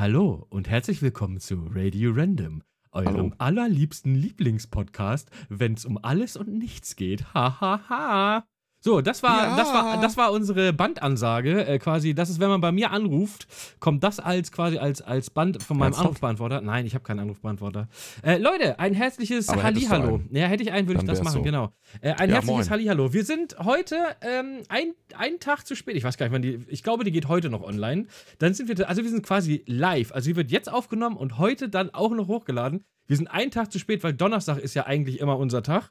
Hallo 0.00 0.46
und 0.48 0.66
herzlich 0.70 1.02
willkommen 1.02 1.40
zu 1.40 1.62
Radio 1.74 2.12
Random, 2.14 2.62
eurem 2.90 3.16
Hallo. 3.16 3.32
allerliebsten 3.36 4.14
Lieblingspodcast, 4.14 5.30
wenn 5.50 5.74
es 5.74 5.84
um 5.84 5.98
alles 6.02 6.38
und 6.38 6.48
nichts 6.48 6.96
geht. 6.96 7.34
Ha 7.34 7.60
ha 7.60 7.86
ha. 7.86 8.44
So, 8.82 9.02
das 9.02 9.22
war, 9.22 9.44
Ja. 9.48 9.56
das 9.56 9.68
war, 9.74 10.00
das 10.00 10.16
war 10.16 10.32
unsere 10.32 10.72
Bandansage. 10.72 11.66
Äh, 11.66 11.78
quasi, 11.78 12.14
das 12.14 12.30
ist, 12.30 12.40
wenn 12.40 12.48
man 12.48 12.62
bei 12.62 12.72
mir 12.72 12.90
anruft, 12.92 13.46
kommt 13.78 14.02
das 14.02 14.18
als 14.20 14.50
quasi 14.52 14.78
als, 14.78 15.02
als 15.02 15.28
Band 15.28 15.62
von 15.62 15.76
meinem? 15.76 15.92
Anrufbeantworter. 15.92 16.62
Nein, 16.62 16.86
ich 16.86 16.94
habe 16.94 17.04
keinen 17.04 17.20
Anrufbeantworter. 17.20 17.88
Äh, 18.22 18.38
Leute, 18.38 18.78
ein 18.78 18.94
herzliches 18.94 19.50
Aber 19.50 19.62
Hallihallo. 19.62 20.22
Ja, 20.30 20.46
hätte 20.46 20.62
ich 20.62 20.72
einen, 20.72 20.88
würde 20.88 21.00
ich 21.00 21.06
das 21.06 21.22
machen, 21.22 21.34
so. 21.34 21.42
genau. 21.42 21.74
Äh, 22.00 22.12
ein 22.12 22.30
Ja, 22.30 22.36
herzliches 22.36 22.46
moin. 22.46 22.70
Hallihallo. 22.70 23.12
Wir 23.12 23.24
sind 23.24 23.56
heute 23.58 23.96
ähm, 24.22 24.62
ein, 24.70 24.94
einen 25.14 25.40
Tag 25.40 25.66
zu 25.66 25.76
spät. 25.76 25.96
Ich 25.96 26.04
weiß 26.04 26.16
gar 26.16 26.24
nicht, 26.26 26.32
wann 26.32 26.40
die. 26.42 26.64
Ich 26.68 26.82
glaube, 26.82 27.04
die 27.04 27.10
geht 27.12 27.28
heute 27.28 27.50
noch 27.50 27.62
online. 27.62 28.06
Dann 28.38 28.54
sind 28.54 28.68
wir, 28.68 28.88
also 28.88 29.02
wir 29.02 29.10
sind 29.10 29.22
quasi 29.26 29.62
live. 29.66 30.10
Also 30.12 30.30
die 30.30 30.36
wird 30.36 30.50
jetzt 30.50 30.72
aufgenommen 30.72 31.18
und 31.18 31.36
heute 31.36 31.68
dann 31.68 31.90
auch 31.92 32.12
noch 32.12 32.28
hochgeladen. 32.28 32.84
Wir 33.06 33.16
sind 33.18 33.26
einen 33.28 33.50
Tag 33.50 33.70
zu 33.72 33.78
spät, 33.78 34.02
weil 34.04 34.14
Donnerstag 34.14 34.56
ist 34.58 34.72
ja 34.72 34.86
eigentlich 34.86 35.20
immer 35.20 35.36
unser 35.36 35.62
Tag. 35.62 35.90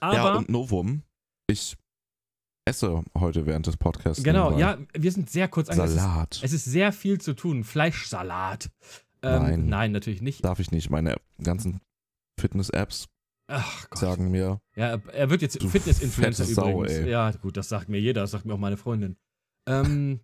Aber 0.00 0.14
ja, 0.14 0.34
und 0.36 0.48
Novum. 0.48 1.02
Ich 1.48 1.76
esse 2.68 3.02
heute 3.18 3.46
während 3.46 3.66
des 3.66 3.76
Podcasts. 3.76 4.22
genau, 4.22 4.50
nebenbei. 4.50 4.60
ja, 4.60 4.78
wir 5.02 5.12
sind 5.12 5.28
sehr 5.30 5.48
kurz 5.48 5.68
ange- 5.70 5.84
es 5.84 5.90
ist- 5.90 5.96
Salat. 5.96 6.40
Es 6.42 6.52
ist 6.52 6.64
sehr 6.64 6.92
viel 6.92 7.20
zu 7.20 7.34
tun. 7.34 7.64
Fleischsalat. 7.64 8.70
Ähm, 9.22 9.42
Nein. 9.42 9.66
nein, 9.68 9.92
natürlich 9.92 10.22
nicht. 10.22 10.44
Darf 10.44 10.60
ich 10.60 10.70
nicht. 10.70 10.90
Meine 10.90 11.16
ganzen 11.42 11.80
Fitness-Apps 12.40 13.08
sagen 13.94 14.30
mir, 14.30 14.60
Ja, 14.76 14.98
er- 15.12 15.30
wird 15.30 15.42
jetzt 15.42 15.60
Fitness-Influencer 15.62 16.44
Sau, 16.44 16.82
übrigens. 16.82 16.98
ey. 16.98 17.10
Ja, 17.10 17.30
gut, 17.32 17.56
das 17.56 17.68
sagt 17.68 17.88
mir 17.88 17.98
jeder, 17.98 18.20
das 18.22 18.30
sagt 18.32 18.44
mir 18.44 18.54
auch 18.54 18.58
meine 18.58 18.76
Freundin. 18.76 19.16
Ähm, 19.68 20.20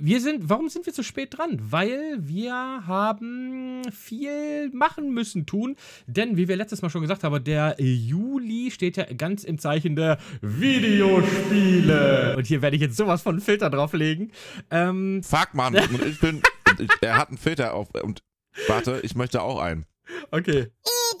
wir 0.00 0.20
sind, 0.20 0.48
warum 0.48 0.68
sind 0.68 0.86
wir 0.86 0.92
zu 0.92 1.02
spät 1.02 1.36
dran? 1.36 1.58
Weil 1.60 2.16
wir 2.18 2.52
haben 2.52 3.82
viel 3.92 4.70
machen 4.70 5.12
müssen 5.12 5.46
tun, 5.46 5.76
denn 6.06 6.36
wie 6.36 6.48
wir 6.48 6.56
letztes 6.56 6.82
Mal 6.82 6.90
schon 6.90 7.02
gesagt 7.02 7.24
haben, 7.24 7.42
der 7.44 7.76
Juli 7.78 8.70
steht 8.70 8.96
ja 8.96 9.04
ganz 9.04 9.44
im 9.44 9.58
Zeichen 9.58 9.96
der 9.96 10.18
Videospiele. 10.40 12.36
Und 12.36 12.46
hier 12.46 12.62
werde 12.62 12.76
ich 12.76 12.82
jetzt 12.82 12.96
sowas 12.96 13.22
von 13.22 13.40
Filter 13.40 13.70
drauflegen. 13.70 14.32
Ähm, 14.70 15.22
fuck, 15.22 15.54
Mann. 15.54 15.74
und 15.92 16.04
ich 16.04 16.20
bin, 16.20 16.42
er 17.00 17.16
hat 17.16 17.28
einen 17.28 17.38
Filter 17.38 17.74
auf, 17.74 17.88
und 18.02 18.22
warte, 18.66 19.00
ich 19.02 19.14
möchte 19.14 19.42
auch 19.42 19.60
einen. 19.60 19.86
okay. 20.30 20.68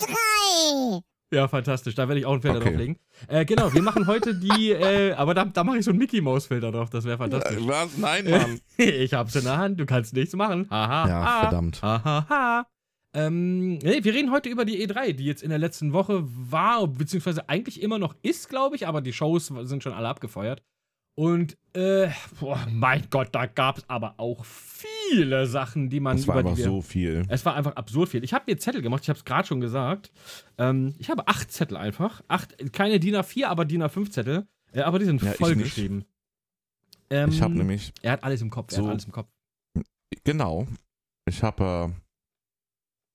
E3! 0.00 1.02
Ja, 1.32 1.46
fantastisch. 1.46 1.94
Da 1.94 2.08
werde 2.08 2.20
ich 2.20 2.26
auch 2.26 2.32
einen 2.32 2.42
Filter 2.42 2.58
Okay. 2.58 2.70
drauflegen. 2.70 2.96
Äh, 3.26 3.44
genau, 3.44 3.72
wir 3.72 3.82
machen 3.82 4.06
heute 4.06 4.34
die, 4.34 4.70
äh, 4.72 5.12
aber 5.12 5.34
da, 5.34 5.44
da 5.44 5.62
mache 5.62 5.78
ich 5.78 5.84
so 5.84 5.90
einen 5.90 5.98
Mickey-Maus-Filter 5.98 6.72
drauf. 6.72 6.88
Das 6.90 7.04
wäre 7.04 7.18
fantastisch. 7.18 7.58
Äh, 7.58 7.68
Was? 7.68 7.98
Nein, 7.98 8.30
Mann. 8.30 8.60
ich 8.78 9.12
hab's 9.12 9.34
in 9.36 9.44
der 9.44 9.58
Hand, 9.58 9.78
du 9.78 9.86
kannst 9.86 10.14
nichts 10.14 10.34
machen. 10.34 10.66
Haha. 10.70 11.08
Ja, 11.08 11.24
ha. 11.24 11.40
verdammt. 11.42 11.82
Haha. 11.82 12.26
ha. 12.28 12.66
Ähm, 13.14 13.78
nee, 13.78 14.04
wir 14.04 14.14
reden 14.14 14.30
heute 14.30 14.48
über 14.48 14.64
die 14.64 14.86
E3, 14.86 15.12
die 15.12 15.24
jetzt 15.24 15.42
in 15.42 15.48
der 15.50 15.58
letzten 15.58 15.92
Woche 15.92 16.22
war, 16.24 16.86
beziehungsweise 16.86 17.48
eigentlich 17.48 17.82
immer 17.82 17.98
noch 17.98 18.14
ist, 18.22 18.48
glaube 18.48 18.76
ich, 18.76 18.86
aber 18.86 19.00
die 19.00 19.12
Shows 19.12 19.46
sind 19.46 19.82
schon 19.82 19.92
alle 19.92 20.08
abgefeuert. 20.08 20.62
Und, 21.14 21.56
äh, 21.72 22.08
boah, 22.38 22.64
mein 22.70 23.06
Gott, 23.10 23.30
da 23.32 23.46
gab's 23.46 23.82
aber 23.88 24.14
auch 24.18 24.44
viele 25.10 25.46
Sachen, 25.46 25.90
die 25.90 26.00
man 26.00 26.16
Das 26.16 26.26
war 26.26 26.38
über 26.40 26.50
einfach 26.50 26.58
wir 26.58 26.64
so 26.64 26.80
viel. 26.82 27.24
es 27.28 27.44
war 27.44 27.54
einfach 27.54 27.76
absurd 27.76 28.08
viel. 28.10 28.24
Ich 28.24 28.32
habe 28.34 28.44
mir 28.46 28.58
Zettel 28.58 28.82
gemacht, 28.82 29.02
ich 29.02 29.08
habe 29.08 29.18
es 29.18 29.24
gerade 29.24 29.46
schon 29.46 29.60
gesagt. 29.60 30.12
Ähm, 30.58 30.94
ich 30.98 31.10
habe 31.10 31.26
acht 31.28 31.50
Zettel 31.50 31.76
einfach. 31.76 32.22
Acht, 32.28 32.72
keine 32.72 32.98
DIN 33.00 33.14
A4, 33.16 33.46
aber 33.46 33.64
DIN 33.64 33.82
A5 33.82 34.10
Zettel. 34.10 34.46
Äh, 34.72 34.80
aber 34.82 34.98
die 34.98 35.04
sind 35.06 35.22
Ja, 35.22 35.32
ich 35.32 35.36
voll 35.38 35.56
nicht. 35.56 35.74
geschrieben. 35.74 36.04
Ähm, 37.10 37.30
Ich 37.30 37.40
habe 37.40 37.54
nämlich, 37.54 37.92
Er 38.02 38.12
hat 38.12 38.22
alles 38.24 38.42
im 38.42 38.50
Kopf. 38.50 38.72
Er 38.72 38.76
so- 38.76 38.84
hat 38.84 38.90
alles 38.90 39.04
im 39.06 39.12
Kopf. 39.12 39.28
genau, 40.24 40.66
ich 41.28 41.42
habe 41.42 41.94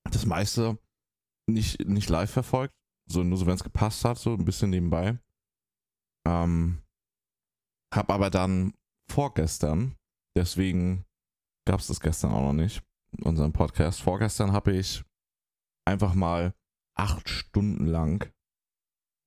äh, 0.06 0.10
das 0.12 0.26
meiste 0.26 0.78
nicht, 1.50 1.88
nicht 1.88 2.10
live 2.10 2.32
verfolgt. 2.32 2.74
So 3.10 3.22
nur 3.24 3.38
so, 3.38 3.46
wenn 3.46 3.56
es 3.56 3.64
gepasst 3.64 4.06
hat, 4.06 4.18
so 4.18 4.34
ein 4.34 4.46
bisschen 4.46 4.70
nebenbei. 4.70 5.20
Ähm, 6.28 6.80
hab 7.94 8.10
aber 8.10 8.30
dann 8.30 8.74
vorgestern, 9.12 9.96
deswegen 10.38 11.04
gab 11.66 11.80
es 11.80 11.88
das 11.88 12.00
gestern 12.00 12.32
auch 12.32 12.42
noch 12.42 12.54
nicht, 12.54 12.84
unseren 13.22 13.54
Podcast. 13.54 14.02
Vorgestern 14.02 14.52
habe 14.52 14.74
ich 14.74 15.04
einfach 15.86 16.14
mal 16.14 16.54
acht 16.96 17.30
Stunden 17.30 17.86
lang 17.86 18.32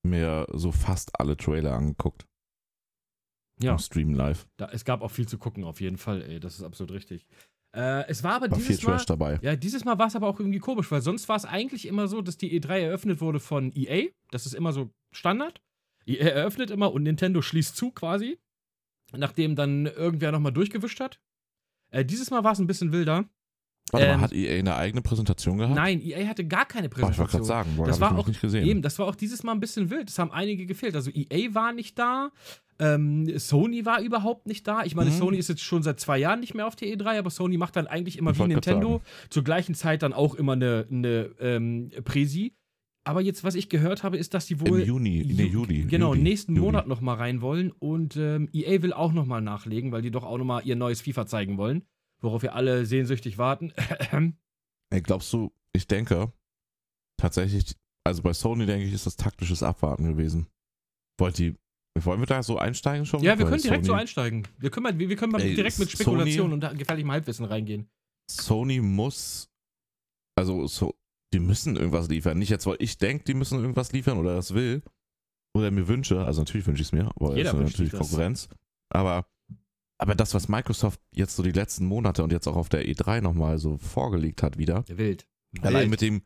mir 0.05 0.47
so 0.53 0.73
fast 0.73 1.19
alle 1.19 1.37
Trailer 1.37 1.75
angeguckt. 1.75 2.27
Ja, 3.61 3.73
Im 3.73 3.79
Stream 3.79 4.15
live. 4.15 4.47
da, 4.59 4.69
es 4.71 4.85
gab 4.85 5.01
auch 5.01 5.11
viel 5.11 5.27
zu 5.27 5.39
gucken, 5.39 5.65
auf 5.65 5.81
jeden 5.81 5.97
Fall. 5.97 6.23
Ey, 6.23 6.41
das 6.41 6.57
ist 6.57 6.63
absolut 6.63 6.93
richtig. 6.93 7.27
Äh, 7.75 8.07
es 8.09 8.23
war 8.23 8.35
aber 8.35 8.51
War 8.51 8.59
viel 8.59 8.69
dieses 8.69 8.85
Mal. 8.85 8.93
Trash 8.93 9.07
dabei. 9.07 9.39
Ja, 9.43 9.57
dieses 9.57 9.85
Mal 9.85 9.99
war 9.99 10.07
es 10.09 10.17
aber 10.17 10.29
auch 10.29 10.39
irgendwie 10.39 10.59
komisch, 10.59 10.91
weil 10.91 11.01
sonst 11.01 11.29
war 11.29 11.37
es 11.37 11.45
eigentlich 11.47 11.87
immer 11.87 12.07
so, 12.07 12.21
dass 12.23 12.37
die 12.37 12.59
E3 12.61 12.81
eröffnet 12.81 13.21
wurde 13.21 13.41
von 13.41 13.73
EA. 13.75 14.11
Das 14.31 14.47
ist 14.47 14.55
immer 14.55 14.73
so 14.73 14.91
Standard. 15.13 15.63
EA 16.07 16.29
eröffnet 16.29 16.71
immer 16.71 16.93
und 16.93 17.03
Nintendo 17.03 17.41
schließt 17.43 17.77
zu 17.77 17.91
quasi. 17.91 18.39
Nachdem 19.13 19.57
dann 19.57 19.87
irgendwer 19.87 20.33
nochmal 20.33 20.53
durchgewischt 20.53 21.01
hat. 21.01 21.21
Äh, 21.97 22.05
dieses 22.05 22.31
Mal 22.31 22.45
war 22.45 22.53
es 22.53 22.59
ein 22.59 22.67
bisschen 22.67 22.93
wilder. 22.93 23.25
Warte 23.93 24.07
Ähm, 24.07 24.17
mal, 24.17 24.21
hat 24.23 24.33
EA 24.33 24.59
eine 24.59 24.75
eigene 24.75 25.01
Präsentation 25.01 25.59
gehabt? 25.59 25.77
Nein, 25.77 26.01
EA 26.03 26.27
hatte 26.27 26.45
gar 26.45 26.67
keine 26.67 26.89
Oh, 26.89 26.91
ich 26.91 27.03
wollte 27.03 27.15
Präsentation. 27.15 27.31
gerade 27.31 27.45
sagen, 27.45 27.77
boah, 27.77 27.87
Das 27.87 27.99
das 27.99 28.01
war 28.11 28.19
auch 28.19 28.27
nicht 28.27 28.41
gesehen. 28.41 28.67
Eben, 28.67 28.83
das 28.83 28.99
war 28.99 29.07
auch 29.07 29.15
dieses 29.15 29.43
Mal 29.45 29.53
ein 29.53 29.61
bisschen 29.61 29.91
wild. 29.91 30.11
Es 30.11 30.19
haben 30.19 30.33
einige 30.33 30.67
gefehlt. 30.67 30.95
Also 30.97 31.11
EA 31.15 31.55
war 31.55 31.73
nicht 31.73 31.97
da. 31.99 32.31
Ähm, 32.79 33.39
Sony 33.39 33.87
war 33.87 34.01
überhaupt 34.03 34.47
nicht 34.47 34.67
da. 34.67 34.85
Ich 34.85 34.95
meine, 34.97 35.11
Mhm. 35.11 35.15
Sony 35.15 35.37
ist 35.39 35.49
jetzt 35.49 35.63
schon 35.63 35.83
seit 35.83 36.01
zwei 36.01 36.19
Jahren 36.19 36.41
nicht 36.41 36.55
mehr 36.55 36.67
auf 36.67 36.77
der 36.77 36.89
E3, 36.89 37.19
aber 37.19 37.31
Sony 37.31 37.57
macht 37.59 37.77
dann 37.77 37.87
eigentlich 37.87 38.19
immer 38.19 38.33
Ich 38.33 38.39
wie 38.39 38.49
Nintendo 38.49 39.01
zur 39.31 39.45
gleichen 39.45 39.75
Zeit 39.75 40.03
dann 40.03 40.13
auch 40.13 40.35
immer 40.35 40.53
eine, 40.55 40.87
eine 40.91 41.31
ähm, 41.41 41.91
Präsi. 42.05 42.55
Aber 43.07 43.21
jetzt, 43.21 43.45
was 43.45 43.55
ich 43.55 43.69
gehört 43.69 44.03
habe, 44.03 44.17
ist, 44.17 44.35
dass 44.35 44.47
die 44.47 44.61
wohl 44.61 44.81
Im 44.81 44.87
Juni, 44.87 45.23
Ju- 45.23 45.47
Juli. 45.47 45.83
Genau, 45.85 46.13
Juli, 46.13 46.23
nächsten 46.25 46.57
Juli. 46.57 46.67
Monat 46.67 46.89
noch 46.89 47.01
mal 47.01 47.15
rein 47.15 47.41
wollen 47.41 47.71
und 47.71 48.17
ähm, 48.17 48.49
EA 48.53 48.83
will 48.83 48.93
auch 48.93 49.13
noch 49.13 49.27
mal 49.27 49.41
nachlegen, 49.41 49.93
weil 49.93 50.03
die 50.03 50.11
doch 50.11 50.25
auch 50.25 50.39
noch 50.39 50.45
mal 50.45 50.67
ihr 50.67 50.75
neues 50.75 51.03
FIFA 51.03 51.27
zeigen 51.27 51.57
wollen, 51.57 51.87
worauf 52.21 52.43
wir 52.43 52.57
alle 52.57 52.85
sehnsüchtig 52.85 53.39
warten. 53.39 53.73
Ey, 54.91 55.01
glaubst 55.03 55.33
du, 55.33 55.53
ich 55.73 55.87
denke, 55.87 56.33
tatsächlich, 57.17 57.77
also 58.05 58.23
bei 58.23 58.33
Sony 58.33 58.67
denke 58.67 58.87
ich, 58.87 58.93
ist 58.93 59.07
das 59.07 59.17
taktisches 59.17 59.63
Abwarten 59.63 60.05
gewesen. 60.09 60.49
Wollt 61.19 61.39
die, 61.39 61.55
wollen 61.99 62.21
wir 62.21 62.27
da 62.27 62.43
so 62.43 62.59
einsteigen 62.59 63.07
schon? 63.07 63.23
ja, 63.23 63.39
wir 63.39 63.47
können 63.47 63.63
direkt 63.63 63.85
so 63.85 63.93
Sony, 63.93 64.01
einsteigen. 64.01 64.49
Wir 64.59 64.71
können, 64.71 64.83
mal, 64.83 64.99
wir 64.99 65.09
wir 65.09 65.17
können 65.17 65.31
mal 65.33 65.41
Ey, 65.41 65.55
direkt 65.55 65.79
mit 65.79 65.91
Spekulationen 65.93 66.55
und 66.55 66.79
gefährlichem 66.79 67.13
Halbwissen 67.13 67.45
reingehen. 67.47 67.89
Sony 68.29 68.81
muss, 68.81 69.49
also 70.37 70.67
so, 70.67 70.93
die 71.33 71.41
müssen 71.41 71.77
irgendwas 71.77 72.09
liefern. 72.09 72.39
Nicht 72.39 72.51
jetzt, 72.51 72.67
weil 72.67 72.77
ich 72.79 72.99
denke, 72.99 73.25
die 73.25 73.35
müssen 73.35 73.59
irgendwas 73.61 73.93
liefern 73.93 74.19
oder 74.19 74.35
das 74.35 74.55
will. 74.55 74.83
Oder 75.55 75.71
mir 75.71 75.89
wünsche, 75.89 76.25
also 76.25 76.43
natürlich 76.43 76.67
wünsche 76.67 76.83
ich 76.83 76.89
es 76.89 76.93
mir, 76.93 77.11
aber 77.17 77.37
Jeder 77.37 77.53
das 77.53 77.61
ist 77.61 77.71
natürlich 77.73 77.93
das. 77.93 78.01
Konkurrenz. 78.01 78.49
Aber, 78.91 79.27
aber 79.99 80.15
das, 80.15 80.35
was 80.35 80.49
Microsoft 80.49 81.01
jetzt 81.13 81.35
so 81.35 81.43
die 81.43 81.53
letzten 81.53 81.87
Monate 81.87 82.23
und 82.23 82.31
jetzt 82.31 82.47
auch 82.47 82.57
auf 82.57 82.69
der 82.69 82.87
E3 82.87 83.23
nochmal 83.23 83.59
so 83.59 83.79
vorgelegt 83.79 84.43
hat 84.43 84.59
wieder, 84.59 84.85
Wild. 84.89 85.27
Allein 85.63 85.83
Wild. 85.83 85.91
mit 85.91 86.01
dem, 86.03 86.23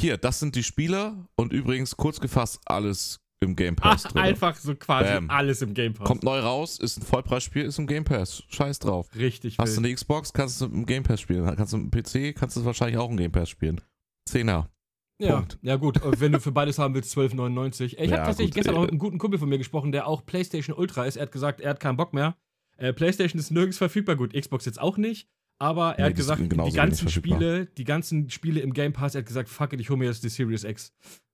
hier, 0.00 0.16
das 0.16 0.40
sind 0.40 0.56
die 0.56 0.62
Spieler 0.62 1.28
und 1.36 1.52
übrigens 1.52 1.96
kurz 1.96 2.18
gefasst 2.18 2.60
alles 2.64 3.20
im 3.40 3.54
Game 3.54 3.76
Pass 3.76 4.06
Ach, 4.06 4.12
drin. 4.12 4.22
einfach 4.22 4.56
so 4.56 4.74
quasi 4.74 5.10
Bam. 5.12 5.28
alles 5.28 5.60
im 5.60 5.74
Game 5.74 5.92
Pass. 5.92 6.06
Kommt 6.06 6.22
neu 6.22 6.38
raus, 6.38 6.78
ist 6.78 6.96
ein 6.98 7.02
Vollpreisspiel, 7.02 7.64
ist 7.66 7.78
im 7.78 7.86
Game 7.86 8.04
Pass. 8.04 8.42
Scheiß 8.48 8.78
drauf. 8.78 9.08
Richtig 9.14 9.58
Hast 9.58 9.72
du 9.76 9.82
wild. 9.82 9.86
eine 9.86 9.94
Xbox, 9.94 10.32
kannst 10.32 10.62
du 10.62 10.64
im 10.64 10.86
Game 10.86 11.02
Pass 11.02 11.20
spielen. 11.20 11.44
Kannst 11.54 11.74
du 11.74 11.76
einen 11.76 11.90
PC, 11.90 12.34
kannst 12.34 12.56
du 12.56 12.64
wahrscheinlich 12.64 12.96
auch 12.96 13.10
im 13.10 13.18
Game 13.18 13.32
Pass 13.32 13.50
spielen. 13.50 13.82
Zehner. 14.26 14.70
Ja, 15.18 15.36
Punkt. 15.36 15.58
ja 15.62 15.76
gut, 15.76 16.02
und 16.02 16.20
wenn 16.20 16.32
du 16.32 16.40
für 16.40 16.52
beides 16.52 16.78
haben 16.78 16.94
willst, 16.94 17.16
12,99. 17.16 17.84
Ich 17.84 17.96
habe 17.98 18.04
Ja, 18.10 18.16
tatsächlich 18.18 18.50
gut, 18.50 18.54
gestern 18.56 18.74
äh, 18.74 18.78
auch 18.78 18.82
mit 18.82 18.90
einem 18.90 18.98
guten 18.98 19.18
Kumpel 19.18 19.38
von 19.38 19.48
mir 19.48 19.56
gesprochen, 19.58 19.92
der 19.92 20.06
auch 20.06 20.26
PlayStation 20.26 20.76
Ultra 20.76 21.06
ist. 21.06 21.16
Er 21.16 21.22
hat 21.22 21.32
gesagt, 21.32 21.60
er 21.60 21.70
hat 21.70 21.80
keinen 21.80 21.96
Bock 21.96 22.12
mehr. 22.12 22.36
Äh, 22.76 22.92
PlayStation 22.92 23.40
ist 23.40 23.50
nirgends 23.50 23.78
verfügbar. 23.78 24.16
Gut, 24.16 24.34
Xbox 24.34 24.66
jetzt 24.66 24.80
auch 24.80 24.98
nicht. 24.98 25.28
Aber 25.58 25.92
er 25.92 26.04
Nee, 26.04 26.10
hat 26.10 26.16
gesagt, 26.16 26.42
die 26.42 26.72
ganzen. 26.72 27.08
Spiele, 27.08 27.64
die 27.64 27.84
ganzen 27.84 28.28
Spiele 28.28 28.60
im 28.60 28.74
Game 28.74 28.92
Pass, 28.92 29.14
er 29.14 29.20
hat 29.20 29.26
gesagt, 29.26 29.48
fuck 29.48 29.72
it, 29.72 29.80
ich 29.80 29.88
hole 29.88 29.98
mir 29.98 30.04
jetzt 30.04 30.22
die 30.22 30.28
Series 30.28 30.64
X. 30.64 30.92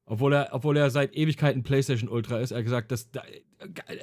Obwohl 0.08 0.32
er, 0.34 0.50
obwohl 0.52 0.76
er 0.76 0.90
seit 0.90 1.17
Ewigkeiten 1.17 1.64
PlayStation 1.64 2.08
Ultra 2.08 2.38
ist, 2.38 2.52
er 2.52 2.58
hat 2.58 2.64
gesagt, 2.64 2.93
dass, 2.93 3.11
da, 3.11 3.25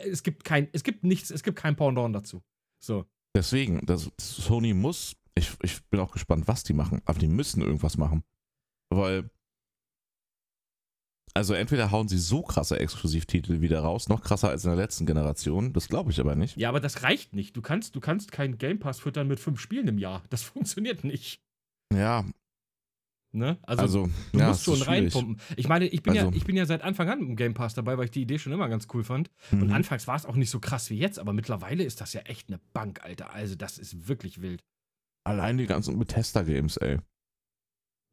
es 0.06 0.24
gibt 0.24 0.44
kein, 0.44 0.68
es 0.74 0.84
gibt 0.84 1.06
nichts, 1.06 1.32
es 1.32 1.44
gibt 1.44 1.58
kein 1.58 1.78
Pendant 1.78 2.14
dazu. 2.14 2.42
So. 2.84 3.06
Deswegen, 3.36 3.86
das, 3.86 4.12
Sony 4.20 4.74
muss, 4.74 5.16
ich, 5.36 5.52
ich 5.62 5.82
bin 5.90 6.02
auch 6.02 6.12
gespannt, 6.12 6.48
was 6.48 6.64
die 6.64 6.74
machen, 6.74 7.02
aber 7.06 7.20
die 7.20 7.28
müssen 7.28 7.62
irgendwas 7.62 7.98
machen. 7.98 8.24
Weil, 8.90 9.30
also 11.36 11.54
entweder 11.54 11.92
hauen 11.92 12.08
sie 12.08 12.18
so 12.18 12.42
krasse 12.42 12.80
Exklusivtitel 12.80 13.62
wieder 13.62 13.82
raus, 13.82 14.10
noch 14.10 14.22
krasser 14.24 14.50
als 14.50 14.64
in 14.66 14.72
der 14.72 14.78
letzten 14.78 15.06
Generation, 15.06 15.74
das 15.74 15.88
glaube 15.88 16.12
ich 16.12 16.20
aber 16.20 16.36
nicht. 16.36 16.58
Ja, 16.58 16.70
aber 16.70 16.80
das 16.80 17.04
reicht 17.04 17.34
nicht. 17.34 17.56
Du 17.56 17.62
kannst, 17.62 17.96
du 17.96 18.00
kannst 18.00 18.32
keinen 18.32 18.58
Game 18.58 18.80
Pass 18.80 19.00
füttern 19.00 19.28
mit 19.28 19.40
fünf 19.40 19.60
Spielen 19.60 19.88
im 19.88 19.98
Jahr. 20.00 20.24
Das 20.30 20.42
funktioniert 20.44 21.04
nicht. 21.04 21.42
Ja, 21.94 22.26
Ne? 23.32 23.60
Also, 23.62 23.82
also, 23.84 24.10
du 24.32 24.40
ja, 24.40 24.48
musst 24.48 24.64
schon 24.64 24.82
reinpumpen. 24.82 25.40
Ich 25.56 25.68
meine, 25.68 25.86
ich 25.86 26.02
bin, 26.02 26.16
ja, 26.16 26.26
Also- 26.26 26.36
ich 26.36 26.46
bin 26.46 26.56
ja 26.56 26.66
seit 26.66 26.82
Anfang 26.82 27.10
an 27.10 27.20
im 27.20 27.36
Game 27.36 27.54
Pass 27.54 27.76
dabei, 27.76 27.96
weil 27.96 28.06
ich 28.06 28.12
die 28.12 28.24
Idee 28.24 28.40
schon 28.40 28.52
immer 28.54 28.68
ganz 28.70 28.88
cool 28.92 29.04
fand. 29.04 29.30
Und 29.52 29.68
Mhm. 29.68 29.72
anfangs 29.72 30.08
war 30.08 30.16
es 30.16 30.26
auch 30.26 30.34
nicht 30.36 30.50
so 30.50 30.60
krass 30.60 30.90
wie 30.90 30.98
jetzt, 30.98 31.20
aber 31.20 31.32
mittlerweile 31.32 31.84
ist 31.84 32.02
das 32.02 32.14
ja 32.14 32.22
echt 32.22 32.48
eine 32.50 32.60
Bank, 32.74 33.04
Alter. 33.04 33.32
Also, 33.32 33.54
das 33.54 33.78
ist 33.78 34.08
wirklich 34.08 34.42
wild. 34.42 34.64
Allein 35.28 35.60
die 35.60 35.68
ganzen 35.68 36.00
Bethesda-Games, 36.00 36.78
ey. 36.78 36.98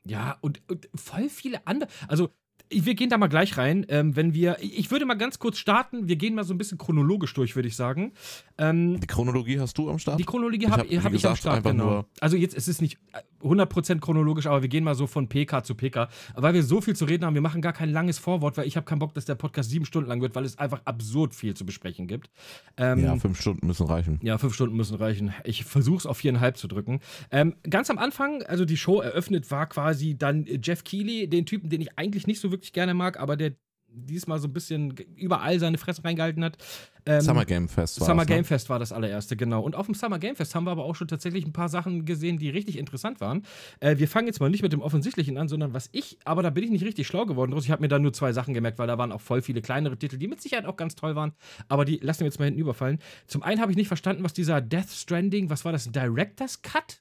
Ja, 0.08 0.36
und, 0.40 0.60
und 0.68 0.88
voll 0.94 1.28
viele 1.28 1.66
andere. 1.66 1.90
Also, 2.08 2.30
wir 2.68 2.94
gehen 2.96 3.10
da 3.10 3.16
mal 3.16 3.28
gleich 3.28 3.56
rein. 3.58 3.86
Ähm, 3.88 4.16
wenn 4.16 4.34
wir, 4.34 4.56
ich 4.60 4.90
würde 4.90 5.06
mal 5.06 5.14
ganz 5.14 5.38
kurz 5.38 5.58
starten. 5.58 6.08
Wir 6.08 6.16
gehen 6.16 6.34
mal 6.34 6.42
so 6.42 6.52
ein 6.52 6.58
bisschen 6.58 6.78
chronologisch 6.78 7.32
durch, 7.34 7.54
würde 7.54 7.68
ich 7.68 7.76
sagen. 7.76 8.12
Ähm, 8.58 8.98
Die 8.98 9.06
Chronologie 9.06 9.60
hast 9.60 9.78
du 9.78 9.88
am 9.88 10.00
Start? 10.00 10.18
die 10.18 10.24
Chronologie 10.24 10.66
habe 10.68 10.82
hab, 10.82 11.04
hab 11.04 11.12
ich 11.12 11.24
am 11.26 11.36
Start, 11.36 11.62
genau. 11.62 11.84
nur- 11.84 12.06
Also 12.20 12.36
jetzt, 12.36 12.56
es 12.56 12.66
ist 12.66 12.82
nicht 12.82 12.98
100% 13.46 14.00
chronologisch, 14.00 14.46
aber 14.46 14.62
wir 14.62 14.69
gehen 14.69 14.84
mal 14.84 14.94
so 14.94 15.06
von 15.06 15.28
PK 15.28 15.62
zu 15.64 15.75
PK. 15.75 16.08
Weil 16.34 16.54
wir 16.54 16.62
so 16.62 16.81
viel 16.81 16.96
zu 16.96 17.04
reden 17.04 17.25
haben, 17.25 17.34
wir 17.34 17.40
machen 17.40 17.62
gar 17.62 17.72
kein 17.72 17.90
langes 17.90 18.19
Vorwort, 18.19 18.56
weil 18.56 18.66
ich 18.66 18.76
habe 18.76 18.84
keinen 18.84 18.98
Bock, 18.98 19.14
dass 19.14 19.25
der 19.25 19.34
Podcast 19.34 19.70
sieben 19.70 19.84
Stunden 19.84 20.08
lang 20.08 20.20
wird, 20.20 20.34
weil 20.34 20.44
es 20.44 20.58
einfach 20.58 20.82
absurd 20.84 21.34
viel 21.34 21.54
zu 21.54 21.64
besprechen 21.64 22.06
gibt. 22.06 22.31
Ähm, 22.76 23.02
ja, 23.02 23.16
fünf 23.16 23.40
Stunden 23.40 23.66
müssen 23.66 23.87
reichen. 23.87 24.19
Ja, 24.22 24.38
fünf 24.38 24.54
Stunden 24.54 24.76
müssen 24.76 24.96
reichen. 24.96 25.32
Ich 25.44 25.64
versuche 25.64 25.98
es 25.98 26.06
auf 26.06 26.19
viereinhalb 26.19 26.56
zu 26.56 26.69
drücken. 26.69 27.00
Ähm, 27.31 27.54
ganz 27.69 27.90
am 27.90 27.98
Anfang, 27.98 28.43
also 28.43 28.64
die 28.64 28.76
Show 28.76 29.00
eröffnet, 29.00 29.50
war 29.50 29.66
quasi 29.66 30.16
dann 30.16 30.46
Jeff 30.62 30.84
Keighley, 30.84 31.28
den 31.28 31.46
Typen, 31.46 31.70
den 31.70 31.81
ich 31.81 31.99
eigentlich 31.99 32.26
nicht 32.26 32.40
so 32.40 32.50
wirklich 32.50 32.72
gerne 32.72 32.94
mag, 32.94 33.19
aber 33.19 33.37
der 33.37 33.52
diesmal 33.96 34.38
so 34.38 34.48
ein 34.48 34.52
bisschen 34.52 34.94
überall 35.16 35.58
seine 35.58 35.78
Fresse 35.78 36.04
reingehalten 36.04 36.44
hat. 36.44 36.58
Ähm, 37.06 37.20
Summer 37.20 37.44
Game 37.44 37.69
Fest 37.69 38.00
war 38.00 38.06
Summer 38.06 38.22
das, 38.22 38.28
ne? 38.28 38.34
Game 38.34 38.44
Fest 38.44 38.69
war 38.69 38.78
das 38.78 38.93
allererste, 38.93 39.37
genau. 39.37 39.62
Und 39.62 39.75
auf 39.75 39.87
dem 39.87 39.94
Summer 39.94 40.19
Game 40.19 40.37
Fest 40.37 40.54
haben 40.54 40.64
wir 40.64 40.72
aber 40.72 40.84
auch 40.84 40.94
schon 40.94 41.08
tatsächlich 41.08 41.46
ein 41.46 41.52
paar 41.52 41.69
Sachen 41.69 42.04
gesehen, 42.04 42.38
die 42.38 42.50
richtig 42.50 42.78
interessant 42.78 43.20
waren. 43.20 43.44
Äh, 43.81 43.98
wir 43.98 44.08
fangen 44.08 44.26
jetzt 44.26 44.40
mal 44.40 44.50
nicht 44.50 44.62
mit 44.62 44.72
dem 44.72 44.81
Offensichtlichen 44.81 45.38
an, 45.38 45.48
sondern 45.48 45.72
was 45.72 45.88
ich, 45.93 46.19
aber 46.25 46.43
da 46.43 46.50
bin 46.50 46.64
ich 46.64 46.70
nicht 46.70 46.84
richtig 46.84 47.06
schlau 47.06 47.26
geworden 47.26 47.52
draus. 47.52 47.64
Ich 47.64 47.70
habe 47.70 47.82
mir 47.82 47.88
da 47.88 47.98
nur 47.98 48.12
zwei 48.12 48.32
Sachen 48.32 48.54
gemerkt, 48.54 48.78
weil 48.78 48.87
da 48.87 48.98
waren 48.98 49.12
auch 49.12 49.20
voll 49.20 49.43
viele 49.43 49.62
kleinere 49.62 49.96
Titel, 49.96 50.19
die 50.19 50.28
mit 50.28 50.42
Sicherheit 50.42 50.66
auch 50.66 50.76
ganz 50.76 50.94
toll 50.94 51.14
waren. 51.14 51.32
Aber 51.69 51.84
die 51.84 51.99
lassen 51.99 52.20
wir 52.20 52.26
jetzt 52.26 52.38
mal 52.38 52.46
hinten 52.46 52.60
überfallen. 52.60 52.99
Zum 53.26 53.42
einen 53.42 53.60
habe 53.60 53.70
ich 53.70 53.76
nicht 53.76 53.88
verstanden, 53.88 54.25
was 54.25 54.32
dieser 54.32 54.60
Death 54.60 54.90
Stranding, 54.90 55.49
was 55.49 55.64
war 55.64 55.72
das, 55.72 55.87
ein 55.87 55.92
Director's 55.92 56.62
Cut? 56.62 57.00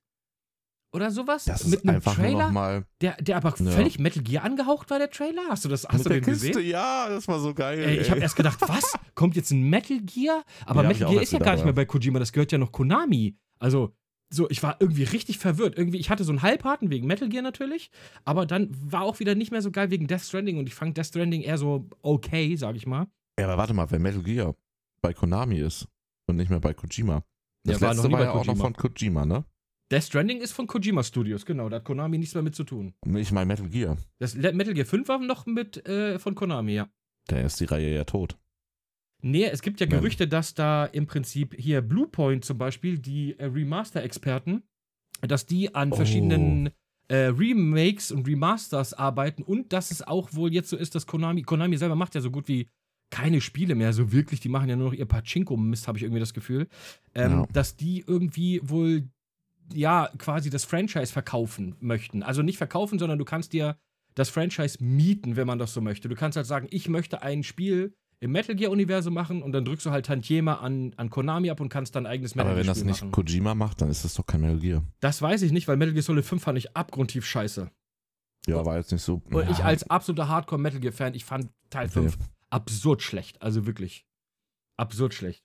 Oder 0.95 1.11
sowas? 1.11 1.43
Das 1.45 1.61
ist 1.61 1.69
mit 1.69 1.87
einem 1.87 2.01
Trailer, 2.01 2.51
mal 2.51 2.85
der, 3.01 3.17
der 3.21 3.35
aber 3.37 3.53
Ja. 3.59 3.71
völlig 3.71 3.99
Metal 3.99 4.23
Gear 4.23 4.43
angehaucht 4.45 4.89
war, 4.89 4.97
der 4.97 5.09
Trailer? 5.09 5.41
Hast 5.49 5.65
du 5.65 5.69
das, 5.69 5.85
hast 5.85 5.97
mit 5.97 6.05
du 6.05 6.09
den 6.09 6.23
Kiste, 6.23 6.47
gesehen? 6.53 6.69
ja, 6.69 7.09
das 7.09 7.27
war 7.27 7.39
so 7.39 7.53
geil. 7.53 7.79
Ey, 7.79 7.97
ich 7.97 8.09
habe 8.09 8.21
erst 8.21 8.37
gedacht, 8.37 8.59
was? 8.67 8.93
Kommt 9.13 9.35
jetzt 9.35 9.51
ein 9.51 9.61
Metal 9.69 9.99
Gear? 9.99 10.43
Aber 10.65 10.83
Ja, 10.83 10.87
Metal 10.87 11.09
Gear 11.11 11.21
ist 11.21 11.33
ja 11.33 11.39
gar 11.39 11.55
nicht 11.55 11.65
mehr 11.65 11.73
bei 11.73 11.85
Kojima, 11.85 12.17
das 12.19 12.31
gehört 12.31 12.51
ja 12.53 12.57
noch 12.57 12.71
Konami. 12.71 13.35
Also, 13.59 13.93
so, 14.33 14.49
ich 14.49 14.63
war 14.63 14.77
irgendwie 14.79 15.03
richtig 15.03 15.37
verwirrt. 15.37 15.77
Irgendwie, 15.77 15.97
ich 15.99 16.09
hatte 16.09 16.23
so 16.23 16.31
einen 16.31 16.41
Halbharten 16.41 16.89
wegen 16.89 17.07
Metal 17.07 17.27
Gear 17.29 17.43
natürlich, 17.43 17.91
aber 18.23 18.45
dann 18.45 18.69
war 18.79 19.01
auch 19.03 19.19
wieder 19.19 19.35
nicht 19.35 19.51
mehr 19.51 19.61
so 19.61 19.71
geil 19.71 19.91
wegen 19.91 20.07
Death 20.07 20.21
Stranding 20.21 20.57
und 20.57 20.67
ich 20.67 20.75
fand 20.75 20.97
Death 20.97 21.07
Stranding 21.07 21.41
eher 21.41 21.57
so 21.57 21.87
okay, 22.01 22.55
sag 22.55 22.75
ich 22.77 22.87
mal. 22.87 23.07
Ja, 23.37 23.47
aber 23.47 23.57
warte 23.57 23.73
mal, 23.73 23.91
wenn 23.91 24.01
Metal 24.01 24.23
Gear 24.23 24.55
bei 25.01 25.13
Konami 25.13 25.59
ist 25.59 25.87
und 26.27 26.37
nicht 26.37 26.49
mehr 26.49 26.59
bei 26.61 26.73
Kojima. 26.73 27.21
Das 27.65 27.81
Ja, 27.81 27.87
war 27.87 27.93
noch 27.95 28.03
letzte 28.03 28.11
war 28.13 28.23
ja 28.23 28.31
auch 28.31 28.35
noch 28.45 28.55
Kojima. 28.57 28.63
von 28.63 28.73
Kojima, 28.73 29.25
ne? 29.25 29.45
Death 29.91 30.03
Stranding 30.05 30.41
ist 30.41 30.51
von 30.53 30.65
Kojima 30.67 31.03
Studios, 31.03 31.45
genau, 31.45 31.69
da 31.69 31.77
hat 31.77 31.83
Konami 31.85 32.17
nichts 32.17 32.33
mehr 32.33 32.41
mit 32.43 32.55
zu 32.55 32.63
tun. 32.63 32.93
Ich 33.15 33.31
meine 33.31 33.45
Metal 33.45 33.69
Gear. 33.69 33.97
Das 34.19 34.33
Metal 34.35 34.73
Gear 34.73 34.85
5 34.85 35.07
war 35.07 35.19
noch 35.19 35.45
mit 35.45 35.85
äh, 35.87 36.17
von 36.19 36.33
Konami, 36.35 36.73
ja. 36.73 36.89
Da 37.27 37.39
ist 37.39 37.59
die 37.59 37.65
Reihe 37.65 37.93
ja 37.93 38.03
tot. 38.03 38.37
Nee, 39.21 39.45
es 39.45 39.61
gibt 39.61 39.79
ja. 39.79 39.85
Gerüchte, 39.87 40.27
dass 40.27 40.53
da 40.53 40.85
im 40.85 41.07
Prinzip 41.07 41.55
hier 41.57 41.81
Bluepoint 41.81 42.45
zum 42.45 42.57
Beispiel, 42.57 42.97
die 42.99 43.37
äh, 43.39 43.45
Remaster-Experten, 43.45 44.63
dass 45.21 45.45
die 45.45 45.73
an 45.73 45.91
Oh. 45.91 45.95
verschiedenen 45.95 46.69
äh, 47.07 47.27
Remakes 47.27 48.11
und 48.11 48.27
Remasters 48.27 48.93
arbeiten 48.93 49.43
und 49.43 49.71
dass 49.71 49.91
es 49.91 50.01
auch 50.01 50.33
wohl 50.33 50.51
jetzt 50.53 50.69
so 50.69 50.77
ist, 50.77 50.95
dass 50.95 51.05
Konami, 51.05 51.43
Konami 51.43 51.77
selber 51.77 51.95
macht 51.95 52.15
ja 52.15 52.21
so 52.21 52.31
gut 52.31 52.47
wie 52.47 52.67
keine 53.11 53.39
Spiele 53.39 53.75
mehr, 53.75 53.93
so 53.93 54.11
wirklich, 54.11 54.39
die 54.39 54.49
machen 54.49 54.67
ja 54.67 54.75
nur 54.75 54.87
noch 54.91 54.97
ihr 54.97 55.05
Pachinko-Mist, 55.05 55.87
habe 55.87 55.99
ich 55.99 56.03
irgendwie 56.03 56.19
das 56.19 56.33
Gefühl, 56.33 56.67
ähm, 57.13 57.31
Ja. 57.31 57.47
dass 57.53 57.75
die 57.75 58.03
irgendwie 58.05 58.59
wohl, 58.63 59.07
ja, 59.73 60.09
quasi 60.17 60.49
das 60.49 60.65
Franchise 60.65 61.11
verkaufen 61.11 61.75
möchten. 61.79 62.23
Also 62.23 62.41
nicht 62.41 62.57
verkaufen, 62.57 62.99
sondern 62.99 63.19
du 63.19 63.25
kannst 63.25 63.53
dir 63.53 63.77
das 64.13 64.29
Franchise 64.29 64.83
mieten, 64.83 65.35
wenn 65.35 65.47
man 65.47 65.59
das 65.59 65.73
so 65.73 65.81
möchte. 65.81 66.07
Du 66.07 66.15
kannst 66.15 66.37
halt 66.37 66.47
sagen, 66.47 66.67
ich 66.71 66.87
möchte 66.87 67.21
ein 67.21 67.43
Spiel 67.43 67.95
im 68.19 68.31
Metal 68.31 68.55
Gear-Universum 68.55 69.13
machen 69.13 69.43
und 69.43 69.51
dann 69.51 69.65
drückst 69.65 69.85
du 69.85 69.91
halt 69.91 70.05
Tantiema 70.05 70.55
an, 70.55 70.93
an 70.95 71.09
Konami 71.09 71.49
ab 71.49 71.59
und 71.59 71.69
kannst 71.69 71.95
dein 71.95 72.05
eigenes 72.05 72.35
Metal 72.35 72.51
Aber 72.51 72.59
wenn 72.59 72.65
das 72.65 72.83
nicht 72.83 73.01
machen. 73.01 73.11
Kojima 73.11 73.55
macht, 73.55 73.81
dann 73.81 73.89
ist 73.89 74.05
das 74.05 74.13
doch 74.13 74.25
kein 74.25 74.41
Metal 74.41 74.59
Gear. 74.59 74.83
Das 75.01 75.21
weiß 75.21 75.41
ich 75.41 75.51
nicht, 75.51 75.67
weil 75.67 75.77
Metal 75.77 75.93
Gear 75.93 76.03
Solid 76.03 76.25
5 76.25 76.41
fand 76.41 76.57
ich 76.57 76.75
abgrundtief 76.75 77.25
scheiße. 77.25 77.69
Ja, 78.47 78.65
war 78.65 78.77
jetzt 78.77 78.91
nicht 78.91 79.01
so. 79.01 79.21
Und 79.31 79.49
ich 79.49 79.57
ja, 79.59 79.65
als 79.65 79.89
absoluter 79.89 80.29
Hardcore-Metal 80.29 80.79
Gear-Fan, 80.79 81.13
ich 81.13 81.25
fand 81.25 81.49
Teil 81.69 81.87
Okay. 81.87 82.09
5 82.09 82.17
absurd 82.49 83.01
schlecht. 83.01 83.41
Also 83.41 83.65
wirklich. 83.65 84.05
Absurd 84.77 85.13
schlecht. 85.13 85.44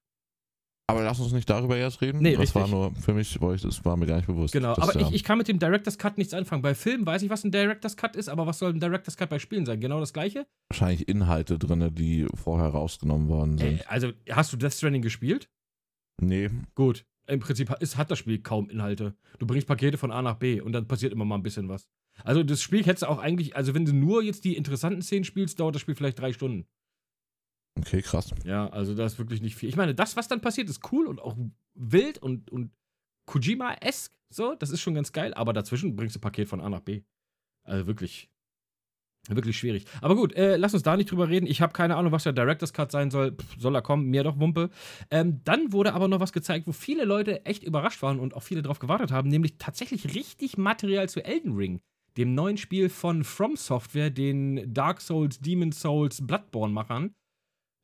Aber 0.90 1.02
lass 1.02 1.20
uns 1.20 1.32
nicht 1.32 1.48
darüber 1.48 1.76
jetzt 1.76 2.00
reden. 2.00 2.20
Nee, 2.20 2.32
das 2.32 2.40
richtig. 2.40 2.62
war 2.62 2.68
nur 2.68 2.94
für 2.94 3.14
mich, 3.14 3.40
weil 3.40 3.56
ich, 3.56 3.62
das 3.62 3.84
war 3.84 3.96
mir 3.96 4.06
gar 4.06 4.16
nicht 4.16 4.26
bewusst. 4.26 4.52
Genau, 4.52 4.72
aber 4.72 4.94
ich, 5.00 5.12
ich 5.12 5.24
kann 5.24 5.38
mit 5.38 5.48
dem 5.48 5.58
Director's 5.58 5.98
Cut 5.98 6.18
nichts 6.18 6.34
anfangen. 6.34 6.62
Bei 6.62 6.74
Filmen 6.74 7.06
weiß 7.06 7.22
ich, 7.22 7.30
was 7.30 7.44
ein 7.44 7.50
Director's 7.50 7.96
Cut 7.96 8.16
ist, 8.16 8.28
aber 8.28 8.46
was 8.46 8.58
soll 8.58 8.72
ein 8.72 8.80
Director's 8.80 9.16
Cut 9.16 9.30
bei 9.30 9.38
Spielen 9.38 9.66
sein? 9.66 9.80
Genau 9.80 10.00
das 10.00 10.12
gleiche? 10.12 10.46
wahrscheinlich 10.68 11.08
Inhalte 11.08 11.58
drin, 11.58 11.94
die 11.94 12.26
vorher 12.34 12.68
rausgenommen 12.68 13.28
worden 13.28 13.58
sind. 13.58 13.80
Äh, 13.80 13.84
also, 13.86 14.12
hast 14.30 14.52
du 14.52 14.56
Death 14.56 14.74
Stranding 14.74 15.02
gespielt? 15.02 15.48
nee, 16.20 16.50
Gut. 16.74 17.04
Im 17.26 17.38
Prinzip 17.38 17.72
ist, 17.78 17.96
hat 17.96 18.10
das 18.10 18.18
Spiel 18.18 18.40
kaum 18.40 18.68
Inhalte. 18.70 19.14
Du 19.38 19.46
bringst 19.46 19.68
Pakete 19.68 19.96
von 19.98 20.10
A 20.10 20.20
nach 20.20 20.34
B 20.34 20.60
und 20.60 20.72
dann 20.72 20.88
passiert 20.88 21.12
immer 21.12 21.24
mal 21.24 21.36
ein 21.36 21.44
bisschen 21.44 21.68
was. 21.68 21.88
Also 22.24 22.42
das 22.42 22.60
Spiel 22.60 22.84
hättest 22.84 23.02
du 23.02 23.06
auch 23.06 23.18
eigentlich, 23.18 23.54
also 23.54 23.72
wenn 23.72 23.84
du 23.84 23.92
nur 23.92 24.22
jetzt 24.22 24.44
die 24.44 24.56
interessanten 24.56 25.00
Szenen 25.00 25.24
spielst, 25.24 25.60
dauert 25.60 25.76
das 25.76 25.82
Spiel 25.82 25.94
vielleicht 25.94 26.18
drei 26.18 26.32
Stunden. 26.32 26.66
Okay, 27.80 28.02
krass. 28.02 28.30
Ja, 28.44 28.68
also 28.68 28.94
da 28.94 29.04
ist 29.06 29.18
wirklich 29.18 29.42
nicht 29.42 29.56
viel. 29.56 29.68
Ich 29.68 29.76
meine, 29.76 29.94
das, 29.94 30.16
was 30.16 30.28
dann 30.28 30.40
passiert, 30.40 30.68
ist 30.68 30.92
cool 30.92 31.06
und 31.06 31.20
auch 31.20 31.36
wild 31.74 32.18
und, 32.18 32.50
und 32.50 32.70
Kojima-esque, 33.26 34.12
so, 34.30 34.54
das 34.54 34.70
ist 34.70 34.80
schon 34.80 34.94
ganz 34.94 35.12
geil, 35.12 35.34
aber 35.34 35.52
dazwischen 35.52 35.96
bringst 35.96 36.16
du 36.16 36.20
Paket 36.20 36.48
von 36.48 36.60
A 36.60 36.68
nach 36.68 36.80
B. 36.80 37.02
Also 37.64 37.86
wirklich, 37.86 38.30
wirklich 39.28 39.58
schwierig. 39.58 39.84
Aber 40.00 40.16
gut, 40.16 40.32
äh, 40.34 40.56
lass 40.56 40.74
uns 40.74 40.82
da 40.82 40.96
nicht 40.96 41.10
drüber 41.10 41.28
reden. 41.28 41.46
Ich 41.46 41.60
habe 41.60 41.72
keine 41.72 41.96
Ahnung, 41.96 42.12
was 42.12 42.24
der 42.24 42.32
Director's 42.32 42.72
Cut 42.72 42.90
sein 42.90 43.10
soll. 43.10 43.32
Pff, 43.32 43.56
soll 43.58 43.74
er 43.74 43.82
kommen? 43.82 44.06
Mir 44.06 44.24
doch 44.24 44.38
Wumpe. 44.38 44.70
Ähm, 45.10 45.40
dann 45.44 45.72
wurde 45.72 45.94
aber 45.94 46.08
noch 46.08 46.20
was 46.20 46.32
gezeigt, 46.32 46.66
wo 46.66 46.72
viele 46.72 47.04
Leute 47.04 47.44
echt 47.44 47.62
überrascht 47.62 48.02
waren 48.02 48.20
und 48.20 48.34
auch 48.34 48.42
viele 48.42 48.62
drauf 48.62 48.78
gewartet 48.78 49.10
haben, 49.10 49.28
nämlich 49.28 49.58
tatsächlich 49.58 50.14
richtig 50.14 50.56
Material 50.56 51.08
zu 51.08 51.24
Elden 51.24 51.54
Ring. 51.56 51.80
Dem 52.16 52.34
neuen 52.34 52.56
Spiel 52.56 52.88
von 52.88 53.22
From 53.22 53.56
Software, 53.56 54.10
den 54.10 54.72
Dark 54.74 55.00
Souls, 55.00 55.38
Demon 55.38 55.72
Souls, 55.72 56.26
Bloodborne-Machern. 56.26 57.14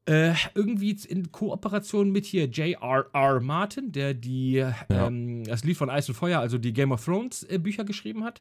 Äh, 0.08 0.34
irgendwie 0.54 0.92
in 1.08 1.32
Kooperation 1.32 2.12
mit 2.12 2.26
hier 2.26 2.46
J.R.R. 2.46 3.40
Martin, 3.40 3.90
der 3.90 4.14
die, 4.14 4.64
ähm, 4.88 5.42
das 5.44 5.64
Lied 5.64 5.76
von 5.76 5.90
Eis 5.90 6.08
und 6.08 6.14
Feuer, 6.14 6.38
also 6.38 6.58
die 6.58 6.72
Game 6.72 6.92
of 6.92 7.04
Thrones 7.04 7.42
äh, 7.42 7.58
Bücher 7.58 7.84
geschrieben 7.84 8.22
hat. 8.22 8.40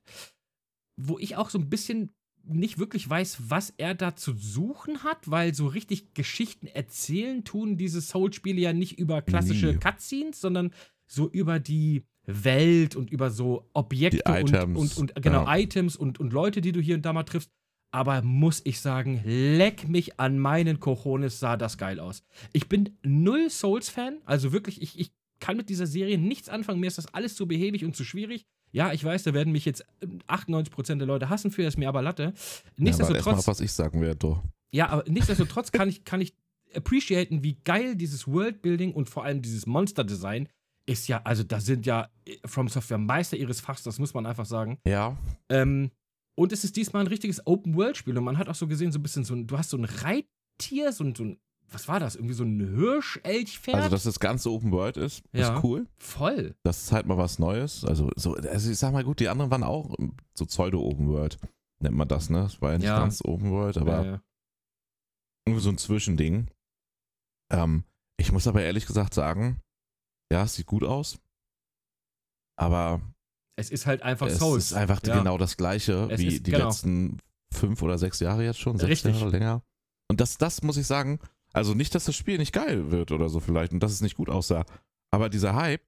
Wo 0.95 1.17
ich 1.17 1.35
auch 1.35 1.49
so 1.49 1.57
ein 1.57 1.69
bisschen 1.69 2.11
nicht 2.47 2.77
wirklich 2.77 3.09
weiß, 3.09 3.49
was 3.49 3.73
er 3.77 3.95
da 3.95 4.15
zu 4.15 4.33
suchen 4.33 5.03
hat, 5.03 5.29
weil 5.29 5.53
so 5.55 5.67
richtig 5.67 6.13
Geschichten 6.13 6.67
erzählen 6.67 7.43
tun 7.43 7.77
diese 7.77 8.01
Soul-Spiele 8.01 8.61
ja 8.61 8.73
nicht 8.73 8.99
über 8.99 9.21
klassische 9.21 9.73
Nie. 9.73 9.79
Cutscenes, 9.79 10.39
sondern 10.39 10.71
so 11.07 11.29
über 11.29 11.59
die 11.59 12.03
Welt 12.25 12.95
und 12.95 13.11
über 13.11 13.29
so 13.29 13.69
Objekte 13.73 14.23
und, 14.43 14.53
und, 14.75 14.97
und 14.97 15.15
genau 15.21 15.45
ja. 15.45 15.57
Items 15.57 15.95
und, 15.95 16.19
und 16.19 16.33
Leute, 16.33 16.61
die 16.61 16.71
du 16.71 16.79
hier 16.79 16.95
und 16.95 17.05
da 17.05 17.13
mal 17.13 17.23
triffst. 17.23 17.51
Aber 17.91 18.21
muss 18.21 18.61
ich 18.65 18.81
sagen, 18.81 19.21
leck 19.23 19.87
mich 19.87 20.19
an 20.19 20.37
meinen 20.37 20.79
Cojones, 20.79 21.39
sah 21.39 21.55
das 21.55 21.77
geil 21.77 21.99
aus. 21.99 22.23
Ich 22.51 22.67
bin 22.67 22.97
null 23.03 23.49
Souls-Fan, 23.49 24.17
also 24.25 24.51
wirklich, 24.51 24.81
ich, 24.81 24.99
ich 24.99 25.11
kann 25.39 25.57
mit 25.57 25.69
dieser 25.69 25.87
Serie 25.87 26.17
nichts 26.17 26.49
anfangen. 26.49 26.79
Mir 26.79 26.87
ist 26.87 26.97
das 26.97 27.13
alles 27.13 27.35
zu 27.35 27.47
behäbig 27.47 27.85
und 27.85 27.95
zu 27.95 28.03
schwierig. 28.03 28.45
Ja, 28.71 28.91
ich 28.91 29.03
weiß, 29.03 29.23
da 29.23 29.33
werden 29.33 29.53
mich 29.53 29.63
jetzt 29.63 29.85
äh, 30.01 30.07
98% 30.27 30.97
der 30.97 31.07
Leute 31.07 31.29
hassen 31.29 31.51
für, 31.51 31.63
ist 31.63 31.77
mir 31.77 31.87
aber 31.87 32.01
Latte. 32.01 32.23
Ja, 32.23 32.31
aber 32.33 32.83
Nichtsdestotrotz, 32.83 33.47
was 33.47 33.61
ich 33.61 33.71
sagen 33.71 34.01
werde, 34.01 34.41
ja, 34.73 34.89
aber 34.89 35.09
nichtsdestotrotz 35.09 35.71
kann 35.71 35.87
ich, 35.87 36.03
kann 36.03 36.19
ich 36.19 36.35
appreciaten, 36.75 37.43
wie 37.43 37.55
geil 37.63 37.95
dieses 37.95 38.27
Worldbuilding 38.27 38.93
und 38.93 39.09
vor 39.09 39.23
allem 39.23 39.41
dieses 39.41 39.65
Monster-Design 39.65 40.49
ist 40.85 41.07
ja, 41.07 41.21
also 41.23 41.43
da 41.43 41.59
sind 41.61 41.85
ja 41.85 42.09
äh, 42.25 42.35
From 42.45 42.67
Software 42.67 42.97
Meister 42.97 43.37
ihres 43.37 43.61
Fachs, 43.61 43.83
das 43.83 43.97
muss 43.99 44.13
man 44.13 44.25
einfach 44.25 44.45
sagen. 44.45 44.77
Ja, 44.85 45.17
Ähm, 45.49 45.91
und 46.35 46.51
es 46.51 46.63
ist 46.63 46.75
diesmal 46.75 47.01
ein 47.03 47.07
richtiges 47.07 47.45
Open-World-Spiel 47.47 48.17
und 48.17 48.23
man 48.23 48.37
hat 48.37 48.49
auch 48.49 48.55
so 48.55 48.67
gesehen, 48.67 48.91
so 48.91 48.99
ein 48.99 49.03
bisschen 49.03 49.23
so 49.23 49.33
ein, 49.33 49.47
du 49.47 49.57
hast 49.57 49.69
so 49.69 49.77
ein 49.77 49.85
Reittier, 49.85 50.91
so 50.91 51.03
ein, 51.03 51.15
so 51.15 51.23
ein 51.23 51.39
was 51.71 51.87
war 51.87 51.99
das? 51.99 52.15
Irgendwie 52.15 52.35
so 52.35 52.43
ein 52.43 52.59
Hirsch-Elchpferd? 52.75 53.75
also 53.75 53.89
dass 53.89 54.03
das 54.03 54.19
ganze 54.19 54.51
Open 54.51 54.71
World 54.71 54.97
ist, 54.97 55.23
Ja. 55.33 55.57
ist 55.57 55.63
cool. 55.63 55.87
Voll. 55.97 56.55
Das 56.63 56.83
ist 56.83 56.91
halt 56.91 57.07
mal 57.07 57.17
was 57.17 57.39
Neues. 57.39 57.83
Also, 57.83 58.11
so, 58.15 58.35
also 58.35 58.69
ich 58.69 58.77
sag 58.77 58.93
mal 58.93 59.03
gut, 59.03 59.19
die 59.19 59.27
anderen 59.29 59.49
waren 59.49 59.63
auch 59.63 59.95
so 60.35 60.45
Pseudo-Open 60.45 61.09
World. 61.09 61.37
Nennt 61.81 61.95
man 61.95 62.07
das, 62.07 62.29
ne? 62.29 62.43
Das 62.43 62.61
war 62.61 62.73
ja 62.73 62.77
nicht 62.77 62.87
Ja. 62.87 62.99
ganz 62.99 63.19
Open 63.25 63.49
World, 63.51 63.77
aber 63.79 63.91
Ja, 63.91 64.11
ja. 64.11 64.21
irgendwie 65.47 65.63
so 65.63 65.69
ein 65.71 65.77
Zwischending. 65.79 66.51
Ähm, 67.51 67.83
ich 68.17 68.31
muss 68.31 68.45
aber 68.47 68.61
ehrlich 68.61 68.85
gesagt 68.85 69.15
sagen, 69.15 69.59
ja, 70.31 70.43
es 70.43 70.53
sieht 70.53 70.67
gut 70.67 70.83
aus. 70.83 71.17
Aber 72.57 73.01
Es 73.57 73.69
ist 73.71 73.85
halt 73.85 74.01
einfach 74.03 74.27
es 74.27 74.39
Souls. 74.39 74.65
ist 74.65 74.73
einfach 74.73 75.01
Ja. 75.05 75.17
genau 75.17 75.37
das 75.37 75.55
gleiche 75.57 76.07
Es 76.11 76.19
wie 76.19 76.27
ist- 76.27 76.45
die 76.47 76.51
genau. 76.51 76.65
letzten 76.65 77.19
fünf 77.53 77.81
oder 77.81 77.97
sechs 77.97 78.19
Jahre 78.19 78.43
jetzt 78.43 78.59
schon. 78.59 78.77
Sechs 78.77 78.89
Richtig. 79.05 79.19
Jahre 79.19 79.29
länger. 79.31 79.63
Und 80.09 80.19
das, 80.21 80.37
das 80.37 80.61
muss 80.61 80.77
ich 80.77 80.85
sagen, 80.87 81.19
also 81.53 81.73
nicht, 81.73 81.95
dass 81.95 82.05
das 82.05 82.15
Spiel 82.15 82.37
nicht 82.37 82.51
geil 82.53 82.91
wird 82.91 83.11
oder 83.11 83.29
so 83.29 83.39
vielleicht 83.39 83.71
und 83.71 83.79
dass 83.81 83.91
es 83.93 84.01
nicht 84.01 84.15
gut 84.17 84.29
aussah. 84.29 84.65
Aber 85.11 85.29
dieser 85.29 85.55
Hype, 85.55 85.81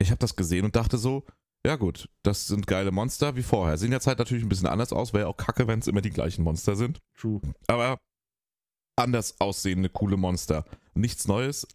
ich 0.00 0.10
habe 0.10 0.18
das 0.18 0.34
gesehen 0.34 0.64
und 0.64 0.74
dachte 0.76 0.96
so, 0.96 1.24
ja 1.66 1.76
gut, 1.76 2.08
das 2.22 2.46
sind 2.46 2.66
geile 2.66 2.90
Monster 2.90 3.36
wie 3.36 3.42
vorher. 3.42 3.76
Sehen 3.76 3.92
jetzt 3.92 4.06
halt 4.06 4.18
natürlich 4.18 4.42
ein 4.42 4.48
bisschen 4.48 4.66
anders 4.68 4.94
aus, 4.94 5.12
wäre 5.12 5.24
ja 5.24 5.28
auch 5.28 5.36
kacke, 5.36 5.66
wenn 5.68 5.80
es 5.80 5.88
immer 5.88 6.00
die 6.00 6.08
gleichen 6.10 6.42
Monster 6.42 6.74
sind. 6.74 7.00
True. 7.18 7.42
Aber 7.66 7.98
anders 8.96 9.38
aussehende, 9.40 9.90
coole 9.90 10.16
Monster. 10.16 10.64
Nichts 10.94 11.28
Neues 11.28 11.66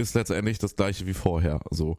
ist 0.00 0.14
letztendlich 0.14 0.58
das 0.58 0.76
gleiche 0.76 1.06
wie 1.06 1.12
vorher. 1.14 1.60
So. 1.70 1.98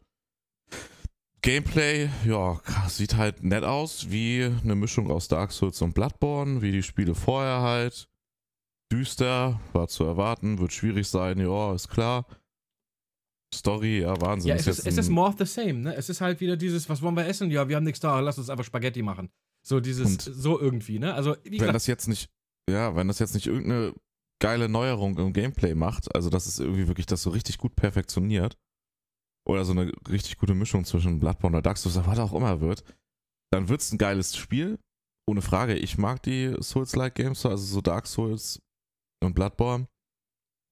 Gameplay, 1.44 2.10
ja, 2.26 2.62
sieht 2.88 3.18
halt 3.18 3.44
nett 3.44 3.66
aus, 3.66 4.10
wie 4.10 4.50
eine 4.64 4.76
Mischung 4.76 5.12
aus 5.12 5.28
Dark 5.28 5.52
Souls 5.52 5.82
und 5.82 5.94
Bloodborne, 5.94 6.62
wie 6.62 6.72
die 6.72 6.84
Spiele 6.84 7.16
vorher 7.16 7.62
halt. 7.62 8.08
Düster, 8.90 9.60
war 9.74 9.90
zu 9.90 10.06
erwarten, 10.06 10.58
wird 10.60 10.72
schwierig 10.72 11.08
sein, 11.08 11.40
ja, 11.40 11.74
ist 11.74 11.90
klar. 11.90 12.26
Story, 13.54 14.00
ja, 14.00 14.20
Wahnsinn. 14.22 14.50
Ja, 14.50 14.56
es 14.56 14.68
ist, 14.68 14.86
jetzt 14.86 14.88
es 14.88 14.98
ist 14.98 15.10
more 15.10 15.28
of 15.28 15.36
the 15.38 15.46
same, 15.46 15.74
ne? 15.74 15.96
Es 15.96 16.10
ist 16.10 16.22
halt 16.22 16.40
wieder 16.40 16.56
dieses, 16.56 16.88
was 16.88 17.02
wollen 17.02 17.16
wir 17.16 17.28
essen? 17.28 17.52
Ja, 17.52 17.68
wir 17.68 17.76
haben 17.76 17.84
nichts 17.84 18.00
da, 18.00 18.22
lass 18.22 18.38
uns 18.38 18.50
einfach 18.50 18.64
Spaghetti 18.64 19.02
machen. 19.02 19.30
So 19.62 19.82
dieses, 19.82 20.24
so 20.24 20.60
irgendwie, 20.60 20.98
ne? 20.98 21.14
Also, 21.14 21.36
wie 21.44 21.52
wenn 21.52 21.58
gesagt, 21.58 21.76
das 21.76 21.88
jetzt 21.88 22.08
nicht, 22.08 22.30
ja, 22.70 22.96
wenn 22.96 23.10
das 23.10 23.20
jetzt 23.20 23.34
nicht 23.34 23.48
irgendeine 23.48 23.94
geile 24.40 24.70
Neuerung 24.70 25.18
im 25.18 25.34
Gameplay 25.34 25.76
macht, 25.76 26.16
also 26.16 26.30
dass 26.30 26.46
es 26.46 26.60
irgendwie 26.60 26.88
wirklich 26.88 27.06
das 27.06 27.22
so 27.22 27.32
richtig 27.32 27.58
gut 27.58 27.76
perfektioniert, 27.76 28.58
oder 29.48 29.66
so 29.66 29.72
eine 29.74 29.92
richtig 30.10 30.38
gute 30.38 30.54
Mischung 30.54 30.86
zwischen 30.86 31.20
Bloodborne 31.20 31.58
oder 31.58 31.62
Dark 31.62 31.78
Souls, 31.78 31.96
was 32.06 32.20
auch 32.20 32.34
immer 32.34 32.62
wird, 32.62 32.84
dann 33.52 33.70
wird 33.70 33.82
es 33.82 33.92
ein 33.92 33.98
geiles 33.98 34.36
Spiel. 34.36 34.80
Ohne 35.30 35.42
Frage. 35.42 35.76
Ich 35.76 35.98
mag 35.98 36.22
die 36.24 36.54
Souls-like 36.60 37.16
Games, 37.16 37.42
so, 37.42 37.50
also 37.50 37.64
so 37.64 37.82
Dark 37.82 38.08
Souls 38.08 38.62
und 39.24 39.34
Bloodborne. 39.34 39.88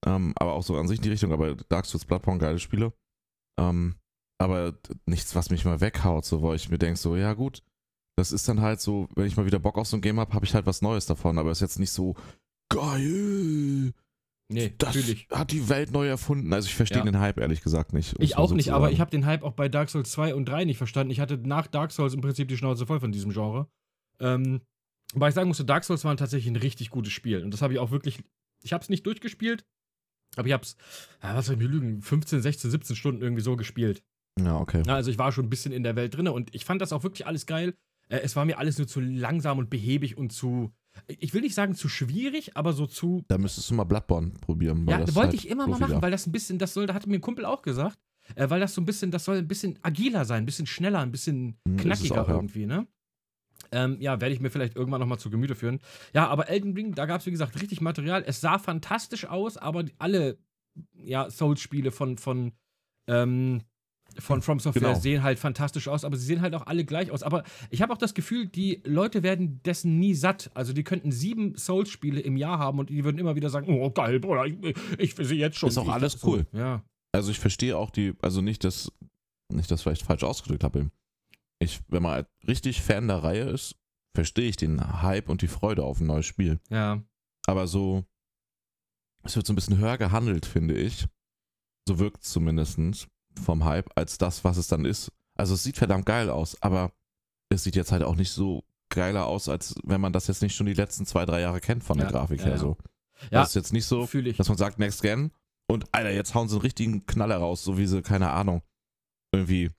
Ähm, 0.06 0.34
aber 0.36 0.54
auch 0.54 0.64
so 0.64 0.78
an 0.78 0.88
sich 0.88 0.98
in 0.98 1.04
die 1.04 1.10
Richtung, 1.10 1.32
aber 1.32 1.56
Dark 1.56 1.86
Souls, 1.86 2.06
Bloodborne, 2.06 2.40
geile 2.40 2.60
Spiele. 2.60 2.94
Ähm, 3.60 3.96
aber 4.42 4.76
nichts, 5.06 5.36
was 5.36 5.52
mich 5.52 5.64
mal 5.64 5.80
weghaut, 5.80 6.26
so, 6.26 6.42
wo 6.42 6.54
ich 6.54 6.70
mir 6.70 6.80
denke, 6.80 6.98
so, 6.98 7.16
ja 7.16 7.34
gut, 7.34 7.64
das 8.18 8.32
ist 8.32 8.48
dann 8.50 8.62
halt 8.62 8.82
so, 8.82 9.08
wenn 9.16 9.28
ich 9.28 9.38
mal 9.38 9.46
wieder 9.46 9.60
Bock 9.60 9.78
auf 9.78 9.88
so 9.88 9.98
ein 9.98 10.02
Game 10.02 10.20
habe, 10.20 10.34
habe 10.34 10.46
ich 10.46 10.54
halt 10.54 10.66
was 10.66 10.82
Neues 10.82 11.06
davon, 11.06 11.38
aber 11.38 11.52
ist 11.52 11.62
jetzt 11.62 11.80
nicht 11.80 11.92
so 11.92 12.16
geil. 12.70 13.94
Nee, 14.52 14.74
Das 14.78 14.96
natürlich. 14.96 15.28
hat 15.32 15.52
die 15.52 15.68
Welt 15.70 15.92
neu 15.92 16.08
erfunden. 16.08 16.52
Also 16.54 16.68
ich 16.68 16.76
verstehe 16.76 17.00
Ja. 17.00 17.04
den 17.06 17.20
Hype 17.20 17.40
ehrlich 17.40 17.62
gesagt 17.62 17.94
nicht. 17.94 18.16
Ich 18.20 18.38
auch 18.38 18.50
so 18.50 18.56
nicht, 18.56 18.72
aber 18.72 18.92
ich 18.92 19.00
habe 19.00 19.12
den 19.12 19.26
Hype 19.26 19.44
auch 19.44 19.54
bei 19.54 19.70
Dark 19.70 19.90
Souls 19.90 20.12
2 20.12 20.36
und 20.36 20.46
3 20.46 20.66
nicht 20.66 20.78
verstanden. 20.78 21.12
Ich 21.12 21.20
hatte 21.20 21.38
nach 21.38 21.68
Dark 21.68 21.92
Souls 21.92 22.14
im 22.14 22.22
Prinzip 22.22 22.48
die 22.48 22.58
Schnauze 22.58 22.86
voll 22.86 23.00
von 23.00 23.12
diesem 23.12 23.32
Genre. 23.32 23.68
Ähm, 24.20 24.62
weil 25.14 25.30
ich 25.30 25.36
sagen 25.36 25.48
musste, 25.48 25.66
Dark 25.66 25.84
Souls 25.84 26.04
war 26.06 26.16
tatsächlich 26.16 26.52
ein 26.52 26.56
richtig 26.58 26.90
gutes 26.90 27.12
Spiel. 27.12 27.44
Und 27.44 27.52
das 27.54 27.62
habe 27.62 27.74
ich 27.74 27.80
auch 27.80 27.92
wirklich. 27.92 28.24
Ich 28.64 28.74
habe 28.74 28.84
es 28.84 28.90
nicht 28.90 29.06
durchgespielt, 29.06 29.66
aber 30.36 30.48
ich 30.48 30.54
habe 30.54 30.64
es, 30.64 30.78
ja, 31.24 31.36
was 31.36 31.48
soll 31.48 31.56
ich 31.56 31.62
mir 31.62 31.68
lügen, 31.68 32.02
15, 32.02 32.42
16, 32.42 32.70
17 32.72 32.96
Stunden 32.96 33.22
irgendwie 33.22 33.42
so 33.42 33.56
gespielt. 33.56 34.04
Ja, 34.40 34.58
okay. 34.60 34.84
Also 34.88 35.10
ich 35.12 35.18
war 35.18 35.32
schon 35.32 35.46
ein 35.46 35.50
bisschen 35.50 35.72
in 35.74 35.84
der 35.84 35.96
Welt 35.96 36.16
drin 36.16 36.28
und 36.28 36.54
ich 36.54 36.64
fand 36.64 36.82
das 36.82 36.94
auch 36.94 37.04
wirklich 37.04 37.26
alles 37.26 37.46
geil. 37.48 37.74
Äh, 38.08 38.20
es 38.20 38.36
war 38.36 38.46
mir 38.46 38.58
alles 38.60 38.78
nur 38.78 38.88
zu 38.88 39.00
langsam 39.02 39.58
und 39.58 39.70
behäbig 39.70 40.18
und 40.18 40.32
zu. 40.32 40.72
Ich 41.08 41.34
will 41.34 41.42
nicht 41.42 41.56
sagen 41.56 41.76
zu 41.76 41.90
schwierig, 41.90 42.56
aber 42.58 42.74
so 42.74 42.86
zu 42.86 43.24
Da 43.28 43.38
müsstest 43.38 43.70
du 43.70 43.76
mal 43.76 43.84
Bloodborne 43.86 44.32
probieren. 44.42 44.88
ja, 44.88 45.00
das 45.00 45.16
wollte 45.16 45.32
halt 45.32 45.46
ich 45.46 45.50
immer 45.50 45.68
mal 45.68 45.80
machen, 45.80 46.02
weil 46.02 46.12
das 46.12 46.28
ein 46.28 46.32
bisschen, 46.32 46.60
das 46.60 46.74
soll, 46.74 46.86
da 46.88 46.94
hatte 46.94 47.10
mir 47.10 47.16
ein 47.16 47.22
Kumpel 47.22 47.46
auch 47.46 47.62
gesagt, 47.62 47.98
äh, 48.36 48.50
weil 48.50 48.60
das 48.60 48.74
so 48.74 48.82
ein 48.82 48.86
bisschen, 48.86 49.10
das 49.12 49.26
soll 49.26 49.38
ein 49.38 49.48
bisschen 49.48 49.80
agiler 49.84 50.26
sein, 50.26 50.44
ein 50.44 50.46
bisschen 50.46 50.68
schneller, 50.68 51.00
ein 51.00 51.12
bisschen 51.12 51.58
Hm, 51.68 51.78
knackiger 51.78 52.22
auch, 52.24 52.28
ja. 52.28 52.36
irgendwie, 52.36 52.66
ne? 52.66 52.88
Ähm, 53.72 53.98
ja, 54.02 54.20
werde 54.20 54.34
ich 54.34 54.42
mir 54.42 54.50
vielleicht 54.50 54.76
irgendwann 54.76 55.00
nochmal 55.00 55.20
zu 55.20 55.30
Gemüte 55.30 55.56
führen. 55.56 55.80
Ja, 56.14 56.28
aber 56.28 56.50
Elden 56.50 56.74
Ring, 56.74 56.94
da 56.94 57.06
gab 57.06 57.22
es, 57.22 57.26
wie 57.28 57.32
gesagt, 57.32 57.62
richtig 57.62 57.80
Material. 57.80 58.24
Es 58.26 58.42
sah 58.42 58.58
fantastisch 58.60 59.26
aus, 59.26 59.56
aber 59.58 59.86
alle 59.98 60.40
ja, 60.94 61.30
Souls-Spiele 61.30 61.92
von, 61.92 62.18
von, 62.18 62.54
ähm, 63.08 63.62
von 64.20 64.42
From 64.42 64.60
Software 64.60 64.90
Genau. 64.90 65.00
sehen 65.00 65.24
halt 65.24 65.40
fantastisch 65.40 65.88
aus, 65.88 66.04
aber 66.04 66.18
sie 66.18 66.26
sehen 66.26 66.42
halt 66.42 66.54
auch 66.56 66.68
alle 66.68 66.86
gleich 66.86 67.12
aus. 67.12 67.24
Aber 67.24 67.44
ich 67.70 67.82
habe 67.82 67.94
auch 67.94 67.98
das 67.98 68.14
Gefühl, 68.14 68.48
die 68.48 68.82
Leute 68.86 69.24
werden 69.24 69.62
dessen 69.64 70.00
nie 70.00 70.14
satt. 70.14 70.52
Also 70.54 70.74
die 70.74 70.84
könnten 70.84 71.12
sieben 71.12 71.56
Souls-Spiele 71.58 72.20
im 72.20 72.38
Jahr 72.38 72.60
haben 72.60 72.80
und 72.80 72.90
die 72.90 73.04
würden 73.04 73.18
immer 73.18 73.36
wieder 73.36 73.50
sagen, 73.50 73.68
oh 73.70 73.90
geil, 73.92 74.20
Bruder, 74.20 74.46
ich, 74.46 74.56
ich 74.98 75.18
will 75.18 75.26
sie 75.26 75.36
jetzt 75.36 75.58
schon. 75.58 75.70
Ist 75.70 75.78
auch 75.78 75.88
alles 75.88 76.14
so, 76.14 76.28
cool. 76.28 76.48
Ja. 76.54 76.84
Also 77.14 77.32
ich 77.32 77.40
verstehe 77.40 77.78
auch 77.78 77.90
die, 77.90 78.14
also 78.22 78.42
nicht, 78.42 78.64
dass, 78.64 78.92
nicht, 79.52 79.70
dass 79.70 79.82
vielleicht 79.82 80.04
falsch 80.04 80.24
ausgedrückt 80.24 80.64
habe. 80.64 80.90
Ich, 81.60 81.82
wenn 81.90 82.04
man 82.04 82.26
richtig 82.48 82.82
Fan 82.82 83.08
der 83.08 83.24
Reihe 83.24 83.44
ist, 83.50 83.76
verstehe 84.16 84.50
ich 84.50 84.56
den 84.58 85.02
Hype 85.02 85.30
und 85.30 85.42
die 85.42 85.48
Freude 85.48 85.84
auf 85.84 86.00
ein 86.00 86.08
neues 86.08 86.26
Spiel. 86.26 86.60
Ja. 86.70 87.02
Aber 87.48 87.68
so, 87.68 88.06
es 89.24 89.36
wird 89.36 89.46
so 89.46 89.54
ein 89.54 89.56
bisschen 89.56 89.78
höher 89.78 89.98
gehandelt, 89.98 90.46
finde 90.46 90.76
ich. 90.76 91.08
So 91.88 92.00
wirkt 92.00 92.24
es 92.24 92.32
zumindest 92.32 92.80
vom 93.44 93.66
Hype, 93.66 93.90
als 93.96 94.18
das, 94.18 94.44
was 94.44 94.58
es 94.58 94.68
dann 94.68 94.86
ist. 94.86 95.12
Also 95.36 95.54
es 95.54 95.64
sieht 95.64 95.78
verdammt 95.78 96.06
geil 96.06 96.30
aus, 96.30 96.62
aber 96.62 96.92
es 97.50 97.64
sieht 97.64 97.76
jetzt 97.76 97.92
halt 97.92 98.04
auch 98.04 98.16
nicht 98.16 98.32
so 98.32 98.64
geiler 98.90 99.26
aus, 99.26 99.48
als 99.50 99.76
wenn 99.84 100.02
man 100.02 100.14
das 100.14 100.28
jetzt 100.28 100.42
nicht 100.42 100.56
schon 100.56 100.66
die 100.68 100.74
letzten 100.74 101.06
zwei, 101.06 101.26
drei 101.26 101.42
Jahre 101.42 101.62
kennt 101.62 101.84
von 101.84 101.98
der 101.98 102.08
Ja, 102.08 102.12
Grafik 102.12 102.40
ja, 102.40 102.46
her. 102.46 102.54
ja. 102.54 102.60
So. 102.60 102.78
Ja, 103.32 103.42
Das 103.42 103.50
ist 103.50 103.56
jetzt 103.56 103.74
nicht 103.74 103.86
so, 103.86 104.06
dass 104.38 104.48
man 104.50 104.58
sagt 104.58 104.80
Next 104.80 105.02
Gen 105.02 105.32
und 105.68 105.86
Alter, 105.94 106.12
jetzt 106.12 106.34
hauen 106.36 106.50
sie 106.50 106.56
einen 106.56 106.62
richtigen 106.64 107.06
Knaller 107.06 107.38
raus, 107.38 107.64
so 107.64 107.78
wie 107.78 107.86
sie, 107.86 108.02
keine 108.02 108.32
Ahnung, 108.32 108.62
irgendwie 109.32 109.72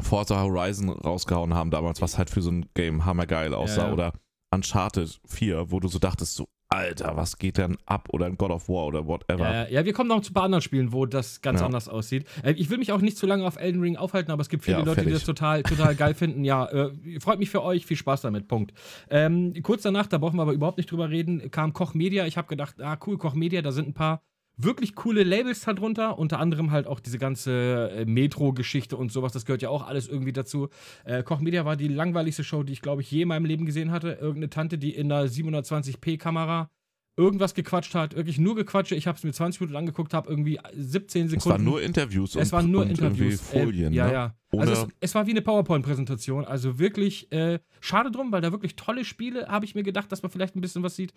Forza 0.00 0.40
Horizon 0.42 0.90
rausgehauen 0.90 1.54
haben 1.54 1.70
damals, 1.70 2.00
was 2.02 2.18
halt 2.18 2.30
für 2.30 2.42
so 2.42 2.50
ein 2.50 2.66
Game 2.74 3.04
hammergeil 3.04 3.54
aussah. 3.54 3.92
Oder 3.92 4.12
Uncharted 4.52 5.20
4, 5.26 5.70
wo 5.70 5.80
du 5.80 5.88
so 5.88 5.98
dachtest, 5.98 6.34
so, 6.34 6.48
Alter, 6.68 7.16
was 7.16 7.38
geht 7.38 7.58
denn 7.58 7.76
ab? 7.86 8.08
Oder 8.10 8.26
ein 8.26 8.36
God 8.36 8.50
of 8.50 8.68
War 8.68 8.86
oder 8.86 9.06
whatever. 9.06 9.44
Ja, 9.44 9.68
ja, 9.68 9.84
wir 9.84 9.92
kommen 9.92 10.08
noch 10.08 10.20
zu 10.20 10.32
ein 10.32 10.34
paar 10.34 10.42
anderen 10.42 10.62
Spielen, 10.62 10.92
wo 10.92 11.06
das 11.06 11.40
ganz 11.40 11.60
Ja. 11.60 11.66
anders 11.66 11.88
aussieht. 11.88 12.26
Äh, 12.42 12.52
ich 12.52 12.70
will 12.70 12.78
mich 12.78 12.90
auch 12.90 13.00
nicht 13.00 13.16
zu 13.16 13.26
lange 13.26 13.46
auf 13.46 13.56
Elden 13.56 13.80
Ring 13.80 13.96
aufhalten, 13.96 14.32
aber 14.32 14.42
es 14.42 14.48
gibt 14.48 14.64
viele 14.64 14.78
Ja, 14.78 14.84
Leute, 14.84 15.02
die 15.02 15.10
fertig. 15.10 15.12
das 15.14 15.24
total, 15.24 15.62
total 15.62 15.94
geil 15.94 16.14
finden. 16.14 16.44
Ja, 16.44 16.66
äh, 16.66 17.20
freut 17.20 17.38
mich 17.38 17.50
für 17.50 17.62
euch, 17.62 17.86
viel 17.86 17.96
Spaß 17.96 18.22
damit, 18.22 18.48
Punkt. 18.48 18.72
Ähm, 19.10 19.54
kurz 19.62 19.82
danach, 19.82 20.08
da 20.08 20.18
brauchen 20.18 20.36
wir 20.36 20.42
aber 20.42 20.52
überhaupt 20.52 20.78
nicht 20.78 20.90
drüber 20.90 21.08
reden, 21.08 21.50
kam 21.52 21.72
Koch 21.72 21.94
Media. 21.94 22.26
Ich 22.26 22.36
habe 22.36 22.48
gedacht, 22.48 22.80
ah 22.82 22.98
cool, 23.06 23.16
Koch 23.16 23.34
Media, 23.34 23.62
da 23.62 23.70
sind 23.70 23.88
ein 23.88 23.94
paar 23.94 24.22
wirklich 24.56 24.94
coole 24.94 25.22
Labels 25.22 25.60
darunter, 25.60 26.18
unter 26.18 26.38
anderem 26.38 26.70
halt 26.70 26.86
auch 26.86 27.00
diese 27.00 27.18
ganze 27.18 27.90
äh, 27.90 28.04
Metro-Geschichte 28.06 28.96
und 28.96 29.12
sowas, 29.12 29.32
das 29.32 29.44
gehört 29.44 29.62
ja 29.62 29.68
auch 29.68 29.86
alles 29.86 30.08
irgendwie 30.08 30.32
dazu. 30.32 30.68
Äh, 31.04 31.22
Koch 31.22 31.40
Media 31.40 31.64
war 31.64 31.76
die 31.76 31.88
langweiligste 31.88 32.44
Show, 32.44 32.62
die 32.62 32.72
ich, 32.72 32.82
glaube 32.82 33.02
ich, 33.02 33.10
je 33.10 33.22
in 33.22 33.28
meinem 33.28 33.44
Leben 33.44 33.66
gesehen 33.66 33.90
hatte. 33.90 34.12
Irgendeine 34.12 34.50
Tante, 34.50 34.78
die 34.78 34.94
in 34.94 35.12
einer 35.12 35.28
720p-Kamera 35.28 36.70
irgendwas 37.18 37.54
gequatscht 37.54 37.94
hat, 37.94 38.14
wirklich 38.14 38.38
nur 38.38 38.54
Gequatsche. 38.54 38.94
Ich 38.94 39.06
habe 39.06 39.16
es 39.16 39.24
mir 39.24 39.32
20 39.32 39.60
Minuten 39.60 39.76
angeguckt, 39.76 40.12
habe 40.12 40.28
irgendwie 40.28 40.58
17 40.74 41.28
Sekunden. 41.28 41.38
es 41.38 41.46
waren 41.50 41.64
nur 41.64 41.80
Interviews 41.80 42.36
Es 42.36 42.52
waren 42.52 42.70
nur 42.70 42.82
und 42.82 42.90
Interviews. 42.90 43.42
irgendwie 43.52 43.64
Folien. 43.64 43.92
Äh, 43.92 43.96
ja, 43.96 44.06
ne? 44.06 44.12
ja. 44.12 44.34
Ohne, 44.52 44.62
Also 44.70 44.86
es, 44.86 44.88
es 45.00 45.14
war 45.14 45.26
wie 45.26 45.30
eine 45.30 45.40
PowerPoint-Präsentation. 45.42 46.44
Also 46.44 46.78
wirklich 46.78 47.32
äh, 47.32 47.58
schade 47.80 48.10
drum, 48.10 48.32
weil 48.32 48.42
da 48.42 48.52
wirklich 48.52 48.76
tolle 48.76 49.04
Spiele, 49.04 49.48
habe 49.48 49.64
ich 49.64 49.74
mir 49.74 49.82
gedacht, 49.82 50.12
dass 50.12 50.22
man 50.22 50.30
vielleicht 50.30 50.56
ein 50.56 50.60
bisschen 50.60 50.82
was 50.82 50.94
sieht. 50.94 51.14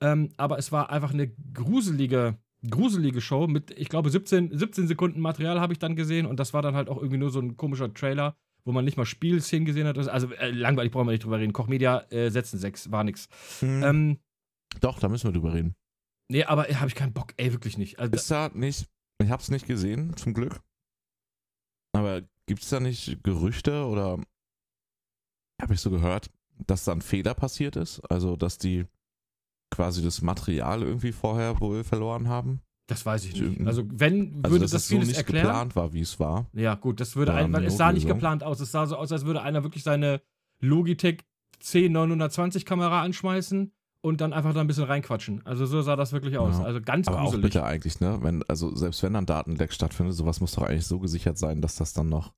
Ähm, 0.00 0.30
aber 0.38 0.58
es 0.58 0.72
war 0.72 0.88
einfach 0.90 1.12
eine 1.12 1.30
gruselige, 1.52 2.38
gruselige 2.68 3.20
Show 3.20 3.46
mit, 3.48 3.70
ich 3.72 3.88
glaube, 3.88 4.10
17, 4.10 4.56
17 4.56 4.86
Sekunden 4.88 5.20
Material 5.20 5.60
habe 5.60 5.72
ich 5.72 5.78
dann 5.78 5.96
gesehen 5.96 6.26
und 6.26 6.38
das 6.38 6.54
war 6.54 6.62
dann 6.62 6.74
halt 6.74 6.88
auch 6.88 6.96
irgendwie 6.98 7.18
nur 7.18 7.30
so 7.30 7.40
ein 7.40 7.56
komischer 7.56 7.92
Trailer, 7.92 8.36
wo 8.64 8.72
man 8.72 8.84
nicht 8.84 8.96
mal 8.96 9.04
Spielszenen 9.06 9.64
gesehen 9.64 9.86
hat. 9.86 9.98
Also 9.98 10.32
äh, 10.34 10.50
langweilig 10.50 10.92
brauchen 10.92 11.06
wir 11.08 11.12
nicht 11.12 11.24
drüber 11.24 11.38
reden. 11.40 11.52
Koch 11.52 11.66
Media 11.66 12.00
äh, 12.10 12.30
setzen 12.30 12.58
6, 12.58 12.90
war 12.92 13.02
nix. 13.04 13.28
Hm, 13.60 13.82
Ähm, 13.82 14.18
Doch, 14.80 15.00
da 15.00 15.08
müssen 15.08 15.28
wir 15.28 15.32
drüber 15.32 15.54
reden. 15.54 15.74
nee, 16.30 16.44
aber 16.44 16.70
äh, 16.70 16.74
habe 16.76 16.88
ich 16.88 16.94
keinen 16.94 17.12
Bock, 17.12 17.34
ey, 17.36 17.52
wirklich 17.52 17.78
nicht. 17.78 17.98
Also, 17.98 18.12
Ist 18.14 18.30
da 18.30 18.50
nicht, 18.54 18.86
ich 19.22 19.30
hab's 19.30 19.50
nicht 19.50 19.66
gesehen, 19.66 20.16
zum 20.16 20.32
Glück. 20.34 20.60
Aber 21.94 22.22
gibt's 22.46 22.70
da 22.70 22.80
nicht 22.80 23.22
Gerüchte 23.22 23.84
oder 23.86 24.18
habe 25.60 25.74
ich 25.74 25.80
so 25.80 25.90
gehört, 25.90 26.30
dass 26.66 26.84
da 26.84 26.92
ein 26.92 27.02
Fehler 27.02 27.34
passiert 27.34 27.76
ist? 27.76 28.00
Also, 28.10 28.36
dass 28.36 28.58
die 28.58 28.86
quasi 29.72 30.02
das 30.04 30.22
Material 30.22 30.82
irgendwie 30.82 31.10
vorher 31.12 31.58
wohl 31.60 31.82
verloren 31.82 32.28
haben? 32.28 32.60
das 32.88 33.06
weiß 33.06 33.24
ich 33.24 33.32
nicht. 33.32 33.42
Irgendein- 33.42 33.68
Also, 33.68 33.84
wenn, 33.88 34.40
Also, 34.42 34.52
würde 34.54 34.64
das 34.66 34.72
es 34.74 34.88
so 34.88 34.94
vieles 34.96 35.08
nicht 35.08 35.16
erklären. 35.16 35.46
geplant 35.46 35.76
war, 35.76 35.92
wie 35.94 36.00
es 36.02 36.20
war. 36.20 36.46
Ja, 36.52 36.74
gut, 36.74 37.00
das 37.00 37.16
würde 37.16 37.32
ein, 37.32 37.50
weil 37.52 37.64
es 37.64 37.78
sah 37.78 37.90
nicht 37.90 38.06
geplant 38.06 38.44
aus. 38.44 38.60
Es 38.60 38.70
sah 38.70 38.84
so 38.86 38.96
aus, 38.96 39.10
als 39.10 39.24
würde 39.24 39.40
einer 39.40 39.62
wirklich 39.62 39.82
seine 39.82 40.20
Logitech 40.60 41.20
C920 41.62 42.64
Kamera 42.64 43.02
anschmeißen 43.02 43.72
und 44.02 44.20
dann 44.20 44.32
einfach 44.32 44.52
da 44.52 44.60
ein 44.60 44.66
bisschen 44.66 44.84
reinquatschen. 44.84 45.40
Also 45.46 45.64
so 45.64 45.80
sah 45.80 45.96
das 45.96 46.12
wirklich 46.12 46.36
aus. 46.38 46.58
Ja. 46.58 46.64
Also 46.64 46.80
ganz 46.82 47.08
Aber 47.08 47.20
auch 47.20 47.24
gruselig. 47.26 47.44
bitte 47.44 47.64
eigentlich, 47.64 48.00
ne? 48.00 48.18
Wenn, 48.20 48.42
also 48.48 48.74
selbst 48.74 49.02
wenn 49.02 49.14
dann 49.14 49.26
Datenleck 49.26 49.72
stattfindet, 49.72 50.14
sowas 50.14 50.40
muss 50.40 50.52
doch 50.52 50.64
eigentlich 50.64 50.86
so 50.86 50.98
gesichert 50.98 51.38
sein, 51.38 51.62
dass 51.62 51.76
das 51.76 51.92
dann 51.94 52.08
noch 52.08 52.34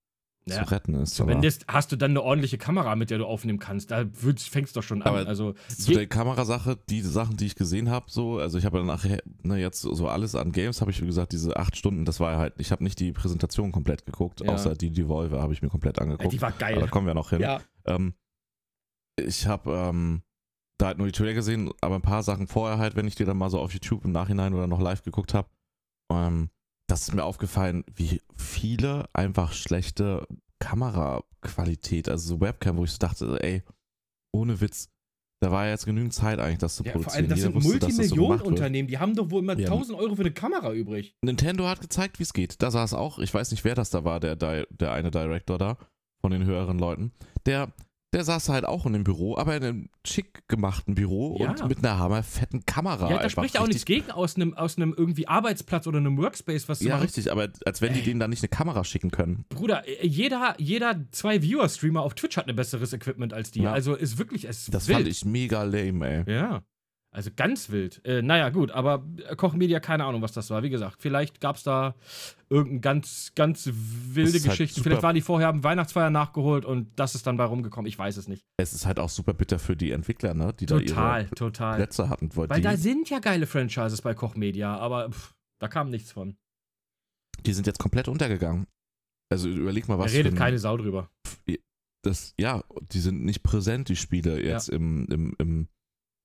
Ja. 0.47 0.63
zu 0.63 0.71
retten 0.73 0.95
ist. 0.95 1.19
aber 1.21 1.31
Zumindest 1.31 1.65
hast 1.69 1.91
du 1.91 1.97
dann 1.97 2.11
eine 2.11 2.23
ordentliche 2.23 2.59
Kamera, 2.59 2.97
mit 2.97 3.09
der 3.09 3.17
du 3.17 3.25
aufnehmen 3.27 3.59
kannst. 3.59 3.91
Da 3.91 4.05
fängst 4.13 4.77
du 4.77 4.81
doch 4.81 4.87
schon 4.87 5.01
an. 5.01 5.09
Aber 5.09 5.27
also 5.27 5.55
zu 5.69 5.93
der 5.93 6.07
Kamerasache, 6.07 6.79
die 6.91 7.01
Sachen, 7.01 7.39
die 7.39 7.47
ich 7.47 7.55
gesehen 7.55 7.89
habe, 7.89 8.11
so, 8.11 8.39
also 8.39 8.59
ich 8.59 8.67
habe 8.67 8.77
dann 8.79 8.87
nachher, 8.87 9.23
ne, 9.43 9.57
jetzt 9.59 9.81
so 9.81 10.07
alles 10.07 10.35
an 10.35 10.53
Games, 10.53 10.83
habe 10.83 10.91
ich 10.91 11.01
wie 11.01 11.07
gesagt, 11.07 11.33
diese 11.33 11.57
acht 11.57 11.77
Stunden, 11.79 12.05
das 12.05 12.21
war 12.21 12.37
halt, 12.37 12.55
ich 12.59 12.73
habe 12.73 12.85
nicht 12.85 13.01
die 13.01 13.13
Präsentation 13.13 13.73
komplett 13.73 14.05
geguckt, 14.05 14.43
Ja. 14.43 14.53
außer 14.53 14.75
die 14.75 14.91
Devolver 14.91 15.41
habe 15.41 15.55
ich 15.55 15.63
mir 15.63 15.71
komplett 15.71 15.99
angeguckt. 15.99 16.31
die 16.33 16.41
war 16.43 16.49
Aber 16.51 16.59
geil. 16.59 16.79
da 16.79 16.87
kommen 16.89 17.07
wir 17.07 17.15
noch 17.15 17.31
hin. 17.31 17.41
Ja. 17.41 17.61
Ähm, 17.87 18.13
ich 19.17 19.47
habe 19.47 19.71
ähm, 19.73 20.23
da 20.77 20.87
halt 20.89 20.99
nur 20.99 21.07
die 21.07 21.13
Trailer 21.13 21.33
gesehen, 21.35 21.71
aber 21.81 21.95
ein 21.95 22.03
paar 22.03 22.23
Sachen 22.23 22.49
vorher 22.49 22.79
halt, 22.79 22.97
wenn 22.97 23.07
ich 23.07 23.15
die 23.15 23.25
dann 23.25 23.39
mal 23.39 23.49
so 23.49 23.61
auf 23.61 23.73
YouTube 23.73 24.05
im 24.05 24.13
Nachhinein 24.13 24.53
oder 24.53 24.67
noch 24.67 24.81
live 24.81 25.03
geguckt 25.03 25.33
habe. 25.33 25.49
Ähm, 26.13 26.51
das 26.87 27.03
ist 27.09 27.15
mir 27.15 27.25
aufgefallen, 27.25 27.85
wie 27.95 28.21
viele 28.37 29.09
einfach 29.13 29.53
schlechte 29.53 30.27
Kameraqualität, 30.61 32.09
also 32.09 32.29
so 32.37 32.41
Webcam, 32.41 32.77
wo 32.77 32.85
ich 32.85 32.93
so 32.93 32.99
dachte, 32.99 33.39
ey, 33.43 33.63
ohne 34.33 34.61
Witz, 34.61 34.89
da 35.43 35.51
war 35.51 35.65
ja 35.67 35.73
jetzt 35.73 35.85
genügend 35.85 36.15
Zeit 36.15 36.39
eigentlich, 36.39 36.59
das 36.59 36.77
zu 36.77 36.85
Ja, 36.85 36.93
produzieren. 36.93 37.11
vor 37.11 37.17
allem, 37.19 37.29
das 37.29 37.39
Jeder 37.39 37.53
sind 37.53 37.83
das 37.83 38.09
so. 38.09 38.17
Multimillionenunternehmen, 38.17 38.89
die 38.89 38.99
haben 38.99 39.15
doch 39.15 39.31
wohl 39.31 39.43
immer 39.43 39.59
Ja. 39.59 39.69
1000 39.69 39.99
Euro 39.99 40.15
für 40.15 40.23
eine 40.23 40.33
Kamera 40.33 40.73
übrig. 40.73 41.15
Nintendo 41.23 41.67
hat 41.69 41.81
gezeigt, 41.81 42.19
wie 42.19 42.23
es 42.23 42.33
geht. 42.33 42.63
Da 42.63 42.71
saß 42.71 42.95
auch, 42.95 43.19
ich 43.19 43.33
weiß 43.33 43.51
nicht, 43.51 43.65
wer 43.65 43.75
das 43.75 43.91
da 43.91 44.05
war, 44.05 44.21
der, 44.21 44.37
der 44.37 44.93
eine 44.93 45.11
Director 45.11 45.59
da, 45.59 45.77
von 46.21 46.31
den 46.33 46.45
höheren 46.45 46.79
Leuten. 46.79 47.13
Der, 47.47 47.73
der 48.15 48.25
saß 48.25 48.49
halt 48.49 48.65
auch 48.65 48.87
in 48.87 48.93
dem 48.95 49.05
Büro, 49.05 49.37
aber 49.37 49.57
in 49.57 49.63
einem 49.65 49.89
schick 50.07 50.47
gemachten 50.49 50.95
Büro 50.95 51.37
Ja. 51.41 51.51
und 51.51 51.69
mit 51.69 51.79
einer 51.79 51.99
hammerfetten 51.99 52.65
Kamera. 52.65 53.11
Ja, 53.11 53.19
da 53.19 53.29
spricht 53.29 53.55
ja 53.57 53.61
auch 53.61 53.67
nichts 53.67 53.85
gegen 53.85 54.11
aus 54.11 54.37
einem, 54.37 54.55
aus 54.55 54.77
einem 54.77 54.95
irgendwie 54.97 55.29
Arbeitsplatz 55.29 55.87
oder 55.87 55.99
einem 55.99 56.17
Workspace, 56.17 56.69
was 56.69 56.79
zu 56.79 56.89
Ja, 56.89 56.99
richtig, 56.99 57.31
aber 57.33 57.49
als 57.67 57.81
wenn 57.83 57.93
die 57.93 58.03
denen 58.03 58.21
da 58.21 58.29
nicht 58.29 58.43
eine 58.43 58.49
Kamera 58.49 58.85
schicken 58.85 59.11
können. 59.11 59.45
Bruder, 59.49 59.87
äh, 59.87 60.07
jeder, 60.07 60.55
jeder 60.59 61.05
zwei 61.11 61.43
Viewer-Streamer 61.43 62.03
auf 62.03 62.15
Twitch 62.15 62.37
hat 62.37 62.49
ein 62.49 62.57
besseres 62.57 62.93
Equipment 62.93 63.33
als 63.35 63.51
die. 63.51 63.63
Ja. 63.63 63.73
Also 63.73 63.95
ist 63.95 64.19
wirklich, 64.19 64.45
es 64.49 64.63
ist 64.63 64.75
Das 64.75 64.89
wild. 64.89 64.99
fand 64.99 65.09
ich 65.09 65.25
mega 65.25 65.63
lame, 65.65 66.25
ey. 66.27 66.33
Ja. 66.35 66.63
Also 67.15 67.31
ganz 67.35 67.71
wild. 67.71 68.05
Äh, 68.05 68.23
naja, 68.23 68.51
gut, 68.51 68.73
aber 68.73 69.05
Koch 69.37 69.55
Media, 69.55 69.79
keine 69.79 70.05
Ahnung, 70.05 70.21
was 70.21 70.33
das 70.33 70.51
war. 70.51 70.65
Wie 70.65 70.69
gesagt, 70.71 70.97
vielleicht 71.01 71.41
gab 71.41 71.55
es 71.55 71.63
da 71.63 71.95
irgendeine 72.51 72.81
ganz, 72.81 73.31
ganz 73.37 73.71
wilde 73.73 74.33
halt 74.33 74.43
Geschichte. 74.45 74.75
super- 74.75 74.83
vielleicht 74.91 75.03
waren 75.05 75.15
die 75.15 75.21
vorher, 75.21 75.47
haben 75.47 75.63
Weihnachtsfeier 75.63 76.11
nachgeholt 76.11 76.65
und 76.65 76.89
das 76.97 77.15
ist 77.15 77.25
dann 77.29 77.37
bei 77.37 77.45
rumgekommen. 77.45 77.89
Ich 77.89 77.97
weiß 77.97 78.17
es 78.17 78.27
nicht. 78.27 78.45
Es 78.57 78.73
ist 78.73 78.85
halt 78.85 78.99
auch 78.99 79.09
super 79.11 79.33
bitter 79.33 79.61
für 79.61 79.77
die 79.77 79.93
Entwickler, 79.93 80.35
ne? 80.35 80.53
Die 80.59 80.67
da 80.67 80.79
Total, 80.81 81.23
ihre 81.23 81.31
total. 81.37 81.77
Plätze 81.77 82.09
hatten. 82.09 82.35
Weil, 82.35 82.51
Weil 82.51 82.63
da 82.63 82.77
sind 82.77 83.09
ja 83.11 83.21
geile 83.21 83.47
Franchises 83.47 84.03
bei 84.03 84.13
Koch 84.15 84.35
Media, 84.35 84.77
aber 84.77 85.11
pff, 85.11 85.35
da 85.61 85.69
kam 85.69 85.91
nichts 85.91 86.11
von. 86.11 86.37
die 87.47 87.53
sind 87.53 87.67
jetzt 87.69 87.79
komplett 87.79 88.09
untergegangen. 88.09 88.67
Also 89.33 89.49
überleg 89.49 89.87
mal, 89.89 89.99
Da 89.99 90.05
was 90.05 90.13
redet 90.13 90.33
für 90.33 90.37
ein- 90.37 90.39
keine 90.39 90.59
Sau 90.59 90.77
drüber. 90.77 91.11
das, 92.03 92.35
ja, 92.41 92.63
die 92.93 93.01
sind 93.01 93.25
nicht 93.25 93.43
präsent, 93.45 93.89
die 93.89 93.97
Spiele 93.97 94.43
jetzt 94.43 94.69
im, 94.69 95.07
im, 95.07 95.35
im, 95.39 95.69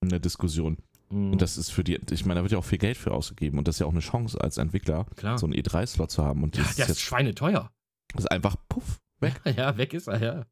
in 0.02 0.10
der 0.10 0.20
Diskussion. 0.20 0.78
Mhm. 1.10 1.34
Und 1.34 1.42
das 1.42 1.58
ist 1.58 1.72
für 1.72 1.84
die, 1.84 2.00
ich 2.12 2.26
meine, 2.26 2.40
da 2.40 2.44
wird 2.44 2.52
ja 2.52 2.58
auch 2.58 2.66
viel 2.66 2.78
Geld 2.78 2.98
für 2.98 3.12
ausgegeben 3.12 3.58
und 3.58 3.68
das 3.68 3.76
ist 3.76 3.80
ja 3.80 3.86
auch 3.86 3.92
eine 3.92 4.00
Chance 4.00 4.40
als 4.40 4.58
Entwickler, 4.58 5.06
Klar. 5.16 5.38
so 5.38 5.46
einen 5.46 5.56
E3-Slot 5.56 6.12
zu 6.12 6.24
haben. 6.24 6.44
Und 6.44 6.58
ja, 6.58 6.64
das 6.64 6.76
der 6.76 6.86
ist 6.86 6.92
ist 6.92 7.02
schweineteuer. 7.02 7.72
das 8.14 8.26
ist 8.26 8.32
einfach 8.32 8.56
puff, 8.70 9.00
weg. 9.20 9.40
Ja, 9.58 9.78
weg 9.78 9.94
ist 9.94 10.08
er, 10.08 10.22
ja. 10.22 10.46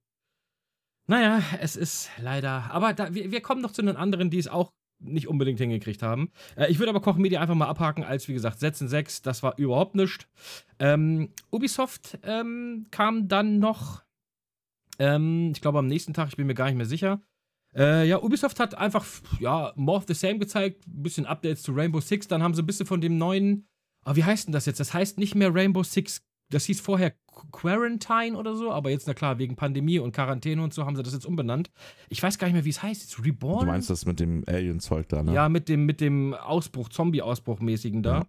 Naja, 1.10 1.42
es 1.62 1.76
ist 1.78 2.10
leider. 2.18 2.70
Aber 2.72 2.94
da, 2.94 3.14
wir, 3.14 3.32
wir 3.32 3.42
kommen 3.42 3.62
noch 3.62 3.72
zu 3.72 3.82
den 3.82 3.96
anderen, 3.96 4.30
die 4.30 4.40
es 4.40 4.48
auch 4.50 4.74
nicht 5.00 5.28
unbedingt 5.28 5.60
hingekriegt 5.60 6.02
haben. 6.02 6.32
Äh, 6.56 6.70
ich 6.72 6.80
würde 6.80 6.90
aber 6.90 7.02
Koch 7.02 7.18
Media 7.18 7.40
einfach 7.40 7.56
mal 7.56 7.68
abhaken, 7.68 8.04
als 8.04 8.28
wie 8.28 8.34
gesagt, 8.34 8.60
Setzen 8.60 8.88
6, 8.88 9.22
das 9.22 9.44
war 9.44 9.58
überhaupt 9.58 9.96
nichts. 9.96 10.28
Ähm, 10.80 11.30
Ubisoft 11.52 12.20
ähm, 12.24 12.88
kam 12.92 13.28
dann 13.28 13.60
noch, 13.60 14.02
ähm, 15.00 15.52
ich 15.54 15.62
glaube 15.62 15.80
am 15.80 15.88
nächsten 15.88 16.14
Tag, 16.14 16.30
ich 16.30 16.36
bin 16.36 16.48
mir 16.48 16.56
gar 16.56 16.66
nicht 16.66 16.76
mehr 16.78 16.86
sicher. 16.86 17.22
Äh, 17.78 18.08
ja, 18.08 18.22
Ubisoft 18.22 18.60
hat 18.60 18.76
einfach, 18.76 19.06
ja, 19.40 19.72
More 19.76 20.00
of 20.00 20.06
the 20.08 20.14
Same 20.14 20.40
gezeigt, 20.40 20.88
ein 20.88 21.04
bisschen 21.04 21.26
Updates 21.26 21.62
zu 21.62 21.72
Rainbow 21.74 22.00
Six, 22.02 22.28
dann 22.28 22.42
haben 22.42 22.54
sie 22.56 22.64
ein 22.64 22.66
bisschen 22.66 22.86
von 22.88 23.02
dem 23.02 23.18
neuen, 23.18 23.68
ah, 24.04 24.16
wie 24.16 24.24
heißt 24.24 24.48
denn 24.48 24.54
das 24.54 24.66
jetzt? 24.66 24.80
Das 24.80 24.94
heißt 24.94 25.20
nicht 25.20 25.36
mehr 25.36 25.54
Rainbow 25.54 25.84
Six, 25.84 26.22
das 26.50 26.66
hieß 26.66 26.80
vorher 26.82 27.12
Qu- 27.32 27.52
Quarantine 27.52 28.36
oder 28.38 28.56
so, 28.56 28.72
aber 28.72 28.90
jetzt, 28.90 29.06
na 29.06 29.14
klar, 29.14 29.38
wegen 29.38 29.56
Pandemie 29.56 30.00
und 30.00 30.12
Quarantäne 30.12 30.64
und 30.64 30.74
so 30.74 30.86
haben 30.86 30.96
sie 30.96 31.04
das 31.04 31.14
jetzt 31.14 31.26
umbenannt. 31.26 31.70
Ich 32.10 32.24
weiß 32.24 32.38
gar 32.40 32.48
nicht 32.48 32.54
mehr, 32.56 32.66
wie 32.66 32.70
es 32.70 32.82
heißt, 32.82 33.02
jetzt 33.02 33.24
Reborn? 33.24 33.60
Du 33.60 33.66
meinst 33.72 33.90
das 33.90 34.06
mit 34.06 34.20
dem 34.20 34.44
Alien-Zeug 34.48 35.08
da, 35.10 35.22
ne? 35.22 35.34
Ja, 35.34 35.48
mit 35.50 35.70
dem, 35.70 35.86
mit 35.86 36.02
dem 36.02 36.34
Ausbruch, 36.34 36.90
Zombie-Ausbruch-mäßigen 36.90 38.02
da. 38.02 38.26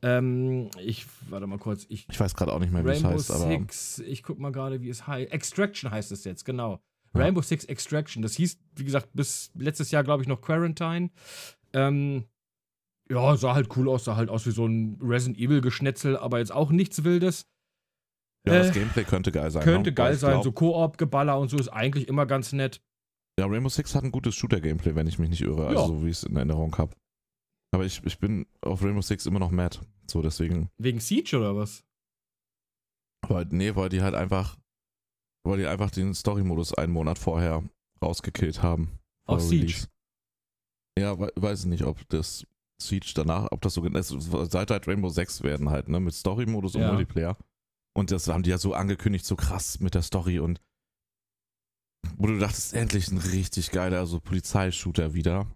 Ähm, 0.00 0.70
ich, 0.80 1.06
warte 1.28 1.46
mal 1.46 1.58
kurz, 1.58 1.84
ich 1.88 2.06
Ich 2.10 2.18
weiß 2.18 2.34
gerade 2.34 2.52
auch 2.52 2.60
nicht 2.60 2.72
mehr, 2.72 2.84
wie 2.84 2.88
Rainbow 2.90 3.10
es 3.10 3.28
heißt, 3.28 3.42
aber 3.42 3.50
Six, 3.50 3.98
ich 4.00 4.22
guck 4.22 4.38
mal 4.38 4.50
gerade, 4.52 4.80
wie 4.80 4.88
es 4.88 5.06
heißt. 5.06 5.30
Extraction 5.32 5.90
heißt 5.90 6.10
es 6.12 6.24
jetzt, 6.24 6.44
genau. 6.44 6.80
Rainbow 7.18 7.42
Six 7.42 7.64
Extraction. 7.64 8.22
Das 8.22 8.34
hieß, 8.34 8.58
wie 8.76 8.84
gesagt, 8.84 9.08
bis 9.12 9.50
letztes 9.54 9.90
Jahr, 9.90 10.04
glaube 10.04 10.22
ich, 10.22 10.28
noch 10.28 10.40
Quarantine. 10.40 11.10
Ähm, 11.72 12.24
ja, 13.10 13.36
sah 13.36 13.54
halt 13.54 13.74
cool 13.76 13.88
aus, 13.88 14.04
sah 14.04 14.16
halt 14.16 14.28
aus 14.28 14.46
wie 14.46 14.50
so 14.50 14.66
ein 14.66 14.98
Resident 15.02 15.38
Evil-Geschnetzel, 15.38 16.16
aber 16.16 16.38
jetzt 16.38 16.52
auch 16.52 16.70
nichts 16.70 17.04
Wildes. 17.04 17.46
ja, 18.46 18.58
das 18.58 18.68
äh, 18.70 18.80
Gameplay 18.80 19.04
könnte 19.04 19.32
geil 19.32 19.50
sein. 19.50 19.62
Könnte 19.62 19.90
ne? 19.90 19.94
geil 19.94 20.14
sein, 20.14 20.32
glaub, 20.32 20.44
so 20.44 20.52
Koop-Geballer 20.52 21.38
und 21.38 21.48
so 21.48 21.56
ist 21.58 21.68
eigentlich 21.68 22.08
immer 22.08 22.26
ganz 22.26 22.52
nett. 22.52 22.80
Ja, 23.38 23.46
Rainbow 23.46 23.68
Six 23.68 23.94
hat 23.94 24.04
ein 24.04 24.10
gutes 24.12 24.34
Shooter-Gameplay, 24.34 24.94
wenn 24.94 25.06
ich 25.06 25.18
mich 25.18 25.30
nicht 25.30 25.42
irre, 25.42 25.68
also 25.68 25.80
Ja. 25.80 25.86
so 25.86 26.04
wie 26.04 26.10
ich 26.10 26.16
es 26.18 26.24
in 26.24 26.36
Erinnerung 26.36 26.76
habe. 26.76 26.94
Aber 27.72 27.84
ich, 27.84 28.02
ich 28.04 28.18
bin 28.18 28.46
auf 28.62 28.82
Rainbow 28.82 29.02
Six 29.02 29.26
immer 29.26 29.38
noch 29.38 29.50
mad. 29.50 29.78
So, 30.10 30.22
deswegen. 30.22 30.70
Wegen 30.78 31.00
Siege 31.00 31.36
oder 31.38 31.54
was? 31.54 31.84
Weil, 33.28 33.46
nee, 33.50 33.74
weil 33.76 33.88
die 33.90 34.02
halt 34.02 34.14
einfach, 34.14 34.56
weil 35.44 35.58
die 35.58 35.66
einfach 35.66 35.90
den 35.90 36.14
Story-Modus 36.14 36.74
einen 36.74 36.92
Monat 36.92 37.18
vorher 37.18 37.62
rausgekillt 38.02 38.62
haben. 38.62 38.98
Aus 39.26 39.48
Siege. 39.48 39.64
Release. 39.66 39.88
Ja, 40.98 41.18
we 41.18 41.30
weiß 41.36 41.60
ich 41.60 41.66
nicht, 41.66 41.84
ob 41.84 42.08
das 42.08 42.46
Siege 42.80 43.12
danach, 43.14 43.48
ob 43.50 43.60
das 43.60 43.74
so 43.74 43.84
es- 43.84 44.08
seit 44.50 44.70
halt 44.70 44.86
Rainbow 44.88 45.08
6 45.08 45.42
werden 45.42 45.70
halt, 45.70 45.88
ne, 45.88 46.00
mit 46.00 46.14
Story-Modus 46.14 46.74
und 46.76 46.82
Ja. 46.82 46.92
Multiplayer. 46.92 47.36
Und 47.96 48.10
das 48.10 48.28
haben 48.28 48.42
die 48.42 48.50
ja 48.50 48.58
so 48.58 48.74
angekündigt, 48.74 49.24
so 49.26 49.34
krass 49.36 49.80
mit 49.80 49.94
der 49.94 50.02
Story 50.02 50.38
und 50.38 50.60
wo 52.16 52.26
du 52.26 52.38
dachtest, 52.38 52.74
endlich 52.74 53.08
ein 53.10 53.18
richtig 53.18 53.70
geiler, 53.70 54.06
so 54.06 54.20
Polizeishooter 54.20 55.14
wieder. 55.14 55.46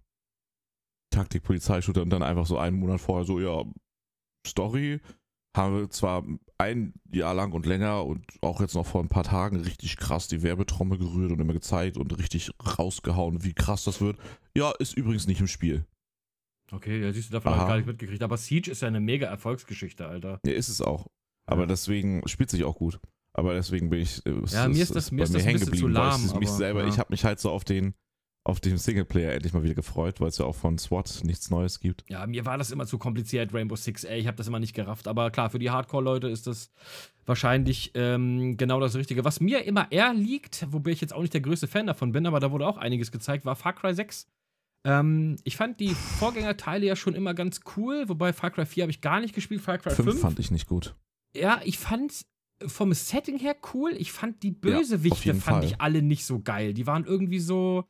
Taktik-Polizeishooter 1.14 2.02
und 2.02 2.10
dann 2.10 2.22
einfach 2.22 2.46
so 2.46 2.58
einen 2.58 2.78
Monat 2.78 3.00
vorher 3.00 3.24
so, 3.26 3.38
ja, 3.40 3.64
Story 4.46 5.00
haben 5.56 5.76
wir 5.76 5.90
zwar 5.90 6.24
ein 6.62 6.94
Jahr 7.12 7.34
lang 7.34 7.52
und 7.52 7.66
länger 7.66 8.04
und 8.04 8.24
auch 8.40 8.60
jetzt 8.60 8.74
noch 8.74 8.86
vor 8.86 9.02
ein 9.02 9.08
paar 9.08 9.24
Tagen 9.24 9.56
richtig 9.60 9.96
krass 9.96 10.28
die 10.28 10.42
Werbetrommel 10.42 10.98
gerührt 10.98 11.30
und 11.32 11.40
immer 11.40 11.52
gezeigt 11.52 11.96
und 11.98 12.16
richtig 12.18 12.50
rausgehauen, 12.78 13.44
wie 13.44 13.52
krass 13.54 13.84
das 13.84 14.00
wird. 14.00 14.18
Ja, 14.56 14.72
ist 14.78 14.96
übrigens 14.96 15.26
nicht 15.26 15.40
im 15.40 15.46
Spiel. 15.48 15.84
Okay, 16.70 17.02
ja, 17.02 17.12
siehst 17.12 17.28
du, 17.30 17.34
davon 17.34 17.52
habe 17.52 17.62
ich 17.62 17.68
gar 17.68 17.76
nicht 17.76 17.86
mitgekriegt. 17.86 18.22
Aber 18.22 18.36
Siege 18.38 18.70
ist 18.70 18.80
ja 18.82 18.88
eine 18.88 19.00
mega 19.00 19.26
Erfolgsgeschichte, 19.26 20.06
Alter. 20.06 20.40
Ja, 20.46 20.52
ist 20.52 20.68
es 20.68 20.80
auch. 20.80 21.06
Aber 21.46 21.62
Ja. 21.62 21.66
deswegen 21.66 22.26
spielt 22.28 22.50
sich 22.50 22.64
auch 22.64 22.76
gut. 22.76 22.98
Aber 23.34 23.54
deswegen 23.54 23.90
bin 23.90 24.00
ich. 24.00 24.24
äh, 24.26 24.30
es 24.30 24.52
Ja, 24.52 24.68
mir 24.68 24.82
ist 24.82 24.94
das- 24.94 25.10
mir 25.10 25.22
ist 25.24 25.34
das 25.34 25.44
ein 25.46 25.54
bisschen 25.58 25.74
zu 25.74 25.88
lahm, 25.88 26.20
selber. 26.46 26.82
ja. 26.82 26.88
Ich 26.88 26.98
habe 26.98 27.12
mich 27.12 27.24
halt 27.24 27.40
so 27.40 27.50
auf 27.50 27.64
den 27.64 27.94
auf 28.44 28.60
den 28.60 28.76
Singleplayer 28.76 29.32
endlich 29.32 29.52
mal 29.52 29.62
wieder 29.62 29.74
gefreut, 29.74 30.20
weil 30.20 30.28
es 30.28 30.38
ja 30.38 30.44
auch 30.44 30.56
von 30.56 30.76
SWAT 30.78 31.20
nichts 31.24 31.50
Neues 31.50 31.78
gibt. 31.78 32.04
Ja, 32.08 32.26
mir 32.26 32.44
war 32.44 32.58
das 32.58 32.70
immer 32.72 32.86
zu 32.86 32.98
kompliziert, 32.98 33.54
Rainbow 33.54 33.76
Six, 33.76 34.04
ey. 34.04 34.18
Ich 34.18 34.26
habe 34.26 34.36
das 34.36 34.48
immer 34.48 34.58
nicht 34.58 34.74
gerafft. 34.74 35.06
Aber 35.06 35.30
klar, 35.30 35.50
für 35.50 35.60
die 35.60 35.70
Hardcore-Leute 35.70 36.28
ist 36.28 36.46
das 36.46 36.72
wahrscheinlich 37.24 37.92
ähm, 37.94 38.56
genau 38.56 38.80
das 38.80 38.96
Richtige. 38.96 39.24
Was 39.24 39.40
mir 39.40 39.64
immer 39.64 39.90
eher 39.92 40.12
liegt, 40.12 40.66
wobei 40.72 40.90
ich 40.90 41.00
jetzt 41.00 41.14
auch 41.14 41.22
nicht 41.22 41.34
der 41.34 41.40
größte 41.40 41.68
Fan 41.68 41.86
davon 41.86 42.12
bin, 42.12 42.26
aber 42.26 42.40
da 42.40 42.50
wurde 42.50 42.66
auch 42.66 42.78
einiges 42.78 43.12
gezeigt, 43.12 43.44
war 43.44 43.54
Far 43.54 43.74
Cry 43.74 43.94
6. 43.94 44.26
Ähm, 44.84 45.36
ich 45.44 45.56
fand 45.56 45.78
die 45.78 45.94
Vorgängerteile 45.94 46.84
ja 46.84 46.96
schon 46.96 47.14
immer 47.14 47.34
ganz 47.34 47.60
cool, 47.76 48.08
wobei 48.08 48.32
Far 48.32 48.50
Cry 48.50 48.66
4 48.66 48.82
habe 48.82 48.90
ich 48.90 49.00
gar 49.00 49.20
nicht 49.20 49.34
gespielt, 49.34 49.60
Far 49.60 49.78
Cry 49.78 49.94
5. 49.94 50.08
Fünf 50.08 50.20
fand 50.20 50.38
ich 50.40 50.50
nicht 50.50 50.66
gut. 50.66 50.96
Ja, 51.36 51.60
ich 51.64 51.78
fand 51.78 52.24
vom 52.66 52.92
Setting 52.92 53.38
her 53.38 53.56
cool. 53.72 53.92
Ich 53.96 54.12
fand 54.12 54.42
die 54.42 54.50
Bösewichte 54.50 55.26
jeden 55.26 55.40
fand 55.40 55.58
Fall. 55.58 55.64
ich 55.64 55.80
alle 55.80 56.02
nicht 56.02 56.24
so 56.24 56.40
geil. 56.40 56.74
Die 56.74 56.86
waren 56.86 57.04
irgendwie 57.04 57.40
so. 57.40 57.84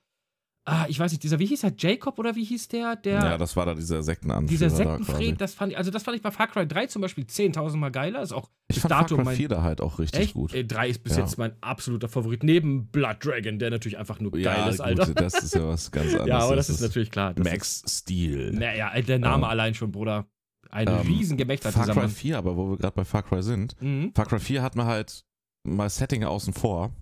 Ah, 0.65 0.87
ich 0.89 0.97
weiß 1.01 1.11
nicht, 1.11 1.25
dieser, 1.25 1.41
wie 1.41 1.47
hieß 1.47 1.65
er, 1.65 1.73
Jacob 1.77 2.21
oder 2.21 2.37
wie 2.37 2.45
hieß 2.45 2.69
der? 2.69 2.95
Der, 2.95 3.15
Ja, 3.15 3.37
das 3.39 3.57
war 3.57 3.67
da 3.67 3.75
dieser 3.75 4.01
Sektenanführer 4.05 4.49
dieser. 4.49 4.71
Sektenfried, 4.71 5.41
das 5.41 5.55
fand 5.55 5.73
ich, 5.73 5.79
also 5.79 5.91
das 5.91 6.05
fand 6.05 6.17
ich 6.17 6.23
bei 6.23 6.31
Far 6.31 6.47
Cry 6.47 6.69
3 6.69 6.87
zum 6.87 7.03
Beispiel 7.03 7.25
10.000 7.25 7.77
Mal 7.79 7.91
geiler. 7.91 8.23
Ist 8.23 8.31
auch 8.33 8.49
Ich 8.69 8.77
bis 8.77 8.83
fand 8.83 8.93
Far 8.93 9.03
dato 9.03 9.17
Cry 9.17 9.25
mein. 9.25 9.37
4 9.37 9.49
da 9.49 9.63
halt 9.63 9.81
auch 9.81 9.99
richtig 9.99 10.21
Echt? 10.21 10.35
gut. 10.35 10.55
Ey, 10.55 10.65
3 10.65 10.89
ist 10.89 11.03
bis 11.03 11.17
Ja. 11.17 11.23
jetzt 11.25 11.37
mein 11.37 11.53
absoluter 11.63 12.09
Favorit. 12.09 12.45
Neben 12.45 12.87
Blood 12.87 13.17
Dragon, 13.25 13.59
der 13.59 13.71
natürlich 13.71 13.99
einfach 13.99 14.21
nur 14.21 14.31
geil 14.31 14.43
ja, 14.45 14.69
ist, 14.69 14.77
gut, 14.79 14.87
Alter. 14.87 15.15
das 15.15 15.35
ist 15.43 15.55
ja 15.57 15.67
was 15.67 15.91
ganz 15.91 16.07
anderes. 16.13 16.29
ja, 16.29 16.39
aber 16.39 16.55
das 16.55 16.71
ist 16.71 16.81
natürlich 16.81 17.11
klar. 17.11 17.35
Max 17.39 17.83
Steel. 17.89 18.51
Ist, 18.53 18.59
naja, 18.61 18.93
der 19.01 19.19
Name 19.19 19.45
Ähm, 19.45 19.51
allein 19.51 19.75
schon, 19.75 19.91
Bruder. 19.91 20.27
Ein 20.71 20.87
ähm, 20.87 20.95
Riesengemächter 21.09 21.73
Far 21.73 21.87
Cry 21.87 21.93
zusammen. 21.95 22.09
4, 22.09 22.39
aber 22.39 22.57
wo 22.57 22.71
wir 22.71 22.77
gerade 22.77 22.95
bei 22.95 23.05
Far 23.05 23.25
Cry 23.25 23.43
sind, 23.43 23.75
Mhm. 23.83 24.13
Far 24.15 24.27
Cry 24.27 24.39
4 24.39 24.63
hat 24.63 24.77
mir 24.77 24.87
halt 24.87 25.25
mal 25.65 25.91
Setting 25.91 26.23
außen 26.23 26.53
vor. 26.53 26.93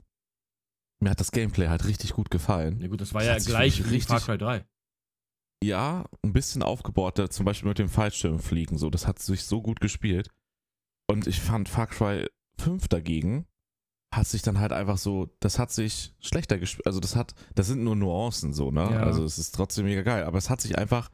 Mir 1.02 1.10
hat 1.10 1.20
das 1.20 1.32
Gameplay 1.32 1.68
halt 1.68 1.84
richtig 1.86 2.12
gut 2.12 2.30
gefallen. 2.30 2.80
Ja 2.80 2.88
gut, 2.88 3.00
das 3.00 3.14
war 3.14 3.22
Das 3.24 3.44
ja 3.46 3.50
gleich 3.50 3.78
wie 3.78 3.82
Far 4.00 4.16
richtig- 4.16 4.26
Cry 4.26 4.38
3. 4.38 4.64
Ja, 5.62 6.06
ein 6.22 6.32
bisschen 6.32 6.62
aufgebohrter, 6.62 7.28
zum 7.30 7.44
Beispiel 7.44 7.68
mit 7.68 7.78
dem 7.78 7.88
Fallschirmfliegen, 7.90 8.78
so, 8.78 8.88
das 8.90 9.06
hat 9.06 9.18
sich 9.18 9.44
so 9.44 9.60
gut 9.60 9.80
gespielt. 9.80 10.30
Und 11.10 11.26
ich 11.26 11.40
fand 11.40 11.68
Far 11.68 11.86
Cry 11.86 12.26
5 12.58 12.88
dagegen 12.88 13.46
hat 14.12 14.26
sich 14.26 14.42
dann 14.42 14.58
halt 14.58 14.72
einfach 14.72 14.98
so, 14.98 15.28
das 15.38 15.60
hat 15.60 15.70
sich 15.70 16.14
schlechter 16.18 16.58
gespielt, 16.58 16.84
also 16.86 16.98
das 16.98 17.14
hat, 17.14 17.32
das 17.54 17.68
sind 17.68 17.84
nur 17.84 17.94
Nuancen 17.94 18.52
so, 18.52 18.72
ne? 18.72 18.80
Ja. 18.80 19.02
Also 19.04 19.22
es 19.22 19.38
ist 19.38 19.54
trotzdem 19.54 19.84
mega 19.84 20.02
geil, 20.02 20.24
aber 20.24 20.36
es 20.36 20.50
hat 20.50 20.60
sich 20.60 20.76
einfach 20.76 21.10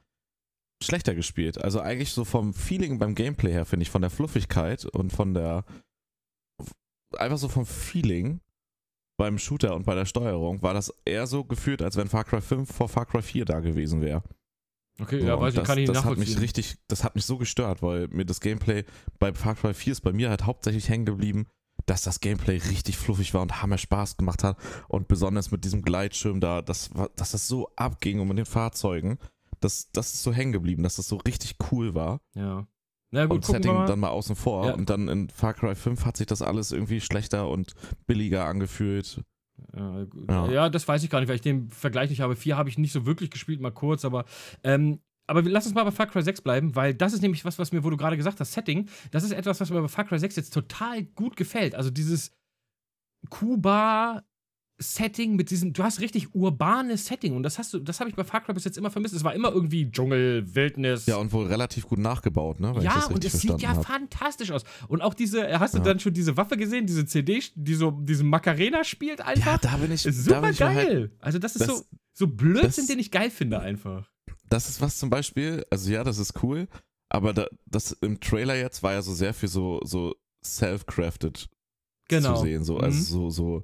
schlechter 0.82 1.14
gespielt. 1.14 1.58
Also 1.62 1.80
eigentlich 1.80 2.12
so 2.12 2.24
vom 2.24 2.54
Feeling 2.54 2.98
beim 2.98 3.14
Gameplay 3.14 3.52
her, 3.52 3.66
finde 3.66 3.82
ich, 3.82 3.90
von 3.90 4.00
der 4.00 4.10
Fluffigkeit 4.10 4.86
und 4.86 5.12
von 5.12 5.34
der, 5.34 5.66
einfach 7.18 7.36
so 7.38 7.48
vom 7.50 7.66
Feeling 7.66 8.40
beim 9.16 9.38
Shooter 9.38 9.74
und 9.74 9.86
bei 9.86 9.94
der 9.94 10.04
Steuerung 10.04 10.62
war 10.62 10.74
das 10.74 10.92
eher 11.04 11.26
so 11.26 11.44
gefühlt, 11.44 11.82
als 11.82 11.96
wenn 11.96 12.08
Far 12.08 12.24
Cry 12.24 12.40
5 12.40 12.70
vor 12.70 12.88
Far 12.88 13.06
Cry 13.06 13.22
4 13.22 13.44
da 13.44 13.60
gewesen 13.60 14.02
wäre. 14.02 14.22
Okay, 15.00 15.20
So, 15.20 15.26
ja, 15.26 15.40
weiß 15.40 15.54
ich, 15.54 15.60
das, 15.60 15.66
kann 15.66 15.78
ich 15.78 15.88
nicht 15.88 15.96
das 15.96 16.04
hat 16.04 16.16
mich 16.16 16.40
richtig, 16.40 16.78
das 16.88 17.04
hat 17.04 17.14
mich 17.14 17.24
so 17.26 17.36
gestört, 17.36 17.82
weil 17.82 18.08
mir 18.08 18.24
das 18.24 18.40
Gameplay 18.40 18.84
bei 19.18 19.32
Far 19.32 19.54
Cry 19.54 19.74
4 19.74 19.92
ist 19.92 20.00
bei 20.00 20.12
mir 20.12 20.30
halt 20.30 20.44
hauptsächlich 20.44 20.88
hängen 20.88 21.06
geblieben 21.06 21.46
dass 21.84 22.02
das 22.02 22.20
Gameplay 22.20 22.56
richtig 22.56 22.96
fluffig 22.96 23.32
war 23.32 23.42
und 23.42 23.62
hammer 23.62 23.78
Spaß 23.78 24.16
gemacht 24.16 24.42
hat. 24.42 24.58
Und 24.88 25.08
besonders 25.08 25.50
mit 25.50 25.64
diesem 25.64 25.82
Gleitschirm 25.82 26.40
da, 26.40 26.62
das 26.62 26.94
war, 26.94 27.10
dass 27.16 27.30
das 27.30 27.46
so 27.48 27.70
abging 27.76 28.20
und 28.20 28.28
mit 28.28 28.38
den 28.38 28.44
Fahrzeugen, 28.46 29.18
das, 29.60 29.90
das 29.92 30.14
ist 30.14 30.22
so 30.22 30.32
hängen 30.32 30.52
geblieben, 30.52 30.82
dass 30.82 30.96
das 30.96 31.08
so 31.08 31.16
richtig 31.16 31.56
cool 31.70 31.94
war. 31.94 32.20
Ja. 32.34 32.66
Na 33.10 33.26
gut, 33.26 33.36
und 33.36 33.44
Setting 33.44 33.72
mal. 33.72 33.86
dann 33.86 34.00
mal 34.00 34.08
außen 34.08 34.36
vor. 34.36 34.66
Ja. 34.66 34.74
Und 34.74 34.90
dann 34.90 35.08
in 35.08 35.28
Far 35.28 35.54
Cry 35.54 35.74
5 35.74 36.04
hat 36.04 36.16
sich 36.16 36.26
das 36.26 36.42
alles 36.42 36.72
irgendwie 36.72 37.00
schlechter 37.00 37.48
und 37.48 37.74
billiger 38.06 38.46
angefühlt. 38.46 39.22
Ja. 39.74 40.06
Ja. 40.28 40.50
ja, 40.50 40.68
das 40.68 40.86
weiß 40.86 41.02
ich 41.02 41.10
gar 41.10 41.20
nicht, 41.20 41.28
weil 41.28 41.36
ich 41.36 41.42
den 41.42 41.70
Vergleich 41.70 42.10
nicht 42.10 42.20
habe. 42.20 42.36
Vier 42.36 42.56
habe 42.56 42.68
ich 42.68 42.78
nicht 42.78 42.92
so 42.92 43.06
wirklich 43.06 43.30
gespielt, 43.30 43.60
mal 43.60 43.70
kurz, 43.70 44.04
aber. 44.04 44.24
Ähm, 44.62 45.00
aber 45.28 45.42
lass 45.42 45.66
uns 45.66 45.74
mal 45.74 45.82
bei 45.82 45.90
Far 45.90 46.06
Cry 46.06 46.22
6 46.22 46.42
bleiben, 46.42 46.76
weil 46.76 46.94
das 46.94 47.12
ist 47.12 47.20
nämlich 47.20 47.44
was, 47.44 47.58
was 47.58 47.72
mir, 47.72 47.82
wo 47.82 47.90
du 47.90 47.96
gerade 47.96 48.16
gesagt 48.16 48.38
hast, 48.38 48.52
Setting, 48.52 48.88
das 49.10 49.24
ist 49.24 49.32
etwas, 49.32 49.60
was 49.60 49.70
mir 49.70 49.82
bei 49.82 49.88
Far 49.88 50.04
Cry 50.04 50.18
6 50.18 50.36
jetzt 50.36 50.54
total 50.54 51.02
gut 51.02 51.36
gefällt. 51.36 51.74
Also 51.74 51.90
dieses 51.90 52.32
Kuba. 53.28 54.22
Setting 54.78 55.36
mit 55.36 55.50
diesem, 55.50 55.72
du 55.72 55.82
hast 55.82 56.00
richtig 56.00 56.34
urbanes 56.34 57.06
Setting 57.06 57.34
und 57.34 57.42
das 57.42 57.58
hast 57.58 57.72
du, 57.72 57.78
das 57.78 57.98
habe 58.00 58.10
ich 58.10 58.16
bei 58.16 58.24
Far 58.24 58.42
Cry 58.42 58.52
bis 58.52 58.64
jetzt 58.64 58.76
immer 58.76 58.90
vermisst. 58.90 59.14
Es 59.14 59.24
war 59.24 59.34
immer 59.34 59.50
irgendwie 59.50 59.90
Dschungel, 59.90 60.54
Wildnis. 60.54 61.06
Ja, 61.06 61.16
und 61.16 61.32
wohl 61.32 61.46
relativ 61.46 61.86
gut 61.88 61.98
nachgebaut, 61.98 62.60
ne? 62.60 62.74
Wenn 62.76 62.82
ja, 62.82 63.06
und 63.06 63.24
es 63.24 63.40
sieht 63.40 63.58
ja 63.62 63.70
hab. 63.70 63.86
fantastisch 63.86 64.50
aus. 64.50 64.64
Und 64.88 65.00
auch 65.00 65.14
diese, 65.14 65.58
hast 65.58 65.72
du 65.74 65.78
Ja. 65.78 65.84
dann 65.84 65.98
schon 66.00 66.12
diese 66.12 66.36
Waffe 66.36 66.58
gesehen, 66.58 66.86
diese 66.86 67.06
CD, 67.06 67.42
die 67.54 67.74
so 67.74 67.90
diese 67.90 68.22
Macarena 68.24 68.84
spielt 68.84 69.22
einfach? 69.22 69.46
Ja, 69.52 69.58
da 69.58 69.76
bin 69.78 69.92
ich. 69.92 70.02
Super 70.02 70.42
bin 70.42 70.50
ich 70.50 70.58
geil. 70.58 70.74
Halt, 70.76 71.10
also 71.20 71.38
das 71.38 71.56
ist 71.56 71.66
das- 71.68 71.78
so, 71.78 71.84
so 72.12 72.26
Blödsinn, 72.26 72.70
das- 72.84 72.86
den 72.88 72.98
ich 72.98 73.10
geil 73.10 73.30
finde 73.30 73.60
einfach. 73.60 74.10
das 74.50 74.68
ist 74.68 74.80
was 74.82 74.98
zum 74.98 75.08
Beispiel, 75.08 75.64
also 75.70 75.90
ja, 75.90 76.04
das 76.04 76.18
ist 76.18 76.34
cool, 76.42 76.68
aber 77.08 77.32
da, 77.32 77.46
das 77.64 77.92
im 77.92 78.20
Trailer 78.20 78.56
jetzt 78.56 78.82
war 78.82 78.92
ja 78.92 79.00
so 79.00 79.14
sehr 79.14 79.32
viel 79.32 79.48
so, 79.48 79.80
so 79.84 80.14
self-crafted 80.44 81.48
Genau. 82.08 82.34
zu 82.36 82.42
sehen. 82.42 82.62
So, 82.64 82.78
also 82.78 83.00
so, 83.02 83.30
so 83.30 83.58
äh, 83.58 83.62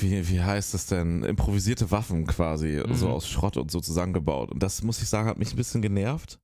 wie, 0.00 0.28
wie 0.28 0.40
heißt 0.42 0.74
das 0.74 0.86
denn? 0.86 1.22
Improvisierte 1.24 1.90
Waffen 1.90 2.26
quasi, 2.26 2.82
Mhm. 2.86 2.94
so 2.94 3.08
aus 3.08 3.28
Schrott 3.28 3.56
und 3.56 3.70
so 3.70 3.80
zusammengebaut. 3.80 4.50
Und 4.50 4.62
das 4.62 4.82
muss 4.82 5.00
ich 5.02 5.08
sagen, 5.08 5.28
hat 5.28 5.38
mich 5.38 5.52
ein 5.52 5.56
bisschen 5.56 5.82
genervt. 5.82 6.38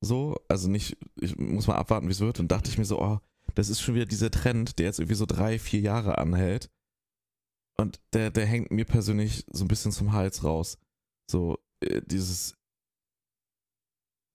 So, 0.00 0.36
also 0.48 0.68
nicht, 0.68 0.96
ich 1.20 1.36
muss 1.36 1.66
mal 1.66 1.76
abwarten, 1.76 2.06
wie 2.08 2.12
es 2.12 2.20
wird. 2.20 2.38
Und 2.40 2.48
dachte 2.52 2.70
ich 2.70 2.78
mir 2.78 2.84
so, 2.84 3.00
oh, 3.00 3.18
das 3.54 3.68
ist 3.68 3.80
schon 3.80 3.94
wieder 3.94 4.06
dieser 4.06 4.30
Trend, 4.30 4.78
der 4.78 4.86
jetzt 4.86 4.98
irgendwie 4.98 5.16
so 5.16 5.26
drei, 5.26 5.58
vier 5.58 5.80
Jahre 5.80 6.18
anhält. 6.18 6.70
Und 7.76 8.00
der, 8.12 8.30
der 8.30 8.46
hängt 8.46 8.70
mir 8.70 8.84
persönlich 8.84 9.44
so 9.50 9.64
ein 9.64 9.68
bisschen 9.68 9.90
zum 9.92 10.12
Hals 10.12 10.44
raus. 10.44 10.78
So, 11.28 11.58
äh, 11.80 12.02
dieses, 12.06 12.54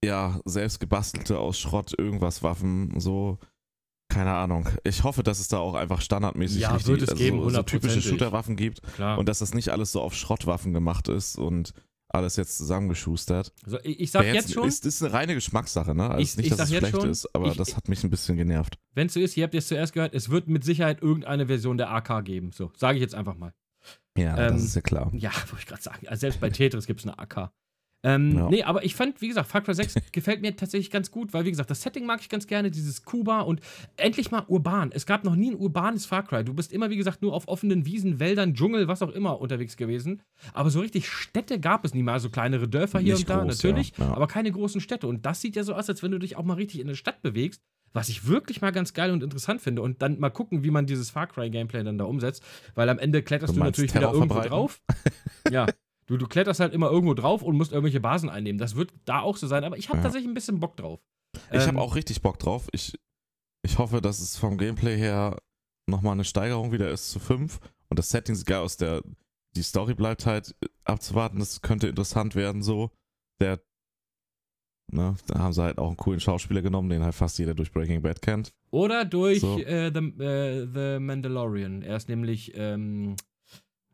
ja, 0.03 0.39
selbst 0.45 0.79
gebastelte 0.79 1.39
aus 1.39 1.58
Schrott 1.60 1.93
irgendwas 1.97 2.43
Waffen, 2.43 2.99
so, 2.99 3.38
keine 4.09 4.33
Ahnung. 4.33 4.67
Ich 4.83 5.03
hoffe, 5.03 5.23
dass 5.23 5.39
es 5.39 5.47
da 5.47 5.59
auch 5.59 5.75
einfach 5.75 6.01
standardmäßig 6.01 6.61
Ja, 6.61 6.71
richtig, 6.75 7.01
also 7.01 7.15
geben, 7.15 7.49
so, 7.49 7.63
typische. 7.63 8.01
Shooterwaffen 8.01 8.55
gibt 8.55 8.81
Klar. 8.95 9.17
und 9.17 9.29
dass 9.29 9.39
das 9.39 9.53
nicht 9.53 9.69
alles 9.69 9.91
so 9.91 10.01
auf 10.01 10.13
Schrottwaffen 10.15 10.73
gemacht 10.73 11.07
ist 11.07 11.37
und 11.37 11.73
alles 12.11 12.35
jetzt 12.37 12.57
zusammengeschustert. 12.57 13.53
also 13.63 13.77
ich, 13.83 14.09
sag 14.09 14.23
Wer 14.23 14.33
jetzt 14.33 14.51
schon, 14.51 14.67
Ist, 14.67 14.83
ist 14.85 15.03
eine 15.03 15.13
reine 15.13 15.35
Geschmackssache, 15.35 15.93
ne? 15.93 16.09
Also 16.09 16.21
Ich- 16.23 16.37
nicht, 16.37 16.45
ich 16.47 16.57
dass 16.57 16.61
es 16.65 16.71
jetzt 16.71 16.79
schlecht 16.87 16.95
schon, 17.01 17.09
ist, 17.11 17.35
aber 17.35 17.47
ich- 17.51 17.57
das 17.57 17.75
hat 17.77 17.87
mich 17.87 18.03
ein 18.03 18.09
bisschen 18.09 18.35
genervt. 18.35 18.79
wenn 18.95 19.07
es 19.07 19.13
so 19.13 19.19
ist, 19.19 19.37
ihr 19.37 19.43
habt 19.43 19.53
es 19.53 19.67
zuerst 19.67 19.93
gehört, 19.93 20.15
es 20.15 20.29
wird 20.29 20.47
mit 20.47 20.63
Sicherheit 20.63 21.03
irgendeine 21.03 21.45
Version 21.45 21.77
der 21.77 21.91
AK 21.91 22.21
geben. 22.25 22.51
So, 22.51 22.71
sage 22.75 22.97
ich 22.97 23.01
jetzt 23.03 23.13
einfach 23.13 23.35
mal. 23.37 23.53
Ja, 24.17 24.35
Ähm, 24.37 24.53
das 24.53 24.63
ist 24.63 24.75
ja 24.75 24.81
klar. 24.81 25.11
Ja, 25.13 25.29
wollte 25.49 25.59
ich 25.59 25.65
gerade 25.67 25.83
sagen. 25.83 26.07
Also 26.07 26.21
selbst 26.21 26.41
bei 26.41 26.49
Tetris 26.49 26.87
gibt 26.87 26.99
es 27.01 27.05
eine 27.05 27.19
AK. 27.19 27.51
Ähm, 28.03 28.38
Ja. 28.38 28.49
Nee, 28.49 28.63
aber 28.63 28.85
ich 28.85 28.95
fand, 28.95 29.21
wie 29.21 29.27
gesagt, 29.27 29.49
Far 29.49 29.62
Cry 29.62 29.73
6 29.73 29.95
gefällt 30.12 30.41
mir 30.41 30.55
tatsächlich 30.55 30.89
ganz 30.89 31.12
gut, 31.12 31.33
weil, 31.33 31.45
wie 31.45 31.49
gesagt, 31.49 31.69
das 31.69 31.81
Setting 31.81 32.05
mag 32.05 32.21
ich 32.21 32.29
ganz 32.29 32.47
gerne, 32.47 32.71
dieses 32.71 33.03
Kuba 33.03 33.41
und 33.41 33.59
endlich 33.97 34.31
mal 34.31 34.43
urban. 34.47 34.91
Es 34.93 35.05
gab 35.05 35.23
noch 35.25 35.35
nie 35.35 35.51
ein 35.51 35.55
urbanes 35.57 36.05
Far 36.05 36.23
Cry. 36.23 36.43
Du 36.45 36.53
bist 36.53 36.71
immer, 36.71 36.89
wie 36.89 36.97
gesagt, 36.97 37.21
nur 37.21 37.33
auf 37.33 37.47
offenen 37.47 37.85
Wiesen, 37.85 38.19
Wäldern, 38.19 38.53
Dschungel, 38.53 38.88
was 38.88 39.01
auch 39.01 39.09
immer 39.12 39.41
unterwegs 39.41 39.75
gewesen. 39.75 40.21
Aber 40.53 40.69
so 40.69 40.79
richtig 40.79 41.09
Städte 41.09 41.59
gab 41.59 41.83
es 41.83 41.93
nie 41.93 42.03
mal. 42.03 42.19
So 42.19 42.29
kleinere 42.29 42.67
Dörfer 42.69 42.99
hier 42.99 43.15
Nicht 43.15 43.23
und 43.23 43.29
da, 43.29 43.43
groß, 43.43 43.55
natürlich, 43.57 43.93
ja, 43.97 44.05
ja. 44.05 44.13
aber 44.13 44.27
keine 44.27 44.51
großen 44.51 44.79
Städte. 44.79 45.07
Und 45.07 45.25
das 45.25 45.41
sieht 45.41 45.55
ja 45.57 45.63
so 45.63 45.73
aus, 45.73 45.89
als 45.89 46.01
wenn 46.01 46.12
du 46.12 46.19
dich 46.19 46.38
auch 46.38 46.43
mal 46.43 46.53
richtig 46.53 46.79
in 46.79 46.88
eine 46.88 46.95
Stadt 46.95 47.21
bewegst. 47.21 47.62
Was 47.91 48.07
ich 48.07 48.27
wirklich 48.27 48.62
mal 48.62 48.69
ganz 48.71 48.93
geil 48.93 49.09
und 49.12 49.23
interessant 49.23 49.62
finde. 49.62 49.81
Und 49.81 50.01
dann 50.03 50.19
mal 50.19 50.29
gucken, 50.29 50.63
wie 50.63 50.69
man 50.69 50.85
dieses 50.85 51.09
Far 51.09 51.25
Cry-Gameplay 51.25 51.83
dann 51.83 51.97
da 51.97 52.05
umsetzt. 52.05 52.43
Weil 52.75 52.88
am 52.88 52.99
Ende 52.99 53.23
kletterst 53.23 53.55
Du 53.55 53.57
du, 53.57 53.63
natürlich 53.65 53.91
wieder 53.91 54.01
Terror 54.01 54.13
irgendwo 54.13 54.35
verbreiten? 54.35 54.51
drauf. 54.55 54.81
Ja. 55.51 55.65
Du, 56.09 56.17
du 56.17 56.25
kletterst 56.27 56.59
halt 56.59 56.73
immer 56.73 56.89
irgendwo 56.89 57.13
drauf 57.13 57.43
und 57.43 57.55
musst 57.55 57.71
irgendwelche 57.71 57.99
Basen 57.99 58.29
einnehmen. 58.29 58.57
Das 58.57 58.75
wird 58.75 58.91
da 59.05 59.19
auch 59.21 59.37
so 59.37 59.45
sein, 59.45 59.63
aber 59.63 59.77
ich 59.77 59.89
habe 59.89 59.99
Ja. 59.99 60.03
tatsächlich 60.03 60.27
ein 60.29 60.33
bisschen 60.33 60.59
Bock 60.59 60.75
drauf. 60.75 60.99
Ich 61.51 61.61
Ähm, 61.61 61.67
habe 61.67 61.81
auch 61.81 61.95
richtig 61.95 62.23
Bock 62.23 62.39
drauf. 62.39 62.67
Ich, 62.71 62.97
ich 63.63 63.77
hoffe, 63.77 64.01
dass 64.01 64.19
es 64.19 64.35
vom 64.35 64.57
Gameplay 64.57 64.97
her 64.97 65.37
nochmal 65.87 66.13
eine 66.13 66.23
Steigerung 66.23 66.71
wieder 66.71 66.89
ist 66.89 67.11
zu 67.11 67.19
5 67.19 67.59
und 67.89 67.99
das 67.99 68.09
Setting 68.09 68.33
sieht 68.33 68.47
geil 68.47 68.57
aus. 68.61 68.75
Der, 68.77 69.03
die 69.55 69.61
Story 69.61 69.93
bleibt 69.93 70.25
halt 70.25 70.55
abzuwarten. 70.83 71.37
Das 71.37 71.61
könnte 71.61 71.87
interessant 71.87 72.33
werden 72.33 72.63
so. 72.63 72.89
Der, 73.39 73.59
ne, 74.91 75.15
da 75.27 75.39
haben 75.39 75.53
sie 75.53 75.61
halt 75.61 75.77
auch 75.77 75.87
einen 75.89 75.97
coolen 75.97 76.19
Schauspieler 76.19 76.63
genommen, 76.63 76.89
den 76.89 77.03
halt 77.03 77.13
fast 77.13 77.37
jeder 77.37 77.53
durch 77.53 77.71
Breaking 77.71 78.01
Bad 78.01 78.23
kennt. 78.23 78.51
Oder 78.71 79.05
durch 79.05 79.41
So. 79.41 79.59
äh, 79.59 79.91
the, 79.93 80.23
äh, 80.23 80.65
the 80.73 80.99
Mandalorian. 80.99 81.83
Er 81.83 81.97
ist 81.97 82.09
nämlich. 82.09 82.53
Ähm, 82.55 83.15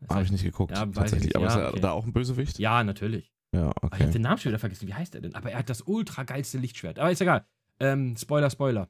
Habe 0.10 0.24
ich 0.24 0.32
nicht 0.32 0.44
geguckt, 0.44 0.72
Ja, 0.76 0.84
ich 0.86 0.92
tatsächlich. 0.96 1.34
nicht. 1.34 1.36
Aber 1.36 1.46
Ja, 1.46 1.52
ist 1.52 1.58
er 1.58 1.70
okay. 1.70 1.80
da 1.82 1.92
auch 1.92 2.06
ein 2.06 2.14
Bösewicht? 2.14 2.60
Ja, 2.60 2.84
natürlich. 2.84 3.32
Ja, 3.54 3.68
Aber 3.68 3.76
Ich 3.84 3.84
habe 3.94 4.04
okay. 4.04 4.12
den 4.12 4.22
Namen 4.22 4.38
schon 4.38 4.50
wieder 4.52 4.60
vergessen. 4.60 4.88
Wie 4.88 4.94
heißt 4.94 5.16
er 5.16 5.22
denn? 5.22 5.34
Aber 5.36 5.52
er 5.52 5.60
hat 5.60 5.70
das 5.70 5.82
ultra 5.82 6.24
geilste 6.24 6.58
Lichtschwert. 6.58 7.00
Aber 7.00 7.12
ist 7.12 7.22
egal. 7.22 7.46
Ähm, 7.80 8.16
Spoiler, 8.18 8.50
Spoiler. 8.50 8.90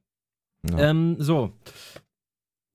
Ja. 0.70 0.90
Ähm, 0.90 1.16
so. 1.20 1.54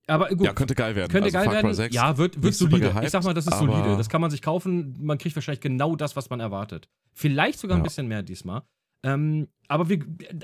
Aber 0.07 0.29
gut. 0.29 0.45
ja, 0.45 0.53
könnte 0.53 0.75
geil 0.75 0.95
werden. 0.95 1.11
Könnte 1.11 1.25
also 1.27 1.37
geil 1.37 1.45
Far 1.45 1.53
werden. 1.53 1.73
6, 1.73 1.93
ja, 1.95 2.17
wird, 2.17 2.41
wird 2.41 2.53
solide. 2.53 2.87
ich 2.87 2.93
gehypt, 2.93 3.09
sag 3.11 3.23
mal, 3.23 3.33
das 3.33 3.47
ist 3.47 3.57
solide. 3.57 3.95
Das 3.97 4.09
kann 4.09 4.19
man 4.21 4.31
sich 4.31 4.41
kaufen. 4.41 4.97
Man 4.99 5.17
kriegt 5.17 5.35
wahrscheinlich 5.35 5.61
genau 5.61 5.95
das, 5.95 6.15
was 6.15 6.29
man 6.29 6.39
erwartet. 6.39 6.89
Vielleicht 7.13 7.59
sogar 7.59 7.77
ein 7.77 7.83
bisschen 7.83 8.07
mehr 8.07 8.23
diesmal. 8.23 8.63
Ähm, 9.03 9.47
aber 9.67 9.89
wir, 9.89 9.99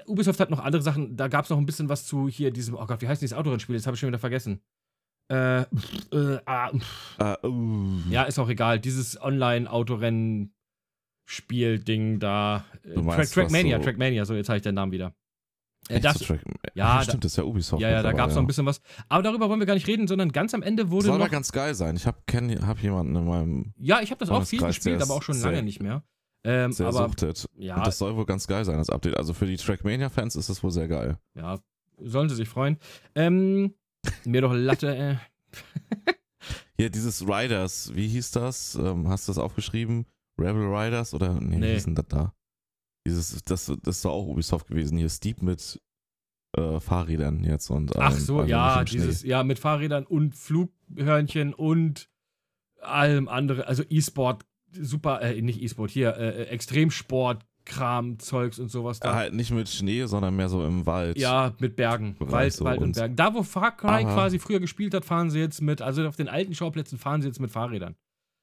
Ubisoft 0.08 0.39
hat 0.39 0.50
noch 0.50 0.60
andere 0.60 0.82
Sachen. 0.82 1.15
Da 1.15 1.28
gab 1.28 1.45
es 1.45 1.50
noch 1.50 1.58
ein 1.58 1.65
bisschen 1.65 1.89
was 1.89 2.06
zu 2.06 2.28
hier 2.28 2.52
diesem. 2.52 2.76
Oh 2.76 2.86
Gott, 2.86 3.02
wie 3.02 3.08
heißt 3.08 3.21
dieses 3.21 3.38
Autorennspiel? 3.38 3.76
Das 3.76 3.86
habe 3.86 3.95
ich 3.95 4.00
schon 4.00 4.08
wieder 4.08 4.19
vergessen. 4.19 4.62
Äh, 5.29 5.61
äh, 5.61 5.65
ah. 6.45 6.71
Äh, 7.19 7.47
uh, 7.47 7.99
ja, 8.09 8.23
ist 8.23 8.39
auch 8.39 8.49
egal. 8.49 8.79
Dieses 8.79 9.21
Online-Autorennen-Spiel-Ding 9.21 12.19
da. 12.19 12.65
Äh, 12.83 12.93
Track, 13.01 13.31
Trackmania, 13.31 13.77
so- 13.77 13.83
Trackmania, 13.83 14.25
so 14.25 14.33
jetzt 14.35 14.49
habe 14.49 14.57
ich 14.57 14.63
den 14.63 14.75
Namen 14.75 14.91
wieder. 14.91 15.13
Äh, 15.89 15.95
echt 15.95 16.05
das, 16.05 16.19
so 16.19 16.37
ja, 16.73 17.01
stimmt, 17.03 17.23
das 17.23 17.33
ist 17.33 17.37
ja 17.37 17.43
Ubisoft. 17.43 17.81
ja, 17.81 17.89
ja, 17.89 18.03
da 18.03 18.11
gab 18.11 18.29
es 18.29 18.35
noch 18.35 18.41
ein 18.43 18.47
bisschen 18.47 18.65
was. 18.65 18.81
Aber 19.09 19.23
darüber 19.23 19.49
wollen 19.49 19.59
wir 19.59 19.67
gar 19.67 19.73
nicht 19.75 19.87
reden, 19.87 20.07
sondern 20.07 20.31
ganz 20.31 20.53
am 20.53 20.61
Ende 20.61 20.89
wurde 20.89 21.07
Soll 21.07 21.17
noch. 21.17 21.25
aber 21.25 21.31
ganz 21.31 21.51
geil 21.51 21.75
sein. 21.75 21.95
Ich 21.95 22.05
habe 22.05 22.17
hab 22.65 22.79
jemanden 22.81 23.15
in 23.15 23.25
meinem 23.25 23.73
Ja, 23.77 24.01
ich 24.01 24.11
habe 24.11 24.19
das 24.19 24.29
auch 24.29 24.43
viel 24.45 24.61
gespielt, 24.61 25.01
aber 25.01 25.13
auch 25.13 25.23
schon 25.23 25.39
lange 25.39 25.63
nicht 25.63 25.81
mehr. 25.81 26.03
Ähm, 26.43 26.71
sehr 26.71 26.87
aber 26.87 27.07
suchtet. 27.07 27.47
ja, 27.57 27.77
Und 27.77 27.87
das 27.87 27.97
soll 27.97 28.15
wohl 28.15 28.25
ganz 28.25 28.47
geil 28.47 28.63
sein, 28.63 28.77
das 28.77 28.89
Update. 28.89 29.17
Also 29.17 29.33
für 29.33 29.45
die 29.45 29.57
Trackmania-Fans 29.57 30.35
ist 30.35 30.49
das 30.49 30.63
wohl 30.63 30.71
sehr 30.71 30.87
geil. 30.87 31.17
ja, 31.35 31.59
sollen 31.99 32.29
sie 32.29 32.35
sich 32.35 32.47
freuen. 32.47 32.77
Ähm, 33.15 33.73
mir 34.25 34.41
doch 34.41 34.53
Latte, 34.53 34.95
äh. 34.95 35.15
Hier, 36.77 36.89
dieses 36.89 37.27
Riders, 37.27 37.91
wie 37.95 38.07
hieß 38.07 38.31
das? 38.31 38.75
Ähm, 38.75 39.07
hast 39.09 39.27
du 39.27 39.31
das 39.31 39.39
aufgeschrieben? 39.39 40.05
Rebel 40.37 40.67
Riders? 40.67 41.13
Oder 41.13 41.33
nee, 41.41 41.57
Nee. 41.57 41.67
wie 41.69 41.73
hieß 41.73 41.85
denn 41.85 41.95
das 41.95 42.05
da? 42.07 42.33
Dieses, 43.07 43.41
das, 43.43 43.65
das 43.81 43.95
ist 43.97 44.05
doch 44.05 44.11
auch 44.11 44.27
Ubisoft 44.27 44.67
gewesen. 44.67 44.97
Hier 44.97 45.09
Steep 45.09 45.41
mit 45.41 45.81
äh, 46.55 46.79
Fahrrädern 46.79 47.43
jetzt 47.43 47.69
und 47.71 47.95
Ach 47.97 48.11
allem, 48.11 48.19
so, 48.19 48.39
also 48.39 48.49
ja, 48.49 48.83
dieses, 48.83 49.23
ja, 49.23 49.43
mit 49.43 49.57
Fahrrädern 49.59 50.05
und 50.05 50.35
Flughörnchen 50.35 51.53
und 51.53 52.09
allem 52.81 53.27
andere, 53.27 53.67
also 53.67 53.83
E-Sport, 53.89 54.45
super, 54.71 55.21
äh, 55.21 55.41
nicht 55.41 55.61
E-Sport, 55.61 55.89
hier, 55.89 56.15
äh, 56.17 56.43
Extremsport, 56.45 57.43
Kram, 57.67 58.17
Zeugs 58.19 58.58
und 58.60 58.69
sowas 58.69 58.99
da. 58.99 59.13
Halt 59.13 59.34
nicht 59.34 59.51
mit 59.51 59.67
Schnee, 59.69 60.06
sondern 60.06 60.36
mehr 60.36 60.49
so 60.49 60.65
im 60.65 60.86
Wald. 60.86 61.17
Ja, 61.17 61.53
mit 61.60 61.75
Bergen. 61.75 62.15
Wald, 62.19 62.53
so 62.53 62.63
Wald 62.65 62.77
und 62.80 62.86
und- 62.86 62.95
Bergen. 62.95 63.15
Da, 63.15 63.34
wo 63.34 63.43
Far 63.43 63.75
Cry 63.75 64.03
Aber- 64.03 64.13
quasi 64.13 64.39
früher 64.39 64.60
gespielt 64.60 64.93
hat, 64.93 65.06
fahren 65.06 65.30
sie 65.30 65.39
jetzt 65.39 65.62
mit, 65.62 65.82
also 65.82 66.08
auf 66.08 66.15
den 66.15 66.30
alten 66.30 66.56
Schauplätzen 66.56 66.97
fahren 66.97 67.21
sie 67.21 67.27
jetzt 67.27 67.39
mit 67.39 67.51
Fahrrädern. 67.51 67.95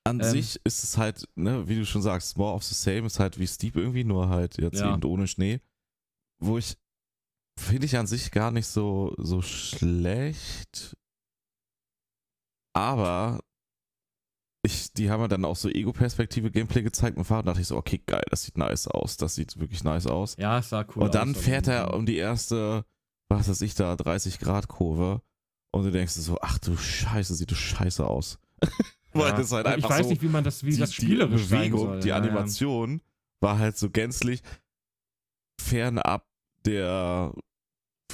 An 0.07 0.21
Ähm, 0.21 0.27
sich 0.31 0.61
ist 0.65 0.85
es 0.85 0.99
halt, 0.99 1.27
ne, 1.35 1.67
wie 1.67 1.77
du 1.77 1.87
schon 1.87 2.03
sagst, 2.03 2.37
more 2.37 2.53
of 2.55 2.63
the 2.63 2.75
same, 2.75 3.07
ist 3.07 3.19
halt 3.19 3.39
wie 3.39 3.47
Steep 3.47 3.77
irgendwie, 3.77 4.05
nur 4.05 4.29
halt 4.29 4.59
jetzt 4.59 4.79
Ja. 4.81 4.93
eben 4.95 5.03
ohne 5.05 5.27
Schnee. 5.27 5.61
Wo 6.43 6.59
ich, 6.59 6.77
finde 7.59 7.87
ich 7.87 7.97
an 7.97 8.07
sich 8.07 8.31
gar 8.31 8.51
nicht 8.51 8.67
so, 8.67 9.15
so 9.17 9.41
schlecht. 9.41 10.95
Aber 12.77 13.41
ich, 14.65 14.93
die 14.95 15.11
haben 15.11 15.21
mir 15.21 15.29
dann 15.29 15.45
auch 15.45 15.57
so 15.57 15.69
Ego-Perspektive 15.69 16.51
Gameplay 16.51 16.83
gezeigt 16.83 17.17
und 17.19 17.25
Fahrrad 17.25 17.47
dachte 17.47 17.61
ich 17.61 17.67
so, 17.69 17.77
okay, 17.77 18.01
geil, 18.07 18.25
das 18.31 18.43
sieht 18.43 18.57
nice 18.59 18.89
aus. 18.89 19.17
Das 19.17 19.35
sieht 19.35 19.59
wirklich 19.61 19.85
nice 19.85 20.07
aus. 20.07 20.37
Ja, 20.39 20.59
es 20.59 20.71
sah 20.71 20.85
cool 20.97 21.05
und 21.05 21.15
dann 21.15 21.35
aus, 21.35 21.41
fährt 21.43 21.69
er 21.69 21.95
um 21.95 22.07
die 22.07 22.17
erste, 22.17 22.85
was 23.29 23.49
weiß 23.49 23.61
ich 23.61 23.75
da, 23.75 23.95
30 23.95 24.39
Grad 24.39 24.69
Kurve. 24.69 25.23
Und 25.71 25.85
du 25.85 25.91
denkst 25.91 26.13
so, 26.15 26.39
ach 26.41 26.59
du 26.59 26.77
Scheiße, 26.77 27.35
sieht 27.35 27.51
das 27.51 27.59
scheiße 27.59 28.07
aus. 28.07 28.39
Weil 29.13 29.31
Ja. 29.31 29.37
das 29.37 29.53
halt 29.53 29.67
einfach 29.67 29.91
Ich 29.91 29.97
weiß 29.97 30.05
so 30.07 30.11
nicht, 30.11 30.23
wie 30.23 30.29
man 30.29 30.45
das, 30.45 30.65
wie 30.65 30.71
die, 30.71 30.77
das 30.79 30.93
spielerisch 30.95 31.43
die 31.43 31.49
Bewegung, 31.55 31.81
soll. 31.81 32.01
die 32.01 32.09
Ja, 32.09 32.17
Animation 32.17 33.03
war 33.41 33.59
halt 33.59 33.77
so 33.77 33.91
gänzlich 33.91 34.41
fernab 35.61 36.27
der 36.65 37.33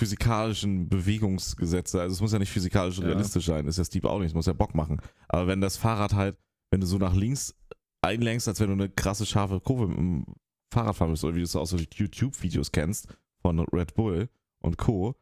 physikalischen 0.00 0.88
Bewegungsgesetze. 0.88 2.00
Also 2.00 2.14
es 2.14 2.20
muss 2.20 2.32
ja 2.32 2.38
nicht 2.38 2.50
physikalisch 2.50 2.98
Ja. 2.98 3.04
realistisch 3.04 3.44
sein. 3.46 3.66
Ist 3.66 3.76
ja 3.78 3.84
Steep 3.84 4.06
auch 4.06 4.18
nicht. 4.18 4.28
Es 4.28 4.34
muss 4.34 4.46
ja 4.46 4.54
Bock 4.54 4.74
machen. 4.74 5.00
Aber 5.28 5.46
wenn 5.46 5.60
das 5.60 5.76
Fahrrad 5.76 6.14
halt, 6.14 6.38
wenn 6.70 6.80
du 6.80 6.86
so 6.86 6.96
nach 6.98 7.14
links 7.14 7.54
einlenkst, 8.02 8.48
als 8.48 8.60
wenn 8.60 8.68
du 8.68 8.72
eine 8.72 8.88
krasse 8.88 9.26
scharfe 9.26 9.60
Kurve 9.60 9.88
mit 9.88 9.98
dem 9.98 10.24
Fahrrad 10.72 10.96
fahren 10.96 11.10
willst, 11.10 11.22
oder 11.24 11.34
wie 11.34 11.40
du 11.40 11.44
es 11.44 11.54
aus 11.54 11.70
so 11.70 11.76
YouTube-Videos 11.76 12.72
kennst 12.72 13.08
von 13.42 13.60
Red 13.60 13.94
Bull 13.94 14.28
und 14.62 14.78
Co. 14.78 15.14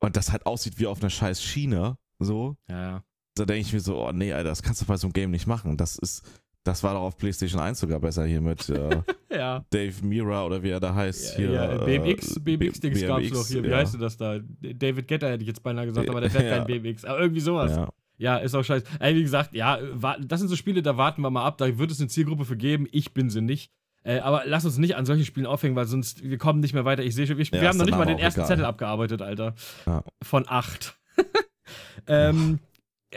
Und 0.00 0.16
das 0.16 0.30
halt 0.30 0.44
aussieht 0.44 0.78
wie 0.78 0.86
auf 0.86 1.00
einer 1.00 1.08
scheiß 1.10 1.42
Schiene, 1.42 1.96
so, 2.18 2.56
Ja, 2.68 2.80
ja. 2.82 3.04
da 3.36 3.46
denke 3.46 3.62
ich 3.62 3.72
mir 3.72 3.80
so, 3.80 3.96
oh 4.06 4.12
nee, 4.12 4.32
Alter, 4.34 4.50
das 4.50 4.62
kannst 4.62 4.82
du 4.82 4.86
bei 4.86 4.96
so 4.98 5.06
einem 5.06 5.14
Game 5.14 5.30
nicht 5.30 5.46
machen. 5.46 5.78
Das 5.78 5.96
ist, 5.96 6.22
das 6.66 6.82
war 6.82 6.94
doch 6.94 7.02
auf 7.02 7.16
PlayStation 7.16 7.60
1 7.60 7.78
sogar 7.78 8.00
besser 8.00 8.24
hier 8.26 8.40
mit 8.40 8.68
äh, 8.68 9.02
Ja. 9.30 9.64
Dave 9.70 9.94
Mira 10.02 10.44
oder 10.44 10.62
wie 10.62 10.70
er 10.70 10.80
da 10.80 10.94
heißt. 10.94 11.32
Ja, 11.32 11.36
hier, 11.36 11.50
ja, 11.52 11.76
BMX, 11.84 12.36
äh, 12.36 12.40
BMX-Dings 12.40 13.00
B- 13.00 13.06
gab's 13.06 13.22
BMX, 13.22 13.36
noch 13.38 13.46
hier. 13.46 13.62
Wie 13.64 13.68
ja. 13.68 13.76
heißt 13.76 13.94
denn 13.94 14.00
das 14.00 14.16
da? 14.16 14.38
David 14.60 15.08
Getter 15.08 15.30
hätte 15.30 15.42
ich 15.42 15.48
jetzt 15.48 15.62
beinahe 15.62 15.86
gesagt, 15.86 16.08
aber 16.08 16.20
der 16.20 16.30
fährt 16.30 16.44
Ja. 16.50 16.64
kein 16.64 16.66
BMX. 16.82 17.04
Aber 17.04 17.20
irgendwie 17.20 17.40
sowas. 17.40 17.78
Ja. 18.18 18.36
Ist 18.38 18.54
auch 18.54 18.62
scheiße. 18.64 18.86
Ey, 18.98 19.14
wie 19.14 19.22
gesagt, 19.22 19.54
ja, 19.54 19.78
das 20.26 20.40
sind 20.40 20.48
so 20.48 20.56
Spiele, 20.56 20.80
da 20.82 20.96
warten 20.96 21.20
wir 21.20 21.30
mal 21.30 21.44
ab. 21.44 21.58
Da 21.58 21.78
wird 21.78 21.90
es 21.90 22.00
eine 22.00 22.08
Zielgruppe 22.08 22.44
für 22.46 22.56
geben. 22.56 22.86
Ich 22.92 23.12
bin 23.12 23.28
sie 23.28 23.42
nicht. 23.42 23.70
Äh, 24.04 24.20
aber 24.20 24.42
lass 24.46 24.64
uns 24.64 24.78
nicht 24.78 24.96
an 24.96 25.04
solchen 25.04 25.24
Spielen 25.24 25.46
aufhängen, 25.46 25.76
weil 25.76 25.86
sonst 25.86 26.22
wir 26.22 26.38
kommen 26.38 26.60
nicht 26.60 26.72
mehr 26.72 26.84
weiter. 26.84 27.02
Ich 27.02 27.14
sehe 27.14 27.26
schon, 27.26 27.36
wir, 27.36 27.44
Ja, 27.44 27.60
wir 27.60 27.68
haben 27.68 27.76
noch 27.76 27.84
nicht 27.84 27.98
mal 27.98 28.06
den 28.06 28.18
ersten 28.18 28.40
egal. 28.40 28.48
Zettel 28.48 28.64
abgearbeitet, 28.64 29.20
Alter. 29.20 29.54
Ja. 29.84 30.02
Von 30.22 30.44
acht. 30.48 30.96
ähm, 32.06 32.60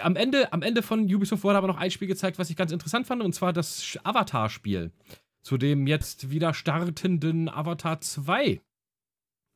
am, 0.01 0.15
Ende, 0.15 0.51
am 0.53 0.61
Ende 0.61 0.81
von 0.83 1.01
Ubisoft 1.13 1.43
wurde 1.43 1.57
aber 1.57 1.67
noch 1.67 1.77
ein 1.77 1.91
Spiel 1.91 2.07
gezeigt, 2.07 2.37
was 2.39 2.49
ich 2.49 2.55
ganz 2.55 2.71
interessant 2.71 3.07
fand, 3.07 3.21
und 3.21 3.33
zwar 3.33 3.53
das 3.53 3.97
Avatar-Spiel. 4.03 4.91
Zu 5.41 5.57
dem 5.57 5.87
jetzt 5.87 6.29
wieder 6.31 6.53
startenden 6.53 7.47
Avatar 7.49 8.01
2. 8.01 8.61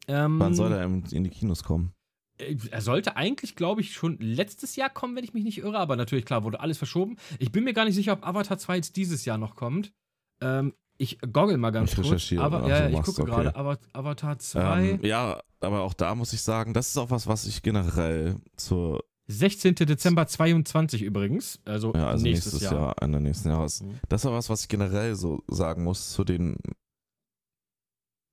Ähm, 0.08 0.40
Wann 0.40 0.54
soll 0.56 0.72
er 0.72 0.84
in 0.86 1.24
die 1.24 1.30
Kinos 1.30 1.64
kommen? 1.64 1.94
äh, 2.40 2.56
er 2.72 2.82
sollte 2.82 3.16
eigentlich, 3.16 3.56
glaube 3.56 3.82
ich, 3.82 3.94
schon 3.94 4.18
letztes 4.20 4.76
Jahr 4.76 4.90
kommen, 4.90 5.16
wenn 5.16 5.24
ich 5.24 5.34
mich 5.34 5.44
nicht 5.44 5.60
irre, 5.60 5.78
aber 5.78 5.96
natürlich, 5.96 6.26
klar, 6.26 6.44
wurde 6.44 6.60
alles 6.60 6.78
verschoben. 6.78 7.18
Ich 7.40 7.52
bin 7.52 7.64
mir 7.64 7.74
gar 7.74 7.86
nicht 7.86 7.96
sicher, 7.96 8.14
ob 8.14 8.26
Avatar 8.26 8.58
2 8.58 8.76
jetzt 8.78 8.96
dieses 8.96 9.24
Jahr 9.26 9.38
noch 9.38 9.56
kommt. 9.56 9.94
Ähm, 10.42 10.74
ich 10.98 11.20
goggle 11.20 11.58
mal 11.58 11.72
ganz 11.72 11.92
Ich 11.92 11.96
kurz. 11.96 12.08
recherchiere, 12.08 12.44
Aber, 12.44 12.68
ja, 12.68 12.78
so, 12.84 12.88
ich 12.88 12.94
machst 12.94 13.16
gucke 13.16 13.26
gerade. 13.30 13.50
okay. 13.50 13.60
Ava- 13.60 13.78
Avatar 13.94 14.40
2. 14.40 14.90
Ähm, 14.90 15.00
ja, 15.04 15.42
aber 15.60 15.82
auch 15.82 15.94
da 15.94 16.16
muss 16.16 16.34
ich 16.34 16.42
sagen, 16.42 16.74
das 16.74 16.90
ist 16.90 16.98
auch 16.98 17.10
was, 17.12 17.28
was 17.28 17.46
ich 17.46 17.62
generell 17.62 18.38
zur, 18.58 19.04
16. 19.28 19.76
Dezember 19.76 20.28
22 20.28 21.02
übrigens. 21.02 21.60
Also, 21.66 21.94
ja, 21.94 22.08
also 22.08 22.24
nächstes, 22.24 22.54
nächstes, 22.54 22.72
Jahr. 22.72 22.82
Jahr. 22.82 23.02
Ende 23.02 23.22
nächsten 23.22 23.50
Jahres. 23.50 23.82
Mhm. 23.82 24.00
Das 24.10 24.26
ist 24.26 24.32
was, 24.32 24.50
was 24.50 24.62
ich 24.64 24.68
generell 24.68 25.16
so 25.16 25.44
sagen 25.48 25.84
muss 25.84 26.12
zu 26.12 26.24
den 26.24 26.58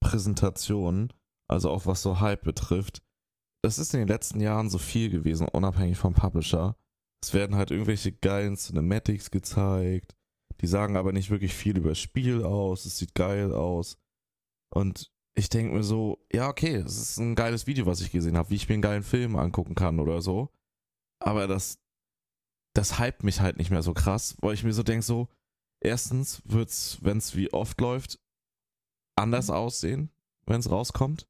Präsentationen, 0.01 1.13
also 1.49 1.71
auch 1.71 1.87
was 1.87 2.03
so 2.03 2.21
Hype 2.21 2.43
betrifft. 2.43 3.03
Das 3.63 3.79
ist 3.79 3.95
in 3.95 4.01
den 4.01 4.09
letzten 4.09 4.41
Jahren 4.41 4.71
so 4.71 4.79
viel 4.79 5.11
gewesen, 5.11 5.47
unabhängig 5.47 5.99
vom 5.99 6.15
Publisher. 6.15 6.77
Es 7.23 7.35
werden 7.35 7.57
halt 7.57 7.71
irgendwelche 7.71 8.13
geilen 8.13 8.57
Cinematics 8.57 9.31
gezeigt. 9.31 10.17
Die 10.61 10.67
sagen 10.67 10.97
aber 10.97 11.13
nicht 11.13 11.31
wirklich 11.31 11.55
viel 11.55 11.77
über 11.77 11.91
das 11.91 11.99
Spiel 11.99 12.45
aus. 12.45 12.87
Es 12.87 12.99
sieht 12.99 13.15
geil 13.15 13.53
aus. 13.53 13.99
Und 14.75 15.11
ich 15.35 15.49
denke 15.49 15.75
mir 15.75 15.83
so, 15.83 16.25
ja, 16.33 16.49
okay, 16.49 16.77
es 16.77 16.99
ist 16.99 17.19
ein 17.19 17.35
geiles 17.35 17.67
Video, 17.67 17.87
was 17.87 18.01
ich 18.01 18.11
gesehen 18.11 18.37
habe, 18.37 18.51
wie 18.51 18.57
ich 18.57 18.69
mir 18.69 18.75
einen 18.75 18.83
geilen 18.83 19.03
Film 19.03 19.37
angucken 19.37 19.75
kann 19.75 20.01
oder 20.01 20.23
so. 20.23 20.51
Aber 21.21 21.47
das, 21.47 21.79
das 22.75 22.99
hypt 22.99 23.23
mich 23.25 23.41
halt 23.41 23.59
nicht 23.59 23.71
mehr 23.71 23.83
so 23.83 23.93
krass, 23.95 24.37
weil 24.41 24.55
ich 24.55 24.65
mir 24.65 24.73
so 24.73 24.83
denke, 24.83 25.03
so, 25.05 25.29
erstens 25.81 26.43
wird's, 26.45 26.99
wenn 27.03 27.19
es 27.19 27.37
wie 27.37 27.53
oft 27.53 27.81
läuft, 27.81 28.19
anders 29.17 29.51
aussehen, 29.51 30.11
wenn 30.47 30.61
es 30.61 30.71
rauskommt. 30.71 31.29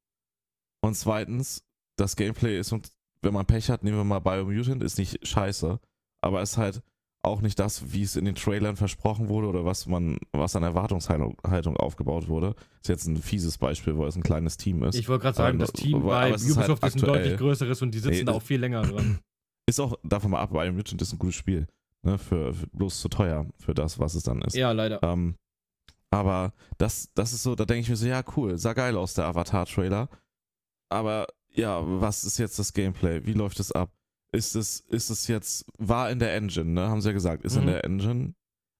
Und 0.81 0.95
zweitens, 0.95 1.63
das 1.97 2.15
Gameplay 2.15 2.57
ist, 2.59 2.71
und 2.71 2.91
wenn 3.21 3.33
man 3.33 3.45
Pech 3.45 3.69
hat, 3.69 3.83
nehmen 3.83 3.97
wir 3.97 4.03
mal 4.03 4.19
Biomutant, 4.19 4.81
ist 4.81 4.97
nicht 4.97 5.25
scheiße, 5.27 5.79
aber 6.21 6.41
ist 6.41 6.57
halt 6.57 6.81
auch 7.23 7.41
nicht 7.41 7.59
das, 7.59 7.93
wie 7.93 8.01
es 8.01 8.15
in 8.15 8.25
den 8.25 8.33
Trailern 8.33 8.75
versprochen 8.75 9.29
wurde 9.29 9.47
oder 9.47 9.63
was 9.63 9.85
man, 9.85 10.17
was 10.31 10.55
an 10.55 10.63
Erwartungshaltung 10.63 11.37
Haltung 11.45 11.77
aufgebaut 11.77 12.27
wurde. 12.27 12.55
Ist 12.81 12.89
jetzt 12.89 13.05
ein 13.05 13.17
fieses 13.17 13.59
Beispiel, 13.59 13.95
wo 13.95 14.05
es 14.05 14.15
ein 14.15 14.23
kleines 14.23 14.57
Team 14.57 14.81
ist. 14.83 14.95
Ich 14.95 15.07
wollte 15.07 15.23
gerade 15.23 15.37
sagen, 15.37 15.57
Aber- 15.61 15.71
das 15.71 15.73
Team 15.73 16.01
bei 16.01 16.31
es 16.31 16.41
ist 16.41 16.57
halt 16.57 16.69
Ubisoft 16.69 16.83
ist 16.95 17.03
ein 17.03 17.07
deutlich 17.13 17.37
größeres 17.37 17.81
und 17.83 17.91
die 17.91 17.99
sitzen 17.99 18.17
Nee, 18.17 18.23
da 18.23 18.31
auch 18.31 18.41
viel 18.41 18.59
länger 18.59 18.81
dran. 18.81 19.19
Ist 19.67 19.79
auch 19.79 19.95
davon 20.03 20.31
mal 20.31 20.39
ab, 20.41 20.51
Biomutant 20.51 21.01
ist 21.01 21.13
ein 21.13 21.19
gutes 21.19 21.35
Spiel. 21.35 21.67
Ne, 22.03 22.17
für, 22.17 22.53
für 22.53 22.65
bloß 22.67 22.99
zu 22.99 23.09
teuer 23.09 23.45
für 23.59 23.75
das, 23.75 23.99
was 23.99 24.15
es 24.15 24.23
dann 24.23 24.41
ist. 24.41 24.55
ja, 24.55 24.71
leider. 24.71 25.01
Ähm, 25.03 25.35
aber 26.09 26.51
das, 26.79 27.09
das 27.13 27.31
ist 27.31 27.43
so, 27.43 27.53
da 27.55 27.63
denke 27.65 27.81
ich 27.81 27.89
mir 27.89 27.95
so, 27.95 28.07
ja, 28.07 28.23
cool, 28.35 28.57
sah 28.57 28.73
geil 28.73 28.97
aus, 28.97 29.13
der 29.13 29.25
Avatar-Trailer. 29.25 30.09
Aber 30.89 31.27
ja, 31.53 31.79
was 32.01 32.23
ist 32.23 32.37
jetzt 32.39 32.57
das 32.59 32.73
Gameplay? 32.73 33.23
Wie 33.25 33.33
läuft 33.33 33.59
es 33.59 33.71
ab? 33.71 33.91
Ist 34.33 34.55
es, 34.55 34.79
ist 34.79 35.09
es 35.09 35.27
jetzt, 35.27 35.65
war 35.77 36.09
in 36.09 36.19
der 36.19 36.33
Engine, 36.35 36.71
ne? 36.71 36.89
Haben 36.89 37.01
sie 37.01 37.09
ja 37.09 37.13
gesagt, 37.13 37.43
ist 37.43 37.55
in 37.55 37.63
Mhm. 37.63 37.67
der 37.67 37.83
Engine. 37.85 38.33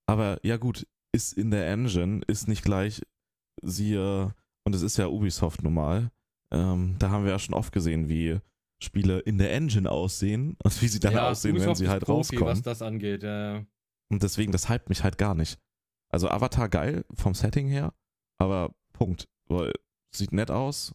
Aber 0.07 0.39
ja, 0.43 0.57
gut, 0.57 0.87
ist 1.13 1.33
in 1.33 1.51
der 1.51 1.67
Engine, 1.69 2.21
ist 2.27 2.47
nicht 2.47 2.63
gleich, 2.63 3.01
siehe, 3.61 4.33
und 4.63 4.75
es 4.75 4.81
ist 4.81 4.97
ja 4.97 5.07
Ubisoft 5.07 5.61
normal. 5.63 6.09
Ähm, 6.51 6.95
da 6.99 7.09
haben 7.11 7.23
wir 7.23 7.31
ja 7.31 7.39
schon 7.39 7.53
oft 7.55 7.71
gesehen, 7.71 8.09
wie 8.09 8.39
Spiele 8.83 9.19
in 9.19 9.37
der 9.37 9.53
Engine 9.53 9.89
aussehen 9.89 10.57
und 10.63 10.81
wie 10.81 10.87
sie 10.87 10.99
dann 10.99 11.17
aussehen, 11.17 11.59
wenn 11.59 11.75
sie 11.75 11.89
halt 11.89 12.03
Profi, 12.03 12.35
rauskommen. 12.35 12.45
was 12.45 12.61
das 12.61 12.81
angeht. 12.81 13.23
Ja. 13.23 13.65
Und 14.09 14.23
deswegen, 14.23 14.51
das 14.51 14.69
hypt 14.69 14.89
mich 14.89 15.03
halt 15.03 15.17
gar 15.17 15.35
nicht. 15.35 15.59
Also 16.09 16.29
Avatar 16.29 16.67
geil 16.67 17.05
vom 17.13 17.33
Setting 17.33 17.67
her, 17.67 17.93
aber 18.37 18.73
Punkt. 18.93 19.27
Weil, 19.47 19.73
Sieht 20.13 20.33
nett 20.33 20.51
aus, 20.51 20.93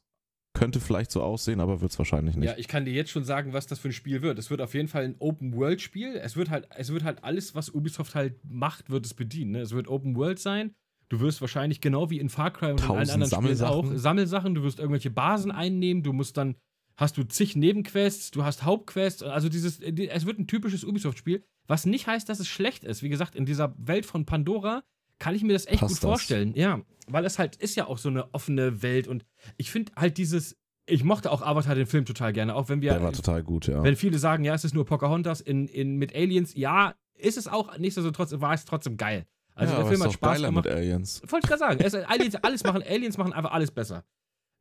könnte 0.52 0.78
vielleicht 0.78 1.10
so 1.10 1.22
aussehen, 1.22 1.60
aber 1.60 1.80
wird 1.80 1.92
es 1.92 1.98
wahrscheinlich 1.98 2.36
nicht. 2.36 2.46
Ja, 2.46 2.56
ich 2.58 2.68
kann 2.68 2.84
dir 2.84 2.92
jetzt 2.92 3.10
schon 3.10 3.24
sagen, 3.24 3.52
was 3.52 3.66
das 3.66 3.78
für 3.78 3.88
ein 3.88 3.92
Spiel 3.92 4.22
wird. 4.22 4.38
Es 4.38 4.50
wird 4.50 4.60
auf 4.60 4.74
jeden 4.74 4.88
Fall 4.88 5.04
ein 5.04 5.16
Open-World-Spiel. 5.18 6.16
Es 6.16 6.36
wird 6.36 6.50
halt, 6.50 6.68
es 6.76 6.92
wird 6.92 7.04
halt 7.04 7.24
alles, 7.24 7.54
was 7.54 7.70
Ubisoft 7.70 8.14
halt 8.14 8.38
macht, 8.44 8.90
wird 8.90 9.06
es 9.06 9.14
bedienen. 9.14 9.52
Ne? 9.52 9.60
Es 9.60 9.72
wird 9.72 9.88
Open-World 9.88 10.38
sein. 10.38 10.74
Du 11.08 11.20
wirst 11.20 11.40
wahrscheinlich 11.40 11.80
genau 11.80 12.10
wie 12.10 12.18
in 12.18 12.28
Far 12.28 12.52
Cry 12.52 12.72
und 12.72 12.80
in 12.82 12.90
allen 12.90 13.10
anderen 13.10 13.30
Spielen 13.30 13.62
auch. 13.62 13.86
Sammelsachen. 13.94 14.54
Du 14.54 14.62
wirst 14.62 14.78
irgendwelche 14.78 15.10
Basen 15.10 15.50
einnehmen. 15.50 16.02
Du 16.02 16.12
musst 16.12 16.36
dann, 16.36 16.56
hast 16.96 17.16
du 17.16 17.24
zig 17.24 17.56
Nebenquests, 17.56 18.30
du 18.30 18.44
hast 18.44 18.64
Hauptquests. 18.64 19.22
Also 19.22 19.48
dieses, 19.48 19.80
es 19.80 20.26
wird 20.26 20.38
ein 20.38 20.46
typisches 20.46 20.84
Ubisoft-Spiel, 20.84 21.44
was 21.66 21.86
nicht 21.86 22.06
heißt, 22.06 22.28
dass 22.28 22.40
es 22.40 22.48
schlecht 22.48 22.84
ist. 22.84 23.02
Wie 23.02 23.08
gesagt, 23.08 23.34
in 23.34 23.46
dieser 23.46 23.74
Welt 23.78 24.06
von 24.06 24.24
Pandora 24.24 24.82
kann 25.18 25.34
ich 25.34 25.42
mir 25.42 25.52
das 25.52 25.66
echt 25.66 25.80
Passt 25.80 25.94
gut 25.94 26.02
das. 26.02 26.10
vorstellen. 26.10 26.54
Ja, 26.54 26.80
weil 27.06 27.24
es 27.24 27.38
halt 27.38 27.56
ist 27.56 27.76
ja 27.76 27.86
auch 27.86 27.98
so 27.98 28.08
eine 28.08 28.34
offene 28.34 28.82
Welt 28.82 29.08
und 29.08 29.24
ich 29.56 29.70
finde 29.70 29.92
halt 29.96 30.18
dieses, 30.18 30.56
ich 30.86 31.04
mochte 31.04 31.30
auch 31.30 31.42
Avatar 31.42 31.74
den 31.74 31.86
Film 31.86 32.04
total 32.04 32.32
gerne, 32.32 32.54
auch 32.54 32.68
wenn 32.68 32.80
wir, 32.80 32.92
Der 32.92 33.02
war 33.02 33.12
total 33.12 33.42
gut, 33.42 33.66
ja. 33.66 33.82
wenn 33.82 33.96
viele 33.96 34.18
sagen, 34.18 34.44
ja, 34.44 34.54
es 34.54 34.64
ist 34.64 34.74
nur 34.74 34.84
Pocahontas 34.84 35.40
in, 35.40 35.68
in, 35.68 35.96
mit 35.96 36.14
Aliens, 36.14 36.54
ja, 36.54 36.94
ist 37.14 37.38
es 37.38 37.48
auch, 37.48 37.76
nichtsdestotrotz 37.78 38.34
war 38.40 38.54
es 38.54 38.64
trotzdem 38.64 38.96
geil. 38.96 39.26
Also 39.54 39.72
ja, 39.72 39.78
der 39.80 39.88
Film 39.88 40.02
hat 40.02 40.12
Spaß 40.12 40.36
geiler 40.36 40.48
gemacht. 40.48 40.66
mit 40.66 40.74
Aliens. 40.74 41.22
Wollte 41.28 41.46
ich 41.46 41.48
gerade 41.48 41.58
sagen, 41.58 41.80
es, 41.82 41.94
Aliens, 41.94 42.34
alles 42.36 42.62
machen, 42.62 42.82
Aliens 42.82 43.16
machen 43.16 43.32
einfach 43.32 43.52
alles 43.52 43.70
besser. 43.70 44.04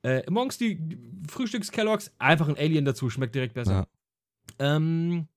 Äh, 0.06 0.24
morgens 0.30 0.60
die 0.60 0.78
Frühstücks-Kelloggs, 1.28 2.12
einfach 2.20 2.48
ein 2.48 2.58
Alien 2.58 2.86
dazu, 2.86 3.10
schmeckt 3.10 3.34
direkt 3.34 3.56
besser. 3.56 3.88
Ähm, 4.60 5.28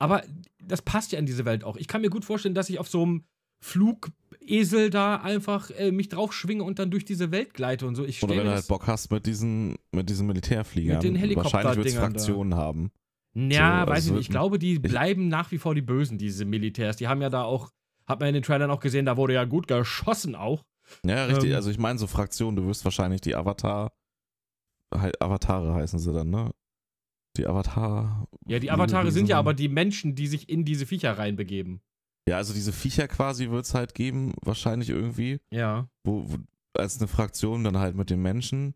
aber 0.00 0.24
das 0.60 0.82
passt 0.82 1.12
ja 1.12 1.20
in 1.20 1.26
diese 1.26 1.44
Welt 1.44 1.62
auch. 1.62 1.76
Ich 1.76 1.86
kann 1.86 2.00
mir 2.00 2.10
gut 2.10 2.24
vorstellen, 2.24 2.56
dass 2.56 2.68
ich 2.68 2.80
auf 2.80 2.88
so 2.88 3.02
einem 3.04 3.24
Flugesel 3.60 4.90
da 4.90 5.16
einfach 5.16 5.70
äh, 5.70 5.92
mich 5.92 6.08
drauf 6.08 6.32
schwinge 6.32 6.64
und 6.64 6.80
dann 6.80 6.90
durch 6.90 7.04
diese 7.04 7.30
Welt 7.30 7.54
gleite 7.54 7.86
und 7.86 7.94
so. 7.94 8.04
Ich 8.04 8.20
Oder 8.20 8.36
wenn 8.36 8.46
du 8.46 8.50
halt 8.50 8.66
Bock 8.66 8.88
hast 8.88 9.12
mit 9.12 9.24
diesen, 9.24 9.76
mit 9.92 10.10
diesen 10.10 10.26
Militärfliegern. 10.26 10.96
Mit 10.96 11.04
den 11.04 11.14
Wahrscheinlich 11.36 11.76
wird 11.76 11.86
es 11.86 11.92
Helikopterdingern 11.94 12.12
da. 12.12 12.18
Fraktionen 12.18 12.54
haben. 12.56 12.90
Ja, 13.34 13.82
So, 13.82 13.86
weiß 13.86 13.94
also 13.94 14.08
ich 14.08 14.12
nicht. 14.14 14.22
Ich 14.22 14.30
glaube, 14.30 14.58
die 14.58 14.80
bleiben 14.80 15.28
nach 15.28 15.52
wie 15.52 15.58
vor 15.58 15.76
die 15.76 15.82
Bösen, 15.82 16.18
diese 16.18 16.44
Militärs. 16.44 16.96
Die 16.96 17.06
haben 17.06 17.22
ja 17.22 17.30
da 17.30 17.44
auch, 17.44 17.70
hat 18.06 18.18
man 18.18 18.28
in 18.28 18.34
den 18.34 18.42
Trailern 18.42 18.72
auch 18.72 18.80
gesehen, 18.80 19.06
da 19.06 19.16
wurde 19.16 19.34
ja 19.34 19.44
gut 19.44 19.68
geschossen 19.68 20.34
auch. 20.34 20.64
Ja, 21.04 21.26
richtig. 21.26 21.50
Ähm, 21.50 21.56
also 21.56 21.70
ich 21.70 21.78
meine 21.78 22.00
so 22.00 22.08
Fraktionen, 22.08 22.56
du 22.56 22.66
wirst 22.66 22.84
wahrscheinlich 22.84 23.20
die 23.20 23.36
Avatar, 23.36 23.92
Avatare 24.90 25.74
heißen 25.74 25.98
sie 25.98 26.12
dann, 26.12 26.30
ne? 26.30 26.50
Die 27.36 27.46
Avatar. 27.46 28.26
Ja, 28.46 28.58
die 28.58 28.70
Avatare 28.70 29.12
sind 29.12 29.28
ja 29.28 29.38
aber 29.38 29.54
die 29.54 29.68
Menschen, 29.68 30.14
die 30.14 30.26
sich 30.26 30.48
in 30.48 30.64
diese 30.64 30.86
Viecher 30.86 31.18
reinbegeben. 31.18 31.80
Ja, 32.28 32.36
also 32.36 32.52
diese 32.52 32.72
Viecher 32.72 33.08
quasi 33.08 33.50
wird 33.50 33.64
es 33.64 33.74
halt 33.74 33.94
geben, 33.94 34.34
wahrscheinlich 34.42 34.90
irgendwie. 34.90 35.40
Ja. 35.50 35.88
wo, 36.04 36.30
wo 36.30 36.38
als 36.76 36.98
eine 36.98 37.08
Fraktion 37.08 37.64
dann 37.64 37.78
halt 37.78 37.96
mit 37.96 38.10
den 38.10 38.22
Menschen 38.22 38.74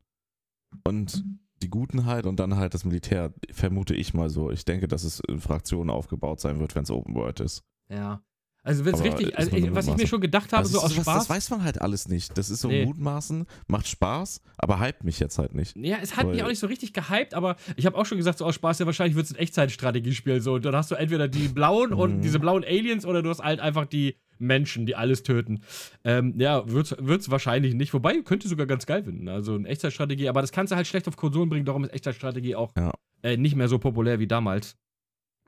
und 0.84 1.24
die 1.62 1.68
Guten 1.68 2.06
halt 2.06 2.26
und 2.26 2.40
dann 2.40 2.56
halt 2.56 2.74
das 2.74 2.84
Militär, 2.84 3.32
vermute 3.50 3.94
ich 3.94 4.14
mal 4.14 4.30
so. 4.30 4.50
Ich 4.50 4.64
denke, 4.64 4.88
dass 4.88 5.04
es 5.04 5.20
in 5.20 5.40
Fraktionen 5.40 5.90
aufgebaut 5.90 6.40
sein 6.40 6.58
wird, 6.58 6.74
wenn 6.74 6.82
es 6.82 6.90
Open 6.90 7.14
World 7.14 7.40
ist. 7.40 7.62
Ja. 7.88 8.22
Also, 8.64 8.84
wenn 8.84 8.94
es 8.94 9.02
richtig, 9.02 9.36
also, 9.36 9.56
ich- 9.56 9.74
was 9.74 9.88
ich 9.88 9.96
mir 9.96 10.06
schon 10.06 10.20
gedacht 10.20 10.52
habe, 10.52 10.58
Also 10.62 10.74
so 10.74 10.76
das, 10.78 10.84
aus 10.84 10.90
sowas, 10.92 11.04
Spaß. 11.04 11.18
das 11.26 11.30
weiß 11.36 11.50
man 11.50 11.64
halt 11.64 11.80
alles 11.80 12.06
nicht. 12.08 12.38
Das 12.38 12.48
ist 12.48 12.60
so 12.60 12.68
Nee. 12.68 12.86
Mutmaßen, 12.86 13.44
macht 13.66 13.88
Spaß, 13.88 14.40
aber 14.56 14.78
hype 14.78 15.02
mich 15.02 15.18
jetzt 15.18 15.36
halt 15.38 15.54
nicht. 15.54 15.76
Ja, 15.76 15.96
es 16.00 16.16
hat 16.16 16.28
mich 16.28 16.36
Weil- 16.38 16.44
auch 16.44 16.48
nicht 16.48 16.60
so 16.60 16.68
richtig 16.68 16.92
gehypt, 16.92 17.34
aber 17.34 17.56
ich 17.76 17.86
habe 17.86 17.96
auch 17.98 18.06
schon 18.06 18.18
gesagt, 18.18 18.38
so 18.38 18.44
aus 18.44 18.54
Spaß, 18.54 18.78
ja, 18.78 18.86
wahrscheinlich 18.86 19.16
wird 19.16 19.26
es 19.26 19.32
ein 19.32 19.38
Echtzeitstrategiespiel. 19.38 20.40
So, 20.40 20.58
dann 20.60 20.76
hast 20.76 20.90
du 20.92 20.94
entweder 20.94 21.26
die 21.26 21.48
blauen 21.48 21.92
und 21.92 22.18
Mhm. 22.18 22.20
diese 22.22 22.38
blauen 22.38 22.62
Aliens 22.64 23.04
oder 23.04 23.22
du 23.22 23.30
hast 23.30 23.40
halt 23.42 23.58
einfach 23.58 23.84
die 23.86 24.16
Menschen, 24.38 24.86
die 24.86 24.94
alles 24.96 25.22
töten. 25.24 25.62
Ähm, 26.04 26.34
ja, 26.38 26.68
wird's, 26.68 26.94
wird's 26.98 27.30
wahrscheinlich 27.30 27.74
nicht. 27.74 27.92
Wobei, 27.94 28.20
könnte 28.22 28.46
sogar 28.48 28.66
ganz 28.66 28.86
geil 28.86 29.02
finden. 29.04 29.28
Also 29.28 29.54
eine 29.56 29.68
Echtzeitstrategie, 29.68 30.28
aber 30.28 30.40
das 30.40 30.52
kannst 30.52 30.70
du 30.72 30.76
halt 30.76 30.86
schlecht 30.86 31.06
auf 31.08 31.16
Konsolen 31.16 31.48
bringen, 31.48 31.64
darum 31.64 31.82
ist 31.84 31.92
Echtzeitstrategie 31.92 32.54
auch 32.56 32.72
Ja. 32.76 32.92
äh, 33.22 33.36
nicht 33.36 33.54
mehr 33.56 33.68
so 33.68 33.78
populär 33.78 34.18
wie 34.20 34.26
damals. 34.28 34.76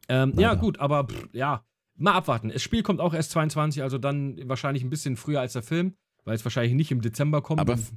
Ähm, 0.09 0.33
ja, 0.37 0.55
gut, 0.55 0.79
aber 0.81 1.05
pff, 1.09 1.29
ja, 1.33 1.65
mal 1.97 2.13
abwarten. 2.13 2.49
Das 2.51 2.63
Spiel 2.63 2.83
kommt 2.83 3.01
auch 3.01 3.15
erst 3.15 3.31
22, 3.33 3.83
also 3.83 3.99
dann 3.99 4.37
wahrscheinlich 4.49 4.83
ein 4.85 4.91
bisschen 4.91 5.17
früher 5.17 5.41
als 5.41 5.53
der 5.55 5.63
Film, 5.63 5.95
weil 6.25 6.35
es 6.35 6.45
wahrscheinlich 6.45 6.75
nicht 6.75 6.91
im 6.91 7.01
Dezember 7.01 7.43
kommt. 7.43 7.61
Aber 7.61 7.75
und- 7.75 7.93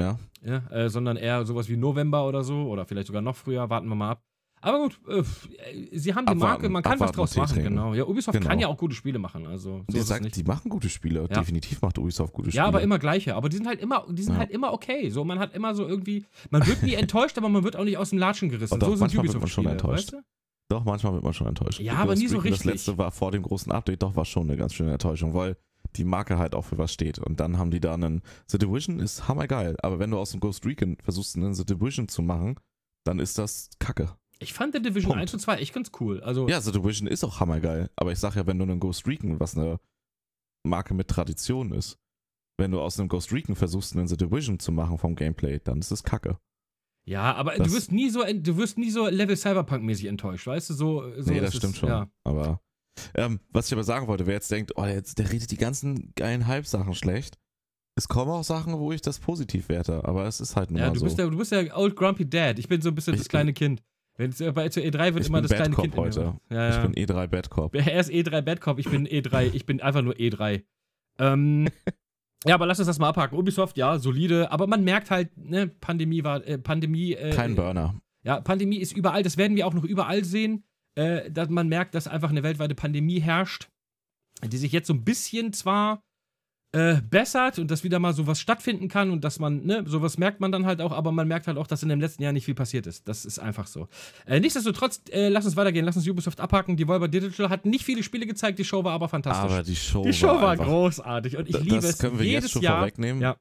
ja. 0.00 0.18
ja, 0.42 0.58
äh, 0.70 0.88
sondern 0.90 1.16
eher 1.16 1.44
sowas 1.46 1.68
wie 1.68 1.76
November 1.76 2.26
oder 2.26 2.44
so 2.44 2.68
oder 2.68 2.84
vielleicht 2.84 3.06
sogar 3.06 3.22
noch 3.22 3.36
früher. 3.36 3.70
Warten 3.70 3.88
wir 3.88 3.94
mal 3.94 4.10
ab. 4.10 4.22
Aber 4.62 4.78
gut, 4.78 4.98
äh, 5.08 5.18
äh, 5.20 5.98
sie 5.98 6.14
haben 6.14 6.24
die 6.26 6.30
Abwarten, 6.32 6.38
Marke, 6.38 6.68
man 6.70 6.82
kann 6.82 6.98
was 6.98 7.12
draus 7.12 7.36
machen, 7.36 7.54
trinken. 7.54 7.70
genau. 7.74 7.94
Ja, 7.94 8.04
Ubisoft 8.04 8.36
Genau. 8.38 8.48
kann 8.48 8.58
ja 8.58 8.68
auch 8.68 8.76
gute 8.78 8.94
Spiele 8.94 9.18
machen, 9.18 9.46
also 9.46 9.84
so 9.86 9.98
die, 9.98 10.00
sagen, 10.00 10.28
die 10.34 10.42
machen 10.44 10.70
gute 10.70 10.88
Spiele. 10.88 11.20
Ja. 11.20 11.26
Definitiv 11.40 11.80
macht 11.82 11.98
Ubisoft 11.98 12.32
gute 12.32 12.50
Spiele. 12.50 12.62
Ja, 12.62 12.66
aber 12.66 12.80
immer 12.80 12.98
gleiche. 12.98 13.36
Aber 13.36 13.48
die 13.50 13.56
sind 13.58 13.66
halt 13.66 13.80
immer, 13.80 14.06
die 14.10 14.22
sind 14.22 14.32
Ja. 14.34 14.38
halt 14.40 14.50
immer 14.50 14.72
okay. 14.72 15.10
So, 15.10 15.24
man 15.24 15.38
hat 15.38 15.54
immer 15.54 15.74
so 15.74 15.86
irgendwie, 15.86 16.24
man 16.50 16.66
wird 16.66 16.82
nie 16.82 16.94
enttäuscht, 16.94 17.36
aber 17.38 17.48
man 17.50 17.64
wird 17.64 17.76
auch 17.76 17.84
nicht 17.84 17.98
aus 17.98 18.10
dem 18.10 18.18
Latschen 18.18 18.48
gerissen. 18.48 18.74
Und 18.74 18.82
so 18.82 18.96
sind 18.96 19.16
Ubisoft-Spiele, 19.16 19.70
enttäuscht. 19.72 20.12
weißt 20.12 20.12
du? 20.14 20.22
Doch, 20.68 20.84
manchmal 20.84 21.12
wird 21.14 21.22
man 21.22 21.32
schon 21.32 21.46
enttäuscht. 21.46 21.80
Ja, 21.80 21.94
aber 21.94 22.16
nie 22.16 22.26
so 22.26 22.38
richtig. 22.38 22.62
Das 22.62 22.64
letzte 22.64 22.98
war 22.98 23.12
vor 23.12 23.30
dem 23.30 23.42
großen 23.42 23.70
Update, 23.70 24.02
doch 24.02 24.16
war 24.16 24.24
schon 24.24 24.48
eine 24.48 24.56
ganz 24.56 24.74
schöne 24.74 24.92
Enttäuschung, 24.92 25.32
weil 25.32 25.56
die 25.94 26.04
Marke 26.04 26.38
halt 26.38 26.54
auch 26.54 26.64
für 26.64 26.78
was 26.78 26.92
steht. 26.92 27.18
Und 27.18 27.38
dann 27.38 27.58
haben 27.58 27.70
die 27.70 27.80
da 27.80 27.94
einen. 27.94 28.22
The 28.48 28.58
Division 28.58 28.98
ist 28.98 29.28
hammergeil, 29.28 29.76
aber 29.82 29.98
wenn 29.98 30.10
du 30.10 30.18
aus 30.18 30.32
dem 30.32 30.40
Ghost 30.40 30.66
Recon 30.66 30.96
versuchst, 31.02 31.36
einen 31.36 31.54
The 31.54 31.64
Division 31.64 32.08
zu 32.08 32.22
machen, 32.22 32.58
dann 33.04 33.20
ist 33.20 33.38
das 33.38 33.70
Kacke. 33.78 34.16
Ich 34.38 34.52
fand 34.52 34.74
The 34.74 34.82
Division 34.82 35.10
Punkt. 35.10 35.22
1 35.22 35.34
und 35.34 35.40
2 35.40 35.56
echt 35.58 35.72
ganz 35.72 35.92
cool. 36.00 36.20
Also, 36.20 36.48
Ja, 36.48 36.60
The 36.60 36.72
Division 36.72 37.06
ist 37.06 37.24
auch 37.24 37.40
hammergeil, 37.40 37.88
aber 37.96 38.12
ich 38.12 38.18
sag 38.18 38.34
ja, 38.34 38.46
wenn 38.46 38.58
du 38.58 38.64
einen 38.64 38.80
Ghost 38.80 39.06
Recon, 39.06 39.40
was 39.40 39.56
eine 39.56 39.78
Marke 40.64 40.94
mit 40.94 41.08
Tradition 41.08 41.72
ist, 41.72 41.96
wenn 42.58 42.72
du 42.72 42.80
aus 42.80 42.98
einem 42.98 43.08
Ghost 43.08 43.32
Recon 43.32 43.54
versuchst, 43.54 43.94
einen 43.94 44.08
The 44.08 44.16
Division 44.16 44.58
zu 44.58 44.72
machen 44.72 44.98
vom 44.98 45.14
Gameplay, 45.14 45.60
dann 45.60 45.78
ist 45.78 45.90
es 45.92 46.02
Kacke. 46.02 46.38
Ja, 47.06 47.34
aber 47.34 47.54
Das- 47.56 47.68
du 47.68 47.74
wirst 47.74 47.92
nie 47.92 48.10
so, 48.10 48.22
du 48.24 48.56
wirst 48.56 48.76
nie 48.78 48.90
so 48.90 49.06
Level 49.08 49.36
Cyberpunk-mäßig 49.36 50.06
enttäuscht, 50.08 50.46
weißt 50.46 50.70
du? 50.70 50.74
So, 50.74 51.12
so 51.20 51.30
nee, 51.32 51.40
das 51.40 51.50
es, 51.50 51.56
stimmt 51.56 51.76
schon. 51.76 51.88
Ja. 51.88 52.08
Aber 52.24 52.60
ähm, 53.14 53.40
was 53.50 53.66
ich 53.66 53.72
aber 53.72 53.84
sagen 53.84 54.06
wollte, 54.06 54.26
wer 54.26 54.34
jetzt 54.34 54.50
denkt, 54.50 54.72
oh, 54.76 54.84
jetzt, 54.84 55.18
der 55.18 55.30
redet 55.30 55.50
die 55.50 55.56
ganzen 55.56 56.12
geilen 56.16 56.46
Hype-Sachen 56.46 56.94
schlecht. 56.94 57.38
Es 57.98 58.08
kommen 58.08 58.30
auch 58.30 58.44
Sachen, 58.44 58.78
wo 58.78 58.92
ich 58.92 59.00
das 59.00 59.18
positiv 59.18 59.68
werte, 59.70 60.04
aber 60.04 60.26
es 60.26 60.40
ist 60.40 60.54
halt 60.56 60.70
nun 60.70 60.80
Ja, 60.80 60.90
du 60.90 60.98
so. 60.98 61.04
bist, 61.06 61.18
der, 61.18 61.28
du 61.30 61.36
bist 61.38 61.52
der 61.52 61.76
Old 61.78 61.96
Grumpy 61.96 62.28
Dad. 62.28 62.58
Ich 62.58 62.68
bin 62.68 62.80
so 62.82 62.90
ein 62.90 62.94
bisschen 62.94 63.14
Ich 63.14 63.20
das 63.20 63.28
kleine 63.28 63.52
Kind. 63.54 63.82
Wenn's, 64.18 64.40
äh, 64.40 64.50
bei 64.52 64.68
zur 64.70 64.82
E3 64.82 65.14
wird 65.14 65.26
immer 65.26 65.40
bin 65.42 65.48
das 65.48 65.56
kleine 65.56 65.74
Bad 65.74 65.82
Kind. 65.82 65.94
Cop 65.94 66.06
in 66.06 66.10
mir. 66.14 66.26
heute. 66.26 66.40
Ja, 66.50 66.56
ja. 66.70 66.76
Ich 66.84 66.90
bin 66.92 67.06
E3 67.06 67.26
Bad 67.26 67.50
Cop. 67.50 67.74
Er 67.74 68.00
ist 68.00 68.10
E3 68.10 68.40
Bad 68.42 68.60
Cop, 68.60 68.78
ich 68.78 68.88
bin 68.90 69.06
E3. 69.06 69.50
Ich 69.54 69.64
bin 69.66 69.80
einfach 69.80 70.02
nur 70.02 70.14
E3. 70.14 70.64
Ähm, 71.18 71.68
ja, 72.46 72.54
aber 72.54 72.66
lass 72.66 72.78
uns 72.78 72.86
das 72.86 72.98
mal 72.98 73.08
abhaken. 73.08 73.38
Ubisoft, 73.38 73.76
ja, 73.76 73.98
solide. 73.98 74.50
Aber 74.50 74.66
man 74.66 74.84
merkt 74.84 75.10
halt, 75.10 75.36
ne, 75.36 75.66
Pandemie 75.66 76.24
war, 76.24 76.46
äh, 76.46 76.58
Pandemie. 76.58 77.12
Äh, 77.12 77.30
Kein 77.30 77.54
Burner. 77.54 78.00
Ja, 78.22 78.40
Pandemie 78.40 78.78
ist 78.78 78.96
überall. 78.96 79.22
Das 79.22 79.36
werden 79.36 79.56
wir 79.56 79.66
auch 79.66 79.74
noch 79.74 79.84
überall 79.84 80.24
sehen. 80.24 80.64
Äh, 80.96 81.30
dass 81.30 81.50
man 81.50 81.68
merkt, 81.68 81.94
dass 81.94 82.08
einfach 82.08 82.30
eine 82.30 82.42
weltweite 82.42 82.74
Pandemie 82.74 83.20
herrscht, 83.20 83.68
die 84.42 84.56
sich 84.56 84.72
jetzt 84.72 84.86
so 84.86 84.94
ein 84.94 85.04
bisschen 85.04 85.52
zwar 85.52 86.02
äh, 86.76 87.00
bessert 87.00 87.58
und 87.58 87.70
dass 87.70 87.84
wieder 87.84 87.98
mal 87.98 88.12
sowas 88.12 88.38
stattfinden 88.38 88.88
kann 88.88 89.10
und 89.10 89.24
dass 89.24 89.38
man, 89.38 89.64
ne, 89.64 89.82
sowas 89.86 90.18
merkt 90.18 90.40
man 90.40 90.52
dann 90.52 90.66
halt 90.66 90.82
auch, 90.82 90.92
aber 90.92 91.10
man 91.10 91.26
merkt 91.26 91.46
halt 91.46 91.56
auch, 91.56 91.66
dass 91.66 91.82
in 91.82 91.88
dem 91.88 92.00
letzten 92.02 92.22
Jahr 92.22 92.34
nicht 92.34 92.44
viel 92.44 92.54
passiert 92.54 92.86
ist. 92.86 93.08
Das 93.08 93.24
ist 93.24 93.38
einfach 93.38 93.66
so. 93.66 93.88
Äh, 94.26 94.40
nichtsdestotrotz, 94.40 95.00
äh, 95.10 95.28
lass 95.28 95.46
uns 95.46 95.56
weitergehen, 95.56 95.86
lass 95.86 95.96
uns 95.96 96.06
Ubisoft 96.06 96.38
abhaken. 96.38 96.76
Die 96.76 96.86
Volver 96.86 97.08
Digital 97.08 97.48
hat 97.48 97.64
nicht 97.64 97.82
viele 97.82 98.02
Spiele 98.02 98.26
gezeigt, 98.26 98.58
die 98.58 98.64
Show 98.64 98.84
war 98.84 98.92
aber 98.92 99.08
fantastisch. 99.08 99.50
Aber 99.50 99.62
die 99.62 99.74
Show, 99.74 100.02
die 100.02 100.12
Show 100.12 100.26
war, 100.26 100.50
einfach, 100.50 100.66
großartig 100.66 101.38
und 101.38 101.48
ich 101.48 101.58
liebe 101.60 101.76
das 101.76 101.84
es 101.86 101.98
können 101.98 102.18
wir 102.18 102.26
jedes 102.26 102.44
jetzt 102.44 102.52
schon 102.52 102.62
Jahr. 102.62 102.80
vorwegnehmen. 102.80 103.22
Ja. 103.22 103.36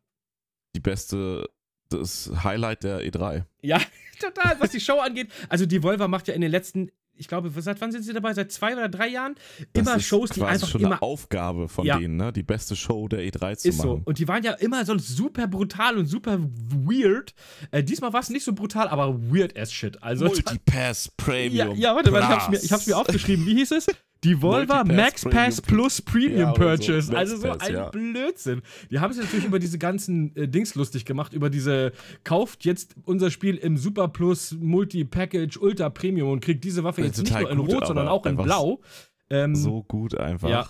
Die 0.74 0.80
beste, 0.80 1.50
das 1.90 2.32
Highlight 2.42 2.86
der 2.86 3.04
E 3.04 3.10
E3. 3.10 3.44
Ja, 3.62 3.82
total, 4.22 4.56
was 4.60 4.72
die 4.72 4.80
Show 4.80 5.00
angeht. 5.00 5.30
Also 5.50 5.66
die 5.66 5.82
Volver 5.82 6.08
macht 6.08 6.30
ja 6.30 6.34
in 6.34 6.42
den 6.42 6.52
letzten, 6.52 6.90
ich 7.18 7.28
glaube, 7.28 7.50
seit 7.62 7.80
wann 7.82 7.92
sind 7.92 8.04
sie 8.04 8.14
dabei? 8.14 8.34
Seit 8.34 8.52
zwei 8.52 8.74
oder 8.74 8.90
drei 8.90 9.08
Jahren? 9.08 9.36
Das 9.74 9.82
immer 9.88 9.96
ist 9.98 10.06
Shows, 10.06 10.30
die 10.32 10.40
quasi 10.40 10.54
einfach 10.54 10.68
schon 10.68 10.82
immer 10.82 10.92
eine 10.92 11.02
Aufgabe 11.02 11.68
von 11.68 11.86
Ja. 11.86 11.98
denen, 12.00 12.18
ne? 12.18 12.34
Die 12.34 12.44
beste 12.44 12.76
Show 12.76 13.08
der 13.08 13.22
E3 13.22 13.56
zu 13.58 13.70
ist 13.70 13.78
so. 13.78 13.88
machen. 13.88 14.02
Und 14.06 14.20
die 14.20 14.28
waren 14.28 14.44
ja 14.44 14.52
immer 14.54 14.84
so 14.86 14.98
super 14.98 15.48
brutal 15.48 15.98
und 15.98 16.06
super 16.08 16.40
weird. 16.40 17.34
Äh, 17.72 17.84
diesmal 17.84 18.14
war 18.14 18.20
es 18.22 18.30
nicht 18.30 18.44
so 18.44 18.54
brutal, 18.54 18.88
aber 18.88 19.20
weird 19.32 19.58
as 19.58 19.72
shit. 19.72 20.02
Also 20.04 20.26
Multipass 20.26 21.06
ja, 21.06 21.12
Premium. 21.18 21.76
ja, 21.78 21.96
warte 21.96 22.12
mal, 22.12 22.20
ich 22.22 22.28
hab's, 22.28 22.50
mir, 22.50 22.58
ich 22.64 22.72
hab's 22.72 22.88
mir 22.88 22.98
aufgeschrieben. 22.98 23.46
Wie 23.46 23.56
hieß 23.56 23.72
es? 23.72 23.88
Die 24.26 24.42
Volva 24.42 24.84
Max 24.84 25.24
Pass 25.24 25.62
Plus 25.62 26.02
Premium 26.02 26.40
Ja, 26.40 26.48
so. 26.50 26.54
Purchase. 26.56 27.12
Max 27.12 27.32
also 27.32 27.38
so 27.38 27.48
Pass, 27.48 27.60
ein 27.62 27.74
ja. 27.74 27.90
Blödsinn. 27.90 28.62
Die 28.90 29.00
haben 29.00 29.14
sich 29.14 29.24
natürlich 29.24 29.46
über 29.46 29.60
diese 29.60 29.78
ganzen 29.78 30.36
äh, 30.36 30.48
Dings 30.48 30.76
lustig 30.76 31.06
gemacht, 31.06 31.34
über 31.34 31.50
diese 31.50 31.92
kauft 32.24 32.66
jetzt 32.66 32.96
unser 33.06 33.30
Spiel 33.30 33.56
im 33.56 33.78
Super 33.78 34.08
Plus 34.08 34.56
Multi-Package 34.60 35.58
Ultra 35.58 35.90
Premium 35.90 36.32
und 36.32 36.40
kriegt 36.42 36.64
diese 36.64 36.84
Waffe 36.84 37.02
Ja, 37.02 37.08
jetzt 37.08 37.20
nicht 37.22 37.40
nur 37.40 37.50
in 37.50 37.58
gut, 37.60 37.74
Rot, 37.74 37.88
sondern 37.88 38.08
auch 38.08 38.26
in 38.26 38.36
Blau. 38.36 38.82
Ähm, 39.30 39.56
So 39.56 39.84
gut 39.84 40.16
einfach. 40.18 40.50
Ja. 40.50 40.70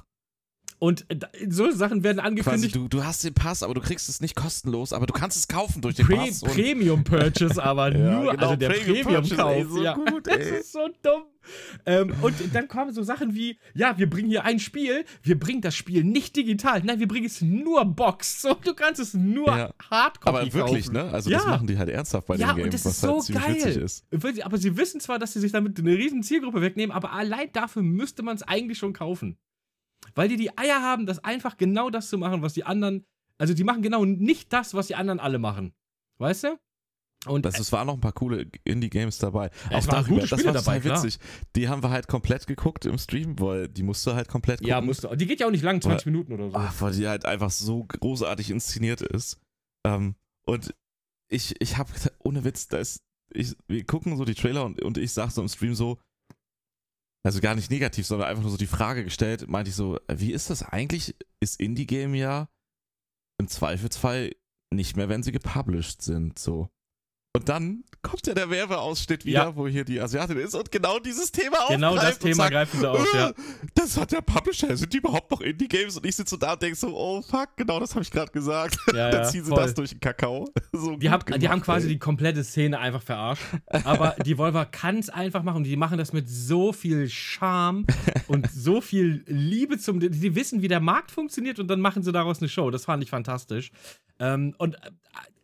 Und 0.77 1.05
äh, 1.09 1.17
so 1.49 1.71
Sachen 1.71 2.03
werden 2.03 2.17
Quasi, 2.17 2.27
angekündigt. 2.27 2.75
du, 2.75 2.87
du 2.87 3.03
hast 3.05 3.23
den 3.23 3.33
Pass, 3.33 3.63
aber 3.63 3.73
du 3.73 3.81
kriegst 3.81 4.09
es 4.09 4.19
nicht 4.21 4.35
kostenlos, 4.35 4.91
aber 4.93 5.05
du 5.05 5.13
kannst 5.13 5.37
es 5.37 5.47
kaufen 5.47 5.81
durch 5.81 5.95
den 5.95 6.05
Pre 6.05 6.17
Pass. 6.17 6.41
Premium 6.41 7.03
Purchase, 7.03 7.63
aber 7.63 7.95
Ja, 7.95 8.21
nur, 8.21 8.31
genau, 8.31 8.43
also 8.43 8.55
der 8.57 8.69
Premium-Kauf. 8.69 9.67
so 9.69 9.81
ja, 9.83 9.93
gut, 9.93 10.27
das 10.27 10.37
ist 10.37 10.71
so 10.73 10.87
dumm. 11.01 11.23
Ähm, 11.85 12.11
und 12.21 12.33
dann 12.53 12.67
kommen 12.67 12.91
so 12.91 13.03
Sachen 13.03 13.35
wie, 13.35 13.57
ja, 13.75 13.97
wir 13.99 14.09
bringen 14.09 14.29
hier 14.29 14.43
ein 14.45 14.59
Spiel, 14.59 15.05
wir 15.23 15.39
bringen 15.39 15.61
das 15.61 15.75
Spiel 15.75 16.03
nicht 16.03 16.35
digital, 16.35 16.81
nein, 16.83 16.99
wir 16.99 17.07
bringen 17.07 17.27
es 17.27 17.39
nur 17.41 17.85
Box. 17.85 18.41
So, 18.41 18.55
du 18.55 18.73
kannst 18.73 18.99
es 18.99 19.13
nur 19.13 19.55
Ja. 19.55 19.73
Hardcopy 19.89 20.27
aber 20.37 20.53
wirklich, 20.53 20.85
kaufen. 20.87 20.93
ne? 20.93 21.03
Also 21.13 21.29
Ja. 21.29 21.37
das 21.37 21.47
machen 21.47 21.67
die 21.67 21.77
halt 21.77 21.89
ernsthaft 21.89 22.27
bei 22.27 22.35
Ja, 22.35 22.53
den 22.53 22.63
Games, 22.63 22.71
das 22.83 22.85
was 22.85 22.97
ist 22.97 23.03
halt 23.03 23.13
so 23.13 23.21
ziemlich 23.21 23.45
geil. 23.45 23.55
witzig 23.55 23.77
ist. 23.77 24.43
Aber 24.43 24.57
sie 24.57 24.75
wissen 24.75 24.99
zwar, 24.99 25.19
dass 25.19 25.33
sie 25.33 25.39
sich 25.39 25.51
damit 25.51 25.77
eine 25.79 25.91
riesen 25.95 26.23
Zielgruppe 26.23 26.61
wegnehmen, 26.61 26.93
aber 26.93 27.13
allein 27.13 27.49
dafür 27.53 27.83
müsste 27.83 28.23
man 28.23 28.35
es 28.35 28.43
eigentlich 28.43 28.77
schon 28.79 28.93
kaufen. 28.93 29.37
Weil 30.13 30.27
die 30.29 30.37
die 30.37 30.57
Eier 30.57 30.81
haben, 30.81 31.05
das 31.05 31.23
einfach 31.23 31.57
genau 31.57 31.89
das 31.89 32.09
zu 32.09 32.17
machen, 32.17 32.41
was 32.41 32.53
die 32.53 32.63
anderen, 32.63 33.05
also 33.37 33.53
die 33.53 33.63
machen 33.63 33.81
genau 33.81 34.05
nicht 34.05 34.53
das, 34.53 34.73
was 34.73 34.87
die 34.87 34.95
anderen 34.95 35.19
alle 35.19 35.39
machen. 35.39 35.73
Weißt 36.19 36.43
du? 36.45 36.59
Und 37.27 37.43
Das, 37.43 37.59
es 37.59 37.71
waren 37.71 37.87
noch 37.87 37.95
ein 37.95 38.01
paar 38.01 38.11
coole 38.13 38.45
Indie-Games 38.65 39.17
dabei. 39.17 39.47
Es 39.47 39.87
Auch 39.87 39.91
waren 39.93 40.03
darüber, 40.03 40.15
gute 40.21 40.27
das 40.27 40.39
Spiele 40.39 40.53
war 40.53 40.61
dabei, 40.61 40.77
total 40.77 40.81
klar. 40.81 41.03
witzig. 41.03 41.19
Die 41.55 41.67
haben 41.67 41.81
wir 41.81 41.89
halt 41.89 42.07
komplett 42.07 42.45
geguckt 42.45 42.85
im 42.85 42.97
Stream, 42.99 43.39
weil 43.39 43.67
die 43.67 43.81
musste 43.83 44.13
halt 44.13 44.27
komplett 44.27 44.59
gucken. 44.59 44.69
ja, 44.69 44.79
musst 44.79 45.03
du. 45.03 45.15
Die 45.15 45.25
geht 45.25 45.39
ja 45.39 45.47
auch 45.47 45.51
nicht 45.51 45.63
lang, 45.63 45.81
20 45.81 46.05
Minuten 46.05 46.33
oder 46.33 46.51
so. 46.51 46.55
Ah, 46.55 46.71
weil 46.79 46.93
die 46.93 47.07
halt 47.07 47.25
einfach 47.25 47.49
so 47.49 47.83
großartig 47.83 48.51
inszeniert 48.51 49.01
ist. 49.01 49.39
Ähm, 49.85 50.15
und 50.45 50.75
ich, 51.27 51.59
ich 51.59 51.77
habe 51.77 51.91
ohne 52.19 52.43
Witz, 52.43 52.67
da 52.67 52.77
ist, 52.77 53.01
ich, 53.33 53.55
wir 53.67 53.83
gucken 53.85 54.17
so 54.17 54.25
die 54.25 54.35
Trailer 54.35 54.63
und, 54.63 54.81
und 54.83 54.99
ich 54.99 55.11
sag 55.11 55.31
so 55.31 55.41
im 55.41 55.47
Stream 55.47 55.73
so, 55.73 55.97
also 57.25 57.41
gar 57.41 57.55
nicht 57.55 57.71
negativ, 57.71 58.05
sondern 58.05 58.29
einfach 58.29 58.43
nur 58.43 58.51
so 58.51 58.57
die 58.57 58.67
Frage 58.67 59.03
gestellt, 59.03 59.47
meinte 59.47 59.69
ich 59.69 59.75
so, 59.75 59.99
wie 60.07 60.31
ist 60.31 60.51
das 60.51 60.61
eigentlich? 60.61 61.15
Ist 61.39 61.59
Indie-Game 61.59 62.13
ja 62.13 62.49
im 63.39 63.47
Zweifelsfall 63.47 64.35
nicht 64.71 64.95
mehr, 64.95 65.09
wenn 65.09 65.23
sie 65.23 65.31
gepublished 65.31 66.03
sind, 66.03 66.37
so. 66.37 66.69
Und 67.35 67.49
dann 67.49 67.83
kommt 68.01 68.27
ja 68.27 68.35
der 68.35 68.49
Werbeausschnitt 68.51 69.25
wieder, 69.25 69.45
Ja. 69.45 69.55
wo 69.55 69.67
hier 69.67 69.83
die 69.83 69.99
Asiatin 69.99 70.37
ist 70.37 70.53
und 70.53 70.71
genau 70.71 70.99
dieses 70.99 71.31
Thema 71.31 71.57
genau 71.69 71.95
das 71.95 72.03
aufgreift 72.03 72.21
Thema 72.21 72.35
sagt, 72.35 72.51
greifen 72.51 72.79
sie 72.79 72.89
auf, 72.89 73.13
ja. 73.15 73.29
"Äh, 73.29 73.33
Das 73.73 73.97
hat 73.97 74.11
der 74.11 74.21
Publisher. 74.21 74.77
Sind 74.77 74.93
die 74.93 74.97
überhaupt 74.97 75.31
noch 75.31 75.41
Indie-Games? 75.41 75.97
Und 75.97 76.05
ich 76.05 76.15
sitze 76.15 76.31
so 76.31 76.37
da 76.37 76.53
und 76.53 76.61
denke 76.61 76.75
so, 76.77 76.95
oh 76.95 77.21
fuck, 77.23 77.49
genau 77.57 77.79
das 77.79 77.91
habe 77.95 78.03
ich 78.03 78.11
gerade 78.11 78.31
gesagt. 78.31 78.77
ja, 78.93 79.09
Dann 79.11 79.25
ziehen 79.31 79.43
sie 79.43 79.49
voll. 79.49 79.59
das 79.63 79.73
durch 79.73 79.89
den 79.89 79.99
Kakao. 79.99 80.47
So 80.71 80.95
Die, 80.97 81.07
gut 81.07 81.11
haben, 81.11 81.23
die 81.25 81.31
gemacht, 81.39 81.49
haben 81.51 81.61
quasi 81.61 81.87
ey. 81.87 81.93
die 81.93 81.99
komplette 81.99 82.43
Szene 82.43 82.77
einfach 82.79 83.01
verarscht. 83.01 83.43
Aber 83.85 84.15
die 84.23 84.37
Volver 84.37 84.65
kann 84.65 84.97
es 84.99 85.09
einfach 85.09 85.41
machen. 85.41 85.57
Und 85.57 85.63
die 85.63 85.75
machen 85.77 85.97
das 85.97 86.13
mit 86.13 86.29
so 86.29 86.73
viel 86.73 87.09
Charme 87.09 87.85
und 88.27 88.49
so 88.51 88.81
viel 88.81 89.23
Liebe 89.25 89.77
zum. 89.79 89.99
Die, 89.99 90.35
wissen, 90.35 90.61
wie 90.61 90.67
der 90.67 90.79
Markt 90.79 91.09
funktioniert 91.11 91.59
und 91.59 91.67
dann 91.69 91.79
machen 91.81 92.03
sie 92.03 92.11
daraus 92.11 92.39
eine 92.39 92.49
Show. 92.49 92.69
Das 92.71 92.85
fand 92.85 93.01
ich 93.03 93.09
fantastisch. 93.09 93.71
Ähm, 94.19 94.53
und 94.59 94.75
äh, 94.75 94.79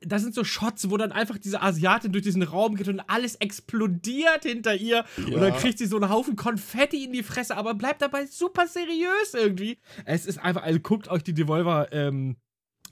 da 0.04 0.18
sind 0.18 0.34
so 0.34 0.44
Shots, 0.44 0.90
wo 0.90 0.98
dann 0.98 1.12
einfach 1.12 1.38
diese 1.38 1.62
Asiatin 1.62 1.81
durch 2.10 2.24
diesen 2.24 2.44
Raum 2.44 2.76
geht 2.76 2.88
und 2.88 3.00
alles 3.02 3.36
explodiert 3.36 4.44
hinter 4.44 4.76
ihr. 4.76 5.06
Und 5.18 5.34
dann 5.36 5.44
Ja. 5.54 5.58
kriegt 5.60 5.78
sie 5.78 5.86
so 5.86 5.98
einen 5.98 6.10
Haufen 6.10 6.36
Konfetti 6.36 7.04
in 7.06 7.14
die 7.14 7.24
Fresse, 7.24 7.58
aber 7.58 7.74
bleibt 7.74 8.02
dabei 8.02 8.26
super 8.26 8.68
seriös 8.68 9.34
irgendwie. 9.34 9.78
Es 10.06 10.26
ist 10.26 10.38
einfach, 10.38 10.64
also 10.64 10.80
guckt 10.80 11.08
euch 11.10 11.24
die 11.24 11.34
Devolver, 11.34 11.92
ähm, 11.92 12.38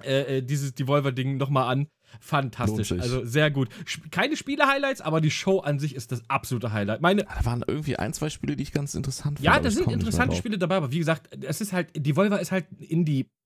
äh, 0.04 0.38
äh, 0.38 0.42
dieses 0.42 0.74
Devolver-Ding 0.76 1.38
nochmal 1.38 1.72
an. 1.72 1.88
Fantastisch. 2.20 2.92
Also 2.92 3.24
sehr 3.24 3.52
gut. 3.52 3.70
Keine 4.12 4.36
Spiele-Highlights, 4.36 5.02
aber 5.02 5.22
die 5.22 5.30
Show 5.30 5.60
an 5.60 5.78
sich 5.78 5.94
ist 5.94 6.12
das 6.12 6.28
absolute 6.30 6.72
Highlight. 6.72 7.02
Meine, 7.02 7.24
Da 7.24 7.46
waren 7.46 7.64
irgendwie 7.68 7.98
ein, 7.98 8.14
zwei 8.14 8.30
Spiele, 8.30 8.56
die 8.56 8.64
ich 8.64 8.72
ganz 8.72 8.96
interessant 8.96 9.38
fand. 9.38 9.46
ja, 9.46 9.60
da 9.60 9.70
sind 9.70 9.92
interessante. 9.92 10.36
Spiele 10.36 10.58
dabei, 10.58 10.78
aber 10.78 10.92
wie 10.92 10.98
gesagt, 11.00 11.30
es 11.44 11.62
ist 11.62 11.72
halt, 11.74 11.90
Devolver 11.96 12.40
ist 12.40 12.52
halt 12.52 12.66
ein 12.72 12.84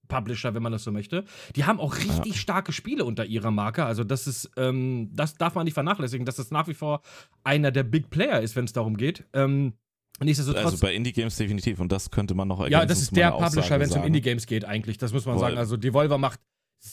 Indie-Publisher, 0.04 0.54
wenn 0.54 0.64
man 0.64 0.72
das 0.72 0.84
so 0.84 0.92
möchte. 0.92 1.26
Die 1.56 1.66
haben 1.66 1.80
auch 1.80 1.98
richtig 1.98 2.40
starke 2.40 2.72
Spiele 2.72 3.06
unter 3.06 3.26
ihrer 3.26 3.52
Marke. 3.52 3.86
Also, 3.86 4.04
das 4.04 4.28
ist, 4.28 4.52
ähm, 4.58 5.10
das 5.14 5.36
darf 5.36 5.56
man 5.56 5.66
nicht 5.66 5.74
vernachlässigen, 5.74 6.26
dass 6.26 6.36
das 6.36 6.52
nach 6.52 6.68
wie 6.68 6.74
vor 6.74 7.02
einer 7.44 7.72
der 7.72 7.84
Big 7.84 8.10
Player 8.10 8.42
ist, 8.42 8.56
wenn 8.56 8.66
es 8.66 8.74
darum 8.74 8.98
geht. 8.98 9.26
Ähm, 9.34 9.74
Nichtsdestotrotz. 10.20 10.66
Also 10.66 10.78
bei 10.78 10.94
Indie-Games 10.94 11.36
definitiv 11.36 11.80
und 11.80 11.92
das 11.92 12.12
könnte 12.12 12.36
man 12.36 12.48
noch 12.48 12.60
ergänzen. 12.60 12.80
ja, 12.80 12.86
das 12.86 13.02
ist 13.02 13.16
der 13.16 13.32
Publisher, 13.32 13.80
wenn 13.80 13.90
es 13.90 13.96
um 13.96 14.04
Indie-Games 14.04 14.46
geht, 14.46 14.64
eigentlich. 14.64 14.98
Das 14.98 15.12
muss 15.12 15.26
man 15.26 15.36
Voll. 15.36 15.48
sagen. 15.48 15.58
Also, 15.58 15.76
Devolver 15.76 16.18
macht, 16.18 16.40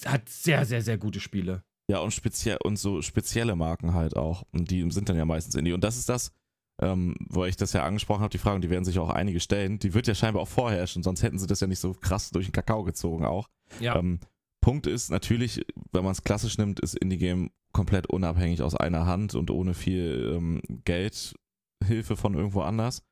hat 0.07 0.29
sehr, 0.29 0.65
sehr, 0.65 0.83
sehr 0.83 0.97
gute 0.97 1.21
Spiele. 1.21 1.63
Ja, 1.91 1.99
und, 1.99 2.13
speziell, 2.13 2.57
und 2.63 2.79
so 2.79 3.03
spezielle 3.03 3.57
Marken 3.57 3.95
halt 3.95 4.17
auch. 4.17 4.45
Und 4.53 4.71
die 4.71 4.89
sind 4.91 5.09
dann 5.09 5.17
ja 5.17 5.25
meistens 5.25 5.55
Indie. 5.57 5.73
Und 5.73 5.83
das 5.83 5.97
ist 5.97 6.09
das, 6.09 6.33
ähm, 6.81 7.15
wo 7.29 7.45
ich 7.45 7.57
das 7.57 7.73
ja 7.73 7.85
angesprochen 7.85 8.23
habe, 8.23 8.31
die 8.31 8.39
Fragen, 8.39 8.63
die 8.63 8.71
werden 8.71 8.85
sich 8.85 8.99
auch 8.99 9.11
einige 9.11 9.41
stellen. 9.41 9.79
Die 9.79 9.95
wird 9.95 10.07
ja 10.07 10.15
scheinbar 10.15 10.43
auch 10.43 10.49
vorherrschen, 10.49 11.03
sonst 11.03 11.23
hätten 11.23 11.39
sie 11.39 11.47
das 11.47 11.61
ja 11.61 11.67
nicht 11.67 11.79
so 11.81 11.93
krass 11.93 12.31
durch 12.31 12.47
den 12.47 12.53
Kakao 12.53 12.85
gezogen 12.85 13.25
auch. 13.25 13.49
Ja. 13.81 13.97
Ähm, 13.97 14.19
Punkt 14.61 14.87
ist 14.87 15.11
natürlich, 15.11 15.65
wenn 15.93 16.05
man 16.05 16.13
es 16.13 16.23
klassisch 16.23 16.59
nimmt, 16.59 16.81
ist 16.81 16.95
Indie-Game 16.95 17.51
komplett 17.73 18.07
unabhängig 18.07 18.63
aus 18.63 18.75
einer 18.75 19.07
Hand 19.07 19.35
und 19.35 19.51
ohne 19.51 19.75
viel 19.75 20.35
ähm, 20.35 20.63
Geldhilfe 20.85 22.17
von 22.17 22.35
irgendwo 22.35 22.63
anders. 22.63 23.03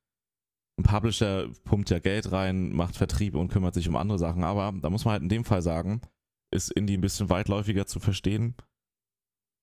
Ein 0.79 0.85
Publisher 0.85 1.49
pumpt 1.65 1.91
ja 1.91 1.99
Geld 1.99 2.31
rein, 2.33 2.73
macht 2.73 2.97
Vertrieb 2.97 3.35
und 3.35 3.51
kümmert 3.51 3.75
sich 3.75 3.89
um 3.89 3.97
andere 3.97 4.19
Sachen. 4.19 4.45
Aber 4.45 4.73
da 4.81 4.91
muss 4.91 5.05
man 5.05 5.13
halt 5.13 5.23
in 5.23 5.29
dem 5.29 5.45
Fall 5.45 5.63
sagen, 5.63 6.03
ist 6.51 6.71
Indie 6.71 6.97
ein 6.97 7.01
bisschen 7.01 7.31
weitläufiger 7.31 7.87
zu 7.87 7.99
verstehen. 7.99 8.55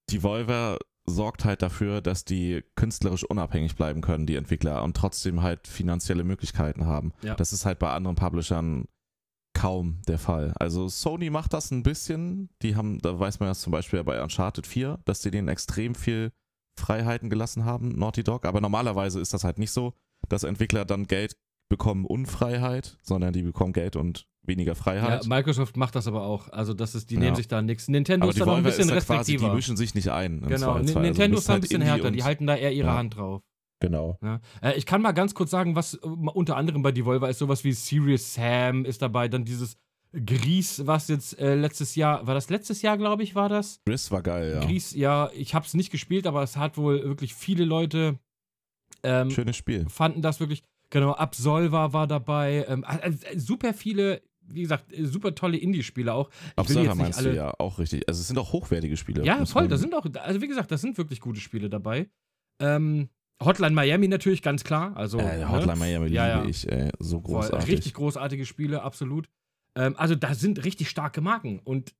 Die 0.09 0.23
Volver 0.23 0.77
sorgt 1.05 1.45
halt 1.45 1.61
dafür, 1.61 2.01
dass 2.01 2.25
die 2.25 2.63
künstlerisch 2.75 3.23
unabhängig 3.23 3.75
bleiben 3.75 4.01
können, 4.01 4.25
die 4.25 4.35
Entwickler, 4.35 4.83
und 4.83 4.97
trotzdem 4.97 5.41
halt 5.41 5.67
finanzielle 5.67 6.23
Möglichkeiten 6.23 6.85
haben. 6.85 7.13
Ja. 7.21 7.35
Das 7.35 7.53
ist 7.53 7.65
halt 7.65 7.79
bei 7.79 7.91
anderen 7.91 8.15
Publishern 8.15 8.87
kaum 9.53 10.01
der 10.07 10.19
Fall. 10.19 10.53
Also 10.59 10.87
Sony 10.89 11.29
macht 11.29 11.53
das 11.53 11.71
ein 11.71 11.83
bisschen. 11.83 12.49
Die 12.61 12.75
haben, 12.75 12.99
da 12.99 13.17
weiß 13.19 13.39
man 13.39 13.49
ja 13.49 13.53
zum 13.55 13.71
Beispiel 13.71 14.03
bei 14.03 14.21
Uncharted 14.21 14.67
4, 14.67 14.99
dass 15.05 15.21
die 15.21 15.31
denen 15.31 15.47
extrem 15.47 15.95
viel 15.95 16.31
Freiheiten 16.77 17.29
gelassen 17.29 17.65
haben, 17.65 17.89
Naughty 17.89 18.23
Dog. 18.23 18.45
Aber 18.45 18.59
normalerweise 18.59 19.19
ist 19.19 19.33
das 19.33 19.43
halt 19.43 19.59
nicht 19.59 19.71
so, 19.71 19.93
dass 20.27 20.43
Entwickler 20.43 20.85
dann 20.85 21.07
Geld 21.07 21.37
bekommen 21.69 22.05
und 22.05 22.25
Freiheit, 22.25 22.97
sondern 23.01 23.33
die 23.33 23.43
bekommen 23.43 23.73
Geld 23.73 23.95
und 23.95 24.27
weniger 24.47 24.71
ja, 24.71 24.75
Freiheit. 24.75 25.27
Microsoft 25.27 25.77
macht 25.77 25.95
das 25.95 26.07
aber 26.07 26.23
auch. 26.23 26.49
Also, 26.49 26.73
das 26.73 26.95
ist, 26.95 27.09
die 27.09 27.15
Ja. 27.15 27.21
nehmen 27.21 27.35
sich 27.35 27.47
da 27.47 27.61
nichts. 27.61 27.87
Nintendo 27.87 28.25
aber 28.25 28.33
ist 28.33 28.39
da 28.41 28.45
noch 28.45 28.55
ein 28.57 28.63
bisschen 28.63 28.87
da 28.87 28.95
quasi, 28.95 29.07
die 29.07 29.13
restriktiver. 29.37 29.53
mischen 29.53 29.77
sich 29.77 29.95
nicht 29.95 30.09
ein. 30.09 30.41
Genau, 30.41 30.47
Zweifelsfall. 30.47 30.77
Also 30.77 30.99
Nintendo 30.99 31.35
bist 31.35 31.41
ist 31.43 31.47
da 31.49 31.53
ein 31.53 31.53
halt 31.55 31.61
bisschen 31.63 31.81
Indie 31.81 31.91
härter. 31.91 32.11
Die 32.11 32.23
halten 32.23 32.47
da 32.47 32.55
eher 32.55 32.71
ihre 32.73 32.87
Ja. 32.87 32.97
Hand 32.97 33.17
drauf. 33.17 33.41
Genau. 33.81 34.17
Ja. 34.23 34.39
Äh, 34.61 34.77
ich 34.77 34.85
kann 34.85 35.01
mal 35.01 35.11
ganz 35.11 35.33
kurz 35.35 35.51
sagen, 35.51 35.75
was 35.75 35.95
äh, 35.95 35.97
unter 36.05 36.55
anderem 36.57 36.81
bei 36.81 36.91
Devolver 36.91 37.29
ist, 37.29 37.39
sowas 37.39 37.63
wie 37.63 37.73
Serious 37.73 38.33
Sam 38.35 38.85
ist 38.85 39.01
dabei, 39.01 39.27
dann 39.27 39.43
dieses 39.45 39.75
Gries, 40.25 40.85
was 40.85 41.09
jetzt 41.09 41.37
äh, 41.39 41.55
letztes 41.55 41.95
Jahr, 41.95 42.25
war 42.25 42.33
das 42.35 42.49
letztes 42.49 42.81
Jahr, 42.81 42.97
glaube 42.97 43.23
ich, 43.23 43.35
war 43.35 43.49
das? 43.49 43.81
Gris 43.85 44.09
war 44.11 44.21
geil, 44.23 44.53
ja. 44.53 44.65
Gries, 44.65 44.95
ja, 44.95 45.29
ich 45.35 45.53
habe 45.53 45.65
es 45.65 45.73
nicht 45.73 45.91
gespielt, 45.91 46.25
aber 46.25 46.41
es 46.41 46.55
hat 46.55 46.77
wohl 46.77 47.03
wirklich 47.03 47.33
viele 47.35 47.65
Leute 47.65 48.17
ähm, 49.03 49.29
Schönes 49.29 49.57
Spiel. 49.57 49.85
fanden 49.89 50.21
das 50.21 50.39
wirklich, 50.39 50.63
genau, 50.89 51.11
Absolver 51.11 51.91
war 51.91 52.07
dabei, 52.07 52.65
ähm, 52.69 52.85
also, 52.85 53.17
super 53.35 53.73
viele, 53.73 54.21
wie 54.47 54.61
gesagt, 54.61 54.91
äh, 54.93 55.05
super 55.05 55.33
tolle 55.35 55.57
Indie-Spiele 55.57 56.13
auch. 56.13 56.29
Ich 56.29 56.57
Observer 56.57 56.95
meinst 56.95 57.19
alle, 57.19 57.29
du 57.31 57.35
ja 57.35 57.53
auch 57.59 57.79
richtig. 57.79 58.07
Also 58.07 58.21
es 58.21 58.27
sind 58.27 58.37
auch 58.37 58.51
hochwertige 58.53 58.97
Spiele. 58.97 59.23
ja, 59.25 59.45
voll, 59.45 59.67
da 59.67 59.77
sind 59.77 59.93
auch, 59.93 60.05
also 60.21 60.41
wie 60.41 60.47
gesagt, 60.47 60.71
da 60.71 60.77
sind 60.77 60.97
wirklich 60.97 61.19
gute 61.19 61.39
Spiele 61.39 61.69
dabei. 61.69 62.09
Ähm, 62.59 63.09
Hotline 63.43 63.75
Miami 63.75 64.07
natürlich, 64.07 64.41
ganz 64.41 64.63
klar. 64.63 64.95
Also, 64.95 65.17
Äh, 65.19 65.39
ne? 65.39 65.49
Hotline 65.51 65.75
Miami 65.77 66.07
Ja, 66.07 66.35
liebe 66.37 66.45
ja. 66.45 66.49
ich, 66.49 66.71
ey. 66.71 66.89
So 66.99 67.19
Voll, 67.19 67.33
großartig. 67.41 67.69
richtig 67.69 67.93
großartige 67.93 68.45
Spiele, 68.45 68.81
absolut. 68.81 69.27
Ähm, 69.77 69.95
also 69.97 70.15
da 70.15 70.33
sind 70.33 70.63
richtig 70.63 70.89
starke 70.89 71.19
Marken 71.21 71.59
und 71.59 71.93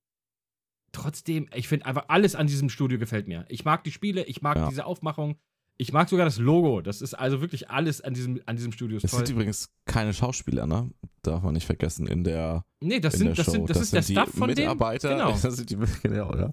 trotzdem, 0.91 1.49
ich 1.53 1.67
finde 1.67 1.85
einfach 1.87 2.05
alles 2.07 2.35
an 2.35 2.47
diesem 2.47 2.69
Studio 2.69 2.97
gefällt 2.97 3.27
mir. 3.27 3.45
Ich 3.49 3.65
mag 3.65 3.83
die 3.83 3.91
Spiele, 3.91 4.23
ich 4.23 4.41
mag 4.41 4.55
Ja. 4.57 4.69
diese 4.69 4.85
Aufmachung, 4.85 5.35
ich 5.77 5.91
mag 5.93 6.07
sogar 6.09 6.25
das 6.25 6.37
Logo. 6.37 6.81
Das 6.81 7.01
ist 7.01 7.13
also 7.13 7.41
wirklich 7.41 7.69
alles 7.69 8.01
an 8.01 8.13
diesem, 8.13 8.39
an 8.45 8.55
diesem 8.55 8.71
Studio 8.71 8.97
Es 9.01 9.11
sind 9.11 9.29
übrigens 9.29 9.69
keine 9.85 10.13
Schauspieler, 10.13 10.65
ne? 10.67 10.89
Darf 11.21 11.43
man 11.43 11.53
nicht 11.53 11.65
vergessen 11.65 12.07
in 12.07 12.23
der, 12.23 12.63
nee, 12.81 12.99
das 12.99 13.15
in 13.15 13.19
sind, 13.19 13.27
der 13.29 13.35
das 13.43 13.53
sind, 13.53 13.69
das, 13.69 13.81
ist 13.81 13.93
der 13.93 14.01
die 14.01 14.13
Stuff 14.13 14.29
von 14.29 14.47
dem. 14.49 14.55
Mitarbeiter. 14.55 15.09
Genau. 15.09 15.31
Das 15.41 15.55
sind 15.57 15.69
die, 15.69 15.77
genau, 16.03 16.35
ja. 16.35 16.51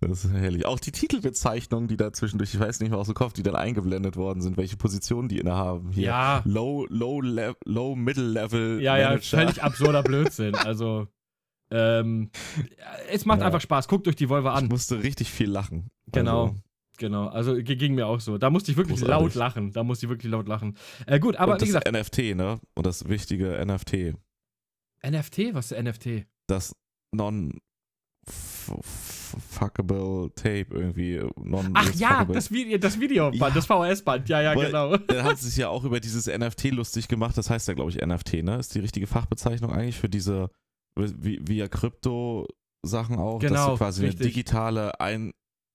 Das 0.00 0.24
ist 0.24 0.32
herrlich. 0.32 0.66
Auch 0.66 0.80
die 0.80 0.90
Titelbezeichnungen, 0.90 1.86
die 1.86 1.96
da 1.96 2.12
zwischendurch, 2.12 2.52
ich 2.52 2.58
weiß 2.58 2.80
nicht 2.80 2.90
mehr 2.90 2.98
aus 2.98 3.06
dem 3.06 3.14
Kopf, 3.14 3.34
die 3.34 3.44
dann 3.44 3.54
eingeblendet 3.54 4.16
worden 4.16 4.42
sind, 4.42 4.56
welche 4.56 4.76
Positionen 4.76 5.28
die 5.28 5.38
innehaben. 5.38 5.92
Hier. 5.92 6.06
Ja, 6.08 6.42
Low, 6.44 6.86
low, 6.90 7.20
lev 7.20 7.54
low, 7.64 7.94
middle 7.94 8.24
level. 8.26 8.82
ja, 8.82 8.98
ja, 8.98 9.10
Manager. 9.10 9.36
völlig 9.38 9.62
absurder 9.62 10.02
Blödsinn. 10.02 10.56
Also, 10.56 11.06
ähm, 11.70 12.30
es 13.10 13.24
macht 13.24 13.40
Ja. 13.40 13.46
einfach 13.46 13.60
Spaß. 13.60 13.86
Guckt 13.86 14.08
euch 14.08 14.16
die 14.16 14.28
Volver 14.28 14.50
Ich 14.50 14.56
an. 14.58 14.66
musste 14.66 15.02
richtig 15.04 15.30
viel 15.30 15.48
lachen. 15.48 15.88
Genau. 16.10 16.46
Also, 16.46 16.56
Genau, 16.98 17.26
also 17.28 17.54
ging 17.56 17.94
mir 17.94 18.06
auch 18.06 18.20
so. 18.20 18.38
Da 18.38 18.50
musste 18.50 18.70
ich 18.70 18.76
wirklich 18.76 19.00
Großartig. 19.00 19.24
laut 19.24 19.34
lachen. 19.34 19.72
Da 19.72 19.82
musste 19.82 20.06
ich 20.06 20.10
wirklich 20.10 20.30
laut 20.30 20.46
lachen. 20.48 20.76
Äh, 21.06 21.18
gut, 21.20 21.36
aber 21.36 21.52
und 21.54 21.60
wie 21.62 21.72
das 21.72 21.82
gesagt, 21.84 21.90
NFT, 21.92 22.36
ne? 22.36 22.60
Und 22.74 22.86
das 22.86 23.08
wichtige 23.08 23.64
NFT. 23.64 24.14
NFT, 25.04 25.54
was 25.54 25.72
ist 25.72 25.82
NFT? 25.82 26.26
Das 26.48 26.76
non 27.14 27.58
fuckable 29.50 30.30
Tape 30.34 30.66
irgendwie. 30.70 31.20
Ach 31.74 31.94
ja, 31.94 32.24
das, 32.24 32.50
Video, 32.52 32.78
das 32.78 33.00
Videoband, 33.00 33.40
Ja. 33.40 33.50
das 33.50 33.66
VHS-Band, 33.66 34.28
ja, 34.28 34.40
ja, 34.42 34.54
Weil- 34.56 34.66
genau. 34.66 34.96
Da 35.08 35.24
hat 35.24 35.38
sich 35.38 35.56
ja 35.56 35.68
auch 35.68 35.84
über 35.84 36.00
dieses 36.00 36.26
NFT 36.26 36.70
lustig 36.70 37.08
gemacht. 37.08 37.36
Das 37.36 37.50
heißt 37.50 37.68
ja, 37.68 37.74
glaube 37.74 37.90
ich, 37.90 37.96
NFT, 38.04 38.42
ne? 38.42 38.56
Ist 38.58 38.74
die 38.74 38.80
richtige 38.80 39.06
Fachbezeichnung 39.06 39.72
eigentlich 39.72 39.98
für 39.98 40.08
diese 40.08 40.50
via 40.96 41.68
Krypto-Sachen 41.68 43.18
auch, 43.18 43.40
dass 43.40 43.50
Genau, 43.50 43.70
du 43.70 43.76
quasi 43.78 44.04
richtig. 44.04 44.20
eine 44.20 44.28
digitale 44.28 45.00
ein 45.00 45.32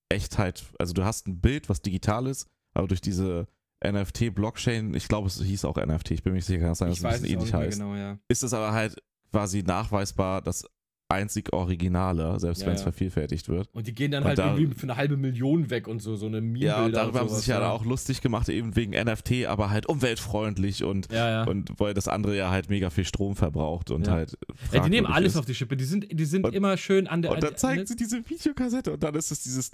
Echtheit, 0.10 0.66
also 0.80 0.94
du 0.94 1.04
hast 1.04 1.28
ein 1.28 1.40
Bild, 1.40 1.70
was 1.70 1.82
digital 1.82 2.28
ist, 2.28 2.48
aber 2.74 2.88
durch 2.88 3.02
diese 3.02 3.48
NFT-Blockchain, 3.86 4.94
ich 4.94 5.08
glaube, 5.08 5.28
es 5.28 5.42
hieß 5.42 5.66
auch 5.66 5.78
NFT, 5.78 6.12
ich 6.12 6.24
bin 6.24 6.34
mir 6.34 6.38
nicht 6.38 6.46
sicher, 6.46 6.62
kann 6.62 6.76
sein, 6.76 6.90
dass 6.90 7.00
es 7.00 7.06
ein 7.06 7.12
bisschen 7.12 7.28
ähnlich 7.28 7.54
heißt. 7.54 7.78
genau, 7.78 7.96
ja. 7.96 8.18
Ist 8.28 8.44
es 8.44 8.54
aber 8.54 8.72
halt 8.72 9.02
quasi 9.32 9.64
nachweisbar 9.64 10.42
das 10.42 10.66
einzig 11.10 11.54
Originale, 11.54 12.40
selbst 12.40 12.62
Ja, 12.62 12.68
wenn 12.68 12.74
es 12.76 12.82
ja. 12.82 12.92
vervielfätigt 12.92 13.48
wird. 13.50 13.70
Und 13.74 13.88
die 13.88 13.94
gehen 13.96 14.12
dann 14.12 14.24
Und 14.24 14.28
halt 14.30 14.40
da- 14.40 14.56
irgendwie 14.56 14.76
für 14.78 14.84
eine 14.84 14.98
halbe 14.98 15.16
Million 15.18 15.70
weg 15.70 15.88
und 15.88 16.02
so, 16.02 16.16
so 16.16 16.26
eine 16.26 16.42
meme 16.42 16.66
Ja, 16.66 16.86
und 16.86 16.92
darüber 16.94 17.20
haben 17.22 17.30
sie 17.30 17.36
sich 17.36 17.48
ja 17.48 17.70
auch 17.72 17.86
lustig 17.86 18.22
gemacht, 18.22 18.50
eben 18.50 18.76
wegen 18.76 18.92
NFT, 18.94 19.46
aber 19.48 19.70
halt 19.70 19.86
umweltfreundlich 19.88 20.84
und 20.84 21.12
Ja, 21.12 21.30
ja. 21.30 21.44
und 21.46 21.80
weil 21.80 21.94
das 21.94 22.08
andere 22.08 22.36
ja 22.36 22.50
halt 22.52 22.70
mega 22.70 22.90
viel 22.90 23.06
Strom 23.06 23.36
verbraucht 23.36 23.90
und 23.92 24.10
halt. 24.10 24.38
ja 24.74 24.82
die 24.82 24.90
nehmen 24.90 25.08
alles 25.08 25.34
ist. 25.34 25.40
auf 25.40 25.46
die 25.46 25.56
Schippe. 25.56 25.78
Die 25.78 25.86
sind, 25.86 26.08
die 26.12 26.26
sind 26.26 26.46
immer 26.54 26.76
schön 26.78 27.08
an 27.08 27.22
der. 27.22 27.32
Und 27.32 27.42
dann 27.44 27.52
an- 27.52 27.58
zeigen 27.58 27.86
sie 27.86 27.96
diese 27.96 28.30
Videokassette 28.30 28.92
und 28.94 29.04
dann 29.04 29.16
ist 29.16 29.32
es 29.32 29.44
dieses 29.44 29.74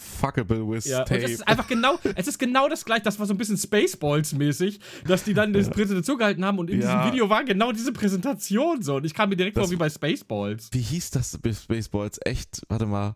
non-fuckable 0.00 0.66
with 0.68 0.84
ja, 0.86 1.04
Tape. 1.04 1.20
das 1.20 1.30
ist 1.32 1.48
einfach 1.48 1.66
genau, 1.68 1.98
es 2.14 2.26
ist 2.28 2.38
genau 2.38 2.68
das 2.68 2.84
gleiche, 2.84 3.02
das 3.02 3.18
war 3.18 3.26
so 3.26 3.34
ein 3.34 3.38
bisschen 3.38 3.56
Spaceballs-mäßig, 3.56 4.80
dass 5.06 5.24
die 5.24 5.34
dann 5.34 5.52
diese 5.52 5.70
Präsentation 5.70 6.18
gehalten 6.18 6.44
haben 6.44 6.58
und 6.58 6.70
in 6.70 6.80
Ja. 6.80 6.98
diesem 6.98 7.12
Video 7.12 7.28
war 7.30 7.44
genau 7.44 7.72
diese 7.72 7.92
Präsentation 7.92 8.82
so. 8.82 8.96
Und 8.96 9.04
ich 9.06 9.14
kam 9.14 9.28
mir 9.28 9.36
direkt 9.36 9.56
Das- 9.56 9.64
vor 9.64 9.70
wie 9.72 9.76
bei 9.76 9.90
Spaceballs. 9.90 10.68
Wie 10.72 10.80
hieß 10.80 11.10
das 11.10 11.38
bei 11.38 11.52
Spaceballs? 11.52 12.18
Echt, 12.24 12.62
warte 12.68 12.86
mal. 12.86 13.14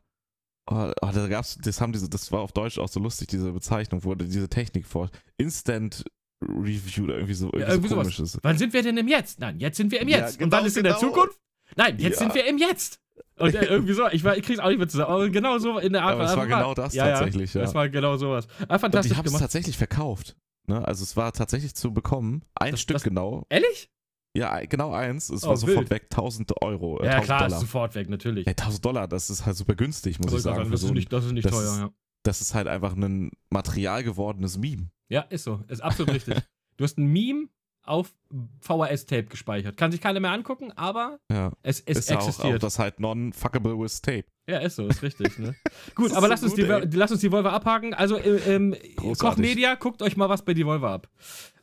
Oh, 0.71 0.91
oh, 1.03 1.11
da 1.13 1.29
gab's, 1.29 1.59
das 1.63 1.81
haben 1.81 1.93
diese, 1.93 2.09
das 2.09 2.33
war 2.33 2.41
auf 2.41 2.53
Deutsch 2.53 2.79
auch 2.79 2.89
so 2.89 2.99
lustig, 2.99 3.29
diese 3.29 3.53
Bezeichnung, 3.53 4.03
wurde 4.05 4.25
diese 4.25 4.49
Technik 4.49 4.87
vor. 4.87 5.11
Instant 5.37 6.05
Review 6.43 7.05
oder 7.05 7.17
irgendwie 7.17 7.35
so, 7.35 7.47
irgendwie 7.47 7.71
irgendwie 7.71 7.89
so 7.89 7.97
komisches. 7.97 8.39
Wann 8.43 8.57
sind 8.59 8.73
wir 8.73 8.83
denn 8.83 8.97
im 8.97 9.09
Jetzt? 9.09 9.41
Nein, 9.41 9.59
jetzt 9.61 9.77
sind 9.77 9.93
wir 9.93 10.01
im 10.01 10.09
Ja, 10.09 10.19
Jetzt. 10.21 10.39
genau, 10.39 10.47
und 10.47 10.53
wann 10.53 10.67
ist 10.67 10.77
in 10.77 10.85
der 10.85 10.95
genau. 10.95 11.07
Zukunft? 11.13 11.39
Nein, 11.77 11.99
jetzt 11.99 12.15
Ja. 12.15 12.19
sind 12.21 12.35
wir 12.35 12.47
im 12.47 12.57
Jetzt. 12.59 12.99
Und 13.37 13.55
äh, 13.55 13.65
irgendwie 13.65 13.93
so, 13.95 14.07
ich, 14.09 14.25
war- 14.25 14.37
ich 14.37 14.43
krieg's 14.45 14.59
auch 14.61 14.69
nicht 14.69 14.79
mehr 14.79 14.89
zusammen, 14.89 15.11
aber 15.13 15.29
genau 15.29 15.59
so 15.59 15.79
in 15.79 15.93
der 15.93 16.03
Art. 16.03 16.15
Aber 16.15 16.25
es 16.25 16.37
war 16.37 16.47
genau 16.47 16.75
das 16.75 16.95
ja, 16.95 17.11
tatsächlich, 17.11 17.53
ja. 17.55 17.63
Das 17.63 17.75
war 17.75 17.89
genau 17.89 18.17
sowas. 18.17 18.47
Ah, 18.69 18.75
Und 18.75 18.81
fantastisch 18.81 19.17
haben 19.17 19.25
es 19.27 19.33
gemacht. 19.33 19.43
tatsächlich 19.43 19.77
verkauft. 19.77 20.37
Ne? 20.67 20.87
Also 20.87 21.03
es 21.03 21.17
war 21.17 21.33
tatsächlich 21.33 21.75
zu 21.75 21.93
bekommen. 21.93 22.43
Ein 22.55 22.73
Das- 22.73 22.81
Stück 22.81 22.95
das- 22.97 23.03
genau. 23.05 23.45
Ehrlich? 23.51 23.91
Ja, 24.37 24.59
genau 24.65 24.93
eins. 24.93 25.31
Es 25.31 25.45
Oh, 25.45 25.51
war 25.51 25.57
sofort 25.57 25.79
wild. 25.79 25.91
weg. 25.91 26.03
1000 26.11 26.61
Euro. 26.63 27.01
Äh, 27.01 27.07
Ja, 27.07 27.13
1000 27.13 27.25
klar, 27.27 27.39
ist 27.41 27.51
Dollar. 27.51 27.61
sofort 27.61 27.95
weg, 27.95 28.09
natürlich. 28.11 28.47
Ja, 28.47 28.53
1000 28.55 28.85
Dollar, 28.85 29.07
das 29.09 29.31
ist 29.31 29.47
halt 29.47 29.57
super 29.57 29.75
günstig, 29.77 30.19
muss 30.19 30.27
ich 30.27 30.33
Wollte 30.33 30.43
sagen. 30.43 30.71
das, 30.71 30.81
so 30.81 30.89
ist 30.89 30.95
nicht, 30.95 31.13
das 31.13 31.25
ist 31.25 31.33
nicht 31.33 31.45
das 31.45 31.53
teuer, 31.53 31.63
ist- 31.73 31.79
ja. 31.79 31.91
das 32.25 32.41
ist 32.41 32.55
halt 32.55 32.67
einfach 32.67 32.95
ein 32.97 33.31
Material 33.51 34.03
gewordenes 34.03 34.59
Meme. 34.59 34.91
Ja, 35.09 35.21
ist 35.23 35.45
so. 35.45 35.61
Ist 35.69 35.83
absolut 35.83 36.13
richtig. 36.15 36.37
Du 36.77 36.83
hast 36.85 36.99
ein 36.99 37.07
Meme 37.07 37.47
auf 37.85 38.13
VHS-Tape 38.61 39.25
gespeichert. 39.25 39.77
Kann 39.77 39.93
sich 39.93 40.01
keiner 40.01 40.21
mehr 40.21 40.33
angucken, 40.33 40.73
aber 40.73 41.19
Ja. 41.31 41.53
es, 41.63 41.81
es 41.81 41.99
ist 41.99 42.11
ja 42.11 42.17
auch, 42.17 42.23
auch 42.23 42.29
existiert. 42.29 42.63
das 42.63 42.79
halt 42.79 42.99
non-fuckable 43.01 43.79
with 43.79 44.01
tape. 44.01 44.25
ja, 44.49 44.59
ist 44.59 44.77
so, 44.77 44.87
ist 44.87 45.03
richtig. 45.03 45.39
Ne? 45.39 45.55
Gut, 45.95 46.13
aber 46.13 46.23
so 46.23 46.27
lass, 46.29 46.43
uns 46.43 46.53
gut, 46.53 46.61
die, 46.61 46.71
ey. 46.71 46.89
lass 46.93 47.13
uns 47.13 47.21
die 47.21 47.31
Volvo 47.31 47.49
abhaken. 47.49 47.95
Also, 47.95 48.17
äh, 48.17 48.55
ähm. 48.55 48.75
Koch 49.19 49.37
Media, 49.37 49.75
guckt 49.75 50.03
euch 50.03 50.17
mal 50.17 50.29
was 50.29 50.43
bei 50.45 50.55
die 50.55 50.67
Volvo 50.67 50.87
ab. 50.87 51.09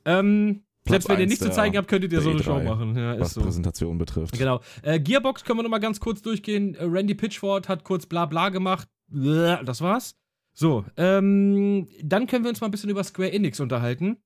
Ähm, 0.06 0.64
Platz 0.84 0.94
selbst 0.94 1.10
wenn 1.10 1.20
ihr 1.20 1.28
nichts 1.28 1.44
zu 1.44 1.52
zeigen 1.52 1.78
habt, 1.78 1.88
könntet 1.88 2.12
ihr 2.12 2.22
so 2.22 2.32
eine 2.32 2.40
E3, 2.40 2.44
Show 2.44 2.60
machen. 2.60 2.96
Ja, 2.96 3.20
was 3.20 3.36
so. 3.36 3.42
Präsentation 3.42 3.98
betrifft. 3.98 4.38
Genau. 4.38 4.62
Äh, 4.82 5.00
Gearbox 5.00 5.44
können 5.44 5.60
wir 5.60 5.64
nochmal 5.64 5.80
ganz 5.80 6.00
kurz 6.00 6.22
durchgehen. 6.24 6.74
Äh, 6.76 6.86
Randy 6.86 7.14
Pitchford 7.14 7.70
hat 7.70 7.84
kurz 7.84 8.06
bla 8.08 8.26
bla 8.26 8.50
gemacht. 8.50 8.88
Das 9.10 9.82
war's. 9.82 10.16
So, 10.54 10.86
ähm, 10.98 11.88
dann 12.04 12.28
können 12.28 12.44
wir 12.44 12.50
uns 12.50 12.62
mal 12.62 12.68
ein 12.68 12.72
bisschen 12.72 12.90
über 12.90 13.04
Square 13.04 13.32
Enix 13.32 13.60
unterhalten. 13.60 14.18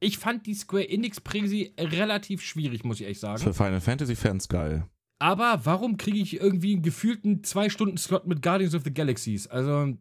Ich 0.00 0.18
fand 0.18 0.46
die 0.46 0.54
Square 0.54 0.88
Enix 0.88 1.20
Präsi 1.20 1.74
relativ 1.78 2.42
schwierig, 2.42 2.84
muss 2.84 2.96
ich 2.96 3.02
ehrlich 3.02 3.20
sagen. 3.20 3.42
Für 3.42 3.54
Final 3.54 3.80
Fantasy 3.80 4.16
Fans 4.16 4.48
geil. 4.48 4.86
Aber 5.20 5.64
warum 5.64 5.96
kriege 5.96 6.18
ich 6.18 6.34
irgendwie 6.40 6.74
einen 6.74 6.82
gefühlten 6.82 7.42
2-Stunden-Slot 7.42 8.26
mit 8.26 8.42
Guardians 8.42 8.74
of 8.74 8.82
the 8.84 8.92
Galaxies? 8.92 9.46
Also, 9.46 9.96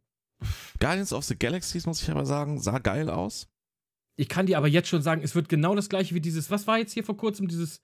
Guardians 0.80 1.14
of 1.14 1.24
the 1.24 1.38
Galaxies, 1.38 1.86
muss 1.86 2.02
ich 2.02 2.10
aber 2.10 2.26
sagen, 2.26 2.60
sah 2.60 2.80
geil 2.80 3.10
aus. 3.10 3.48
Ich 4.18 4.28
kann 4.28 4.46
dir 4.46 4.58
aber 4.58 4.68
jetzt 4.68 4.90
schon 4.90 5.02
sagen, 5.02 5.22
es 5.24 5.36
wird 5.36 5.50
genau 5.50 5.76
das 5.76 5.90
gleiche 5.90 6.14
wie 6.14 6.22
dieses, 6.22 6.52
was 6.52 6.68
war 6.68 6.78
jetzt 6.78 6.94
hier 6.94 7.04
vor 7.04 7.16
kurzem, 7.16 7.48
dieses, 7.48 7.82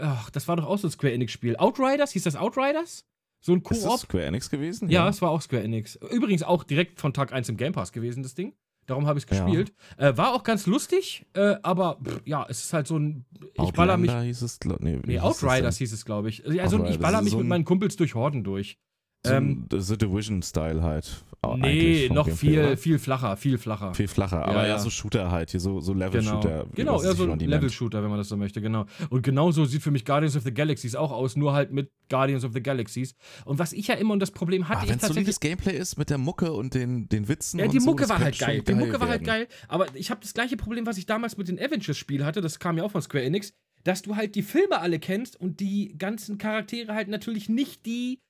ach, 0.00 0.30
das 0.30 0.48
war 0.48 0.56
doch 0.56 0.66
auch 0.66 0.78
so 0.78 0.88
ein 0.88 0.90
Square 0.90 1.12
Enix-Spiel. 1.12 1.56
Outriders? 1.56 2.12
Hieß 2.12 2.24
das 2.24 2.36
Outriders? 2.36 3.04
So 3.42 3.52
ein 3.52 3.62
Ist 3.62 3.70
das 3.70 3.84
Koop? 3.84 4.00
Square 4.00 4.24
Enix 4.26 4.50
gewesen? 4.50 4.90
Ja, 4.90 5.08
es 5.08 5.22
war 5.22 5.30
auch 5.30 5.40
Square 5.40 5.62
Enix. 5.62 5.96
Übrigens 6.10 6.42
auch 6.42 6.64
direkt 6.64 7.00
von 7.00 7.14
Tag 7.14 7.32
1 7.32 7.48
im 7.48 7.56
Game 7.56 7.72
Pass 7.72 7.92
gewesen, 7.92 8.22
das 8.22 8.34
Ding. 8.34 8.54
Darum 8.90 9.06
habe 9.06 9.18
ich 9.18 9.24
es 9.30 9.38
Ja. 9.38 9.44
gespielt. 9.44 9.72
Äh, 9.96 10.16
war 10.16 10.34
auch 10.34 10.42
ganz 10.42 10.66
lustig, 10.66 11.24
äh, 11.34 11.54
aber 11.62 11.98
pff, 12.04 12.20
ja, 12.24 12.44
es 12.48 12.64
ist 12.64 12.72
halt 12.72 12.86
so 12.86 12.98
ein. 12.98 13.24
Ich 13.62 13.72
baller 13.72 13.96
mich. 13.96 14.10
Outlander 14.10 14.26
hieß 14.26 14.42
es, 14.42 14.58
nee, 14.80 14.98
Nee, 15.06 15.18
Outriders 15.20 15.76
hieß 15.78 15.92
es, 15.92 16.04
glaube 16.04 16.28
ich. 16.28 16.44
Also 16.44 16.76
Outriders, 16.76 16.94
ich 16.96 17.00
baller 17.00 17.22
mich 17.22 17.30
so 17.30 17.36
mit 17.38 17.46
ein- 17.46 17.48
meinen 17.48 17.64
Kumpels 17.64 17.96
durch 17.96 18.14
Horden 18.14 18.42
durch. 18.44 18.78
So 19.26 19.32
Ähm, 19.34 19.66
The 19.70 19.98
Division-Style 19.98 20.82
halt. 20.82 21.24
Nee, 21.56 22.08
noch 22.12 22.28
viel, 22.28 22.58
oder? 22.58 22.76
viel 22.76 22.98
flacher, 22.98 23.34
viel 23.36 23.56
flacher. 23.56 23.94
Viel 23.94 24.08
flacher. 24.08 24.44
Aber 24.44 24.62
Ja, 24.62 24.68
ja, 24.68 24.78
so 24.78 24.90
Shooter 24.90 25.30
halt, 25.30 25.50
hier 25.50 25.60
so, 25.60 25.80
so 25.80 25.92
Genau, 25.94 26.04
Level-Shooter. 26.06 26.66
genau 26.74 26.96
was 26.96 27.04
ja, 27.04 27.14
so. 27.14 27.26
Level-Shooter, 27.34 28.02
wenn 28.02 28.10
man 28.10 28.18
das 28.18 28.28
so 28.28 28.36
möchte, 28.36 28.60
genau. 28.60 28.84
Und 29.08 29.22
genauso 29.22 29.64
sieht 29.64 29.82
für 29.82 29.90
mich 29.90 30.04
Guardians 30.04 30.36
of 30.36 30.42
the 30.42 30.52
Galaxies 30.52 30.94
auch 30.94 31.10
aus, 31.12 31.36
nur 31.36 31.54
halt 31.54 31.72
mit 31.72 31.90
Guardians 32.10 32.44
of 32.44 32.52
the 32.52 32.62
Galaxies. 32.62 33.14
Und 33.46 33.58
was 33.58 33.72
ich 33.72 33.86
ja 33.88 33.94
immer 33.94 34.12
und 34.12 34.20
das 34.20 34.30
Problem 34.32 34.68
hatte 34.68 34.80
Ah, 34.80 34.82
ich 34.84 34.88
wenn 34.90 34.96
es 34.96 35.00
tatsächlich. 35.02 35.24
solides 35.36 35.40
Gameplay 35.40 35.78
ist 35.78 35.96
mit 35.98 36.10
der 36.10 36.18
Mucke 36.18 36.52
und 36.52 36.74
den, 36.74 37.08
den 37.08 37.26
Witzen 37.28 37.58
Ja, 37.60 37.68
die 37.68 37.80
so, 37.80 37.86
Mucke 37.86 38.06
war 38.08 38.18
halt 38.18 38.38
geil. 38.38 38.62
Die 38.62 38.74
Mucke 38.74 39.00
war 39.00 39.08
halt 39.08 39.24
geil. 39.24 39.48
Aber 39.68 39.86
ich 39.94 40.10
habe 40.10 40.20
das 40.20 40.34
gleiche 40.34 40.56
Problem, 40.58 40.84
was 40.86 40.98
ich 40.98 41.06
damals 41.06 41.36
mit 41.38 41.48
den 41.48 41.58
Avengers-Spielen 41.58 42.24
hatte, 42.26 42.42
das 42.42 42.58
kam 42.58 42.76
ja 42.76 42.84
auch 42.84 42.90
von 42.90 43.00
Square 43.02 43.24
Enix, 43.24 43.52
dass 43.84 44.02
du 44.02 44.16
halt 44.16 44.34
die 44.34 44.42
Filme 44.42 44.78
alle 44.80 44.98
kennst 44.98 45.40
und 45.40 45.60
die 45.60 45.96
ganzen 45.96 46.36
Charaktere 46.36 46.92
halt 46.94 47.08
natürlich 47.08 47.48
nicht 47.48 47.86
die 47.86 48.20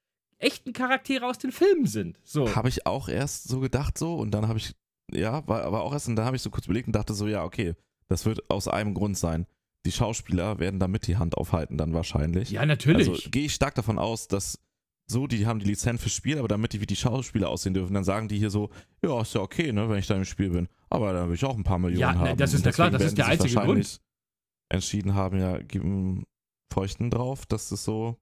echten 0.40 0.72
Charaktere 0.72 1.26
aus 1.26 1.38
den 1.38 1.52
Filmen 1.52 1.86
sind. 1.86 2.18
So. 2.24 2.54
Habe 2.56 2.68
ich 2.68 2.86
auch 2.86 3.08
erst 3.08 3.48
so 3.48 3.60
gedacht 3.60 3.96
so 3.96 4.16
und 4.16 4.32
dann 4.32 4.48
habe 4.48 4.58
ich, 4.58 4.74
ja, 5.12 5.46
war 5.46 5.62
aber 5.62 5.82
auch 5.82 5.92
erst 5.92 6.08
und 6.08 6.16
dann 6.16 6.26
habe 6.26 6.36
ich 6.36 6.42
so 6.42 6.50
kurz 6.50 6.66
überlegt 6.66 6.86
und 6.86 6.96
dachte 6.96 7.14
so, 7.14 7.26
ja, 7.28 7.44
okay, 7.44 7.74
das 8.08 8.26
wird 8.26 8.50
aus 8.50 8.66
einem 8.66 8.94
Grund 8.94 9.16
sein. 9.16 9.46
Die 9.86 9.92
Schauspieler 9.92 10.58
werden 10.58 10.80
damit 10.80 11.06
die 11.06 11.16
Hand 11.16 11.36
aufhalten 11.38 11.78
dann 11.78 11.94
wahrscheinlich. 11.94 12.50
Ja, 12.50 12.66
natürlich. 12.66 13.08
Also 13.08 13.30
gehe 13.30 13.46
ich 13.46 13.54
stark 13.54 13.74
davon 13.74 13.98
aus, 13.98 14.28
dass 14.28 14.58
so, 15.06 15.26
die 15.26 15.46
haben 15.46 15.58
die 15.58 15.66
Lizenz 15.66 16.02
fürs 16.02 16.12
Spiel, 16.12 16.38
aber 16.38 16.48
damit 16.48 16.72
die 16.72 16.80
wie 16.80 16.86
die 16.86 16.96
Schauspieler 16.96 17.48
aussehen 17.48 17.74
dürfen, 17.74 17.94
dann 17.94 18.04
sagen 18.04 18.28
die 18.28 18.38
hier 18.38 18.50
so, 18.50 18.70
ja, 19.02 19.20
ist 19.22 19.34
ja 19.34 19.40
okay, 19.40 19.72
ne, 19.72 19.88
wenn 19.88 19.98
ich 19.98 20.06
da 20.06 20.14
im 20.14 20.24
Spiel 20.24 20.50
bin. 20.50 20.68
Aber 20.88 21.12
dann 21.12 21.28
will 21.28 21.34
ich 21.34 21.44
auch 21.44 21.56
ein 21.56 21.64
paar 21.64 21.78
Millionen 21.78 22.00
Ja, 22.00 22.12
ne, 22.12 22.30
haben. 22.30 22.38
das 22.38 22.54
ist 22.54 22.64
ja 22.64 22.72
klar, 22.72 22.90
das 22.90 23.02
ist 23.02 23.18
der 23.18 23.26
einzige 23.26 23.54
Grund. 23.54 24.00
Entschieden 24.68 25.14
haben, 25.14 25.40
ja, 25.40 25.58
geben 25.58 26.26
Feuchten 26.72 27.10
drauf, 27.10 27.44
dass 27.46 27.70
das 27.70 27.82
so 27.82 28.16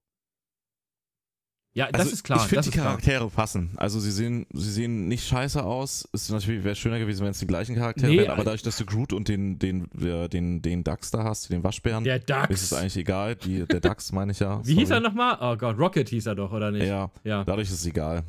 ja, 1.74 1.90
das 1.92 2.00
also 2.00 2.12
ist 2.12 2.24
klar. 2.24 2.38
Ich 2.40 2.44
finde, 2.48 2.62
die 2.62 2.68
ist 2.70 2.72
klar. 2.74 2.86
Charaktere 2.86 3.28
passen. 3.28 3.70
Also 3.76 4.00
sie 4.00 4.10
sehen, 4.10 4.46
sie 4.52 4.70
sehen 4.70 5.06
nicht 5.06 5.24
scheiße 5.26 5.62
aus. 5.62 6.08
Es 6.12 6.28
natürlich 6.28 6.64
wäre 6.64 6.74
schöner 6.74 6.98
gewesen, 6.98 7.22
wenn 7.24 7.30
es 7.30 7.38
die 7.38 7.46
gleichen 7.46 7.76
Charaktere 7.76 8.10
Nee, 8.10 8.18
wären, 8.18 8.30
aber 8.30 8.42
äh, 8.42 8.44
dadurch, 8.46 8.62
dass 8.62 8.76
du 8.78 8.84
Groot 8.86 9.12
und 9.12 9.28
den, 9.28 9.58
den, 9.58 9.88
den, 9.92 10.62
den, 10.62 10.82
Dachs 10.84 11.10
da 11.12 11.22
hast, 11.24 11.50
den 11.50 11.62
Waschbären, 11.62 12.02
Der 12.04 12.18
Dax. 12.18 12.50
ist 12.52 12.62
es 12.62 12.72
eigentlich 12.72 12.96
egal. 12.96 13.36
Die, 13.36 13.64
der 13.66 13.80
Dachs 13.80 14.10
meine 14.12 14.32
ich 14.32 14.40
ja. 14.40 14.60
Wie 14.66 14.74
hieß 14.74 14.90
er 14.90 14.96
sorry. 14.96 15.08
nochmal? 15.08 15.38
Oh 15.40 15.56
Gott, 15.56 15.78
Rocket 15.78 16.08
hieß 16.08 16.26
er 16.26 16.34
doch, 16.34 16.50
oder 16.52 16.70
nicht? 16.72 16.86
Ja, 16.86 17.10
Ja, 17.22 17.44
dadurch 17.44 17.68
ist 17.68 17.80
es 17.80 17.86
egal. 17.86 18.24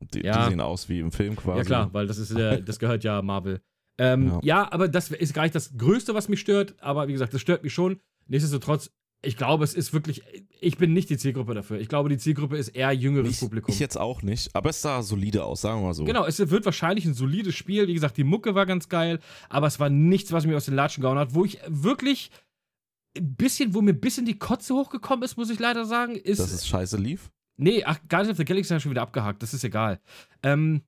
Die, 0.00 0.20
Ja. 0.24 0.44
die 0.44 0.50
sehen 0.50 0.60
aus 0.60 0.88
wie 0.88 1.00
im 1.00 1.12
Film 1.12 1.36
quasi. 1.36 1.58
ja 1.58 1.64
klar, 1.64 1.92
weil 1.92 2.06
das 2.06 2.18
ist 2.18 2.30
äh, 2.30 2.62
das 2.62 2.78
gehört 2.78 3.04
ja 3.04 3.20
Marvel. 3.22 3.60
Ähm, 3.98 4.28
ja. 4.28 4.40
Ja. 4.42 4.72
aber 4.72 4.88
das 4.88 5.10
ist 5.10 5.34
gar 5.34 5.42
nicht 5.42 5.54
das 5.54 5.76
Größte, 5.76 6.14
was 6.14 6.28
mich 6.28 6.40
stört. 6.40 6.74
Aber 6.80 7.06
wie 7.08 7.12
gesagt, 7.12 7.34
das 7.34 7.40
stört 7.40 7.62
mich 7.62 7.72
schon. 7.74 8.00
Nichtsdestotrotz, 8.26 8.90
ich 9.24 9.36
glaube, 9.36 9.64
es 9.64 9.74
ist 9.74 9.92
wirklich. 9.92 10.22
Ich 10.60 10.76
bin 10.78 10.92
nicht 10.92 11.10
die 11.10 11.16
Zielgruppe 11.18 11.54
dafür. 11.54 11.78
Ich 11.80 11.88
glaube, 11.88 12.08
die 12.08 12.16
Zielgruppe 12.18 12.56
ist 12.56 12.68
eher 12.68 12.92
jüngeres 12.92 13.32
Ich, 13.32 13.40
Publikum. 13.40 13.72
ich 13.72 13.78
jetzt 13.80 13.96
auch 13.98 14.22
nicht, 14.22 14.54
aber 14.54 14.70
es 14.70 14.80
sah 14.80 15.02
solide 15.02 15.44
aus, 15.44 15.60
sagen 15.62 15.80
wir 15.80 15.86
mal 15.88 15.94
so. 15.94 16.04
Genau, 16.04 16.24
es 16.24 16.38
wird 16.38 16.64
wahrscheinlich 16.64 17.04
ein 17.04 17.14
solides 17.14 17.54
Spiel. 17.54 17.86
Wie 17.88 17.94
gesagt, 17.94 18.16
die 18.16 18.24
Mucke 18.24 18.54
war 18.54 18.66
ganz 18.66 18.88
geil, 18.88 19.20
aber 19.48 19.66
es 19.66 19.78
war 19.80 19.90
nichts, 19.90 20.32
was 20.32 20.46
mir 20.46 20.56
aus 20.56 20.64
den 20.66 20.74
Latschen 20.74 21.02
gehauen 21.02 21.18
hat. 21.18 21.34
Wo 21.34 21.44
ich 21.44 21.58
wirklich 21.68 22.30
ein 23.16 23.34
bisschen, 23.36 23.74
wo 23.74 23.82
mir 23.82 23.92
ein 23.92 24.00
bisschen 24.00 24.26
die 24.26 24.38
Kotze 24.38 24.74
hochgekommen 24.74 25.22
ist, 25.24 25.36
muss 25.36 25.50
ich 25.50 25.58
leider 25.58 25.84
sagen, 25.84 26.16
ist. 26.16 26.40
Dass 26.40 26.52
es 26.52 26.66
scheiße 26.66 26.96
lief. 26.96 27.30
nee, 27.56 27.84
ach, 27.84 27.98
Guardians 28.08 28.30
of 28.32 28.36
the 28.38 28.44
Galaxy 28.44 28.70
haben 28.72 28.80
schon 28.80 28.90
wieder 28.90 29.02
abgehakt, 29.02 29.42
das 29.42 29.54
ist 29.54 29.62
egal. 29.64 30.00
Ähm, 30.42 30.82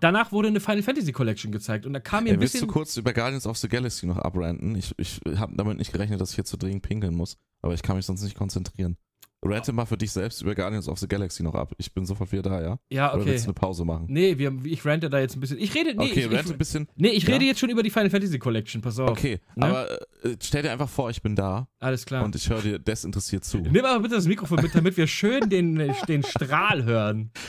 danach 0.00 0.32
wurde 0.32 0.48
eine 0.48 0.60
Final 0.60 0.82
Fantasy 0.82 1.12
Collection 1.12 1.52
gezeigt 1.52 1.86
und 1.86 1.92
da 1.92 2.00
kam 2.00 2.24
mir 2.24 2.32
ein 2.34 2.40
willst 2.40 2.54
du 2.54 2.58
bisschen. 2.58 2.68
kurz 2.68 2.96
über 2.96 3.12
Guardians 3.12 3.46
of 3.46 3.56
the 3.58 3.68
Galaxy 3.68 4.06
noch 4.06 4.18
abranten? 4.18 4.74
Ich, 4.76 4.94
ich 4.98 5.20
habe 5.36 5.54
damit 5.56 5.78
nicht 5.78 5.92
gerechnet, 5.92 6.20
dass 6.20 6.32
ich 6.32 6.36
jetzt 6.36 6.50
so 6.50 6.56
dringend 6.56 6.82
pinkeln 6.82 7.14
muss, 7.14 7.36
aber 7.62 7.74
ich 7.74 7.82
kann 7.82 7.96
mich 7.96 8.06
sonst 8.06 8.22
nicht 8.22 8.36
konzentrieren. 8.36 8.96
Rante 9.42 9.72
mal 9.72 9.86
für 9.86 9.96
dich 9.96 10.10
selbst 10.12 10.42
über 10.42 10.54
Guardians 10.54 10.86
of 10.86 10.98
the 10.98 11.08
Galaxy 11.08 11.42
noch 11.42 11.54
ab. 11.54 11.72
Ich 11.78 11.94
bin 11.94 12.04
sofort 12.04 12.30
wieder 12.30 12.42
da, 12.42 12.60
ja? 12.60 12.78
Ja, 12.90 13.10
Oder 13.14 13.22
okay. 13.22 13.30
willst 13.30 13.44
du 13.46 13.48
eine 13.48 13.54
Pause 13.54 13.86
machen? 13.86 14.04
Nee, 14.10 14.36
wir, 14.36 14.54
ich 14.64 14.84
rante 14.84 15.08
da 15.08 15.18
jetzt 15.18 15.34
ein 15.34 15.40
bisschen. 15.40 15.56
Ich 15.58 15.74
rede. 15.74 15.94
Nee, 15.94 16.10
okay, 16.10 16.26
ich, 16.26 16.38
ein 16.38 16.44
ich, 16.50 16.58
bisschen. 16.58 16.88
nee, 16.96 17.08
ich 17.08 17.22
Ja? 17.26 17.32
rede 17.32 17.46
jetzt 17.46 17.58
schon 17.58 17.70
über 17.70 17.82
die 17.82 17.88
Final 17.88 18.10
Fantasy 18.10 18.38
Collection, 18.38 18.82
pass 18.82 18.98
auf. 18.98 19.08
Okay, 19.08 19.40
Ne? 19.56 19.64
aber 19.66 19.90
äh, 20.24 20.36
stell 20.42 20.60
dir 20.62 20.70
einfach 20.72 20.90
vor, 20.90 21.08
ich 21.08 21.22
bin 21.22 21.36
da 21.36 21.68
Alles 21.78 22.04
klar. 22.04 22.22
und 22.22 22.36
ich 22.36 22.50
höre 22.50 22.60
dir 22.60 22.78
desinteressiert 22.78 23.44
zu. 23.46 23.60
Nimm 23.60 23.82
aber 23.82 24.00
bitte 24.00 24.16
das 24.16 24.26
Mikrofon 24.26 24.60
mit, 24.60 24.74
damit 24.74 24.98
wir 24.98 25.06
schön 25.06 25.48
den, 25.48 25.90
den 26.06 26.22
Strahl 26.22 26.84
hören. 26.84 27.30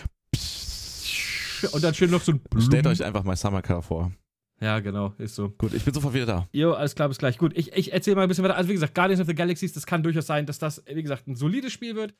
Und 1.70 1.84
dann 1.84 1.93
schön 1.93 2.12
noch 2.12 2.22
so 2.22 2.34
ein. 2.34 2.41
Stellt 2.59 2.88
euch 2.88 3.03
einfach 3.03 3.24
mal 3.24 3.36
Summer 3.36 3.62
Car 3.62 3.82
vor. 3.82 4.12
Ja, 4.62 4.80
genau, 4.80 5.14
ist 5.18 5.34
so. 5.36 5.49
Gut, 5.49 5.74
ich 5.74 5.84
bin 5.84 5.93
sofort 5.93 6.14
wieder 6.14 6.28
da. 6.28 6.47
Jo, 6.51 6.74
alles 6.74 6.93
klar, 6.93 7.07
bis 7.07 7.18
gleich. 7.18 7.39
Gut, 7.39 7.57
ich, 7.57 7.74
ich 7.74 7.91
erzähle 7.93 8.16
mal 8.16 8.24
ein 8.24 8.28
bisschen 8.28 8.43
weiter. 8.43 8.55
Also, 8.55 8.70
wie 8.70 8.74
gesagt, 8.74 8.93
Guardians 8.93 9.20
of 9.20 9.28
the 9.28 9.34
Galaxies, 9.34 9.74
das 9.74 9.88
kann 9.88 10.03
durchaus 10.03 10.28
sein, 10.28 10.45
dass 10.45 10.59
das, 10.59 10.84
wie 10.86 11.01
gesagt, 11.01 11.28
ein 11.28 11.36
solides 11.36 11.74
Spiel 11.74 11.95
wird. 11.95 12.14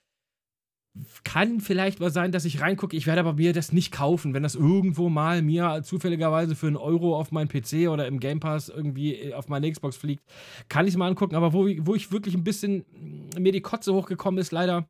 Kann 1.24 1.62
vielleicht 1.62 2.00
mal 2.00 2.10
sein, 2.10 2.32
dass 2.32 2.44
ich 2.44 2.60
reingucke. 2.60 2.98
Ich 2.98 3.06
werde 3.08 3.22
aber 3.22 3.34
mir 3.34 3.54
das 3.54 3.72
nicht 3.72 3.94
kaufen, 3.94 4.34
wenn 4.34 4.44
das 4.44 4.56
irgendwo 4.56 5.08
mal 5.08 5.42
mir 5.42 5.84
zufälligerweise 5.84 6.56
für 6.56 6.68
einen 6.68 6.76
Euro 6.76 7.18
auf 7.18 7.32
meinen 7.32 7.48
PC 7.48 7.88
oder 7.89 8.08
im 8.08 8.20
Game 8.20 8.42
Pass 8.42 8.68
irgendwie 8.70 9.34
auf 9.34 9.48
meine 9.48 9.72
Xbox 9.72 9.96
fliegt. 9.96 10.24
Kann 10.68 10.86
ich 10.86 10.94
es 10.94 10.98
mal 10.98 11.08
angucken. 11.08 11.36
Aber 11.36 11.54
wo, 11.54 11.70
wo 11.82 11.96
ich 11.96 12.12
wirklich 12.12 12.36
ein 12.36 12.44
bisschen 12.44 12.86
mir 13.38 13.54
die 13.54 13.62
Kotze 13.62 13.94
hochgekommen 13.94 14.42
ist, 14.42 14.52
leider, 14.52 14.89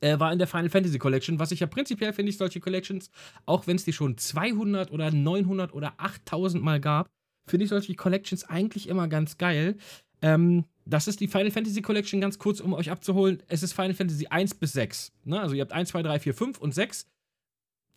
äh, 0.00 0.18
war 0.18 0.32
in 0.32 0.38
der 0.38 0.46
Final 0.46 0.68
Fantasy 0.68 0.98
Collection. 0.98 1.38
Was 1.38 1.52
ich 1.52 1.60
ja 1.60 1.66
prinzipiell 1.66 2.12
finde, 2.12 2.30
ich 2.30 2.38
solche 2.38 2.60
Collections, 2.60 3.10
auch 3.44 3.66
wenn 3.66 3.76
es 3.76 3.84
die 3.84 3.92
schon 3.92 4.16
200 4.16 4.90
oder 4.90 5.10
900 5.10 5.72
oder 5.72 5.94
8000 5.98 6.62
Mal 6.62 6.80
gab, 6.80 7.08
finde 7.46 7.64
ich 7.64 7.70
solche 7.70 7.94
Collections 7.94 8.44
eigentlich 8.44 8.88
immer 8.88 9.08
ganz 9.08 9.38
geil. 9.38 9.76
Ähm, 10.22 10.64
das 10.84 11.08
ist 11.08 11.20
die 11.20 11.28
Final 11.28 11.50
Fantasy 11.50 11.82
Collection, 11.82 12.20
ganz 12.20 12.38
kurz, 12.38 12.60
um 12.60 12.72
euch 12.72 12.90
abzuholen. 12.90 13.42
Es 13.48 13.62
ist 13.62 13.72
Final 13.72 13.94
Fantasy 13.94 14.26
1 14.28 14.54
bis 14.54 14.72
6. 14.72 15.12
Ne? 15.24 15.40
Also 15.40 15.54
ihr 15.54 15.62
habt 15.62 15.72
1, 15.72 15.90
2, 15.90 16.02
3, 16.02 16.20
4, 16.20 16.34
5 16.34 16.58
und 16.58 16.74
6. 16.74 17.06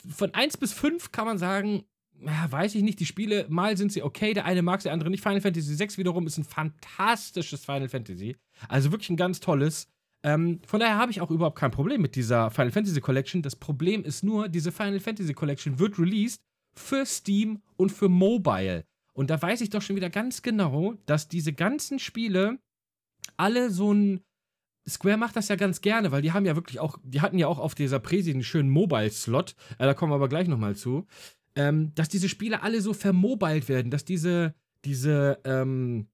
Von 0.08 0.34
1 0.34 0.58
bis 0.58 0.74
5 0.74 1.12
kann 1.12 1.26
man 1.26 1.38
sagen, 1.38 1.84
ja, 2.22 2.52
weiß 2.52 2.76
ich 2.76 2.84
nicht, 2.84 3.00
die 3.00 3.06
Spiele, 3.06 3.46
mal 3.50 3.78
sind 3.78 3.92
sie 3.92 4.04
okay, 4.04 4.34
der 4.34 4.46
eine 4.46 4.62
mag 4.62 4.80
es, 4.80 4.84
der 4.84 4.94
andere 4.94 5.10
nicht. 5.10 5.24
Final 5.24 5.42
Fantasy 5.42 5.74
6 5.74 5.98
wiederum 5.98 6.28
ist 6.28 6.38
ein 6.38 6.44
fantastisches 6.44 7.64
Final 7.64 7.90
Fantasy. 7.90 8.36
Also 8.68 8.92
wirklich 8.92 9.10
ein 9.10 9.18
ganz 9.18 9.40
tolles. 9.40 9.88
Ähm, 10.24 10.60
von 10.66 10.80
daher 10.80 10.98
habe 10.98 11.12
ich 11.12 11.22
auch 11.22 11.32
überhaupt 11.32 11.58
kein 11.58 11.72
Problem 11.72 12.02
mit 12.02 12.16
dieser 12.16 12.52
Final 12.52 12.72
Fantasy 12.72 13.00
Collection. 13.00 13.42
Das 13.42 13.56
Problem 13.56 14.04
ist 14.04 14.24
nur, 14.24 14.50
diese 14.50 14.72
Final 14.72 15.00
Fantasy 15.00 15.34
Collection 15.34 15.80
wird 15.80 15.98
released 15.98 16.42
für 16.76 17.06
Steam 17.06 17.62
und 17.78 17.92
für 17.92 18.10
Mobile. 18.10 18.86
Und 19.14 19.30
da 19.30 19.42
weiß 19.42 19.62
ich 19.62 19.70
doch 19.70 19.82
schon 19.82 19.96
wieder 19.96 20.10
ganz 20.10 20.42
genau, 20.42 20.96
dass 21.06 21.28
diese 21.28 21.54
ganzen 21.54 22.00
Spiele 22.00 22.60
alle 23.38 23.70
so 23.70 23.94
ein. 23.94 24.22
Square 24.88 25.18
macht 25.18 25.36
das 25.36 25.50
ja 25.50 25.56
ganz 25.56 25.82
gerne, 25.82 26.12
weil 26.12 26.24
die 26.24 26.32
haben 26.32 26.46
ja 26.46 26.56
wirklich 26.56 26.80
auch, 26.80 26.98
die 27.04 27.22
hatten 27.22 27.38
ja 27.38 27.48
auch 27.48 27.60
auf 27.60 27.76
dieser 27.76 28.00
Präsi 28.00 28.32
einen 28.32 28.44
schönen 28.44 28.70
Mobile-Slot, 28.70 29.56
äh, 29.78 29.86
da 29.86 29.94
kommen 29.94 30.12
wir 30.12 30.16
aber 30.16 30.30
gleich 30.30 30.48
nochmal 30.48 30.76
zu, 30.76 31.06
ähm, 31.56 31.94
dass 31.94 32.10
diese 32.10 32.28
Spiele 32.28 32.64
alle 32.64 32.82
so 32.82 32.94
vermobilt 32.94 33.70
werden, 33.70 33.92
dass 33.92 34.04
diese, 34.04 34.56
diese, 34.86 35.42
ähm, 35.44 36.08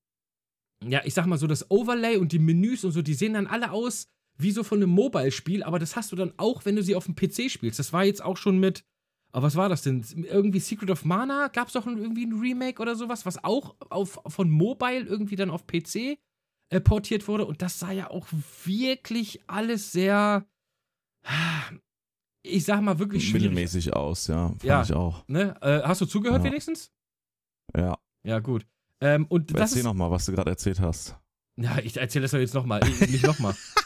ja, 0.83 1.01
ich 1.05 1.13
sag 1.13 1.25
mal 1.25 1.37
so, 1.37 1.47
das 1.47 1.69
Overlay 1.71 2.17
und 2.17 2.31
die 2.31 2.39
Menüs 2.39 2.83
und 2.83 2.91
so, 2.91 3.01
die 3.01 3.13
sehen 3.13 3.33
dann 3.33 3.47
alle 3.47 3.71
aus 3.71 4.07
wie 4.37 4.51
so 4.51 4.63
von 4.63 4.79
einem 4.79 4.89
Mobile-Spiel, 4.91 5.63
aber 5.63 5.79
das 5.79 5.95
hast 5.95 6.11
du 6.11 6.15
dann 6.15 6.33
auch, 6.37 6.65
wenn 6.65 6.75
du 6.75 6.83
sie 6.83 6.95
auf 6.95 7.05
dem 7.05 7.15
PC 7.15 7.49
spielst. 7.49 7.79
Das 7.79 7.93
war 7.93 8.03
jetzt 8.03 8.21
auch 8.23 8.35
schon 8.37 8.59
mit, 8.59 8.83
aber 9.31 9.47
was 9.47 9.55
war 9.55 9.69
das 9.69 9.81
denn? 9.81 10.03
Irgendwie 10.15 10.59
Secret 10.59 10.91
of 10.91 11.05
Mana? 11.05 11.47
Gab 11.47 11.67
es 11.67 11.73
doch 11.73 11.85
irgendwie 11.87 12.25
ein 12.25 12.33
Remake 12.39 12.81
oder 12.81 12.95
sowas, 12.95 13.25
was 13.25 13.43
auch 13.43 13.75
auf, 13.89 14.19
von 14.27 14.49
Mobile 14.49 15.05
irgendwie 15.05 15.35
dann 15.37 15.49
auf 15.49 15.65
PC 15.67 16.17
äh, 16.69 16.81
portiert 16.81 17.27
wurde. 17.27 17.45
Und 17.45 17.61
das 17.61 17.79
sah 17.79 17.91
ja 17.91 18.09
auch 18.09 18.27
wirklich 18.65 19.41
alles 19.47 19.91
sehr, 19.93 20.45
ich 22.43 22.63
sag 22.65 22.81
mal, 22.81 22.99
wirklich 22.99 23.23
schwierig. 23.23 23.43
Mittelmäßig 23.49 23.93
aus, 23.93 24.27
ja. 24.27 24.49
Fand 24.49 24.63
Ja. 24.63 24.81
ich 24.83 24.93
auch. 24.93 25.27
Ne? 25.27 25.55
Äh, 25.61 25.81
hast 25.83 26.01
du 26.01 26.05
zugehört 26.05 26.43
Ja. 26.43 26.49
wenigstens? 26.51 26.91
Ja. 27.75 27.97
Ja, 28.23 28.39
gut. 28.39 28.65
Ähm, 29.01 29.25
und 29.27 29.51
das 29.53 29.71
Erzähl 29.71 29.83
nochmal, 29.83 30.11
was 30.11 30.25
du 30.25 30.31
gerade 30.31 30.51
erzählt 30.51 30.79
hast. 30.79 31.17
Ja, 31.57 31.77
ich 31.79 31.97
erzähle 31.97 32.23
das 32.23 32.31
doch 32.31 32.39
jetzt 32.39 32.53
nochmal. 32.53 32.81
Nicht 32.99 33.25
nochmal. 33.25 33.55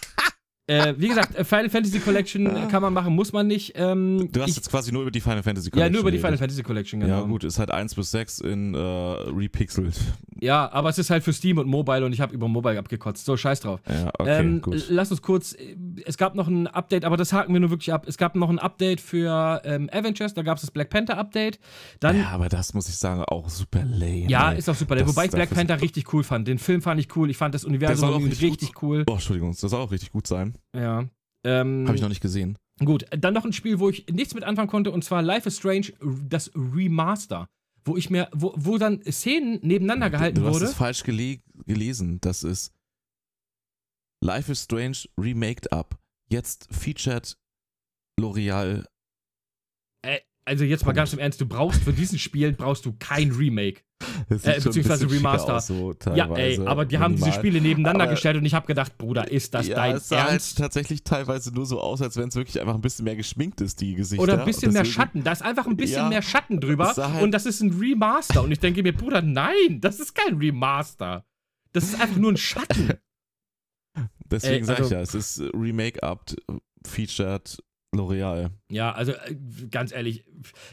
äh, 0.69 0.93
wie 0.97 1.07
gesagt, 1.07 1.35
äh, 1.35 1.43
Final 1.43 1.69
Fantasy 1.69 1.99
Collection 1.99 2.45
äh, 2.45 2.67
kann 2.69 2.81
man 2.81 2.93
machen, 2.93 3.13
muss 3.15 3.33
man 3.33 3.47
nicht. 3.47 3.73
Ähm, 3.75 4.29
Du 4.31 4.41
hast 4.41 4.49
ich, 4.49 4.55
jetzt 4.55 4.69
quasi 4.69 4.91
nur 4.91 5.01
über 5.01 5.11
die 5.11 5.19
Final 5.19 5.41
Fantasy 5.43 5.67
ja, 5.67 5.71
Collection 5.71 5.91
nur 5.93 6.01
über 6.01 6.11
die 6.11 6.17
Final 6.17 6.31
geredet. 6.31 6.39
Fantasy 6.39 6.63
Collection, 6.63 6.99
genau. 6.99 7.21
Ja, 7.21 7.25
gut, 7.25 7.43
ist 7.43 7.57
halt 7.59 7.71
1 7.71 7.95
bis 7.95 8.11
6 8.11 8.39
in 8.41 8.75
äh, 8.75 8.77
repixelt. 8.77 9.95
Ja, 10.39 10.71
aber 10.71 10.89
es 10.89 10.97
ist 10.97 11.09
halt 11.09 11.23
für 11.23 11.33
Steam 11.33 11.57
und 11.57 11.67
Mobile 11.67 12.05
und 12.05 12.13
ich 12.13 12.21
habe 12.21 12.33
über 12.33 12.47
Mobile 12.47 12.77
abgekotzt. 12.79 13.25
So, 13.25 13.35
scheiß 13.35 13.61
drauf. 13.61 13.81
Ja, 13.89 14.11
okay, 14.17 14.39
ähm, 14.39 14.61
gut. 14.61 14.85
Lass 14.89 15.11
uns 15.11 15.21
kurz, 15.21 15.53
äh, 15.53 15.75
es 16.05 16.17
gab 16.17 16.35
noch 16.35 16.47
ein 16.47 16.67
Update, 16.67 17.03
aber 17.03 17.17
das 17.17 17.33
haken 17.33 17.51
wir 17.53 17.59
nur 17.59 17.71
wirklich 17.71 17.91
ab. 17.91 18.05
Es 18.07 18.17
gab 18.17 18.35
noch 18.35 18.49
ein 18.49 18.59
Update 18.59 19.01
für 19.01 19.61
ähm, 19.65 19.89
Avengers, 19.91 20.33
da 20.33 20.43
gab 20.43 20.57
es 20.57 20.61
das 20.61 20.71
Black 20.71 20.89
Panther 20.89 21.17
Update. 21.17 21.59
Dann, 21.99 22.17
ja, 22.19 22.29
aber 22.29 22.47
das 22.47 22.73
muss 22.73 22.87
ich 22.87 22.95
sagen, 22.95 23.23
auch 23.23 23.49
super 23.49 23.83
lame. 23.83 24.27
ja, 24.29 24.51
ey. 24.51 24.59
ist 24.59 24.69
auch 24.69 24.75
super. 24.75 24.95
Das- 24.95 25.07
Wobei 25.07 25.25
ich 25.25 25.31
Black 25.31 25.49
Panther 25.49 25.81
richtig 25.81 26.13
cool 26.13 26.23
fand. 26.23 26.47
Den 26.47 26.59
Film 26.59 26.81
fand 26.81 26.99
ich 26.99 27.15
cool. 27.15 27.29
Ich 27.29 27.37
fand 27.37 27.55
das 27.55 27.65
Universum 27.65 28.09
auch 28.09 28.19
richtig, 28.19 28.43
richtig 28.43 28.81
cool. 28.83 29.03
Oh, 29.09 29.13
Entschuldigung, 29.13 29.51
das 29.51 29.59
soll 29.59 29.81
auch 29.81 29.91
richtig 29.91 30.11
gut 30.11 30.27
sein. 30.27 30.53
Ja. 30.75 31.07
Ähm, 31.45 31.85
Habe 31.87 31.95
ich 31.95 32.01
noch 32.01 32.09
nicht 32.09 32.21
gesehen. 32.21 32.57
Gut, 32.83 33.05
dann 33.11 33.33
noch 33.33 33.45
ein 33.45 33.53
Spiel, 33.53 33.79
wo 33.79 33.89
ich 33.89 34.07
nichts 34.07 34.33
mit 34.33 34.43
anfangen 34.43 34.69
konnte, 34.69 34.91
und 34.91 35.03
zwar 35.03 35.21
Life 35.21 35.47
is 35.47 35.57
Strange, 35.57 35.93
das 36.27 36.51
Remaster. 36.55 37.47
Wo 37.85 37.97
ich 37.97 38.09
mir, 38.09 38.29
wo, 38.33 38.53
wo 38.55 38.77
dann 38.77 39.01
Szenen 39.03 39.59
nebeneinander 39.61 40.09
gehalten 40.09 40.35
du 40.41 40.45
hast 40.45 40.55
wurde. 40.55 40.65
es 40.65 40.73
falsch 40.73 41.03
gele 41.03 41.39
gelesen. 41.65 42.19
Das 42.21 42.43
ist 42.43 42.73
Life 44.23 44.51
is 44.51 44.63
Strange 44.63 45.07
Remaked 45.19 45.71
Up. 45.71 45.97
Jetzt 46.29 46.67
featured 46.71 47.37
L'Oreal. 48.19 48.85
Also 50.49 50.63
jetzt 50.63 50.83
mal 50.85 50.93
ganz 50.93 51.13
im 51.13 51.19
Ernst, 51.19 51.39
du 51.39 51.45
brauchst 51.45 51.83
für 51.83 51.93
diesen 51.93 52.17
Spiel 52.17 52.53
brauchst 52.53 52.83
du 52.85 52.93
kein 52.97 53.31
Remake. 53.31 53.81
Äh, 54.29 54.59
beziehungsweise 54.59 55.09
Remaster. 55.11 55.59
So 55.59 55.93
Ja, 56.15 56.33
ey, 56.33 56.59
aber 56.65 56.85
die 56.85 56.97
haben 56.97 57.13
diese 57.15 57.25
minimal. 57.27 57.39
Spiele 57.39 57.61
nebeneinander 57.61 58.03
Aber- 58.05 58.11
gestellt 58.13 58.37
und 58.37 58.45
ich 58.45 58.53
habe 58.55 58.65
gedacht, 58.65 58.97
Bruder, 58.97 59.29
ist 59.29 59.53
das 59.53 59.67
ja, 59.67 59.75
dein 59.75 59.97
es 59.97 60.07
sah 60.09 60.27
Ernst? 60.29 60.57
halt 60.57 60.57
tatsächlich 60.57 61.03
teilweise 61.03 61.53
nur 61.53 61.65
so 61.67 61.79
aus, 61.79 62.01
als 62.01 62.15
wenn 62.17 62.29
es 62.29 62.35
wirklich 62.35 62.59
einfach 62.59 62.73
ein 62.75 62.81
bisschen 62.81 63.05
mehr 63.05 63.15
geschminkt 63.15 63.61
ist, 63.61 63.79
die 63.81 63.93
Gesichter. 63.95 64.23
Oder 64.23 64.39
ein 64.39 64.45
bisschen 64.45 64.73
mehr 64.73 64.85
Schatten. 64.85 65.23
Da 65.23 65.33
ist 65.33 65.41
einfach 65.43 65.67
ein 65.67 65.77
bisschen 65.77 66.03
Ja, 66.03 66.09
mehr 66.09 66.21
Schatten 66.23 66.59
drüber 66.59 66.93
halt- 66.95 67.21
und 67.21 67.31
das 67.31 67.45
ist 67.45 67.61
ein 67.61 67.71
Remaster. 67.77 68.41
Und 68.41 68.51
ich 68.51 68.59
denke 68.59 68.81
mir, 68.81 68.93
Bruder, 68.93 69.21
nein, 69.21 69.79
das 69.81 69.99
ist 69.99 70.15
kein 70.15 70.37
Remaster. 70.37 71.25
Das 71.73 71.83
ist 71.83 72.01
einfach 72.01 72.17
nur 72.17 72.31
ein 72.31 72.37
Schatten. 72.37 72.93
Deswegen 74.31 74.65
sag 74.65 74.77
ich 74.79 74.83
also- 74.85 74.95
ja, 74.95 75.01
es 75.01 75.13
ist 75.13 75.39
äh, 75.39 75.49
Remake 75.53 76.01
Up, 76.03 76.33
featured 76.87 77.61
L'Oreal. 77.95 78.51
Ja, 78.71 78.91
also 78.91 79.13
äh, 79.13 79.35
ganz 79.71 79.91
ehrlich, 79.91 80.23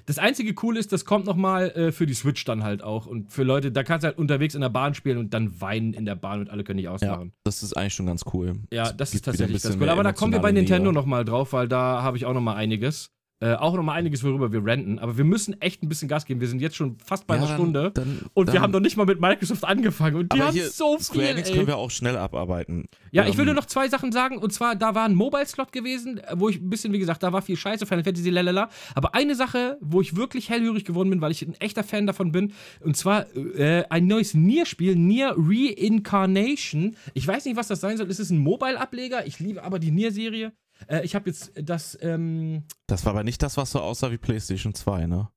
das 0.04 0.18
einzige 0.18 0.54
Cool 0.62 0.76
ist, 0.76 0.92
das 0.92 1.04
kommt 1.06 1.24
nochmal 1.24 1.70
äh, 1.70 1.92
für 1.92 2.04
die 2.06 2.14
Switch 2.14 2.44
dann 2.44 2.62
halt 2.62 2.82
auch. 2.82 3.06
Und 3.06 3.32
für 3.32 3.42
Leute, 3.42 3.72
da 3.72 3.82
kannst 3.84 4.04
du 4.04 4.08
halt 4.08 4.18
unterwegs 4.18 4.54
in 4.54 4.60
der 4.60 4.68
Bahn 4.68 4.94
spielen 4.94 5.16
und 5.16 5.32
dann 5.32 5.60
weinen 5.60 5.94
in 5.94 6.04
der 6.04 6.14
Bahn 6.14 6.40
und 6.40 6.50
alle 6.50 6.62
können 6.62 6.76
nicht 6.76 6.88
ausmachen. 6.88 7.32
Das 7.44 7.62
ist 7.62 7.74
eigentlich 7.74 7.94
schon 7.94 8.06
ganz 8.06 8.24
cool. 8.34 8.60
Ja, 8.72 8.84
Es 8.84 8.96
das 8.96 9.14
ist 9.14 9.24
tatsächlich 9.24 9.62
ganz 9.62 9.76
cool. 9.76 9.88
Aber 9.88 10.02
da 10.02 10.12
kommen 10.12 10.32
wir 10.34 10.40
bei 10.40 10.52
Nintendo 10.52 10.92
nochmal 10.92 11.24
drauf, 11.24 11.52
weil 11.52 11.68
da 11.68 12.02
habe 12.02 12.18
ich 12.18 12.26
auch 12.26 12.34
nochmal 12.34 12.56
einiges. 12.56 13.15
Äh, 13.38 13.52
auch 13.52 13.74
nochmal 13.74 13.98
einiges, 13.98 14.24
worüber 14.24 14.50
wir 14.50 14.64
renten. 14.64 14.98
Aber 14.98 15.18
wir 15.18 15.24
müssen 15.24 15.60
echt 15.60 15.82
ein 15.82 15.90
bisschen 15.90 16.08
Gas 16.08 16.24
geben. 16.24 16.40
Wir 16.40 16.48
sind 16.48 16.60
jetzt 16.62 16.74
schon 16.74 16.96
fast 17.04 17.26
bei 17.26 17.34
Ja, 17.34 17.40
einer 17.42 17.48
dann- 17.48 17.56
Stunde. 17.58 17.90
Dann, 17.92 18.20
Und 18.32 18.48
dann, 18.48 18.52
wir 18.54 18.62
haben 18.62 18.70
noch 18.70 18.80
nicht 18.80 18.96
mal 18.96 19.04
mit 19.04 19.20
Microsoft 19.20 19.62
angefangen. 19.64 20.16
Und 20.16 20.32
die 20.32 20.38
aber 20.38 20.46
haben 20.48 20.54
hier, 20.54 20.70
so 20.70 20.98
Square 20.98 21.20
viel, 21.26 21.30
Enix 21.32 21.50
ey. 21.50 21.54
können 21.56 21.66
wir 21.66 21.76
auch 21.76 21.90
schnell 21.90 22.16
abarbeiten. 22.16 22.86
Ja, 23.10 23.26
ich 23.26 23.34
will 23.36 23.40
Ähm, 23.42 23.46
nur 23.48 23.54
noch 23.56 23.66
zwei 23.66 23.88
Sachen 23.88 24.10
sagen. 24.10 24.38
Und 24.38 24.54
zwar, 24.54 24.74
da 24.74 24.94
war 24.94 25.04
ein 25.04 25.14
Mobile-Slot 25.14 25.70
gewesen, 25.70 26.16
äh, 26.16 26.34
wo 26.36 26.48
ich 26.48 26.60
ein 26.62 26.70
bisschen, 26.70 26.94
wie 26.94 26.98
gesagt, 26.98 27.22
da 27.22 27.30
war 27.34 27.42
viel 27.42 27.58
Scheiße, 27.58 27.84
Final 27.84 28.04
Fantasy, 28.04 28.30
lalala. 28.30 28.70
Aber 28.94 29.14
eine 29.14 29.34
Sache, 29.34 29.76
wo 29.82 30.00
ich 30.00 30.16
wirklich 30.16 30.48
hellhörig 30.48 30.86
geworden 30.86 31.10
bin, 31.10 31.20
weil 31.20 31.32
ich 31.32 31.42
ein 31.42 31.52
echter 31.60 31.84
Fan 31.84 32.06
davon 32.06 32.32
bin, 32.32 32.54
und 32.80 32.96
zwar 32.96 33.26
äh, 33.36 33.84
ein 33.90 34.06
neues 34.06 34.32
Nier-Spiel, 34.32 34.96
Nier 34.96 35.34
Reincarnation. 35.36 36.96
Ich 37.14 37.26
weiß 37.26 37.44
nicht, 37.44 37.56
was 37.56 37.68
das 37.68 37.80
sein 37.80 37.96
soll. 37.96 38.08
Ist 38.10 38.20
es 38.20 38.30
ein 38.30 38.38
Mobile-Ableger? 38.38 39.26
Ich 39.26 39.38
liebe 39.40 39.62
aber 39.62 39.78
die 39.78 39.90
Nier-Serie. 39.90 40.52
Äh, 40.88 41.04
ich 41.04 41.14
habe 41.14 41.28
jetzt 41.30 41.52
das, 41.56 41.96
ähm, 42.02 42.64
Das 42.86 43.04
war 43.04 43.12
aber 43.12 43.24
nicht 43.24 43.42
das, 43.42 43.56
was 43.56 43.70
so 43.70 43.80
aussah 43.80 44.10
wie 44.10 44.18
PlayStation 44.18 44.74
2, 44.74 45.06
ne? 45.06 45.28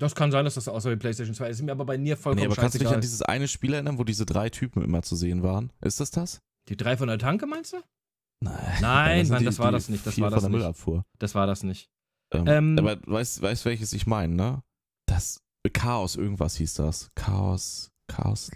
das 0.00 0.14
kann 0.14 0.30
sein, 0.30 0.44
dass 0.44 0.54
das 0.54 0.68
außer 0.68 0.92
wie 0.92 0.96
PlayStation 0.96 1.34
2 1.34 1.48
ist. 1.50 1.58
Ist 1.58 1.64
mir 1.64 1.72
aber 1.72 1.84
bei 1.84 1.96
Nier 1.96 2.16
vollkommen 2.16 2.40
Nee, 2.40 2.46
aber 2.46 2.54
kannst 2.54 2.76
du 2.76 2.78
dich 2.78 2.88
an 2.88 3.00
dieses 3.00 3.20
eine 3.22 3.48
Spiel 3.48 3.74
erinnern, 3.74 3.98
wo 3.98 4.04
diese 4.04 4.24
drei 4.26 4.48
Typen 4.48 4.82
immer 4.84 5.02
zu 5.02 5.16
sehen 5.16 5.42
waren? 5.42 5.72
Ist 5.80 5.98
das 6.00 6.10
das? 6.12 6.40
die 6.68 6.76
drei 6.76 6.96
von 6.96 7.08
der 7.08 7.18
Tanke, 7.18 7.46
meinst 7.46 7.72
du? 7.72 7.78
Nein, 8.40 8.78
Nein, 8.80 9.28
Mann, 9.30 9.38
die- 9.40 9.46
das 9.46 9.58
war 9.58 9.72
das 9.72 9.88
nicht. 9.88 10.06
Das 10.06 10.20
war 10.20 10.30
das 10.30 10.44
nicht. 10.44 10.52
Müllabfuhr. 10.52 11.04
Das 11.18 11.34
war 11.34 11.46
das 11.48 11.62
nicht. 11.64 11.90
Ähm, 12.32 12.46
Ähm, 12.46 12.78
aber 12.78 12.98
weißt 13.06 13.42
weißt 13.42 13.64
welches 13.64 13.92
ich 13.92 14.06
meine, 14.06 14.34
ne? 14.34 14.62
Das 15.06 15.40
Chaos, 15.72 16.14
irgendwas 16.14 16.54
hieß 16.56 16.74
das. 16.74 17.10
Chaos, 17.16 17.90
Chaos. 18.06 18.50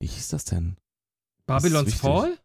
Wie 0.00 0.06
hieß 0.06 0.28
das 0.28 0.44
denn? 0.46 0.76
Babylons 1.46 1.86
wichtig. 1.88 2.00
Fall? 2.00 2.38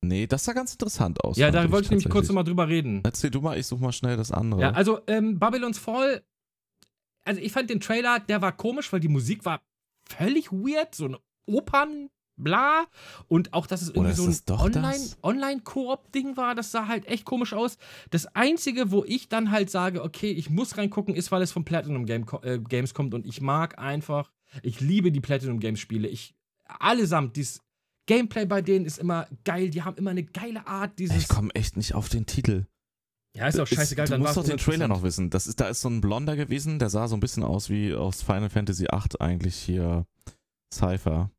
Nee, 0.00 0.26
das 0.26 0.44
sah 0.44 0.52
ganz 0.52 0.72
interessant 0.72 1.22
aus. 1.24 1.36
Ja, 1.36 1.50
da 1.50 1.70
wollte 1.70 1.86
ich 1.86 1.90
nämlich 1.90 2.08
kurz 2.08 2.28
nochmal 2.28 2.44
drüber 2.44 2.68
reden. 2.68 3.00
Erzähl 3.04 3.30
du 3.30 3.40
mal, 3.40 3.58
ich 3.58 3.66
such 3.66 3.80
mal 3.80 3.92
schnell 3.92 4.16
das 4.16 4.30
andere. 4.30 4.60
Ja, 4.60 4.70
also 4.70 5.00
ähm, 5.06 5.38
Babylons 5.38 5.78
Fall, 5.78 6.22
also 7.24 7.40
ich 7.40 7.52
fand 7.52 7.68
den 7.68 7.80
Trailer, 7.80 8.20
der 8.20 8.40
war 8.40 8.52
komisch, 8.56 8.92
weil 8.92 9.00
die 9.00 9.08
Musik 9.08 9.44
war 9.44 9.60
völlig 10.08 10.52
weird, 10.52 10.94
so 10.94 11.06
ein 11.06 11.16
Opern, 11.46 12.10
bla. 12.36 12.86
Und 13.26 13.52
auch, 13.52 13.66
dass 13.66 13.82
es 13.82 13.88
irgendwie 13.88 14.20
Oder 14.20 14.32
so 14.32 14.52
ein 14.54 14.60
Online-? 14.60 15.10
Online-Koop-Ding 15.22 16.36
war, 16.36 16.54
das 16.54 16.70
sah 16.70 16.86
halt 16.86 17.06
echt 17.06 17.24
komisch 17.24 17.52
aus. 17.52 17.76
Das 18.10 18.26
Einzige, 18.34 18.90
wo 18.90 19.04
ich 19.04 19.28
dann 19.28 19.50
halt 19.50 19.70
sage, 19.70 20.02
okay, 20.02 20.30
ich 20.30 20.48
muss 20.48 20.78
reingucken, 20.78 21.14
ist, 21.14 21.32
weil 21.32 21.42
es 21.42 21.52
von 21.52 21.64
Platinum 21.64 22.06
Game, 22.06 22.24
äh, 22.42 22.58
Games 22.58 22.94
kommt 22.94 23.14
und 23.14 23.26
ich 23.26 23.40
mag 23.40 23.78
einfach, 23.78 24.30
ich 24.62 24.80
liebe 24.80 25.12
die 25.12 25.20
Platinum 25.20 25.60
Games 25.60 25.80
Spiele. 25.80 26.08
Ich, 26.08 26.34
allesamt, 26.64 27.36
dieses 27.36 27.60
Gameplay 28.08 28.44
bei 28.46 28.60
denen 28.62 28.84
ist 28.86 28.98
immer 28.98 29.28
geil, 29.44 29.70
die 29.70 29.82
haben 29.82 29.96
immer 29.96 30.10
eine 30.10 30.24
geile 30.24 30.66
Art, 30.66 30.98
dieses... 30.98 31.16
ich 31.16 31.28
komme 31.28 31.54
echt 31.54 31.76
nicht 31.76 31.94
auf 31.94 32.08
den 32.08 32.26
Titel. 32.26 32.66
ja, 33.36 33.46
ist 33.46 33.60
auch 33.60 33.66
scheißegal, 33.66 34.06
du 34.06 34.12
dann 34.12 34.20
musst 34.22 34.36
doch 34.36 34.44
den 34.44 34.58
Trailer 34.58 34.88
noch 34.88 35.02
wissen. 35.04 35.30
Das 35.30 35.46
ist, 35.46 35.60
da 35.60 35.68
ist 35.68 35.80
so 35.82 35.88
ein 35.88 36.00
Blonder 36.00 36.34
gewesen, 36.34 36.78
der 36.80 36.90
sah 36.90 37.06
so 37.06 37.16
ein 37.16 37.20
bisschen 37.20 37.44
aus 37.44 37.70
wie 37.70 37.94
aus 37.94 38.22
Final 38.22 38.50
Fantasy 38.50 38.84
VIII 38.90 39.20
eigentlich 39.20 39.54
hier 39.54 40.06
Cypher. 40.74 41.30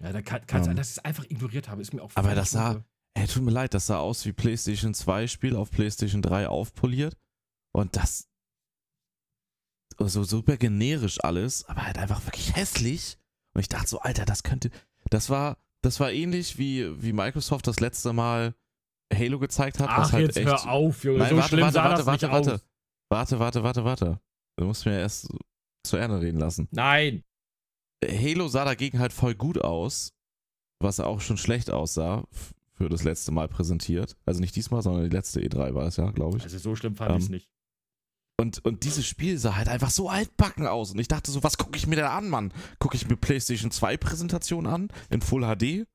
Ja, 0.00 0.12
da 0.12 0.22
kann, 0.22 0.46
kann 0.46 0.60
Ja. 0.60 0.64
sein, 0.66 0.76
dass 0.76 0.90
ich 0.90 0.98
es 0.98 1.04
einfach 1.04 1.24
ignoriert 1.24 1.68
habe. 1.68 1.82
Ist 1.82 1.92
mir 1.92 2.02
auch 2.02 2.10
Aber 2.14 2.34
das 2.34 2.52
sah-. 2.52 2.84
Ey, 3.14 3.26
tut 3.26 3.42
mir 3.42 3.50
leid, 3.50 3.74
das 3.74 3.86
sah 3.86 3.98
aus 3.98 4.24
wie 4.24 4.32
PlayStation 4.32 4.94
2 4.94 5.26
Spiel 5.26 5.56
auf 5.56 5.70
PlayStation 5.70 6.22
3 6.22 6.48
aufpoliert. 6.48 7.16
Und 7.72 7.96
das 7.96 8.28
so 9.98 10.24
super 10.24 10.56
generisch 10.56 11.22
alles, 11.22 11.64
aber 11.66 11.84
halt 11.86 11.98
einfach 11.98 12.24
wirklich 12.24 12.54
hässlich. 12.56 13.18
Und 13.54 13.60
ich 13.60 13.68
dachte 13.68 13.88
so, 13.88 14.00
Alter, 14.00 14.24
das 14.24 14.42
könnte. 14.42 14.70
Das 15.10 15.28
war, 15.28 15.58
das 15.82 16.00
war 16.00 16.12
ähnlich 16.12 16.58
wie, 16.58 17.02
wie 17.02 17.12
Microsoft 17.12 17.66
das 17.66 17.80
letzte 17.80 18.12
Mal 18.12 18.54
Halo 19.12 19.38
gezeigt 19.38 19.78
hat. 19.80 19.88
was 19.88 20.08
Ach, 20.08 20.12
halt 20.12 20.26
jetzt 20.26 20.36
echt, 20.36 20.46
hör 20.46 20.68
auf, 20.70 21.02
Junge. 21.04 21.18
Nein, 21.18 21.30
so 21.30 21.36
warte, 21.36 21.48
schlimm 21.48 21.60
warte, 21.62 21.74
sah 21.74 21.84
warte, 21.84 21.96
das 21.96 22.06
warte, 22.06 22.26
nicht 22.26 22.32
warte. 22.34 22.54
aus. 22.54 22.66
Warte, 23.10 23.38
warte, 23.40 23.62
warte, 23.62 23.84
warte. 23.84 24.20
Du 24.56 24.64
musst 24.66 24.86
mir 24.86 24.98
erst 24.98 25.28
zu 25.84 25.96
Ende 25.96 26.20
reden 26.20 26.38
lassen. 26.38 26.68
Nein. 26.70 27.24
Halo 28.04 28.48
sah 28.48 28.64
dagegen 28.64 28.98
halt 28.98 29.12
voll 29.12 29.34
gut 29.34 29.58
aus, 29.62 30.12
was 30.80 31.00
auch 31.00 31.20
schon 31.20 31.36
schlecht 31.36 31.70
aussah 31.70 32.24
für 32.74 32.88
das 32.88 33.02
letzte 33.04 33.32
Mal 33.32 33.48
präsentiert. 33.48 34.16
Also 34.24 34.40
nicht 34.40 34.56
diesmal, 34.56 34.82
sondern 34.82 35.04
die 35.04 35.14
letzte 35.14 35.40
E3 35.40 35.74
war 35.74 35.86
es 35.86 35.96
ja, 35.96 36.10
glaube 36.10 36.38
ich. 36.38 36.44
Also 36.44 36.58
so 36.58 36.76
schlimm 36.76 36.94
fand 36.94 37.10
Ähm, 37.10 37.16
ich 37.18 37.24
es 37.24 37.30
nicht. 37.30 37.50
Und, 38.40 38.64
und 38.64 38.84
dieses 38.84 39.06
Spiel 39.06 39.36
sah 39.38 39.56
halt 39.56 39.68
einfach 39.68 39.90
so 39.90 40.08
altbacken 40.08 40.66
aus. 40.66 40.92
Und 40.92 40.98
ich 40.98 41.08
dachte 41.08 41.30
so, 41.30 41.42
was 41.42 41.58
gucke 41.58 41.76
ich 41.76 41.86
mir 41.86 41.96
denn 41.96 42.06
an, 42.06 42.28
Mann? 42.28 42.52
Gucke 42.78 42.96
ich 42.96 43.06
mir 43.08 43.16
PlayStation 43.16 43.70
2 43.70 43.96
Präsentation 43.98 44.66
an 44.66 44.88
in 45.10 45.20
Full 45.20 45.42
HD? 45.42 45.86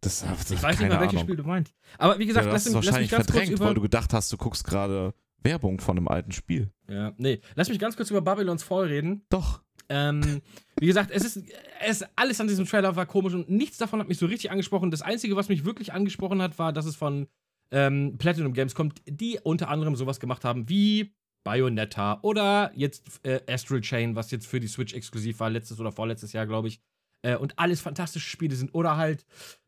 Das, 0.00 0.20
das 0.20 0.50
Ich 0.52 0.62
weiß 0.62 0.78
nicht 0.78 0.88
mehr, 0.88 1.00
welches 1.00 1.14
Ahnung. 1.14 1.24
Spiel 1.24 1.36
du 1.36 1.42
meinst. 1.42 1.74
Aber 1.98 2.18
wie 2.18 2.26
gesagt, 2.26 2.46
ja, 2.46 2.52
lass, 2.52 2.66
es 2.66 2.72
mich- 2.72 2.74
lass 2.74 2.84
mich 2.84 2.86
wahrscheinlich 2.92 3.10
ganz 3.10 3.26
kurz 3.26 3.32
verdrängt, 3.36 3.52
über. 3.58 3.66
weil 3.66 3.74
du 3.74 3.80
gedacht 3.80 4.12
hast, 4.14 4.32
du 4.32 4.36
guckst 4.36 4.64
gerade 4.64 5.12
Werbung 5.42 5.80
von 5.80 5.96
einem 5.96 6.06
alten 6.08 6.30
Spiel. 6.32 6.70
Ja, 6.88 7.12
nee. 7.16 7.40
Lass 7.56 7.68
mich 7.68 7.78
ganz 7.80 7.96
kurz 7.96 8.10
über 8.10 8.20
Babylons 8.22 8.62
Fall 8.62 8.86
reden. 8.86 9.24
Doch. 9.28 9.62
Ähm, 9.88 10.42
wie 10.78 10.86
gesagt, 10.86 11.10
es 11.10 11.24
ist, 11.24 11.42
es 11.84 12.04
alles 12.14 12.40
an 12.40 12.46
diesem 12.46 12.66
Trailer 12.66 12.94
war 12.94 13.06
komisch 13.06 13.34
und 13.34 13.48
nichts 13.50 13.78
davon 13.78 13.98
hat 13.98 14.08
mich 14.08 14.18
so 14.18 14.26
richtig 14.26 14.50
angesprochen. 14.52 14.90
Das 14.90 15.02
Einzige, 15.02 15.34
was 15.34 15.48
mich 15.48 15.64
wirklich 15.64 15.92
angesprochen 15.92 16.42
hat, 16.42 16.58
war, 16.58 16.72
dass 16.72 16.84
es 16.86 16.94
von 16.94 17.26
ähm, 17.72 18.16
Platinum 18.18 18.52
Games 18.52 18.74
kommt, 18.74 19.00
die 19.08 19.40
unter 19.42 19.68
anderem 19.68 19.96
sowas 19.96 20.20
gemacht 20.20 20.44
haben 20.44 20.68
wie 20.68 21.14
Bayonetta 21.44 22.18
oder 22.22 22.70
jetzt 22.74 23.20
äh, 23.24 23.40
Astral 23.50 23.80
Chain, 23.80 24.16
was 24.16 24.30
jetzt 24.30 24.46
für 24.46 24.60
die 24.60 24.68
Switch 24.68 24.94
exklusiv 24.94 25.40
war, 25.40 25.50
letztes 25.50 25.80
oder 25.80 25.92
vorletztes 25.92 26.32
Jahr, 26.32 26.46
glaube 26.46 26.68
ich. 26.68 26.80
Äh, 27.22 27.36
und 27.36 27.58
alles 27.58 27.80
fantastische 27.80 28.28
Spiele 28.28 28.54
sind. 28.54 28.74
Oder 28.74 28.96
halt 28.96 29.24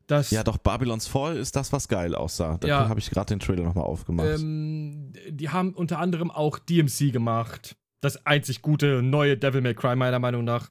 das. 0.07 0.31
Ja, 0.31 0.43
doch, 0.45 0.59
Babylons 0.59 1.07
Fall 1.07 1.37
ist 1.37 1.57
das, 1.57 1.73
was 1.73 1.89
geil 1.89 2.14
aussah. 2.14 2.59
Da 2.59 2.68
Ja. 2.68 2.89
habe 2.89 3.01
ich 3.01 3.11
gerade 3.11 3.29
den 3.35 3.41
Trailer 3.41 3.62
nochmal 3.64 3.85
aufgemacht. 3.85 4.39
Ähm, 4.41 5.12
die 5.29 5.49
haben 5.49 5.73
unter 5.75 5.99
anderem 5.99 6.31
auch 6.31 6.59
DMC 6.59 7.12
gemacht. 7.12 7.77
Das 8.03 8.25
einzig 8.27 8.62
gute 8.62 9.03
neue 9.03 9.37
Devil 9.37 9.61
May 9.61 9.75
Cry, 9.75 9.95
meiner 9.97 10.18
Meinung 10.18 10.45
nach. 10.45 10.71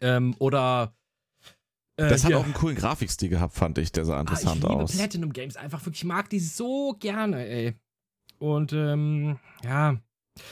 Ähm, 0.00 0.34
oder. 0.38 0.94
äh, 1.96 2.08
das 2.08 2.24
hat 2.24 2.32
auch 2.34 2.44
einen 2.44 2.54
coolen 2.54 2.76
Grafikstil 2.76 3.28
gehabt, 3.28 3.54
fand 3.54 3.78
ich. 3.78 3.92
Der 3.92 4.04
sah 4.04 4.16
Ah, 4.16 4.20
interessant 4.20 4.56
ich 4.58 4.62
liebe 4.62 4.74
aus. 4.74 4.92
Platinum 4.96 5.32
Games 5.32 5.56
einfach 5.56 5.80
wirklich. 5.84 6.02
Ich 6.02 6.08
mag 6.08 6.28
die 6.30 6.40
so 6.40 6.96
gerne, 7.00 7.46
ey. 7.46 7.74
Und, 8.38 8.72
ähm, 8.72 9.38
ja. 9.64 9.98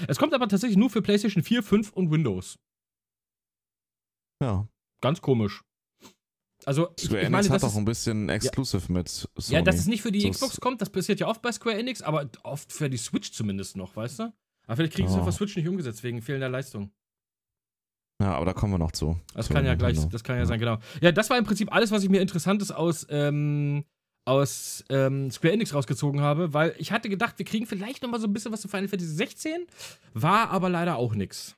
Es 0.09 0.19
kommt 0.19 0.35
aber 0.35 0.49
tatsächlich 0.49 0.77
nur 0.77 0.91
für 0.91 1.03
PlayStation 1.03 1.43
4, 1.43 1.63
5 1.63 1.93
und 1.93 2.11
Windows. 2.11 2.59
Ja. 4.43 4.69
Ganz 5.01 5.21
komisch. 5.21 5.63
Also, 6.65 6.89
ich, 6.97 7.05
Square 7.05 7.21
ich 7.21 7.27
Enix 7.27 7.31
meine, 7.33 7.55
hat 7.55 7.63
das 7.63 7.73
auch 7.75 7.77
ein 7.77 7.85
bisschen 7.85 8.29
Exclusive 8.29 8.91
mit 8.93 9.09
Sony. 9.09 9.29
ja, 9.49 9.63
dass 9.63 9.77
es 9.77 9.87
nicht 9.87 10.03
für 10.03 10.11
die 10.11 10.21
So 10.23 10.31
Xbox 10.31 10.61
kommt, 10.61 10.81
das 10.81 10.91
passiert 10.91 11.21
ja 11.21 11.29
oft 11.29 11.43
bei 11.43 11.53
Square 11.53 11.77
Enix, 11.79 12.03
aber 12.03 12.29
oft 12.43 12.73
für 12.73 12.89
die 12.91 12.97
Switch 12.97 13.31
zumindest 13.33 13.77
noch, 13.77 13.95
weißt 13.95 14.19
du? 14.21 14.23
Aber 14.67 14.77
vielleicht 14.77 14.95
kriegen 14.95 15.07
sie 15.07 15.13
es 15.13 15.17
Ja. 15.17 15.21
auf 15.21 15.27
der 15.27 15.33
Switch 15.33 15.55
nicht 15.57 15.69
umgesetzt, 15.69 16.03
wegen 16.03 16.23
fehlender 16.23 16.49
Leistung. 16.49 16.91
Ja, 18.21 18.35
aber 18.35 18.47
da 18.47 18.53
kommen 18.55 18.73
wir 18.73 18.79
noch 18.79 18.93
zu. 18.93 19.21
Das 19.35 19.47
Zu 19.47 19.53
kann 19.53 19.67
ja 19.67 19.75
gleich, 19.75 20.09
das 20.09 20.25
kann 20.25 20.39
ja, 20.39 20.47
sein, 20.47 20.59
genau. 20.59 20.79
Ja, 21.03 21.13
das 21.13 21.29
war 21.29 21.37
im 21.37 21.45
Prinzip 21.45 21.71
alles, 21.73 21.91
was 21.91 22.03
ich 22.03 22.09
mir 22.09 22.21
Interessantes 22.23 22.71
aus, 22.73 23.07
ähm, 23.11 23.85
aus 24.27 24.85
ähm, 24.91 25.31
Square 25.31 25.55
Enix 25.55 25.73
rausgezogen 25.73 26.21
habe, 26.21 26.53
weil 26.53 26.75
ich 26.79 26.93
hatte 26.93 27.09
gedacht, 27.09 27.39
wir 27.39 27.47
kriegen 27.47 27.67
vielleicht 27.67 28.03
noch 28.03 28.11
mal 28.11 28.21
so 28.21 28.27
ein 28.27 28.33
bisschen 28.33 28.53
was 28.53 28.61
zu 28.61 28.69
Final 28.69 28.89
Fantasy 28.89 29.13
16, 29.15 29.67
war 30.15 30.51
aber 30.51 30.69
leider 30.69 30.97
auch 30.97 31.15
nix. 31.15 31.55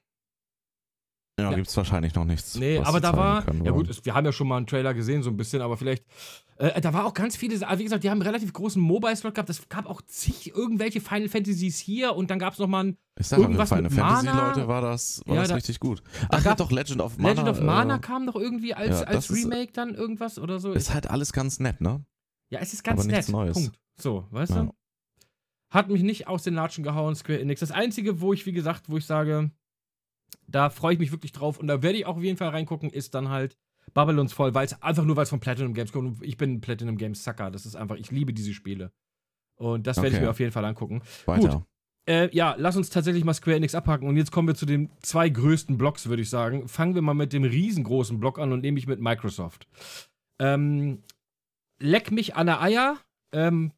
Ja, 1.41 1.51
Ja. 1.51 1.57
gibt's 1.57 1.77
wahrscheinlich 1.77 2.15
noch 2.15 2.25
nichts. 2.25 2.57
Nee, 2.57 2.79
aber 2.81 3.01
da 3.01 3.17
war, 3.17 3.45
können 3.45 3.65
ja 3.65 3.71
gut, 3.71 3.89
es, 3.89 4.05
wir 4.05 4.13
haben 4.15 4.25
ja 4.27 4.33
schon 4.33 4.49
mal 4.49 4.57
einen 4.57 4.67
Trailer 4.67 4.93
gesehen, 4.93 5.23
so 5.23 5.31
ein 5.31 5.37
bisschen, 5.37 5.63
aber 5.63 5.77
vielleicht, 5.77 6.05
äh, 6.57 6.81
da 6.81 6.93
war 6.93 7.07
auch 7.07 7.15
ganz 7.15 7.37
viele, 7.37 7.55
wie 7.79 7.85
gesagt, 7.85 8.03
die 8.03 8.11
haben 8.11 8.19
einen 8.21 8.27
relativ 8.29 8.53
großen 8.53 8.83
Mobile-Slot 8.83 9.35
gehabt, 9.37 9.49
es 9.49 9.69
gab 9.69 9.87
auch 9.87 10.03
zig 10.03 10.49
irgendwelche 10.55 11.01
Final 11.01 11.29
Fantasies 11.29 11.79
hier 11.79 12.17
und 12.17 12.29
dann 12.31 12.41
gab 12.41 12.55
es 12.55 12.59
nochmal 12.59 12.87
ein 12.87 12.97
Ich 13.21 13.29
sag 13.29 13.39
irgendwas 13.39 13.69
Final 13.69 13.85
mit 13.85 13.93
Fantasy, 13.93 14.27
Mana. 14.27 14.49
Leute, 14.49 14.67
war 14.69 14.81
das, 14.83 15.23
war 15.27 15.37
Ja, 15.37 15.41
das 15.43 15.49
da- 15.51 15.55
richtig 15.55 15.79
gut. 15.79 16.03
da 16.23 16.27
Ach, 16.31 16.39
ja, 16.39 16.45
gab- 16.51 16.59
doch, 16.59 16.73
Legend 16.73 17.01
of 17.01 17.17
Mana. 17.19 17.29
Legend 17.31 17.49
of 17.49 17.61
Mana 17.63 17.97
äh, 17.97 18.01
kam 18.01 18.27
doch 18.27 18.35
irgendwie 18.37 18.75
als, 18.75 19.01
ja, 19.03 19.07
als 19.07 19.29
das 19.29 19.31
ist- 19.31 19.45
Remake 19.45 19.71
dann 19.73 19.95
irgendwas 19.95 20.39
oder 20.41 20.59
so. 20.59 20.73
Ist 20.73 20.93
halt 20.93 21.09
alles 21.09 21.33
ganz 21.33 21.61
nett, 21.61 21.81
ne? 21.81 22.05
Ja, 22.51 22.59
es 22.61 22.73
ist 22.73 22.83
ganz 22.85 23.01
aber 23.03 23.11
nett. 23.13 23.29
Neues. 23.29 23.55
Punkt. 23.55 23.79
So, 24.01 24.27
weißt 24.31 24.55
Ja. 24.55 24.63
du? 24.65 24.75
Hat 25.71 25.89
mich 25.91 26.03
nicht 26.03 26.27
aus 26.29 26.43
den 26.45 26.55
Latschen 26.55 26.83
gehauen, 26.85 27.15
Square 27.15 27.41
Enix. 27.41 27.61
Das 27.61 27.71
Einzige, 27.73 28.21
wo 28.21 28.33
ich, 28.33 28.47
wie 28.47 28.53
gesagt, 28.53 28.89
wo 28.89 28.97
ich 28.97 29.05
sage, 29.05 29.51
da 30.47 30.71
freue 30.71 30.95
ich 30.95 30.99
mich 30.99 31.13
wirklich 31.13 31.33
drauf 31.33 31.59
und 31.59 31.67
da 31.67 31.83
werde 31.83 31.99
ich 31.99 32.07
auch 32.07 32.17
auf 32.17 32.23
jeden 32.23 32.39
Fall 32.39 32.49
reingucken, 32.49 32.89
ist 32.91 33.15
dann 33.15 33.29
halt 33.29 33.57
Babylons 33.93 34.33
voll, 34.33 34.55
weil 34.55 34.65
es 34.67 34.81
einfach 34.83 35.05
nur, 35.05 35.17
weil 35.17 35.25
es 35.25 35.31
von 35.31 35.41
Platinum 35.41 35.75
Games 35.75 35.93
kommt. 35.93 36.23
Ich 36.23 36.37
bin 36.37 36.55
ein 36.55 36.61
Platinum 36.61 36.97
Games 36.97 37.23
Sucker. 37.25 37.51
Das 37.51 37.67
ist 37.67 37.77
einfach, 37.77 37.97
ich 37.97 38.11
liebe 38.11 38.33
diese 38.33 38.55
Spiele. 38.55 38.93
Und 39.57 39.87
das 39.87 39.97
werde 39.99 40.09
ich 40.09 40.15
Okay. 40.15 40.25
mir 40.25 40.31
auf 40.31 40.41
jeden 40.41 40.53
Fall 40.53 40.65
angucken. 40.65 41.03
Weiter. 41.27 41.67
Äh, 42.07 42.35
ja, 42.35 42.55
lass 42.57 42.77
uns 42.77 42.89
tatsächlich 42.89 43.25
mal 43.25 43.35
Square 43.35 43.57
Enix 43.57 43.75
abhaken. 43.75 44.09
Und 44.09 44.17
jetzt 44.17 44.31
kommen 44.31 44.49
wir 44.49 44.55
zu 44.55 44.65
den 44.67 44.91
zwei 45.03 45.29
größten 45.29 45.77
Blocks, 45.77 46.09
würde 46.09 46.23
ich 46.23 46.31
sagen. 46.31 46.67
Fangen 46.69 46.95
wir 46.95 47.03
mal 47.03 47.13
mit 47.15 47.33
dem 47.35 47.45
riesengroßen 47.45 48.19
Block 48.21 48.39
an 48.39 48.53
und 48.53 48.61
nämlich 48.61 48.87
mit 48.87 49.01
Microsoft. 49.01 49.67
Ähm, 50.39 51.03
leck 51.81 52.11
mich 52.11 52.37
an 52.37 52.47
der 52.47 52.61
Eier. 52.61 52.99
Ähm, 53.33 53.73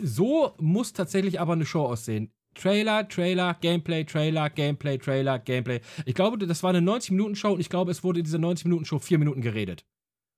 so 0.00 0.54
muss 0.58 0.92
tatsächlich 0.92 1.40
aber 1.40 1.54
eine 1.54 1.66
Show 1.66 1.84
aussehen. 1.84 2.32
Trailer, 2.54 3.06
Trailer, 3.08 3.54
Gameplay, 3.60 4.04
Trailer, 4.04 4.48
Gameplay, 4.50 4.98
Trailer, 4.98 5.38
Gameplay. 5.38 5.80
Ich 6.06 6.14
glaube, 6.14 6.38
das 6.38 6.62
war 6.62 6.70
eine 6.70 6.80
90-Minuten-Show 6.80 7.52
und 7.52 7.60
ich 7.60 7.68
glaube, 7.68 7.90
es 7.90 8.02
wurde 8.02 8.20
in 8.20 8.24
dieser 8.24 8.38
90-Minuten-Show 8.38 8.98
vier 8.98 9.18
Minuten 9.18 9.42
geredet. 9.42 9.84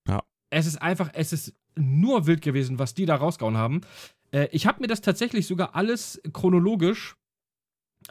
Ja. 0.09 0.25
Es 0.51 0.67
ist 0.67 0.83
einfach, 0.83 1.11
es 1.13 1.33
ist 1.33 1.55
nur 1.77 2.27
wild 2.27 2.43
gewesen, 2.43 2.79
was 2.81 2.95
die 2.95 3.07
da 3.07 3.17
rausgehauen 3.17 3.57
haben. 3.57 3.83
Äh, 4.33 4.49
ich 4.51 4.67
habe 4.67 4.81
mir 4.81 4.89
das 4.89 5.01
tatsächlich 5.01 5.47
sogar 5.47 5.77
alles 5.77 6.21
chronologisch 6.33 7.17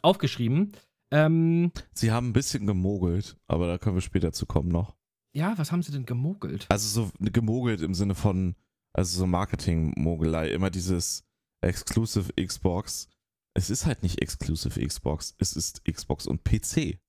aufgeschrieben. 0.02 0.72
Ähm, 1.12 1.72
Sie 1.93 2.12
haben 2.12 2.30
ein 2.30 2.34
bisschen 2.34 2.66
gemogelt, 2.66 3.38
aber 3.48 3.68
da 3.68 3.78
können 3.78 3.95
wir 3.95 4.02
später 4.02 4.32
zu 4.32 4.45
kommen 4.45 4.70
noch. 4.70 4.95
ja, 5.34 5.54
was 5.58 5.72
haben 5.72 5.84
sie 5.84 5.91
denn 5.91 6.06
gemogelt? 6.06 6.66
Also 6.70 6.88
so 6.88 7.12
gemogelt 7.20 7.82
im 7.82 7.93
Sinne 7.93 8.16
von, 8.16 8.56
also 8.98 9.20
so 9.20 9.28
Marketing-Mogelei, 9.28 10.50
immer 10.50 10.70
dieses 10.70 11.24
Exclusive 11.62 12.34
Xbox. 12.34 13.08
Es 13.56 13.70
ist 13.70 13.86
halt 13.86 14.04
nicht 14.04 14.22
Exclusive 14.22 14.86
Xbox, 14.86 15.36
es 15.39 15.54
ist 15.54 15.84
Xbox 15.86 16.28
und 16.28 16.43
PC. 16.43 17.00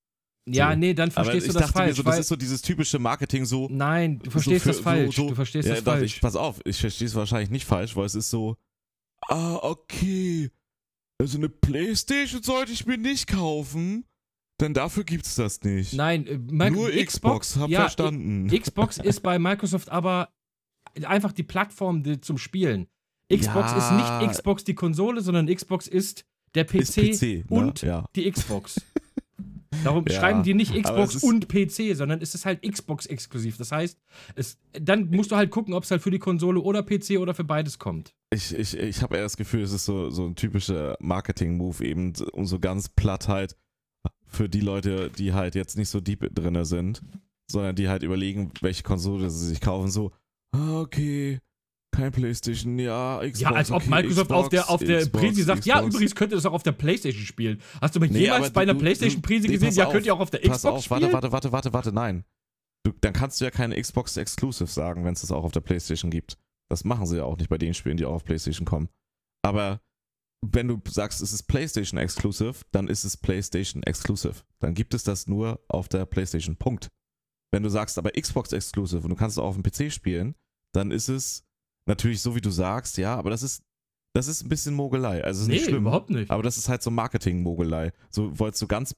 Ja, 0.47 0.71
so. 0.71 0.77
nee, 0.77 0.93
dann 0.95 1.09
Aber 1.11 1.25
verstehst 1.25 1.47
ich 1.47 1.53
du 1.53 1.59
das 1.59 1.67
dachte 1.67 1.79
mir 1.79 1.85
falsch. 1.85 1.97
so, 1.97 2.05
weil, 2.05 2.11
das 2.13 2.19
ist 2.21 2.27
so 2.29 2.35
dieses 2.35 2.61
typische 2.63 2.97
Marketing 2.97 3.45
so. 3.45 3.67
nein, 3.69 4.19
du 4.19 4.31
verstehst 4.31 4.63
so 4.63 4.69
das 4.71 4.77
für- 4.77 4.83
falsch. 4.83 5.15
So, 5.15 5.21
so, 5.23 5.29
du 5.29 5.35
verstehst 5.35 5.67
ja, 5.67 5.75
das 5.75 5.83
falsch. 5.83 6.15
Ich, 6.15 6.21
pass 6.21 6.35
auf, 6.35 6.59
ich 6.65 6.79
verstehe 6.79 7.07
es 7.07 7.13
wahrscheinlich 7.15 7.51
nicht 7.51 7.65
falsch, 7.65 7.95
weil 7.95 8.05
es 8.05 8.15
ist 8.15 8.29
so, 8.31 8.57
ah, 9.27 9.57
okay, 9.61 10.49
also 11.21 11.37
eine 11.37 11.49
Playstation 11.49 12.41
sollte 12.41 12.71
ich 12.71 12.85
mir 12.87 12.97
nicht 12.97 13.27
kaufen, 13.27 14.05
denn 14.59 14.73
dafür 14.73 15.03
gibt's 15.03 15.35
das 15.35 15.61
nicht. 15.61 15.93
Nein, 15.93 16.25
äh, 16.25 16.37
Mic- 16.37 16.71
Nur 16.73 16.89
Xbox, 16.89 17.57
hab 17.57 17.69
ja, 17.69 17.81
verstanden. 17.81 18.47
Xbox 18.47 18.97
ist 18.97 19.21
bei 19.21 19.37
Microsoft 19.37 19.89
aber 19.89 20.29
einfach 21.05 21.31
die 21.31 21.43
Plattform 21.43 22.03
die, 22.03 22.21
zum 22.21 22.37
Spielen. 22.37 22.87
Xbox 23.31 23.71
Ja. 23.71 23.77
ist 23.77 24.21
nicht 24.21 24.31
Xbox 24.31 24.63
die 24.63 24.73
Konsole, 24.73 25.21
sondern 25.21 25.47
Xbox 25.47 25.87
ist 25.87 26.25
der 26.55 26.63
PC, 26.63 26.97
ist 26.97 27.19
PC, 27.19 27.23
ne? 27.23 27.43
und 27.49 27.81
ja. 27.81 28.05
die 28.15 28.29
Xbox. 28.29 28.81
Darum 29.83 30.05
Ja, 30.07 30.19
schreiben 30.19 30.43
die 30.43 30.55
nicht 30.55 30.73
Xbox 30.73 31.23
und 31.23 31.47
PC, 31.47 31.95
sondern 31.95 32.21
es 32.21 32.33
ist 32.33 32.45
halt 32.45 32.63
Xbox 32.63 33.05
exklusiv. 33.05 33.57
Das 33.57 33.71
heißt, 33.71 33.99
es, 34.35 34.57
dann 34.73 35.09
musst 35.11 35.31
du 35.31 35.35
halt 35.35 35.51
gucken, 35.51 35.73
ob 35.73 35.83
es 35.83 35.91
halt 35.91 36.01
für 36.01 36.11
die 36.11 36.19
Konsole 36.19 36.59
oder 36.59 36.83
PC 36.83 37.19
oder 37.19 37.35
für 37.35 37.43
beides 37.43 37.77
kommt. 37.77 38.15
Ich, 38.33 38.53
ich, 38.53 38.75
ich 38.75 39.01
habe 39.03 39.15
eher 39.15 39.23
das 39.23 39.37
Gefühl, 39.37 39.61
es 39.61 39.71
ist 39.71 39.85
so, 39.85 40.09
so 40.09 40.25
ein 40.25 40.35
typischer 40.35 40.97
Marketing-Move 40.99 41.85
eben, 41.85 42.13
um 42.33 42.45
so 42.45 42.59
ganz 42.59 42.89
platt 42.89 43.27
halt 43.27 43.55
für 44.25 44.49
die 44.49 44.61
Leute, 44.61 45.11
die 45.11 45.33
halt 45.33 45.55
jetzt 45.55 45.77
nicht 45.77 45.89
so 45.89 45.99
deep 45.99 46.27
drinne 46.33 46.65
sind, 46.65 47.01
sondern 47.49 47.75
die 47.75 47.89
halt 47.89 48.03
überlegen, 48.03 48.51
welche 48.61 48.83
Konsole 48.83 49.29
sie 49.29 49.47
sich 49.47 49.61
kaufen, 49.61 49.89
so, 49.89 50.11
okay, 50.55 51.39
kein 51.91 52.11
Playstation, 52.11 52.77
ja, 52.79 53.19
Xbox. 53.19 53.39
Ja, 53.39 53.51
als 53.51 53.71
ob 53.71 53.77
okay, 53.77 53.89
Microsoft 53.89 54.27
Xbox, 54.27 54.43
auf 54.43 54.49
der, 54.49 54.69
auf 54.69 54.79
der 54.83 54.99
Xbox, 54.99 55.23
Präsi 55.23 55.43
sagt, 55.43 55.65
ja, 55.65 55.75
Xbox. 55.77 55.95
übrigens 55.95 56.15
könnt 56.15 56.31
ihr 56.31 56.35
das 56.35 56.45
auch 56.45 56.53
auf 56.53 56.63
der 56.63 56.71
Playstation 56.71 57.25
spielen. 57.25 57.61
Hast 57.81 57.95
du 57.95 57.99
mal 57.99 58.09
Nee, 58.09 58.19
jemals 58.19 58.51
bei 58.51 58.61
einer 58.61 58.73
du- 58.73 58.79
Playstation 58.79 59.21
Präsi 59.21 59.47
nee, 59.47 59.53
gesehen, 59.53 59.73
ja, 59.73 59.87
auf, 59.87 59.91
könnt 59.91 60.05
ihr 60.05 60.13
auch 60.13 60.19
auf 60.19 60.29
der 60.29 60.39
Pass 60.39 60.57
Xbox 60.57 60.65
auf, 60.65 60.83
spielen? 60.85 61.01
warte, 61.13 61.31
warte, 61.31 61.31
warte, 61.31 61.51
warte, 61.51 61.73
warte, 61.73 61.91
nein. 61.91 62.23
Du, 62.85 62.93
dann 63.01 63.13
kannst 63.13 63.41
du 63.41 63.45
ja 63.45 63.51
keine 63.51 63.79
Xbox 63.81 64.15
Exclusive 64.17 64.67
sagen, 64.69 65.03
wenn 65.03 65.13
es 65.13 65.21
das 65.21 65.31
auch 65.31 65.43
auf 65.43 65.51
der 65.51 65.61
Playstation 65.61 66.11
gibt. 66.11 66.37
Das 66.71 66.83
machen 66.85 67.07
sie 67.07 67.17
ja 67.17 67.23
auch 67.23 67.37
nicht 67.37 67.49
bei 67.49 67.57
den 67.57 67.73
Spielen, 67.73 67.97
die 67.97 68.05
auch 68.05 68.13
auf 68.13 68.23
Playstation 68.23 68.65
kommen. 68.65 68.87
Aber 69.43 69.81
wenn 70.45 70.67
du 70.69 70.79
sagst, 70.87 71.21
es 71.21 71.33
ist 71.33 71.43
PlayStation 71.43 71.99
Exclusive, 71.99 72.55
dann 72.71 72.87
ist 72.87 73.03
es 73.03 73.17
PlayStation 73.17 73.83
Exclusive. 73.83 74.35
Dann 74.59 74.73
gibt 74.75 74.93
es 74.93 75.03
das 75.03 75.27
nur 75.27 75.59
auf 75.67 75.89
der 75.89 76.05
PlayStation. 76.05 76.55
Punkt. 76.55 76.87
Wenn 77.51 77.63
du 77.63 77.69
sagst, 77.69 77.97
aber 77.97 78.11
Xbox 78.11 78.51
Exclusive 78.53 79.03
und 79.03 79.09
du 79.09 79.15
kannst 79.15 79.37
es 79.37 79.41
auch 79.41 79.47
auf 79.47 79.57
dem 79.59 79.63
PC 79.63 79.91
spielen, 79.91 80.35
dann 80.73 80.91
ist 80.91 81.09
es 81.09 81.43
natürlich 81.87 82.21
so, 82.21 82.35
wie 82.35 82.41
du 82.41 82.51
sagst, 82.51 82.97
ja, 82.97 83.15
aber 83.15 83.29
das 83.29 83.43
ist, 83.43 83.63
das 84.13 84.27
ist 84.27 84.43
ein 84.43 84.49
bisschen 84.49 84.75
Mogelei. 84.75 85.23
Also 85.23 85.39
es 85.39 85.41
ist 85.43 85.47
nee, 85.47 85.53
nicht 85.55 85.65
schlimm. 85.65 85.81
überhaupt 85.81 86.09
nicht. 86.09 86.31
Aber 86.31 86.43
das 86.43 86.57
ist 86.57 86.69
halt 86.69 86.81
so 86.83 86.91
Marketing-Mogelei. 86.91 87.91
So 88.09 88.37
wolltest 88.37 88.61
du 88.61 88.67
ganz 88.67 88.95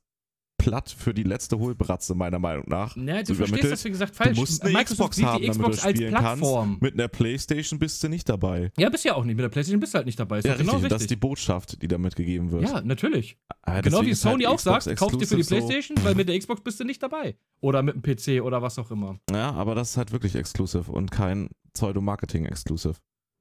platt 0.62 0.96
für 0.96 1.14
die 1.14 1.24
letzte 1.24 1.58
Hohlbratze, 1.58 2.14
meiner 2.14 2.40
Meinung 2.40 2.66
nach. 2.68 2.96
Nee, 2.96 3.24
du 3.24 3.34
so 3.34 3.46
verstehst 3.46 3.72
das, 3.72 3.84
wie 3.84 3.90
gesagt, 3.90 4.16
falsch. 4.16 4.36
Du 4.36 4.42
musst 4.42 4.62
eine 4.62 4.74
Microsoft 4.74 5.12
Xbox 5.12 5.24
haben, 5.24 5.42
die 5.42 5.48
damit 5.48 5.60
Xbox 5.60 5.82
du 5.82 5.90
spielen 5.90 6.10
Plattform. 6.12 6.70
kannst. 6.70 6.82
Mit 6.82 6.94
einer 6.94 7.08
Playstation 7.08 7.80
bist 7.80 8.04
du 8.04 8.10
nicht 8.10 8.30
dabei. 8.30 8.72
Ja, 8.78 8.90
bist 8.90 9.04
ja 9.04 9.16
auch 9.16 9.24
nicht. 9.24 9.36
Mit 9.36 9.44
der 9.44 9.50
Playstation 9.50 9.80
bist 9.80 9.94
du 9.94 9.98
halt 9.98 10.06
nicht 10.06 10.20
dabei. 10.20 10.40
Ist 10.40 10.46
ja, 10.46 10.52
doch 10.52 10.60
genau 10.60 10.74
richtig. 10.74 10.86
richtig. 10.86 10.96
Das 10.96 11.02
ist 11.02 11.12
die 11.12 11.16
Botschaft, 11.16 11.82
die 11.82 11.88
da 11.88 11.98
mitgegeben 11.98 12.52
wird. 12.52 12.64
ja, 12.64 12.82
natürlich. 12.82 13.38
Ah, 13.64 13.82
genau 13.82 14.02
wie 14.04 14.12
ist 14.12 14.24
halt 14.24 14.34
Sony 14.34 14.46
auch 14.46 14.58
Xbox 14.58 14.86
sagt, 14.86 15.00
kauf 15.00 15.18
dir 15.18 15.26
für 15.26 15.38
die 15.38 15.44
Playstation, 15.44 15.98
weil 16.04 16.16
mit 16.16 16.30
der 16.30 16.38
Xbox 16.38 16.62
bist 16.62 16.80
du 16.80 16.84
nicht 16.84 17.02
dabei. 17.02 17.36
Oder 17.60 17.82
mit 17.84 17.96
dem 17.96 18.02
PC 18.02 18.44
oder 18.44 18.62
was 18.62 18.78
auch 18.78 18.92
immer. 18.92 19.20
So, 19.30 19.36
ja, 19.36 19.52
aber 19.52 19.76
das 19.76 19.92
ist 19.92 19.98
halt 19.98 20.12
wirklich 20.12 20.36
Exclusive 20.36 20.92
und 20.92 21.12
kein 21.12 21.50
Pseudo-Marketing-Exclusive. 21.74 22.96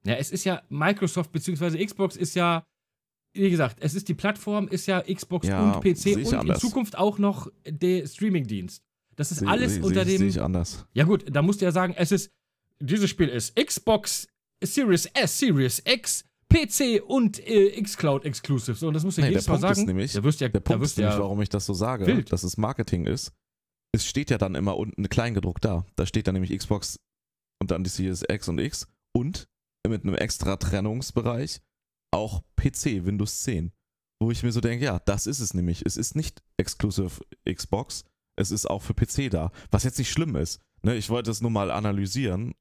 Ja, 0.05 0.15
es 0.15 0.31
ist 0.31 0.45
ja 0.45 0.61
Microsoft 0.69 1.31
bzw. 1.31 1.85
Xbox 1.85 2.15
ist 2.15 2.35
ja, 2.35 2.65
wie 3.33 3.49
gesagt, 3.49 3.77
es 3.79 3.93
ist 3.95 4.07
die 4.09 4.13
Plattform, 4.13 4.67
ist 4.67 4.87
ja 4.87 5.01
Xbox 5.01 5.47
Ja, 5.47 5.71
und 5.73 5.81
PC 5.81 6.15
und 6.17 6.27
in 6.27 6.35
anders. 6.35 6.59
Zukunft 6.61 6.97
auch 6.97 7.17
noch 7.17 7.47
der 7.65 8.05
Streamingdienst. 8.07 8.83
Das 9.15 9.31
ist 9.31 9.39
Seh- 9.39 9.45
alles 9.47 9.75
seh- 9.75 9.81
unter 9.81 10.03
seh- 10.05 10.11
dem. 10.11 10.17
Sehe 10.19 10.27
ich 10.27 10.41
anders. 10.41 10.85
Ja 10.93 11.03
gut, 11.05 11.25
da 11.33 11.41
musst 11.41 11.61
du 11.61 11.65
ja 11.65 11.71
sagen, 11.71 11.93
es 11.97 12.11
ist, 12.11 12.29
dieses 12.79 13.09
Spiel 13.09 13.27
ist 13.29 13.55
Xbox 13.55 14.27
Series 14.63 15.05
S, 15.13 15.39
Series 15.39 15.81
X, 15.85 16.23
PC 16.49 17.01
und 17.05 17.39
äh, 17.47 17.81
Xcloud 17.81 18.25
Exclusive. 18.25 18.75
So, 18.77 18.87
und 18.89 18.93
das 18.93 19.03
musst 19.03 19.17
du 19.17 19.21
Nee, 19.21 19.29
jedes 19.29 19.45
der 19.45 19.53
Mal 19.53 19.59
Punkt 19.59 19.71
ist 19.71 19.77
sagen. 19.77 19.87
nämlich- 19.87 20.13
da 20.13 20.23
wirst 20.23 20.41
ja, 20.41 20.49
Der 20.49 20.59
Punkt 20.59 20.83
ist 20.83 20.97
nämlich, 20.97 21.13
ja, 21.15 21.19
warum 21.21 21.41
ich 21.41 21.49
das 21.49 21.65
so 21.65 21.73
sage, 21.73 22.05
wild. 22.07 22.31
dass 22.33 22.43
es 22.43 22.57
Marketing 22.57 23.05
ist. 23.05 23.31
Es 23.93 24.05
steht 24.05 24.29
ja 24.29 24.37
dann 24.37 24.55
immer 24.55 24.77
unten 24.77 25.07
kleingedruckt 25.09 25.63
da. 25.65 25.85
Da 25.95 26.05
steht 26.05 26.27
dann 26.27 26.33
nämlich 26.33 26.57
Xbox 26.57 26.97
und 27.61 27.71
dann 27.71 27.83
die 27.83 27.89
Series 27.89 28.23
X 28.29 28.47
und 28.49 28.59
X 28.59 28.87
und 29.13 29.47
mit 29.87 30.03
einem 30.03 30.15
extra 30.15 30.55
Trennungsbereich 30.57 31.59
auch 32.11 32.43
PC, 32.57 33.05
Windows 33.05 33.41
10. 33.43 33.71
Wo 34.21 34.29
ich 34.31 34.43
mir 34.43 34.51
so 34.51 34.61
denke, 34.61 34.85
ja, 34.85 34.99
das 34.99 35.25
ist 35.25 35.39
es 35.39 35.53
nämlich. 35.53 35.83
Es 35.85 35.97
ist 35.97 36.15
nicht 36.15 36.43
Exclusive 36.57 37.21
Xbox, 37.51 38.03
es 38.35 38.51
ist 38.51 38.69
auch 38.69 38.81
für 38.83 38.93
PC 38.93 39.29
da. 39.31 39.51
Was 39.71 39.83
jetzt 39.83 39.97
nicht 39.97 40.11
schlimm 40.11 40.35
ist. 40.35 40.61
Ne, 40.83 40.95
ich 40.95 41.09
wollte 41.09 41.31
es 41.31 41.41
nur 41.41 41.51
mal 41.51 41.71
analysieren, 41.71 42.53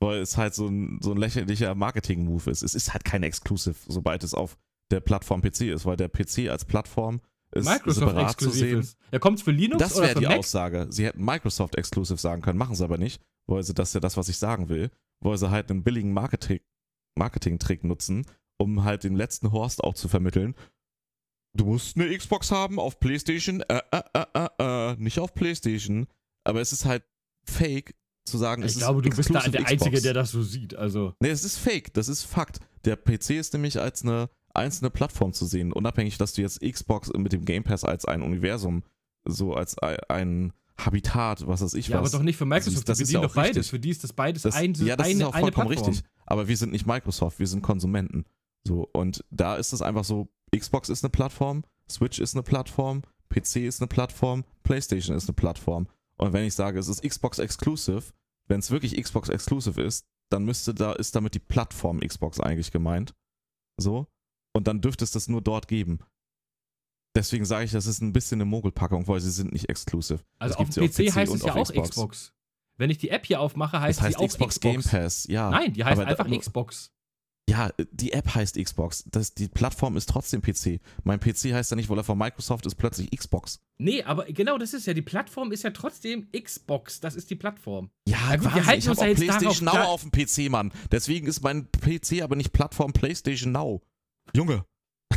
weil 0.00 0.18
es 0.20 0.36
halt 0.36 0.54
so 0.54 0.66
ein, 0.66 0.98
so 1.02 1.12
ein 1.12 1.16
lächerlicher 1.18 1.74
Marketing-Move 1.74 2.50
ist. 2.50 2.62
Es 2.62 2.74
ist 2.74 2.92
halt 2.92 3.04
kein 3.04 3.22
Exclusive, 3.22 3.76
sobald 3.86 4.24
es 4.24 4.34
auf 4.34 4.58
der 4.90 5.00
Plattform 5.00 5.42
PC 5.42 5.62
ist, 5.72 5.84
weil 5.86 5.96
der 5.96 6.08
PC 6.08 6.48
als 6.50 6.64
Plattform 6.64 7.20
ist 7.52 7.64
Microsoft 7.66 8.08
separat 8.08 8.28
zu 8.40 8.46
exklusiv 8.46 8.60
sehen. 8.60 8.80
ist. 8.80 8.98
Ja, 9.12 9.18
kommt's 9.18 9.42
für 9.42 9.50
Linux 9.52 9.78
Das 9.78 9.96
oder 9.96 10.08
wäre 10.08 10.20
die 10.20 10.26
Mac? 10.26 10.38
Aussage. 10.38 10.86
Sie 10.90 11.04
hätten 11.06 11.24
Microsoft 11.24 11.76
Exclusive 11.76 12.18
sagen 12.18 12.42
können, 12.42 12.58
machen 12.58 12.74
sie 12.74 12.84
aber 12.84 12.98
nicht, 12.98 13.22
weil 13.46 13.62
sie 13.62 13.72
das 13.74 13.88
ist 13.90 13.94
ja 13.94 14.00
das, 14.00 14.16
was 14.16 14.28
ich 14.28 14.36
sagen 14.38 14.68
will, 14.68 14.90
weil 15.20 15.36
sie 15.38 15.50
halt 15.50 15.70
einen 15.70 15.82
billigen 15.82 16.12
Marketing- 16.12 16.60
Marketing-Trick 17.18 17.84
nutzen, 17.84 18.26
um 18.58 18.84
halt 18.84 19.04
den 19.04 19.14
letzten 19.14 19.52
Horst 19.52 19.82
auch 19.82 19.94
zu 19.94 20.08
vermitteln. 20.08 20.54
Du 21.54 21.64
musst 21.64 21.96
eine 21.96 22.16
Xbox 22.16 22.50
haben 22.50 22.78
auf 22.78 23.00
PlayStation, 23.00 23.62
äh, 23.62 23.80
äh, 23.90 24.02
äh, 24.14 24.24
äh, 24.34 24.92
äh, 24.92 24.96
nicht 24.96 25.18
auf 25.18 25.34
PlayStation. 25.34 26.06
Aber 26.44 26.60
es 26.60 26.72
ist 26.72 26.84
halt 26.84 27.04
fake 27.44 27.94
zu 28.26 28.38
sagen, 28.38 28.62
es 28.62 28.72
Ich 28.72 28.78
glaube, 28.78 29.02
du 29.02 29.08
ist 29.08 29.16
bist 29.16 29.34
da 29.34 29.40
der 29.40 29.60
Einzige, 29.60 29.76
Xbox. 29.76 30.02
der 30.02 30.14
das 30.14 30.30
so 30.30 30.42
sieht. 30.42 30.74
Also, 30.74 31.14
Nee, 31.20 31.30
es 31.30 31.44
ist 31.44 31.58
fake, 31.58 31.94
das 31.94 32.08
ist 32.08 32.24
Fakt. 32.24 32.60
Der 32.84 32.96
PC 32.96 33.30
ist 33.30 33.52
nämlich 33.52 33.80
als 33.80 34.02
eine 34.02 34.28
einzelne 34.54 34.90
Plattform 34.90 35.32
zu 35.32 35.46
sehen, 35.46 35.72
unabhängig, 35.72 36.18
dass 36.18 36.32
du 36.34 36.42
jetzt 36.42 36.60
Xbox 36.60 37.10
mit 37.16 37.32
dem 37.32 37.44
Game 37.44 37.62
Pass 37.62 37.84
als 37.84 38.04
ein 38.04 38.22
Universum, 38.22 38.82
so 39.24 39.54
als 39.54 39.78
ein, 39.78 40.52
Habitat, 40.78 41.46
was 41.46 41.62
weiß 41.62 41.72
ich 41.74 41.88
ja, 41.88 41.96
aber 41.96 42.04
was. 42.04 42.12
doch 42.12 42.22
nicht 42.22 42.36
für 42.36 42.44
Microsoft. 42.44 42.86
das 42.86 42.98
die 42.98 43.04
ist 43.04 43.12
ja 43.12 43.20
doch 43.22 43.30
auch 43.30 43.34
beides. 43.34 43.56
richtig. 43.56 43.70
Für 43.70 43.78
die 43.78 43.88
ist 43.90 44.04
das 44.04 44.12
beides 44.12 44.42
das, 44.42 44.54
ein, 44.54 44.74
ja, 44.74 44.94
das 44.96 45.06
eine, 45.06 45.20
ist 45.20 45.24
auch 45.24 45.38
vollkommen 45.38 45.68
richtig. 45.68 46.02
aber 46.26 46.48
wir 46.48 46.56
sind 46.56 46.70
nicht 46.72 46.86
Microsoft, 46.86 47.38
wir 47.38 47.46
sind 47.46 47.62
Konsumenten. 47.62 48.26
So, 48.66 48.88
und 48.92 49.24
da 49.30 49.56
ist 49.56 49.72
es 49.72 49.80
einfach 49.82 50.04
so, 50.04 50.28
Xbox 50.56 50.88
ist 50.88 51.04
eine 51.04 51.10
Plattform, 51.10 51.64
Switch 51.90 52.18
ist 52.18 52.34
eine 52.34 52.42
Plattform, 52.42 53.02
PC 53.28 53.56
ist 53.66 53.80
eine 53.80 53.86
Plattform, 53.88 54.44
PlayStation 54.64 55.16
ist 55.16 55.28
eine 55.28 55.34
Plattform. 55.34 55.86
Und 56.18 56.32
wenn 56.32 56.44
ich 56.44 56.54
sage, 56.54 56.78
es 56.78 56.88
ist 56.88 57.02
Xbox 57.02 57.38
Exclusive, 57.38 58.02
wenn 58.48 58.60
es 58.60 58.70
wirklich 58.70 59.00
Xbox 59.00 59.28
Exclusive 59.28 59.80
ist, 59.80 60.06
dann 60.30 60.44
müsste 60.44 60.74
da, 60.74 60.92
ist 60.92 61.14
damit 61.14 61.34
die 61.34 61.38
Plattform 61.38 62.00
Xbox 62.00 62.40
eigentlich 62.40 62.72
gemeint. 62.72 63.14
So. 63.78 64.06
Und 64.52 64.66
dann 64.66 64.80
dürfte 64.80 65.04
es 65.04 65.12
das 65.12 65.28
nur 65.28 65.42
dort 65.42 65.68
geben. 65.68 66.00
Deswegen 67.14 67.44
sage 67.44 67.64
ich, 67.64 67.70
das 67.72 67.86
ist 67.86 68.02
ein 68.02 68.12
bisschen 68.12 68.38
eine 68.40 68.44
Mogelpackung, 68.46 69.06
weil 69.08 69.20
sie 69.20 69.30
sind 69.30 69.52
nicht 69.52 69.68
exclusive. 69.68 70.20
Also 70.38 70.56
auf 70.56 70.68
dem 70.70 70.82
ja 70.84 70.88
PC, 70.88 71.14
heißt 71.14 71.30
und 71.32 71.38
es 71.38 71.44
ja 71.46 71.54
auch 71.54 71.72
Xbox. 71.72 72.32
Wenn 72.78 72.90
ich 72.90 72.98
die 72.98 73.08
App 73.10 73.24
hier 73.26 73.40
aufmache, 73.40 73.80
heißt, 73.80 73.98
Das 74.00 74.04
heißt 74.06 74.18
sie 74.18 74.24
auch 74.24 74.28
Xbox, 74.28 74.56
Xbox. 74.56 74.72
Game 74.72 74.82
Pass, 74.82 75.26
ja. 75.28 75.50
Nein, 75.50 75.72
die 75.72 75.84
heißt 75.84 75.92
Aber 75.98 76.04
da- 76.04 76.10
einfach 76.10 76.26
nur- 76.26 76.38
Xbox. 76.40 76.92
Ja, 77.48 77.70
die 77.92 78.12
App 78.12 78.34
heißt 78.34 78.56
Xbox. 78.60 79.04
Das, 79.06 79.32
die 79.32 79.46
Plattform 79.46 79.96
ist 79.96 80.08
trotzdem 80.08 80.42
PC. 80.42 80.80
Mein 81.04 81.20
PC 81.20 81.52
heißt 81.52 81.70
ja 81.70 81.76
nicht, 81.76 81.88
weil 81.88 81.98
er 81.98 82.02
von 82.04 82.18
Microsoft 82.18 82.66
ist, 82.66 82.74
plötzlich 82.74 83.08
Xbox. 83.12 83.60
Nee, 83.78 84.02
aber 84.02 84.24
genau 84.24 84.58
das 84.58 84.74
ist 84.74 84.86
ja, 84.86 84.94
die 84.94 85.02
Plattform 85.02 85.52
ist 85.52 85.62
ja 85.62 85.70
trotzdem 85.70 86.26
Xbox. 86.32 86.98
Das 86.98 87.14
ist 87.14 87.30
die 87.30 87.36
Plattform. 87.36 87.90
Ja, 88.08 88.18
Na 88.28 88.36
gut, 88.36 88.44
wir 88.46 88.50
Wahnsinn, 88.50 88.66
halten 88.66 88.78
ich 88.80 88.88
uns 88.88 88.98
ja 88.98 89.04
auch 89.04 89.08
jetzt 89.08 89.20
darauf 89.20 89.38
PlayStation 89.38 89.64
Now 89.66 89.84
auf 89.84 90.02
dem 90.02 90.10
PC, 90.10 90.50
Mann. 90.50 90.72
Deswegen 90.90 91.28
ist 91.28 91.40
mein 91.42 91.68
PC 91.70 92.22
aber 92.22 92.34
nicht 92.34 92.52
Plattform 92.52 92.92
PlayStation 92.92 93.52
Now. 93.52 93.82
Junge. 94.34 94.64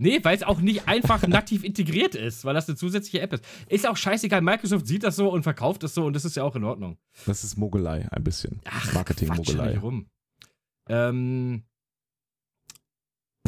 Nee, 0.00 0.20
weil 0.22 0.36
es 0.36 0.44
auch 0.44 0.60
nicht 0.60 0.86
einfach 0.86 1.26
nativ 1.26 1.64
integriert 1.64 2.14
ist, 2.14 2.44
weil 2.44 2.54
das 2.54 2.68
eine 2.68 2.76
zusätzliche 2.76 3.20
App 3.20 3.32
ist. 3.32 3.44
Ist 3.68 3.84
auch 3.84 3.96
scheißegal, 3.96 4.40
Microsoft 4.42 4.86
sieht 4.86 5.02
das 5.02 5.16
so 5.16 5.28
und 5.28 5.42
verkauft 5.42 5.82
das 5.82 5.92
so 5.92 6.04
und 6.04 6.12
das 6.12 6.24
ist 6.24 6.36
ja 6.36 6.44
auch 6.44 6.54
in 6.54 6.62
Ordnung. 6.62 6.98
Das 7.26 7.42
ist 7.42 7.56
Mogelei, 7.56 8.06
ein 8.12 8.22
bisschen. 8.22 8.60
Marketing-Mogelei. 8.94 9.76
rum. 9.78 10.06
Ähm. 10.88 11.64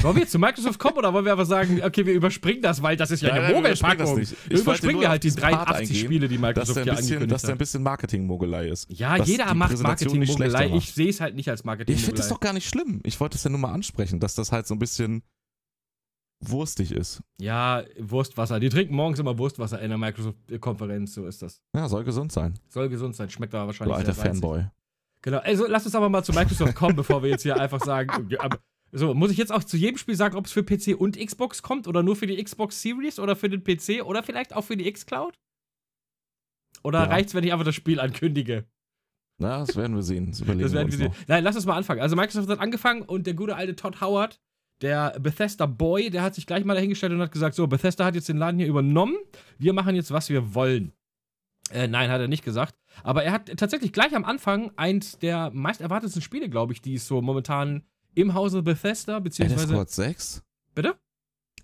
Wollen 0.03 0.15
wir 0.17 0.23
jetzt 0.23 0.33
zu 0.33 0.39
Microsoft 0.39 0.79
kommen 0.79 0.97
oder 0.97 1.13
wollen 1.13 1.25
wir 1.27 1.33
aber 1.33 1.45
sagen, 1.45 1.83
okay, 1.83 2.07
wir 2.07 2.15
überspringen 2.15 2.63
das, 2.63 2.83
weil 2.83 2.97
das 2.97 3.11
ist 3.11 3.21
ja 3.21 3.29
Nein, 3.29 3.45
eine 3.45 3.53
nein, 3.53 3.63
wir 3.65 3.71
überspringen 3.71 3.99
Mogelpackung. 3.99 4.39
Wir 4.49 4.61
überspringen 4.61 5.01
wir 5.01 5.09
halt 5.11 5.23
die 5.23 5.29
diesen 5.29 5.41
Part 5.43 5.69
83 5.69 5.89
eingehen, 5.89 6.05
Spiele, 6.07 6.29
die 6.29 6.39
Microsoft 6.39 6.79
hier 6.79 6.85
bisschen, 6.85 6.97
angekündigt 6.97 7.33
dass 7.33 7.43
da 7.43 7.49
ein 7.49 7.53
hat. 7.53 7.59
bisschen 7.59 7.83
Marketing-Mogelei 7.83 8.69
ist. 8.69 8.91
Ja, 8.91 9.17
jeder 9.23 9.53
macht 9.55 9.79
Marketing-Mogelei. 9.79 10.75
Ich 10.77 10.93
sehe 10.95 11.11
es 11.11 11.21
halt 11.21 11.35
nicht 11.35 11.49
als 11.51 11.65
marketing 11.65 11.95
Ich 11.95 12.03
finde 12.03 12.19
das 12.19 12.29
doch 12.29 12.41
gar 12.41 12.53
nicht 12.53 12.69
schlimm. 12.69 13.01
Ich 13.05 13.21
wollte 13.21 13.37
es 13.37 13.45
ja 13.45 13.51
nur 13.51 13.61
mal 13.61 13.73
ansprechen, 13.73 14.21
dass 14.21 14.35
das 14.35 14.53
halt 14.53 14.67
so 14.67 14.75
ein 14.75 14.79
bisschen 14.79 15.23
wurstig 16.41 16.93
ist. 16.93 17.21
Ja, 17.39 17.85
Wurstwasser. 17.99 18.61
Die 18.61 18.71
trinken 18.71 18.95
morgens 18.95 19.19
immer 19.19 19.37
Wurstwasser 19.39 19.81
in 19.81 19.91
der 19.91 19.99
Microsoft-Konferenz, 19.99 21.15
so 21.15 21.27
ist 21.27 21.43
das. 21.43 21.61
Ja, 21.75 21.89
soll 21.89 22.05
gesund 22.05 22.33
sein. 22.33 22.59
Soll 22.69 22.89
gesund 22.89 23.15
sein, 23.15 23.29
schmeckt 23.29 23.55
aber 23.55 23.65
Du 23.65 23.67
wahrscheinlich 23.67 23.97
alter 23.97 24.15
sehr 24.15 24.25
salzig. 24.25 24.41
Fanboy. 24.41 24.65
Genau, 25.23 25.39
also 25.39 25.67
lass 25.69 25.85
uns 25.85 25.95
aber 25.95 26.09
mal 26.09 26.25
zu 26.25 26.33
Microsoft 26.33 26.75
kommen, 26.75 26.97
bevor 26.97 27.23
wir 27.23 27.29
jetzt 27.29 27.43
hier 27.43 27.61
einfach 27.61 27.85
sagen. 27.85 28.29
So, 28.93 29.15
muss 29.15 29.31
ich 29.31 29.37
jetzt 29.39 29.53
auch 29.53 29.63
zu 29.63 29.77
jedem 29.77 29.99
Spiel 29.99 30.17
sagen, 30.17 30.37
ob 30.37 30.47
es 30.47 30.53
für 30.53 30.65
PC 30.65 30.99
und 30.99 31.17
Xbox 31.19 31.63
kommt 31.63 31.87
oder 31.87 32.03
nur 32.03 32.17
für 32.17 32.27
die 32.27 32.43
Xbox 32.43 32.83
Series 32.83 33.19
oder 33.21 33.37
für 33.37 33.49
den 33.49 33.63
PC 33.63 34.05
oder 34.05 34.23
vielleicht 34.23 34.55
auch 34.55 34.65
für 34.65 34.77
die 34.77 34.91
Xcloud? 34.91 35.39
Oder 36.83 37.01
Ja. 37.01 37.05
reicht's, 37.07 37.35
wenn 37.35 37.45
ich 37.45 37.53
einfach 37.53 37.65
das 37.65 37.75
Spiel 37.75 38.01
ankündige? 38.01 38.65
Na, 39.39 39.61
das 39.61 39.77
werden 39.77 39.95
wir 39.97 40.03
sehen. 40.03 40.27
Das 40.31 40.39
Das 40.41 40.49
werden 40.49 40.59
wir 40.93 41.09
noch. 41.09 41.15
sehen. 41.15 41.25
Nein, 41.29 41.45
lass 41.45 41.57
uns 41.57 41.67
mal 41.67 41.77
anfangen. 41.77 42.01
Also 42.01 42.17
Microsoft 42.17 42.49
hat 42.49 42.59
angefangen 42.59 43.03
und 43.03 43.27
der 43.27 43.35
gute 43.35 43.57
alte 43.57 43.77
Todd 43.77 44.01
Howard, 44.01 44.41
der 44.83 45.19
Bethesda 45.21 45.67
Boy, 45.67 46.11
der 46.11 46.23
hat 46.23 46.35
sich 46.35 46.47
gleich 46.47 46.65
mal 46.65 46.75
dahingestellt 46.75 47.13
und 47.13 47.21
hat 47.21 47.33
gesagt, 47.33 47.55
so, 47.55 47.67
Bethesda 47.67 48.05
hat 48.05 48.15
jetzt 48.15 48.29
den 48.29 48.39
Laden 48.39 48.59
hier 48.59 48.67
übernommen. 48.69 49.17
Wir 49.59 49.73
machen 49.73 49.95
jetzt, 49.95 50.11
was 50.11 50.29
wir 50.31 50.55
wollen. 50.55 50.93
Äh, 51.71 51.87
nein, 51.87 52.11
hat 52.11 52.21
er 52.21 52.29
nicht 52.29 52.45
gesagt. 52.45 52.75
Aber 53.05 53.23
er 53.23 53.33
hat 53.33 53.47
tatsächlich 53.57 53.93
gleich 53.93 54.15
am 54.17 54.25
Anfang 54.25 54.73
eins 54.77 55.19
der 55.19 55.51
meist 55.53 55.81
erwartetsten 55.81 56.23
Spiele, 56.23 56.49
glaube 56.49 56.73
ich, 56.73 56.83
die 56.83 56.95
es 56.95 57.07
so 57.07 57.23
momentan 57.23 57.83
im 58.15 58.35
Hause 58.35 58.63
Bethesda, 58.63 59.15
Elder 59.15 59.23
beziehungsweise. 59.23 59.69
Squad 59.69 59.91
6? 59.91 60.43
Bitte? 60.75 60.97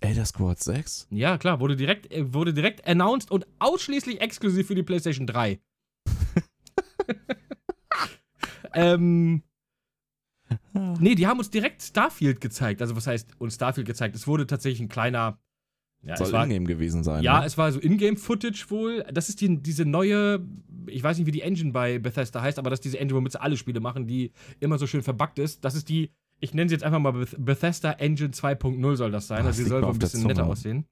Elder 0.01 0.24
Squad 0.24 0.61
6? 0.61 1.09
Ja, 1.11 1.38
klar, 1.38 1.61
wurde 1.61 1.76
direkt, 1.76 2.12
äh, 2.12 2.32
wurde 2.32 2.53
direkt 2.53 2.86
announced 2.86 3.30
und 3.30 3.47
ausschließlich 3.59 4.20
exklusiv 4.20 4.66
für 4.66 4.74
die 4.74 4.82
PlayStation 4.82 5.26
3. 5.26 5.61
ähm. 8.74 9.42
Nee, 11.01 11.14
die 11.14 11.26
haben 11.26 11.38
uns 11.38 11.51
direkt 11.51 11.82
Starfield 11.82 12.40
gezeigt. 12.40 12.80
Also, 12.80 12.94
was 12.94 13.07
heißt 13.07 13.32
uns 13.38 13.55
Starfield 13.55 13.86
gezeigt? 13.86 14.14
Es 14.14 14.26
wurde 14.26 14.47
tatsächlich 14.47 14.80
ein 14.80 14.88
kleiner. 14.88 15.38
Ja, 16.03 16.16
Soll 16.16 16.28
Ingame 16.28 16.66
gewesen 16.66 17.03
sein. 17.03 17.24
ja 17.24 17.40
ne? 17.40 17.47
es 17.47 17.59
war 17.59 17.72
so 17.72 17.80
Ingame-Footage 17.80 18.70
wohl. 18.70 19.05
Das 19.12 19.28
ist 19.28 19.40
die, 19.40 19.61
diese 19.61 19.84
neue. 19.84 20.47
Ich 20.86 21.03
weiß 21.03 21.18
nicht, 21.18 21.26
wie 21.26 21.32
die 21.32 21.40
Engine 21.40 21.72
bei 21.72 21.99
Bethesda 21.99 22.42
heißt, 22.42 22.59
aber 22.59 22.70
das 22.70 22.78
ist 22.78 22.84
diese 22.84 23.01
Engine, 23.01 23.16
womit 23.16 23.32
sie 23.32 23.40
alle 23.40 23.57
Spiele 23.57 23.80
machen, 23.80 24.07
die 24.07 24.32
immer 24.61 24.78
so 24.78 24.86
schön 24.86 25.03
verbuggt 25.03 25.38
ist. 25.38 25.64
Das 25.64 25.74
ist 25.74 25.88
die. 25.88 26.12
Ich 26.41 26.53
nenne 26.55 26.68
sie 26.68 26.74
jetzt 26.74 26.84
einfach 26.84 26.99
mal 26.99 27.12
Beth- 27.12 27.37
Bethesda 27.39 27.93
Engine 27.93 28.30
2.0 28.30 28.97
soll 28.97 29.11
das 29.11 29.26
sein. 29.26 29.43
Ah, 29.45 29.47
also, 29.47 29.62
sie 29.62 29.68
soll 29.68 29.82
wohl 29.82 29.89
auf 29.91 29.97
ein 29.97 29.99
bisschen 29.99 30.24
netter 30.24 30.47
aussehen. 30.47 30.87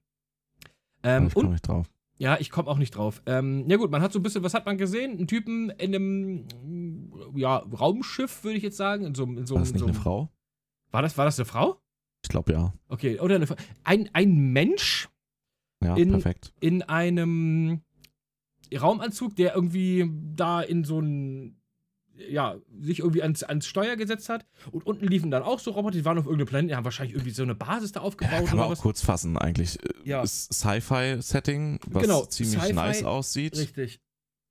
Ähm, 1.03 1.27
ich 1.27 1.33
komme 1.35 1.49
nicht 1.51 1.67
drauf. 1.67 1.87
ja, 2.17 2.37
ich 2.39 2.49
komme 2.49 2.67
auch 2.69 2.77
nicht 2.79 2.91
drauf. 2.95 3.21
Ähm, 3.27 3.65
ja 3.69 3.77
gut, 3.77 3.91
man 3.91 4.01
hat 4.01 4.11
so 4.11 4.19
ein 4.19 4.23
bisschen, 4.23 4.41
was 4.43 4.53
hat 4.55 4.65
man 4.65 4.77
gesehen? 4.77 5.17
Einen 5.17 5.27
Typen 5.27 5.69
in 5.71 5.93
einem 5.93 7.11
ja, 7.35 7.57
Raumschiff, 7.57 8.43
würde 8.43 8.57
ich 8.57 8.63
jetzt 8.63 8.77
sagen. 8.77 9.05
In 9.05 9.13
so, 9.13 9.23
in 9.25 9.45
so, 9.45 9.55
War 9.55 9.61
das 9.61 9.71
nicht 9.71 9.79
so, 9.81 9.85
eine 9.85 9.93
Frau? 9.93 10.29
War 10.91 11.01
das, 11.03 11.17
war 11.17 11.25
das 11.25 11.37
eine 11.39 11.45
Frau? 11.45 11.79
Ich 12.23 12.29
glaube 12.29 12.53
ja. 12.53 12.73
Okay, 12.87 13.19
oder 13.19 13.35
eine 13.35 13.45
Frau. 13.45 13.55
Ein, 13.83 14.09
ein 14.13 14.51
Mensch 14.51 15.09
Ja, 15.83 15.95
In- 15.95 16.09
perfekt. 16.11 16.53
in 16.59 16.81
einem 16.81 17.81
Raumanzug, 18.75 19.35
der 19.35 19.53
irgendwie 19.53 20.09
da 20.35 20.61
in 20.61 20.83
so 20.85 20.99
ein 20.99 21.61
ja, 22.29 22.55
sich 22.79 22.99
irgendwie 22.99 23.21
ans, 23.21 23.43
ans 23.43 23.65
Steuer 23.67 23.95
gesetzt 23.95 24.29
hat. 24.29 24.45
Und 24.71 24.85
unten 24.85 25.07
liefen 25.07 25.31
dann 25.31 25.43
auch 25.43 25.59
so 25.59 25.71
Roboter, 25.71 25.97
die 25.97 26.05
waren 26.05 26.17
auf 26.17 26.25
irgendeinem 26.25 26.47
Planeten, 26.47 26.67
die 26.69 26.75
haben 26.75 26.85
wahrscheinlich 26.85 27.13
irgendwie 27.15 27.31
so 27.31 27.43
eine 27.43 27.55
Basis 27.55 27.91
da 27.91 27.99
Ja, 28.01 28.05
aufgebaut 28.05 28.45
kann 28.45 28.57
man 28.57 28.67
auch 28.67 28.71
was. 28.71 28.79
kurz 28.79 29.01
fassen 29.01 29.37
eigentlich. 29.37 29.77
Ja. 30.03 30.23
Sci-Fi-Setting, 30.25 31.79
was 31.87 32.03
Genau, 32.03 32.25
ziemlich 32.25 32.73
nice 32.73 33.03
aussieht. 33.03 33.57
Richtig. 33.57 33.99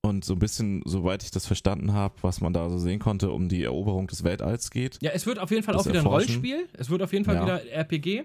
Und 0.03 0.25
so 0.25 0.35
ein 0.35 0.39
bisschen, 0.39 0.83
soweit 0.85 1.23
ich 1.23 1.31
das 1.31 1.47
verstanden 1.47 1.95
habe, 1.95 2.15
was 2.21 2.41
man 2.43 2.53
da 2.53 2.69
so 2.69 2.77
sehen 2.79 2.99
konnte, 2.99 3.31
um 3.31 3.49
die 3.49 3.63
Eroberung 3.65 4.07
des 4.07 4.23
Weltalls 4.23 4.71
geht. 4.71 4.99
Ja, 5.01 5.13
es 5.13 5.25
wird 5.25 5.39
auf 5.39 5.51
jeden 5.51 5.63
Fall 5.63 5.77
auch 5.77 5.87
wieder 5.87 6.01
ein 6.01 6.05
Erforschen. 6.05 6.43
Rollenspiel. 6.43 6.69
Es 6.75 6.91
wird 6.91 7.03
auf 7.03 7.13
jeden 7.13 7.25
Fall 7.25 7.37
Ja. 7.37 7.43
wieder 7.45 7.71
RPG. 7.71 8.25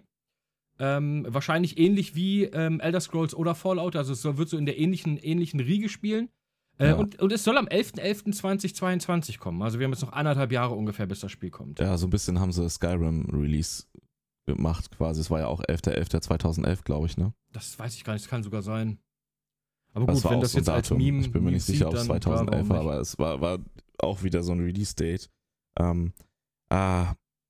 Ähm, 0.82 1.26
wahrscheinlich 1.30 1.78
ähnlich 1.78 2.16
wie 2.16 2.44
ähm, 2.44 2.80
Elder 2.82 3.00
Scrolls 3.00 3.34
oder 3.34 3.56
Fallout. 3.56 3.96
Also 3.96 4.12
es 4.14 4.24
wird 4.26 4.50
so 4.50 4.58
in 4.58 4.66
der 4.66 4.78
ähnlichen, 4.78 5.18
ähnlichen 5.18 5.60
Riege 5.62 5.88
spielen. 5.90 6.30
Äh, 6.80 6.90
Ja. 6.90 6.96
und, 6.96 7.20
und 7.22 7.32
es 7.32 7.44
soll 7.44 7.58
am 7.58 7.68
11.11.2022 7.68 9.38
kommen. 9.38 9.62
Also 9.62 9.80
wir 9.80 9.86
haben 9.86 9.92
jetzt 9.92 10.02
noch 10.02 10.14
anderthalb 10.14 10.52
Jahre 10.52 10.76
ungefähr, 10.76 11.06
bis 11.06 11.20
das 11.20 11.32
Spiel 11.32 11.50
kommt. 11.52 11.80
Ja, 11.80 11.98
so 11.98 12.08
ein 12.08 12.10
bisschen 12.10 12.40
haben 12.40 12.52
sie 12.52 12.68
Skyrim-Release 12.70 13.84
gemacht 14.46 14.90
quasi. 14.92 15.22
Es 15.22 15.30
war 15.30 15.40
ja 15.40 15.48
auch 15.48 15.62
11.11.2011, 15.62 16.84
glaube 16.84 17.08
ich, 17.08 17.18
ne? 17.18 17.34
Das 17.52 17.78
weiß 17.78 17.96
ich 17.96 18.04
gar 18.04 18.14
nicht, 18.14 18.26
das 18.26 18.30
kann 18.30 18.44
sogar 18.44 18.62
sein. 18.62 19.00
Aber 19.94 20.06
Das 20.06 20.22
gut, 20.22 20.32
wenn 20.32 20.42
das 20.42 20.52
so 20.54 20.58
ein 20.58 20.62
jetzt 20.62 20.70
als. 20.70 20.90
Meme 20.92 21.22
Ich 21.22 21.32
bin 21.32 21.44
mir 21.44 21.52
nicht 21.52 21.66
sicher, 21.66 21.88
ob 21.88 21.96
es 21.96 22.08
dann- 22.08 22.16
ja, 22.16 22.22
2011 22.22 22.52
warum 22.52 22.70
war, 22.70 22.78
nicht? 22.84 22.92
aber 22.92 23.00
es 23.02 23.20
war, 23.20 23.42
war 23.42 23.60
auch 24.00 24.24
wieder 24.24 24.44
so 24.44 24.52
ein 24.54 24.60
Release-Date. 24.60 25.30
Ähm, 25.78 26.14
äh, 26.70 27.06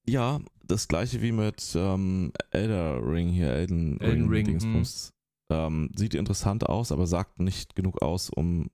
ja, 0.08 0.40
das 0.66 0.88
gleiche 0.88 1.22
wie 1.22 1.32
mit 1.32 1.74
ähm, 1.76 2.32
Elder 2.52 3.06
Ring 3.06 3.30
hier, 3.30 3.52
Elden, 3.52 4.00
Elden 4.00 4.30
Ring, 4.30 4.46
hm. 4.46 4.52
Dingsbums. 4.60 5.14
Ähm, 5.52 5.92
sieht 5.96 6.14
interessant 6.14 6.68
aus, 6.68 6.92
aber 6.92 7.08
sagt 7.08 7.40
nicht 7.40 7.76
genug 7.76 8.02
aus, 8.02 8.30
um 8.30 8.70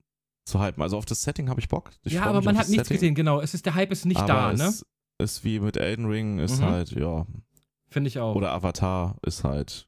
zu 0.46 0.62
hypen. 0.62 0.82
Also 0.84 0.98
auf 0.98 1.06
das 1.06 1.24
Setting 1.24 1.50
habe 1.50 1.60
ich 1.60 1.68
Bock. 1.68 1.92
Ich 2.04 2.14
ja, 2.14 2.24
aber 2.24 2.42
man 2.42 2.58
hat 2.58 2.70
nichts 2.70 2.88
Setting, 2.88 2.98
gesehen, 2.98 3.16
genau. 3.16 3.42
Es 3.42 3.54
ist, 3.54 3.66
der 3.66 3.76
Hype 3.76 3.92
ist 3.92 4.06
nicht 4.06 4.18
aber 4.20 4.28
da, 4.28 4.54
ne? 4.54 4.64
es 4.68 4.86
ist 5.20 5.44
wie 5.44 5.60
mit 5.60 5.78
Elden 5.78 6.06
Ring, 6.06 6.40
ist 6.40 6.60
Mhm. 6.60 6.66
halt, 6.66 6.92
ja, 6.92 7.26
Finde 7.90 8.08
ich 8.08 8.20
auch. 8.20 8.36
oder 8.36 8.52
Avatar 8.54 9.16
ist 9.26 9.44
halt 9.44 9.88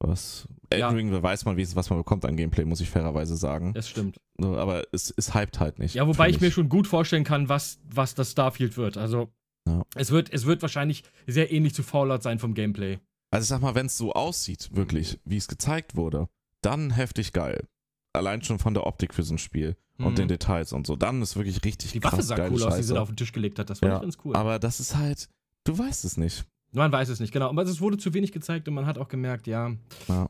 was. 0.00 0.48
Elden 0.70 0.80
Ja. 0.80 0.88
Ring, 0.88 1.10
da 1.12 1.22
weiß 1.22 1.44
man 1.44 1.56
wenigstens, 1.56 1.76
was 1.76 1.90
man 1.90 1.98
bekommt 2.00 2.24
an 2.24 2.36
Gameplay, 2.36 2.64
muss 2.64 2.80
ich 2.80 2.90
fairerweise 2.90 3.36
sagen. 3.36 3.72
das 3.74 3.88
stimmt. 3.88 4.18
Aber 4.40 4.84
es, 4.92 5.14
es 5.16 5.34
hypt 5.34 5.60
halt 5.60 5.78
nicht. 5.78 5.94
Ja, 5.94 6.06
wobei 6.06 6.28
ich 6.28 6.40
mir 6.40 6.50
schon 6.50 6.68
gut 6.68 6.86
vorstellen 6.88 7.22
kann, 7.24 7.48
was, 7.48 7.78
was 7.88 8.14
das 8.14 8.32
Starfield 8.32 8.76
wird. 8.76 8.96
Also, 8.96 9.32
Ja. 9.68 9.82
es, 9.94 10.10
wird, 10.10 10.32
es 10.32 10.44
wird 10.46 10.60
wahrscheinlich 10.62 11.04
sehr 11.28 11.52
ähnlich 11.52 11.74
zu 11.74 11.82
Fallout 11.84 12.22
sein 12.22 12.38
vom 12.40 12.54
Gameplay. 12.54 12.98
Also 13.30 13.44
ich 13.44 13.48
sag 13.48 13.62
mal, 13.62 13.74
wenn 13.74 13.86
es 13.86 13.96
so 13.96 14.12
aussieht, 14.12 14.70
wirklich, 14.72 15.18
wie 15.24 15.36
es 15.36 15.46
gezeigt 15.48 15.94
wurde, 15.96 16.28
dann 16.62 16.90
heftig 16.90 17.32
geil. 17.32 17.66
Allein 18.14 18.42
schon 18.42 18.58
von 18.58 18.74
der 18.74 18.86
Optik 18.86 19.12
für 19.12 19.22
so 19.22 19.34
ein 19.34 19.38
Spiel 19.38 19.76
Mhm. 19.98 20.06
und 20.06 20.18
den 20.18 20.28
Details 20.28 20.72
und 20.72 20.86
so. 20.86 20.96
Dann 20.96 21.22
ist 21.22 21.36
wirklich 21.36 21.62
richtig 21.64 21.92
Die 21.92 22.00
krass 22.00 22.12
Waffe 22.14 22.22
sah 22.22 22.36
cool 22.36 22.42
aus, 22.46 22.50
die 22.52 22.58
Scheiße. 22.64 22.82
sie 22.84 22.94
da 22.94 23.00
auf 23.02 23.08
den 23.08 23.16
Tisch 23.16 23.32
gelegt 23.32 23.58
hat. 23.58 23.70
Das 23.70 23.78
fand 23.80 23.90
Ja, 23.92 23.96
ich 23.98 24.02
ganz 24.02 24.18
cool. 24.24 24.34
Aber 24.34 24.58
das 24.58 24.80
ist 24.80 24.96
halt, 24.96 25.28
du 25.64 25.76
weißt 25.78 26.04
es 26.04 26.16
nicht. 26.16 26.44
Man 26.72 26.90
weiß 26.90 27.08
es 27.10 27.20
nicht, 27.20 27.32
genau. 27.32 27.48
Aber 27.48 27.62
es 27.62 27.80
wurde 27.80 27.96
zu 27.98 28.12
wenig 28.14 28.32
gezeigt 28.32 28.66
und 28.66 28.74
man 28.74 28.86
hat 28.86 28.98
auch 28.98 29.06
gemerkt, 29.08 29.46
ja. 29.46 29.72
Ja. 30.08 30.28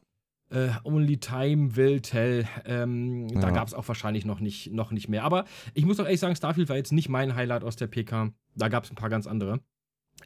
Äh, 0.51 0.69
only 0.85 1.17
time 1.17 1.75
will 1.77 2.01
tell. 2.03 2.47
Ähm, 2.67 3.29
Da 3.35 3.41
Ja. 3.49 3.51
gab 3.51 3.67
es 3.67 3.73
auch 3.75 3.89
wahrscheinlich 3.89 4.27
noch 4.27 4.41
nicht, 4.41 4.71
noch 4.73 4.91
nicht 4.91 5.09
mehr. 5.09 5.25
Aber 5.25 5.47
ich 5.73 5.87
muss 5.87 5.99
auch 5.99 6.05
ehrlich 6.05 6.21
sagen, 6.21 6.37
Starfield 6.37 6.69
war 6.69 6.77
jetzt 6.77 6.93
nicht 6.93 7.09
mein 7.09 7.35
Highlight 7.35 7.65
aus 7.65 7.77
der 7.77 7.87
PK. 7.87 8.33
Da 8.55 8.69
gab 8.69 8.85
es 8.85 8.91
ein 8.91 8.97
paar 8.97 9.09
ganz 9.09 9.27
andere. 9.27 9.61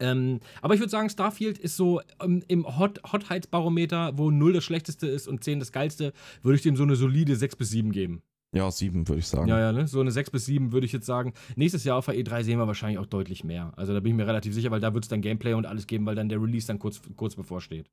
Ähm, 0.00 0.40
aber 0.62 0.74
ich 0.74 0.80
würde 0.80 0.90
sagen, 0.90 1.10
Starfield 1.10 1.58
ist 1.58 1.76
so 1.76 2.00
ähm, 2.22 2.42
im 2.48 2.78
Hot 2.78 3.00
Hotheitsbarometer, 3.12 4.16
wo 4.16 4.30
0 4.30 4.52
das 4.52 4.64
Schlechteste 4.64 5.06
ist 5.06 5.28
und 5.28 5.42
10 5.44 5.58
das 5.60 5.72
Geilste, 5.72 6.12
würde 6.42 6.56
ich 6.56 6.62
dem 6.62 6.76
so 6.76 6.82
eine 6.82 6.96
solide 6.96 7.36
6 7.36 7.56
bis 7.56 7.70
7 7.70 7.92
geben. 7.92 8.22
Ja, 8.52 8.70
sieben 8.70 9.06
würde 9.06 9.18
ich 9.18 9.28
sagen. 9.28 9.48
Ja, 9.48 9.60
ja, 9.60 9.72
ne? 9.72 9.86
So 9.86 10.00
eine 10.00 10.10
6 10.10 10.30
bis 10.30 10.46
7 10.46 10.72
würde 10.72 10.86
ich 10.86 10.92
jetzt 10.92 11.04
sagen. 11.04 11.34
Nächstes 11.56 11.84
Jahr 11.84 11.98
auf 11.98 12.06
der 12.06 12.14
E3 12.14 12.44
sehen 12.44 12.58
wir 12.58 12.66
wahrscheinlich 12.66 12.98
auch 12.98 13.06
deutlich 13.06 13.44
mehr. 13.44 13.72
Also 13.76 13.92
da 13.92 14.00
bin 14.00 14.12
ich 14.12 14.16
mir 14.16 14.26
relativ 14.26 14.54
sicher, 14.54 14.70
weil 14.70 14.80
da 14.80 14.94
wird 14.94 15.04
es 15.04 15.08
dann 15.08 15.20
Gameplay 15.20 15.52
und 15.52 15.66
alles 15.66 15.86
geben, 15.86 16.06
weil 16.06 16.14
dann 16.14 16.30
der 16.30 16.40
Release 16.40 16.66
dann 16.66 16.78
kurz, 16.78 17.02
kurz 17.16 17.36
bevorsteht. 17.36 17.90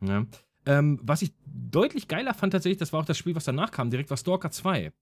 Ja. 0.00 0.24
Ähm, 0.66 1.00
was 1.02 1.22
ich 1.22 1.32
deutlich 1.46 2.06
geiler 2.06 2.34
fand 2.34 2.52
tatsächlich, 2.52 2.78
das 2.78 2.92
war 2.92 3.00
auch 3.00 3.04
das 3.04 3.18
Spiel, 3.18 3.34
was 3.34 3.44
danach 3.44 3.72
kam, 3.72 3.90
direkt 3.90 4.10
war 4.10 4.16
Stalker 4.16 4.50
2. 4.50 4.92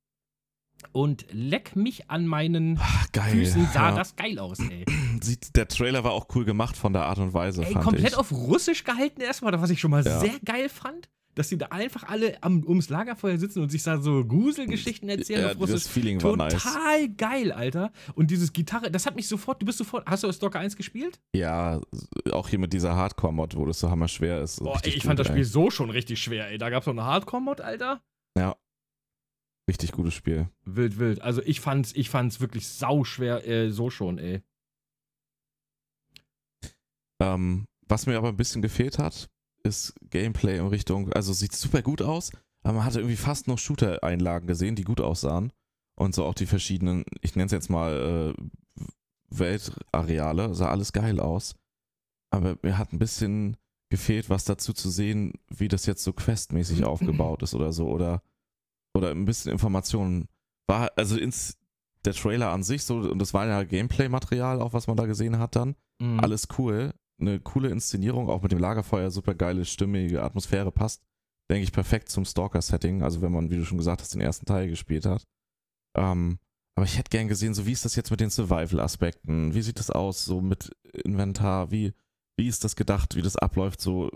Und 0.93 1.27
leck 1.31 1.77
mich 1.77 2.11
an 2.11 2.27
meinen 2.27 2.79
Ach, 2.81 3.13
geil. 3.13 3.33
Füßen 3.33 3.67
sah 3.73 3.91
ja. 3.91 3.97
das 3.97 4.17
geil 4.17 4.39
aus, 4.39 4.59
ey. 4.61 4.85
Sieht, 5.23 5.55
der 5.57 5.69
Trailer 5.69 6.05
war 6.05 6.13
auch 6.13 6.27
cool 6.35 6.45
gemacht 6.45 6.77
von 6.77 6.93
der 6.93 7.05
Art 7.05 7.19
und 7.19 7.35
Weise, 7.35 7.65
Ey, 7.65 7.75
komplett 7.75 8.13
ich. 8.13 8.17
auf 8.17 8.31
Russisch 8.33 8.85
gehalten 8.85 9.21
erstmal, 9.21 9.61
was 9.61 9.71
ich 9.71 9.81
schon 9.81 9.91
mal 9.91 10.05
Ja. 10.05 10.21
sehr 10.21 10.39
geil 10.45 10.69
fand. 10.69 11.09
Dass 11.37 11.49
die 11.49 11.59
da 11.59 11.67
einfach 11.67 12.05
alle 12.05 12.41
am, 12.45 12.63
ums 12.65 12.91
Lagerfeuer 12.91 13.39
sitzen 13.39 13.61
und 13.61 13.69
sich 13.69 13.83
da 13.83 13.99
so 13.99 14.25
Gruselgeschichten 14.25 15.09
erzählen 15.09 15.41
ja, 15.43 15.51
auf 15.51 15.59
Russisch. 15.59 15.75
das 15.83 15.89
Feeling 15.89 16.23
war 16.23 16.31
Total 16.37 17.03
nice. 17.03 17.17
geil, 17.17 17.51
Alter. 17.51 17.91
Und 18.15 18.31
dieses 18.31 18.53
Gitarre, 18.53 18.89
das 18.89 19.05
hat 19.05 19.17
mich 19.17 19.27
sofort, 19.27 19.61
du 19.61 19.67
bist 19.67 19.79
sofort, 19.79 20.07
hast 20.07 20.23
du 20.23 20.31
Stalker 20.33 20.61
1 20.61 20.77
gespielt? 20.77 21.21
Ja, 21.35 21.81
auch 22.31 22.49
hier 22.49 22.61
mit 22.61 22.73
dieser 22.73 22.95
Hardcore-Mod, 22.95 23.57
wo 23.57 23.67
das 23.67 23.81
so 23.81 23.91
hammerschwer 23.91 24.43
ist. 24.43 24.61
Boah, 24.63 24.79
ey, 24.85 24.91
ich 24.91 24.95
gut, 24.97 25.03
fand 25.07 25.19
das 25.19 25.27
ey. 25.27 25.33
Spiel 25.33 25.45
so 25.45 25.71
schon 25.71 25.91
richtig 25.91 26.23
schwer, 26.23 26.49
ey. 26.51 26.59
Da 26.59 26.71
gab's 26.71 26.87
noch 26.87 26.93
eine 26.95 27.03
Hardcore-Mod, 27.05 27.61
Alter. 27.61 28.01
Ja. 28.39 28.55
Richtig 29.69 29.91
gutes 29.91 30.15
Spiel. 30.15 30.49
Wild, 30.65 30.99
wild. 31.01 31.21
Also 31.23 31.43
ich 31.43 31.61
fand's, 31.61 31.93
ich 31.97 32.11
fand's 32.11 32.41
wirklich 32.41 32.69
sauschwer, 32.69 33.45
äh, 33.45 33.71
so 33.71 33.91
schon, 33.91 34.19
ey. 34.19 34.43
Ähm, 37.21 37.67
was 37.89 38.07
mir 38.07 38.17
aber 38.19 38.29
ein 38.29 38.37
bisschen 38.37 38.63
gefehlt 38.63 38.99
hat, 38.99 39.29
ist 39.63 39.95
Gameplay 40.11 40.59
in 40.59 40.67
Richtung, 40.67 41.13
also 41.13 41.33
sieht 41.33 41.53
super 41.55 41.83
gut 41.83 42.03
aus, 42.03 42.31
aber 42.63 42.75
man 42.75 42.85
hatte 42.85 43.01
irgendwie 43.01 43.17
fast 43.17 43.47
noch 43.49 43.59
Shooter-Einlagen 43.59 44.47
gesehen, 44.47 44.75
die 44.77 44.85
gut 44.85 45.01
aussahen. 45.01 45.53
Und 45.97 46.15
so 46.15 46.25
auch 46.25 46.35
die 46.35 46.47
verschiedenen, 46.47 47.05
ich 47.21 47.37
nenne 47.37 47.47
es 47.47 47.53
jetzt 47.53 47.71
mal 47.71 48.35
äh, 48.37 48.43
Weltareale, 49.31 50.55
sah 50.55 50.69
alles 50.71 50.93
geil 50.93 51.21
aus. 51.21 51.55
Aber 52.31 52.57
mir 52.63 52.79
hat 52.79 52.93
ein 52.93 52.99
bisschen 52.99 53.57
gefehlt, 53.91 54.29
was 54.31 54.45
dazu 54.45 54.73
zu 54.73 54.91
sehen, 54.91 55.35
wie 55.49 55.69
das 55.69 55.87
jetzt 55.87 56.03
so 56.03 56.13
questmäßig 56.13 56.85
aufgebaut 56.85 57.43
ist 57.43 57.55
oder 57.55 57.73
so. 57.73 57.89
Oder, 57.89 58.23
oder 58.95 59.11
ein 59.11 59.25
bisschen 59.25 59.53
Informationen. 59.53 60.27
War, 60.67 60.91
also 60.97 61.17
ins, 61.17 61.59
der 62.05 62.15
Trailer 62.15 62.51
an 62.51 62.63
sich, 62.63 62.85
so, 62.85 62.97
und 62.97 63.19
das 63.19 63.35
war 63.35 63.47
ja 63.47 63.63
Gameplay-Material, 63.63 64.61
auch 64.61 64.73
was 64.73 64.87
man 64.87 64.97
da 64.97 65.07
gesehen 65.07 65.39
hat 65.39 65.57
dann 65.57 65.77
Mhm. 66.01 66.19
alles 66.19 66.49
cool. 66.59 66.93
Eine 67.21 67.39
coole 67.41 67.69
Inszenierung, 67.71 68.29
auch 68.29 68.43
mit 68.43 68.53
dem 68.53 68.59
Lagerfeuer, 68.59 69.11
super 69.11 69.35
geile, 69.35 69.65
stimmige 69.65 70.23
Atmosphäre 70.23 70.73
passt, 70.73 71.03
denke 71.51 71.63
ich, 71.65 71.73
perfekt 71.73 72.09
zum 72.09 72.25
Stalker-Setting. 72.25 73.03
Also 73.03 73.23
wenn 73.23 73.33
man, 73.33 73.51
wie 73.51 73.57
du 73.57 73.65
schon 73.65 73.79
gesagt 73.79 74.01
hast, 74.03 74.15
den 74.15 74.21
ersten 74.21 74.47
Teil 74.47 74.69
gespielt 74.69 75.07
hat. 75.07 75.25
Ähm, 75.97 76.39
aber 76.77 76.87
ich 76.87 76.99
hätte 76.99 77.11
gern 77.11 77.29
gesehen, 77.29 77.55
so 77.55 77.67
wie 77.67 77.73
ist 77.73 77.85
das 77.85 77.95
jetzt 77.95 78.11
mit 78.11 78.19
den 78.21 78.31
Survival-Aspekten? 78.31 79.55
Wie 79.55 79.63
sieht 79.63 79.79
das 79.79 79.91
aus, 79.91 80.25
so 80.25 80.41
mit 80.41 80.73
Inventar? 81.05 81.71
Wie, 81.71 81.93
wie 82.37 82.49
ist 82.49 82.65
das 82.65 82.75
gedacht, 82.75 83.15
wie 83.15 83.23
das 83.23 83.37
abläuft, 83.37 83.81
so 83.81 84.11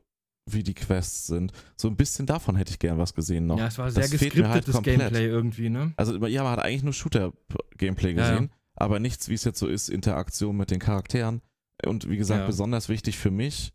wie 0.51 0.65
die 0.65 0.75
Quests 0.75 1.29
sind? 1.29 1.53
So 1.77 1.87
ein 1.87 1.97
bisschen 1.97 2.27
davon 2.27 2.57
hätte 2.57 2.73
ich 2.73 2.81
gern 2.81 2.99
was 2.99 3.15
gesehen 3.15 3.47
noch. 3.47 3.59
Ja, 3.59 3.69
es 3.69 3.79
war 3.79 3.91
sehr 3.93 4.03
Das 4.03 4.11
halt 4.11 4.21
geskriptetes 4.23 4.75
komplett. 4.75 4.99
Gameplay 4.99 5.27
irgendwie, 5.27 5.69
ne? 5.69 5.93
Also 5.97 6.17
ja, 6.27 6.43
man 6.43 6.53
hat 6.53 6.65
eigentlich 6.65 6.83
nur 6.83 6.95
Shooter-Gameplay 6.95 8.13
Ja, 8.15 8.19
ja. 8.19 8.31
gesehen, 8.31 8.51
aber 8.75 8.99
nichts, 8.99 9.29
wie 9.29 9.35
es 9.35 9.45
jetzt 9.45 9.61
so 9.61 9.69
ist, 9.69 9.89
Interaktion 9.89 10.57
mit 10.57 10.73
den 10.73 10.81
Charakteren. 10.81 11.43
Und 11.87 12.09
wie 12.09 12.17
gesagt, 12.17 12.41
Ja. 12.41 12.47
besonders 12.47 12.89
wichtig 12.89 13.19
für 13.19 13.31
mich, 13.31 13.73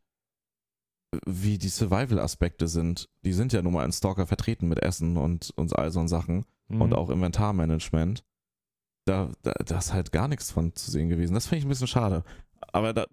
wie 1.25 1.57
die 1.57 1.69
Survival-Aspekte 1.69 2.67
sind. 2.67 3.09
Die 3.23 3.33
sind 3.33 3.53
ja 3.53 3.61
nun 3.61 3.73
mal 3.73 3.85
in 3.85 3.91
Stalker 3.91 4.25
vertreten 4.25 4.67
mit 4.67 4.79
Essen 4.79 5.15
und, 5.17 5.51
und 5.55 5.77
all 5.77 5.91
so 5.91 6.05
Sachen 6.07 6.45
Mhm. 6.69 6.81
und 6.81 6.93
auch 6.93 7.09
Inventarmanagement. 7.09 8.23
Da, 9.05 9.31
da, 9.43 9.51
da 9.65 9.77
ist 9.77 9.93
halt 9.93 10.11
gar 10.11 10.27
nichts 10.27 10.49
von 10.51 10.73
zu 10.75 10.89
sehen 10.89 11.09
gewesen. 11.09 11.33
Das 11.33 11.47
finde 11.47 11.59
ich 11.59 11.65
ein 11.65 11.69
bisschen 11.69 11.87
schade. 11.87 12.23
Aber 12.71 12.93
da, 12.93 13.05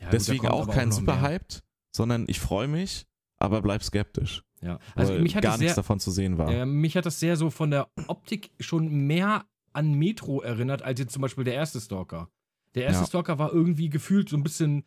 Ja, 0.00 0.06
gut, 0.06 0.12
deswegen 0.14 0.40
kommt 0.40 0.52
auch 0.52 0.68
kein 0.68 0.88
noch 0.88 0.96
super 0.96 1.14
mehr. 1.14 1.22
hyped, 1.30 1.62
sondern 1.94 2.24
ich 2.28 2.40
freue 2.40 2.68
mich, 2.68 3.06
aber 3.38 3.62
bleib 3.62 3.82
skeptisch. 3.84 4.42
Ja. 4.60 4.78
Also 4.94 5.14
mich 5.14 5.34
hat 5.36 5.42
gar 5.42 5.52
das 5.52 5.60
nichts 5.60 5.74
sehr, 5.74 5.82
davon 5.82 6.00
zu 6.00 6.10
sehen 6.10 6.36
war. 6.36 6.50
Äh, 6.50 6.66
mich 6.66 6.96
hat 6.96 7.06
das 7.06 7.20
sehr 7.20 7.36
so 7.36 7.48
von 7.48 7.70
der 7.70 7.88
Optik 8.08 8.50
schon 8.60 9.06
mehr 9.06 9.46
an 9.72 9.94
Metro 9.94 10.42
erinnert, 10.42 10.82
als 10.82 11.00
jetzt 11.00 11.12
zum 11.12 11.22
Beispiel 11.22 11.44
der 11.44 11.54
erste 11.54 11.80
Stalker. 11.80 12.28
Der 12.74 12.84
erste 12.84 13.02
Ja. 13.02 13.06
Stalker 13.06 13.38
war 13.38 13.52
irgendwie 13.52 13.88
gefühlt 13.90 14.28
so 14.28 14.36
ein 14.36 14.42
bisschen, 14.42 14.84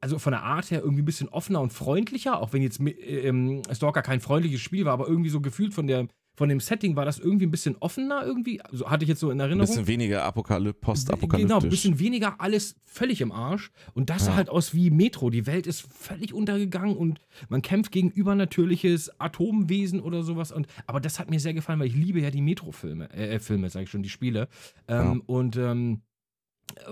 also 0.00 0.18
von 0.18 0.32
der 0.32 0.42
Art 0.42 0.70
her 0.70 0.80
irgendwie 0.82 1.02
ein 1.02 1.06
bisschen 1.06 1.28
offener 1.28 1.60
und 1.60 1.72
freundlicher, 1.72 2.40
auch 2.40 2.52
wenn 2.52 2.62
jetzt 2.62 2.80
äh, 2.80 2.90
ähm, 3.28 3.62
Stalker 3.72 4.02
kein 4.02 4.20
freundliches 4.20 4.60
Spiel 4.60 4.84
war, 4.84 4.92
aber 4.92 5.08
irgendwie 5.08 5.30
so 5.30 5.40
gefühlt 5.40 5.74
von 5.74 5.86
der 5.86 6.06
von 6.36 6.48
dem 6.48 6.58
Setting 6.58 6.96
war 6.96 7.04
das 7.04 7.20
irgendwie 7.20 7.46
ein 7.46 7.52
bisschen 7.52 7.76
offener 7.76 8.24
irgendwie, 8.26 8.60
also 8.60 8.90
hatte 8.90 9.04
ich 9.04 9.08
jetzt 9.08 9.20
so 9.20 9.30
in 9.30 9.36
ein 9.36 9.46
Erinnerung. 9.46 9.68
bisschen 9.68 9.86
weniger 9.86 10.24
Apokalyp 10.24 10.80
postapokalyptisch. 10.80 11.48
Genau, 11.48 11.60
ein 11.64 11.68
bisschen 11.70 12.00
weniger 12.00 12.40
alles 12.40 12.74
völlig 12.86 13.20
im 13.20 13.30
Arsch. 13.30 13.70
Und 13.92 14.10
das 14.10 14.24
sah 14.24 14.32
Ja. 14.32 14.36
halt 14.38 14.48
aus 14.50 14.74
wie 14.74 14.90
Metro. 14.90 15.30
Die 15.30 15.46
Welt 15.46 15.68
ist 15.68 15.82
völlig 15.96 16.34
untergegangen 16.34 16.96
und 16.96 17.20
man 17.50 17.62
kämpft 17.62 17.92
gegen 17.92 18.10
übernatürliches 18.10 19.20
Atomwesen 19.20 20.00
oder 20.00 20.24
sowas. 20.24 20.50
Und, 20.50 20.66
aber 20.88 20.98
das 21.00 21.20
hat 21.20 21.30
mir 21.30 21.38
sehr 21.38 21.54
gefallen, 21.54 21.78
weil 21.78 21.86
ich 21.86 21.94
liebe 21.94 22.20
ja 22.20 22.32
die 22.32 22.40
Metro-Filme, 22.42 23.10
äh, 23.12 23.38
Filme, 23.38 23.70
sag 23.70 23.82
ich 23.84 23.90
schon, 23.90 24.02
die 24.02 24.08
Spiele. 24.08 24.48
Ähm, 24.88 25.22
Und 25.26 25.56
ähm, 25.56 26.02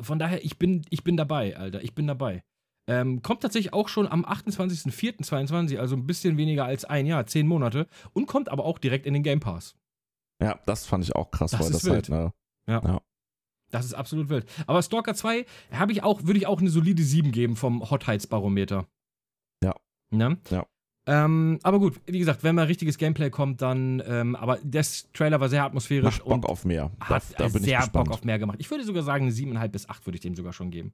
von 0.01 0.19
daher, 0.19 0.45
ich 0.45 0.59
bin, 0.59 0.83
ich 0.91 1.05
bin 1.05 1.17
dabei, 1.17 1.57
Alter. 1.57 1.83
Ich 1.83 1.95
bin 1.95 2.07
dabei. 2.07 2.43
Ähm, 2.89 3.23
kommt 3.23 3.43
tatsächlich 3.43 3.73
auch 3.73 3.89
schon 3.89 4.09
am 4.09 4.25
28.04.22, 4.25 5.79
also 5.79 5.95
ein 5.97 6.07
bisschen 6.07 6.37
weniger 6.37 6.65
als 6.65 6.85
ein 6.85 7.07
Jahr, 7.07 7.27
zehn 7.27 7.47
Monate. 7.47 7.87
Und 8.13 8.27
kommt 8.27 8.49
aber 8.49 8.65
auch 8.65 8.79
direkt 8.79 9.07
in 9.07 9.15
den 9.15 9.23
Game 9.23 9.41
Pass. 9.41 9.77
Ja, 10.43 10.59
das 10.67 10.87
fand 10.87 11.05
ich 11.05 11.15
auch 11.15 11.31
krass, 11.31 11.53
Das 11.53 11.61
weil 11.61 11.67
ist 11.69 11.75
das 11.75 11.85
wild. 11.85 12.09
halt 12.09 12.11
eine 12.11 12.33
Das 13.71 13.85
ist 13.85 13.95
absolut 13.95 14.29
wild. 14.29 14.47
Aber 14.67 14.83
Stalker 14.83 15.15
2 15.15 15.47
habe 15.71 15.93
ich 15.93 16.03
auch, 16.03 16.25
würde 16.25 16.39
ich 16.39 16.47
auch 16.47 16.61
eine 16.61 16.71
solide 16.71 17.03
7 17.03 17.31
geben 17.31 17.57
vom 17.57 17.89
Hotheitsbarometer. 17.89 18.87
Ja. 19.63 19.75
Ne? 20.11 20.39
Ja. 20.51 20.67
Ähm, 21.07 21.59
aber 21.65 21.81
gut, 21.81 22.01
wie 22.07 22.19
gesagt, 22.19 22.45
wenn 22.45 22.55
mal 22.55 22.67
richtiges 22.67 22.97
Gameplay 22.97 23.29
kommt, 23.31 23.61
dann, 23.61 24.01
ähm, 24.07 24.37
aber 24.37 24.59
das 24.63 25.11
Trailer 25.13 25.41
war 25.41 25.49
sehr 25.49 25.65
atmosphärisch 25.65 26.19
macht 26.19 26.25
Bock 26.25 26.47
auf 26.49 26.65
mehr. 26.65 26.93
Da, 27.01 27.07
hat 27.17 27.25
da 27.39 27.49
bin 27.49 27.57
ich 27.57 27.63
sehr 27.71 27.79
gespannt. 27.79 28.07
Bock 28.07 28.15
auf 28.15 28.25
mehr 28.25 28.39
gemacht. 28.39 28.59
Ich 28.61 28.71
würde 28.71 28.85
sogar 28.85 29.03
sagen, 29.03 29.25
eine 29.25 29.33
7,5 29.35 29.69
bis 29.69 29.89
8 29.89 30.07
würde 30.07 30.17
ich 30.17 30.21
dem 30.21 30.37
sogar 30.37 30.53
schon 30.53 30.71
geben. 30.71 30.93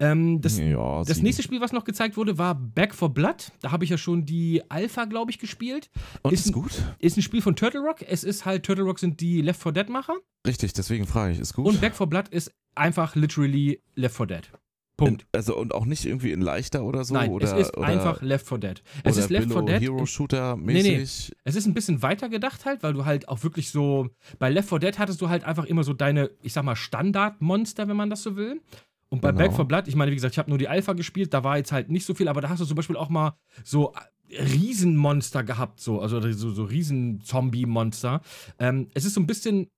Ähm, 0.00 0.40
das, 0.40 0.58
ja, 0.58 1.04
das 1.04 1.22
nächste 1.22 1.42
Spiel, 1.42 1.60
was 1.60 1.72
noch 1.72 1.84
gezeigt 1.84 2.16
wurde, 2.16 2.36
war 2.36 2.54
Back 2.54 2.94
for 2.94 3.10
Blood. 3.14 3.52
Da 3.60 3.70
habe 3.70 3.84
ich 3.84 3.90
ja 3.90 3.96
schon 3.98 4.26
die 4.26 4.62
Alpha, 4.68 5.04
glaube 5.04 5.30
ich, 5.30 5.38
gespielt. 5.38 5.90
Und 6.22 6.32
ist 6.32 6.40
ist 6.40 6.46
ein- 6.48 6.52
gut? 6.52 6.72
Ist 6.98 7.16
ein 7.16 7.22
Spiel 7.22 7.40
von 7.40 7.54
Turtle 7.56 7.80
Rock. 7.80 8.02
Es 8.02 8.24
ist 8.24 8.44
halt, 8.44 8.64
Turtle 8.64 8.84
Rock 8.84 8.98
sind 8.98 9.20
die 9.20 9.40
Left 9.42 9.62
4 9.62 9.72
Dead-Macher. 9.72 10.14
Richtig, 10.46 10.72
deswegen 10.72 11.06
frage 11.06 11.32
ich, 11.32 11.38
ist 11.38 11.54
gut? 11.54 11.66
Und 11.66 11.80
Back 11.80 11.94
for 11.94 12.06
Blood 12.08 12.28
ist 12.28 12.52
einfach 12.74 13.14
literally 13.14 13.80
Left 13.94 14.16
4 14.16 14.26
Dead. 14.26 14.50
Punkt. 14.96 15.22
In, 15.22 15.28
also 15.32 15.56
und 15.56 15.74
auch 15.74 15.84
nicht 15.86 16.04
irgendwie 16.04 16.32
in 16.32 16.40
leichter 16.40 16.84
oder 16.84 17.04
so? 17.04 17.14
Nein, 17.14 17.30
oder, 17.30 17.46
es 17.46 17.68
ist 17.68 17.76
oder, 17.76 17.86
einfach 17.86 18.22
Left 18.22 18.46
4 18.46 18.58
Dead. 18.58 18.82
Es 19.04 19.16
ist 19.16 19.30
Left 19.30 19.46
4 19.46 19.54
Billow 19.54 19.66
Dead. 19.66 19.80
Hero 19.80 20.06
Shooter 20.06 20.56
Nee, 20.56 20.82
nee. 20.82 20.98
mäßig. 20.98 21.34
Es 21.44 21.56
ist 21.56 21.66
ein 21.66 21.74
bisschen 21.74 22.02
weiter 22.02 22.28
gedacht 22.28 22.64
halt, 22.64 22.82
weil 22.82 22.92
du 22.92 23.04
halt 23.04 23.28
auch 23.28 23.42
wirklich 23.42 23.70
so. 23.70 24.08
Bei 24.38 24.50
Left 24.50 24.68
4 24.68 24.78
Dead 24.78 24.98
hattest 24.98 25.20
du 25.20 25.28
halt 25.28 25.44
einfach 25.44 25.64
immer 25.64 25.84
so 25.84 25.92
deine, 25.92 26.30
ich 26.42 26.52
sag 26.52 26.64
mal, 26.64 26.76
Standardmonster, 26.76 27.88
wenn 27.88 27.96
man 27.96 28.10
das 28.10 28.22
so 28.22 28.36
will. 28.36 28.60
Und 29.08 29.20
bei 29.20 29.30
Genau. 29.32 29.44
Back 29.44 29.56
4 29.56 29.64
Blood, 29.66 29.88
ich 29.88 29.94
meine, 29.96 30.10
wie 30.10 30.14
gesagt, 30.14 30.34
ich 30.34 30.38
habe 30.38 30.48
nur 30.48 30.58
die 30.58 30.68
Alpha 30.68 30.94
gespielt, 30.94 31.34
da 31.34 31.44
war 31.44 31.58
jetzt 31.58 31.70
halt 31.70 31.90
nicht 31.90 32.06
so 32.06 32.14
viel, 32.14 32.28
aber 32.28 32.40
da 32.40 32.48
hast 32.48 32.60
du 32.60 32.64
zum 32.64 32.76
Beispiel 32.76 32.96
auch 32.96 33.10
mal 33.10 33.36
so 33.62 33.92
äh, 34.30 34.42
Riesenmonster 34.42 35.44
gehabt, 35.44 35.80
so, 35.80 36.00
also 36.00 36.20
so, 36.32 36.50
so 36.50 36.64
Riesen-Zombie-Monster. 36.64 38.22
Ähm, 38.58 38.88
es 38.94 39.04
ist 39.04 39.14
so 39.14 39.20
ein 39.20 39.26
bisschen. 39.26 39.68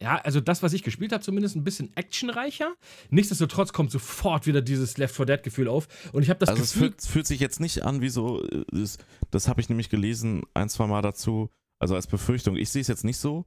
Ja, 0.00 0.16
also 0.16 0.40
das, 0.40 0.62
was 0.62 0.72
ich 0.72 0.82
gespielt 0.82 1.12
habe, 1.12 1.22
zumindest 1.22 1.56
ein 1.56 1.64
bisschen 1.64 1.96
actionreicher. 1.96 2.74
Nichtsdestotrotz 3.10 3.72
kommt 3.72 3.90
sofort 3.90 4.46
wieder 4.46 4.62
dieses 4.62 4.96
Left 4.96 5.14
4 5.16 5.26
Dead-Gefühl 5.26 5.68
auf. 5.68 5.88
Und 6.12 6.22
ich 6.22 6.30
habe 6.30 6.38
das 6.38 6.50
also 6.50 6.62
es 6.62 6.72
Gefühl. 6.72 6.88
fühlt, 6.90 7.02
fühlt 7.02 7.26
sich 7.26 7.40
jetzt 7.40 7.58
nicht 7.60 7.82
an 7.82 8.00
wie 8.00 8.08
so, 8.08 8.44
äh, 8.44 8.64
das, 8.70 8.98
das 9.30 9.48
habe 9.48 9.60
ich 9.60 9.68
nämlich 9.68 9.90
gelesen 9.90 10.42
ein, 10.54 10.68
zwei 10.68 10.86
Mal 10.86 11.02
dazu, 11.02 11.50
also 11.80 11.94
als 11.96 12.06
Befürchtung. 12.06 12.56
Ich 12.56 12.70
sehe 12.70 12.82
es 12.82 12.88
jetzt 12.88 13.04
nicht 13.04 13.18
so. 13.18 13.44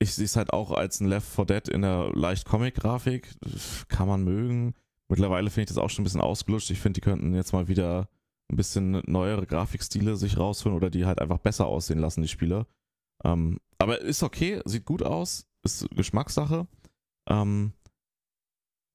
Ich 0.00 0.14
sehe 0.14 0.26
es 0.26 0.36
halt 0.36 0.52
auch 0.52 0.70
als 0.70 1.00
ein 1.00 1.08
Left 1.08 1.28
4 1.28 1.44
Dead 1.46 1.68
in 1.68 1.82
der 1.82 2.12
leicht 2.14 2.44
Comic-Grafik. 2.44 3.28
Kann 3.88 4.06
man 4.06 4.22
mögen. 4.22 4.74
Mittlerweile 5.08 5.50
finde 5.50 5.62
ich 5.62 5.68
das 5.68 5.78
auch 5.78 5.90
schon 5.90 6.02
ein 6.02 6.04
bisschen 6.04 6.20
ausgelutscht. 6.20 6.70
Ich 6.70 6.78
finde, 6.78 7.00
die 7.00 7.04
könnten 7.04 7.34
jetzt 7.34 7.52
mal 7.52 7.66
wieder 7.66 8.08
ein 8.50 8.56
bisschen 8.56 9.02
neuere 9.06 9.46
Grafikstile 9.46 10.16
sich 10.16 10.38
rausholen 10.38 10.76
oder 10.76 10.90
die 10.90 11.06
halt 11.06 11.20
einfach 11.20 11.38
besser 11.38 11.66
aussehen 11.66 11.98
lassen, 11.98 12.22
die 12.22 12.28
Spiele. 12.28 12.66
Ähm, 13.24 13.58
aber 13.78 14.00
ist 14.00 14.22
okay, 14.22 14.60
sieht 14.64 14.84
gut 14.84 15.02
aus, 15.02 15.46
ist 15.68 15.88
Geschmackssache. 15.94 16.66
Ähm, 17.28 17.72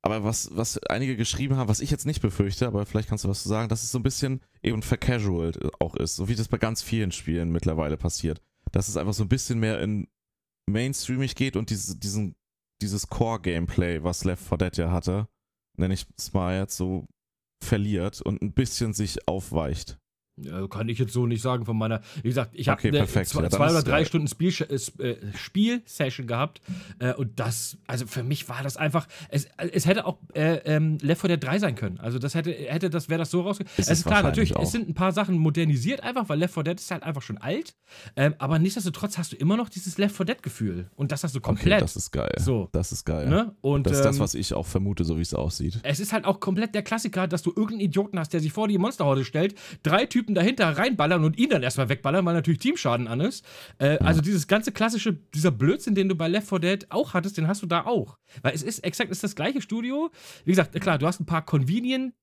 aber 0.05 0.23
was, 0.23 0.49
was 0.53 0.77
einige 0.83 1.15
geschrieben 1.15 1.55
haben, 1.55 1.69
was 1.69 1.79
ich 1.79 1.89
jetzt 1.89 2.05
nicht 2.05 2.21
befürchte, 2.21 2.67
aber 2.67 2.85
vielleicht 2.85 3.07
kannst 3.07 3.23
du 3.23 3.29
was 3.29 3.43
zu 3.43 3.49
sagen, 3.49 3.69
dass 3.69 3.83
es 3.83 3.91
so 3.91 3.99
ein 3.99 4.03
bisschen 4.03 4.41
eben 4.61 4.81
vercasualt 4.81 5.59
auch 5.79 5.95
ist, 5.95 6.17
so 6.17 6.27
wie 6.27 6.35
das 6.35 6.49
bei 6.49 6.57
ganz 6.57 6.81
vielen 6.81 7.11
Spielen 7.11 7.51
mittlerweile 7.51 7.95
passiert. 7.95 8.41
Dass 8.71 8.89
es 8.89 8.97
einfach 8.97 9.13
so 9.13 9.23
ein 9.23 9.29
bisschen 9.29 9.59
mehr 9.59 9.81
in 9.81 10.07
mainstreamig 10.69 11.35
geht 11.35 11.55
und 11.55 11.69
diese, 11.69 11.97
diesen, 11.97 12.35
dieses 12.81 13.07
Core-Gameplay, 13.07 14.03
was 14.03 14.25
Left 14.25 14.43
4 14.43 14.57
Dead 14.57 14.77
ja 14.77 14.91
hatte, 14.91 15.29
nenne 15.77 15.93
ich 15.93 16.05
es 16.17 16.33
mal 16.33 16.57
jetzt 16.57 16.75
so, 16.75 17.07
verliert 17.63 18.21
und 18.21 18.41
ein 18.41 18.51
bisschen 18.51 18.93
sich 18.93 19.27
aufweicht. 19.27 19.97
Ja, 20.37 20.67
kann 20.67 20.89
ich 20.89 20.97
jetzt 20.97 21.13
so 21.13 21.27
nicht 21.27 21.41
sagen 21.41 21.65
von 21.65 21.77
meiner. 21.77 22.01
Wie 22.23 22.29
gesagt, 22.29 22.51
ich 22.53 22.67
habe 22.67 22.79
Okay, 22.79 22.91
perfekt. 22.91 23.29
zwei, 23.29 23.43
Ja, 23.43 23.49
zwei 23.51 23.69
oder 23.69 23.83
drei. 23.83 24.03
Stunden 24.03 24.27
Spiel, 24.27 24.51
äh, 24.99 25.15
Spielsession 25.37 26.27
gehabt. 26.27 26.61
Äh, 26.99 27.13
und 27.13 27.39
das, 27.39 27.77
also 27.87 28.07
für 28.07 28.23
mich 28.23 28.49
war 28.49 28.63
das 28.63 28.77
einfach. 28.77 29.07
Es, 29.29 29.47
es 29.57 29.85
hätte 29.85 30.05
auch 30.05 30.17
äh, 30.33 30.55
ähm, 30.65 30.97
Left 31.01 31.21
4 31.21 31.29
Dead 31.37 31.43
3 31.43 31.59
sein 31.59 31.75
können. 31.75 31.99
Also 31.99 32.19
das 32.19 32.33
hätte, 32.35 32.51
hätte 32.51 32.89
das, 32.89 33.09
wäre 33.09 33.19
das 33.19 33.31
so 33.31 33.41
rausgekommen. 33.41 33.73
Es 33.77 33.89
ist 33.89 34.05
klar, 34.05 34.23
natürlich, 34.23 34.55
auch. 34.55 34.63
es 34.63 34.71
sind 34.71 34.89
ein 34.89 34.93
paar 34.95 35.11
Sachen 35.11 35.37
modernisiert 35.37 36.01
einfach, 36.01 36.29
weil 36.29 36.39
Left 36.39 36.53
4 36.55 36.63
Dead 36.63 36.79
ist 36.79 36.89
halt 36.91 37.03
einfach 37.03 37.21
schon 37.21 37.37
alt. 37.37 37.75
Ähm, 38.15 38.33
aber 38.39 38.59
nichtsdestotrotz 38.59 39.17
hast 39.17 39.33
du 39.33 39.35
immer 39.35 39.55
noch 39.57 39.69
dieses 39.69 39.97
Left 39.97 40.15
4 40.15 40.25
Dead-Gefühl. 40.25 40.89
Und 40.95 41.11
das 41.11 41.23
hast 41.23 41.35
du 41.35 41.39
Okay, 41.39 41.45
komplett. 41.47 41.81
das 41.81 41.95
ist 41.95 42.11
geil. 42.11 42.33
So. 42.39 42.69
Das 42.71 42.91
ist 42.91 43.05
geil. 43.05 43.27
ne? 43.29 43.55
Und, 43.61 43.85
Das 43.85 43.93
ist 43.97 44.01
das, 44.05 44.15
ähm, 44.15 44.21
was 44.21 44.33
ich 44.33 44.53
auch 44.53 44.65
vermute, 44.65 45.03
so 45.03 45.17
wie 45.17 45.21
es 45.21 45.33
aussieht. 45.33 45.79
es 45.83 45.99
ist 45.99 46.11
halt 46.11 46.25
auch 46.25 46.39
komplett 46.39 46.73
der 46.73 46.81
Klassiker, 46.81 47.27
dass 47.27 47.43
du 47.43 47.51
irgendeinen 47.51 47.81
Idioten 47.81 48.17
hast, 48.19 48.33
der 48.33 48.39
sich 48.39 48.51
vor 48.51 48.67
die 48.67 48.77
Monsterhorde 48.77 49.25
stellt, 49.25 49.55
drei 49.83 50.05
Typen 50.05 50.22
dahinter 50.27 50.69
reinballern 50.77 51.23
und 51.23 51.37
ihn 51.37 51.49
dann 51.49 51.63
erstmal 51.63 51.89
wegballern, 51.89 52.25
weil 52.25 52.33
natürlich 52.33 52.59
Teamschaden 52.59 53.07
an 53.07 53.19
ist. 53.19 53.45
Äh, 53.77 53.97
Also 53.99 54.21
dieses 54.21 54.47
ganze 54.47 54.71
klassische, 54.71 55.13
dieser 55.33 55.51
Blödsinn, 55.51 55.95
den 55.95 56.09
du 56.09 56.15
bei 56.15 56.27
Left 56.27 56.47
4 56.47 56.59
Dead 56.59 56.85
auch 56.89 57.13
hattest, 57.13 57.37
den 57.37 57.47
hast 57.47 57.61
du 57.61 57.67
da 57.67 57.85
auch. 57.85 58.17
Weil 58.41 58.53
es 58.53 58.63
ist 58.63 58.79
exakt, 58.79 59.11
ist 59.11 59.23
das 59.23 59.35
gleiche 59.35 59.61
Studio. 59.61 60.11
Wie 60.45 60.51
gesagt, 60.51 60.79
klar, 60.79 60.97
du 60.97 61.07
hast 61.07 61.19
ein 61.19 61.25
paar 61.25 61.45
Convenient 61.45 62.13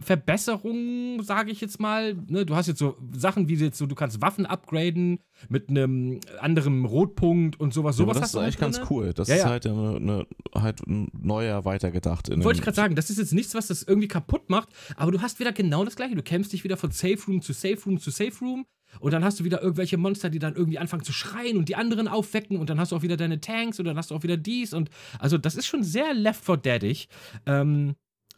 Verbesserungen, 0.00 1.22
sage 1.22 1.50
ich 1.50 1.60
jetzt 1.60 1.80
mal. 1.80 2.14
Ne, 2.26 2.44
du 2.44 2.56
hast 2.56 2.66
jetzt 2.66 2.78
so 2.78 2.96
Sachen 3.12 3.48
wie 3.48 3.54
jetzt 3.54 3.78
so, 3.78 3.86
du 3.86 3.94
kannst 3.94 4.20
Waffen 4.20 4.46
upgraden 4.46 5.20
mit 5.48 5.68
einem 5.68 6.20
anderen 6.40 6.84
Rotpunkt 6.84 7.58
und 7.60 7.72
sowas. 7.72 7.96
Ja, 7.96 8.04
sowas 8.04 8.14
das 8.16 8.22
hast 8.24 8.34
ist 8.34 8.40
eigentlich 8.40 8.58
ganz 8.58 8.80
cool. 8.90 9.12
Das 9.14 9.28
Ja, 9.28 9.36
ist 9.36 9.42
ja. 9.42 9.48
halt 9.48 9.66
eine, 9.66 9.96
eine 9.96 10.26
halt 10.54 10.86
ein 10.86 11.08
neuer 11.12 11.64
weitergedacht. 11.64 12.28
Wollte 12.30 12.58
ich 12.58 12.64
gerade 12.64 12.74
sagen, 12.74 12.94
das 12.96 13.10
ist 13.10 13.18
jetzt 13.18 13.32
nichts, 13.32 13.54
was 13.54 13.68
das 13.68 13.82
irgendwie 13.82 14.08
kaputt 14.08 14.50
macht, 14.50 14.68
aber 14.96 15.12
du 15.12 15.22
hast 15.22 15.38
wieder 15.38 15.52
genau 15.52 15.84
das 15.84 15.96
gleiche. 15.96 16.14
Du 16.14 16.22
kämpfst 16.22 16.52
dich 16.52 16.64
wieder 16.64 16.76
von 16.76 16.90
Safe 16.90 17.18
Room 17.28 17.40
zu 17.40 17.52
Safe 17.52 17.78
Room 17.86 17.98
zu 17.98 18.10
Safe 18.10 18.32
Room 18.40 18.66
und 19.00 19.12
dann 19.12 19.24
hast 19.24 19.40
du 19.40 19.44
wieder 19.44 19.62
irgendwelche 19.62 19.96
Monster, 19.98 20.30
die 20.30 20.38
dann 20.38 20.54
irgendwie 20.54 20.78
anfangen 20.78 21.04
zu 21.04 21.12
schreien 21.12 21.56
und 21.56 21.68
die 21.68 21.76
anderen 21.76 22.08
aufwecken 22.08 22.58
und 22.58 22.70
dann 22.70 22.80
hast 22.80 22.92
du 22.92 22.96
auch 22.96 23.02
wieder 23.02 23.16
deine 23.16 23.40
Tanks 23.40 23.78
und 23.78 23.84
dann 23.84 23.96
hast 23.96 24.10
du 24.10 24.14
auch 24.14 24.22
wieder 24.22 24.36
dies 24.36 24.72
und 24.72 24.90
also 25.18 25.38
das 25.38 25.54
ist 25.54 25.66
schon 25.66 25.82
sehr 25.82 26.14
Left 26.14 26.44
4 26.44 26.56
Deadig. 26.56 27.08
Ähm, 27.46 27.94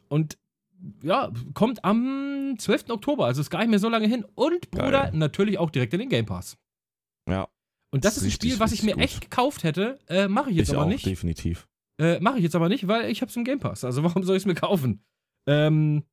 und 0.09 0.39
ja, 1.03 1.33
kommt 1.55 1.85
am 1.85 2.55
12. 2.59 2.91
Oktober, 2.91 3.27
also 3.27 3.41
ist 3.41 3.51
gar 3.51 3.61
nicht 3.61 3.71
mehr 3.71 3.79
so 3.79 3.89
lange 3.89 4.07
hin. 4.07 4.25
Und 4.35 4.71
Bruder, 4.71 4.91
Geil. 5.05 5.11
natürlich 5.15 5.59
auch 5.59 5.71
direkt 5.71 5.93
in 5.95 6.01
den 6.01 6.09
Game 6.09 6.27
Pass. 6.27 6.57
Ja, 7.29 7.49
Und 7.91 8.05
das 8.05 8.15
Das 8.15 8.23
ist 8.23 8.29
ein 8.29 8.31
Spiel, 8.33 8.61
was 8.61 8.73
ich 8.73 8.83
mir 8.83 8.97
richtig 8.97 9.05
echt 9.17 9.21
gekauft 9.23 9.65
hätte. 9.65 9.99
Äh, 10.09 10.29
Mache 10.29 10.51
ich 10.51 10.57
jetzt 10.57 10.69
ich 10.69 10.75
aber 10.75 10.85
auch, 10.85 10.89
nicht. 10.89 11.05
definitiv. 11.07 11.69
Äh, 12.01 12.21
Mache 12.21 12.37
ich 12.39 12.43
jetzt 12.45 12.55
aber 12.57 12.69
nicht, 12.69 12.87
weil 12.89 13.11
ich 13.11 13.23
hab's 13.23 13.37
im 13.37 13.45
Game 13.45 13.61
Pass. 13.61 13.85
Also 13.85 14.03
warum 14.05 14.23
soll 14.23 14.37
ich 14.37 14.43
es 14.43 14.47
mir 14.47 14.55
kaufen? 14.55 15.05
Ähm, 15.47 16.05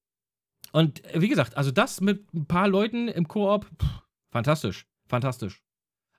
und 0.72 1.06
äh, 1.14 1.22
wie 1.22 1.30
gesagt, 1.30 1.56
also 1.58 1.72
das 1.72 2.02
mit 2.02 2.34
ein 2.34 2.46
paar 2.48 2.68
Leuten 2.68 3.08
im 3.08 3.28
Koop, 3.28 3.66
pff, 3.82 4.02
fantastisch. 4.32 4.88
Fantastisch. 5.08 5.62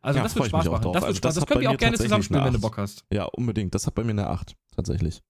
Also 0.01 0.19
Ja, 0.19 0.23
das 0.23 0.37
wird 0.37 0.47
Spaß 0.47 0.67
machen. 0.67 0.93
Das, 0.93 0.95
wird 0.95 1.05
Also 1.05 1.17
Spaß. 1.17 1.21
das 1.21 1.35
das 1.35 1.47
können 1.47 1.61
wir 1.63 1.71
auch 1.71 1.77
gerne 1.79 1.97
zusammenspielen, 1.99 2.45
wenn 2.45 2.53
du. 2.53 2.61
Bock 2.61 2.77
hast. 2.79 3.05
Ja, 3.13 3.25
unbedingt. 3.25 3.75
Das 3.75 3.87
hat 3.87 3.95
bei 3.97 4.05
mir 4.05 4.11
eine 4.13 4.29
8, 4.29 4.55
tatsächlich. 4.75 5.21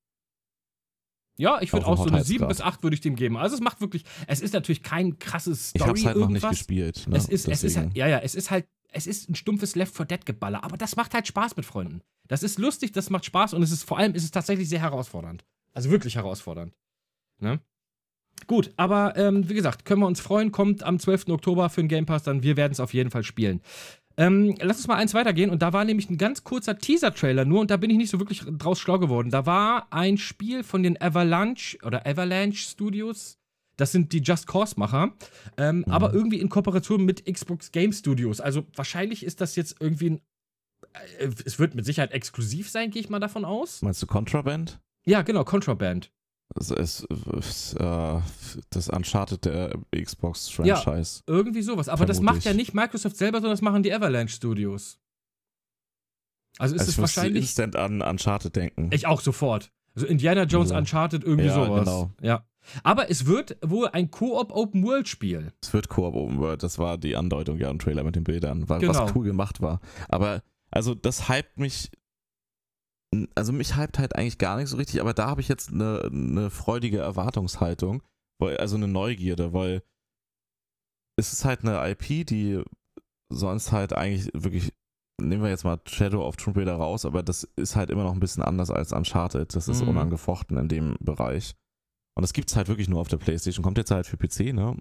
Ja, 1.39 1.61
ich 1.61 1.72
würde 1.72 1.87
auch 1.87 1.97
so 1.99 2.05
eine 2.05 2.24
7 2.24 2.45
Hotheitsgrad. 2.45 2.49
bis 2.49 2.61
8 2.61 2.82
würde 2.82 2.95
ich 2.95 3.01
dem 3.01 3.14
geben. 3.16 3.37
Also 3.37 3.55
es 3.57 3.61
macht 3.61 3.80
wirklich, 3.80 4.05
es 4.26 4.41
ist 4.41 4.55
natürlich 4.55 4.82
kein 4.82 5.18
krasses 5.18 5.72
Ich 5.74 5.82
Story 5.82 5.89
hab's 6.01 6.05
halt 6.07 6.16
noch 6.16 6.28
nicht 6.28 6.43
irgendwas. 6.43 6.59
gespielt. 6.59 7.05
Ne? 7.09 7.16
Es 7.16 7.28
ist, 7.28 7.49
es 7.49 7.62
ist 7.62 7.76
halt, 7.76 7.95
ja, 7.97 8.07
ja, 8.07 8.18
es 8.18 8.34
ist 8.34 8.51
halt, 8.51 8.66
es 8.91 9.07
ist 9.07 9.28
ein 9.28 9.34
stumpfes 9.34 9.74
Left 9.74 9.95
4 9.95 10.07
Dead 10.07 10.24
Geballer, 10.24 10.64
aber 10.64 10.76
das 10.76 10.97
macht 10.97 11.12
halt 11.12 11.26
Spaß 11.26 11.57
mit 11.57 11.66
Freunden. 11.66 12.01
Das 12.28 12.43
ist 12.43 12.59
lustig, 12.59 12.93
das 12.93 13.11
macht 13.11 13.24
Spaß 13.26 13.53
und 13.55 13.62
es 13.62 13.70
ist 13.70 13.84
vor 13.84 13.99
allem, 13.99 14.14
ist 14.14 14.24
es 14.24 14.30
tatsächlich 14.30 14.68
sehr 14.68 14.80
herausfordernd. 14.80 15.45
Also 15.74 15.91
wirklich 15.91 16.16
herausfordernd. 16.16 16.74
Ne? 17.39 17.61
Gut, 18.47 18.72
aber 18.76 19.16
ähm, 19.16 19.49
wie 19.49 19.55
gesagt, 19.55 19.84
können 19.84 20.01
wir 20.01 20.07
uns 20.07 20.20
freuen, 20.20 20.53
kommt 20.53 20.82
am 20.82 20.99
12. 20.99 21.28
Oktober 21.28 21.68
für 21.70 21.82
den 21.82 21.89
Game 21.89 22.07
Pass, 22.07 22.22
dann 22.22 22.43
wir 22.43 22.57
werden 22.57 22.72
es 22.72 22.80
auf 22.80 22.95
jeden 22.95 23.11
Fall 23.11 23.22
spielen. 23.24 23.61
Ähm, 24.18 24.54
lass 24.60 24.78
uns 24.78 24.88
mal 24.88 24.96
eins 24.96 25.12
weitergehen 25.12 25.50
und 25.50 25.60
da 25.60 25.72
war 25.72 25.84
nämlich 25.84 26.08
ein 26.08 26.16
ganz 26.16 26.42
kurzer 26.42 26.78
Teaser-Trailer 26.78 27.44
nur 27.44 27.60
und 27.60 27.70
da 27.70 27.76
bin 27.76 27.90
ich 27.90 27.98
nicht 27.98 28.10
so 28.10 28.18
wirklich 28.18 28.42
draus 28.46 28.78
schlau 28.78 28.98
geworden. 28.98 29.30
Da 29.30 29.44
war 29.44 29.88
ein 29.90 30.16
Spiel 30.16 30.64
von 30.64 30.82
den 30.82 31.00
Avalanche 31.00 31.76
oder 31.84 32.06
Avalanche 32.06 32.58
Studios. 32.58 33.38
Das 33.76 33.92
sind 33.92 34.12
die 34.12 34.20
Just 34.20 34.46
Cause-Macher, 34.46 35.12
ähm, 35.58 35.84
aber 35.86 36.14
irgendwie 36.14 36.40
in 36.40 36.48
Kooperation 36.48 37.04
mit 37.04 37.26
Xbox 37.26 37.72
Game 37.72 37.92
Studios. 37.92 38.40
Also 38.40 38.64
wahrscheinlich 38.74 39.22
ist 39.22 39.42
das 39.42 39.54
jetzt 39.54 39.76
irgendwie 39.80 40.10
ein. 40.10 40.20
Äh, 41.18 41.28
es 41.44 41.58
wird 41.58 41.74
mit 41.74 41.84
Sicherheit 41.84 42.12
exklusiv 42.12 42.70
sein, 42.70 42.90
gehe 42.90 43.02
ich 43.02 43.10
mal 43.10 43.20
davon 43.20 43.44
aus. 43.44 43.82
Meinst 43.82 44.02
du 44.02 44.06
Contraband? 44.06 44.80
Ja, 45.04 45.20
genau, 45.20 45.44
Contraband. 45.44 46.10
Das 46.57 46.70
ist, 46.70 47.04
ist 47.38 47.74
äh, 47.74 48.20
das 48.70 48.88
Uncharted 48.88 49.44
der 49.44 49.78
Xbox-Franchise. 49.94 51.22
Irgendwie 51.26 51.62
sowas. 51.62 51.88
Aber 51.88 52.07
das 52.07 52.20
macht 52.20 52.42
Vermutlich. 52.42 52.44
ja 52.44 52.54
nicht 52.54 52.74
Microsoft 52.74 53.16
selber, 53.16 53.38
sondern 53.38 53.52
das 53.52 53.62
machen 53.62 53.82
die 53.82 53.92
Avalanche 53.92 54.34
Studios. 54.34 54.98
Also 56.59 56.74
ist 56.74 56.80
Also 56.80 56.90
es 56.90 56.96
ich 56.96 56.98
wahrscheinlich. 57.00 57.42
instant 57.44 57.76
an 57.76 58.00
Uncharted 58.02 58.57
denken. 58.57 58.88
Ich 58.92 59.07
auch 59.07 59.20
sofort. 59.20 59.70
Also 59.94 60.07
Indiana 60.07 60.44
Jones, 60.44 60.70
So. 60.70 60.74
Uncharted, 60.76 61.24
irgendwie 61.24 61.46
Ja, 61.48 61.54
sowas. 61.54 61.80
genau. 61.80 62.11
Ja. 62.22 62.46
Aber 62.82 63.11
es 63.11 63.26
wird 63.26 63.57
wohl 63.64 63.88
ein 63.88 64.11
Koop-Open-World-Spiel. 64.11 65.52
Es 65.62 65.72
wird 65.72 65.88
Koop 65.88 66.14
Open 66.14 66.38
World, 66.38 66.62
das 66.62 66.78
war 66.78 66.98
die 66.98 67.14
Andeutung 67.16 67.59
ja 67.59 67.70
im 67.70 67.78
Trailer 67.78 68.02
mit 68.02 68.16
den 68.16 68.24
Bildern, 68.24 68.68
weil 68.68 68.80
Genau. 68.80 68.94
was 69.04 69.14
cool 69.14 69.24
gemacht 69.24 69.61
war. 69.61 69.80
Aber 70.09 70.42
also 70.70 70.94
das 70.94 71.28
hypt 71.28 71.59
mich, 71.59 71.90
also 73.34 73.52
mich 73.52 73.76
hypt 73.76 73.98
halt 73.98 74.14
eigentlich 74.16 74.38
gar 74.38 74.56
nicht 74.56 74.68
so 74.68 74.76
richtig, 74.76 75.00
aber 75.00 75.14
da 75.14 75.26
habe 75.28 75.40
ich 75.40 75.48
jetzt 75.48 75.72
eine, 75.72 76.02
eine 76.12 76.50
freudige 76.50 76.98
Erwartungshaltung, 76.98 78.02
weil, 78.40 78.56
also 78.58 78.76
eine 78.76 78.88
Neugierde, 78.88 79.52
weil 79.52 79.82
es 81.18 81.32
ist 81.32 81.44
halt 81.44 81.64
eine 81.64 81.88
IP, 81.90 82.26
die 82.26 82.62
sonst 83.32 83.72
halt 83.72 83.92
eigentlich 83.92 84.30
wirklich, 84.34 84.72
nehmen 85.20 85.42
wir 85.42 85.50
jetzt 85.50 85.64
mal 85.64 85.80
Shadow 85.86 86.26
of 86.26 86.36
Tomb 86.36 86.56
Raider 86.56 86.76
raus, 86.76 87.04
aber 87.04 87.22
das 87.22 87.44
ist 87.56 87.74
halt 87.76 87.90
immer 87.90 88.04
noch 88.04 88.12
ein 88.12 88.20
bisschen 88.20 88.42
anders 88.42 88.70
als 88.70 88.92
Uncharted. 88.92 89.54
Das 89.54 89.66
ist 89.68 89.82
Mhm. 89.82 89.88
unangefochten 89.88 90.58
in 90.58 90.68
dem 90.68 90.96
Bereich. 91.00 91.54
Und 92.16 92.22
das 92.22 92.32
gibt's 92.32 92.54
halt 92.56 92.68
wirklich 92.68 92.88
nur 92.88 93.00
auf 93.00 93.08
der 93.08 93.16
Playstation. 93.18 93.62
Kommt 93.64 93.78
jetzt 93.78 93.90
halt 93.90 94.06
für 94.06 94.16
PC, 94.16 94.52
ne? 94.52 94.76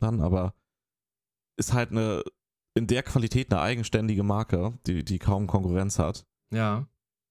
Dann, 0.00 0.20
aber 0.20 0.54
ist 1.58 1.72
halt 1.72 1.90
eine, 1.90 2.22
in 2.76 2.86
der 2.86 3.02
Qualität 3.02 3.52
eine 3.52 3.60
eigenständige 3.60 4.22
Marke, 4.22 4.78
die, 4.86 5.04
die 5.04 5.18
kaum 5.18 5.46
Konkurrenz 5.46 5.98
hat. 5.98 6.24
Ja. 6.52 6.86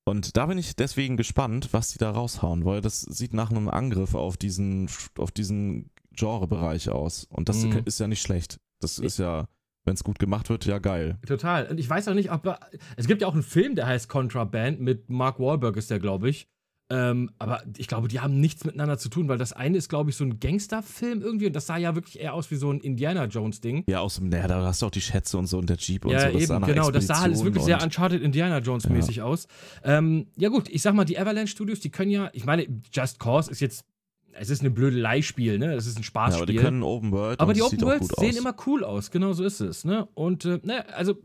Und 0.10 0.36
da 0.38 0.47
bin 0.47 0.57
ich 0.57 0.76
deswegen 0.76 1.18
gespannt, 1.18 1.70
was 1.72 1.89
die 1.89 1.97
da 1.99 2.10
raushauen, 2.12 2.66
weil 2.66 2.82
das 2.82 3.01
sieht 3.01 3.34
nach 3.34 3.51
einem 3.51 3.70
Angriff 3.70 4.16
auf 4.16 4.38
diesen, 4.38 4.89
auf 5.18 5.32
diesen 5.32 5.91
Genrebereich 6.12 6.89
aus. 6.89 7.26
Und 7.30 7.47
das 7.49 7.64
Mhm. 7.64 7.82
ist 7.86 7.99
ja 7.99 8.07
nicht 8.07 8.22
schlecht. 8.22 8.60
Das 8.82 8.97
ist 8.99 9.20
ja, 9.20 9.47
wenn 9.86 9.93
es 9.93 10.03
gut 10.03 10.20
gemacht 10.20 10.49
wird, 10.49 10.66
ja 10.66 10.80
geil. 10.80 11.18
Total. 11.28 11.68
Und 11.68 11.80
ich 11.80 11.89
weiß 11.89 12.07
auch 12.07 12.14
nicht, 12.14 12.32
ob. 12.32 12.57
Es 12.97 13.07
gibt 13.07 13.22
ja 13.22 13.28
auch 13.28 13.34
einen 13.34 13.43
Film, 13.43 13.76
der 13.76 13.88
heißt 13.88 14.10
Contraband 14.10 14.80
mit 14.80 15.10
Mark 15.10 15.39
Wahlberg, 15.39 15.78
ist 15.78 15.91
der, 15.91 15.99
glaube 15.99 16.30
ich. 16.30 16.47
Ähm, 16.92 17.30
aber 17.38 17.62
ich 17.78 17.88
glaube, 17.88 18.08
die 18.08 18.20
haben 18.20 18.40
nichts 18.40 18.66
miteinander 18.66 18.98
zu 18.98 19.10
tun, 19.10 19.28
weil 19.28 19.38
das 19.38 19.54
eine 19.54 19.78
ist, 19.78 19.90
glaube 19.90 20.10
ich, 20.10 20.16
so 20.16 20.24
ein 20.24 20.40
Gangsterfilm 20.40 21.22
irgendwie 21.22 21.46
und 21.46 21.56
das 21.56 21.68
sah 21.68 21.78
ja 21.78 21.94
wirklich 21.94 22.20
eher 22.20 22.34
aus 22.34 22.50
wie 22.50 22.56
so 22.56 22.72
ein 22.72 22.80
Indiana 22.80 23.26
Jones-Ding. 23.26 23.84
Ja, 23.88 24.00
aus 24.00 24.16
dem, 24.16 24.30
naja, 24.30 24.48
da 24.48 24.66
hast 24.66 24.82
du 24.82 24.88
auch 24.88 24.92
die 24.92 25.02
Schätze 25.02 25.38
und 25.38 25.46
so 25.46 25.60
und 25.60 25.70
der 25.70 25.78
Jeep 25.78 26.06
und 26.06 26.12
Ja, 26.12 26.32
so. 26.32 26.38
Das 26.38 26.48
sah 26.48 26.54
eben, 26.56 26.62
nach 26.62 26.68
genau. 26.68 26.90
Das 26.92 27.06
sah 27.06 27.14
alles 27.16 27.26
Expedition 27.40 27.46
wirklich 27.46 27.64
sehr 27.66 27.84
Uncharted 27.84 28.22
Indiana 28.24 28.58
Jones 28.58 28.90
mäßig 28.90 29.22
aus. 29.22 29.48
Ähm, 29.84 30.28
ja, 30.36 30.50
gut, 30.50 30.68
ich 30.68 30.82
sag 30.82 30.96
mal, 30.96 31.06
die 31.06 31.20
Avalanche 31.20 31.52
Studios, 31.52 31.80
die 31.80 31.92
können 31.92 32.10
ja, 32.10 32.32
ich 32.34 32.46
meine, 32.46 32.66
Just 32.92 33.20
Cause 33.20 33.52
ist 33.52 33.60
jetzt, 33.60 33.86
es 34.34 34.50
ist 34.50 34.64
ein 34.64 34.74
Blödelei-Spiel, 34.74 35.60
ne? 35.60 35.74
Es 35.74 35.86
ist 35.86 35.98
ein 35.98 36.02
Ja, 36.02 36.06
Spaßspiel. 36.06 36.44
aber 36.44 36.52
die 36.52 36.57
können 36.57 36.82
Open 36.82 37.11
World 37.11 37.40
Aber 37.40 37.53
die 37.53 37.61
Open 37.61 37.82
Worlds 37.82 38.07
sehen 38.18 38.36
immer 38.36 38.56
cool 38.66 38.84
aus, 38.84 39.11
genau 39.11 39.34
so 39.34 39.44
ist 39.44 39.60
es. 39.60 39.86
Ne? 39.86 40.07
Und 40.16 40.45
äh, 40.45 40.60
ne, 40.64 40.91
also 40.95 41.16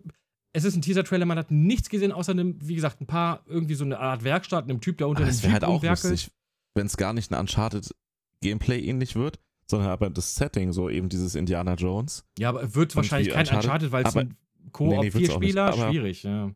es 0.57 0.65
ist 0.65 0.77
ein 0.77 0.83
Teaser-Trailer, 0.83 1.27
man 1.27 1.37
hat 1.37 1.51
nichts 1.51 1.91
gesehen, 1.91 2.13
außer 2.13 2.33
einem, 2.33 2.57
wie 2.67 2.77
gesagt, 2.77 3.01
ein 3.01 3.07
paar, 3.07 3.43
irgendwie 3.47 3.75
so 3.75 3.85
eine 3.85 3.99
Art 3.99 4.23
Werkstatt, 4.25 4.65
einem 4.65 4.81
Typ, 4.81 4.99
der 4.99 5.09
unter 5.09 5.25
dem 5.25 5.29
es 5.29 5.43
wäre 5.43 5.53
halt 5.53 5.65
auch 5.65 5.83
lustig, 5.83 6.31
wenn 6.75 6.87
es 6.87 6.97
gar 6.97 7.13
nicht 7.13 7.33
ein 7.33 7.39
Uncharted 7.39 7.95
Gameplay 8.41 8.81
ähnlich 8.81 9.17
wird, 9.17 9.41
sondern 9.69 9.91
aber 9.91 10.11
das 10.11 10.37
Setting, 10.37 10.73
so 10.73 10.89
eben 10.89 11.09
dieses 11.09 11.35
Indiana 11.35 11.75
Jones. 11.75 12.25
Ja, 12.39 12.51
aber 12.51 12.75
wird 12.75 12.95
wahrscheinlich 12.95 13.33
kein 13.33 13.41
Uncharted, 13.41 13.65
Uncharted, 13.65 13.93
weil 13.93 14.07
es 14.07 14.17
ein 14.17 14.37
Koop, 14.71 14.89
Nee, 14.89 14.99
nee, 15.01 15.11
vier 15.11 15.35
auch 15.35 15.41
nicht, 15.41 15.51
Spieler, 15.51 15.65
aber- 15.73 15.91
schwierig, 15.91 16.23
ja. 16.23 16.53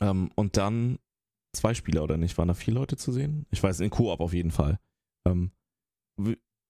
Ähm, 0.00 0.30
und 0.34 0.56
dann 0.56 0.98
zwei 1.52 1.74
Spieler 1.74 2.04
oder 2.04 2.16
nicht? 2.16 2.38
Waren 2.38 2.48
da 2.48 2.54
vier 2.54 2.72
Leute 2.74 2.96
zu 2.96 3.12
sehen? 3.12 3.46
Ich 3.50 3.62
weiß, 3.62 3.80
in 3.80 3.90
Koop 3.90 4.20
auf 4.20 4.32
jeden 4.32 4.50
Fall. 4.50 4.78
Ähm, 5.26 5.50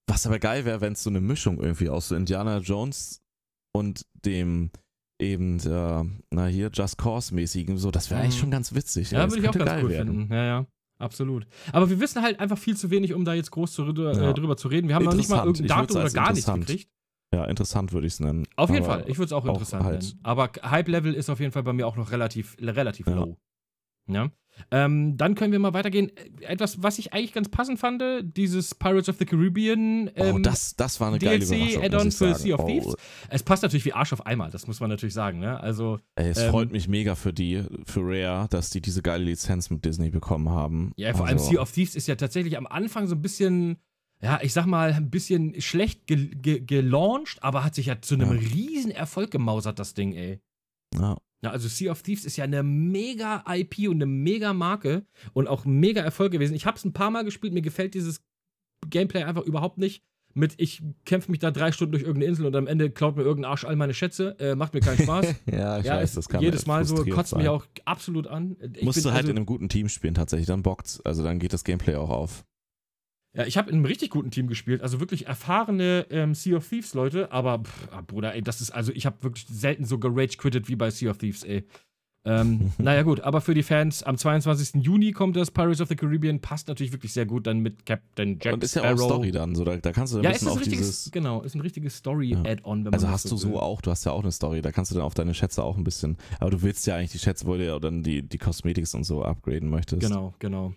was 0.07 0.27
aber 0.27 0.39
geil 0.39 0.65
wäre, 0.65 0.81
wenn 0.81 0.95
es 0.95 1.03
so 1.03 1.11
eine 1.11 1.21
Mischung 1.21 1.61
irgendwie 1.61 1.89
aus 1.91 2.09
so 2.09 2.17
Indiana 2.17 2.59
Jones 2.59 3.23
und 3.73 4.07
dem 4.25 4.71
eben, 5.19 5.59
äh, 5.61 6.05
na 6.31 6.47
hier, 6.47 6.71
Just 6.73 6.99
Cause-mäßigen, 6.99 7.77
so, 7.79 7.91
das 7.91 8.11
wäre 8.11 8.21
eigentlich 8.21 8.37
Mhm. 8.37 8.41
schon 8.41 8.51
ganz 8.51 8.75
witzig. 8.75 9.11
Ja, 9.11 9.25
das 9.25 9.33
würde 9.35 9.43
ich 9.43 9.49
auch 9.49 9.65
ganz 9.65 9.83
cool 9.83 9.91
finden. 9.91 10.33
Ja, 10.33 10.45
ja. 10.45 10.67
Absolut. 11.01 11.47
Aber 11.73 11.89
wir 11.91 12.01
wissen 12.01 12.23
halt 12.23 12.41
einfach 12.41 12.59
viel 12.59 12.77
zu 12.77 12.91
wenig, 12.91 13.15
um 13.15 13.25
da 13.25 13.33
jetzt 13.35 13.53
groß 13.53 13.73
zu, 13.73 13.85
drüber, 13.85 14.13
Ja. 14.15 14.31
äh, 14.31 14.35
drüber 14.35 14.57
zu 14.57 14.67
reden. 14.69 14.89
Wir 14.89 14.97
haben 14.97 15.05
noch 15.05 15.15
nicht 15.15 15.31
mal 15.31 15.45
irgendein 15.47 15.69
Datum 15.69 15.97
oder 16.01 16.11
gar 16.11 16.33
nichts 16.33 16.53
gekriegt. 16.53 16.91
Ja, 17.33 17.45
interessant 17.45 17.93
würde 17.93 18.07
ich 18.07 18.15
es 18.15 18.21
nennen. 18.21 18.47
Auf 18.57 18.71
jeden 18.71 18.85
Aber 18.85 18.95
Fall. 18.95 19.05
Ich 19.11 19.19
würde 19.19 19.27
es 19.27 19.33
auch 19.33 19.45
auch 19.45 19.49
interessant 19.55 19.85
halt- 19.85 20.03
nennen. 20.03 20.21
Aber 20.25 20.51
Hype-Level 20.63 21.15
ist 21.15 21.29
auf 21.31 21.39
jeden 21.41 21.53
Fall 21.53 21.63
bei 21.63 21.73
mir 21.73 21.87
auch 21.87 21.97
noch 21.97 22.11
relativ, 22.11 22.57
relativ 22.61 23.07
Ja. 23.07 23.15
low. 23.15 23.37
Ja? 24.09 24.31
Ähm, 24.71 25.17
dann 25.17 25.35
können 25.35 25.53
wir 25.53 25.59
mal 25.59 25.73
weitergehen. 25.73 26.11
Etwas, 26.41 26.83
was 26.83 26.99
ich 26.99 27.13
eigentlich 27.13 27.33
ganz 27.33 27.49
passend 27.49 27.79
fand, 27.79 28.03
dieses 28.37 28.75
Pirates 28.75 29.09
of 29.09 29.17
the 29.19 29.25
Caribbean 29.25 30.11
ähm, 30.15 30.37
oh, 30.37 30.39
das, 30.39 30.77
das 30.77 31.01
war 31.01 31.09
eine 31.09 31.19
geile 31.19 31.39
muss 31.39 31.51
ich 31.51 31.79
für. 32.17 32.35
Sea 32.35 32.55
of 32.55 32.61
oh, 32.61 32.67
Thieves. 32.67 32.95
Es 33.29 33.43
passt 33.43 33.63
natürlich 33.63 33.85
wie 33.85 33.93
Arsch 33.93 34.13
auf 34.13 34.27
Eimer, 34.27 34.51
das 34.51 34.67
muss 34.67 34.81
man 34.81 34.91
natürlich 34.91 35.15
sagen. 35.15 35.39
Ne? 35.41 35.59
Also, 35.61 35.99
Ey, 36.17 36.29
es 36.31 36.39
Ähm, 36.39 36.51
freut 36.51 36.71
mich 36.71 36.89
mega 36.89 37.15
für 37.15 37.33
die, 37.33 37.63
für 37.85 38.01
Rare, 38.03 38.49
dass 38.51 38.71
die 38.71 38.81
diese 38.81 39.03
geile 39.03 39.25
Lizenz 39.25 39.71
mit 39.71 39.85
Disney 39.85 40.11
bekommen 40.11 40.49
haben. 40.51 40.93
ja, 40.97 41.13
vor 41.15 41.27
allem 41.27 41.39
also, 41.39 41.51
Sea 41.51 41.61
of 41.61 41.73
Thieves 41.73 41.95
ist 41.95 42.09
ja 42.09 42.15
tatsächlich 42.17 42.57
am 42.57 42.67
Anfang 42.67 43.07
so 43.07 43.15
ein 43.15 43.23
bisschen, 43.23 43.79
ja, 44.21 44.39
ich 44.43 44.53
sag 44.53 44.67
mal, 44.67 44.93
ein 44.93 45.11
bisschen 45.11 45.61
schlecht 45.61 46.07
ge 46.07 46.29
ge 46.35 46.61
gelauncht, 46.61 47.43
aber 47.43 47.65
hat 47.65 47.75
sich 47.75 47.87
ja 47.87 48.01
zu 48.01 48.15
einem 48.15 48.33
Ja. 48.33 48.39
riesen 48.39 48.91
Erfolg 48.91 49.31
gemausert, 49.31 49.79
das 49.79 49.95
Ding, 49.95 50.13
ey. 50.13 50.41
Ja. 50.95 51.17
Ja, 51.43 51.51
also 51.51 51.69
Sea 51.69 51.93
of 51.93 52.03
Thieves 52.03 52.25
ist 52.25 52.37
ja 52.37 52.45
eine 52.45 52.63
mega 52.63 53.45
IP 53.49 53.89
und 53.89 53.97
eine 53.97 54.07
mega 54.07 54.53
Marke 54.53 55.07
und 55.35 55.47
auch 55.47 55.65
mega 55.65 56.01
Erfolg 56.01 56.33
gewesen. 56.33 56.55
Ich 56.55 56.67
habe 56.67 56.77
es 56.77 56.85
ein 56.85 56.93
paar 56.93 57.11
Mal 57.11 57.25
gespielt, 57.25 57.53
mir 57.53 57.63
gefällt 57.63 57.95
dieses 57.95 58.25
Gameplay 58.89 59.23
einfach 59.23 59.43
überhaupt 59.43 59.79
nicht. 59.79 60.03
Mit, 60.35 60.55
ich 60.59 60.83
kämpfe 61.05 61.31
mich 61.31 61.41
da 61.41 61.51
drei 61.51 61.73
Stunden 61.73 61.93
durch 61.93 62.03
irgendeine 62.03 62.27
Insel 62.31 62.47
und 62.47 62.55
am 62.55 62.67
Ende 62.67 62.91
klaut 62.91 63.17
mir 63.17 63.23
irgendein 63.23 63.51
Arsch 63.51 63.65
all 63.65 63.77
meine 63.77 63.95
Schätze. 63.95 64.37
Äh, 64.39 64.55
macht 64.55 64.75
mir 64.75 64.81
keinen 64.81 64.99
Spaß. 64.99 65.27
ja, 65.47 65.79
ich 65.79 65.87
ja, 65.87 65.97
weiß, 65.97 66.15
das 66.15 66.29
kann 66.29 66.43
jedes 66.43 66.67
Mal 66.67 66.85
so, 66.85 67.05
kotzt 67.07 67.31
sein. 67.31 67.41
mich 67.41 67.49
auch 67.49 67.67
absolut 67.85 68.27
an. 68.27 68.57
Ich 68.75 68.83
Musst 68.83 69.05
du 69.05 69.11
halt 69.11 69.19
also, 69.19 69.31
in 69.31 69.37
einem 69.37 69.47
guten 69.47 69.69
Team 69.69 69.89
spielen 69.89 70.15
tatsächlich, 70.15 70.47
dann 70.47 70.63
bockt's. 70.63 71.01
Also 71.01 71.25
dann 71.25 71.39
geht 71.39 71.53
das 71.53 71.65
Gameplay 71.65 71.97
auch 71.97 72.11
auf. 72.11 72.45
Ja, 73.39 73.47
ich 73.47 73.57
habe 73.57 73.71
in 73.71 73.77
einem 73.77 73.85
richtig 73.85 74.11
guten 74.11 74.31
Team 74.33 74.49
gespielt, 74.49 74.83
also 74.83 74.99
wirklich 75.01 75.27
erfahrene 75.29 76.07
ähm, 76.11 76.35
Sea 76.35 76.57
of 76.57 76.69
Thieves 76.69 76.93
Leute, 76.95 77.31
aber 77.31 77.61
pff, 77.61 77.89
ah, 77.93 78.01
Bruder, 78.01 78.35
ey, 78.35 78.43
das 78.43 78.61
ist 78.61 78.73
also 78.73 78.91
ich 78.93 79.07
habe 79.07 79.23
wirklich 79.23 79.47
selten 79.49 79.85
so 79.85 79.99
gerage 79.99 80.37
quittet 80.37 80.69
wie 80.69 80.75
bei 80.77 80.91
Sea 80.91 81.11
of 81.11 81.19
Thieves, 81.19 81.45
ey. 81.45 81.65
Ähm, 82.25 82.73
naja 82.79 83.03
gut, 83.03 83.21
aber 83.21 83.41
für 83.41 83.55
die 83.55 83.63
Fans, 83.63 84.03
am 84.03 84.19
22. 84.19 84.83
Juni 84.83 85.13
kommt 85.13 85.37
das 85.37 85.53
Pirates 85.53 85.81
of 85.81 85.87
the 85.89 85.95
Caribbean, 85.95 86.41
passt 86.41 86.67
natürlich 86.67 86.91
wirklich 86.93 87.13
sehr 87.13 87.27
gut 87.27 87.47
dann 87.47 87.61
mit 87.61 87.87
Captain 87.87 88.39
Jack 88.43 88.55
Und 88.55 88.65
ist 88.65 88.75
ja 88.75 88.83
Sparrow. 88.83 89.01
auch 89.03 89.05
Story 89.15 89.31
dann, 89.31 89.55
so 89.55 89.65
da, 89.65 89.77
da 89.77 89.93
kannst 89.93 90.15
du 90.15 90.19
ein 90.19 90.25
Ja, 90.25 90.31
ist 90.31 90.39
bisschen 90.41 90.49
ein 90.49 90.53
auf 90.55 90.59
richtiges, 90.61 90.87
dieses. 91.05 91.13
genau, 91.13 91.41
ist 91.43 91.55
ein 91.55 91.61
richtiges 91.61 91.95
Ja. 91.95 91.99
Story-Add-on, 91.99 92.79
wenn 92.79 92.85
man 92.91 92.95
Also 92.95 93.09
hast 93.09 93.31
du 93.31 93.37
so 93.37 93.51
will. 93.51 93.57
auch, 93.59 93.81
du 93.81 93.93
hast 93.93 94.05
ja 94.05 94.11
auch 94.11 94.23
eine 94.23 94.33
Story, 94.33 94.63
da 94.63 94.73
kannst 94.73 94.91
du 94.91 94.97
dann 94.97 95.05
auf 95.05 95.15
deine 95.15 95.33
Schätze 95.33 95.63
auch 95.63 95.77
ein 95.79 95.85
bisschen. 95.85 96.17
Aber 96.41 96.51
du 96.51 96.61
willst 96.63 96.85
ja 96.89 96.97
eigentlich 96.97 97.13
die 97.13 97.21
Schätze, 97.21 97.47
wo 97.47 97.55
du 97.55 97.65
ja 97.65 97.79
dann 97.79 98.03
die, 98.03 98.23
die 98.29 98.39
Cosmetics 98.39 98.95
und 98.97 99.05
so 99.05 99.23
upgraden 99.23 99.71
möchtest. 99.71 100.03
Genau, 100.03 100.35
genau. 100.41 100.75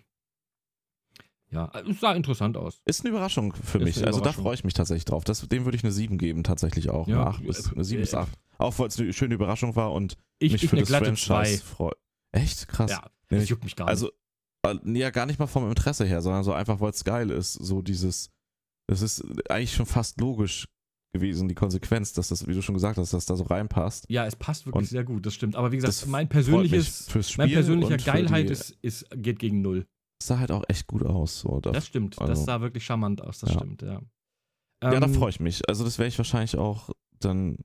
Ja, 1.52 1.70
es 1.88 2.00
sah 2.00 2.14
interessant 2.14 2.56
aus. 2.56 2.80
Ist 2.86 3.00
eine 3.02 3.10
Überraschung 3.10 3.52
für 3.54 3.78
Ist 3.78 3.84
mich. 3.84 4.06
Also 4.06 4.20
da 4.20 4.32
freue 4.32 4.54
ich 4.54 4.64
mich 4.64 4.74
tatsächlich 4.74 5.04
drauf. 5.04 5.24
Das, 5.24 5.46
dem 5.48 5.64
würde 5.64 5.76
ich 5.76 5.84
eine 5.84 5.92
7 5.92 6.16
geben, 6.18 6.42
tatsächlich 6.44 6.88
auch. 6.90 7.06
Ja, 7.06 7.20
eine, 7.20 7.26
8 7.30 7.46
bis, 7.46 7.72
eine 7.72 7.84
7 7.84 8.00
bis 8.00 8.12
äh, 8.14 8.16
8. 8.16 8.32
Auch 8.58 8.78
weil 8.78 8.88
es 8.88 8.98
eine 8.98 9.12
schöne 9.12 9.34
Überraschung 9.34 9.76
war 9.76 9.92
und 9.92 10.16
Ich, 10.38 10.52
mich 10.52 10.64
ich 10.64 10.70
für 10.70 10.76
eine 10.76 10.82
das 10.82 10.88
glatte 10.88 11.12
2. 11.14 11.34
Franchise 11.34 11.62
freut. 11.62 11.96
Echt? 12.32 12.68
Krass. 12.68 12.90
Ja, 12.90 13.00
das 13.02 13.10
Nämlich- 13.30 13.50
juckt 13.50 13.64
mich 13.64 13.76
gar 13.76 13.88
Also, 13.88 14.10
nicht. 14.64 14.86
äh, 14.86 14.98
ja, 14.98 15.10
gar 15.10 15.26
nicht 15.26 15.38
mal 15.38 15.46
vom 15.46 15.68
Interesse 15.68 16.06
her, 16.06 16.22
sondern 16.22 16.42
so 16.42 16.52
einfach, 16.52 16.80
weil 16.80 16.90
es 16.90 17.04
geil 17.04 17.30
ist. 17.30 17.52
So 17.52 17.82
dieses, 17.82 18.30
das 18.88 19.02
ist 19.02 19.22
eigentlich 19.50 19.74
schon 19.74 19.86
fast 19.86 20.20
logisch 20.20 20.68
gewesen, 21.14 21.48
die 21.48 21.54
Konsequenz, 21.54 22.14
dass 22.14 22.28
das, 22.28 22.46
wie 22.46 22.54
du 22.54 22.62
schon 22.62 22.74
gesagt 22.74 22.96
hast, 22.96 23.12
dass 23.12 23.26
das 23.26 23.26
da 23.26 23.36
so 23.36 23.44
reinpasst. 23.44 24.06
Ja, 24.08 24.24
es 24.26 24.34
passt 24.36 24.64
wirklich 24.64 24.78
und 24.78 24.84
sehr 24.88 25.04
gut, 25.04 25.26
das 25.26 25.34
stimmt. 25.34 25.56
Aber 25.56 25.70
wie 25.70 25.76
gesagt, 25.76 26.06
mein 26.06 26.26
persönliches, 26.28 27.06
mein 27.36 27.50
persönlicher 27.50 27.98
Geilheit 27.98 28.48
die, 28.48 28.52
ist, 28.54 28.70
ist, 28.80 29.06
geht 29.16 29.38
gegen 29.38 29.60
null. 29.60 29.86
Sah 30.26 30.38
halt 30.38 30.50
auch 30.52 30.64
echt 30.68 30.86
gut 30.86 31.04
aus. 31.04 31.40
So. 31.40 31.60
Da, 31.60 31.70
Das 31.72 31.86
stimmt. 31.86 32.14
das 32.20 32.28
also- 32.30 32.44
sah 32.44 32.60
wirklich 32.60 32.84
charmant 32.84 33.22
aus, 33.22 33.40
das 33.40 33.50
Ja. 33.50 33.58
stimmt, 33.60 33.82
ja. 33.82 34.00
ja, 34.82 34.90
da 35.00 35.06
Ähm, 35.06 35.14
freue 35.14 35.30
ich 35.30 35.40
mich. 35.40 35.62
Also 35.68 35.84
das 35.84 35.98
werde 35.98 36.08
ich 36.08 36.18
wahrscheinlich 36.18 36.56
auch 36.56 36.90
dann 37.20 37.56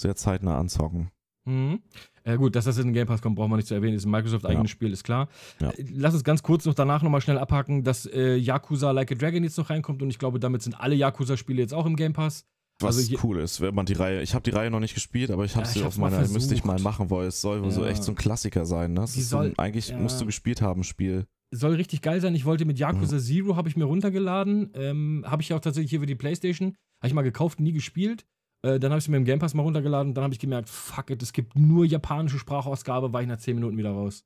sehr 0.00 0.14
zeitnah 0.16 0.58
anzocken. 0.58 1.10
Mhm. 1.44 1.80
Äh, 2.24 2.36
gut, 2.36 2.54
dass 2.54 2.66
das 2.66 2.78
in 2.78 2.86
den 2.88 2.92
Game 2.94 3.08
Pass 3.08 3.20
kommt, 3.20 3.34
brauchen 3.36 3.50
wir 3.50 3.56
nicht 3.56 3.66
zu 3.66 3.74
erwähnen. 3.74 3.96
Ist 3.96 4.04
ein 4.04 4.10
Microsoft-eigenes 4.12 4.70
Ja. 4.70 4.72
Spiel, 4.72 4.92
ist 4.92 5.02
klar. 5.02 5.28
Ja. 5.60 5.70
Äh, 5.70 5.84
Lass 5.92 6.14
uns 6.14 6.22
ganz 6.24 6.42
kurz 6.42 6.64
noch 6.64 6.74
danach 6.74 7.02
nochmal 7.02 7.20
schnell 7.20 7.36
abhaken, 7.38 7.82
dass 7.82 8.06
äh, 8.06 8.36
Yakuza 8.36 8.92
Like 8.92 9.10
a 9.10 9.14
Dragon 9.16 9.42
jetzt 9.42 9.58
noch 9.58 9.68
reinkommt 9.68 10.02
und 10.02 10.10
ich 10.10 10.18
glaube, 10.20 10.38
damit 10.38 10.62
sind 10.62 10.74
alle 10.80 10.94
Yakuza-Spiele 10.94 11.60
jetzt 11.60 11.74
auch 11.74 11.84
im 11.84 11.96
Game 11.96 12.12
Pass. 12.12 12.44
Was 12.80 12.96
Also 12.96 13.16
cool 13.22 13.38
ist, 13.40 13.60
wenn 13.60 13.74
man 13.74 13.86
die 13.86 13.92
Reihe, 13.92 14.22
ich 14.22 14.34
habe 14.34 14.42
die 14.44 14.50
Reihe 14.50 14.70
noch 14.70 14.80
nicht 14.80 14.94
gespielt, 14.94 15.30
aber 15.30 15.44
ich 15.44 15.56
habe 15.56 15.66
Ja, 15.66 15.72
sie 15.72 15.82
auf 15.84 15.98
meiner, 15.98 16.26
müsste 16.28 16.54
ich 16.54 16.64
mal 16.64 16.80
machen, 16.80 17.10
weil 17.10 17.26
es 17.26 17.40
soll 17.40 17.62
wohl 17.62 17.70
so 17.70 17.82
Ja. 17.84 17.90
echt 17.90 18.02
so 18.02 18.12
ein 18.12 18.16
Klassiker 18.16 18.64
sein. 18.64 18.92
Ne? 18.94 19.00
Das 19.00 19.12
Die 19.12 19.20
ist 19.20 19.28
so 19.30 19.38
ein, 19.38 19.42
soll- 19.48 19.54
eigentlich 19.58 19.88
ja. 19.88 19.98
musst 19.98 20.20
du 20.20 20.26
gespielt 20.26 20.62
haben, 20.62 20.82
Spiel. 20.84 21.26
Soll 21.54 21.74
richtig 21.74 22.00
geil 22.02 22.20
sein. 22.20 22.34
Ich 22.34 22.44
wollte 22.44 22.64
mit 22.64 22.76
Mhm. 22.78 22.80
Yakuza 22.80 23.18
Zero, 23.18 23.56
habe 23.56 23.68
ich 23.68 23.76
mir 23.76 23.84
runtergeladen. 23.84 24.70
Ähm, 24.74 25.24
habe 25.26 25.42
ich 25.42 25.50
ja 25.50 25.56
auch 25.56 25.60
tatsächlich 25.60 25.90
hier 25.90 26.00
für 26.00 26.06
die 26.06 26.14
Playstation. 26.14 26.68
Habe 27.00 27.08
ich 27.08 27.14
mal 27.14 27.22
gekauft, 27.22 27.60
nie 27.60 27.72
gespielt. 27.72 28.24
Äh, 28.64 28.78
dann 28.78 28.90
habe 28.92 28.98
ich 28.98 29.04
es 29.04 29.08
mir 29.08 29.16
im 29.18 29.24
Game 29.24 29.38
Pass 29.38 29.54
mal 29.54 29.62
runtergeladen. 29.62 30.14
Dann 30.14 30.24
habe 30.24 30.32
ich 30.34 30.40
gemerkt, 30.40 30.68
fuck 30.68 31.10
it, 31.10 31.22
es 31.22 31.32
gibt 31.32 31.56
nur 31.56 31.84
japanische 31.84 32.38
Sprachausgabe, 32.38 33.12
war 33.12 33.20
ich 33.22 33.28
nach 33.28 33.38
10 33.38 33.56
Minuten 33.56 33.76
wieder 33.76 33.90
raus. 33.90 34.24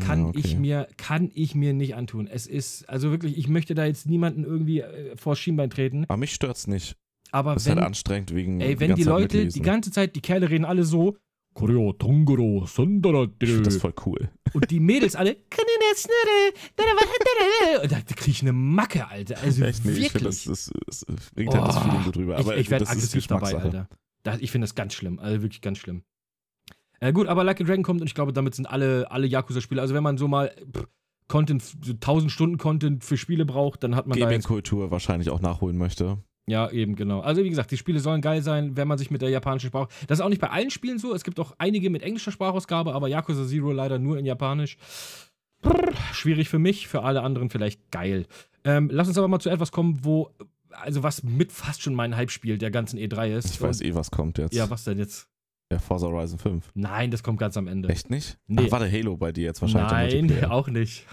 kann 0.00 0.20
Ja, 0.20 0.26
okay. 0.28 0.38
ich 0.44 0.56
mir 0.58 0.86
kann 0.96 1.30
ich 1.34 1.54
mir 1.54 1.72
nicht 1.72 1.94
antun. 1.94 2.26
Es 2.26 2.46
ist 2.46 2.88
also 2.88 3.10
wirklich, 3.10 3.38
ich 3.38 3.48
möchte 3.48 3.74
da 3.74 3.84
jetzt 3.86 4.06
niemanden 4.06 4.44
irgendwie 4.44 4.80
äh, 4.80 5.16
vor 5.16 5.34
Schienbein 5.36 5.70
treten, 5.70 6.04
Aber 6.08 6.16
mich 6.18 6.32
stört's 6.34 6.66
nicht. 6.66 6.96
aber 7.32 7.54
Das 7.54 7.62
ist 7.62 7.68
wenn 7.70 7.76
halt 7.78 7.86
anstrengend 7.86 8.34
wegen. 8.34 8.60
ey, 8.60 8.78
wenn 8.80 8.94
die 8.94 9.02
Zeit 9.02 9.10
Leute 9.10 9.46
die 9.46 9.62
ganze 9.62 9.90
Zeit 9.90 10.14
die 10.14 10.20
Kerle 10.20 10.50
reden 10.50 10.64
alle 10.64 10.84
so 10.84 11.16
Koryo 11.60 11.92
Tongoro 11.92 12.64
Sondara 12.66 13.26
Ich 13.40 13.48
finde 13.48 13.64
das 13.64 13.76
voll 13.76 13.92
cool. 14.06 14.30
und 14.54 14.70
die 14.70 14.80
Mädels 14.80 15.14
alle 15.14 15.36
und 17.82 17.92
da, 17.92 17.96
da 17.96 18.14
kriege 18.14 18.30
ich 18.30 18.42
eine 18.42 18.52
Macke, 18.52 19.08
Alter. 19.08 19.38
Also 19.42 19.64
Echt 19.64 19.84
nicht. 19.84 19.98
Ich 19.98 20.12
finde, 20.12 20.26
wirklich. 20.26 20.44
das, 20.44 20.70
das, 20.86 21.04
das 21.04 21.30
bringt 21.34 21.54
halt 21.54 21.68
das 21.68 21.76
Oh, 21.76 21.80
Feeling 21.80 22.04
gut 22.04 22.16
rüber. 22.16 22.38
Aber 22.38 22.54
ich 22.54 22.62
ich 22.62 22.70
werde 22.70 22.84
das 22.84 22.92
aggressiv 22.92 23.26
dabei. 23.26 23.54
Alter. 23.54 23.88
Da, 24.22 24.36
ich 24.38 24.50
finde 24.50 24.66
das 24.66 24.74
ganz 24.74 24.94
schlimm. 24.94 25.18
Also 25.18 25.42
wirklich 25.42 25.60
ganz 25.60 25.78
schlimm. 25.78 26.02
Äh, 27.00 27.12
gut, 27.12 27.26
aber 27.26 27.44
Like 27.44 27.60
a 27.60 27.64
Dragon 27.64 27.82
kommt 27.82 28.00
und 28.00 28.06
ich 28.06 28.14
glaube, 28.14 28.32
damit 28.32 28.54
sind 28.54 28.66
alle, 28.66 29.10
alle 29.10 29.26
Yakuza-Spiele. 29.26 29.80
Also, 29.80 29.94
wenn 29.94 30.02
man 30.02 30.18
so 30.18 30.28
mal 30.28 30.54
pff, 30.72 30.86
Content, 31.28 31.62
so 31.62 31.92
1000 31.92 32.30
Stunden 32.30 32.58
Content 32.58 33.04
für 33.04 33.16
Spiele 33.16 33.46
braucht, 33.46 33.82
dann 33.82 33.96
hat 33.96 34.06
man. 34.06 34.18
Gaming-Kultur 34.18 34.90
wahrscheinlich 34.90 35.30
auch 35.30 35.40
nachholen 35.40 35.78
möchte. 35.78 36.18
Ja, 36.46 36.70
eben, 36.70 36.96
genau. 36.96 37.20
Also, 37.20 37.44
wie 37.44 37.50
gesagt, 37.50 37.70
die 37.70 37.76
Spiele 37.76 38.00
sollen 38.00 38.20
geil 38.20 38.42
sein, 38.42 38.76
wenn 38.76 38.88
man 38.88 38.98
sich 38.98 39.10
mit 39.10 39.22
der 39.22 39.28
japanischen 39.28 39.68
Sprache. 39.68 39.88
Das 40.08 40.18
ist 40.18 40.24
auch 40.24 40.28
nicht 40.28 40.40
bei 40.40 40.50
allen 40.50 40.70
Spielen 40.70 40.98
so. 40.98 41.14
Es 41.14 41.22
gibt 41.22 41.38
auch 41.38 41.54
einige 41.58 41.90
mit 41.90 42.02
englischer 42.02 42.32
Sprachausgabe, 42.32 42.92
aber 42.92 43.08
Yakuza 43.08 43.46
Zero 43.46 43.72
leider 43.72 43.98
nur 43.98 44.18
in 44.18 44.26
Japanisch. 44.26 44.76
Brr, 45.62 45.92
schwierig 46.12 46.48
für 46.48 46.58
mich, 46.58 46.88
für 46.88 47.02
alle 47.02 47.22
anderen 47.22 47.50
vielleicht 47.50 47.90
geil. 47.90 48.26
Ähm, 48.64 48.88
lass 48.90 49.08
uns 49.08 49.18
aber 49.18 49.28
mal 49.28 49.38
zu 49.40 49.50
etwas 49.50 49.72
kommen, 49.72 50.00
wo. 50.02 50.30
Also, 50.70 51.02
was 51.02 51.22
mit 51.22 51.52
fast 51.52 51.82
schon 51.82 51.94
mein 51.94 52.16
Hype-Spiel 52.16 52.56
der 52.58 52.70
ganzen 52.70 52.98
E3 52.98 53.36
ist. 53.36 53.50
Ich 53.50 53.60
weiß 53.60 53.80
eh, 53.82 53.94
was 53.94 54.10
kommt 54.10 54.38
jetzt. 54.38 54.54
Ja, 54.54 54.70
was 54.70 54.84
denn 54.84 54.98
jetzt? 54.98 55.29
Ja, 55.72 55.78
Forza 55.78 56.08
Horizon 56.08 56.38
5. 56.38 56.70
Nein, 56.74 57.12
das 57.12 57.22
kommt 57.22 57.38
ganz 57.38 57.56
am 57.56 57.68
Ende. 57.68 57.88
Echt 57.90 58.10
nicht? 58.10 58.38
Nee. 58.48 58.62
Ach, 58.66 58.72
warte, 58.72 58.90
Halo 58.90 59.16
bei 59.16 59.30
dir 59.30 59.44
jetzt 59.44 59.62
wahrscheinlich. 59.62 60.26
der 60.28 60.40
Nein, 60.40 60.44
auch 60.50 60.66
nicht. 60.66 61.06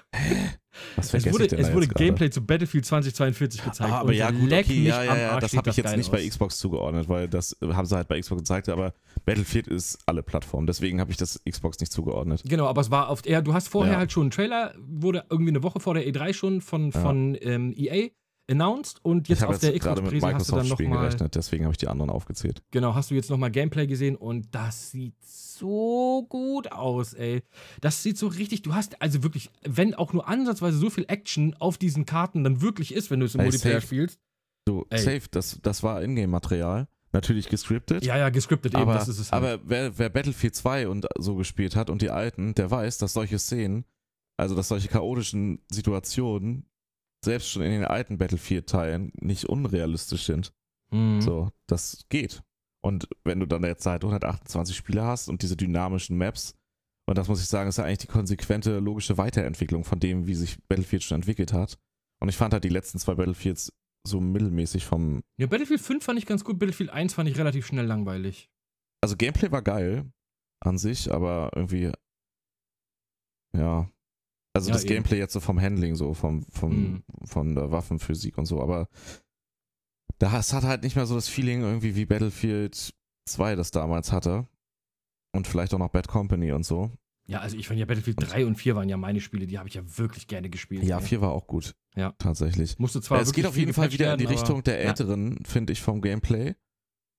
Was 0.95 1.13
Es 1.13 1.31
wurde, 1.31 1.45
es 1.45 1.51
wurde 1.73 1.85
jetzt 1.85 1.89
gerade? 1.93 2.05
Gameplay 2.05 2.29
zu 2.31 2.43
Battlefield 2.43 2.85
2042 2.85 3.63
gezeigt. 3.63 3.91
Ah, 3.91 3.99
aber 3.99 4.09
und 4.09 4.15
ja, 4.15 4.31
gut, 4.31 4.51
okay, 4.51 4.83
ja, 4.83 5.03
ja, 5.03 5.11
am 5.11 5.17
ja, 5.19 5.39
das 5.39 5.55
habe 5.55 5.69
ich 5.69 5.77
jetzt 5.77 5.95
nicht 5.95 6.11
bei 6.11 6.19
aus. 6.23 6.29
Xbox 6.29 6.57
zugeordnet, 6.57 7.07
weil 7.07 7.27
das 7.27 7.55
haben 7.61 7.85
sie 7.85 7.95
halt 7.95 8.07
bei 8.07 8.19
Xbox 8.19 8.41
gezeigt, 8.41 8.69
aber 8.69 8.93
Battlefield 9.25 9.67
ist 9.67 9.99
alle 10.07 10.23
Plattformen, 10.23 10.65
deswegen 10.65 10.99
habe 10.99 11.11
ich 11.11 11.17
das 11.17 11.39
Xbox 11.47 11.79
nicht 11.79 11.91
zugeordnet. 11.91 12.41
Genau, 12.45 12.65
aber 12.65 12.81
es 12.81 12.89
war 12.89 13.09
oft 13.09 13.27
eher, 13.27 13.41
du 13.43 13.53
hast 13.53 13.67
vorher 13.69 13.93
Ja. 13.93 13.99
halt 13.99 14.11
schon 14.11 14.23
einen 14.23 14.31
Trailer, 14.31 14.73
wurde 14.79 15.23
irgendwie 15.29 15.51
eine 15.51 15.61
Woche 15.63 15.79
vor 15.79 15.93
der 15.93 16.07
E3 16.07 16.33
schon 16.33 16.61
von, 16.61 16.91
von 16.91 17.37
ähm, 17.41 17.73
EA 17.77 18.09
announced 18.49 19.03
und 19.03 19.27
jetzt 19.27 19.43
auf 19.43 19.59
der 19.59 19.73
jetzt 19.73 19.83
gerade 19.83 20.01
mit 20.01 20.13
Xbox-Präse 20.13 20.35
hast 20.35 20.51
du 20.51 20.55
dann 20.55 20.67
nochmal, 20.67 21.07
gerechnet, 21.07 21.35
deswegen 21.35 21.65
habe 21.65 21.73
ich 21.73 21.77
die 21.77 21.87
anderen 21.87 22.09
aufgezählt. 22.09 22.63
genau, 22.71 22.95
hast 22.95 23.11
du 23.11 23.15
jetzt 23.15 23.29
nochmal 23.29 23.51
Gameplay 23.51 23.87
gesehen 23.87 24.15
und 24.15 24.53
das 24.55 24.91
sieht 24.91 25.15
so 25.21 26.25
gut 26.29 26.71
aus, 26.71 27.13
ey. 27.13 27.43
Das 27.81 28.03
sieht 28.03 28.17
so 28.17 28.27
richtig, 28.27 28.61
du 28.61 28.73
hast 28.73 29.01
also 29.01 29.23
wirklich, 29.23 29.49
wenn 29.63 29.95
auch 29.95 30.13
nur 30.13 30.27
ansatzweise 30.27 30.77
so 30.77 30.89
viel 30.89 31.05
Action 31.07 31.55
auf 31.59 31.77
diesen 31.77 32.05
Karten 32.05 32.43
dann 32.43 32.61
wirklich 32.61 32.93
ist, 32.93 33.11
wenn 33.11 33.19
du 33.19 33.25
es 33.25 33.35
im 33.35 33.41
Ey, 33.41 33.47
Multiplayer 33.47 33.75
safe. 33.75 33.87
spielst. 33.87 34.19
Du, 34.65 34.85
Ey. 34.89 34.99
safe, 34.99 35.23
das, 35.31 35.59
das 35.61 35.83
war 35.83 36.03
Ingame-Material, 36.03 36.87
natürlich 37.11 37.49
gescriptet. 37.49 38.05
Ja, 38.05 38.17
ja, 38.17 38.29
gescriptet 38.29 38.73
eben, 38.73 38.83
aber, 38.83 38.93
das 38.93 39.07
ist 39.07 39.19
es 39.19 39.31
halt. 39.31 39.43
aber 39.43 39.61
wer, 39.65 39.97
wer 39.97 40.09
Battlefield 40.09 40.55
2 40.55 40.87
und 40.87 41.07
so 41.17 41.35
gespielt 41.35 41.75
hat 41.75 41.89
und 41.89 42.01
die 42.01 42.09
alten, 42.09 42.53
der 42.53 42.69
weiß, 42.69 42.97
dass 42.97 43.13
solche 43.13 43.39
Szenen, 43.39 43.85
also 44.37 44.55
dass 44.55 44.67
solche 44.67 44.87
chaotischen 44.89 45.59
Situationen, 45.71 46.65
selbst 47.27 47.49
schon 47.49 47.61
in 47.61 47.71
den 47.71 47.85
alten 47.85 48.17
Battlefield-Teilen 48.17 49.11
nicht 49.19 49.45
unrealistisch 49.45 50.25
sind. 50.25 50.53
Mhm. 50.91 51.21
So, 51.21 51.49
das 51.67 52.05
geht. 52.09 52.41
Und 52.81 53.07
wenn 53.23 53.39
du 53.39 53.45
dann 53.45 53.63
jetzt 53.63 53.85
halt 53.85 54.03
128 54.03 54.75
Spieler 54.75 55.05
hast 55.05 55.27
und 55.27 55.41
diese 55.41 55.57
dynamischen 55.57 56.17
Maps, 56.17 56.55
und 57.05 57.17
das 57.17 57.27
muss 57.27 57.41
ich 57.41 57.47
sagen, 57.47 57.69
ist 57.69 57.77
ja 57.77 57.83
eigentlich 57.83 57.99
die 57.99 58.07
konsequente, 58.07 58.79
logische 58.79 59.17
Weiterentwicklung 59.17 59.83
von 59.83 59.99
dem, 59.99 60.27
wie 60.27 60.35
sich 60.35 60.57
Battlefield 60.67 61.03
schon 61.03 61.15
entwickelt 61.15 61.53
hat. 61.53 61.77
Und 62.19 62.29
ich 62.29 62.37
fand 62.37 62.53
halt 62.53 62.63
die 62.63 62.69
letzten 62.69 62.99
zwei 62.99 63.15
Battlefields 63.15 63.71
so 64.05 64.19
mittelmäßig 64.21 64.85
vom. 64.85 65.21
Ja, 65.37 65.47
Battlefield 65.47 65.81
5 65.81 66.03
fand 66.03 66.17
ich 66.19 66.25
ganz 66.25 66.43
gut, 66.43 66.59
Battlefield 66.59 66.89
1 66.89 67.13
fand 67.13 67.29
ich 67.29 67.37
relativ 67.37 67.65
schnell 67.65 67.85
langweilig. 67.85 68.49
Also 69.01 69.15
Gameplay 69.15 69.51
war 69.51 69.61
geil 69.61 70.11
an 70.61 70.77
sich, 70.77 71.11
aber 71.11 71.51
irgendwie. 71.55 71.91
Ja. 73.53 73.89
Also 74.53 74.69
Ja, 74.69 74.73
das 74.73 74.83
eben. 74.83 74.95
Gameplay 74.95 75.17
jetzt 75.19 75.33
so 75.33 75.39
vom 75.39 75.59
Handling, 75.61 75.95
so 75.95 76.13
vom, 76.13 76.43
vom, 76.51 76.71
Mhm. 76.71 77.03
von 77.25 77.55
der 77.55 77.71
Waffenphysik 77.71 78.37
und 78.37 78.45
so, 78.45 78.61
aber 78.61 78.87
da 80.19 80.37
es 80.39 80.53
hat 80.53 80.63
halt 80.63 80.83
nicht 80.83 80.95
mehr 80.95 81.05
so 81.05 81.15
das 81.15 81.27
Feeling 81.27 81.61
irgendwie 81.61 81.95
wie 81.95 82.05
Battlefield 82.05 82.93
2 83.29 83.55
das 83.55 83.71
damals 83.71 84.11
hatte. 84.11 84.47
Und 85.35 85.45
vielleicht 85.47 85.73
auch 85.73 85.79
noch 85.79 85.89
Bad 85.91 86.07
Company 86.07 86.51
und 86.51 86.65
so. 86.65 86.91
Ja, 87.27 87.41
also 87.41 87.57
ich 87.57 87.67
fand 87.67 87.79
ja 87.79 87.85
Battlefield 87.85 88.17
3 88.19 88.45
und 88.45 88.55
4 88.55 88.75
waren 88.75 88.89
ja 88.89 88.97
meine 88.97 89.19
Spiele, 89.19 89.45
die 89.45 89.59
habe 89.59 89.67
ich 89.67 89.75
ja 89.75 89.83
wirklich 89.97 90.27
gerne 90.27 90.49
gespielt. 90.49 90.83
Ja, 90.83 90.97
ey. 90.99 91.05
4 91.05 91.21
war 91.21 91.31
auch 91.33 91.45
gut. 91.45 91.75
Ja. 91.95 92.13
Tatsächlich. 92.17 92.79
Musste 92.79 93.01
zwar 93.01 93.17
Ja, 93.17 93.23
es 93.23 93.33
geht 93.33 93.45
auf 93.45 93.57
jeden 93.57 93.73
Fall 93.73 93.91
wieder 93.91 94.13
in 94.13 94.17
die 94.17 94.25
Richtung 94.25 94.63
der 94.63 94.81
ja. 94.81 94.87
älteren, 94.89 95.43
finde 95.45 95.73
ich, 95.73 95.81
vom 95.81 96.01
Gameplay. 96.01 96.55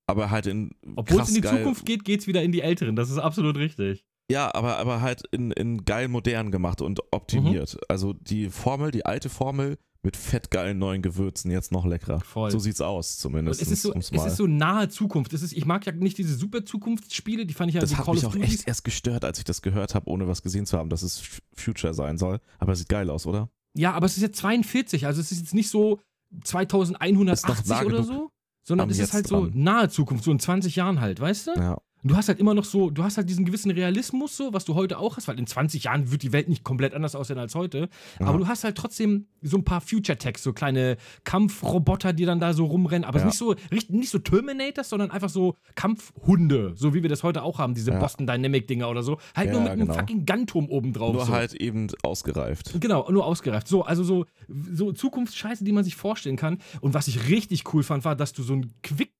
Aber 0.07 0.31
halt 0.31 0.47
in. 0.47 0.71
Obwohl 0.97 1.21
es 1.21 1.29
in 1.29 1.35
die 1.35 1.43
Zukunft 1.43 1.85
geht, 1.85 2.05
geht 2.05 2.21
es 2.21 2.27
wieder 2.27 2.43
in 2.43 2.51
die 2.51 2.63
älteren. 2.63 2.97
Das 2.97 3.11
ist 3.11 3.19
absolut 3.19 3.59
richtig. 3.59 4.07
Ja, 4.31 4.55
aber, 4.55 4.77
aber 4.79 5.01
halt 5.01 5.23
in, 5.31 5.51
in 5.53 5.85
geil 5.85 6.09
modern 6.09 6.51
gemacht 6.51 6.83
und 6.83 7.01
optimiert. 7.13 7.75
Mhm. 7.75 7.81
Also 7.89 8.13
die 8.13 8.51
Formel, 8.51 8.91
die 8.91 9.07
alte 9.07 9.29
Formel 9.31 9.79
mit 10.03 10.17
fettgeilen 10.17 10.79
neuen 10.79 11.03
Gewürzen, 11.03 11.51
jetzt 11.51 11.73
noch 11.73 11.85
leckerer. 11.85 12.21
Voll. 12.21 12.51
So 12.51 12.59
sieht's 12.59 12.81
aus, 12.81 13.15
Und 13.17 13.21
zumindest. 13.21 13.61
es 13.61 13.71
ist, 13.71 13.83
so, 13.83 13.93
es 13.95 14.11
ist 14.11 14.37
so 14.37 14.47
nahe 14.47 14.89
Zukunft. 14.89 15.33
Es 15.33 15.43
ist, 15.43 15.53
ich 15.53 15.65
mag 15.65 15.87
ja 15.87 15.93
nicht 15.93 16.19
diese 16.19 16.35
super 16.35 16.65
Zukunftsspiele, 16.65 17.47
die 17.47 17.55
fand 17.55 17.71
ich 17.71 17.75
ja 17.75 17.81
das 17.81 17.97
hat 17.97 18.07
mich 18.07 18.25
auch 18.25 18.37
echt 18.37 18.69
erst 18.69 18.85
gestört, 18.85 19.25
als 19.25 19.39
ich 19.39 19.45
das 19.45 19.61
gehört 19.61 19.95
habe, 19.95 20.09
ohne 20.09 20.29
was 20.29 20.43
gesehen 20.43 20.67
zu 20.67 20.79
haben, 20.79 20.89
dass 20.89 21.03
es 21.03 21.41
Future 21.55 21.95
sein 21.95 22.17
soll. 22.17 22.41
Aber 22.59 22.73
es 22.73 22.79
sieht 22.81 22.89
geil 22.89 23.11
aus, 23.11 23.27
oder? 23.27 23.51
Ja, 23.75 23.93
aber 23.93 24.07
es 24.07 24.17
ist 24.17 24.23
jetzt 24.23 24.39
42, 24.39 25.07
also 25.07 25.21
es 25.21 25.33
ist 25.33 25.41
jetzt 25.41 25.55
nicht 25.55 25.69
so 25.69 26.01
2180 26.45 27.33
Ist 27.33 27.49
noch 27.49 27.67
nah 27.67 27.85
oder 27.85 28.03
so, 28.03 28.31
sondern 28.63 28.91
es 28.91 28.99
ist 28.99 29.13
halt 29.13 29.27
so 29.27 29.47
dran. 29.47 29.53
nahe 29.55 29.89
Zukunft, 29.89 30.25
so 30.25 30.31
in 30.31 30.39
20 30.39 30.77
Jahren 30.77 31.01
halt, 31.01 31.21
weißt 31.21 31.49
du? 31.49 31.51
Ja. 31.57 31.79
Und 32.03 32.11
du 32.13 32.17
hast 32.17 32.29
halt 32.29 32.39
immer 32.39 32.55
noch 32.55 32.65
so, 32.65 32.91
du 32.91 33.03
hast 33.03 33.17
halt 33.17 33.29
diesen 33.29 33.45
gewissen 33.45 33.71
Realismus 33.71 34.37
so, 34.37 34.53
was 34.53 34.65
du 34.65 34.75
heute 34.75 34.99
auch 34.99 35.17
hast, 35.17 35.27
weil 35.29 35.39
in 35.39 35.47
20 35.47 35.85
Jahren 35.85 36.11
wird 36.11 36.23
die 36.23 36.33
Welt 36.33 36.49
nicht 36.49 36.63
komplett 36.65 36.95
anders 36.95 37.15
aussehen 37.17 37.39
als 37.39 37.55
heute. 37.55 37.89
Ja. 38.21 38.27
Aber 38.27 38.39
du 38.39 38.47
hast 38.47 38.65
halt 38.65 38.77
trotzdem 38.77 39.27
so 39.43 39.57
ein 39.57 39.65
paar 39.65 39.81
Future-Techs, 39.81 40.43
so 40.43 40.53
kleine 40.53 40.97
Kampfroboter, 41.25 42.13
die 42.13 42.25
dann 42.25 42.41
da 42.41 42.53
so 42.53 42.67
rumrennen. 42.67 43.05
Aber 43.05 43.19
Ja. 43.19 43.27
nicht 43.27 43.39
so 43.39 43.55
nicht 43.71 44.11
so 44.11 44.19
Terminators, 44.19 44.89
sondern 44.89 45.11
einfach 45.11 45.29
so 45.29 45.55
Kampfhunde, 45.75 46.73
so 46.77 46.95
wie 46.95 47.03
wir 47.03 47.09
das 47.09 47.23
heute 47.23 47.43
auch 47.43 47.59
haben, 47.59 47.75
diese 47.75 47.91
Ja. 47.91 47.99
Boston 47.99 48.27
Dynamic-Dinger 48.27 48.89
oder 48.89 49.03
so. 49.03 49.19
Halt 49.35 49.51
nur 49.53 49.61
mit 49.61 49.73
genau. 49.73 49.85
einem 49.93 49.95
fucking 49.95 50.27
Gunturm 50.27 50.69
oben 50.69 50.93
drauf. 50.93 51.15
Nur 51.15 51.27
so. 51.27 51.33
halt 51.33 51.55
eben 51.55 51.89
ausgereift. 52.03 52.81
Genau, 52.81 53.11
nur 53.11 53.25
ausgereift. 53.25 53.69
So, 53.69 53.83
also 53.85 54.05
so, 54.05 54.27
so 54.73 54.93
Zukunftsscheiße, 54.93 55.65
die 55.65 55.73
man 55.73 55.85
sich 55.85 55.97
vorstellen 55.97 56.37
kann. 56.37 56.59
Und 56.81 56.95
was 56.95 57.09
ich 57.09 57.29
richtig 57.29 57.73
cool 57.75 57.83
fand, 57.83 58.05
war, 58.05 58.15
dass 58.17 58.33
du 58.33 58.43
so 58.43 58.55
ein 58.55 58.73
Quick 58.83 59.13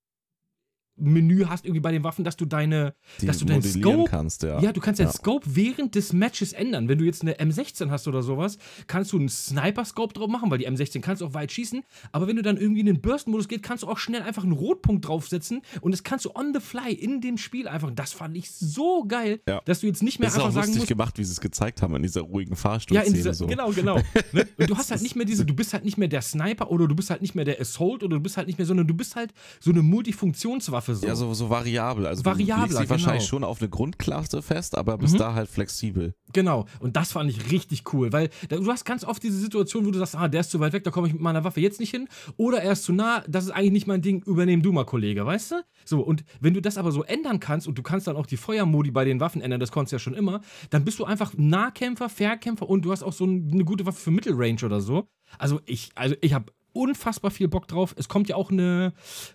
Menü 0.99 1.45
hast 1.47 1.65
irgendwie 1.65 1.81
bei 1.81 1.93
den 1.93 2.05
Waffen, 2.05 2.25
dass 2.25 2.37
du 2.37 2.45
deine, 2.45 2.95
Die 3.21 3.27
dass 3.27 3.39
du 3.39 3.45
deinen 3.45 3.63
Scope, 3.63 4.11
kannst, 4.11 4.43
ja. 4.43 4.61
ja. 4.61 4.73
du 4.73 4.81
kannst 4.81 5.01
deinen 5.01 5.09
Ja. 5.09 5.13
Scope 5.13 5.47
während 5.55 5.95
des 5.95 6.13
Matches 6.13 6.53
ändern. 6.53 6.89
Wenn 6.89 6.99
du 6.99 7.05
jetzt 7.05 7.23
eine 7.23 7.35
M16 7.35 7.91
hast 7.91 8.09
oder 8.09 8.23
sowas, 8.23 8.59
kannst 8.87 9.13
du 9.13 9.19
einen 9.19 9.29
Sniper-Scope 9.29 10.15
drauf 10.15 10.29
machen, 10.29 10.51
weil 10.51 10.59
die 10.59 10.69
M16 10.69 11.01
kannst 11.01 11.23
du 11.23 11.27
auch 11.27 11.35
weit 11.35 11.53
schießen. 11.53 11.83
Aber 12.13 12.27
wenn 12.27 12.37
du 12.37 12.43
dann 12.43 12.57
irgendwie 12.57 12.81
in 12.81 12.87
den 12.87 13.01
Burst-Modus 13.01 13.49
geht, 13.49 13.63
kannst 13.63 13.83
du 13.85 13.89
auch 13.89 13.99
schnell 13.99 14.23
einfach 14.23 14.43
einen 14.43 14.53
Rotpunkt 14.53 15.07
draufsetzen 15.07 15.63
und 15.81 15.93
das 15.93 16.03
kannst 16.03 16.25
du 16.25 16.31
on 16.35 16.53
the 16.55 16.61
fly 16.61 16.93
in 16.93 17.21
dem 17.21 17.39
Spiel 17.39 17.69
einfach. 17.69 17.91
Das 17.95 18.13
fand 18.13 18.37
ich 18.37 18.51
so 18.51 19.05
geil, 19.07 19.41
Ja. 19.49 19.61
dass 19.65 19.81
du 19.81 19.87
jetzt 19.87 20.03
nicht 20.03 20.19
mehr 20.19 20.27
Das 20.29 20.35
ist 20.37 20.41
auch 20.41 20.47
einfach 20.47 20.63
sagen 20.63 20.67
lustig 20.69 20.81
musst, 20.83 20.89
gemacht, 20.89 21.19
wie 21.19 21.25
sie 21.25 21.33
es 21.33 21.41
gezeigt 21.41 21.83
haben 21.83 21.95
in 21.97 22.03
dieser 22.03 22.23
ruhigen 22.23 22.53
ja, 22.53 22.57
Fahrstuhlszene. 22.57 23.07
in 23.09 23.15
dieser, 23.15 23.35
so. 23.35 23.47
genau, 23.47 23.71
genau. 23.71 23.97
Ne? 24.33 24.47
Und 24.59 24.71
du 24.71 24.77
hast 24.77 24.91
halt 24.91 25.03
nicht 25.03 25.17
mehr 25.17 25.25
diese, 25.27 25.45
du 25.45 25.55
bist 25.55 25.73
halt 25.73 25.85
nicht 25.85 25.99
mehr 25.99 26.09
der 26.09 26.23
Sniper 26.23 26.71
oder 26.71 26.87
du 26.89 26.95
bist 26.95 27.11
halt 27.11 27.23
nicht 27.23 27.35
mehr 27.35 27.45
der 27.45 27.61
Assault 27.61 28.03
oder 28.03 28.17
du 28.17 28.23
bist 28.23 28.37
halt 28.37 28.47
nicht 28.47 28.59
mehr, 28.59 28.67
sondern 28.67 28.87
du 28.87 28.95
bist 28.95 29.17
halt 29.17 29.33
so 29.61 29.71
eine 29.71 29.83
Multifunktionswaffe 29.83 30.88
so. 30.95 31.07
Ja, 31.07 31.15
so, 31.15 31.33
so 31.35 31.51
variabel. 31.51 32.07
Also 32.07 32.23
legst 32.33 32.41
dich 32.81 32.91
wahrscheinlich 32.91 33.05
genau. 33.05 33.21
schon 33.21 33.45
auf 33.45 33.61
eine 33.61 33.69
Grundklasse 33.69 34.43
fest, 34.43 34.77
aber 34.77 34.99
bist 34.99 35.15
Mhm. 35.15 35.19
da 35.19 35.35
halt 35.35 35.49
flexibel. 35.49 36.15
Genau. 36.33 36.67
Und 36.81 36.97
das 36.97 37.13
fand 37.13 37.31
ich 37.31 37.51
richtig 37.51 37.93
cool, 37.93 38.13
weil 38.13 38.31
du 38.49 38.67
hast 38.71 38.85
ganz 38.85 39.05
oft 39.05 39.23
diese 39.23 39.39
Situation, 39.39 39.87
wo 39.87 39.91
du 39.91 39.99
sagst, 39.99 40.15
ah, 40.17 40.29
der 40.29 40.41
ist 40.41 40.51
zu 40.51 40.61
weit 40.61 40.73
weg, 40.73 40.85
da 40.85 40.91
komme 40.91 41.07
ich 41.07 41.13
mit 41.15 41.23
meiner 41.23 41.45
Waffe 41.45 41.61
jetzt 41.61 41.81
nicht 41.81 41.91
hin. 41.91 42.09
Oder 42.37 42.63
er 42.63 42.73
ist 42.73 42.85
zu 42.85 42.93
nah, 42.93 43.23
das 43.29 43.45
ist 43.45 43.51
eigentlich 43.51 43.73
nicht 43.73 43.87
mein 43.87 44.03
Ding, 44.03 44.23
übernehm 44.25 44.63
du 44.63 44.73
mal, 44.73 44.85
Kollege, 44.85 45.25
weißt 45.25 45.53
du? 45.53 45.55
So, 45.85 46.01
und 46.01 46.25
wenn 46.41 46.55
du 46.55 46.61
das 46.63 46.77
aber 46.79 46.93
so 46.93 47.03
ändern 47.05 47.41
kannst 47.41 47.67
und 47.69 47.79
du 47.79 47.83
kannst 47.83 48.07
dann 48.07 48.17
auch 48.17 48.27
die 48.27 48.37
Feuermodi 48.37 48.91
bei 48.91 49.05
den 49.05 49.21
Waffen 49.21 49.41
ändern, 49.41 49.61
das 49.61 49.73
konntest 49.73 49.93
du 49.93 49.97
ja 49.97 50.01
schon 50.01 50.15
immer, 50.15 50.41
dann 50.71 50.85
bist 50.85 50.99
du 50.99 51.05
einfach 51.05 51.33
Nahkämpfer, 51.37 52.09
Fernkämpfer 52.09 52.69
und 52.69 52.85
du 52.85 52.93
hast 52.93 53.03
auch 53.03 53.13
so 53.13 53.25
ein- 53.25 53.51
eine 53.53 53.65
gute 53.65 53.87
Waffe 53.87 54.01
für 54.01 54.11
Mittelrange 54.11 54.65
oder 54.65 54.81
so. 54.81 55.09
Also 55.39 55.61
ich, 55.67 55.91
also 55.95 56.15
ich 56.21 56.33
habe 56.33 56.53
unfassbar 56.73 57.31
viel 57.31 57.49
Bock 57.49 57.67
drauf. 57.69 57.95
Es 57.99 58.09
kommt 58.09 58.29
ja 58.29 58.37
auch 58.37 58.51
eine 58.51 58.93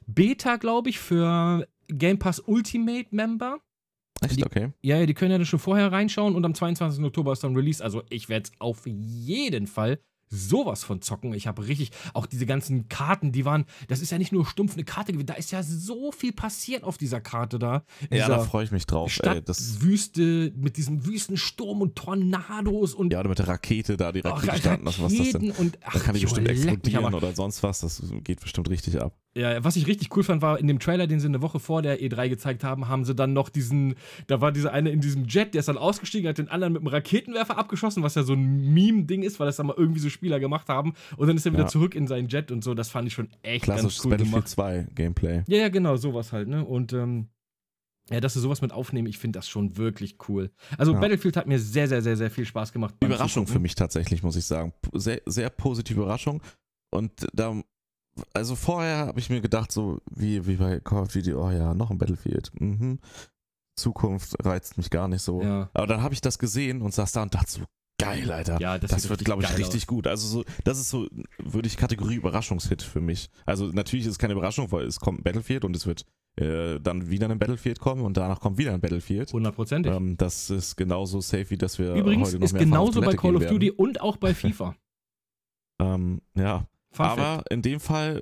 Beta, 0.08 0.56
glaube 0.58 0.90
ich, 0.90 1.00
für 1.00 1.68
Game 1.88 2.20
Pass 2.20 2.40
Ultimate 2.40 3.08
Member. 3.12 3.60
Echt? 4.22 4.38
Die- 4.38 4.46
Okay. 4.46 4.72
Ja, 4.82 4.98
ja, 4.98 5.06
die 5.06 5.14
können 5.14 5.32
ja 5.32 5.38
dann 5.38 5.46
schon 5.46 5.60
vorher 5.60 5.92
reinschauen 5.92 6.36
und 6.36 6.46
am 6.46 6.54
22. 6.56 7.04
Oktober 7.04 7.34
ist 7.34 7.44
dann 7.44 7.56
Release. 7.56 7.84
Also 7.84 8.04
ich 8.10 8.30
werde 8.30 8.50
es 8.50 8.52
auf 8.60 8.86
jeden 8.86 9.68
Fall 9.68 10.00
sowas 10.34 10.84
von 10.84 11.02
zocken. 11.02 11.34
Ich 11.34 11.48
habe 11.48 11.68
richtig, 11.68 11.92
auch 12.14 12.26
diese 12.26 12.46
ganzen 12.46 12.88
Karten, 12.90 13.32
die 13.32 13.46
waren, 13.46 13.66
das 13.88 14.02
ist 14.02 14.12
ja 14.12 14.18
nicht 14.18 14.32
nur 14.32 14.46
stumpf 14.46 14.74
eine 14.74 14.84
Karte 14.84 15.14
gewesen, 15.14 15.28
da 15.28 15.36
ist 15.36 15.52
ja 15.52 15.64
so 15.64 16.12
viel 16.12 16.34
passiert 16.34 16.84
auf 16.84 16.98
dieser 16.98 17.22
Karte 17.22 17.60
da. 17.60 17.84
Ja, 18.10 18.28
da 18.28 18.40
freue 18.40 18.66
ich 18.66 18.72
mich 18.72 18.86
drauf. 18.86 19.20
Ey, 19.22 19.42
das, 19.42 19.74
Stadtwüste 19.84 20.54
mit 20.56 20.78
diesem 20.78 21.06
Wüstensturm 21.06 21.82
und 21.82 21.96
Tornados 21.96 22.94
und 22.94 23.14
ja, 23.14 23.20
oder 23.20 23.30
mit 23.30 23.40
der 23.40 23.48
Rakete 23.48 23.98
da, 23.98 24.12
die 24.12 24.24
oh, 24.24 24.30
Rakete 24.30 24.58
starten 24.58 24.86
lassen, 24.86 25.04
was 25.04 25.16
das 25.16 25.32
denn? 25.32 25.50
Raketen 25.50 25.52
und 25.52 25.80
ach, 25.84 25.94
Da 25.94 26.00
kann 26.00 26.16
die 26.16 26.22
bestimmt 26.22 26.48
explodieren 26.48 27.14
oder 27.14 27.34
sonst 27.34 27.64
was. 27.64 27.82
Das 27.82 28.02
geht 28.24 28.42
bestimmt 28.42 28.70
richtig 28.70 29.02
ab. 29.02 29.16
Ja, 29.36 29.64
was 29.64 29.76
ich 29.78 29.88
richtig 29.88 30.16
cool 30.16 30.24
fand, 30.24 30.44
war 30.44 30.60
in 30.60 30.68
dem 30.68 30.78
Trailer, 30.78 31.08
den 31.08 31.20
sie 31.20 31.26
eine 31.28 31.42
Woche 31.42 31.60
vor 31.60 31.82
der 31.82 32.00
E3 32.00 32.30
gezeigt 32.30 32.64
haben, 32.64 32.88
haben 32.88 33.04
sie 33.04 33.16
dann 33.16 33.34
noch 33.34 33.50
diesen, 33.50 33.96
da 34.28 34.42
war 34.42 34.52
dieser 34.52 34.72
eine 34.74 34.92
in 34.92 35.02
diesem 35.02 35.26
Jet, 35.26 35.56
der 35.56 35.62
ist 35.62 35.68
dann 35.70 35.78
ausgestiegen, 35.80 36.30
hat 36.30 36.38
den 36.38 36.50
anderen 36.50 36.74
mit 36.74 36.82
einem 36.84 36.90
Raketenwerfer 36.90 37.58
abgeschossen, 37.58 38.04
was 38.04 38.14
ja 38.14 38.22
so 38.22 38.34
ein 38.34 38.74
Meme-Ding 38.76 39.24
ist, 39.24 39.40
weil 39.40 39.48
das 39.48 39.56
dann 39.56 39.66
mal 39.66 39.76
irgendwie 39.76 40.00
so 40.02 40.10
Spieler 40.10 40.40
gemacht 40.40 40.70
haben. 40.70 40.94
Und 41.18 41.28
dann 41.28 41.36
ist 41.36 41.48
er 41.48 41.52
wieder 41.54 41.64
Ja. 41.64 41.68
zurück 41.68 41.96
in 41.96 42.06
seinen 42.06 42.28
Jet 42.28 42.52
und 42.52 42.64
so. 42.64 42.76
Das 42.76 42.90
fand 42.90 43.08
ich 43.08 43.14
schon 43.16 43.28
echt 43.42 43.64
Klassisches 43.64 43.96
ganz 43.98 44.06
cool 44.06 44.12
Battlefield 44.12 44.34
gemacht. 44.36 44.48
2 44.50 44.88
Gameplay. 44.94 45.44
Ja, 45.48 45.58
ja, 45.58 45.70
genau, 45.70 45.96
sowas 45.96 46.32
halt, 46.32 46.48
ne? 46.48 46.64
Und 46.64 46.94
ähm, 46.94 47.30
ja, 48.12 48.20
dass 48.20 48.34
sie 48.36 48.40
sowas 48.40 48.62
mit 48.62 48.72
aufnehmen, 48.72 49.08
ich 49.08 49.18
finde 49.18 49.40
das 49.40 49.48
schon 49.50 49.78
wirklich 49.78 50.18
cool. 50.28 50.52
Also 50.78 50.94
Ja. 50.94 51.00
Battlefield 51.00 51.38
hat 51.38 51.48
mir 51.48 51.58
sehr, 51.58 51.88
sehr, 51.88 52.04
sehr, 52.04 52.18
sehr 52.18 52.30
viel 52.30 52.46
Spaß 52.46 52.72
gemacht. 52.72 52.94
Überraschung 53.02 53.48
für 53.48 53.60
mich 53.60 53.74
tatsächlich, 53.74 54.22
muss 54.22 54.36
ich 54.36 54.46
sagen. 54.46 54.74
Sehr, 54.94 55.22
sehr 55.26 55.50
positive 55.50 56.02
Überraschung. 56.02 56.44
Und 56.92 57.26
da, 57.34 57.60
also 58.34 58.56
vorher 58.56 59.08
habe 59.08 59.20
ich 59.20 59.30
mir 59.30 59.42
gedacht, 59.42 59.72
so 59.72 60.00
wie, 60.10 60.46
wie 60.46 60.58
bei 60.58 60.80
Call 60.80 61.04
of 61.04 61.12
Duty, 61.12 61.34
oh 61.34 61.50
ja, 61.50 61.74
noch 61.74 61.92
ein 61.92 61.98
Battlefield. 61.98 62.52
Mhm. 62.60 63.00
Zukunft 63.76 64.36
reizt 64.46 64.78
mich 64.78 64.90
gar 64.90 65.08
nicht 65.08 65.22
so. 65.22 65.42
Ja. 65.42 65.70
Aber 65.74 65.88
dann 65.88 66.02
habe 66.02 66.14
ich 66.14 66.22
das 66.22 66.38
gesehen 66.38 66.82
und 66.82 66.94
saß 66.94 67.12
da 67.12 67.24
und 67.24 67.34
dachte 67.34 67.52
so, 67.52 67.62
geil, 67.98 68.32
Alter. 68.32 68.60
Ja, 68.60 68.78
das, 68.78 68.92
Das, 68.92 69.10
wird, 69.10 69.26
glaube 69.26 69.44
ich, 69.44 69.58
richtig 69.58 69.88
gut. 69.88 70.08
Also 70.08 70.28
so, 70.28 70.44
das 70.64 70.80
ist 70.80 70.90
so, 70.90 71.08
würde 71.40 71.68
ich 71.68 71.78
Kategorie 71.78 72.16
Überraschungshit 72.16 72.82
für 72.82 73.02
mich. 73.02 73.30
Also 73.46 73.68
natürlich 73.68 74.06
ist 74.06 74.14
es 74.14 74.20
keine 74.20 74.34
Überraschung, 74.34 74.72
weil 74.72 74.86
es 74.86 75.00
kommt 75.00 75.20
ein 75.20 75.24
Battlefield 75.24 75.66
und 75.66 75.76
es 75.76 75.88
wird 75.88 76.06
äh, 76.36 76.80
dann 76.80 77.10
wieder 77.10 77.30
ein 77.30 77.40
Battlefield 77.40 77.80
kommen 77.80 78.04
und 78.04 78.18
danach 78.18 78.40
kommt 78.40 78.58
wieder 78.58 78.74
ein 78.74 78.82
Battlefield. 78.82 79.30
aus. 79.30 79.34
Hundertprozentig. 79.34 79.92
Ähm, 79.92 80.18
das 80.18 80.50
ist 80.50 80.76
genauso 80.76 81.22
safe, 81.22 81.50
wie 81.50 81.58
dass 81.58 81.80
wir 81.80 81.94
Übrigens 81.94 82.30
heute 82.30 82.40
noch 82.40 82.46
ist 82.46 82.54
mehrfach 82.54 82.80
auf 82.80 82.94
genauso 82.94 83.02
bei 83.02 83.16
Call 83.16 83.36
of. 83.36 83.46
Duty 83.46 83.72
und 83.72 84.02
auch 84.02 84.18
bei 84.18 84.34
FIFA. 84.34 84.76
Ähm, 85.80 86.22
ja, 86.36 86.68
Fun 86.94 87.06
aber 87.06 87.44
in 87.50 87.62
dem 87.62 87.80
Fall 87.80 88.22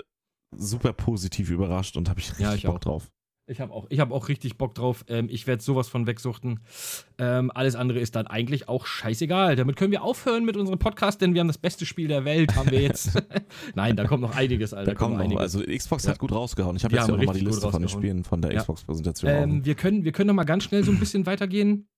super 0.56 0.94
positiv 0.94 1.50
überrascht 1.50 1.98
und 1.98 2.10
habe 2.10 2.20
ich 2.20 2.30
richtig 2.30 2.44
Ja, 2.44 2.54
ich 2.56 2.64
Bock 2.64 2.76
auch. 2.76 2.80
drauf. 2.80 3.12
Ich 3.48 3.60
habe 3.60 3.74
auch, 3.74 3.88
ich 3.90 4.00
hab 4.00 4.12
auch 4.12 4.30
richtig 4.30 4.58
Bock 4.58 4.76
drauf. 4.76 5.04
Ähm, 5.10 5.28
ich 5.30 5.46
werde 5.46 5.62
sowas 5.62 5.90
von 5.90 6.08
wegsuchten. 6.08 6.62
Ähm, 7.18 7.52
alles 7.54 7.76
andere 7.76 8.00
ist 8.00 8.16
dann 8.16 8.28
eigentlich 8.28 8.70
auch 8.70 8.86
scheißegal. 8.86 9.58
Damit 9.58 9.76
können 9.76 9.92
wir 9.92 10.04
aufhören 10.04 10.46
mit 10.46 10.56
unserem 10.56 10.80
Podcast, 10.80 11.20
denn 11.20 11.34
wir 11.34 11.42
haben 11.42 11.48
das 11.48 11.58
beste 11.58 11.86
Spiel 11.86 12.08
der 12.08 12.24
Welt, 12.24 12.56
haben 12.56 12.72
wir 12.72 12.80
jetzt. 12.82 13.22
Nein, 13.76 13.98
da 13.98 14.06
kommt 14.06 14.22
noch 14.22 14.36
einiges, 14.38 14.74
Alter. 14.74 14.92
Da 14.92 14.96
kommt 14.98 15.16
noch, 15.16 15.24
einiges. 15.24 15.42
also 15.42 15.64
Xbox 15.66 16.06
Ja. 16.06 16.12
hat 16.12 16.20
gut 16.20 16.32
rausgehauen. 16.32 16.78
Ich 16.78 16.86
habe 16.86 16.96
jetzt 16.96 17.08
ja 17.10 17.16
nochmal 17.18 17.36
die 17.36 17.42
Liste 17.44 17.70
von 17.70 17.82
den. 17.82 17.90
Spielen 17.90 18.24
von 18.24 18.42
der 18.42 18.54
Ja. 18.54 18.62
Xbox-Präsentation. 18.62 19.30
Ähm, 19.32 19.66
wir, 19.66 19.76
können, 19.76 20.06
wir 20.06 20.12
können 20.14 20.28
noch 20.28 20.34
mal 20.36 20.46
ganz 20.46 20.64
schnell 20.64 20.84
so 20.86 20.92
ein 20.92 21.00
bisschen 21.00 21.26
weitergehen. 21.26 21.90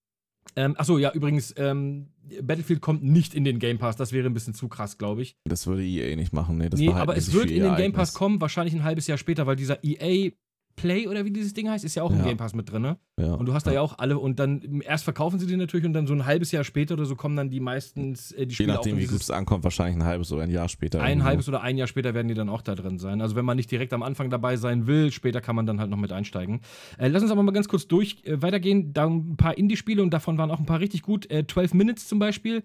Ähm, 0.56 0.74
achso, 0.78 0.98
ja, 0.98 1.12
übrigens, 1.12 1.54
ähm, 1.56 2.08
Battlefield 2.42 2.80
kommt 2.80 3.02
nicht 3.02 3.34
in 3.34 3.44
den 3.44 3.58
Game 3.58 3.78
Pass. 3.78 3.96
Das 3.96 4.12
wäre 4.12 4.26
ein 4.26 4.34
bisschen 4.34 4.54
zu 4.54 4.68
krass, 4.68 4.98
glaube 4.98 5.22
ich. 5.22 5.36
das 5.44 5.66
würde 5.66 5.84
EA 5.84 6.16
nicht 6.16 6.32
machen. 6.32 6.58
Nee, 6.58 6.68
das 6.68 6.80
nee, 6.80 6.86
behalten 6.86 7.02
aber 7.02 7.16
es 7.16 7.32
wird 7.32 7.50
in 7.50 7.62
den 7.62 7.76
Game 7.76 7.92
Pass 7.92 8.14
kommen, 8.14 8.40
wahrscheinlich 8.40 8.74
ein 8.74 8.84
halbes 8.84 9.06
Jahr 9.06 9.18
später, 9.18 9.46
weil 9.46 9.56
dieser 9.56 9.82
EA 9.84 10.30
Play 10.76 11.06
oder 11.08 11.24
wie 11.24 11.30
dieses 11.30 11.54
Ding 11.54 11.68
heißt, 11.70 11.84
ist 11.84 11.94
ja 11.94 12.02
auch 12.02 12.10
im 12.10 12.18
Ja. 12.18 12.24
Game 12.24 12.36
Pass 12.36 12.54
mit 12.54 12.70
drin. 12.70 12.82
Ne? 12.82 12.96
Ja. 13.18 13.34
Und 13.34 13.46
du 13.46 13.54
hast 13.54 13.66
da 13.66 13.72
ja 13.72 13.80
auch 13.80 13.98
alle 13.98 14.18
und 14.18 14.38
dann 14.38 14.80
erst 14.84 15.04
verkaufen 15.04 15.38
sie 15.38 15.46
die 15.46 15.56
natürlich 15.56 15.86
und 15.86 15.92
dann 15.92 16.06
so 16.06 16.14
ein 16.14 16.26
halbes 16.26 16.50
Jahr 16.52 16.64
später 16.64 16.94
oder 16.94 17.04
so 17.04 17.14
kommen 17.16 17.36
dann 17.36 17.50
die 17.50 17.60
meistens 17.60 18.32
äh, 18.32 18.46
die 18.46 18.50
Je 18.50 18.54
Spiele 18.54 18.72
nachdem, 18.74 18.94
auch 18.94 18.96
in 18.98 19.02
wie 19.02 19.06
gut 19.06 19.20
es 19.20 19.30
ankommt, 19.30 19.64
wahrscheinlich 19.64 19.96
ein 19.96 20.04
halbes 20.04 20.32
oder 20.32 20.42
ein 20.42 20.50
Jahr 20.50 20.68
später. 20.68 21.00
ein 21.00 21.10
irgendwo. 21.10 21.26
halbes 21.28 21.48
oder 21.48 21.62
ein 21.62 21.76
Jahr 21.76 21.86
später 21.86 22.14
werden 22.14 22.28
die 22.28 22.34
dann 22.34 22.48
auch 22.48 22.62
da 22.62 22.74
drin 22.74 22.98
sein. 22.98 23.20
Also 23.20 23.36
wenn 23.36 23.44
man 23.44 23.56
nicht 23.56 23.70
direkt 23.70 23.92
am 23.92 24.02
Anfang 24.02 24.30
dabei 24.30 24.56
sein 24.56 24.86
will, 24.86 25.12
später 25.12 25.40
kann 25.40 25.54
man 25.56 25.66
dann 25.66 25.80
halt 25.80 25.90
noch 25.90 25.96
mit 25.98 26.12
einsteigen. 26.12 26.60
Äh, 26.98 27.08
lass 27.08 27.22
uns 27.22 27.30
aber 27.30 27.42
mal 27.42 27.52
ganz 27.52 27.68
kurz 27.68 27.86
durch 27.88 28.22
äh, 28.24 28.42
weitergehen. 28.42 28.92
Da 28.92 29.06
ein 29.06 29.36
paar 29.36 29.56
Indie-Spiele 29.56 30.02
und 30.02 30.10
davon 30.12 30.38
waren 30.38 30.50
auch 30.50 30.58
ein 30.58 30.66
paar 30.66 30.80
richtig 30.80 31.02
gut. 31.02 31.30
Äh, 31.30 31.46
12 31.46 31.74
Minutes 31.74 32.08
zum 32.08 32.18
Beispiel. 32.18 32.64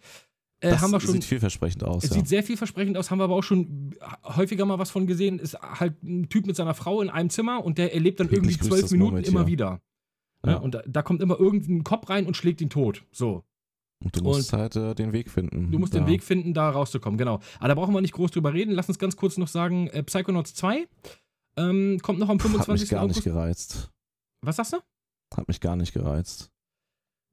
Äh, 0.62 0.72
Das 0.72 0.82
haben 0.82 0.92
wir 0.92 1.00
schon. 1.00 1.14
sieht 1.14 1.24
vielversprechend 1.26 1.84
aus. 1.84 2.04
Es 2.04 2.10
ja. 2.10 2.16
sieht 2.18 2.28
sehr 2.28 2.44
vielversprechend 2.44 2.98
aus, 2.98 3.12
haben 3.12 3.20
wir 3.20 3.24
aber 3.26 3.36
auch 3.36 3.44
schon 3.44 3.96
häufiger 4.24 4.66
mal 4.66 4.78
was 4.80 4.92
von 4.92 5.08
gesehen. 5.08 5.40
Ist 5.40 5.60
halt 5.62 6.02
ein 6.04 6.28
Typ 6.30 6.46
mit 6.48 6.56
seiner 6.56 6.74
Frau 6.74 7.02
in 7.02 7.10
einem 7.10 7.30
Zimmer 7.30 7.64
und 7.64 7.78
der 7.78 7.94
erlebt 7.94 8.20
dann 8.20 8.30
irgendwie 8.30 8.58
zwölf 8.58 8.92
Minuten 8.92 9.12
Murmeltier. 9.12 9.32
immer 9.34 9.48
wieder. 9.48 9.82
Ja. 10.46 10.52
Ja. 10.54 10.58
und 10.58 10.74
da, 10.76 10.82
da 10.88 11.02
kommt 11.02 11.22
immer 11.22 11.40
irgendein 11.40 11.84
Kopf 11.84 12.10
rein 12.10 12.26
und 12.26 12.36
schlägt 12.38 12.62
ihn 12.62 12.70
tot. 12.70 13.04
So. 13.12 13.44
Und 14.02 14.16
du 14.16 14.24
musst 14.24 14.54
halt 14.54 14.78
äh, 14.78 14.96
den 14.96 15.12
Weg 15.12 15.30
finden. 15.30 15.72
Du 15.72 15.80
musst 15.80 15.94
da. 15.94 16.00
den 16.00 16.08
Weg 16.08 16.24
finden, 16.24 16.54
da 16.54 16.70
rauszukommen, 16.70 17.18
genau. 17.18 17.40
Aber 17.60 17.68
da 17.68 17.76
brauchen 17.76 17.94
wir 17.94 18.00
nicht 18.00 18.14
groß 18.14 18.32
drüber 18.32 18.54
reden. 18.54 18.72
Lass 18.72 18.88
uns 18.88 18.98
ganz 19.00 19.18
kurz 19.18 19.38
noch 19.38 19.50
sagen: 19.50 19.88
äh, 19.88 20.02
Psychonauts 20.04 20.54
2 20.56 20.88
ähm, 21.58 22.00
kommt 22.02 22.20
noch 22.20 22.30
am 22.30 22.38
Hat 22.40 22.44
mich 22.46 22.52
25. 22.54 22.90
gar 22.90 23.02
nicht 23.08 23.16
August. 23.18 23.24
gereizt. 23.26 23.92
Was 24.42 24.56
sagst 24.56 24.74
du? 24.74 24.78
Hat 25.36 25.48
mich 25.50 25.60
gar 25.60 25.76
nicht 25.76 25.94
gereizt. 25.94 26.50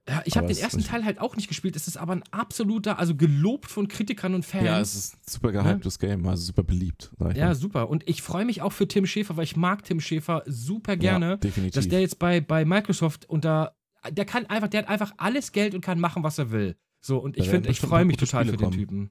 Ja, 0.09 0.23
ich 0.25 0.37
habe 0.37 0.47
den 0.47 0.57
ersten 0.57 0.85
Teil 0.85 1.05
halt 1.05 1.21
auch 1.21 1.35
nicht 1.35 1.49
gespielt. 1.49 1.75
Es 1.75 1.89
ist 1.89 1.97
aber 1.97 2.13
ein 2.13 2.23
absoluter, 2.31 2.99
also 2.99 3.17
gelobt 3.17 3.69
von 3.71 3.89
Kritikern 3.89 4.35
und 4.35 4.45
Fans. 4.45 4.65
Ja, 4.65 4.81
es 4.81 4.95
ist 4.95 5.15
ein 5.15 5.21
super 5.29 5.51
gehyptes 5.51 5.99
Game, 5.99 6.27
also 6.27 6.45
super 6.45 6.63
beliebt. 6.63 7.11
Ja, 7.35 7.47
mal. 7.47 7.55
super. 7.57 7.89
Und 7.89 8.09
ich 8.09 8.23
freue 8.23 8.45
mich 8.45 8.63
auch 8.63 8.73
für 8.73 8.87
Tim 8.87 9.05
Schäfer, 9.07 9.37
weil 9.37 9.45
ich 9.45 9.57
mag 9.57 9.83
Tim 9.85 10.01
Schäfer 10.01 10.45
super 10.47 10.97
gerne. 10.97 11.31
Ja, 11.31 11.37
definitiv. 11.37 11.75
dass 11.75 11.89
der 11.89 12.01
jetzt 12.01 12.19
bei, 12.19 12.41
bei 12.41 12.65
Microsoft 12.65 13.29
unter. 13.29 13.77
Der 14.09 14.25
kann 14.25 14.47
einfach, 14.47 14.69
der 14.69 14.83
hat 14.83 14.89
einfach 14.89 15.13
alles 15.17 15.51
Geld 15.51 15.75
und 15.75 15.81
kann 15.81 15.99
machen, 15.99 16.23
was 16.23 16.39
er 16.39 16.53
will. 16.53 16.77
So, 17.05 17.19
und 17.19 17.37
Da 17.37 17.43
ich 17.43 17.51
finde, 17.51 17.71
ich 17.71 17.81
freue 17.81 18.05
mich 18.05 18.17
total 18.17 18.45
Spiele 18.45 18.53
für 18.53 18.57
den 18.59 18.65
kommen. 18.65 18.79
Typen. 18.79 19.11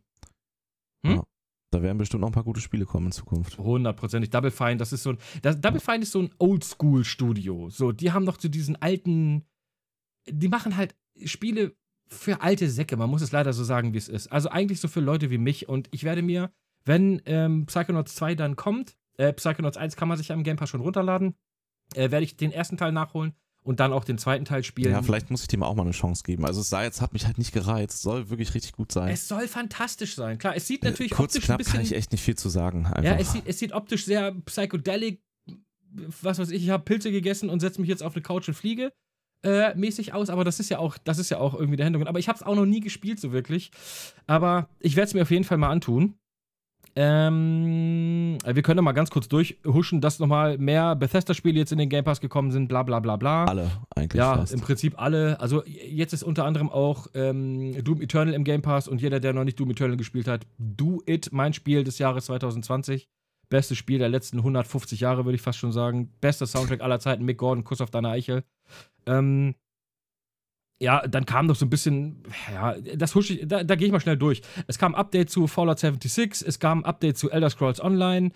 Da 1.72 1.82
werden 1.82 1.98
bestimmt 1.98 2.22
noch 2.22 2.30
ein 2.30 2.34
paar 2.34 2.46
gute 2.46 2.62
Spiele 2.62 2.86
kommen 2.86 3.08
in 3.08 3.12
Zukunft. 3.12 3.58
Hundertprozentig. 3.58 4.30
Double 4.30 4.52
Fine, 4.52 4.78
das 4.78 4.94
ist 4.94 5.04
so 5.04 5.10
ein. 5.10 5.18
Das, 5.42 5.60
Double 5.60 5.82
Fine 5.82 6.04
ist 6.04 6.14
so 6.14 6.22
ein 6.22 6.30
Oldschool-Studio. 6.40 7.70
So, 7.70 7.92
die 7.92 8.14
haben 8.14 8.24
noch 8.24 8.38
zu 8.38 8.50
diesen 8.50 8.82
alten. 8.82 9.46
Die 10.30 10.48
machen 10.48 10.76
halt 10.78 10.96
Spiele 11.26 11.76
für 12.08 12.42
alte 12.42 12.70
Säcke. 12.70 12.98
Man 12.98 13.10
muss 13.10 13.22
es 13.22 13.32
leider 13.32 13.54
so 13.54 13.64
sagen, 13.64 13.94
wie 13.94 13.98
es 13.98 14.08
ist. 14.10 14.32
Also 14.32 14.50
eigentlich 14.50 14.80
so 14.80 14.88
für 14.88 15.00
Leute 15.00 15.30
wie 15.32 15.38
mich. 15.38 15.68
Und 15.70 15.88
ich 15.92 16.04
werde 16.04 16.22
mir, 16.22 16.52
wenn 16.84 17.22
ähm, 17.26 17.66
Psychonauts 17.66 18.16
2 18.16 18.36
dann 18.36 18.56
kommt, 18.56 18.96
äh, 19.18 19.34
Psychonauts 19.34 19.78
1 19.78 19.96
kann 19.96 20.08
man 20.08 20.18
sich 20.18 20.28
ja 20.30 20.36
im 20.36 20.44
Game 20.44 20.58
Pass 20.58 20.70
schon 20.70 20.82
runterladen, 20.82 21.36
äh, 21.96 22.12
werde 22.12 22.24
ich 22.24 22.38
den 22.38 22.52
ersten 22.52 22.78
Teil 22.78 22.92
nachholen 22.92 23.34
und 23.64 23.80
dann 23.80 23.92
auch 23.94 24.04
den 24.04 24.20
zweiten 24.20 24.46
Teil 24.46 24.64
spielen. 24.64 24.92
Ja, 24.92 25.02
vielleicht 25.02 25.32
muss 25.32 25.42
ich 25.42 25.48
dem 25.48 25.64
auch 25.64 25.74
mal 25.74 25.82
eine 25.84 25.92
Chance 25.92 26.22
geben. 26.24 26.46
Also 26.46 26.62
es 26.62 26.70
sah 26.70 26.84
jetzt, 26.84 27.02
hat 27.02 27.14
mich 27.14 27.26
halt 27.26 27.40
nicht 27.40 27.52
gereizt. 27.52 28.02
Soll 28.04 28.30
wirklich 28.30 28.54
richtig 28.54 28.74
gut 28.74 28.92
sein. 28.92 29.10
Es 29.12 29.28
soll 29.28 29.48
fantastisch 29.48 30.14
sein. 30.16 30.38
Klar, 30.38 30.56
es 30.56 30.68
sieht 30.68 30.84
Äh, 30.84 30.92
natürlich 30.92 31.12
Kurz 31.12 31.34
optisch 31.36 31.46
knapp 31.46 31.56
ein 31.56 31.58
bisschen. 31.60 31.74
kann 31.74 31.82
ich 31.82 31.96
echt 31.96 32.12
nicht 32.12 32.22
viel 32.22 32.36
zu 32.36 32.50
sagen. 32.50 32.86
Einfach. 32.86 33.04
ja, 33.04 33.16
es 33.18 33.32
sieht, 33.32 33.44
es 33.48 33.58
sieht 33.58 33.74
optisch 33.74 34.06
sehr 34.06 34.32
psychedelic. 34.46 35.24
Was 36.22 36.38
weiß 36.38 36.50
ich, 36.52 36.64
ich 36.64 36.70
habe 36.70 36.84
Pilze 36.84 37.10
gegessen 37.12 37.50
und 37.50 37.62
setze 37.62 37.80
mich 37.80 37.90
jetzt 37.90 38.04
auf 38.04 38.14
eine 38.16 38.22
Couch 38.22 38.48
und 38.48 38.54
fliege. 38.54 38.92
Äh, 39.46 39.76
mäßig 39.76 40.14
aus, 40.14 40.30
aber 40.32 40.44
das 40.44 40.60
ist 40.60 40.70
ja 40.70 40.80
auch, 40.80 40.98
das 40.98 41.20
ist 41.20 41.30
ja 41.30 41.38
auch 41.38 41.54
irgendwie 41.54 41.78
der 41.78 41.86
Hintergrund. 41.86 42.10
Aber 42.10 42.18
ich 42.20 42.28
habe 42.28 42.36
es 42.36 42.44
auch 42.44 42.56
noch 42.56 42.66
nie 42.66 42.80
gespielt, 42.80 43.20
so 43.20 43.32
wirklich. 43.32 43.72
Aber 44.26 44.68
ich 44.80 44.96
werde 44.96 45.08
es 45.08 45.14
mir 45.14 45.22
auf 45.22 45.30
jeden 45.32 45.44
Fall 45.44 45.58
mal 45.60 45.70
antun. 45.70 46.16
Ähm, 46.98 48.38
wir 48.46 48.62
können 48.62 48.84
mal 48.84 48.94
ganz 48.94 49.10
kurz 49.12 49.28
durchhuschen, 49.28 50.00
dass 50.02 50.20
nochmal 50.20 50.58
mehr 50.58 50.96
Bethesda-Spiele 50.96 51.60
jetzt 51.60 51.72
in 51.74 51.78
den 51.78 51.90
Game 51.90 52.06
Pass 52.06 52.22
gekommen 52.22 52.52
sind, 52.52 52.68
bla 52.70 52.84
bla 52.84 53.00
bla 53.02 53.18
bla. 53.18 53.46
alle 53.46 53.70
eigentlich 53.96 54.18
Ja, 54.20 54.38
fast. 54.38 54.54
im 54.54 54.62
Prinzip 54.62 54.94
alle. 55.00 55.40
Also 55.40 55.64
jetzt 55.66 56.14
ist 56.14 56.24
unter 56.24 56.46
anderem 56.46 56.70
auch 56.70 57.08
ähm, 57.14 57.84
Doom 57.84 58.02
Eternal 58.02 58.34
im 58.34 58.46
Game 58.46 58.62
Pass 58.62 58.88
und 58.88 59.02
jeder, 59.02 59.20
der 59.20 59.34
noch 59.34 59.44
nicht 59.44 59.60
Doom 59.60 59.72
Eternal 59.72 59.98
gespielt 59.98 60.28
hat, 60.28 60.48
Do 60.58 61.02
It, 61.06 61.30
mein 61.32 61.54
Spiel 61.54 61.84
des 61.84 62.00
Jahres 62.00 62.26
2020. 62.26 63.10
Bestes 63.50 63.78
Spiel 63.78 64.00
der 64.00 64.10
letzten 64.10 64.38
150 64.40 65.00
Jahre, 65.00 65.26
würde 65.26 65.36
ich 65.36 65.42
fast 65.42 65.60
schon 65.60 65.72
sagen. 65.72 66.12
Bester 66.22 66.46
Soundtrack 66.48 66.82
aller 66.82 67.00
Zeiten, 67.00 67.26
Mick 67.26 67.38
Gordon, 67.38 67.64
Kuss 67.64 67.82
auf 67.82 67.92
deine 67.92 68.10
Eichel. 68.10 68.44
Ähm, 69.06 69.56
ja, 70.82 71.08
dann 71.08 71.26
kam 71.26 71.46
noch 71.46 71.56
so 71.56 71.66
ein 71.66 71.70
bisschen, 71.70 72.24
ja, 72.52 72.76
das 72.96 73.16
husche 73.16 73.34
ich, 73.34 73.48
da, 73.48 73.64
da 73.64 73.76
gehe 73.76 73.88
ich 73.88 73.94
mal 73.94 74.02
schnell 74.02 74.18
durch. 74.18 74.42
Es 74.68 74.78
kam 74.78 74.94
ein 74.94 75.00
Update 75.00 75.30
zu 75.30 75.48
Fallout 75.48 75.80
76, 75.80 76.46
es 76.48 76.60
kam 76.60 76.80
ein 76.80 76.86
Update 76.86 77.18
zu 77.18 77.32
Elder 77.32 77.50
Scrolls 77.50 77.82
Online. 77.82 78.32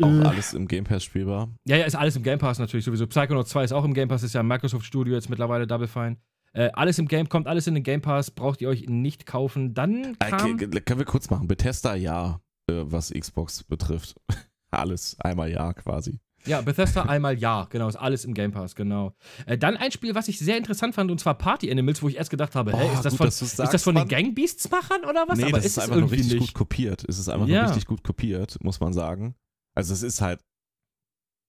auch 0.00 0.06
Äh, 0.08 0.22
alles 0.26 0.54
im 0.54 0.66
Game 0.68 0.84
Pass 0.84 1.04
spielbar. 1.04 1.50
ja, 1.66 1.76
ja, 1.76 1.84
ist 1.84 1.96
alles 1.96 2.16
im 2.16 2.22
Game 2.22 2.38
Pass 2.38 2.58
natürlich 2.58 2.84
sowieso. 2.86 3.06
Psychonauts 3.06 3.50
2 3.50 3.64
ist 3.64 3.72
auch 3.72 3.84
im 3.84 3.92
Game 3.92 4.08
Pass, 4.08 4.22
ist 4.22 4.34
ja 4.34 4.40
ein 4.40 4.46
Microsoft 4.46 4.86
Studio 4.86 5.14
jetzt 5.14 5.28
mittlerweile 5.28 5.66
Double 5.66 5.88
Fine. 5.88 6.16
Äh, 6.54 6.70
alles 6.72 6.98
im 6.98 7.08
Game, 7.08 7.28
kommt 7.28 7.46
alles 7.46 7.66
in 7.66 7.74
den 7.74 7.82
Game 7.84 8.00
Pass, 8.00 8.30
braucht 8.30 8.62
ihr 8.62 8.70
euch 8.70 8.88
nicht 8.88 9.26
kaufen. 9.26 9.74
Dann 9.74 10.16
kam, 10.18 10.54
Okay, 10.54 10.64
Äh, 10.64 10.80
können 10.80 10.98
wir 10.98 11.04
kurz 11.04 11.28
machen. 11.28 11.46
Bethesda 11.46 11.94
ja, 11.94 12.36
äh, 12.36 12.38
was 12.68 13.10
Xbox 13.10 13.64
betrifft. 13.64 14.16
alles 14.70 15.16
einmal 15.20 15.50
ja 15.50 15.72
quasi. 15.72 16.20
ja, 16.44 16.60
Bethesda 16.60 17.02
einmal 17.04 17.38
ja, 17.38 17.64
genau, 17.70 17.88
ist 17.88 17.96
alles 17.96 18.24
im 18.24 18.34
Game 18.34 18.52
Pass, 18.52 18.74
genau. 18.74 19.14
Äh, 19.46 19.56
dann 19.58 19.76
ein 19.76 19.90
Spiel, 19.92 20.14
was 20.14 20.28
ich 20.28 20.38
sehr 20.38 20.56
interessant 20.56 20.94
fand, 20.94 21.10
und 21.10 21.18
zwar 21.18 21.34
Party 21.36 21.70
Animals, 21.70 22.02
wo 22.02 22.08
ich 22.08 22.16
erst 22.16 22.30
gedacht 22.30 22.54
habe, 22.54 22.72
hey, 22.76 22.88
Oh, 22.90 22.94
ist 22.94 23.04
das 23.04 23.12
gut, 23.14 23.18
von, 23.18 23.26
du's 23.26 23.42
ist 23.42 23.58
das 23.58 23.70
sagst, 23.72 23.84
von 23.84 23.94
den. 23.94 24.06
Gangbeasts-Machern 24.08 25.04
oder 25.04 25.26
was? 25.26 25.38
nee, 25.38 25.44
Aber 25.44 25.52
das 25.58 25.64
ist 25.66 25.72
ist 25.72 25.76
es 25.78 25.82
einfach 25.84 25.96
nur 26.00 26.10
richtig 26.10 26.32
nicht. 26.34 26.40
gut 26.40 26.54
kopiert. 26.54 27.04
Es 27.08 27.18
ist 27.18 27.28
einfach 27.28 27.46
Ja. 27.48 27.62
nur 27.62 27.70
richtig 27.70 27.86
gut 27.86 28.04
kopiert, 28.04 28.62
muss 28.62 28.78
man 28.80 28.92
sagen. 28.92 29.34
Also 29.74 29.92
es 29.94 30.02
ist 30.02 30.20
halt 30.20 30.40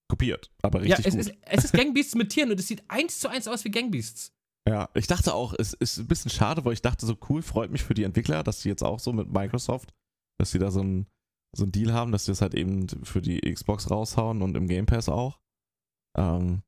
kopiert, 0.08 0.50
aber 0.62 0.84
Ja, 0.84 0.96
richtig 0.96 1.06
es 1.06 1.26
gut. 1.26 1.34
ist, 1.36 1.38
es 1.42 1.64
ist 1.66 1.72
Gangbeasts 1.72 2.14
mit 2.14 2.30
Tieren 2.30 2.50
und 2.50 2.58
es 2.58 2.66
sieht 2.66 2.82
eins 2.88 3.20
zu 3.20 3.28
eins 3.28 3.46
aus 3.46 3.64
wie 3.64 3.70
Gangbeasts. 3.70 4.32
Ja, 4.68 4.88
ich 4.94 5.06
dachte 5.06 5.34
auch, 5.34 5.54
es 5.56 5.72
ist 5.72 5.98
ein 5.98 6.06
bisschen 6.06 6.30
schade, 6.30 6.64
weil 6.64 6.72
ich 6.74 6.82
dachte 6.82 7.06
so 7.06 7.16
cool, 7.28 7.42
freut 7.42 7.70
mich 7.70 7.82
für 7.82 7.94
die 7.94 8.02
Entwickler, 8.02 8.42
dass 8.42 8.60
die 8.60 8.68
jetzt 8.68 8.82
auch 8.82 8.98
so 8.98 9.12
mit 9.12 9.30
Microsoft, 9.32 9.94
dass 10.40 10.50
die 10.50 10.58
da 10.58 10.70
so 10.70 10.80
ein 10.82 11.06
so 11.56 11.64
ein 11.64 11.72
Deal 11.72 11.92
haben, 11.92 12.12
dass 12.12 12.24
die 12.26 12.30
das 12.30 12.42
halt 12.42 12.54
eben 12.54 12.86
für 13.02 13.20
die 13.20 13.40
Xbox 13.40 13.90
raushauen 13.90 14.40
und 14.42 14.56
im 14.56 14.66
Game 14.68 14.86
Pass 14.86 15.08
auch. 15.08 15.40
Ähm, 16.16 16.62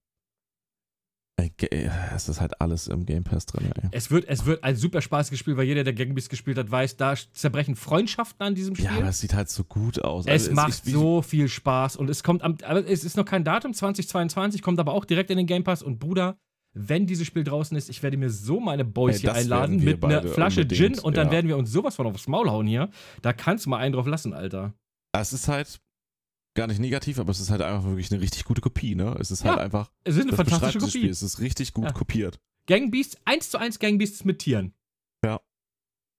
ge- 1.56 1.68
ey, 1.70 1.90
es 2.14 2.28
ist 2.28 2.40
halt 2.40 2.60
alles 2.60 2.88
im 2.88 3.04
Game 3.06 3.24
Pass 3.24 3.46
drin, 3.46 3.70
ey. 3.80 3.88
Es 3.92 4.10
wird, 4.10 4.26
es 4.28 4.44
wird 4.44 4.62
ein 4.64 4.76
super 4.76 5.00
spaßiges 5.00 5.38
Spiel, 5.38 5.56
weil 5.56 5.66
jeder, 5.66 5.84
der 5.84 5.92
Gangbeasts 5.92 6.28
gespielt 6.28 6.58
hat, 6.58 6.70
weiß, 6.70 6.96
da 6.96 7.14
zerbrechen 7.32 7.74
Freundschaften 7.76 8.44
an 8.46 8.54
diesem 8.54 8.74
Spiel. 8.74 8.86
Ja, 8.86 8.96
aber 8.98 9.08
es 9.08 9.18
sieht 9.20 9.34
halt 9.34 9.48
so 9.48 9.64
gut 9.64 10.00
aus. 10.02 10.26
Es 10.26 10.44
Also 10.48 10.54
macht 10.54 10.86
wie- 10.86 10.90
so 10.92 11.22
viel 11.22 11.48
Spaß 11.48 11.96
und 11.96 12.10
es 12.10 12.22
kommt 12.22 12.42
am, 12.42 12.56
aber 12.64 12.86
es 12.86 13.04
ist 13.04 13.16
noch 13.16 13.24
kein 13.24 13.44
Datum, 13.44 13.74
2022, 13.74 14.62
kommt 14.62 14.78
aber 14.80 14.92
auch 14.92 15.04
direkt 15.04 15.30
in 15.30 15.36
den 15.36 15.46
Game 15.46 15.64
Pass 15.64 15.82
und 15.82 15.98
Bruder, 15.98 16.36
wenn 16.74 17.06
dieses 17.06 17.26
Spiel 17.26 17.44
draußen 17.44 17.76
ist, 17.76 17.88
ich 17.90 18.02
werde 18.02 18.16
mir 18.16 18.30
so 18.30 18.58
meine 18.60 18.84
Boys 18.84 19.16
Ey, 19.16 19.20
hier 19.22 19.34
einladen 19.34 19.82
mit 19.82 20.02
einer 20.02 20.22
Flasche 20.22 20.66
Gin 20.66 20.98
und 20.98 21.16
dann 21.16 21.26
ja. 21.28 21.32
werden 21.32 21.48
wir 21.48 21.56
uns 21.56 21.70
sowas 21.70 21.96
von 21.96 22.06
aufs 22.06 22.26
Maul 22.28 22.48
hauen 22.50 22.66
hier. 22.66 22.90
Da 23.20 23.32
kannst 23.32 23.66
du 23.66 23.70
mal 23.70 23.78
einen 23.78 23.92
drauf 23.94 24.06
lassen, 24.06 24.32
Alter. 24.32 24.72
Es 25.12 25.32
ist 25.32 25.48
halt 25.48 25.80
gar 26.54 26.66
nicht 26.66 26.80
negativ, 26.80 27.18
aber 27.18 27.30
es 27.30 27.40
ist 27.40 27.50
halt 27.50 27.60
einfach 27.62 27.84
wirklich 27.84 28.10
eine 28.10 28.20
richtig 28.20 28.44
gute 28.44 28.60
Kopie, 28.60 28.94
ne? 28.94 29.14
Es 29.18 29.30
ist 29.30 29.42
Ja, 29.44 29.50
halt 29.50 29.60
einfach, 29.60 29.90
Es 30.04 30.16
ist 30.16 30.22
eine 30.28 30.36
fantastische 30.36 30.78
das 30.78 30.88
Spiel, 30.90 31.02
Kopie. 31.02 31.10
es 31.10 31.22
ist 31.22 31.40
richtig 31.40 31.72
gut 31.74 31.84
Ja. 31.86 31.92
kopiert. 31.92 32.40
Gangbeasts, 32.66 33.16
1 33.24 33.50
zu 33.50 33.58
1 33.58 33.78
Gangbeasts 33.78 34.24
mit 34.24 34.38
Tieren. 34.38 34.74
Ja. 35.24 35.40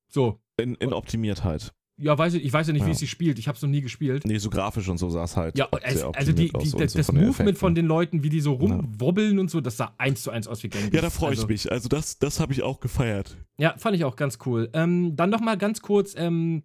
So. 0.10 0.40
In, 0.60 0.76
in 0.76 0.94
Optimiertheit. 0.94 1.74
Ja, 1.98 2.18
weiß 2.18 2.34
ich, 2.34 2.44
ich 2.44 2.52
weiß 2.52 2.66
ja 2.68 2.74
nicht, 2.74 2.82
wie 2.84 2.88
Ja. 2.88 2.94
es 2.94 3.00
sich 3.00 3.12
spielt. 3.12 3.38
Ich 3.38 3.48
habe 3.48 3.56
es 3.56 3.62
noch 3.62 3.70
nie 3.70 3.82
gespielt. 3.82 4.26
Nee, 4.26 4.40
so 4.40 4.50
grafisch 4.50 4.90
und 4.90 4.98
so 4.98 5.10
sah 5.12 5.24
es 5.26 5.38
halt. 5.38 5.58
Ja, 5.58 5.68
es, 5.84 5.96
also 5.98 6.08
optimiert 6.08 6.38
die, 6.38 6.46
die, 6.46 6.74
und 6.74 6.82
das, 6.82 6.94
so 6.94 7.04
von 7.04 7.16
Movement 7.24 7.58
von 7.58 7.76
den 7.76 7.86
Leuten, 7.86 8.24
wie 8.24 8.30
die 8.30 8.42
so 8.42 8.54
rumwobbeln 8.54 9.38
und 9.38 9.52
so, 9.52 9.62
das 9.62 9.78
sah 9.78 9.94
eins 10.00 10.24
zu 10.24 10.32
eins 10.32 10.48
aus 10.48 10.64
wie 10.64 10.70
Gangbeasts. 10.70 10.96
Ja, 10.96 11.02
da 11.02 11.10
freue 11.12 11.34
ich 11.34 11.40
Also- 11.40 11.48
mich. 11.48 11.72
Also 11.72 11.90
das, 11.90 12.18
das 12.18 12.40
habe 12.40 12.52
ich 12.52 12.64
auch 12.64 12.80
gefeiert. 12.80 13.38
Ja, 13.60 13.76
fand 13.78 13.96
ich 13.96 14.06
auch 14.06 14.16
ganz 14.16 14.40
cool. 14.48 14.70
Ähm, 14.74 15.16
dann 15.16 15.30
noch 15.30 15.40
mal 15.42 15.56
ganz 15.58 15.82
kurz, 15.82 16.16
ähm, 16.18 16.64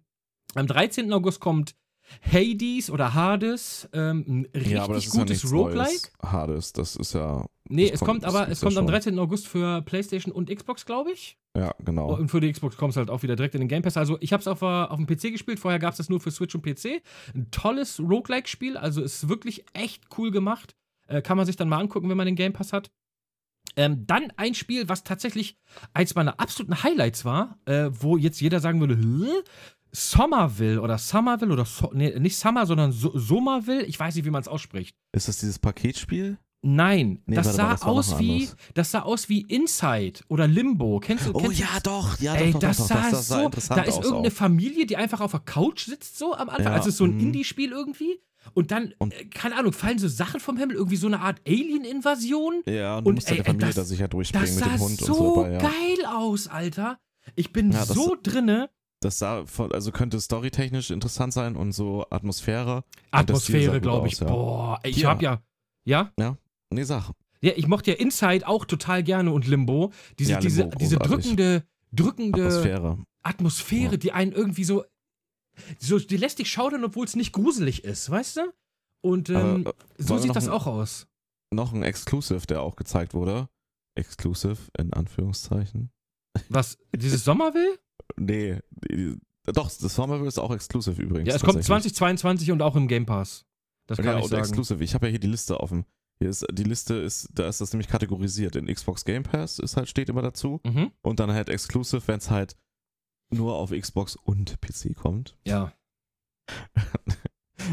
am 0.55 0.65
13. 0.65 1.13
August 1.13 1.39
kommt 1.39 1.75
Hades 2.21 2.89
oder 2.89 3.13
Hades, 3.13 3.89
ähm, 3.93 4.25
ein 4.27 4.47
richtig 4.53 4.71
ja, 4.71 4.85
gutes 4.87 5.43
ja 5.43 5.49
Roguelike. 5.49 6.09
Hades, 6.21 6.73
das 6.73 6.95
ist 6.95 7.13
ja. 7.13 7.45
Nee, 7.69 7.89
es 7.89 7.99
kommt, 7.99 8.23
das 8.23 8.33
aber 8.33 8.49
es 8.49 8.61
ja 8.61 8.65
kommt 8.65 8.77
am 8.77 8.85
schon. 8.85 8.91
13. 8.91 9.19
August 9.19 9.47
für 9.47 9.81
PlayStation 9.83 10.33
und 10.33 10.49
Xbox, 10.53 10.85
glaube 10.85 11.11
ich. 11.11 11.37
Ja, 11.55 11.73
genau. 11.83 12.15
Und 12.15 12.29
für 12.29 12.39
die 12.39 12.51
Xbox 12.51 12.77
kommt 12.77 12.91
es 12.91 12.97
halt 12.97 13.09
auch 13.09 13.23
wieder 13.23 13.35
direkt 13.35 13.55
in 13.55 13.61
den 13.61 13.67
Game 13.67 13.81
Pass. 13.81 13.97
Also 13.97 14.17
ich 14.21 14.33
habe 14.33 14.41
es 14.41 14.47
auf, 14.47 14.61
äh, 14.61 14.65
auf 14.65 14.97
dem 14.97 15.07
PC 15.07 15.31
gespielt, 15.31 15.59
vorher 15.59 15.79
gab 15.79 15.91
es 15.91 15.97
das 15.97 16.09
nur 16.09 16.19
für 16.19 16.31
Switch 16.31 16.55
und 16.55 16.63
PC. 16.63 17.01
Ein 17.33 17.49
tolles 17.51 17.99
Roguelike-Spiel, 17.99 18.77
also 18.77 19.01
ist 19.01 19.29
wirklich 19.29 19.65
echt 19.73 20.03
cool 20.17 20.31
gemacht. 20.31 20.75
Äh, 21.07 21.21
kann 21.21 21.37
man 21.37 21.45
sich 21.45 21.55
dann 21.55 21.69
mal 21.69 21.79
angucken, 21.79 22.09
wenn 22.09 22.17
man 22.17 22.27
den 22.27 22.35
Game 22.35 22.53
Pass 22.53 22.73
hat. 22.73 22.91
Ähm, 23.75 24.05
dann 24.07 24.31
ein 24.35 24.55
Spiel, 24.55 24.89
was 24.89 25.03
tatsächlich 25.03 25.57
eins 25.93 26.15
meiner 26.15 26.39
absoluten 26.39 26.83
Highlights 26.83 27.25
war, 27.25 27.59
äh, 27.65 27.89
wo 27.91 28.17
jetzt 28.17 28.41
jeder 28.41 28.59
sagen 28.59 28.79
würde, 28.79 28.95
Hä? 28.95 29.43
Somerville 29.91 30.81
oder 30.81 30.97
Somerville 30.97 31.51
oder 31.53 31.65
so, 31.65 31.91
nee, 31.93 32.17
nicht 32.19 32.37
Summer, 32.37 32.65
sondern 32.65 32.91
so 32.91 33.17
Somerville. 33.17 33.83
Ich 33.85 33.99
weiß 33.99 34.15
nicht, 34.15 34.25
wie 34.25 34.29
man 34.29 34.41
es 34.41 34.47
ausspricht. 34.47 34.95
ist 35.13 35.27
das 35.27 35.37
dieses 35.37 35.59
Paketspiel? 35.59 36.37
Nein, 36.61 37.21
Nee, 37.25 37.37
das 37.37 37.55
sah 37.55 37.63
mal, 37.63 37.71
das 37.71 37.83
aus 37.83 38.19
wie, 38.19 38.41
anders. 38.43 38.55
das 38.73 38.91
sah 38.91 39.01
aus 39.03 39.29
wie 39.29 39.41
Inside 39.43 40.19
oder 40.27 40.45
Limbo. 40.45 40.99
Kennst 40.99 41.25
du? 41.27 41.31
Oh 41.33 41.37
kennst 41.39 41.57
du 41.59 41.63
ja, 41.63 41.69
doch. 41.81 42.19
Ja, 42.19 42.33
Ey, 42.35 42.47
doch, 42.51 42.59
doch, 42.59 42.67
das 42.67 42.77
doch, 42.79 42.85
sah. 42.87 42.95
Das, 42.95 43.11
das 43.11 43.27
sah 43.29 43.37
so. 43.39 43.45
interessant 43.45 43.79
Da 43.79 43.83
ist 43.83 43.95
irgendeine 44.03 44.27
auch. 44.27 44.31
Familie, 44.33 44.85
die 44.85 44.97
einfach 44.97 45.21
auf 45.21 45.31
der 45.31 45.39
Couch 45.39 45.85
sitzt, 45.85 46.17
so 46.17 46.33
am 46.35 46.49
Anfang. 46.49 46.65
Ja, 46.65 46.73
Also 46.73 46.91
so 46.91 47.05
ein 47.05 47.13
mhm. 47.13 47.19
Indie-Spiel 47.21 47.71
irgendwie. 47.71 48.19
Und 48.53 48.71
dann, 48.71 48.93
Und- 48.97 49.13
äh, 49.13 49.25
keine 49.25 49.55
Ahnung, 49.55 49.71
fallen 49.71 49.99
so 49.99 50.09
Sachen 50.09 50.41
vom 50.41 50.57
Himmel, 50.57 50.75
irgendwie 50.75 50.97
so 50.97 51.07
eine 51.07 51.21
Art 51.21 51.39
Alien-Invasion. 51.47 52.61
Ja, 52.65 52.97
und 52.97 53.05
du 53.05 53.09
Und, 53.09 53.15
musst 53.15 53.29
ey, 53.29 53.37
der 53.37 53.45
Familie 53.45 53.67
das- 53.67 53.75
da 53.75 53.83
sicher 53.85 54.07
durchbringen 54.09 54.45
Das 54.45 54.55
mit 54.55 54.63
sah 54.65 54.71
dem 54.71 54.79
Hund 54.81 54.99
so 54.99 55.13
und 55.13 55.17
so 55.17 55.35
dabei. 55.43 55.51
Ja. 55.53 55.59
geil 55.59 56.05
aus, 56.13 56.47
Alter. 56.47 56.99
Ich 57.35 57.53
bin 57.53 57.71
Ja, 57.71 57.79
das- 57.85 57.89
so 57.89 58.17
drinne. 58.21 58.69
Das 59.01 59.17
sah 59.19 59.45
also 59.71 59.91
könnte 59.91 60.19
storytechnisch 60.19 60.91
interessant 60.91 61.31
sein 61.33 61.55
und 61.55 61.71
so 61.71 62.05
Atmosphäre. 62.09 62.83
Atmosphäre, 63.11 63.79
glaube 63.79 64.07
ich. 64.07 64.15
aus, 64.15 64.19
ja. 64.21 64.27
Boah, 64.27 64.79
ich 64.83 64.97
Hier. 64.97 65.07
hab 65.09 65.21
ja. 65.21 65.41
Ja? 65.85 66.11
Nee, 66.69 66.83
sag. 66.83 67.11
Ja, 67.41 67.53
ich 67.55 67.67
mochte 67.67 67.91
ja 67.91 67.97
Inside 67.97 68.45
auch 68.47 68.65
total 68.65 69.01
gerne 69.03 69.31
und 69.31 69.47
Limbo. 69.47 69.93
Diese, 70.19 70.33
Ja, 70.33 70.39
diese, 70.39 70.61
Limbo, 70.63 70.77
diese 70.77 70.97
großartig. 70.97 71.23
drückende, 71.25 71.63
drückende 71.93 72.41
Atmosphäre. 72.45 72.97
Atmosphäre, 73.23 73.91
Ja. 73.91 73.97
die 73.97 74.11
einen 74.11 74.33
irgendwie 74.33 74.65
so, 74.65 74.83
so, 75.79 75.97
die 75.99 76.17
lässt 76.17 76.39
dich 76.39 76.49
schaudern, 76.51 76.83
obwohl 76.83 77.05
es 77.05 77.15
nicht 77.15 77.31
gruselig 77.31 77.85
ist, 77.85 78.09
weißt 78.09 78.37
du? 78.37 78.53
Und 79.01 79.29
ähm, 79.29 79.65
äh, 79.65 79.73
so 79.97 80.17
sieht 80.17 80.35
das 80.35 80.47
ein- 80.47 80.53
auch 80.53 80.67
aus. 80.67 81.07
noch 81.51 81.71
ein 81.73 81.83
Exclusive, 81.83 82.45
der 82.47 82.61
auch 82.61 82.75
gezeigt 82.75 83.13
wurde. 83.13 83.47
Exclusive 83.95 84.57
in 84.77 84.91
Anführungszeichen. 84.93 85.89
Was, 86.49 86.77
dieses 86.95 87.23
Sommerville? 87.23 87.79
Nee, 88.17 88.59
doch, 89.45 89.69
das 89.69 89.95
Somerville 89.95 90.27
ist 90.27 90.39
auch 90.39 90.51
Exclusive 90.51 91.01
übrigens. 91.01 91.29
Ja, 91.29 91.35
es 91.35 91.41
kommt 91.41 91.55
tatsächlich. 91.57 91.95
2022 91.95 92.51
und 92.51 92.61
auch 92.61 92.75
im 92.75 92.87
Game 92.87 93.05
Pass. 93.05 93.45
Das 93.87 93.97
kann 93.97 94.05
ja, 94.05 94.17
ich 94.17 94.23
und 94.23 94.29
sagen. 94.29 94.43
Exclusive. 94.43 94.83
Ich 94.83 94.93
habe 94.93 95.07
ja 95.07 95.11
hier 95.11 95.19
die 95.19 95.27
Liste 95.27 95.59
offen. 95.59 95.85
Hier 96.19 96.29
ist 96.29 96.45
die 96.51 96.63
Liste 96.63 96.95
ist, 96.95 97.29
da 97.33 97.47
ist 97.47 97.61
das 97.61 97.71
nämlich 97.71 97.87
kategorisiert. 97.87 98.55
In 98.55 98.67
Xbox 98.67 99.05
Game 99.05 99.23
Pass 99.23 99.57
ist 99.57 99.77
halt, 99.77 99.87
steht 99.89 100.09
immer 100.09 100.21
dazu. 100.21 100.59
Mhm. 100.65 100.91
Und 101.01 101.19
dann 101.19 101.31
halt 101.31 101.49
Exclusive, 101.49 102.03
wenn 102.07 102.17
es 102.17 102.29
halt 102.29 102.55
nur 103.31 103.55
auf 103.55 103.71
Xbox 103.71 104.15
und 104.15 104.59
PC 104.61 104.95
kommt. 104.95 105.37
Ja. 105.45 105.73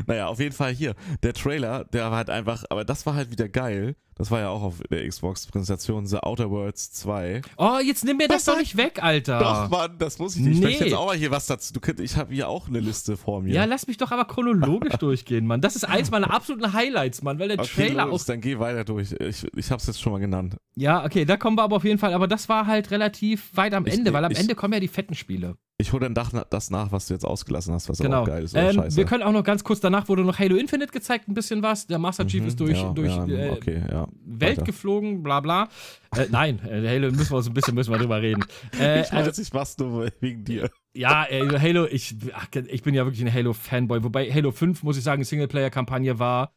Naja, 0.07 0.27
auf 0.27 0.41
jeden 0.41 0.55
Fall 0.55 0.75
hier. 0.75 0.95
Der 1.23 1.33
Trailer, 1.33 1.85
der 1.85 2.11
war 2.11 2.17
halt 2.17 2.29
einfach, 2.29 2.65
aber 2.71 2.85
das 2.85 3.07
war 3.07 3.15
halt 3.15 3.31
wieder 3.31 3.49
geil. 3.49 3.97
Das 4.19 4.31
war 4.31 4.41
ja 4.41 4.49
auch 4.49 4.63
auf 4.63 4.77
der 4.91 5.07
Xbox-Präsentation, 5.07 6.07
The 6.07 6.17
Outer 6.23 6.51
Worlds 6.51 6.91
2. 6.93 7.43
Oh, 7.59 7.79
jetzt 7.85 8.03
nimm 8.03 8.17
mir 8.17 8.29
das 8.29 8.47
Was 8.47 8.55
doch 8.55 8.59
nicht 8.59 8.77
weg, 8.79 9.03
Alter. 9.03 9.39
Doch, 9.39 9.69
Mann, 9.69 9.97
das 9.99 10.19
muss 10.19 10.37
ich 10.37 10.43
nicht. 10.43 10.57
Ich 10.57 10.63
möchte 10.63 10.85
Nee. 10.85 10.91
jetzt 10.91 10.99
auch 10.99 11.07
mal 11.09 11.17
hier 11.17 11.31
was 11.31 11.47
dazu. 11.47 11.75
Du 11.75 11.81
ich 12.03 12.17
habe 12.17 12.33
hier 12.33 12.49
auch 12.49 12.67
eine 12.69 12.81
Liste 12.81 13.19
vor 13.19 13.43
mir. 13.43 13.53
Ja, 13.53 13.67
lass 13.67 13.87
mich 13.87 13.99
doch 13.99 14.11
aber 14.13 14.25
chronologisch 14.25 14.95
durchgehen, 14.99 15.47
Mann. 15.47 15.61
Das 15.61 15.77
ist 15.77 15.85
eins 15.85 16.11
meiner 16.11 16.31
absoluten 16.33 16.73
Highlights, 16.73 17.23
Mann, 17.23 17.39
weil 17.39 17.49
der 17.49 17.59
okay, 17.59 17.89
Trailer 17.89 18.07
los, 18.07 18.23
auch. 18.23 18.27
dann 18.27 18.41
geh 18.41 18.59
weiter 18.59 18.85
durch. 18.85 19.13
Ich, 19.13 19.47
ich 19.55 19.71
habe 19.71 19.81
es 19.81 19.87
jetzt 19.87 20.01
schon 20.01 20.13
mal 20.13 20.19
genannt. 20.19 20.57
Ja, 20.77 21.05
okay, 21.05 21.27
da 21.27 21.37
kommen 21.37 21.59
wir 21.59 21.63
aber 21.65 21.77
auf 21.77 21.85
jeden 21.85 21.99
Fall. 21.99 22.15
Aber 22.15 22.27
das 22.27 22.49
war 22.49 22.67
halt 22.67 22.91
relativ 22.91 23.55
weit 23.55 23.75
am 23.75 23.87
Ich- 23.87 23.93
Ende, 23.95 24.15
weil 24.15 24.25
am 24.25 24.33
ich- 24.33 24.39
Ende 24.39 24.55
kommen 24.55 24.73
ja 24.73 24.81
die 24.81 24.89
fetten 24.89 25.15
Spiele. 25.15 25.57
Ich 25.79 25.93
hole 25.93 26.09
dann 26.09 26.15
das 26.49 26.71
nach, 26.71 26.91
was 26.91 27.07
du 27.07 27.13
jetzt 27.13 27.25
ausgelassen 27.27 27.75
hast, 27.75 27.91
was 27.91 27.99
Genau. 27.99 28.23
auch 28.23 28.27
geil 28.27 28.45
ist. 28.45 28.55
Oder 28.55 28.71
Ähm, 28.71 28.77
scheiße. 28.77 28.97
wir 28.97 29.05
können 29.05 29.23
auch 29.23 29.33
noch 29.33 29.45
ganz 29.45 29.63
kurz 29.63 29.79
danach 29.81 30.09
wurde 30.09 30.25
noch 30.25 30.39
Halo 30.39 30.57
Infinite 30.57 30.91
gezeigt, 30.91 31.29
ein 31.29 31.35
bisschen 31.35 31.63
was. 31.63 31.87
Der 31.87 31.99
Master 31.99 32.27
Chief 32.27 32.41
Mhm, 32.41 32.49
ist 32.49 32.59
durch, 32.61 32.79
ja, 32.81 32.93
durch 32.95 33.15
ja, 33.15 33.27
äh, 33.27 33.51
okay, 33.51 33.83
ja. 33.91 34.06
Welt 34.25 34.53
weiter. 34.59 34.65
geflogen, 34.65 35.23
bla 35.23 35.41
bla. 35.41 35.69
Äh, 36.17 36.27
nein, 36.31 36.59
äh, 36.67 36.87
Halo 36.89 37.11
müssen 37.13 37.31
wir 37.31 37.37
uns 37.37 37.47
ein 37.49 37.55
bisschen 37.55 37.75
müssen 37.75 37.91
wir 37.93 37.99
drüber 37.99 38.21
reden. 38.23 38.45
Äh, 38.81 39.03
Ich 39.03 39.13
also, 39.13 39.31
weiß, 39.31 39.39
ich 39.39 39.53
mach's 39.53 39.77
nur 39.79 40.11
wegen 40.21 40.45
dir. 40.45 40.71
ja, 40.95 41.25
äh, 41.29 41.59
Halo, 41.59 41.87
ich, 41.87 42.17
ach, 42.35 42.47
ich 42.69 42.83
bin 42.83 42.95
ja 42.95 43.05
wirklich 43.05 43.23
ein 43.25 43.33
Halo-Fanboy. 43.33 44.03
Wobei 44.05 44.33
Halo 44.33 44.51
5, 44.51 44.83
muss 44.83 44.97
ich 44.97 45.05
sagen, 45.05 45.23
Singleplayer-Kampagne 45.25 46.19
war. 46.19 46.53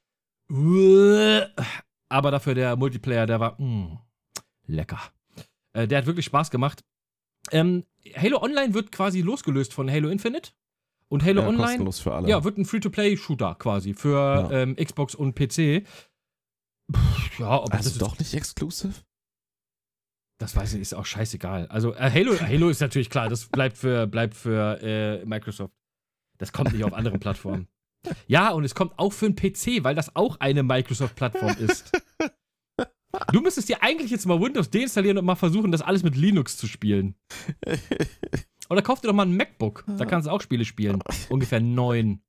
Aber 2.09 2.31
dafür 2.31 2.55
der 2.55 2.75
Multiplayer, 2.75 3.25
der 3.25 3.39
war 3.39 3.61
mm, 3.61 3.97
lecker. 4.67 4.99
Äh, 5.73 5.87
der 5.87 5.99
hat 5.99 6.05
wirklich 6.07 6.25
Spaß 6.25 6.49
gemacht. 6.51 6.83
Ähm, 7.51 7.83
Halo 8.15 8.41
Online 8.41 8.73
wird 8.73 8.91
quasi 8.91 9.21
losgelöst 9.21 9.73
von 9.73 9.89
Halo 9.89 10.09
Infinite. 10.09 10.51
Und 11.07 11.23
Halo 11.23 11.41
Ja, 11.41 11.47
Online 11.47 11.65
kostenlos 11.67 11.99
für 11.99 12.13
alle. 12.13 12.29
ja, 12.29 12.43
wird 12.43 12.57
ein 12.59 12.65
Free-to-Play-Shooter 12.65 13.55
quasi 13.55 13.93
für 13.95 14.49
Ja. 14.49 14.51
ähm, 14.51 14.75
Xbox 14.75 15.15
und 15.15 15.33
PC. 15.35 15.83
Ja, 17.37 17.61
ob 17.61 17.71
das 17.71 17.87
also 17.87 17.99
doch 17.99 18.19
nicht 18.19 18.33
exclusive? 18.33 18.93
das 20.39 20.55
weiß 20.55 20.73
ich, 20.73 20.81
ist 20.81 20.93
auch 20.93 21.05
scheißegal. 21.05 21.67
Also 21.67 21.93
äh, 21.93 22.09
Halo, 22.09 22.39
Halo 22.39 22.69
ist 22.69 22.79
natürlich 22.79 23.09
klar, 23.09 23.29
das 23.29 23.45
bleibt 23.45 23.77
für, 23.77 24.07
bleibt 24.07 24.33
für 24.33 24.81
äh, 24.81 25.25
Microsoft. 25.25 25.73
Das 26.37 26.53
kommt 26.53 26.71
nicht 26.71 26.83
auf 26.83 26.93
anderen 26.93 27.19
Plattformen. 27.19 27.67
Ja, 28.27 28.51
und 28.51 28.63
es 28.63 28.73
kommt 28.73 28.97
auch 28.97 29.11
für 29.11 29.25
einen 29.25 29.35
PC, 29.35 29.83
weil 29.83 29.93
das 29.93 30.15
auch 30.15 30.39
eine 30.39 30.63
Microsoft-Plattform 30.63 31.57
ist. 31.57 31.91
Du 33.33 33.41
müsstest 33.41 33.67
dir 33.67 33.83
eigentlich 33.83 34.11
jetzt 34.11 34.25
mal 34.25 34.39
Windows 34.39 34.69
deinstallieren 34.69 35.17
und 35.17 35.25
mal 35.25 35.35
versuchen, 35.35 35.71
das 35.71 35.81
alles 35.81 36.03
mit 36.03 36.15
Linux 36.15 36.55
zu 36.57 36.67
spielen. 36.67 37.15
Oder 38.69 38.81
kauf 38.81 39.01
dir 39.01 39.07
doch 39.07 39.15
mal 39.15 39.25
ein 39.25 39.35
MacBook. 39.35 39.83
Da 39.97 40.05
kannst 40.05 40.27
du 40.27 40.31
auch 40.31 40.41
Spiele 40.41 40.63
spielen. 40.63 41.03
Ungefähr 41.27 41.59
neun. 41.59 42.21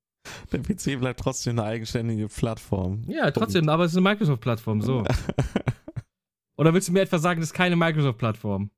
Der 0.51 0.59
PC 0.59 0.99
bleibt 0.99 1.19
trotzdem 1.19 1.57
eine 1.57 1.67
eigenständige 1.67 2.27
Plattform. 2.27 3.03
Ja, 3.07 3.31
trotzdem, 3.31 3.69
aber 3.69 3.85
es 3.85 3.91
ist 3.91 3.97
eine 3.97 4.09
Microsoft-Plattform, 4.09 4.81
so. 4.81 5.03
Oder 6.57 6.73
willst 6.73 6.89
du 6.89 6.91
mir 6.91 7.01
etwa 7.01 7.17
sagen, 7.17 7.39
das 7.39 7.49
ist 7.49 7.55
keine 7.55 7.75
Microsoft-Plattform? 7.75 8.69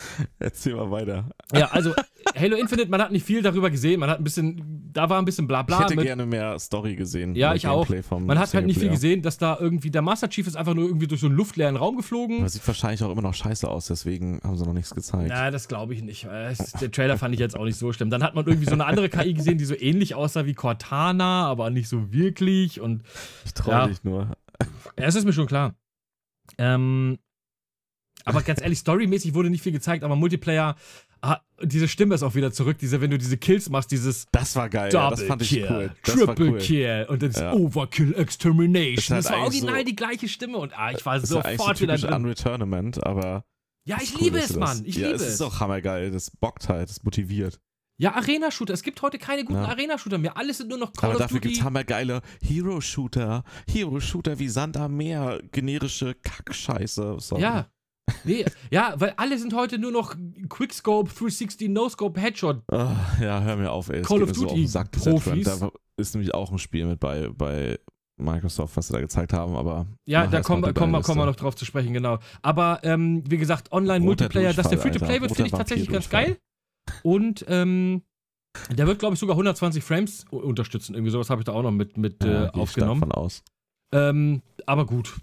Erzähl 0.38 0.74
mal 0.74 0.90
weiter. 0.90 1.28
Ja, 1.52 1.66
also 1.66 1.92
Halo 2.36 2.56
Infinite, 2.56 2.88
man 2.90 3.00
hat 3.00 3.10
nicht 3.10 3.24
viel 3.24 3.42
darüber 3.42 3.70
gesehen, 3.70 4.00
man 4.00 4.10
hat 4.10 4.18
ein 4.18 4.24
bisschen, 4.24 4.90
da 4.92 5.08
war 5.08 5.18
ein 5.18 5.24
bisschen 5.24 5.44
Ich 5.44 5.48
Blabla. 5.48 5.80
hätte 5.80 5.96
mit, 5.96 6.04
gerne 6.04 6.26
mehr 6.26 6.58
Story 6.58 6.94
gesehen. 6.94 7.34
Ja, 7.34 7.54
ich 7.54 7.66
auch. 7.66 7.86
Gameplay 7.86 8.02
vom 8.02 8.26
man 8.26 8.38
hat 8.38 8.52
halt 8.54 8.66
nicht 8.66 8.78
viel 8.78 8.90
gesehen, 8.90 9.22
dass 9.22 9.38
da 9.38 9.56
irgendwie, 9.58 9.90
der 9.90 10.02
Master 10.02 10.28
Chief 10.28 10.46
ist 10.46 10.56
einfach 10.56 10.74
nur 10.74 10.86
irgendwie 10.86 11.06
durch 11.06 11.20
so 11.20 11.26
einen 11.26 11.36
luftleeren 11.36 11.76
Raum 11.76 11.96
geflogen. 11.96 12.38
Aber 12.40 12.48
sieht 12.48 12.66
wahrscheinlich 12.66 13.02
auch 13.02 13.10
immer 13.10 13.22
noch 13.22 13.34
scheiße 13.34 13.68
aus, 13.68 13.86
deswegen 13.86 14.40
haben 14.42 14.56
sie 14.56 14.64
noch 14.64 14.72
nichts 14.72 14.94
gezeigt. 14.94 15.28
Na, 15.28 15.50
das 15.50 15.68
glaube 15.68 15.94
ich 15.94 16.02
nicht. 16.02 16.24
Äh, 16.24 16.54
Der 16.80 16.90
Trailer 16.90 17.18
fand 17.18 17.34
ich 17.34 17.40
jetzt 17.40 17.56
auch 17.56 17.64
nicht 17.64 17.78
so 17.78 17.92
schlimm. 17.92 18.10
Dann 18.10 18.22
hat 18.22 18.34
man 18.34 18.46
irgendwie 18.46 18.66
so 18.66 18.72
eine 18.72 18.86
andere 18.86 19.08
KI 19.08 19.34
gesehen, 19.34 19.58
die 19.58 19.64
so 19.64 19.74
ähnlich 19.74 20.14
aussah 20.14 20.46
wie 20.46 20.54
Cortana, 20.54 21.46
aber 21.46 21.70
nicht 21.70 21.88
so 21.88 22.12
wirklich. 22.12 22.80
Und 22.80 23.02
ich 23.44 23.54
trau 23.54 23.70
ja. 23.70 23.86
dich 23.86 24.04
nur. 24.04 24.36
ja, 24.98 25.04
es 25.04 25.14
ist 25.14 25.24
mir 25.24 25.32
schon 25.32 25.46
klar. 25.46 25.74
Ähm, 26.56 27.18
aber 28.24 28.42
ganz 28.42 28.60
ehrlich, 28.60 28.78
storymäßig 28.78 29.34
wurde 29.34 29.50
nicht 29.50 29.62
viel 29.62 29.72
gezeigt, 29.72 30.04
aber 30.04 30.16
Multiplayer, 30.16 30.76
ah, 31.22 31.38
diese 31.62 31.88
Stimme 31.88 32.14
ist 32.14 32.22
auch 32.22 32.34
wieder 32.34 32.52
zurück, 32.52 32.78
diese, 32.78 33.00
wenn 33.00 33.10
du 33.10 33.18
diese 33.18 33.36
Kills 33.38 33.68
machst, 33.70 33.90
dieses 33.90 34.26
Das 34.32 34.54
war 34.56 34.68
geil. 34.68 34.92
ja, 34.92 35.10
das 35.10 35.22
fand 35.22 35.42
ich 35.42 35.48
Kill, 35.50 35.66
cool. 35.70 35.90
Das 36.04 36.14
Triple 36.14 36.50
cool. 36.52 36.58
Kill 36.58 37.06
und 37.08 37.22
dann 37.22 37.30
Ja. 37.32 37.52
Overkill 37.52 38.14
Extermination. 38.14 39.14
Halt 39.16 39.24
das 39.24 39.32
war 39.32 39.40
original 39.40 39.78
so- 39.78 39.84
die 39.84 39.96
gleiche 39.96 40.28
Stimme 40.28 40.58
und 40.58 40.78
ah, 40.78 40.90
ich 40.92 41.04
war 41.06 41.14
Das 41.14 41.24
ist 41.24 41.28
so 41.30 41.36
sofort 41.42 41.80
wieder 41.80 41.94
typisch 41.96 42.10
drin. 42.10 42.22
Unreturnament, 42.22 43.04
aber. 43.04 43.44
Ja, 43.86 43.98
ich 44.02 44.14
cool, 44.16 44.24
liebe 44.24 44.38
es, 44.38 44.48
das- 44.48 44.56
Mann. 44.56 44.82
Ich 44.84 44.96
ja, 44.96 45.06
liebe 45.06 45.16
es 45.16 45.22
es. 45.22 45.34
ist 45.34 45.40
auch 45.42 45.60
hammergeil. 45.60 46.10
Das 46.10 46.30
bockt 46.30 46.68
halt, 46.68 46.90
das 46.90 47.02
motiviert. 47.04 47.58
Ja, 48.00 48.14
Arena-Shooter. 48.14 48.74
Es 48.74 48.82
gibt 48.84 49.02
heute 49.02 49.18
keine 49.18 49.44
guten 49.44 49.58
Ja. 49.58 49.64
Arena-Shooter 49.68 50.18
mehr. 50.18 50.36
Alles 50.36 50.58
sind 50.58 50.68
nur 50.68 50.78
noch 50.78 50.92
Call 50.92 51.10
Aber 51.10 51.14
of 51.16 51.22
dafür 51.22 51.40
Duty. 51.40 51.48
gibt's 51.48 51.64
hammergeile 51.64 52.20
Hero-Shooter. 52.42 53.42
Hero-Shooter 53.68 54.38
wie 54.38 54.48
Sand 54.48 54.76
am 54.76 54.96
Meer. 54.96 55.40
Generische 55.50 56.14
Kackscheiße. 56.14 57.16
Sorry. 57.18 57.42
Ja. 57.42 57.66
Nee, 58.24 58.44
ja, 58.70 58.94
weil 58.98 59.14
alle 59.16 59.38
sind 59.38 59.54
heute 59.54 59.78
nur 59.78 59.92
noch 59.92 60.14
Quickscope, 60.48 61.08
360, 61.10 61.68
No-Scope, 61.70 62.20
Headshot. 62.20 62.62
Ah, 62.72 62.94
ja, 63.20 63.40
hör 63.42 63.56
mir 63.56 63.70
auf, 63.70 63.88
ey. 63.88 64.02
Call 64.02 64.22
of 64.22 64.34
so 64.34 64.42
Duty 64.46 64.54
den 64.62 64.66
Sack, 64.68 64.90
Profis. 64.92 65.44
Da 65.58 65.70
ist 65.96 66.14
nämlich 66.14 66.34
auch 66.34 66.50
ein 66.52 66.58
Spiel 66.58 66.86
mit 66.86 67.00
bei, 67.00 67.28
bei 67.28 67.78
Microsoft, 68.20 68.76
was 68.76 68.88
sie 68.88 68.92
da 68.92 69.00
gezeigt 69.00 69.32
haben, 69.32 69.54
aber. 69.56 69.86
Ja, 70.06 70.26
da 70.26 70.40
kommen, 70.42 70.62
wir- 70.64 70.72
kommen, 70.74 70.92
wir- 70.92 70.98
Liste. 70.98 71.12
kommen 71.12 71.20
wir 71.22 71.26
noch 71.26 71.36
drauf 71.36 71.54
zu 71.56 71.64
sprechen, 71.64 71.92
genau. 71.92 72.18
Aber 72.42 72.80
ähm, 72.82 73.22
wie 73.28 73.38
gesagt, 73.38 73.72
Online-Multiplayer, 73.72 74.52
dass 74.52 74.68
der 74.68 74.78
Free-to-Play 74.78 75.20
wird, 75.20 75.32
finde 75.34 75.46
ich 75.50 75.52
tatsächlich 75.56 75.88
ganz 75.88 76.08
geil. 76.10 76.38
Und 77.02 77.44
ähm, 77.48 78.02
der 78.70 78.86
wird, 78.86 78.98
glaube 78.98 79.14
ich, 79.14 79.20
sogar 79.20 79.34
120 79.34 79.84
Frames 79.84 80.24
unterstützen. 80.30 80.94
Irgendwie 80.94 81.10
sowas 81.12 81.30
habe 81.30 81.40
ich 81.40 81.44
da 81.44 81.52
auch 81.52 81.62
noch 81.62 81.70
mit, 81.70 81.96
mit 81.96 82.24
Ja, 82.24 82.28
äh, 82.28 82.32
gehe 82.32 82.42
ich 82.44 82.48
stark 82.50 82.56
aufgenommen. 82.56 83.00
von 83.00 83.12
aus. 83.12 83.42
Ähm, 83.92 84.42
aber 84.66 84.84
gut, 84.86 85.14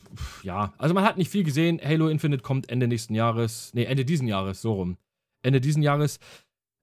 ja. 0.44 0.74
Also 0.78 0.96
man 0.96 1.04
hat 1.04 1.18
nicht 1.18 1.30
viel 1.30 1.44
gesehen. 1.44 1.80
Halo 1.84 2.08
Infinite 2.08 2.42
kommt 2.42 2.70
Ende 2.70 2.88
nächsten 2.88 3.14
Jahres. 3.14 3.72
Nee, 3.74 3.84
Ende 3.84 4.06
diesen 4.06 4.28
Jahres, 4.28 4.62
so 4.62 4.74
rum. 4.74 4.98
Ende 5.44 5.62
diesen 5.62 5.84
Jahres. 5.84 6.20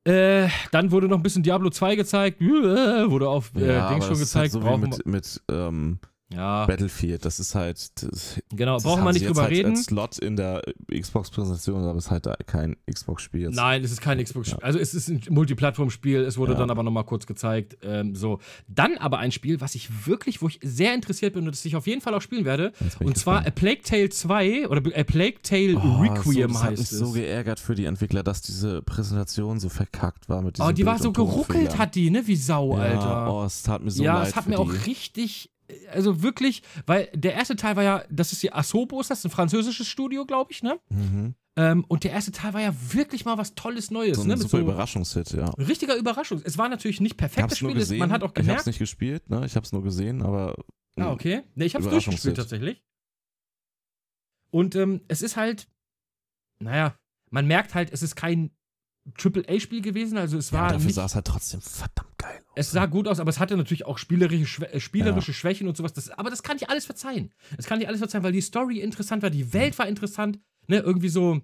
Äh, 0.04 0.48
dann 0.72 0.90
wurde 0.90 1.08
noch 1.08 1.16
ein 1.16 1.22
bisschen 1.22 1.42
Diablo 1.42 1.70
2 1.70 1.96
gezeigt. 1.96 2.40
Äh, 2.40 2.44
wurde 3.10 3.28
auf 3.28 3.52
äh, 3.56 3.66
ja, 3.66 3.88
Dings 3.90 4.04
schon 4.04 4.14
halt 4.14 4.24
gezeigt. 4.24 4.52
so 4.52 4.60
wie 4.60 4.66
brauchen 4.66 4.90
mit, 4.90 5.06
mit 5.06 5.42
ähm, 5.50 5.98
ja, 6.34 6.66
Battlefield. 6.66 7.24
Das 7.24 7.38
ist 7.40 7.54
halt. 7.54 7.90
Das, 8.02 8.40
genau, 8.50 8.74
das 8.74 8.82
brauchen 8.84 9.04
wir 9.04 9.12
nicht 9.12 9.26
drüber 9.28 9.42
halt 9.42 9.50
reden. 9.52 9.70
Als 9.72 9.84
Slot 9.84 10.18
in 10.18 10.36
der 10.36 10.62
Xbox-Präsentation, 10.90 11.84
aber 11.84 11.98
es 11.98 12.06
ist 12.06 12.10
halt 12.10 12.26
kein 12.46 12.76
Xbox-Spiel. 12.90 13.50
Nein, 13.50 13.84
es 13.84 13.92
ist 13.92 14.00
kein 14.00 14.22
Xbox-Spiel. 14.22 14.62
Also 14.62 14.78
es 14.78 14.94
ist 14.94 15.08
ein 15.08 15.20
Multiplattform-Spiel. 15.30 16.20
Es 16.22 16.38
wurde 16.38 16.52
Ja. 16.52 16.58
dann 16.58 16.70
aber 16.70 16.82
nochmal 16.82 17.04
kurz 17.04 17.26
gezeigt. 17.26 17.76
Ähm, 17.82 18.14
so. 18.14 18.38
Dann 18.68 18.96
aber 18.98 19.18
ein 19.18 19.32
Spiel, 19.32 19.60
was 19.60 19.74
ich 19.74 20.06
wirklich, 20.06 20.40
wo 20.42 20.48
ich 20.48 20.58
sehr 20.62 20.94
interessiert 20.94 21.34
bin 21.34 21.44
und 21.46 21.52
das 21.54 21.64
ich 21.64 21.76
auf 21.76 21.86
jeden 21.86 22.00
Fall 22.00 22.14
auch 22.14 22.22
spielen 22.22 22.44
werde. 22.44 22.72
Und 23.00 23.16
zwar 23.18 23.46
A. 23.46 23.50
Plague 23.50 23.82
Tale 23.82 24.08
2 24.08 24.68
oder 24.68 24.80
A 24.98 25.04
Plague 25.04 25.42
Tale 25.42 25.76
Oh, 25.76 26.00
Requiem 26.00 26.48
so, 26.48 26.54
das 26.54 26.62
hat 26.62 26.70
heißt 26.70 26.78
mich 26.80 26.92
es. 26.92 26.98
so 26.98 27.12
geärgert 27.12 27.60
für 27.60 27.74
die 27.74 27.84
Entwickler, 27.84 28.22
dass 28.22 28.42
diese 28.42 28.82
Präsentation 28.82 29.60
so 29.60 29.68
verkackt 29.68 30.28
war 30.28 30.42
mit 30.42 30.56
diesem 30.56 30.68
oh, 30.68 30.72
die 30.72 30.86
war 30.86 30.94
Bild- 30.94 31.02
so 31.02 31.08
und 31.08 31.16
geruckelt, 31.16 31.78
hat 31.78 31.94
die, 31.94 32.10
ne? 32.10 32.26
Wie 32.26 32.36
Sau, 32.36 32.76
ja, 32.76 32.82
Alter. 32.82 33.32
Oh, 33.32 33.44
es 33.44 33.62
tat 33.62 33.82
mir 33.82 33.90
so 33.90 34.02
ja, 34.02 34.18
leid. 34.18 34.28
es 34.28 34.36
hat 34.36 34.48
mir 34.48 34.58
auch 34.58 34.70
die. 34.70 34.76
richtig, 34.78 35.50
also 35.90 36.22
wirklich, 36.22 36.62
weil 36.86 37.08
der 37.14 37.34
erste 37.34 37.56
Teil 37.56 37.76
war 37.76 37.82
ja, 37.82 38.04
das 38.10 38.32
ist 38.32 38.42
die 38.42 38.52
Asobos, 38.52 39.08
das 39.08 39.18
ist 39.20 39.24
ein 39.26 39.30
französisches 39.30 39.86
Studio, 39.88 40.24
glaube 40.26 40.52
ich, 40.52 40.62
ne? 40.62 40.78
Mhm. 40.90 41.34
Ähm, 41.56 41.84
und 41.88 42.04
der 42.04 42.12
erste 42.12 42.32
Teil 42.32 42.54
war 42.54 42.62
ja 42.62 42.74
wirklich 42.94 43.24
mal 43.26 43.36
was 43.36 43.54
Tolles 43.54 43.90
Neues, 43.90 44.16
So 44.16 44.22
ein 44.22 44.28
ne? 44.28 44.36
Super 44.38 44.48
so 44.48 44.58
Überraschungshit, 44.60 45.32
ja. 45.32 45.50
richtiger 45.50 45.96
Überraschung. 45.96 46.40
Es 46.44 46.56
war 46.56 46.68
natürlich 46.70 47.00
nicht 47.00 47.20
hab's 47.20 47.36
nur 47.36 47.70
Spiel, 47.70 47.70
es- 47.72 47.88
gesehen. 47.88 47.98
man 47.98 48.10
hat 48.12 48.22
auch 48.22 48.30
ich 48.30 48.38
hab's 48.38 48.46
gemerkt. 48.46 48.66
nicht 48.66 48.78
gespielt, 48.78 49.28
ne? 49.28 49.44
Ich 49.44 49.54
hab's 49.56 49.72
nur 49.72 49.82
gesehen, 49.82 50.22
aber. 50.22 50.54
Ah, 50.96 51.10
okay. 51.12 51.42
Ne, 51.54 51.64
ich 51.66 51.74
hab's 51.74 51.84
Überraschungshit. 51.84 52.24
durchgespielt 52.24 52.36
tatsächlich. 52.36 52.82
Und 54.50 54.74
ähm, 54.76 55.00
es 55.08 55.22
ist 55.22 55.36
halt, 55.36 55.68
naja, 56.58 56.94
man 57.30 57.46
merkt 57.46 57.74
halt, 57.74 57.92
es 57.92 58.02
ist 58.02 58.16
kein 58.16 58.50
Triple-A-Spiel 59.18 59.82
gewesen, 59.82 60.16
also 60.16 60.38
es 60.38 60.50
Ja, 60.50 60.60
war 60.60 60.72
dafür 60.72 60.92
sah 60.92 61.04
es 61.06 61.14
halt 61.14 61.26
trotzdem 61.26 61.60
verdammt 61.60 62.16
geil 62.18 62.38
aus. 62.46 62.52
es 62.54 62.70
sah 62.70 62.86
gut 62.86 63.08
aus, 63.08 63.18
aber 63.18 63.30
es 63.30 63.40
hatte 63.40 63.56
natürlich 63.56 63.84
auch 63.84 63.98
spielerische, 63.98 64.46
Schwä 64.46 64.66
äh, 64.66 64.80
spielerische 64.80 65.32
Schwächen 65.32 65.66
und 65.68 65.76
sowas. 65.76 65.92
Das, 65.92 66.10
aber 66.10 66.30
das 66.30 66.42
kann 66.42 66.56
ich 66.56 66.70
alles 66.70 66.86
verzeihen. 66.86 67.32
Das 67.56 67.66
kann 67.66 67.80
ich 67.80 67.88
alles 67.88 67.98
verzeihen, 67.98 68.22
weil 68.22 68.32
die 68.32 68.40
Story 68.40 68.78
interessant 68.78 69.22
war, 69.22 69.30
die 69.30 69.52
Welt 69.52 69.76
war 69.78 69.88
interessant, 69.88 70.38
ne, 70.68 70.78
irgendwie 70.78 71.08
so, 71.08 71.40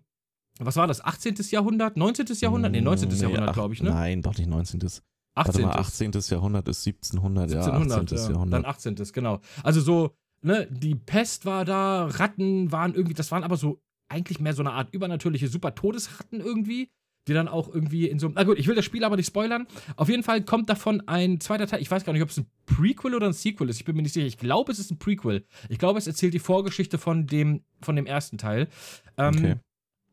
was 0.61 0.77
war 0.77 0.87
das, 0.87 1.05
18. 1.05 1.35
Jahrhundert, 1.51 1.97
19. 1.97 2.27
Jahrhundert? 2.41 2.73
Ne, 2.73 2.81
19. 2.81 3.09
Nee, 3.09 3.17
Jahrhundert, 3.17 3.55
glaube 3.55 3.75
ich, 3.75 3.83
ne? 3.83 3.91
Nein, 3.91 4.23
doch 4.23 4.37
nicht 4.39 4.49
19. 4.49 4.81
18. 4.81 5.03
Warte 5.35 5.63
mal, 5.63 5.73
18. 5.77 6.13
Jahrhundert 6.31 6.69
ist 6.69 6.87
1700, 6.87 7.51
1700, 7.51 7.51
ja. 7.51 8.07
18. 8.07 8.17
ja. 8.19 8.33
Jahrhundert. 8.33 8.65
Dann 8.65 8.71
18. 8.71 8.95
genau. 9.13 9.41
Also 9.63 9.81
so, 9.81 10.15
ne, 10.43 10.69
die 10.71 10.95
Pest 10.95 11.45
war 11.45 11.65
da, 11.65 12.07
Ratten 12.07 12.71
waren 12.71 12.95
irgendwie, 12.95 13.15
das 13.15 13.31
waren 13.31 13.43
aber 13.45 13.57
so 13.57 13.81
eigentlich 14.09 14.41
mehr 14.41 14.55
so 14.55 14.63
eine 14.63 14.73
Art 14.73 14.93
übernatürliche 14.93 15.49
super 15.49 15.75
Todesratten 15.75 16.41
irgendwie, 16.41 16.91
die 17.29 17.35
dann 17.35 17.47
auch 17.49 17.73
irgendwie 17.73 18.09
in 18.09 18.19
so. 18.19 18.29
Na 18.35 18.43
gut, 18.45 18.59
ich 18.59 18.67
will 18.67 18.75
das 18.75 18.85
Spiel 18.85 19.05
aber 19.05 19.17
nicht 19.17 19.27
spoilern. 19.27 19.67
Auf 19.97 20.09
jeden 20.09 20.23
Fall 20.23 20.43
kommt 20.43 20.69
davon 20.69 21.03
ein 21.07 21.41
zweiter 21.41 21.67
Teil. 21.67 21.81
Ich 21.83 21.91
weiß 21.91 22.05
gar 22.05 22.13
nicht, 22.13 22.23
ob 22.23 22.31
es 22.31 22.39
ein 22.39 22.47
Prequel 22.67 23.15
oder 23.15 23.27
ein 23.27 23.33
Sequel 23.33 23.69
ist. 23.69 23.77
Ich 23.79 23.85
bin 23.85 23.95
mir 23.97 24.03
nicht 24.03 24.15
sicher. 24.15 24.27
Ich 24.27 24.39
glaube, 24.39 24.73
es 24.73 24.79
ist 24.79 24.91
ein 24.91 24.99
Prequel. 24.99 25.45
Ich 25.69 25.79
glaube, 25.79 25.99
es 25.99 26.07
erzählt 26.07 26.35
die 26.35 26.39
Vorgeschichte 26.39 26.99
von 26.99 27.27
dem, 27.27 27.63
von 27.83 27.95
dem 27.95 28.07
ersten 28.07 28.39
Teil. 28.39 28.69
Ähm, 29.17 29.35
Okay. 29.37 29.55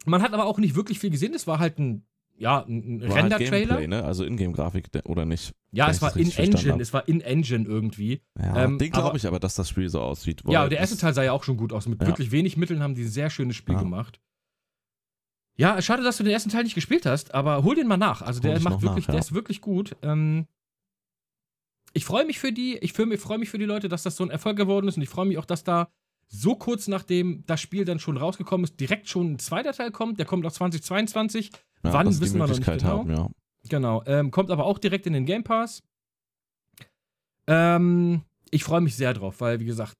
Man 0.06 0.22
hat 0.22 0.34
aber 0.34 0.46
auch 0.46 0.60
nicht 0.60 0.76
wirklich 0.76 1.00
viel 1.00 1.10
gesehen. 1.10 1.34
Es 1.34 1.48
war 1.48 1.58
halt 1.58 1.80
ein, 1.80 2.06
ja, 2.38 2.64
ein 2.64 3.00
halt 3.02 3.14
Render-Trailer. 3.16 3.78
Gameplay, 3.78 3.88
ne? 3.88 4.04
Also 4.04 4.24
Ingame-Grafik, 4.24 4.92
der- 4.92 5.06
oder 5.10 5.26
nicht? 5.26 5.54
ja, 5.72 5.90
es 5.90 6.00
war 6.02 6.10
das 6.10 6.18
richtig 6.18 6.38
in 6.38 6.44
verstanden 6.52 6.58
Engine. 6.58 6.74
hab. 6.74 6.82
Es 6.82 6.94
war 6.94 7.08
in 7.08 7.22
Engine 7.22 7.66
irgendwie. 7.66 8.22
Ja, 8.40 8.66
Ähm, 8.66 8.78
den 8.78 8.92
glaube 8.92 9.18
ich 9.18 9.26
aber, 9.26 9.40
dass 9.40 9.56
das 9.56 9.68
Spiel 9.70 9.90
so 9.90 10.02
aussieht. 10.02 10.44
Ja, 10.48 10.70
der 10.70 10.78
erste 10.80 10.96
Teil 10.98 11.14
sah 11.16 11.24
ja 11.24 11.32
auch 11.32 11.44
schon 11.44 11.58
gut 11.58 11.74
aus. 11.74 11.88
Mit 11.88 12.02
Ja. 12.02 12.08
wirklich 12.08 12.32
wenig 12.32 12.56
Mitteln 12.56 12.84
haben 12.84 12.94
die 12.94 13.02
ein 13.04 13.10
sehr 13.10 13.30
schönes 13.32 13.56
Spiel 13.56 13.76
Ja. 13.76 13.82
gemacht. 13.82 14.20
Ja, 15.58 15.82
schade, 15.82 16.04
dass 16.04 16.18
du 16.18 16.24
den 16.24 16.34
ersten 16.34 16.50
Teil 16.50 16.64
nicht 16.64 16.76
gespielt 16.76 17.06
hast, 17.06 17.34
aber 17.34 17.64
hol 17.64 17.76
den 17.76 17.88
mal 17.88 17.98
nach. 17.98 18.22
Also 18.22 18.42
der 18.42 18.60
macht 18.60 18.82
wirklich, 18.82 19.08
nach, 19.08 19.14
ja. 19.14 19.20
der 19.20 19.20
ist 19.22 19.34
wirklich 19.34 19.62
gut. 19.62 19.96
Ähm, 20.02 20.48
ich 21.94 22.04
freue 22.04 22.26
mich 22.26 22.40
für 22.40 22.52
die, 22.52 22.78
ich 22.80 22.92
freue 22.92 23.06
mich, 23.08 23.50
für 23.50 23.58
die 23.58 23.66
Leute, 23.66 23.88
dass 23.88 24.04
das 24.04 24.18
so 24.18 24.24
ein 24.24 24.30
Erfolg 24.30 24.58
geworden 24.58 24.88
ist 24.88 24.98
und 24.98 25.04
ich 25.04 25.10
freue 25.10 25.26
mich 25.26 25.38
auch, 25.38 25.46
dass 25.46 25.64
da 25.64 25.90
so 26.28 26.56
kurz 26.56 26.88
nachdem 26.88 27.46
das 27.46 27.62
Spiel 27.62 27.86
dann 27.86 28.00
schon 28.00 28.18
rausgekommen 28.18 28.66
ist, 28.66 28.80
direkt 28.80 29.08
schon 29.08 29.34
ein 29.34 29.40
zweiter 29.40 29.72
Teil 29.72 29.92
kommt. 29.92 30.20
Der 30.20 30.26
kommt 30.26 30.46
auch 30.46 30.52
2022. 30.52 31.52
ja, 31.52 31.94
wann 31.94 32.08
wissen 32.08 32.38
wir 32.38 32.48
noch 32.48 32.58
nicht 32.58 32.66
genau. 32.66 32.84
Haben, 32.84 33.12
ja. 33.12 33.30
Genau. 33.70 34.04
Ähm, 34.06 34.32
kommt 34.32 34.52
aber 34.52 34.66
auch 34.66 34.78
direkt 34.78 35.08
in 35.08 35.14
den 35.14 35.26
Game 35.26 35.44
Pass. 35.44 35.84
Ähm, 37.48 38.24
ich 38.52 38.64
freue 38.64 38.82
mich 38.82 38.96
sehr 38.96 39.14
drauf, 39.14 39.40
weil, 39.40 39.60
wie 39.60 39.66
gesagt, 39.66 39.94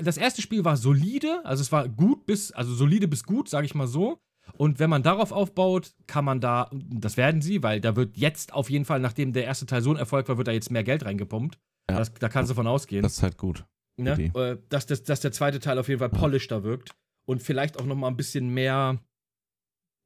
das 0.00 0.16
erste 0.16 0.42
Spiel 0.42 0.64
war 0.64 0.76
solide, 0.76 1.40
also 1.44 1.60
es 1.60 1.72
war 1.72 1.88
gut 1.88 2.26
bis, 2.26 2.52
also 2.52 2.74
solide 2.74 3.08
bis 3.08 3.24
gut, 3.24 3.48
sage 3.48 3.66
ich 3.66 3.74
mal 3.74 3.86
so. 3.86 4.18
Und 4.56 4.78
wenn 4.78 4.90
man 4.90 5.02
darauf 5.02 5.32
aufbaut, 5.32 5.94
kann 6.06 6.24
man 6.24 6.40
da, 6.40 6.70
das 6.72 7.16
werden 7.16 7.40
sie, 7.42 7.62
weil 7.62 7.80
da 7.80 7.96
wird 7.96 8.16
jetzt 8.16 8.52
auf 8.52 8.70
jeden 8.70 8.84
Fall, 8.84 9.00
nachdem 9.00 9.32
der 9.32 9.44
erste 9.44 9.66
Teil 9.66 9.82
so 9.82 9.90
ein 9.90 9.96
Erfolg 9.96 10.28
war, 10.28 10.36
wird 10.38 10.48
da 10.48 10.52
jetzt 10.52 10.70
mehr 10.70 10.84
Geld 10.84 11.04
reingepumpt. 11.04 11.58
Ja. 11.90 11.98
Das, 11.98 12.12
da 12.14 12.28
kannst 12.28 12.50
du 12.50 12.54
von 12.54 12.66
ausgehen. 12.66 13.02
Das 13.02 13.14
ist 13.14 13.22
halt 13.22 13.36
gut. 13.38 13.64
ne? 13.96 14.30
Äh, 14.34 14.58
dass, 14.68 14.86
dass, 14.86 15.02
dass 15.02 15.20
der 15.20 15.32
zweite 15.32 15.58
Teil 15.58 15.78
auf 15.78 15.88
jeden 15.88 15.98
Fall 15.98 16.10
Ja. 16.12 16.18
polisheder 16.18 16.62
wirkt 16.62 16.90
und 17.26 17.42
vielleicht 17.42 17.78
auch 17.80 17.86
noch 17.86 17.96
mal 17.96 18.08
ein 18.08 18.16
bisschen 18.16 18.48
mehr. 18.54 18.98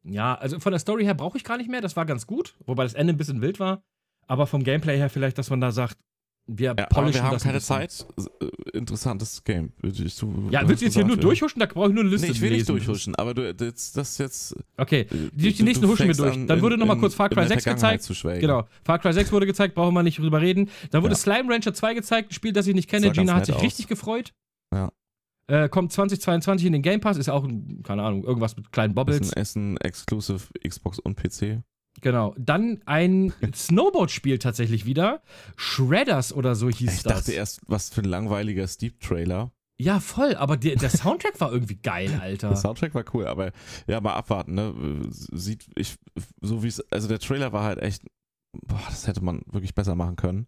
Ja, 0.05 0.35
also 0.37 0.61
von 0.61 0.73
der 0.73 0.79
Story 0.79 1.05
her 1.05 1.15
brauche 1.15 1.37
ich 1.37 1.45
gar 1.45 1.57
nicht 1.59 1.69
mehr. 1.71 1.81
Das 1.81 1.97
war 1.97 2.07
ganz 2.07 2.27
gut, 2.27 2.57
wobei 2.67 2.85
das 2.85 2.95
Ende 2.95 3.13
ein 3.13 3.17
bisschen 3.17 3.41
wild 3.43 3.59
war. 3.59 3.83
Aber 4.29 4.47
vom 4.47 4.63
Gameplay 4.65 4.97
her 4.97 5.11
vielleicht, 5.11 5.39
dass 5.39 5.51
man 5.51 5.61
da 5.61 5.71
sagt, 5.73 5.99
wir 6.49 6.75
Ja, 6.79 6.87
aber 6.95 7.13
wir 7.13 7.23
haben 7.23 7.39
keine. 7.39 7.61
Zeit. 7.61 8.07
Äh, 8.41 8.47
Interessantes 8.79 9.43
Game. 9.43 9.73
Zu- 10.09 10.49
Ja, 10.51 10.69
willst 10.69 10.83
du 10.83 10.87
jetzt 10.87 10.95
hier 10.95 11.05
nur 11.05 11.17
durchhuschen? 11.17 11.61
Da 11.61 11.67
brauche 11.67 11.89
ich 11.89 11.95
nur 11.95 12.03
eine 12.03 12.11
Liste 12.11 12.27
Nee, 12.27 12.33
ich 12.33 12.41
will 12.41 12.51
nicht 12.51 12.69
durchhuschen, 12.69 13.15
aber 13.17 13.35
du, 13.35 13.55
das, 13.55 13.93
das 13.93 14.19
jetzt. 14.19 14.55
Okay, 14.77 15.01
äh, 15.01 15.07
die, 15.33 15.53
die 15.53 15.55
du- 15.55 15.65
nächsten 15.65 15.83
du 15.85 15.93
huschen 15.93 16.07
wir 16.07 16.15
durch. 16.15 16.35
an, 16.35 16.47
Dann 16.47 16.63
wurde 16.63 16.75
in- 16.75 16.81
noch 16.81 16.87
mal 16.87 16.95
in- 16.95 17.01
kurz 17.01 17.15
Far 17.15 17.29
Cry 17.29 17.37
der 17.41 17.49
6 17.49 17.63
Vergangenheit 17.65 17.99
gezeigt. 18.01 18.19
Zu. 18.21 18.29
Genau, 18.41 18.65
Far 18.85 18.99
Cry 18.99 19.13
6 19.13 19.33
wurde 19.33 19.47
gezeigt, 19.47 19.75
brauchen 19.75 19.95
wir 19.95 20.03
nicht 20.03 20.19
drüber 20.19 20.41
reden. 20.41 20.71
Dann 20.91 21.03
wurde 21.03 21.13
Ja. 21.15 21.19
Slime 21.19 21.53
Rancher 21.53 21.75
2 21.75 21.95
gezeigt, 21.95 22.31
ein 22.31 22.35
Spiel, 22.35 22.53
das 22.53 22.67
ich 22.67 22.75
nicht 22.75 22.89
kenne. 22.89 23.11
Gina 23.11 23.35
hat 23.35 23.47
sich 23.47 23.55
aus. 23.55 23.63
richtig 23.63 23.89
gefreut. 23.89 24.33
Ja. 24.73 24.91
Äh, 25.49 25.69
kommt 25.69 25.93
2022 25.93 26.67
in 26.67 26.73
den 26.73 26.83
Game 26.83 27.01
Pass, 27.01 27.17
ist 27.17 27.29
auch, 27.29 27.45
ein, 27.45 27.81
keine 27.85 28.03
Ahnung, 28.03 28.25
irgendwas 28.25 28.57
mit 28.57 28.73
kleinen 28.73 28.95
Bobbles. 28.95 29.21
Ist 29.21 29.33
ein 29.37 29.41
Essen 29.41 29.77
Exclusive 29.79 30.41
Xbox 30.67 30.99
und 30.99 31.17
PC. 31.17 31.63
Genau. 32.01 32.35
Dann 32.39 32.83
ein 32.87 33.33
Snowboard-Spiel 33.55 34.39
tatsächlich 34.39 34.85
wieder. 34.87 35.23
Shredders 35.57 36.33
oder 36.33 36.55
so 36.55 36.69
hieß 36.69 36.95
Ich 36.95 37.03
das. 37.03 37.15
dachte 37.15 37.33
erst, 37.33 37.61
was 37.67 37.91
für 37.91 38.03
ein 38.03 38.09
langweiliger 38.09 38.67
Steep-Trailer. 38.69 39.51
ja, 39.79 40.01
voll, 40.01 40.35
aber 40.37 40.57
der, 40.57 40.77
der 40.77 40.91
Soundtrack 40.91 41.41
war 41.41 41.53
irgendwie 41.53 41.77
geil, 41.77 42.19
Alter. 42.21 42.49
Der 42.49 42.57
Soundtrack 42.57 42.95
war 42.95 43.05
cool, 43.15 43.27
aber 43.27 43.53
ja, 43.87 44.01
mal 44.01 44.15
abwarten, 44.15 44.55
ne? 44.55 44.75
Sieht, 45.11 45.67
ich, 45.77 45.97
so 46.41 46.63
wie 46.63 46.69
es, 46.69 46.81
also 46.91 47.09
der 47.09 47.19
Trailer 47.19 47.53
war 47.53 47.65
halt 47.65 47.79
echt, 47.81 48.05
boah, 48.67 48.81
das 48.89 49.07
hätte 49.07 49.23
man 49.23 49.43
wirklich 49.47 49.75
besser 49.75 49.95
machen 49.95 50.17
können, 50.17 50.47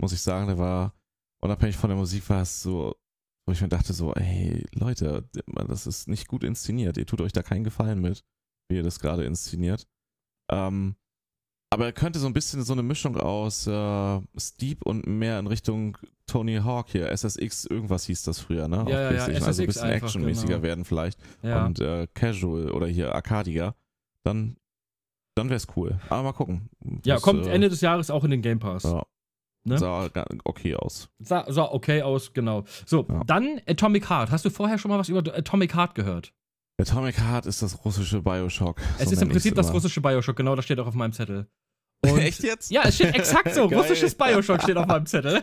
muss 0.00 0.12
ich 0.12 0.22
sagen. 0.22 0.46
Der 0.46 0.58
war, 0.58 0.94
unabhängig 1.42 1.76
von 1.76 1.90
der 1.90 1.98
Musik, 1.98 2.28
war 2.30 2.42
es 2.42 2.62
so, 2.62 2.94
wo 3.46 3.52
ich 3.52 3.60
mir 3.60 3.68
dachte, 3.68 3.92
so, 3.92 4.14
ey, 4.14 4.64
Leute, 4.74 5.28
das 5.66 5.86
ist 5.86 6.08
nicht 6.08 6.28
gut 6.28 6.44
inszeniert. 6.44 6.96
Ihr 6.96 7.06
tut 7.06 7.20
euch 7.20 7.32
da 7.32 7.42
keinen 7.42 7.64
Gefallen 7.64 8.00
mit, 8.00 8.22
wie 8.70 8.76
ihr 8.76 8.82
das 8.82 8.98
gerade 9.00 9.24
inszeniert. 9.24 9.86
Ähm, 10.50 10.96
aber 11.72 11.84
er 11.86 11.92
könnte 11.92 12.18
so 12.18 12.26
ein 12.26 12.32
bisschen 12.32 12.62
so 12.64 12.72
eine 12.72 12.82
Mischung 12.82 13.16
aus 13.16 13.66
äh, 13.66 14.20
Steep 14.36 14.84
und 14.84 15.06
mehr 15.06 15.38
in 15.38 15.46
Richtung 15.46 15.96
Tony 16.26 16.56
Hawk 16.56 16.88
hier, 16.90 17.10
SSX, 17.10 17.64
irgendwas 17.66 18.04
hieß 18.06 18.22
das 18.24 18.40
früher, 18.40 18.66
ne? 18.68 18.84
Ja, 18.88 18.90
ja, 18.90 19.00
ja, 19.02 19.08
PlayStation. 19.08 19.34
also 19.46 19.46
ein 19.46 19.52
SSX 19.52 19.66
bisschen 19.66 19.90
einfach, 19.90 20.06
actionmäßiger 20.06 20.48
genau. 20.54 20.62
werden 20.62 20.84
vielleicht 20.84 21.20
ja. 21.42 21.66
und 21.66 21.80
äh, 21.80 22.06
Casual 22.12 22.70
oder 22.72 22.86
hier 22.86 23.14
Arcadiger, 23.14 23.74
dann, 24.24 24.56
dann 25.36 25.48
wäre 25.48 25.56
es 25.56 25.66
cool. 25.76 26.00
Aber 26.08 26.22
mal 26.24 26.32
gucken. 26.32 26.70
ja, 27.04 27.14
Das, 27.14 27.22
kommt 27.22 27.46
äh, 27.46 27.50
Ende 27.50 27.68
des 27.68 27.80
Jahres 27.80 28.10
auch 28.10 28.24
in 28.24 28.30
den 28.30 28.42
Game 28.42 28.58
Pass. 28.58 28.82
Ja, 28.84 29.04
Ne? 29.64 29.78
sah 29.78 30.08
okay 30.44 30.74
aus. 30.74 31.10
Sah, 31.18 31.44
sah 31.52 31.64
okay 31.70 32.00
aus, 32.02 32.32
genau. 32.32 32.64
So, 32.86 33.06
Ja. 33.08 33.22
dann 33.24 33.60
Atomic 33.66 34.08
Heart. 34.08 34.30
Hast 34.30 34.44
du 34.44 34.50
vorher 34.50 34.78
schon 34.78 34.90
mal 34.90 34.98
was 34.98 35.10
über 35.10 35.18
Atomic 35.36 35.74
Heart 35.74 35.94
gehört? 35.94 36.32
Atomic 36.80 37.18
Heart 37.20 37.46
ist 37.46 37.62
das 37.62 37.84
russische 37.84 38.22
Bioshock. 38.22 38.80
Es 38.98 39.06
so 39.06 39.12
ist 39.12 39.22
im 39.22 39.28
Prinzip 39.28 39.54
das 39.54 39.72
russische 39.72 40.00
Bioshock, 40.00 40.36
genau, 40.36 40.56
das 40.56 40.64
steht 40.64 40.78
auch 40.78 40.86
auf 40.86 40.94
meinem 40.94 41.12
Zettel. 41.12 41.48
Und 42.04 42.18
Echt 42.18 42.42
jetzt? 42.42 42.70
Ja, 42.70 42.82
es 42.84 42.94
steht 42.94 43.14
exakt 43.14 43.54
so. 43.54 43.64
Russisches 43.66 44.14
Bioshock 44.14 44.62
steht 44.62 44.76
auf 44.76 44.86
meinem 44.86 45.06
Zettel. 45.06 45.42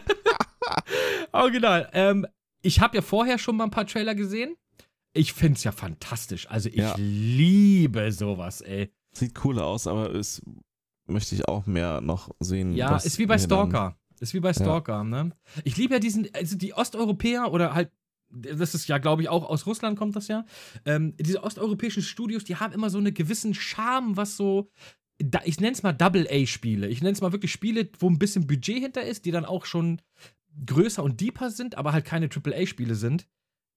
Original. 1.32 1.90
Ähm, 1.94 2.26
ich 2.62 2.82
habe 2.82 2.96
ja 2.96 3.02
vorher 3.02 3.38
schon 3.38 3.58
mal 3.58 3.66
ein 3.66 3.72
paar 3.72 3.86
Trailer 3.86 4.16
gesehen. 4.16 4.56
Ich 5.14 5.34
finde 5.34 5.54
es 5.54 5.64
ja 5.64 5.72
fantastisch. 5.72 6.50
Also 6.50 6.70
ich 6.70 6.76
Ja. 6.78 6.96
liebe 6.98 8.12
sowas, 8.12 8.62
ey. 8.62 8.92
Sieht 9.14 9.44
cool 9.46 9.60
aus, 9.60 9.88
aber 9.88 10.14
es 10.14 10.42
möchte 11.06 11.36
ich 11.36 11.48
auch 11.48 11.66
mehr 11.66 12.02
noch 12.02 12.32
sehen. 12.40 12.74
Ja, 12.74 12.98
ist 12.98 13.18
wie 13.20 13.26
bei 13.26 13.38
Stalker. 13.38 13.98
Ist 14.20 14.34
wie 14.34 14.40
bei 14.40 14.54
Stalker, 14.54 15.04
ne? 15.04 15.32
Ich 15.64 15.78
liebe 15.78 15.94
ja 15.94 16.00
diesen, 16.00 16.28
also 16.34 16.58
die 16.58 16.74
Osteuropäer 16.74 17.52
oder 17.52 17.74
halt, 17.76 17.92
das 18.30 18.76
ist 18.76 18.88
ja, 18.88 18.98
glaube 18.98 19.22
ich, 19.22 19.30
auch 19.30 19.44
aus 19.50 19.66
Russland 19.66 19.98
kommt 19.98 20.16
das 20.16 20.28
ja. 20.28 20.46
Ähm, 20.86 21.16
diese 21.18 21.44
osteuropäischen 21.44 22.04
Studios, 22.04 22.44
die 22.44 22.58
haben 22.58 22.74
immer 22.74 22.90
so 22.90 22.98
einen 22.98 23.14
gewissen 23.14 23.54
Charme, 23.54 24.18
was 24.18 24.36
so, 24.38 24.70
ich 25.46 25.60
nenne 25.60 25.74
es 25.74 25.84
mal 25.84 25.94
Double-A-Spiele. 25.94 26.88
Ich 26.88 27.02
nenne 27.02 27.14
es 27.14 27.22
mal 27.22 27.32
wirklich 27.32 27.52
Spiele, 27.52 27.90
wo 28.00 28.10
ein 28.10 28.20
bisschen 28.20 28.46
Budget 28.48 28.80
hinter 28.80 29.04
ist, 29.04 29.26
die 29.26 29.32
dann 29.32 29.46
auch 29.46 29.66
schon 29.66 30.02
größer 30.66 31.04
und 31.04 31.22
deeper 31.22 31.50
sind, 31.52 31.76
aber 31.76 31.94
halt 31.94 32.06
keine 32.06 32.30
Triple-A-Spiele 32.30 32.96
sind. 32.96 33.28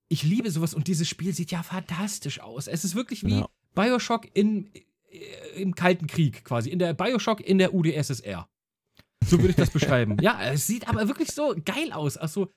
Ich 0.08 0.22
liebe 0.22 0.50
sowas 0.50 0.74
und 0.74 0.88
dieses 0.88 1.08
Spiel 1.08 1.32
sieht 1.32 1.52
ja 1.52 1.62
fantastisch 1.62 2.40
aus. 2.40 2.66
Es 2.66 2.84
ist 2.84 2.94
wirklich 2.94 3.24
wie 3.24 3.38
Ja. 3.38 3.48
Bioshock 3.74 4.26
in, 4.34 4.70
äh, 5.10 5.60
im 5.62 5.74
Kalten 5.74 6.08
Krieg 6.08 6.44
quasi. 6.44 6.70
In 6.70 6.78
der 6.80 6.94
Bioshock 6.94 7.40
in 7.40 7.58
der 7.58 7.72
UdSSR. 7.74 8.48
So 9.24 9.38
würde 9.38 9.50
ich 9.50 9.56
das 9.56 9.70
beschreiben. 9.70 10.16
Ja, 10.20 10.42
es 10.42 10.66
sieht 10.66 10.88
aber 10.88 11.06
wirklich 11.06 11.30
so 11.30 11.54
geil 11.64 11.92
aus. 11.92 12.16
Also, 12.16 12.50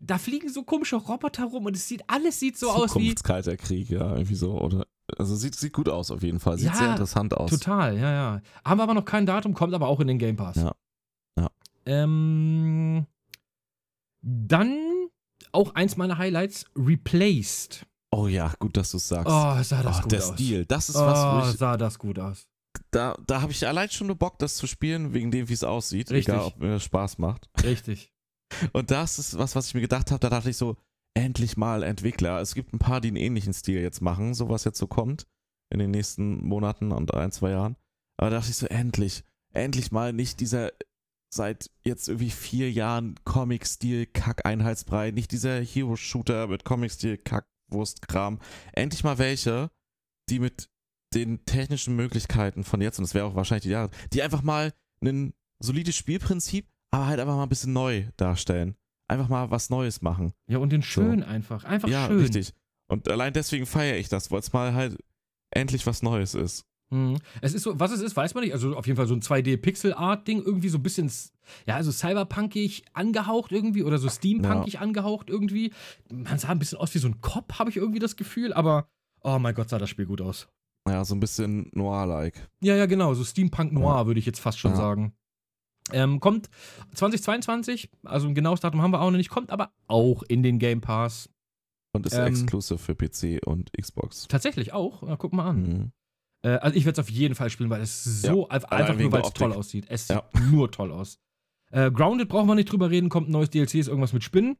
da 0.00 0.18
fliegen 0.18 0.48
so 0.48 0.62
komische 0.62 0.96
Roboter 0.96 1.44
rum 1.44 1.66
und 1.66 1.76
es 1.76 1.86
sieht, 1.86 2.02
alles 2.08 2.40
sieht 2.40 2.56
so 2.58 2.70
aus 2.70 2.94
wie. 2.96 3.00
Zukunftskalter 3.00 3.56
Krieg, 3.56 3.90
ja, 3.90 4.12
irgendwie 4.14 4.34
so. 4.34 4.58
Oder, 4.60 4.86
also 5.18 5.36
sieht, 5.36 5.54
sieht 5.54 5.72
gut 5.72 5.88
aus 5.88 6.10
auf 6.10 6.22
jeden 6.22 6.40
Fall. 6.40 6.56
Sieht 6.56 6.68
Ja, 6.68 6.74
sehr 6.74 6.90
interessant 6.90 7.34
aus. 7.36 7.50
Total, 7.50 7.96
ja, 7.96 8.12
ja. 8.12 8.42
Haben 8.64 8.78
wir 8.78 8.84
aber 8.84 8.94
noch 8.94 9.04
kein 9.04 9.26
Datum, 9.26 9.54
kommt 9.54 9.74
aber 9.74 9.88
auch 9.88 10.00
in 10.00 10.08
den 10.08 10.18
Game 10.18 10.36
Pass. 10.36 10.56
Ja. 10.56 10.72
Ja. 11.38 11.50
Ähm, 11.84 13.06
dann 14.22 14.78
auch 15.52 15.74
eins 15.74 15.96
meiner 15.96 16.18
Highlights: 16.18 16.64
Replaced. 16.76 17.86
Oh 18.12 18.26
ja, 18.26 18.52
gut, 18.58 18.76
dass 18.76 18.90
du 18.90 18.96
es 18.96 19.06
sagst. 19.06 19.28
Oh, 19.28 19.62
sah 19.62 19.82
das 19.82 19.98
Oh, 19.98 20.02
gut 20.02 20.12
der 20.12 20.18
aus. 20.20 20.32
Stil, 20.34 20.64
das 20.64 20.88
ist 20.88 20.96
oh, 20.96 21.00
was, 21.00 21.46
wo 21.46 21.50
ich, 21.50 21.56
sah 21.56 21.76
das 21.76 21.98
gut 21.98 22.18
aus. 22.18 22.48
da, 22.90 23.16
da 23.26 23.42
habe 23.42 23.52
ich 23.52 23.66
allein 23.68 23.88
schon 23.90 24.08
nur 24.08 24.16
Bock, 24.16 24.38
das 24.38 24.56
zu 24.56 24.66
spielen, 24.66 25.12
wegen 25.14 25.30
dem, 25.30 25.48
wie 25.48 25.52
es 25.52 25.62
aussieht. 25.62 26.10
Richtig. 26.10 26.34
Egal, 26.34 26.46
ob 26.46 26.58
mir 26.58 26.70
das 26.70 26.84
Spaß 26.84 27.18
macht. 27.18 27.48
Richtig. 27.62 28.12
Und 28.72 28.90
das 28.90 29.18
ist 29.18 29.38
was, 29.38 29.54
was 29.56 29.68
ich 29.68 29.74
mir 29.74 29.80
gedacht 29.80 30.10
habe. 30.10 30.20
Da 30.20 30.30
dachte 30.30 30.50
ich 30.50 30.56
so, 30.56 30.76
endlich 31.14 31.56
mal 31.56 31.82
Entwickler. 31.82 32.40
Es 32.40 32.54
gibt 32.54 32.72
ein 32.72 32.78
paar, 32.78 33.00
die 33.00 33.08
einen 33.08 33.16
ähnlichen 33.16 33.52
Stil 33.52 33.80
jetzt 33.80 34.00
machen, 34.00 34.34
so 34.34 34.48
was 34.48 34.64
jetzt 34.64 34.78
so 34.78 34.86
kommt 34.86 35.26
in 35.72 35.78
den 35.78 35.90
nächsten 35.90 36.44
Monaten 36.44 36.92
und 36.92 37.14
ein, 37.14 37.32
zwei 37.32 37.50
Jahren. 37.50 37.76
Aber 38.16 38.30
da 38.30 38.36
dachte 38.36 38.50
ich 38.50 38.56
so, 38.56 38.66
endlich, 38.66 39.24
endlich 39.52 39.92
mal 39.92 40.12
nicht 40.12 40.40
dieser 40.40 40.72
seit 41.32 41.70
jetzt 41.84 42.08
irgendwie 42.08 42.30
vier 42.30 42.70
Jahren 42.72 43.14
Comic-Stil 43.24 44.06
Kack-Einheitsbrei, 44.06 45.12
nicht 45.12 45.30
dieser 45.30 45.60
Hero-Shooter 45.60 46.48
mit 46.48 46.64
Comic-Stil 46.64 47.18
Kack-Wurst-Kram. 47.18 48.40
Endlich 48.72 49.04
mal 49.04 49.18
welche, 49.18 49.70
die 50.28 50.40
mit 50.40 50.70
den 51.14 51.44
technischen 51.44 51.96
Möglichkeiten 51.96 52.64
von 52.64 52.80
jetzt, 52.80 52.98
und 52.98 53.04
das 53.04 53.14
wäre 53.14 53.26
auch 53.26 53.34
wahrscheinlich 53.34 53.62
die 53.62 53.70
Jahre, 53.70 53.90
die 54.12 54.22
einfach 54.22 54.42
mal 54.42 54.72
ein 55.02 55.32
solides 55.60 55.96
Spielprinzip, 55.96 56.68
aber 56.90 57.06
halt 57.06 57.20
einfach 57.20 57.36
mal 57.36 57.44
ein 57.44 57.48
bisschen 57.48 57.72
neu 57.72 58.04
darstellen. 58.16 58.76
Einfach 59.08 59.28
mal 59.28 59.50
was 59.50 59.70
Neues 59.70 60.02
machen. 60.02 60.32
Ja, 60.46 60.58
und 60.58 60.70
den 60.70 60.82
schön 60.82 61.22
einfach. 61.22 61.64
Einfach 61.64 61.88
ja, 61.88 62.06
schön. 62.06 62.20
richtig. 62.20 62.54
Und 62.88 63.08
allein 63.08 63.32
deswegen 63.32 63.66
feiere 63.66 63.96
ich 63.96 64.08
das, 64.08 64.30
weil 64.30 64.40
es 64.40 64.52
mal 64.52 64.72
halt 64.74 64.98
endlich 65.50 65.86
was 65.86 66.02
Neues 66.02 66.34
ist. 66.34 66.64
Mhm. 66.90 67.18
Es 67.40 67.54
ist 67.54 67.62
so, 67.62 67.78
was 67.78 67.92
es 67.92 68.00
ist, 68.00 68.16
weiß 68.16 68.34
man 68.34 68.44
nicht. 68.44 68.52
Also 68.52 68.76
auf 68.76 68.86
jeden 68.86 68.96
Fall 68.96 69.06
so 69.06 69.14
ein 69.14 69.20
2D-Pixel-Art-Ding, 69.20 70.42
irgendwie 70.42 70.68
so 70.68 70.78
ein 70.78 70.82
bisschen, 70.82 71.10
ja, 71.66 71.76
also 71.76 71.92
cyberpunkig 71.92 72.84
angehaucht 72.92 73.52
irgendwie 73.52 73.84
oder 73.84 73.98
so 73.98 74.08
steampunkig 74.08 74.80
angehaucht 74.80 75.28
irgendwie. 75.30 75.72
Man 76.12 76.38
sah 76.38 76.48
ein 76.48 76.58
bisschen 76.58 76.78
aus 76.78 76.94
wie 76.94 76.98
so 76.98 77.08
ein 77.08 77.20
Kopf, 77.20 77.58
habe 77.58 77.70
ich 77.70 77.76
irgendwie 77.76 78.00
das 78.00 78.16
Gefühl, 78.16 78.52
aber 78.52 78.88
oh 79.22 79.38
mein 79.38 79.54
Gott, 79.54 79.68
sah 79.68 79.78
das 79.78 79.90
Spiel 79.90 80.06
gut 80.06 80.20
aus. 80.20 80.48
Ja, 80.88 81.04
so 81.04 81.14
ein 81.14 81.20
bisschen 81.20 81.70
Noir-like. 81.74 82.48
Ja, 82.62 82.74
ja, 82.74 82.86
genau. 82.86 83.14
So 83.14 83.22
Steampunk 83.22 83.72
Noir, 83.72 84.06
würde 84.06 84.18
ich 84.18 84.26
jetzt 84.26 84.40
fast 84.40 84.58
schon 84.58 84.72
Ja. 84.72 84.76
sagen. 84.76 85.14
Ähm, 85.92 86.20
kommt 86.20 86.48
2022, 86.94 87.90
also 88.04 88.28
ein 88.28 88.34
genaues 88.34 88.60
Datum 88.60 88.82
haben 88.82 88.92
wir 88.92 89.00
auch 89.00 89.10
noch 89.10 89.16
nicht, 89.16 89.30
kommt 89.30 89.50
aber 89.50 89.72
auch 89.86 90.22
in 90.24 90.42
den 90.42 90.58
Game 90.58 90.80
Pass. 90.80 91.28
Und 91.92 92.06
ist 92.06 92.12
Ähm, 92.14 92.26
exclusive 92.26 92.78
für 92.78 92.94
PC 92.94 93.44
und 93.46 93.72
Xbox. 93.72 94.28
Tatsächlich 94.28 94.72
auch. 94.72 95.02
Ja, 95.02 95.16
guck 95.16 95.32
mal 95.32 95.48
an. 95.48 95.62
Mhm. 95.62 95.92
Äh, 96.42 96.50
also 96.58 96.76
ich 96.76 96.84
werde 96.84 97.00
es 97.00 97.06
auf 97.06 97.10
jeden 97.10 97.34
Fall 97.34 97.50
spielen, 97.50 97.68
weil 97.70 97.80
es 97.80 98.04
so 98.04 98.48
einfach 98.48 98.70
allein 98.70 98.96
nur, 98.96 99.12
weil 99.12 99.22
es 99.22 99.32
toll 99.32 99.52
aussieht. 99.52 99.86
Es 99.88 100.08
Ja. 100.08 100.22
sieht 100.32 100.52
nur 100.52 100.70
toll 100.70 100.92
aus. 100.92 101.18
Äh, 101.72 101.90
Grounded 101.90 102.28
brauchen 102.28 102.46
wir 102.48 102.54
nicht 102.54 102.70
drüber 102.70 102.90
reden, 102.90 103.08
kommt 103.08 103.28
ein 103.28 103.32
neues 103.32 103.50
DLC, 103.50 103.74
ist 103.76 103.88
irgendwas 103.88 104.12
mit 104.12 104.22
Spinnen. 104.24 104.56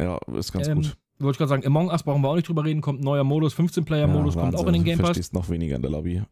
Ja, 0.00 0.18
ist 0.36 0.52
ganz 0.52 0.68
Ähm, 0.68 0.76
gut. 0.82 0.96
Wollte 1.20 1.32
ich 1.34 1.38
gerade 1.38 1.48
sagen, 1.48 1.66
Among 1.66 1.88
Us 1.88 2.04
brauchen 2.04 2.22
wir 2.22 2.28
auch 2.28 2.36
nicht 2.36 2.46
drüber 2.46 2.64
reden, 2.64 2.80
kommt 2.80 3.00
ein 3.00 3.04
neuer 3.04 3.24
Modus, 3.24 3.54
15-Player-Modus, 3.56 4.36
Ja, 4.36 4.40
kommt 4.42 4.54
auch 4.54 4.66
in 4.68 4.74
den 4.74 4.84
Game 4.84 4.98
Du 4.98 5.04
Pass. 5.04 5.32
noch 5.32 5.48
weniger 5.48 5.74
in 5.74 5.82
der 5.82 5.90
Lobby. 5.90 6.22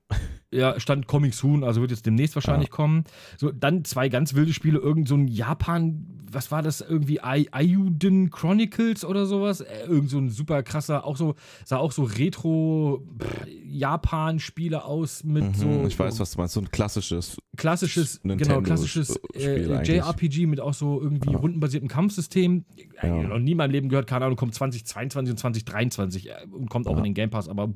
Ja, 0.52 0.78
stand 0.78 1.06
Coming 1.08 1.32
Soon, 1.32 1.64
also 1.64 1.80
wird 1.80 1.90
jetzt 1.90 2.06
demnächst 2.06 2.36
wahrscheinlich 2.36 2.70
kommen. 2.70 3.02
So, 3.36 3.50
dann 3.50 3.84
zwei 3.84 4.08
ganz 4.08 4.34
wilde 4.34 4.52
Spiele, 4.52 4.78
irgend 4.78 5.08
so 5.08 5.16
ein 5.16 5.26
Japan, 5.28 6.06
was 6.30 6.50
war 6.50 6.60
das, 6.62 6.80
irgendwie 6.80 7.20
Ayuden 7.20 8.30
Chronicles 8.30 9.04
oder 9.04 9.26
sowas? 9.26 9.60
Äh, 9.60 9.84
irgend 9.86 10.10
so 10.10 10.18
ein 10.18 10.30
super 10.30 10.62
krasser, 10.62 11.04
auch 11.04 11.16
so, 11.16 11.34
sah 11.64 11.76
auch 11.78 11.92
so 11.92 12.04
Retro-Japan-Spiele 12.04 14.84
aus 14.84 15.24
mit 15.24 15.44
Mhm, 15.44 15.54
so. 15.54 15.84
ich 15.86 15.98
weiß, 15.98 16.20
was 16.20 16.32
du 16.32 16.38
meinst. 16.38 16.54
So 16.54 16.60
ein 16.60 16.70
klassisches. 16.70 17.36
klassisches, 17.56 18.20
Nintendo 18.22 18.56
genau, 18.56 18.66
klassisches 18.66 19.18
äh. 19.34 19.82
JRPG 19.82 20.46
mit 20.46 20.60
auch 20.60 20.74
so 20.74 21.00
irgendwie 21.00 21.32
Ja. 21.32 21.38
rundenbasiertem 21.38 21.88
Kampfsystem. 21.88 22.66
Äh, 23.00 23.06
Ja. 23.08 23.22
Noch 23.22 23.38
nie 23.38 23.52
in 23.52 23.56
meinem 23.56 23.70
Leben 23.70 23.88
gehört, 23.88 24.06
keine 24.06 24.26
Ahnung, 24.26 24.36
kommt 24.36 24.54
2022 24.54 25.30
und 25.32 25.38
2023 25.38 26.28
äh, 26.28 26.32
und 26.50 26.68
kommt 26.68 26.86
auch 26.86 26.92
Ja. 26.92 26.98
in 26.98 27.04
den 27.04 27.14
Game 27.14 27.30
Pass, 27.30 27.48
aber 27.48 27.72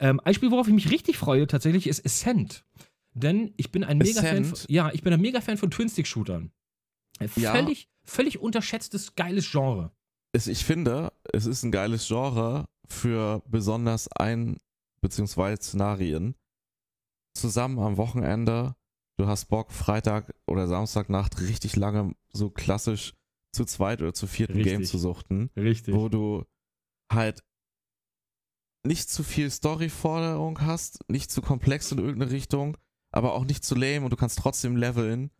ähm, 0.00 0.20
ein 0.24 0.34
Spiel, 0.34 0.50
worauf 0.50 0.68
ich 0.68 0.74
mich 0.74 0.90
richtig 0.90 1.16
freue, 1.16 1.31
tatsächlich, 1.46 1.86
ist 1.86 2.04
Ascent. 2.04 2.64
Denn 3.14 3.52
ich 3.56 3.70
bin 3.72 3.84
ein 3.84 3.98
Mega-Fan. 3.98 4.52
Ja, 4.68 4.90
ich 4.92 5.02
bin 5.02 5.12
ein 5.12 5.20
Mega-Fan 5.20 5.58
von 5.58 5.70
Twin-Stick-Shootern. 5.70 6.50
Äh, 7.20 7.28
Ja. 7.36 7.52
Völlig, 7.52 7.88
völlig 8.04 8.38
unterschätztes, 8.38 9.14
geiles 9.14 9.50
Genre. 9.50 9.92
Es, 10.32 10.46
ich 10.46 10.64
finde, 10.64 11.12
es 11.32 11.44
ist 11.46 11.62
ein 11.62 11.72
geiles 11.72 12.06
Genre 12.08 12.66
für 12.88 13.42
besonders 13.46 14.08
ein- 14.12 14.56
bzw. 15.02 15.56
Szenarien. 15.56 16.34
Zusammen 17.34 17.78
am 17.78 17.96
Wochenende, 17.96 18.76
du 19.18 19.26
hast 19.26 19.46
Bock, 19.46 19.72
Freitag 19.72 20.34
oder 20.46 20.68
Samstagnacht 20.68 21.40
richtig 21.40 21.76
lange 21.76 22.14
so 22.32 22.50
klassisch 22.50 23.14
zu 23.54 23.64
zweit 23.66 24.00
oder 24.00 24.14
zu 24.14 24.26
vierten 24.26 24.54
Richtig. 24.54 24.72
Game 24.72 24.84
zu 24.84 24.98
suchten, 24.98 25.50
Richtig. 25.56 25.94
wo 25.94 26.08
du 26.08 26.44
halt 27.12 27.42
nicht 28.84 29.08
zu 29.10 29.22
viel 29.22 29.50
Storyforderung 29.50 30.60
hast, 30.60 31.00
nicht 31.08 31.30
zu 31.30 31.42
komplex 31.42 31.92
in 31.92 31.98
irgendeine 31.98 32.30
Richtung, 32.32 32.76
aber 33.10 33.34
auch 33.34 33.44
nicht 33.44 33.64
zu 33.64 33.74
lame 33.74 34.02
und 34.04 34.10
du 34.10 34.16
kannst 34.16 34.38
trotzdem 34.38 34.76
leveln 34.76 35.30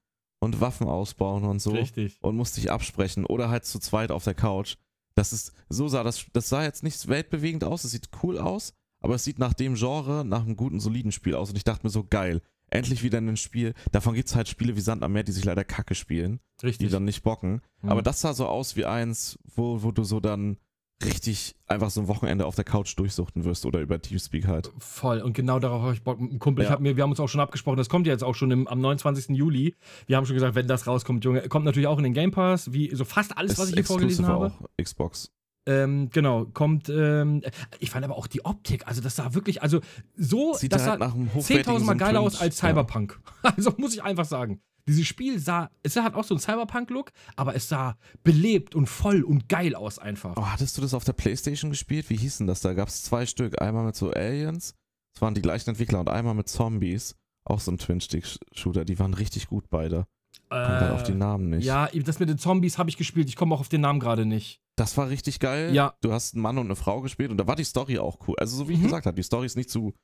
und 0.40 0.60
Waffen 0.60 0.86
ausbauen 0.89 1.44
und 1.44 1.60
so 1.60 1.70
Richtig. 1.73 2.19
und 2.20 2.36
musst 2.36 2.56
dich 2.56 2.70
absprechen 2.70 3.24
oder 3.24 3.48
halt 3.51 3.64
zu 3.64 3.78
zweit 3.78 4.10
auf 4.10 4.24
der 4.24 4.35
Couch. 4.35 4.77
Das 5.14 5.32
ist, 5.32 5.52
so 5.69 5.89
sah 5.89 6.02
das, 6.02 6.24
das 6.32 6.48
sah 6.48 6.62
jetzt 6.64 6.82
nicht 6.82 7.06
weltbewegend 7.09 7.64
aus, 7.64 7.85
es 7.85 7.90
sieht 7.93 8.09
cool 8.23 8.39
aus, 8.39 8.74
aber 9.01 9.14
es 9.16 9.24
sieht 9.24 9.39
nach 9.39 9.52
dem 9.55 9.74
Genre, 9.74 10.24
nach 10.24 10.43
einem 10.43 10.56
guten, 10.56 10.81
soliden 10.81 11.12
Spiel 11.12 11.35
aus 11.35 11.51
und 11.51 11.56
ich 11.56 11.64
dachte 11.64 11.85
mir 11.86 11.90
so, 11.90 12.05
geil, 12.05 12.40
endlich 12.70 13.02
wieder 13.02 13.19
ein 13.19 13.36
Spiel, 13.36 13.74
davon 13.93 14.14
gibt 14.14 14.28
es 14.28 14.35
halt 14.35 14.48
Spiele 14.48 14.74
wie 14.77 14.81
Sand 14.81 15.02
am 15.02 15.12
Meer, 15.12 15.24
die 15.24 15.32
sich 15.32 15.44
leider 15.44 15.64
kacke 15.64 15.94
spielen, 15.94 16.40
die 16.60 16.66
Richtig. 16.66 16.90
dann 16.90 17.05
nicht 17.05 17.23
bocken, 17.23 17.60
Mhm. 17.82 17.89
aber 17.90 18.02
das 18.02 18.20
sah 18.20 18.32
so 18.32 18.47
aus 18.47 18.77
wie 18.77 18.86
eins, 18.86 19.39
wo, 19.55 19.82
wo 19.82 19.90
du 19.93 20.05
so 20.05 20.20
dann 20.20 20.56
richtig 21.05 21.55
einfach 21.66 21.91
so 21.91 22.01
ein 22.01 22.09
Wochenende 22.09 22.47
auf 22.47 22.55
der 22.55 22.65
Couch 22.65 22.97
durchsuchten 22.99 23.45
wirst 23.45 23.65
oder 23.66 23.81
über 23.81 24.01
Teamspeak 24.01 24.47
halt. 24.47 24.70
Voll. 24.79 25.20
Und 25.20 25.33
genau 25.35 25.59
darauf 25.59 25.83
habe 25.83 25.95
ich 25.95 26.03
Bock 26.03 26.20
mit 26.20 26.31
einem 26.31 26.39
Kumpel. 26.39 26.62
Ich 26.62 26.69
Ja. 26.69 26.74
hab 26.74 26.81
mir, 26.81 26.97
wir 26.97 27.03
haben 27.03 27.11
uns 27.11 27.20
auch 27.20 27.29
schon 27.29 27.41
abgesprochen, 27.41 27.77
das 27.77 27.89
kommt 27.89 28.07
ja 28.07 28.12
jetzt 28.12 28.24
auch 28.24 28.35
schon 28.35 28.51
im, 28.51 28.66
am 28.69 28.81
29. 28.81 29.37
Juli. 29.37 29.74
Wir 30.07 30.16
haben 30.16 30.27
schon 30.27 30.35
gesagt, 30.35 30.55
wenn 30.55 30.66
das 30.69 30.87
rauskommt, 30.87 31.24
Junge, 31.24 31.49
kommt 31.49 31.65
natürlich 31.65 31.87
auch 31.87 31.99
in 31.99 32.05
den 32.05 32.15
Game 32.15 32.31
Pass, 32.31 32.73
wie 32.73 32.95
so 32.95 33.05
fast 33.05 33.37
alles, 33.37 33.59
was 33.59 33.69
ich 33.69 33.74
hier 33.74 33.85
vorgelesen 33.85 34.27
habe. 34.27 34.47
auch 34.47 34.69
Xbox. 34.83 35.31
Ähm, 35.65 36.11
genau, 36.11 36.47
kommt, 36.47 36.89
ähm, 36.89 37.41
ich 37.79 37.91
fand 37.91 38.05
aber 38.05 38.16
auch 38.16 38.27
die 38.27 38.45
Optik, 38.45 38.89
also 38.89 39.01
das 39.01 39.15
sah 39.15 39.33
wirklich, 39.33 39.62
also 39.62 39.81
so, 40.16 40.55
Sieht 40.55 40.73
das 40.73 40.87
halt 40.89 40.99
sah 40.99 41.07
nach 41.07 41.15
einem 41.15 41.33
hochwertigen 41.33 41.79
10.000 41.83 41.85
Mal 41.85 41.95
geiler 41.95 42.20
aus 42.20 42.41
als 42.41 42.61
Ja. 42.61 42.69
Cyberpunk. 42.70 43.20
Also 43.43 43.73
muss 43.77 43.95
ich 43.95 44.03
einfach 44.03 44.24
sagen. 44.24 44.61
Dieses 44.88 45.06
Spiel 45.06 45.38
sah, 45.38 45.70
es 45.82 45.96
hat 45.96 46.14
auch 46.14 46.24
so 46.24 46.34
einen 46.34 46.40
Cyberpunk-Look, 46.40 47.12
aber 47.36 47.54
es 47.54 47.68
sah 47.68 47.96
belebt 48.24 48.74
und 48.74 48.86
voll 48.88 49.22
und 49.22 49.48
geil 49.48 49.74
aus 49.74 49.98
einfach. 49.98 50.36
Oh, 50.36 50.46
hattest 50.46 50.76
du 50.76 50.82
das 50.82 50.92
auf 50.94 51.04
der 51.04 51.12
Playstation 51.12 51.70
gespielt? 51.70 52.10
Wie 52.10 52.16
hießen 52.16 52.46
das? 52.46 52.60
Da 52.62 52.72
gab 52.74 52.88
es 52.88 53.02
zwei 53.04 53.26
Stück. 53.26 53.62
Einmal 53.62 53.84
mit 53.84 53.94
so 53.96 54.10
Aliens, 54.10 54.74
das 55.14 55.22
waren 55.22 55.34
die 55.34 55.42
gleichen 55.42 55.70
Entwickler, 55.70 56.00
und 56.00 56.09
einmal 56.09 56.34
mit 56.34 56.48
Zombies. 56.48 57.14
Auch 57.44 57.60
so 57.60 57.72
ein 57.72 57.78
Twin-Stick-Shooter. 57.78 58.84
Die 58.84 58.98
waren 58.98 59.14
richtig 59.14 59.48
gut 59.48 59.68
beide. 59.70 60.06
Kommt 60.48 60.62
halt 60.62 60.92
auf 60.92 61.02
die 61.02 61.14
Namen 61.14 61.50
nicht. 61.50 61.64
Äh, 61.64 61.68
ja, 61.68 61.88
das 61.92 62.18
mit 62.20 62.28
den 62.28 62.38
Zombies 62.38 62.78
habe 62.78 62.88
ich 62.90 62.96
gespielt. 62.96 63.28
Ich 63.28 63.36
komme 63.36 63.54
auch 63.54 63.60
auf 63.60 63.68
den 63.68 63.80
Namen 63.80 64.00
gerade 64.00 64.26
nicht. 64.26 64.60
Das 64.76 64.96
war 64.96 65.09
richtig 65.09 65.40
geil. 65.40 65.74
Ja. 65.74 65.94
Du 66.02 66.12
hast 66.12 66.34
einen 66.34 66.42
Mann 66.42 66.59
und 66.59 66.66
eine 66.66 66.76
Frau 66.76 67.00
gespielt 67.00 67.30
und 67.30 67.36
da 67.38 67.46
war 67.46 67.56
die 67.56 67.64
Story 67.64 67.98
auch 67.98 68.18
cool. 68.26 68.36
Also, 68.38 68.56
so 68.56 68.68
wie 68.68 68.74
ich 68.74 68.78
Mhm. 68.78 68.84
gesagt 68.84 69.06
habe, 69.06 69.14
die 69.16 69.22
Story 69.22 69.46
ist 69.46 69.56
nicht 69.56 69.70
zu. 69.70 69.94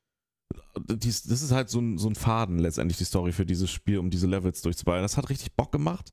Die, 0.79 1.09
ist- 1.09 1.31
das 1.31 1.43
ist 1.43 1.53
halt 1.53 1.69
so 1.69 1.81
ein, 1.81 1.99
so 1.99 2.09
ein 2.09 2.15
Faden 2.15 2.59
letztendlich, 2.59 2.99
die 2.99 3.05
Story 3.05 3.33
für 3.33 3.45
dieses 3.45 3.70
Spiel, 3.70 3.99
um 3.99 4.11
diese 4.11 4.27
Levels 4.27 4.62
durchzubauen. 4.62 5.03
Das 5.03 5.16
hat 5.16 5.29
richtig 5.29 5.53
Bock 5.55 5.73
gemacht. 5.73 6.11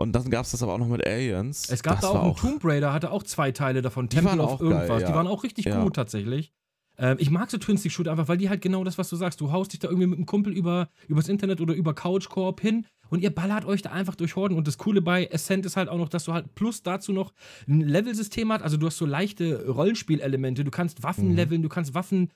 Und 0.00 0.12
dann 0.12 0.30
gab 0.30 0.44
es 0.44 0.52
das 0.52 0.62
aber 0.62 0.74
auch 0.74 0.78
noch 0.78 0.88
mit 0.88 1.04
Aliens. 1.06 1.68
Es 1.70 1.82
gab 1.82 2.00
das 2.00 2.02
da 2.12 2.18
auch 2.18 2.24
einen 2.24 2.36
Tomb 2.36 2.64
Raider, 2.64 2.92
hatte 2.92 3.10
auch 3.10 3.24
zwei 3.24 3.50
Teile 3.50 3.82
davon. 3.82 4.08
Die 4.08 4.16
Temple 4.16 4.30
waren 4.38 4.40
of 4.40 4.52
auch 4.52 4.60
geil, 4.60 4.70
irgendwas. 4.70 5.02
ja. 5.02 5.08
Die 5.08 5.14
waren 5.14 5.26
auch 5.26 5.42
richtig 5.42 5.64
Ja. 5.64 5.82
gut 5.82 5.96
tatsächlich. 5.96 6.52
Ähm, 6.98 7.16
ich 7.18 7.30
mag 7.30 7.50
so 7.50 7.58
Twin-Stick-Shooter 7.58 8.10
einfach, 8.12 8.28
weil 8.28 8.38
die 8.38 8.48
halt 8.48 8.60
genau 8.60 8.84
das, 8.84 8.98
was 8.98 9.08
du 9.08 9.16
sagst. 9.16 9.40
Du 9.40 9.50
haust 9.50 9.72
dich 9.72 9.80
da 9.80 9.88
irgendwie 9.88 10.06
mit 10.06 10.18
einem 10.18 10.26
Kumpel 10.26 10.52
über, 10.52 10.88
übers 11.08 11.28
Internet 11.28 11.60
oder 11.60 11.74
über 11.74 11.94
Couch-Koop 11.94 12.60
hin 12.60 12.86
und 13.08 13.22
ihr 13.22 13.30
ballert 13.34 13.64
euch 13.64 13.82
da 13.82 13.90
einfach 13.90 14.14
durch 14.14 14.36
Horden. 14.36 14.56
Und 14.56 14.68
das 14.68 14.78
Coole 14.78 15.00
bei 15.02 15.28
Ascent 15.32 15.64
ist 15.66 15.76
halt 15.76 15.88
auch 15.88 15.98
noch, 15.98 16.08
dass 16.08 16.24
du 16.24 16.32
halt 16.32 16.54
plus 16.54 16.82
dazu 16.82 17.12
noch 17.12 17.32
ein 17.66 17.80
Level-System 17.80 18.52
hast. 18.52 18.62
Also 18.62 18.76
du 18.76 18.86
hast 18.86 18.98
so 18.98 19.06
leichte 19.06 19.66
Rollenspielelemente. 19.68 20.62
Du 20.64 20.70
kannst 20.70 21.02
Waffen 21.02 21.30
Mhm. 21.30 21.34
leveln, 21.36 21.62
du 21.62 21.68
kannst 21.68 21.94
Waffen 21.94 22.30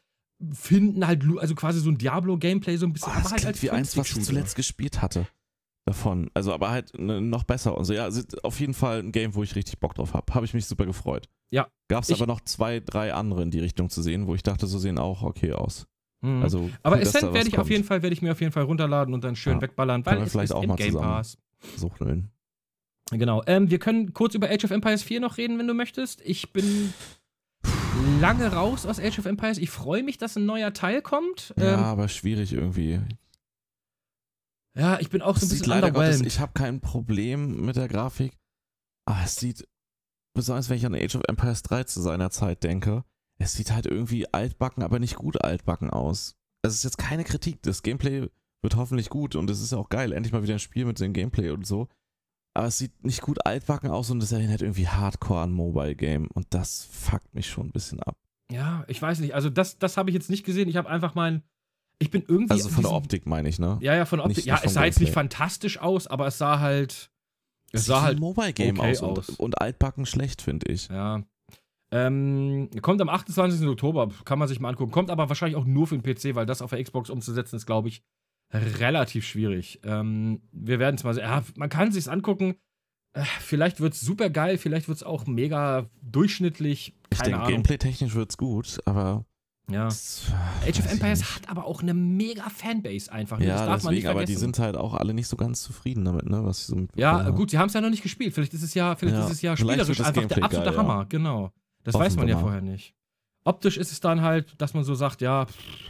finden, 0.53 1.07
halt, 1.07 1.25
also 1.39 1.55
quasi 1.55 1.81
so 1.81 1.91
ein 1.91 1.99
Diablo-Gameplay 1.99 2.77
so 2.77 2.87
ein 2.87 2.93
bisschen. 2.93 3.13
Oh, 3.13 3.17
das 3.17 3.27
aber 3.27 3.35
halt 3.37 3.47
als 3.47 3.63
wie 3.63 3.71
eins, 3.71 3.97
was 3.97 4.17
ich 4.17 4.23
zuletzt 4.23 4.57
gespielt 4.57 5.03
hatte. 5.03 5.27
Davon. 5.85 6.31
Also, 6.35 6.53
aber 6.53 6.71
halt 6.71 6.97
ne, 6.99 7.21
noch 7.21 7.43
besser 7.45 7.77
und 7.77 7.85
so. 7.85 7.93
Ja, 7.93 8.05
also 8.05 8.23
auf 8.45 8.61
jeden 8.61 8.75
Fall 8.75 9.01
ein 9.01 9.11
Game, 9.13 9.35
wo 9.35 9.43
ich 9.43 9.57
richtig 9.57 9.81
Bock 9.81 9.95
drauf 9.95 10.15
habe. 10.15 10.33
Habe 10.33 10.47
ich 10.47 10.55
mich 10.55 10.67
super 10.67 10.87
gefreut. 10.87 11.29
Ja. 11.51 11.67
Gab 11.89 12.05
es 12.05 12.13
aber 12.13 12.27
noch 12.27 12.41
zwei, 12.41 12.79
drei 12.81 13.13
andere 13.13 13.43
in 13.43 13.51
die 13.51 13.59
Richtung 13.59 13.91
zu 13.91 14.01
sehen, 14.01 14.27
wo 14.29 14.35
ich 14.35 14.43
dachte, 14.45 14.67
so 14.67 14.79
sehen 14.79 14.99
auch 14.99 15.23
okay 15.23 15.53
aus. 15.53 15.87
Mhm. 16.21 16.43
Also, 16.43 16.71
Aber 16.85 16.97
cool, 16.97 17.03
Ascent 17.03 17.35
werde 17.35 17.49
ich 17.49 17.55
auf 17.55 17.63
kommt. 17.63 17.71
jeden 17.71 17.85
Fall, 17.85 18.03
werde 18.03 18.15
ich 18.15 18.23
mir 18.23 18.31
auf 18.31 18.41
jeden 18.41 18.53
Fall 18.53 18.63
runterladen 18.63 19.13
und 19.13 19.25
dann 19.25 19.35
schön 19.35 19.55
Ja. 19.55 19.63
wegballern, 19.63 20.07
weil 20.07 20.19
wir 20.19 20.25
es 20.25 20.33
vielleicht 20.33 20.53
auch 20.53 20.65
mal 20.65 20.77
Game 20.77 20.93
zusammen. 20.93 21.05
Pass. 21.09 21.37
Sucheln. 21.77 22.31
Genau. 23.11 23.43
Ähm, 23.47 23.69
wir 23.71 23.79
können 23.81 24.15
kurz 24.15 24.35
über 24.37 24.49
Age 24.49 24.65
of 24.65 24.71
Empires 24.71 25.03
4 25.03 25.21
noch 25.21 25.37
reden, 25.37 25.59
wenn 25.59 25.67
du 25.67 25.75
möchtest. 25.75 26.23
Ich 26.25 26.53
bin 26.53 26.95
lange 28.21 28.53
raus 28.53 28.87
aus 28.87 28.99
Age 28.99 29.19
of 29.19 29.27
Empires. 29.27 29.59
Ich 29.59 29.71
freue 29.71 30.03
mich, 30.03 30.19
dass 30.19 30.37
ein 30.37 30.47
neuer 30.47 30.73
Teil 30.73 31.03
kommt. 31.03 31.55
Ja, 31.59 31.75
Ähm, 31.75 31.81
aber 31.81 32.09
schwierig 32.09 32.53
irgendwie. 32.53 33.01
ja 34.77 34.99
ich 35.01 35.11
bin 35.11 35.23
auch 35.23 35.37
so 35.37 35.47
ein 35.47 35.49
bisschen 35.51 35.67
leider 35.67 35.91
Gottes, 35.91 36.21
ich 36.23 36.41
habe 36.41 36.53
kein 36.55 36.81
Problem 36.81 37.65
mit 37.65 37.77
der 37.77 37.89
Grafik. 37.89 38.37
Aber 39.05 39.21
es 39.25 39.37
sieht, 39.37 39.67
besonders 40.35 40.69
wenn 40.71 40.77
ich 40.77 40.87
an 40.87 40.95
Age 40.95 41.17
of 41.17 41.23
Empires 41.29 41.63
3 41.63 41.85
zu 41.85 42.01
seiner 42.01 42.31
Zeit 42.31 42.63
denke, 42.63 43.05
es 43.39 43.55
sieht 43.55 43.73
halt 43.73 43.87
irgendwie 43.87 44.33
altbacken, 44.33 44.83
aber 44.83 44.99
nicht 44.99 45.17
gut 45.17 45.43
altbacken 45.43 45.91
aus. 45.91 46.37
Es 46.63 46.75
ist 46.75 46.85
jetzt 46.85 46.99
keine 46.99 47.25
Kritik. 47.25 47.61
Das 47.63 47.83
Gameplay 47.83 48.29
wird 48.63 48.77
hoffentlich 48.77 49.09
gut 49.09 49.35
und 49.35 49.51
es 49.51 49.61
ist 49.61 49.73
ja 49.73 49.79
auch 49.79 49.89
geil. 49.89 50.13
Endlich 50.13 50.33
mal 50.33 50.45
wieder 50.45 50.55
ein 50.55 50.61
Spiel 50.61 50.85
mit 50.85 51.01
dem 51.01 51.13
Gameplay 51.13 51.51
und 51.51 51.67
so. 51.67 51.89
Aber 52.55 52.67
es 52.67 52.79
sieht 52.79 53.05
nicht 53.05 53.23
gut 53.23 53.47
altbacken 53.47 53.91
aus 53.91 54.11
und 54.11 54.23
es 54.23 54.31
erinnert 54.33 54.61
irgendwie 54.63 54.87
hardcore 54.89 55.41
an 55.41 55.53
Mobile 55.53 55.95
Game. 55.95 56.29
Und 56.35 56.47
das 56.51 56.85
fuckt 56.91 57.35
mich 57.35 57.49
schon 57.49 57.69
ein 57.69 57.73
bisschen 57.73 58.01
ab. 58.01 58.17
ja, 58.51 58.85
ich 58.89 59.01
weiß 59.01 59.21
nicht. 59.21 59.35
Also, 59.35 59.49
das, 59.49 59.79
das 59.79 59.97
habe 59.97 60.11
ich 60.11 60.15
jetzt 60.15 60.29
nicht 60.31 60.45
gesehen. 60.45 60.69
Ich 60.69 60.77
habe 60.77 60.89
einfach 60.91 61.15
mein. 61.15 61.43
Ich 61.99 62.11
bin 62.11 62.25
irgendwie. 62.27 62.53
Also 62.53 62.69
von 62.69 62.83
der 62.83 62.93
Optik 62.93 63.27
meine 63.27 63.49
ich, 63.49 63.59
ne? 63.59 63.79
Ja, 63.81 63.95
ja, 63.95 64.05
von 64.05 64.19
der 64.19 64.27
Optik. 64.27 64.39
Nicht- 64.39 64.47
ja, 64.47 64.55
nicht 64.57 64.65
es 64.67 64.75
sah 64.75 64.85
jetzt 64.85 65.01
nicht 65.01 65.13
fantastisch 65.13 65.79
aus, 65.79 66.07
aber 66.07 66.27
es 66.27 66.37
sah 66.39 66.59
halt. 66.61 67.11
Es 67.71 67.83
sieht 67.83 67.89
sah 67.89 68.03
halt 68.03 68.17
ein 68.19 68.21
Mobile 68.21 68.53
Game 68.53 68.79
okay 68.79 68.91
aus, 68.91 69.03
aus. 69.03 69.29
Und, 69.31 69.41
und 69.41 69.61
altbacken 69.63 70.05
schlecht, 70.05 70.43
finde 70.43 70.71
ich. 70.71 70.89
Ja. 70.89 71.23
Ähm, 71.91 72.71
kommt 72.81 73.01
am 73.01 73.09
28. 73.09 73.67
Oktober, 73.69 74.09
kann 74.25 74.39
man 74.39 74.49
sich 74.49 74.61
mal 74.61 74.71
angucken. 74.71 74.93
Kommt 74.93 75.11
aber 75.11 75.29
wahrscheinlich 75.29 75.57
auch 75.57 75.65
nur 75.67 75.87
für 75.87 75.97
den 75.99 76.03
PC, 76.03 76.35
weil 76.35 76.47
das 76.47 76.63
auf 76.63 76.71
der 76.71 76.83
Xbox 76.83 77.09
umzusetzen 77.11 77.57
ist, 77.57 77.67
glaube 77.67 77.89
ich, 77.89 78.03
relativ 78.53 79.25
schwierig. 79.27 79.81
Ähm, 79.85 80.43
wir 80.53 80.79
werden 80.79 80.97
es 80.97 81.05
mal 81.05 81.15
sehen. 81.15 81.25
Ja, 81.25 81.43
man 81.57 81.69
kann 81.69 81.93
sich 81.93 82.11
angucken. 82.11 82.57
Äh, 83.15 83.25
Vielleicht 83.41 83.81
wird 83.81 83.95
es 83.95 84.01
super 84.01 84.31
geil, 84.31 84.57
vielleicht 84.59 84.89
wird 84.89 84.97
es 84.97 85.03
auch 85.03 85.27
mega 85.27 85.87
durchschnittlich. 86.03 86.95
Ich 87.11 87.19
Keine 87.19 87.31
denke, 87.31 87.39
Ahnung. 87.41 87.53
gameplay-technisch 87.57 88.15
wird's 88.15 88.37
gut, 88.37 88.79
aber. 88.87 89.25
Ja. 89.71 89.85
das, 89.85 90.25
Age 90.63 90.67
weiß 90.67 90.79
of 90.81 90.87
ich 90.87 90.93
Empires 90.93 91.37
hat 91.37 91.49
aber 91.49 91.67
auch 91.67 91.83
eine 91.83 91.95
mega 91.95 92.49
Fanbase 92.51 93.11
einfach. 93.13 93.39
Ja, 93.41 93.47
das 93.59 93.67
darf 93.67 93.83
man 93.85 93.95
nicht 93.95 94.03
deswegen, 94.05 94.09
aber 94.09 94.21
die 94.27 94.33
vergessen. 94.33 94.55
sind 94.55 94.59
halt 94.59 94.77
auch 94.77 94.95
alle 94.95 95.15
nicht 95.15 95.29
so 95.29 95.37
ganz 95.37 95.63
zufrieden 95.63 96.05
damit, 96.05 96.27
ne? 96.29 96.45
Was 96.45 96.61
ich 96.61 96.67
so 96.67 96.87
Ja, 96.97 97.31
gut, 97.31 97.51
sie 97.51 97.59
haben 97.59 97.69
es 97.69 97.75
ja 97.75 97.81
noch 97.81 97.89
nicht 97.91 98.03
gespielt. 98.03 98.35
Vielleicht 98.35 98.53
ist 98.55 98.63
es 98.63 98.75
ja, 98.75 98.97
vielleicht 98.97 99.17
Ja, 99.17 99.25
ist 99.27 99.33
es 99.33 99.43
ja 99.43 99.57
spielerisch 99.57 99.89
wird 99.99 100.01
einfach 100.01 100.27
der 100.27 100.45
absolute 100.45 100.71
geil, 100.71 100.75
ja. 100.75 100.79
Hammer, 100.81 101.07
genau. 101.09 101.53
Das 101.85 101.95
weiß 101.95 102.17
man 102.17 102.29
ja 102.29 102.39
vorher 102.39 102.61
nicht. 102.61 102.95
Optisch 103.45 103.77
ist 103.77 103.91
es 103.91 104.01
dann 104.01 104.23
halt, 104.23 104.55
dass 104.61 104.73
man 104.73 104.85
so 104.85 104.95
sagt, 104.95 105.21
ja, 105.21 105.47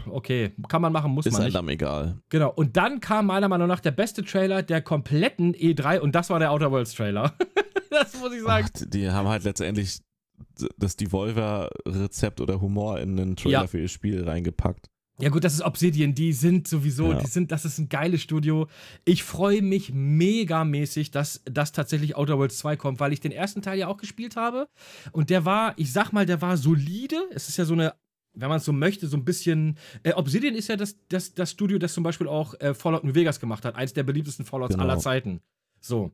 okay, 0.08 0.52
kann 0.68 0.80
man 0.80 0.92
machen, 0.92 1.12
muss 1.12 1.26
Ist 1.26 1.32
man 1.34 1.42
halt 1.42 1.50
nicht. 1.52 1.58
einem 1.58 1.68
egal. 1.68 2.18
Genau. 2.30 2.50
Und 2.50 2.76
dann 2.78 3.00
kam 3.00 3.26
meiner 3.26 3.48
Meinung 3.48 3.68
nach 3.68 3.80
der 3.80 3.90
beste 3.90 4.24
Trailer 4.24 4.62
der 4.62 4.80
kompletten 4.80 5.54
E3 5.54 5.98
und 6.00 6.14
das 6.14 6.30
war 6.30 6.38
der 6.38 6.50
Outer 6.52 6.70
Worlds 6.70 6.94
Trailer. 6.94 7.34
das 7.90 8.18
muss 8.18 8.32
ich 8.34 8.42
sagen. 8.42 8.68
Ach, 8.74 8.82
die 8.88 9.10
haben 9.10 9.28
halt 9.28 9.44
letztendlich 9.44 10.00
das 10.78 10.96
Devolver-Rezept 10.96 12.40
oder 12.40 12.60
Humor 12.60 12.98
in 13.00 13.18
einen 13.20 13.36
Trailer 13.36 13.62
Ja. 13.62 13.66
für 13.66 13.80
ihr 13.80 13.88
Spiel 13.88 14.24
reingepackt. 14.24 14.88
Ja 15.22 15.28
gut, 15.28 15.44
das 15.44 15.54
ist 15.54 15.62
Obsidian, 15.62 16.14
die 16.14 16.32
sind 16.32 16.66
sowieso, 16.66 17.12
Ja. 17.12 17.18
die 17.18 17.26
sind, 17.28 17.52
das 17.52 17.64
ist 17.64 17.78
ein 17.78 17.88
geiles 17.88 18.20
Studio. 18.22 18.66
Ich 19.04 19.22
freue 19.22 19.62
mich 19.62 19.92
megamäßig, 19.92 21.10
dass 21.10 21.42
das 21.44 21.72
tatsächlich 21.72 22.16
Outer 22.16 22.38
Worlds 22.38 22.58
2 22.58 22.76
kommt, 22.76 23.00
weil 23.00 23.12
ich 23.12 23.20
den 23.20 23.32
ersten 23.32 23.62
Teil 23.62 23.78
ja 23.78 23.86
auch 23.88 23.96
gespielt 23.98 24.36
habe 24.36 24.66
und 25.12 25.30
der 25.30 25.44
war, 25.44 25.74
ich 25.78 25.92
sag 25.92 26.12
mal, 26.12 26.26
der 26.26 26.42
war 26.42 26.56
solide. 26.56 27.16
Es 27.30 27.48
ist 27.48 27.56
ja 27.56 27.64
so 27.64 27.74
eine, 27.74 27.94
wenn 28.34 28.48
man 28.48 28.58
es 28.58 28.64
so 28.64 28.72
möchte, 28.72 29.06
so 29.06 29.16
ein 29.16 29.24
bisschen, 29.24 29.78
äh, 30.02 30.12
Obsidian 30.14 30.54
ist 30.54 30.68
ja 30.68 30.76
das, 30.76 30.96
das, 31.08 31.34
das 31.34 31.50
Studio, 31.52 31.78
das 31.78 31.92
zum 31.94 32.02
Beispiel 32.02 32.26
auch 32.28 32.58
äh, 32.60 32.74
Fallout 32.74 33.04
New 33.04 33.14
Vegas 33.14 33.38
gemacht 33.40 33.64
hat, 33.64 33.74
eins 33.76 33.92
der 33.92 34.02
beliebtesten 34.02 34.44
Fallouts 34.44 34.74
Genau. 34.74 34.84
aller 34.84 34.98
Zeiten. 34.98 35.40
So. 35.80 36.10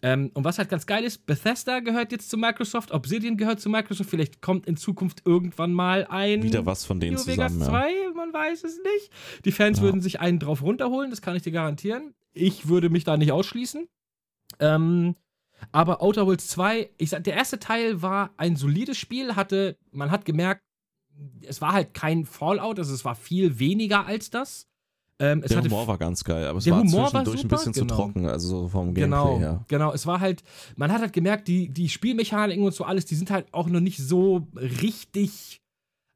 Ähm, 0.00 0.30
und 0.34 0.44
was 0.44 0.58
halt 0.58 0.68
ganz 0.68 0.86
geil 0.86 1.02
ist, 1.02 1.26
Bethesda 1.26 1.80
gehört 1.80 2.12
jetzt 2.12 2.30
zu 2.30 2.36
Microsoft, 2.36 2.92
Obsidian 2.92 3.36
gehört 3.36 3.60
zu 3.60 3.68
Microsoft, 3.68 4.08
vielleicht 4.10 4.40
kommt 4.40 4.66
in 4.66 4.76
Zukunft 4.76 5.22
irgendwann 5.24 5.72
mal 5.72 6.06
ein 6.08 6.42
Wieder 6.44 6.66
was 6.66 6.84
von 6.84 7.00
denen 7.00 7.16
New 7.16 7.26
Vegas 7.26 7.52
zusammen. 7.52 7.74
Ja. 7.74 7.88
2, 7.88 8.14
man 8.14 8.32
weiß 8.32 8.62
es 8.62 8.78
nicht. 8.78 9.10
Die 9.44 9.50
Fans 9.52 9.78
Ja. 9.78 9.84
würden 9.84 10.00
sich 10.00 10.20
einen 10.20 10.38
drauf 10.38 10.62
runterholen, 10.62 11.10
das 11.10 11.20
kann 11.20 11.34
ich 11.34 11.42
dir 11.42 11.50
garantieren. 11.52 12.14
Ich 12.32 12.68
würde 12.68 12.90
mich 12.90 13.02
da 13.02 13.16
nicht 13.16 13.32
ausschließen. 13.32 13.88
Ähm, 14.60 15.16
aber 15.72 16.00
Outer 16.00 16.26
Worlds 16.26 16.46
2, 16.48 16.90
ich 16.98 17.10
sag, 17.10 17.24
der 17.24 17.34
erste 17.34 17.58
Teil 17.58 18.00
war 18.00 18.32
ein 18.36 18.54
solides 18.54 18.96
Spiel, 18.96 19.34
hatte, 19.34 19.76
man 19.90 20.12
hat 20.12 20.24
gemerkt, 20.24 20.62
es 21.42 21.60
war 21.60 21.72
halt 21.72 21.94
kein 21.94 22.24
Fallout, 22.24 22.78
also 22.78 22.94
es 22.94 23.04
war 23.04 23.16
viel 23.16 23.58
weniger 23.58 24.06
als 24.06 24.30
das. 24.30 24.67
Ähm, 25.20 25.40
Der 25.42 25.62
Humor 25.64 25.86
war 25.88 25.98
ganz 25.98 26.22
geil, 26.22 26.46
aber 26.46 26.58
es 26.58 26.70
war 26.70 26.80
zwischendurch 26.82 27.14
ein 27.14 27.24
super, 27.42 27.56
bisschen 27.56 27.72
genau. 27.72 27.86
zu 27.86 27.94
trocken, 28.02 28.26
also 28.26 28.48
so 28.48 28.68
vom 28.68 28.94
Gameplay 28.94 29.02
Genau, 29.04 29.38
her. 29.38 29.64
genau. 29.66 29.92
Es 29.92 30.06
war 30.06 30.20
halt, 30.20 30.44
man 30.76 30.92
hat 30.92 31.00
halt 31.00 31.12
gemerkt, 31.12 31.48
die, 31.48 31.68
die 31.70 31.88
Spielmechaniken 31.88 32.64
und 32.64 32.72
so 32.72 32.84
alles, 32.84 33.04
die 33.04 33.16
sind 33.16 33.30
halt 33.30 33.52
auch 33.52 33.68
noch 33.68 33.80
nicht 33.80 33.98
so 33.98 34.46
richtig. 34.82 35.60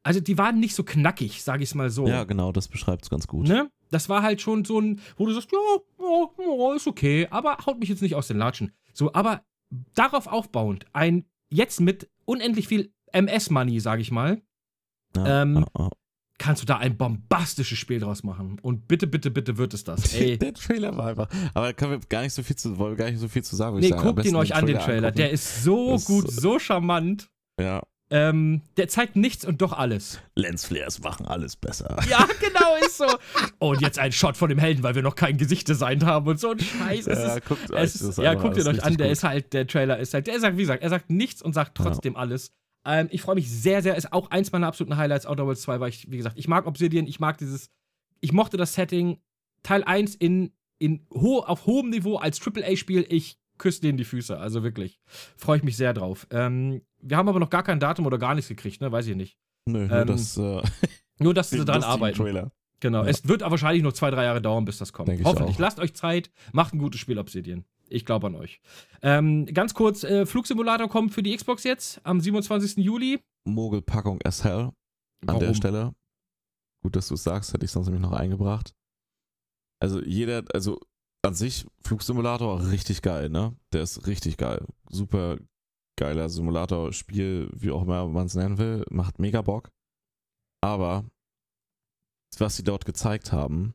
Also 0.05 0.21
die 0.21 0.37
waren 0.39 0.59
nicht 0.61 0.75
so 0.75 0.83
knackig, 0.85 1.43
sag 1.43 1.61
ich's 1.61 1.75
mal 1.75 1.91
so. 1.91 2.07
Ja, 2.07 2.25
genau, 2.25 2.53
das 2.53 2.69
beschreibt 2.69 3.05
es 3.05 3.11
ganz 3.11 3.27
gut. 3.27 3.47
Ne? 3.49 3.71
Das 3.91 4.09
war 4.09 4.23
halt 4.23 4.41
schon 4.41 4.65
so 4.65 4.81
ein, 4.81 5.01
wo 5.17 5.27
du 5.27 5.33
sagst, 5.33 5.51
ja, 5.53 5.59
ja, 6.01 6.29
ja, 6.69 6.75
ist 6.75 6.87
okay, 6.89 7.27
aber 7.31 7.57
haut 7.67 7.79
mich 7.79 7.89
jetzt 7.89 8.03
nicht 8.03 8.15
aus 8.15 8.27
den 8.29 8.37
Latschen. 8.39 8.73
So, 8.93 9.13
aber 9.15 9.43
darauf 9.95 10.27
aufbauend, 10.27 10.87
ein 10.93 11.25
jetzt 11.51 11.81
mit 11.81 12.09
unendlich 12.25 12.67
viel 12.69 12.93
MS-Money, 13.13 13.79
sag 13.81 14.01
ich 14.01 14.11
mal, 14.11 14.43
Ja, 15.17 15.43
Ähm, 15.43 15.65
ja. 15.79 15.91
Kannst 16.43 16.61
du 16.63 16.67
da 16.67 16.79
ein 16.79 16.97
bombastisches 16.97 17.79
Spiel 17.79 18.01
draus 18.01 18.25
machen. 18.25 18.59
Und 18.63 18.89
bitte, 18.89 19.07
bitte, 19.07 19.31
bitte 19.31 19.57
wird 19.59 19.75
es 19.75 19.85
das. 19.85 20.13
Ey. 20.21 20.37
Der 20.39 20.53
Trailer 20.55 20.97
war 20.97 21.07
einfach. 21.07 21.29
Aber 21.55 21.67
da 21.67 21.73
können 21.73 21.93
wir 21.93 22.01
gar 22.09 22.23
nicht 22.23 22.35
so 22.35 22.43
viel 22.43 22.57
zu, 22.57 22.77
wollen 22.79 22.93
wir 22.93 22.97
gar 23.05 23.11
nicht 23.11 23.21
so 23.21 23.29
viel 23.29 23.45
zu 23.45 23.55
sagen. 23.55 23.79
Nee, 23.79 23.87
ich 23.87 23.93
sagen. 23.93 24.03
Guckt 24.03 24.25
ihn 24.25 24.35
euch 24.37 24.55
an, 24.55 24.67
den 24.67 24.79
Trailer. 24.79 25.09
angucken. 25.09 25.17
Der 25.19 25.31
ist 25.31 25.63
so 25.63 25.93
Das- 25.93 26.05
gut, 26.05 26.31
so 26.31 26.59
charmant. 26.59 27.31
ja. 27.61 27.83
Ähm, 28.15 28.61
der 28.77 28.89
zeigt 28.89 29.17
nichts 29.17 29.43
und 29.47 29.63
doch 29.63 29.73
alles. 29.73 30.21
Lensflares 30.37 31.01
machen 31.01 31.25
alles 31.27 31.57
besser. 31.57 31.97
Ja, 32.11 32.29
genau, 32.41 32.77
ist 32.85 32.99
so. 32.99 33.07
Und 33.59 33.81
jetzt 33.81 33.99
ein 33.99 34.13
Shot 34.13 34.37
von 34.37 34.51
dem 34.51 34.59
Helden, 34.59 34.83
weil 34.83 34.95
wir 34.95 35.01
noch 35.01 35.15
kein 35.15 35.39
Gesicht 35.39 35.67
designt 35.67 36.05
haben 36.05 36.27
und 36.29 36.39
so 36.39 36.51
ein 36.51 36.59
Scheiß. 36.61 37.07
Es 37.07 37.19
Ja, 37.19 37.35
ist, 37.37 37.47
guckt 37.47 37.71
euch 37.71 37.83
ist, 37.85 38.19
ja, 38.19 38.35
guckt 38.35 38.59
ihn 38.59 38.67
euch 38.69 38.77
ist 38.77 38.83
an. 38.85 38.99
Der 38.99 39.07
richtig 39.07 39.11
ist 39.13 39.25
halt, 39.25 39.53
der 39.55 39.67
Trailer 39.67 39.99
ist 39.99 40.13
halt, 40.13 40.27
der 40.27 40.39
sagt, 40.41 40.59
wie 40.59 40.61
gesagt, 40.61 40.83
er 40.83 40.91
sagt 40.91 41.09
nichts 41.09 41.41
und 41.41 41.55
sagt 41.55 41.79
Ja. 41.79 41.87
trotzdem 41.87 42.15
alles. 42.17 42.53
Ähm, 42.85 43.09
ich 43.11 43.23
freue 43.23 43.35
mich 43.37 43.51
sehr, 43.51 43.83
sehr. 43.83 43.97
Ist 43.97 44.13
auch 44.13 44.31
eins 44.31 44.53
meiner 44.53 44.67
absoluten 44.67 44.97
Highlights, 44.97 45.27
Outer 45.27 45.47
Worlds 45.47 45.63
2, 45.63 45.81
weil 45.81 45.89
ich, 45.91 46.11
wie 46.11 46.17
gesagt, 46.17 46.39
ich 46.39 46.49
mag 46.49 46.67
Obsidian, 46.67 47.07
ich 47.07 47.21
mag 47.21 47.39
dieses, 47.39 47.71
ich 48.21 48.33
mochte 48.33 48.57
das 48.57 48.75
Setting. 48.75 49.21
Teil 49.63 49.85
1 49.85 50.17
in, 50.17 50.53
in 50.79 51.07
ho 51.15 51.39
auf 51.41 51.67
hohem 51.67 51.91
Niveau 51.91 52.17
als 52.17 52.45
AAA-Spiel, 52.45 53.07
ich 53.09 53.39
küsse 53.59 53.81
denen 53.83 53.97
die 53.97 54.05
Füße, 54.05 54.37
also 54.37 54.65
wirklich. 54.65 55.01
Freue 55.37 55.59
ich 55.59 55.63
mich 55.63 55.77
sehr 55.77 55.95
drauf. 55.95 56.27
Ähm, 56.31 56.83
wir 57.01 57.17
haben 57.17 57.29
aber 57.29 57.39
noch 57.39 57.51
gar 57.51 57.63
kein 57.63 57.79
Datum 57.79 58.07
oder 58.07 58.19
gar 58.19 58.35
nichts 58.35 58.49
gekriegt, 58.49 58.81
ne? 58.81 58.91
Weiß 58.91 59.07
ich 59.07 59.15
nicht. 59.15 59.39
Nö, 59.67 59.87
nur 59.87 59.97
Ähm, 59.99 60.07
das. 60.09 60.37
Äh, 60.37 60.63
Nur, 61.19 61.35
dass 61.35 61.51
sie 61.51 61.65
dran 61.65 61.85
arbeiten. 61.85 62.19
Trailer. 62.19 62.51
Genau. 62.81 63.05
Ja. 63.05 63.09
Es 63.09 63.29
wird 63.29 63.45
aber 63.45 63.53
wahrscheinlich 63.53 63.85
noch 63.85 63.93
zwei, 63.93 64.11
drei 64.11 64.25
Jahre 64.25 64.43
dauern, 64.43 64.65
bis 64.65 64.79
das 64.79 64.93
kommt. 64.93 65.09
Denk 65.09 65.21
ich 65.21 65.27
Hoffentlich. 65.27 65.57
Lasst 65.59 65.79
euch 65.79 65.95
Zeit, 65.95 66.33
macht 66.53 66.75
ein 66.75 66.79
gutes 66.79 67.01
Spiel, 67.01 67.17
Obsidian. 67.19 67.65
Ich 67.93 68.05
glaube 68.05 68.29
an 68.29 68.35
euch. 68.35 68.61
Ähm, 69.03 69.47
ganz 69.47 69.75
kurz, 69.75 70.05
äh, 70.05 70.27
Flugsimulator 70.27 70.89
kommt 70.89 71.13
für 71.13 71.23
die 71.23 71.37
Xbox 71.37 71.65
jetzt 71.65 72.01
am 72.05 72.21
27. 72.21 72.79
Juli. 72.79 73.21
Mogelpackung 73.45 74.21
as 74.25 74.45
hell 74.45 74.73
an 75.27 75.39
der 75.39 75.41
Warum? 75.41 75.55
Stelle. 75.55 75.95
Gut, 76.83 76.97
dass 76.97 77.09
du 77.09 77.15
es 77.15 77.23
sagst, 77.25 77.53
hätte 77.53 77.65
ich 77.65 77.71
sonst 77.71 77.87
nämlich 77.87 78.03
noch 78.03 78.13
eingebracht. 78.13 78.75
Also 79.81 80.03
jeder, 80.03 80.45
also 80.53 80.81
an 81.25 81.35
sich 81.35 81.67
Flugsimulator 81.85 82.71
richtig 82.71 83.03
geil, 83.03 83.29
ne? 83.29 83.57
Der 83.73 83.83
ist 83.83 84.07
richtig 84.07 84.37
geil. 84.37 84.67
Super 84.89 85.39
geiler 85.97 86.29
Simulator, 86.29 86.93
Spiel, 86.93 87.51
wie 87.55 87.71
auch 87.71 87.83
immer 87.83 88.07
man 88.09 88.27
es 88.27 88.35
nennen 88.35 88.59
will, 88.59 88.85
macht 88.91 89.19
mega 89.19 89.43
Bock. 89.43 89.71
Aber 90.61 91.05
was 92.39 92.57
sie 92.57 92.65
dort 92.65 92.85
gezeigt 92.85 93.33
haben, 93.33 93.75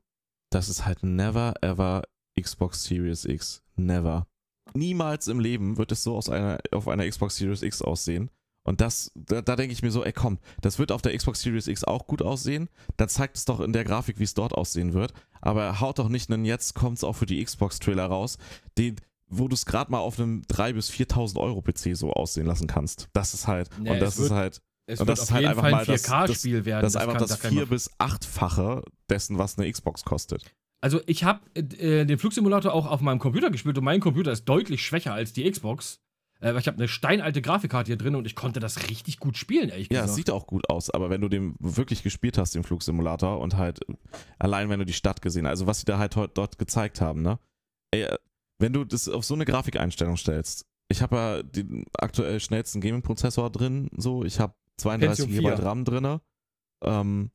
das 0.52 0.68
ist 0.69 0.85
halt 0.85 1.03
never 1.03 1.53
ever 1.61 2.03
Xbox 2.39 2.84
Series 2.84 3.26
X. 3.26 3.64
Never. 3.78 4.28
Niemals 4.74 5.28
im 5.28 5.40
Leben 5.40 5.78
wird 5.78 5.91
es 5.91 6.04
so 6.04 6.16
aus 6.18 6.30
einer, 6.30 6.60
auf 6.72 6.88
einer 6.88 7.08
Xbox 7.08 7.38
Series 7.38 7.62
X 7.62 7.82
aussehen. 7.82 8.30
Und 8.64 8.82
das, 8.82 9.12
da, 9.16 9.41
da 9.41 9.56
denke 9.56 9.72
ich 9.72 9.82
mir 9.82 9.91
so, 9.91 10.04
ey 10.04 10.12
komm, 10.12 10.40
das 10.62 10.78
wird 10.78 10.91
auf 10.91 11.02
der 11.02 11.16
Xbox 11.16 11.41
Series 11.41 11.68
X 11.68 11.86
auch 11.86 12.06
gut 12.06 12.22
aussehen. 12.22 12.68
Dann 12.98 13.08
zeigt 13.08 13.38
es 13.38 13.45
doch 13.45 13.62
in 13.62 13.72
der 13.72 13.86
Grafik, 13.86 14.20
wie 14.20 14.26
es 14.26 14.34
dort 14.34 14.54
aussehen 14.54 14.94
wird. 14.94 15.14
Aber 15.41 15.80
haut 15.80 15.99
doch 15.99 16.10
nicht 16.10 16.30
einen 16.30 16.44
jetzt 16.44 16.74
kommt's 16.76 17.06
auch 17.06 17.14
für 17.14 17.26
die 17.26 17.41
Xbox-Trailer 17.44 18.06
raus, 18.08 18.38
den, 18.78 18.98
wo 19.30 19.48
du 19.48 19.54
es 19.54 19.66
gerade 19.66 19.90
mal 19.90 19.99
auf 19.99 20.20
einem 20.20 20.41
3.000 20.52 20.74
bis 20.74 20.90
4.000 20.90 21.40
Euro 21.40 21.62
PC 21.62 21.95
so 21.95 22.12
aussehen 22.12 22.45
lassen 22.45 22.68
kannst. 22.68 23.08
Das 23.14 23.34
ist 23.34 23.48
halt, 23.48 23.70
Ja, 23.84 23.91
und 23.94 23.98
es 23.99 24.16
das 24.16 24.20
ist 24.20 24.32
halt, 24.32 24.62
Es 24.86 24.99
Und 24.99 25.08
wird 25.08 25.18
das 25.18 25.22
auf 25.22 25.26
ist 25.30 25.34
halt 25.34 25.45
einfach 25.48 25.62
Fall 25.62 25.72
mal 25.72 25.80
ein 25.82 25.86
das- 25.88 26.04
4K-Spiel 26.06 26.66
werden. 26.66 26.82
das 26.82 26.91
ist 26.94 26.98
einfach 26.98 27.18
kann- 27.18 27.28
das 27.28 27.38
vier 27.38 27.66
bis 27.68 27.90
achtfache 27.99 28.84
dessen, 29.10 29.38
was 29.38 29.58
eine 29.58 29.72
Xbox 29.72 30.04
kostet. 30.04 30.44
Also 30.82 31.02
ich 31.08 31.24
habe 31.24 31.41
äh, 31.56 32.06
den 32.06 32.18
Flugsimulator 32.18 32.74
auch 32.74 32.86
auf 32.86 33.02
meinem 33.02 33.20
Computer 33.20 33.49
gespielt 33.49 33.78
und 33.78 33.84
mein 33.84 33.99
Computer 33.99 34.32
ist 34.32 34.45
deutlich 34.45 34.86
schwächer 34.86 35.14
als 35.14 35.34
die 35.34 35.49
Xbox. 35.49 35.99
Äh, 36.40 36.54
weil 36.54 36.60
ich 36.60 36.68
habe 36.68 36.78
eine 36.78 36.88
steinalte 36.88 37.41
Grafikkarte 37.41 37.88
hier 37.88 37.98
drin 37.98 38.16
und 38.16 38.28
ich 38.28 38.36
konnte 38.36 38.60
das 38.60 38.90
richtig 38.90 39.20
gut 39.20 39.38
spielen, 39.38 39.70
ehrlich 39.70 39.88
Ja, 39.91 39.99
es 39.99 40.04
gesagt. 40.04 40.16
sieht 40.16 40.30
auch 40.30 40.45
gut 40.45 40.70
aus, 40.70 40.91
aber 40.91 41.10
wenn 41.10 41.22
du 41.22 41.30
den 41.30 41.56
wirklich 41.60 42.04
gespielt 42.04 42.38
hast, 42.38 42.54
den 42.54 42.64
Flugsimulator, 42.64 43.40
und 43.40 43.58
halt 43.58 43.80
allein 44.38 44.70
wenn 44.70 44.80
du 44.80 44.86
die 44.86 44.94
Stadt 44.94 45.22
gesehen 45.22 45.45
hast, 45.45 45.52
also 45.52 45.68
was 45.68 45.80
sie 45.80 45.86
da 45.86 45.98
halt 45.98 46.16
dort 46.16 46.60
gezeigt 46.60 47.02
haben, 47.02 47.24
ne? 47.24 47.40
Ey, 47.91 48.04
äh, 48.04 48.18
wenn 48.60 48.74
du 48.74 48.86
das 48.86 49.10
auf 49.10 49.26
so 49.26 49.34
eine 49.34 49.45
Grafikeinstellung 49.45 50.18
stellst, 50.18 50.66
ich 50.90 51.02
habe 51.02 51.16
ja 51.16 51.44
den 51.44 51.86
aktuell 51.94 52.40
schnellsten 52.40 52.82
Gaming-Prozessor 52.82 53.49
drin, 53.49 53.90
so, 53.98 54.24
ich 54.24 54.40
habe 54.40 54.54
32 54.78 55.26
Pentium 55.26 55.44
GB 55.44 55.56
4. 55.56 55.66
RAM 55.66 55.86
drin 55.86 56.20
ähm, 56.84 57.32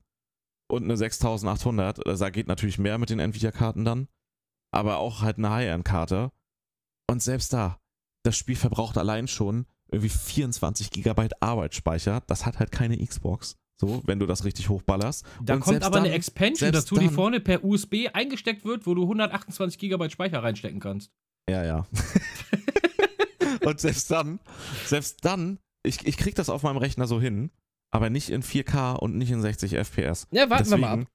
und 0.72 0.84
eine 0.84 0.96
6800, 0.96 2.06
also 2.06 2.24
da 2.24 2.30
geht 2.30 2.48
natürlich 2.48 2.78
mehr 2.78 2.96
mit 2.98 3.10
den 3.10 3.18
Nvidia-Karten 3.20 3.84
dann, 3.84 4.08
aber 4.72 4.98
auch 4.98 5.20
halt 5.20 5.36
eine 5.38 5.50
High-End-Karte 5.50 6.30
und 7.10 7.22
selbst 7.22 7.52
da, 7.52 7.78
das 8.24 8.36
Spiel 8.38 8.56
verbraucht 8.56 8.96
allein 8.96 9.28
schon 9.28 9.66
irgendwie 9.90 10.08
24 10.08 10.90
GB 10.90 11.28
Arbeitsspeicher. 11.40 12.22
Das 12.26 12.46
hat 12.46 12.58
halt 12.58 12.72
keine 12.72 12.96
Xbox. 13.04 13.56
So, 13.78 14.00
wenn 14.06 14.18
du 14.18 14.26
das 14.26 14.44
richtig 14.44 14.68
hochballerst. 14.70 15.26
Da 15.42 15.54
Und 15.54 15.60
kommt 15.60 15.82
aber 15.82 15.98
eine 15.98 16.08
dann- 16.08 16.16
Expansion 16.16 16.72
selbst 16.72 16.84
dazu, 16.84 16.94
die 16.94 17.06
dann- 17.06 17.14
vorne 17.14 17.40
per 17.40 17.64
USB 17.64 18.08
eingesteckt 18.12 18.64
wird, 18.64 18.86
wo 18.86 18.94
du 18.94 19.02
128 19.02 19.78
GB 19.78 20.08
Speicher 20.08 20.42
reinstecken 20.42 20.80
kannst. 20.80 21.10
Ja, 21.50 21.64
ja. 21.64 21.86
und 23.64 23.80
selbst 23.80 24.10
dann, 24.10 24.40
selbst 24.86 25.24
dann, 25.24 25.58
ich, 25.84 26.06
ich 26.06 26.16
krieg 26.16 26.34
das 26.36 26.48
auf 26.48 26.62
meinem 26.62 26.76
Rechner 26.78 27.06
so 27.06 27.20
hin, 27.20 27.50
aber 27.92 28.10
nicht 28.10 28.30
in 28.30 28.42
4K 28.42 28.94
und 28.96 29.16
nicht 29.16 29.30
in 29.30 29.40
60 29.40 29.74
FPS. 29.74 30.26
Ja, 30.32 30.50
warten 30.50 30.68
wir 30.70 30.76
mal 30.78 30.86
ab. 30.88 30.92
Deswegen- 30.98 31.08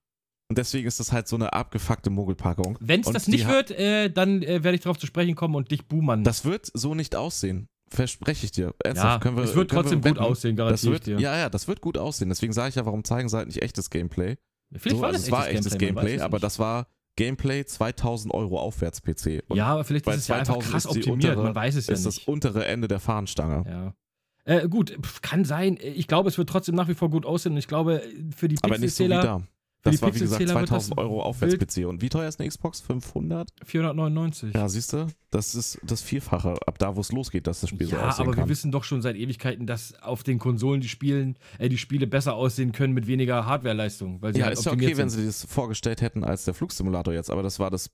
Und 0.49 0.58
deswegen 0.58 0.88
ist 0.88 1.02
das 1.02 1.12
halt 1.12 1.28
so 1.28 1.36
eine 1.36 1.52
abgefuckte 1.52 2.10
Mogelpackung. 2.10 2.78
Wenn 2.80 3.02
es 3.02 3.12
das 3.12 3.28
nicht 3.28 3.45
wird, 3.49 3.70
äh, 3.72 4.10
dann 4.10 4.41
äh, 4.44 4.64
werde 4.64 4.76
ich 4.76 4.82
darauf 4.82 4.98
zu 4.98 5.06
sprechen 5.06 5.36
kommen 5.36 5.56
und 5.56 5.72
dich 5.72 5.86
boomern. 5.90 6.24
Das 6.24 6.45
wird 6.45 6.72
so 6.74 6.95
nicht 6.95 7.18
aussehen. 7.18 7.68
Verspreche 7.90 8.45
ich 8.45 8.52
dir. 8.54 8.68
ja, 8.68 8.74
Ernsthaft, 8.86 9.22
können 9.24 9.36
wir, 9.38 9.44
es 9.44 9.56
wird 9.56 9.72
trotzdem 9.72 10.04
wir 10.04 10.12
gut 10.12 10.20
aussehen, 10.22 10.56
Das 10.56 10.66
garantiere 10.68 10.94
ich 10.95 11.08
wird, 11.08 11.20
dir. 11.20 11.20
ja, 11.20 11.38
ja, 11.38 11.49
das 11.49 11.68
wird 11.68 11.82
gut 11.82 11.98
aussehen. 11.98 12.30
Deswegen 12.30 12.54
sage 12.54 12.70
ich 12.70 12.76
ja, 12.76 12.86
warum 12.86 13.04
zeigen 13.04 13.28
sie 13.28 13.36
halt 13.38 13.48
nicht 13.48 13.62
echtes 13.62 13.90
Gameplay? 13.90 14.38
Vielleicht 14.74 14.95
so, 14.98 15.02
war 15.02 15.08
also 15.10 15.18
das 15.20 15.26
es 15.28 15.32
war 15.32 15.49
echtes 15.49 15.78
Gameplay, 15.78 16.16
es 16.16 16.22
aber 16.22 16.40
das 16.40 16.60
war 16.60 16.88
Gameplay 17.18 17.66
2000 17.66 18.34
Euro 18.34 18.60
Aufwärts-PC. 18.60 19.44
Und 19.48 19.58
Ja, 19.58 19.68
aber 19.68 19.84
vielleicht 19.86 20.06
ist 20.08 20.16
es 20.18 20.28
ja 20.28 20.36
einfach 20.36 20.56
2000 20.56 20.72
krass 20.72 20.86
ist 20.86 20.91
optimiert, 20.98 21.36
untere- 21.38 21.44
man 21.44 21.56
weiß 21.56 21.76
es 21.76 21.88
ja 21.88 21.94
ist 21.94 22.06
das 22.06 22.16
nicht. 22.18 22.28
untere 22.28 22.66
Ende 22.66 22.88
der 22.88 22.99
Fahnenstange. 22.99 23.64
Ja. 23.70 23.94
Äh, 24.48 24.69
gut, 24.69 24.98
kann 25.22 25.44
sein. 25.44 25.78
Ich 25.82 26.07
glaube, 26.07 26.30
es 26.30 26.38
wird 26.38 26.48
trotzdem 26.48 26.74
nach 26.74 26.88
wie 26.88 26.94
vor 26.94 27.10
gut 27.10 27.26
aussehen 27.26 27.52
und 27.52 27.57
ich 27.57 27.68
glaube, 27.68 28.02
für 28.34 28.48
die 28.48 28.56
Aber 28.61 28.78
nicht 28.78 28.95
so 28.95 29.03
wie 29.03 29.10
Pixelzähler 29.10 29.22
da. 29.22 29.40
die 29.40 29.44
Das 29.84 30.02
war 30.02 30.15
wie 30.15 30.19
gesagt 30.19 30.40
Pixelzähler 30.40 30.60
wird 30.61 30.69
2000 30.69 30.91
das 30.94 30.98
Euro 31.03 31.22
Aufwärts-PC. 31.22 31.86
Und 31.86 32.02
wie 32.02 32.07
teuer 32.07 32.30
ist 32.30 32.40
eine 32.40 32.48
Xbox? 32.48 32.80
500? 32.80 33.49
499. 33.65 34.53
Ja, 34.56 34.69
siehst 34.69 34.94
du? 34.94 35.07
Das 35.32 35.53
ist 35.53 35.80
das 35.84 36.02
Vierfache, 36.02 36.56
ab 36.65 36.80
da, 36.80 36.95
wo 36.95 37.02
es 37.02 37.11
losgeht, 37.11 37.45
dass 37.45 37.60
das 37.60 37.72
Spiel 37.72 37.88
so 37.88 37.98
Ja, 37.98 38.07
aussehen 38.07 38.24
aber 38.24 38.36
kann. 38.36 38.45
wir 38.45 38.49
wissen 38.49 38.72
doch 38.72 38.86
schon 38.86 39.02
seit 39.02 39.18
Ewigkeiten, 39.18 39.68
dass 39.68 40.02
auf 40.02 40.24
den 40.24 40.40
Konsolen 40.40 40.80
die, 40.80 40.88
Spielen, 40.88 41.38
äh, 41.60 41.68
die 41.68 41.78
Spiele 41.78 42.07
besser 42.07 42.36
aussehen 42.36 42.72
können 42.72 42.94
mit 42.94 43.06
weniger 43.07 43.45
Hardwareleistung. 43.45 44.22
Weil 44.22 44.34
sie 44.34 44.40
ja, 44.40 44.45
halt 44.45 44.57
ist 44.57 44.64
ja 44.65 44.72
okay, 44.72 44.95
wenn 44.95 45.10
sind. 45.10 45.19
sie 45.19 45.26
das 45.26 45.44
vorgestellt 45.44 45.99
hätten 46.02 46.24
als 46.24 46.45
der 46.45 46.53
Flugsimulator 46.53 47.14
jetzt, 47.14 47.30
aber 47.30 47.44
das 47.44 47.60
war 47.60 47.69
das 47.69 47.90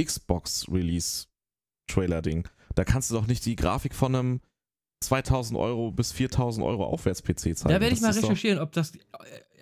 Xbox-Release-Trailer-Ding. 0.00 2.46
Da 2.76 2.84
kannst 2.84 3.10
du 3.10 3.16
doch 3.16 3.26
nicht 3.26 3.44
die 3.44 3.56
Grafik 3.56 3.92
von 3.94 4.14
einem 4.14 4.40
2000 5.00 5.58
Euro 5.58 5.90
bis 5.92 6.12
4000 6.12 6.64
Euro 6.66 6.84
Aufwärts-PC 6.86 7.56
zeigen. 7.56 7.68
Da 7.68 7.80
werde 7.80 7.86
ich 7.88 7.92
Das 7.94 8.00
mal 8.02 8.10
ist 8.10 8.16
doch- 8.22 8.30
recherchieren, 8.30 8.58
ob 8.58 8.72
das 8.72 8.94
äh, 8.94 8.98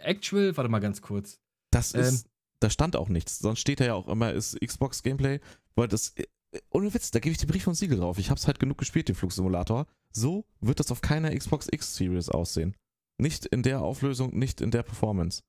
actual, 0.02 0.56
warte 0.56 0.70
mal 0.70 0.78
ganz 0.81 1.02
kurz. 1.02 1.40
Das 1.70 1.94
Ähm, 1.94 2.01
ist, 2.02 2.27
da 2.61 2.70
stand 2.70 2.97
auch 2.97 3.09
nichts. 3.09 3.39
Sonst 3.40 3.61
steht 3.61 3.81
da 3.81 3.85
ja 3.85 3.94
auch 3.94 4.09
immer, 4.09 4.32
ist 4.32 4.59
Xbox 4.61 5.02
Gameplay. 5.02 5.40
Weil 5.74 5.89
das, 5.89 6.15
äh, 6.16 6.24
ohne 6.70 6.93
Witz, 6.94 7.11
da 7.11 7.19
gebe 7.19 7.32
ich 7.32 7.39
die 7.39 7.47
Brief 7.47 7.66
und 7.66 7.74
Siegel 7.74 7.98
drauf. 7.98 8.19
Ich 8.19 8.31
habe 8.31 8.39
es 8.39 8.47
halt 8.47 8.61
genug 8.61 8.78
gespielt, 8.78 9.09
den 9.09 9.16
Flugsimulator. 9.16 9.86
So 10.12 10.44
wird 10.61 10.78
das 10.78 10.93
auf 10.93 11.01
keiner 11.01 11.35
Xbox 11.36 11.66
X 11.70 11.97
Series 11.97 12.28
aussehen. 12.28 12.77
Nicht 13.19 13.47
in 13.47 13.62
der 13.62 13.81
Auflösung, 13.81 14.36
nicht 14.39 14.61
in 14.61 14.70
der 14.70 14.82
Performance. 14.85 15.43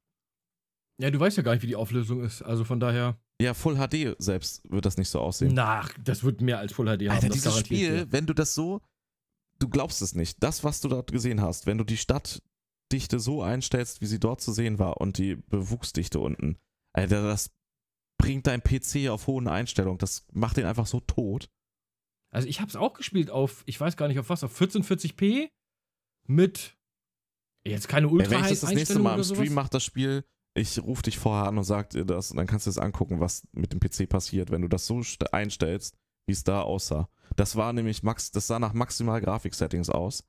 Ja, 1.00 1.12
du 1.12 1.20
weißt 1.20 1.38
ja 1.38 1.44
gar 1.44 1.54
nicht, 1.54 1.62
wie 1.64 1.68
die 1.68 1.76
Auflösung 1.76 2.24
ist. 2.24 2.42
Also 2.42 2.64
von 2.64 2.80
daher. 2.80 3.18
Ja, 3.42 3.54
Full 3.54 3.76
HD 3.76 4.16
selbst 4.18 4.62
wird 4.72 4.86
das 4.86 4.98
nicht 4.98 5.10
so 5.10 5.20
aussehen. 5.20 5.52
Na, 5.54 5.86
das 6.04 6.24
wird 6.24 6.42
mehr 6.42 6.58
als 6.58 6.74
Full 6.74 6.86
HD 6.86 7.02
haben. 7.10 7.10
Alter, 7.10 7.28
das 7.28 7.38
dieses 7.38 7.60
Spiel, 7.60 8.08
wenn 8.12 8.26
du 8.26 8.34
das 8.34 8.56
so, 8.56 8.82
du 9.60 9.70
glaubst 9.70 10.02
es 10.02 10.16
nicht. 10.16 10.42
Das, 10.44 10.64
was 10.64 10.82
du 10.82 10.88
dort 10.90 11.12
gesehen 11.12 11.42
hast, 11.42 11.66
wenn 11.66 11.78
du 11.78 11.84
die 11.84 11.98
Stadtdichte 11.98 13.20
so 13.20 13.42
einstellst, 13.42 14.02
wie 14.02 14.06
sie 14.06 14.20
dort 14.20 14.42
zu 14.42 14.52
sehen 14.52 14.80
war 14.80 15.02
und 15.02 15.18
die 15.18 15.36
Bewuchsdichte 15.36 16.20
unten, 16.20 16.58
Alter, 16.94 17.24
das 17.24 17.52
bringt 18.18 18.48
dein 18.48 18.62
PC 18.64 19.10
auf 19.10 19.28
hohen 19.28 19.48
Einstellungen. 19.48 19.98
Das 19.98 20.26
macht 20.32 20.58
den 20.58 20.66
einfach 20.66 20.88
so 20.88 21.00
tot. 21.02 21.50
Also 22.34 22.48
ich 22.48 22.60
habe 22.62 22.70
es 22.70 22.76
auch 22.76 22.94
gespielt 22.94 23.30
auf, 23.30 23.64
ich 23.66 23.80
weiß 23.80 23.98
gar 23.98 24.08
nicht 24.08 24.20
auf 24.20 24.30
was, 24.30 24.44
auf 24.44 24.60
1440p 24.60 25.50
mit 26.28 26.76
jetzt 27.66 27.88
keine 27.88 28.08
ultra 28.08 28.32
wenn 28.32 28.40
ich 28.44 28.50
das 28.50 28.60
das 28.62 28.70
nächste 28.72 29.00
Mal 29.00 29.18
im 29.18 29.24
Stream 29.24 29.54
mache, 29.54 29.70
das 29.70 29.84
Spiel, 29.84 30.24
ich 30.54 30.80
rufe 30.82 31.04
dich 31.04 31.18
vorher 31.18 31.48
an 31.48 31.58
und 31.58 31.64
sag 31.64 31.90
dir 31.90 32.06
das 32.06 32.32
und 32.32 32.38
dann 32.38 32.48
kannst 32.48 32.66
du 32.66 32.70
es 32.70 32.78
angucken, 32.78 33.20
was 33.20 33.48
mit 33.52 33.74
dem 33.74 33.80
PC 33.80 34.08
passiert, 34.10 34.52
wenn 34.52 34.62
du 34.62 34.68
das 34.68 34.86
so 34.86 34.98
st- 35.00 35.26
einstellst, 35.34 35.96
wie 36.28 36.34
es 36.34 36.44
da 36.44 36.62
aussah. 36.62 37.10
Das 37.36 37.56
war 37.56 37.74
nämlich 37.74 38.04
max, 38.04 38.30
das 38.32 38.46
sah 38.48 38.60
nach 38.60 38.74
maximal 38.74 39.20
Grafik-Settings 39.22 39.90
aus. 39.90 40.24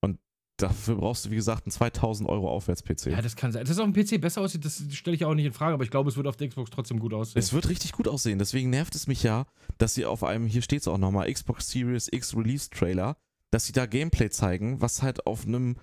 Und 0.00 0.18
dafür 0.58 0.96
brauchst 0.96 1.26
du, 1.26 1.30
wie 1.30 1.36
gesagt, 1.36 1.66
einen 1.66 1.72
2000 1.72 2.28
Euro 2.28 2.50
Aufwärts-PC. 2.50 3.06
Ja, 3.06 3.22
das 3.22 3.36
kann 3.36 3.52
sein. 3.52 3.62
Dass 3.62 3.70
es 3.70 3.78
auf 3.78 3.88
dem 3.90 3.94
PC 3.94 4.20
besser 4.20 4.40
aussieht, 4.40 4.64
das 4.64 4.82
stelle 4.92 5.14
ich 5.16 5.24
auch 5.24 5.34
nicht 5.34 5.46
in 5.46 5.52
Frage, 5.52 5.74
aber 5.74 5.84
ich 5.84 5.90
glaube, 5.90 6.10
es 6.10 6.16
wird 6.16 6.26
auf 6.26 6.36
der 6.36 6.48
Xbox 6.48 6.70
trotzdem 6.70 6.98
gut 7.00 7.12
aussehen. 7.12 7.38
Es 7.38 7.52
wird 7.52 7.68
richtig 7.68 7.92
gut 7.92 8.08
aussehen, 8.08 8.38
deswegen 8.38 8.70
nervt 8.70 8.94
es 8.94 9.06
mich 9.06 9.22
ja, 9.22 9.44
dass 9.78 9.94
sie 9.94 10.06
auf 10.06 10.24
einem, 10.24 10.46
hier 10.46 10.62
steht 10.62 10.80
es 10.82 10.88
auch 10.88 10.98
nochmal, 10.98 11.32
Xbox 11.32 11.70
Series 11.70 12.08
X 12.10 12.36
Release 12.36 12.70
Trailer, 12.70 13.16
dass 13.50 13.66
sie 13.66 13.72
da 13.72 13.86
Gameplay 13.86 14.30
zeigen, 14.30 14.80
was 14.80 15.02
halt 15.02 15.26
auf 15.26 15.46
einem 15.46 15.76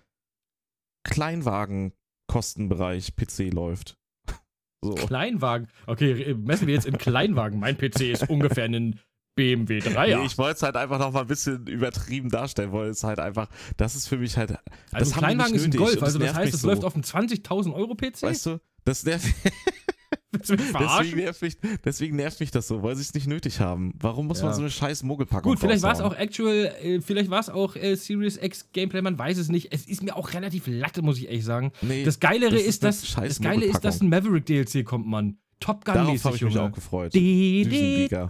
Kleinwagen-Kostenbereich 1.03 3.15
PC 3.15 3.53
läuft. 3.53 3.97
So. 4.83 4.95
Kleinwagen. 4.95 5.67
Okay, 5.85 6.33
messen 6.33 6.65
wir 6.65 6.73
jetzt 6.73 6.87
in 6.87 6.97
Kleinwagen. 6.97 7.59
Mein 7.59 7.77
PC 7.77 8.01
ist 8.01 8.27
ungefähr 8.31 8.65
ein 8.65 8.99
BMW 9.41 9.79
3er. 9.79 10.19
Nee, 10.19 10.25
ich 10.27 10.37
wollte 10.37 10.57
es 10.57 10.63
halt 10.63 10.75
einfach 10.75 10.99
noch 10.99 11.11
mal 11.11 11.21
ein 11.21 11.27
bisschen 11.27 11.65
übertrieben 11.65 12.29
darstellen, 12.29 12.71
weil 12.71 12.89
es 12.89 13.03
halt 13.03 13.19
einfach, 13.19 13.49
das 13.77 13.95
ist 13.95 14.07
für 14.07 14.17
mich 14.17 14.37
halt, 14.37 14.53
also 14.91 15.11
Kleinwagen 15.13 15.55
ist 15.55 15.65
ein 15.65 15.71
Golf, 15.71 16.01
also 16.03 16.19
das 16.19 16.35
heißt, 16.35 16.53
es 16.53 16.61
so. 16.61 16.67
läuft 16.67 16.83
auf 16.83 16.93
einem 16.93 17.03
20.000 17.03 17.73
Euro 17.73 17.95
PC? 17.95 18.21
weißt 18.21 18.45
du, 18.45 18.59
das 18.83 19.03
nervt, 19.03 19.25
deswegen, 20.31 21.17
nervt 21.17 21.41
mich, 21.41 21.57
deswegen 21.83 22.15
nervt 22.15 22.39
mich 22.39 22.51
das 22.51 22.67
so, 22.67 22.83
weil 22.83 22.95
sie 22.95 23.01
es 23.01 23.13
nicht 23.13 23.27
nötig 23.27 23.59
haben. 23.59 23.93
Warum 23.99 24.27
muss 24.27 24.39
Ja. 24.39 24.45
man 24.45 24.53
so 24.53 24.61
eine 24.61 24.69
scheiß 24.69 25.03
Mogelpackung 25.03 25.51
Gut, 25.51 25.59
vielleicht 25.59 25.81
war 25.83 25.93
es 25.93 26.01
auch 26.01 26.15
actual, 26.15 26.73
äh, 26.81 27.01
vielleicht 27.01 27.29
war 27.29 27.39
es 27.39 27.49
auch 27.49 27.75
äh, 27.75 27.95
Series 27.95 28.37
X 28.37 28.71
Gameplay, 28.73 29.01
man 29.01 29.17
weiß 29.17 29.37
es 29.37 29.49
nicht. 29.49 29.73
Es 29.73 29.87
ist 29.87 30.03
mir 30.03 30.15
auch 30.15 30.33
relativ 30.33 30.65
latte, 30.67 31.01
muss 31.01 31.17
ich 31.17 31.27
ehrlich 31.27 31.43
sagen. 31.45 31.71
Nee, 31.81 32.03
Das 32.03 32.19
Geilere 32.19 32.51
das 32.51 32.61
ist, 32.61 32.67
ist 32.67 32.83
dass, 32.83 33.15
das 33.15 33.39
Geile 33.41 33.65
ist, 33.65 33.81
dass 33.81 34.01
ein 34.01 34.09
Maverick 34.09 34.45
DLC 34.45 34.85
kommt, 34.85 35.07
Mann. 35.07 35.37
Top 35.61 35.85
darauf 35.85 36.07
Gun-mäßig, 36.07 36.25
habe 36.25 36.35
ich 36.35 36.41
mich 36.41 36.53
Junge. 36.55 36.67
auch 36.67 36.73
gefreut. 36.73 37.13
Düsenjäger. 37.13 38.27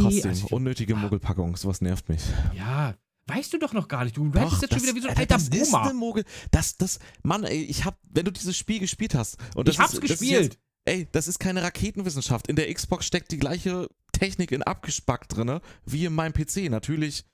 Trotzdem, 0.00 0.44
unnötige 0.50 0.94
Mogelpackung, 0.96 1.56
sowas 1.56 1.80
nervt 1.80 2.08
mich. 2.08 2.22
ja, 2.56 2.94
weißt 3.26 3.52
du 3.52 3.58
doch 3.58 3.72
noch 3.74 3.88
gar 3.88 4.04
nicht. 4.04 4.16
Du 4.16 4.30
rappst 4.30 4.62
jetzt 4.62 4.72
schon 4.72 4.82
wieder 4.82 4.94
wie 4.94 5.00
so 5.00 5.08
ein 5.08 5.16
Alter, 5.16 5.34
das 5.34 5.48
ist 5.48 5.70
Boomer. 5.70 5.82
eine 5.84 5.94
Mogel. 5.94 6.24
Das, 6.50 6.76
das, 6.76 6.98
Mann, 7.22 7.44
ey, 7.44 7.62
ich 7.64 7.84
hab, 7.84 7.98
wenn 8.10 8.24
du 8.24 8.32
dieses 8.32 8.56
Spiel 8.56 8.78
gespielt 8.80 9.14
hast. 9.14 9.36
Und 9.54 9.68
das 9.68 9.74
ich 9.74 9.80
hab's 9.80 9.94
ist, 9.94 10.02
das 10.02 10.10
ist 10.10 10.20
gespielt. 10.20 10.54
Jetzt, 10.54 10.58
ey, 10.86 11.08
das 11.12 11.28
ist 11.28 11.38
keine 11.38 11.62
Raketenwissenschaft. 11.62 12.48
In 12.48 12.56
der 12.56 12.72
Xbox 12.72 13.06
steckt 13.06 13.30
die 13.32 13.38
gleiche 13.38 13.88
Technik 14.12 14.52
in 14.52 14.62
abgespackt 14.62 15.36
drinne 15.36 15.60
wie 15.84 16.04
in 16.06 16.14
meinem 16.14 16.32
PC. 16.32 16.70
Natürlich 16.70 17.24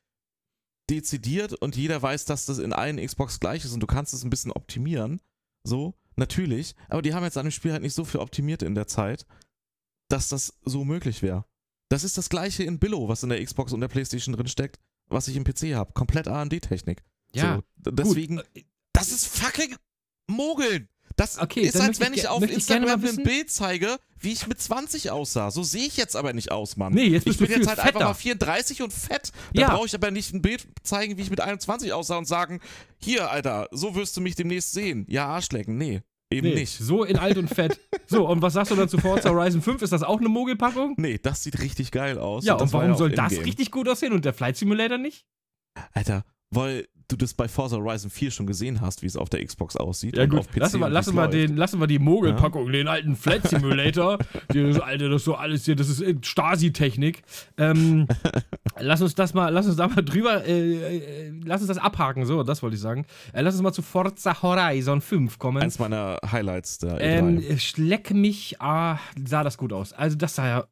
dezidiert 0.90 1.54
und 1.54 1.76
jeder 1.76 2.02
weiß, 2.02 2.24
dass 2.26 2.46
das 2.46 2.58
in 2.58 2.72
allen 2.72 3.04
Xbox 3.04 3.40
gleich 3.40 3.64
ist 3.64 3.72
und 3.72 3.80
du 3.80 3.86
kannst 3.86 4.12
es 4.12 4.24
ein 4.24 4.30
bisschen 4.30 4.52
optimieren. 4.52 5.20
So, 5.66 5.94
natürlich. 6.16 6.74
Aber 6.88 7.02
die 7.02 7.14
haben 7.14 7.24
jetzt 7.24 7.38
an 7.38 7.46
dem 7.46 7.52
Spiel 7.52 7.72
halt 7.72 7.82
nicht 7.82 7.94
so 7.94 8.04
viel 8.04 8.20
optimiert 8.20 8.62
in 8.62 8.74
der 8.74 8.86
Zeit, 8.86 9.26
dass 10.08 10.28
das 10.28 10.58
so 10.64 10.84
möglich 10.84 11.22
wäre. 11.22 11.44
Das 11.88 12.04
ist 12.04 12.18
das 12.18 12.28
gleiche 12.28 12.64
in 12.64 12.78
Billow, 12.78 13.08
was 13.08 13.22
in 13.22 13.28
der 13.28 13.44
Xbox 13.44 13.72
und 13.72 13.80
der 13.80 13.88
PlayStation 13.88 14.34
drin 14.34 14.48
steckt, 14.48 14.80
was 15.08 15.28
ich 15.28 15.36
im 15.36 15.44
PC 15.44 15.74
habe. 15.74 15.92
Komplett 15.92 16.28
AMD-Technik. 16.28 17.02
Ja, 17.34 17.62
so, 17.84 17.90
deswegen, 17.90 18.36
gut. 18.36 18.64
das 18.92 19.12
ist 19.12 19.26
fucking 19.26 19.76
Mogeln. 20.28 20.88
Das 21.16 21.38
Okay, 21.38 21.60
ist, 21.60 21.80
als 21.80 22.00
wenn 22.00 22.12
ich 22.12 22.20
ich 22.20 22.28
auf 22.28 22.42
ich 22.42 22.50
Instagram 22.52 23.00
mal 23.00 23.08
ein 23.08 23.22
Bild 23.22 23.48
zeige, 23.50 23.98
wie 24.18 24.32
ich 24.32 24.46
mit 24.48 24.60
20 24.60 25.10
aussah. 25.12 25.50
So 25.52 25.62
sehe 25.62 25.86
ich 25.86 25.96
jetzt 25.96 26.16
aber 26.16 26.32
nicht 26.32 26.50
aus, 26.50 26.76
Mann. 26.76 26.92
Nee, 26.92 27.04
jetzt 27.04 27.20
ich 27.22 27.38
bist 27.38 27.40
du 27.40 27.44
bin 27.44 27.52
jetzt 27.52 27.60
viel 27.60 27.68
halt 27.68 27.78
einfach 27.78 27.92
fetter. 27.92 28.04
mal 28.06 28.14
34 28.14 28.82
und 28.82 28.92
fett. 28.92 29.30
Da 29.52 29.60
Ja. 29.62 29.68
brauche 29.70 29.86
ich 29.86 29.94
aber 29.94 30.10
nicht 30.10 30.34
ein 30.34 30.42
Bild 30.42 30.66
zeigen, 30.82 31.16
wie 31.16 31.22
ich 31.22 31.30
mit 31.30 31.40
21 31.40 31.92
aussah 31.92 32.16
und 32.18 32.24
sagen, 32.26 32.60
hier, 32.98 33.30
Alter, 33.30 33.68
so 33.70 33.94
wirst 33.94 34.16
du 34.16 34.20
mich 34.20 34.34
demnächst 34.34 34.72
sehen. 34.72 35.06
Ja, 35.08 35.26
Arschlecken. 35.26 35.76
Nee, 35.78 36.02
eben 36.32 36.48
Nee, 36.48 36.54
nicht. 36.54 36.76
so 36.78 37.04
in 37.04 37.16
alt 37.18 37.36
und 37.38 37.48
fett. 37.48 37.78
So, 38.06 38.28
und 38.28 38.42
was 38.42 38.52
sagst 38.52 38.70
du 38.70 38.76
dann 38.76 38.88
zu 38.88 38.98
Forza 38.98 39.30
Horizon 39.30 39.62
5? 39.62 39.80
Ist 39.82 39.92
das 39.92 40.02
auch 40.02 40.18
eine 40.20 40.28
Mogelpackung? 40.28 40.94
Nee, 40.98 41.18
das 41.22 41.42
sieht 41.42 41.58
richtig 41.60 41.90
geil 41.90 42.18
aus. 42.18 42.44
Ja, 42.44 42.54
und 42.54 42.70
war 42.72 42.80
warum 42.80 42.92
auch 42.94 42.98
soll 42.98 43.12
das 43.12 43.32
richtig 43.32 43.70
gut 43.70 43.88
aussehen 43.88 44.12
und 44.12 44.24
der 44.26 44.34
Flight 44.34 44.56
Simulator 44.58 44.98
nicht? 44.98 45.24
Alter, 45.92 46.24
weil 46.54 46.86
du 47.08 47.16
das 47.16 47.34
bei 47.34 47.48
Forza 47.48 47.76
Horizon 47.76 48.10
4 48.10 48.30
schon 48.30 48.46
gesehen 48.46 48.80
hast, 48.80 49.02
wie 49.02 49.06
es 49.06 49.16
auf 49.16 49.28
der 49.28 49.44
Xbox 49.44 49.76
aussieht. 49.76 50.16
Ja 50.16 50.26
gut, 50.26 50.40
auf 50.40 50.48
PC 50.48 50.56
lassen 50.56 50.80
wir, 50.80 50.88
lassen 50.88 51.30
den, 51.30 51.56
lassen 51.56 51.80
wir 51.80 51.86
die 51.86 51.98
Mogelpackung, 51.98 52.70
den 52.72 52.88
alten 52.88 53.16
Flight 53.16 53.46
Simulator. 53.48 54.18
die, 54.52 54.62
das, 54.62 54.80
Alter, 54.80 55.08
das 55.08 55.22
ist 55.22 55.24
so 55.24 55.34
alles 55.34 55.64
hier, 55.64 55.76
das 55.76 55.88
ist 55.88 56.00
äh, 56.00 56.14
Stasi-Technik. 56.20 57.22
Ähm, 57.58 58.06
lass 58.78 59.02
uns 59.02 59.14
das 59.14 59.34
mal, 59.34 59.50
lass 59.50 59.66
uns 59.66 59.76
da 59.76 59.88
mal 59.88 60.02
drüber, 60.02 60.44
äh, 60.46 60.96
äh, 61.26 61.32
lass 61.44 61.60
uns 61.60 61.68
das 61.68 61.78
abhaken, 61.78 62.24
so, 62.26 62.42
das 62.42 62.62
wollte 62.62 62.76
ich 62.76 62.82
sagen. 62.82 63.06
Äh, 63.32 63.42
lass 63.42 63.54
uns 63.54 63.62
mal 63.62 63.72
zu 63.72 63.82
Forza 63.82 64.42
Horizon 64.42 65.00
5 65.00 65.38
kommen. 65.38 65.62
Eins 65.62 65.78
meiner 65.78 66.18
Highlights 66.30 66.78
der 66.78 67.00
Ähm, 67.00 67.38
E3. 67.38 67.58
schleck 67.58 68.10
mich, 68.12 68.60
ah, 68.60 68.98
sah 69.24 69.44
das 69.44 69.58
gut 69.58 69.72
aus. 69.72 69.92
Also 69.92 70.16
das 70.16 70.34
sah 70.34 70.46
ja, 70.46 70.64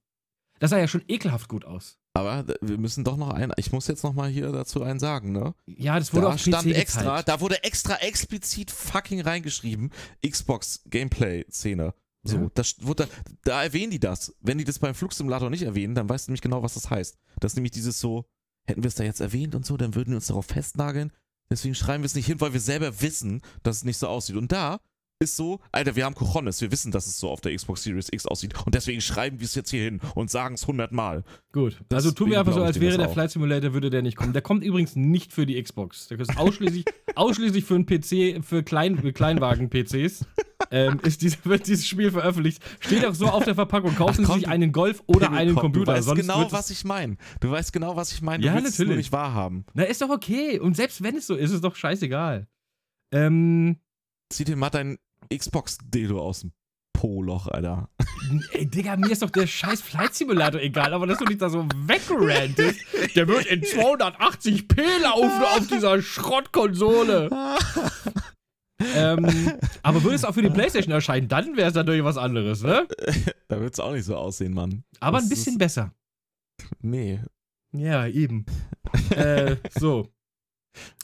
das 0.58 0.70
sah 0.70 0.78
ja 0.78 0.88
schon 0.88 1.02
ekelhaft 1.08 1.48
gut 1.48 1.64
aus. 1.64 1.98
Aber 2.14 2.44
wir 2.60 2.76
müssen 2.78 3.04
doch 3.04 3.16
noch 3.16 3.30
ein, 3.30 3.52
ich 3.56 3.72
muss 3.72 3.86
jetzt 3.86 4.04
noch 4.04 4.12
mal 4.12 4.28
hier 4.28 4.52
dazu 4.52 4.82
einen 4.82 4.98
sagen, 5.00 5.32
ne? 5.32 5.54
Ja, 5.66 5.98
das 5.98 6.12
wurde 6.12 6.26
Da 6.26 6.32
auf 6.34 6.40
stand 6.40 6.68
PC 6.68 6.74
extra, 6.76 7.00
gezeigt. 7.02 7.28
da 7.28 7.40
wurde 7.40 7.64
extra 7.64 7.96
explizit 7.96 8.70
fucking 8.70 9.20
reingeschrieben, 9.22 9.90
Xbox 10.26 10.82
Gameplay-Szene. 10.90 11.94
So, 12.24 12.36
Ja. 12.36 12.50
das 12.54 12.76
wurde, 12.80 13.06
da, 13.06 13.32
da 13.44 13.62
erwähnen 13.62 13.90
die 13.90 13.98
das. 13.98 14.34
Wenn 14.40 14.58
die 14.58 14.64
das 14.64 14.78
beim 14.78 14.94
Flugsimulator 14.94 15.48
nicht 15.50 15.62
erwähnen, 15.62 15.94
dann 15.94 16.08
weißt 16.08 16.28
du 16.28 16.30
nämlich 16.30 16.42
genau, 16.42 16.62
was 16.62 16.74
das 16.74 16.90
heißt. 16.90 17.16
Das 17.40 17.52
ist 17.52 17.56
nämlich 17.56 17.72
dieses 17.72 17.98
so, 17.98 18.26
hätten 18.66 18.82
wir 18.82 18.88
es 18.88 18.94
da 18.94 19.04
jetzt 19.04 19.20
erwähnt 19.20 19.54
und 19.54 19.64
so, 19.66 19.76
dann 19.76 19.94
würden 19.94 20.10
wir 20.10 20.16
uns 20.16 20.26
darauf 20.26 20.46
festnageln. 20.46 21.12
Deswegen 21.50 21.74
schreiben 21.74 22.02
wir 22.02 22.06
es 22.06 22.14
nicht 22.14 22.26
hin, 22.26 22.40
weil 22.40 22.52
wir 22.52 22.60
selber 22.60 23.00
wissen, 23.00 23.40
dass 23.62 23.78
es 23.78 23.84
nicht 23.84 23.98
so 23.98 24.06
aussieht. 24.06 24.36
Und 24.36 24.52
da 24.52 24.80
ist 25.22 25.36
so, 25.36 25.60
Alter, 25.70 25.96
wir 25.96 26.04
haben 26.04 26.14
Cojones, 26.14 26.60
wir 26.60 26.70
wissen, 26.70 26.92
dass 26.92 27.06
es 27.06 27.18
so 27.18 27.30
auf 27.30 27.40
der 27.40 27.54
Xbox 27.54 27.82
Series 27.82 28.08
X 28.12 28.26
aussieht. 28.26 28.54
Und 28.66 28.74
deswegen 28.74 29.00
schreiben 29.00 29.40
wir 29.40 29.44
es 29.46 29.54
jetzt 29.54 29.70
hier 29.70 29.82
hin 29.82 30.00
und 30.14 30.30
sagen 30.30 30.56
es 30.56 30.66
hundertmal. 30.66 31.24
Gut. 31.52 31.78
Also 31.92 32.10
tun 32.10 32.30
wir 32.30 32.40
einfach 32.40 32.52
so, 32.52 32.62
als 32.62 32.80
wäre 32.80 32.98
der. 32.98 33.08
Flight 33.08 33.30
Simulator, 33.30 33.72
würde 33.72 33.90
der 33.90 34.02
nicht 34.02 34.16
kommen. 34.16 34.32
Der 34.32 34.42
kommt 34.42 34.64
übrigens 34.64 34.96
nicht 34.96 35.32
für 35.32 35.46
die 35.46 35.62
Xbox. 35.62 36.08
Der 36.08 36.18
ist 36.18 36.36
ausschließlich, 36.36 36.84
ausschließlich 37.14 37.64
für 37.64 37.74
einen 37.74 37.86
PC, 37.86 38.44
für, 38.44 38.62
Klein, 38.62 38.96
Kleinwagen-PCs. 39.12 40.24
ähm, 40.70 40.98
ist 41.02 41.22
diese, 41.22 41.36
wird 41.44 41.66
dieses 41.66 41.86
Spiel 41.86 42.10
veröffentlicht. 42.10 42.62
Steht 42.80 43.04
auch 43.04 43.14
so 43.14 43.26
auf 43.26 43.44
der 43.44 43.54
Verpackung. 43.54 43.94
Kaufen 43.94 44.24
Ach, 44.24 44.34
Sie 44.34 44.40
sich 44.40 44.48
einen 44.48 44.72
Golf 44.72 45.02
oder 45.06 45.26
Pimmel, 45.26 45.38
einen 45.38 45.54
Computer. 45.54 45.94
Du 45.94 46.06
weißt 46.06 46.14
genau, 46.16 46.50
was 46.50 46.70
ich 46.70 46.84
meine. 46.84 47.16
Du 47.40 47.50
weißt 47.50 47.72
genau, 47.72 47.96
was 47.96 48.12
ich 48.12 48.22
meine. 48.22 48.44
Ja, 48.44 48.52
du 48.52 48.58
willst 48.58 48.72
es 48.72 48.78
nur 48.78 48.86
natürlich. 48.86 49.06
nicht 49.06 49.12
wahrhaben. 49.12 49.66
Na, 49.74 49.84
ist 49.84 50.00
doch 50.00 50.10
okay. 50.10 50.58
Und 50.58 50.76
selbst 50.76 51.02
wenn 51.02 51.16
es 51.16 51.26
so 51.26 51.34
ist, 51.34 51.52
ist 51.52 51.56
es 51.56 51.60
doch 51.60 51.76
scheißegal. 51.76 52.48
Ähm, 53.12 53.76
Zieh 54.30 54.44
dir 54.44 54.56
mal 54.56 54.70
dein 54.70 54.98
Xbox-Dildo 55.36 56.20
aus 56.20 56.40
dem 56.40 56.52
Po-Loch, 56.92 57.48
Alter. 57.48 57.88
ey, 58.52 58.66
Digga, 58.66 58.96
mir 58.96 59.10
ist 59.10 59.22
doch 59.22 59.30
der 59.30 59.46
scheiß 59.46 59.80
Flight 59.82 60.14
Simulator 60.14 60.60
egal, 60.60 60.94
aber 60.94 61.06
dass 61.06 61.18
du 61.18 61.24
dich 61.24 61.38
da 61.38 61.50
so 61.50 61.66
wegrantest, 61.74 62.78
der 63.16 63.26
wird 63.26 63.46
in 63.46 63.60
280p 63.62 65.00
laufen 65.02 65.42
auf 65.42 65.66
dieser 65.66 66.00
Schrottkonsole. 66.00 67.28
ähm, 68.94 69.52
aber 69.82 70.02
würde 70.04 70.16
es 70.16 70.24
auch 70.24 70.34
für 70.34 70.42
die 70.42 70.50
Playstation 70.50 70.92
erscheinen, 70.92 71.28
dann 71.28 71.56
wäre 71.56 71.68
es 71.70 71.74
natürlich 71.74 72.04
was 72.04 72.16
anderes, 72.16 72.62
ne? 72.62 72.86
da 73.48 73.60
wird 73.60 73.74
es 73.74 73.80
auch 73.80 73.92
nicht 73.92 74.04
so 74.04 74.16
aussehen, 74.16 74.54
Mann. 74.54 74.84
Aber 75.00 75.18
Das 75.18 75.26
ein 75.26 75.30
bisschen 75.30 75.58
besser. 75.58 75.92
Nee. 76.80 77.20
Ja, 77.72 78.06
eben. 78.06 78.44
äh, 79.10 79.56
so. 79.78 80.08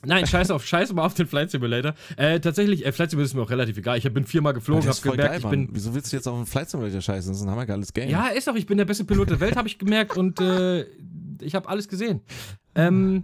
Nein, 0.05 0.27
scheiß 0.27 0.51
auf, 0.51 0.67
scheiß 0.67 0.93
mal 0.93 1.05
auf 1.05 1.15
den 1.15 1.27
Flight 1.27 1.51
Simulator. 1.51 1.95
Äh, 2.17 2.41
tatsächlich, 2.41 2.87
äh, 2.87 2.93
Flight 2.93 3.11
Simulator 3.11 3.27
ist 3.27 3.35
mir 3.35 3.43
auch 3.43 3.51
relativ 3.51 3.77
egal. 3.79 3.99
Ich 3.99 4.13
bin 4.13 4.25
viermal 4.25 4.55
geflogen, 4.55 4.87
das 4.87 4.99
hab 4.99 5.13
gemerkt, 5.13 5.31
geil, 5.31 5.41
ich 5.43 5.49
bin. 5.49 5.69
Wieso 5.73 5.95
willst 5.95 6.13
du 6.13 6.17
jetzt 6.17 6.27
auf 6.27 6.37
einen 6.37 6.47
Flight 6.47 6.71
Simulator 6.71 7.01
scheißen? 7.01 7.33
Das 7.33 7.41
ist 7.41 7.47
ein 7.47 7.51
hammergeiles 7.51 7.93
Game. 7.93 8.09
Ja, 8.09 8.29
ist 8.29 8.47
doch, 8.47 8.55
ich 8.55 8.67
bin 8.67 8.79
der 8.79 8.85
beste 8.85 9.05
Pilot 9.05 9.31
der 9.31 9.41
Welt, 9.41 9.57
habe 9.57 9.69
ich 9.69 9.79
gemerkt 9.79 10.17
und 10.17 10.41
äh, 10.41 10.87
ich 11.41 11.55
habe 11.55 11.69
alles 11.69 11.89
gesehen. 11.89 12.21
Ähm, 12.75 13.23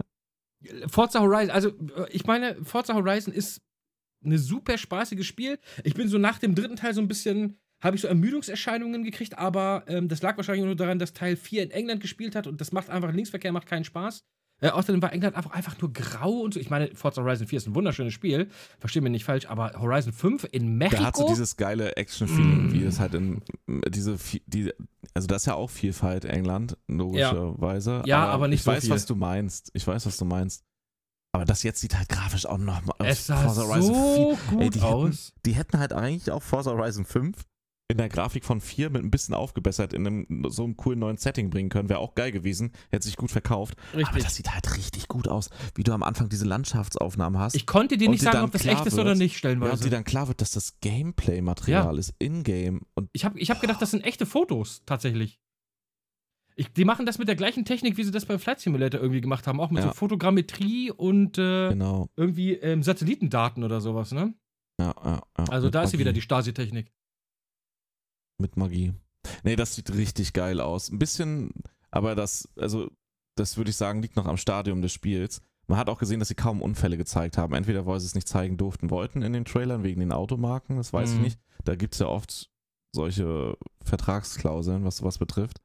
Forza 0.87 1.21
Horizon, 1.21 1.51
also 1.51 1.69
äh, 1.69 2.09
ich 2.11 2.25
meine, 2.25 2.57
Forza 2.63 2.93
Horizon 2.93 3.33
ist 3.33 3.61
ein 4.23 4.37
super 4.37 4.77
spaßiges 4.77 5.25
Spiel. 5.25 5.59
Ich 5.83 5.93
bin 5.93 6.07
so 6.07 6.17
nach 6.17 6.39
dem 6.39 6.55
dritten 6.55 6.75
Teil 6.75 6.93
so 6.93 7.01
ein 7.01 7.07
bisschen, 7.07 7.57
habe 7.81 7.95
ich 7.95 8.01
so 8.01 8.07
Ermüdungserscheinungen 8.07 9.03
gekriegt, 9.03 9.37
aber 9.37 9.83
ähm, 9.87 10.07
das 10.07 10.21
lag 10.21 10.37
wahrscheinlich 10.37 10.65
nur 10.65 10.75
daran, 10.75 10.99
dass 10.99 11.13
Teil 11.13 11.35
4 11.35 11.63
in 11.63 11.71
England 11.71 12.01
gespielt 12.01 12.35
hat 12.35 12.47
und 12.47 12.59
das 12.59 12.71
macht 12.71 12.89
einfach, 12.89 13.13
Linksverkehr 13.13 13.51
macht 13.51 13.67
keinen 13.67 13.85
Spaß. 13.85 14.23
Äh, 14.61 14.69
außerdem 14.69 15.01
war 15.01 15.11
England 15.11 15.35
einfach, 15.35 15.51
einfach 15.51 15.79
nur 15.81 15.91
grau 15.91 16.31
und 16.31 16.53
so. 16.53 16.59
Ich 16.61 16.69
meine, 16.69 16.93
Forza 16.95 17.21
Horizon 17.21 17.45
4 17.47 17.57
ist 17.57 17.67
ein 17.67 17.75
wunderschönes 17.75 18.13
Spiel, 18.13 18.47
verstehe 18.79 19.01
mich 19.01 19.11
nicht 19.11 19.25
falsch, 19.25 19.47
aber 19.47 19.73
Horizon 19.79 20.13
5 20.13 20.47
in 20.51 20.77
Mexiko. 20.77 21.01
Da 21.01 21.07
hat 21.07 21.17
so 21.17 21.27
dieses 21.27 21.57
geile 21.57 21.97
Action-Feeling, 21.97 22.67
Mm. 22.67 22.73
wie 22.73 22.83
es 22.83 22.99
halt 22.99 23.15
in 23.15 23.41
diese, 23.89 24.17
die, 24.47 24.71
also 25.13 25.27
das 25.27 25.41
ist 25.43 25.45
ja 25.47 25.55
auch 25.55 25.69
Vielfalt 25.69 26.23
England, 26.25 26.77
logischerweise. 26.87 28.01
Ja, 28.05 28.25
aber 28.27 28.47
nicht 28.47 28.59
ich 28.59 28.63
so 28.63 28.71
weiß, 28.71 28.83
viel. 28.85 28.89
was 28.91 29.05
du 29.05 29.15
meinst. 29.15 29.71
Ich 29.73 29.85
weiß, 29.85 30.05
was 30.05 30.17
du 30.17 30.25
meinst. 30.25 30.63
Aber 31.33 31.43
das 31.43 31.63
jetzt 31.63 31.81
sieht 31.81 31.97
halt 31.97 32.07
grafisch 32.07 32.45
auch 32.45 32.57
noch 32.57 32.81
mal 32.85 32.93
es 32.99 33.27
sah 33.27 33.35
Forza 33.35 33.63
Horizon 33.63 33.93
so 33.93 34.37
4 34.37 34.51
gut 34.51 34.61
Ey, 34.61 34.69
die 34.69 34.79
aus. 34.81 35.05
Hätten, 35.09 35.41
die 35.45 35.51
hätten 35.51 35.79
halt 35.79 35.91
eigentlich 35.91 36.31
auch 36.31 36.41
Forza 36.41 36.71
Horizon 36.71 37.03
5 37.03 37.43
in 37.87 37.97
der 37.97 38.09
Grafik 38.09 38.45
von 38.45 38.61
4 38.61 38.89
mit 38.89 39.03
ein 39.03 39.11
bisschen 39.11 39.35
aufgebessert 39.35 39.93
in 39.93 40.07
einem 40.07 40.45
so 40.49 40.63
einem 40.63 40.75
coolen 40.75 40.99
neuen 40.99 41.17
Setting 41.17 41.51
bringen 41.51 41.69
können. 41.69 41.87
Wäre 41.87 41.99
auch 41.99 42.15
geil 42.15 42.31
gewesen. 42.31 42.71
Hätte 42.89 43.05
sich 43.05 43.15
gut 43.15 43.29
verkauft. 43.29 43.77
Aber 43.91 43.99
Richtig. 44.01 44.23
das 44.23 44.35
sieht 44.35 44.51
halt 44.51 44.75
richtig 44.75 45.07
gut 45.07 45.27
aus, 45.27 45.49
wie 45.75 45.83
du 45.83 45.91
am 45.93 46.01
Anfang 46.01 46.27
diese 46.29 46.45
Landschaftsaufnahmen 46.45 47.39
hast. 47.39 47.55
Ich 47.55 47.67
konnte 47.67 47.97
dir 47.97 48.09
nicht 48.09 48.23
sagen, 48.23 48.39
ob 48.43 48.51
das 48.51 48.65
echt 48.65 48.85
ist 48.87 48.97
oder 48.97 49.13
nicht, 49.13 49.33
ja, 49.33 49.37
stellenweise. 49.37 49.73
und 49.73 49.83
dir 49.83 49.91
dann 49.91 50.03
klar 50.03 50.27
wird, 50.27 50.41
dass 50.41 50.51
das 50.51 50.79
Gameplay-Material 50.81 51.97
ist 51.99 52.15
in-game. 52.17 52.81
Und 52.95 53.09
Ich 53.13 53.23
habe 53.23 53.37
ich 53.39 53.51
hab 53.51 53.61
gedacht, 53.61 53.81
das 53.81 53.91
sind 53.91 54.03
echte 54.03 54.25
Fotos, 54.25 54.81
tatsächlich. 54.87 55.39
Ich, 56.55 56.71
die 56.73 56.85
machen 56.85 57.05
das 57.05 57.17
mit 57.19 57.27
der 57.27 57.35
gleichen 57.35 57.65
Technik, 57.65 57.97
wie 57.97 58.03
sie 58.03 58.11
das 58.11 58.25
beim 58.25 58.39
Flight 58.39 58.61
Simulator 58.61 58.99
irgendwie 59.01 59.21
gemacht 59.21 59.45
haben. 59.45 59.59
Auch 59.59 59.69
mit 59.69 59.83
Ja. 59.83 59.89
so 59.89 59.93
Fotogrammetrie 59.95 60.89
und 60.89 61.37
äh, 61.37 61.69
genau. 61.69 62.07
irgendwie 62.15 62.53
ähm, 62.53 62.81
Satellitendaten 62.81 63.63
oder 63.63 63.81
sowas, 63.81 64.11
ne? 64.11 64.33
Ja, 64.79 64.95
ja, 65.03 65.21
ja. 65.37 65.43
Also 65.49 65.69
da 65.69 65.83
ist 65.83 65.89
Magie. 65.89 65.99
wieder, 65.99 66.13
die 66.13 66.21
Stasi-Technik. 66.21 66.91
Mit 68.37 68.57
Magie. 68.57 68.93
Nee, 69.43 69.55
das 69.55 69.75
sieht 69.75 69.93
richtig 69.93 70.33
geil 70.33 70.59
aus. 70.59 70.89
Ein 70.89 70.99
bisschen, 70.99 71.51
aber 71.91 72.15
das, 72.15 72.47
also, 72.57 72.89
das 73.37 73.57
würde 73.57 73.69
ich 73.71 73.75
sagen, 73.77 74.01
liegt 74.01 74.15
noch 74.15 74.25
am 74.25 74.37
Stadium 74.37 74.81
des 74.81 74.91
Spiels. 74.93 75.41
Man 75.67 75.79
hat 75.79 75.89
auch 75.89 75.97
gesehen, 75.97 76.19
dass 76.19 76.27
sie 76.27 76.35
kaum 76.35 76.61
Unfälle 76.61 76.95
gezeigt 76.97 77.37
haben. 77.37 77.53
Entweder 77.55 77.85
weil 77.87 77.99
sie 77.99 78.05
es 78.05 78.13
nicht 78.15 78.27
zeigen 78.27 78.57
durften, 78.57 78.91
wollten 78.91 79.23
in 79.23 79.33
den 79.33 79.45
Trailern 79.45 79.83
wegen 79.83 79.99
den 79.99 80.11
Automarken, 80.11 80.77
das 80.77 80.93
weiß 80.93 81.11
Mhm. 81.11 81.15
ich 81.15 81.21
nicht. 81.21 81.39
Da 81.63 81.75
gibt 81.75 81.93
es 81.95 81.99
ja 81.99 82.07
oft 82.07 82.51
solche 82.93 83.57
Vertragsklauseln, 83.83 84.83
was 84.85 84.97
sowas 84.97 85.17
betrifft. 85.17 85.59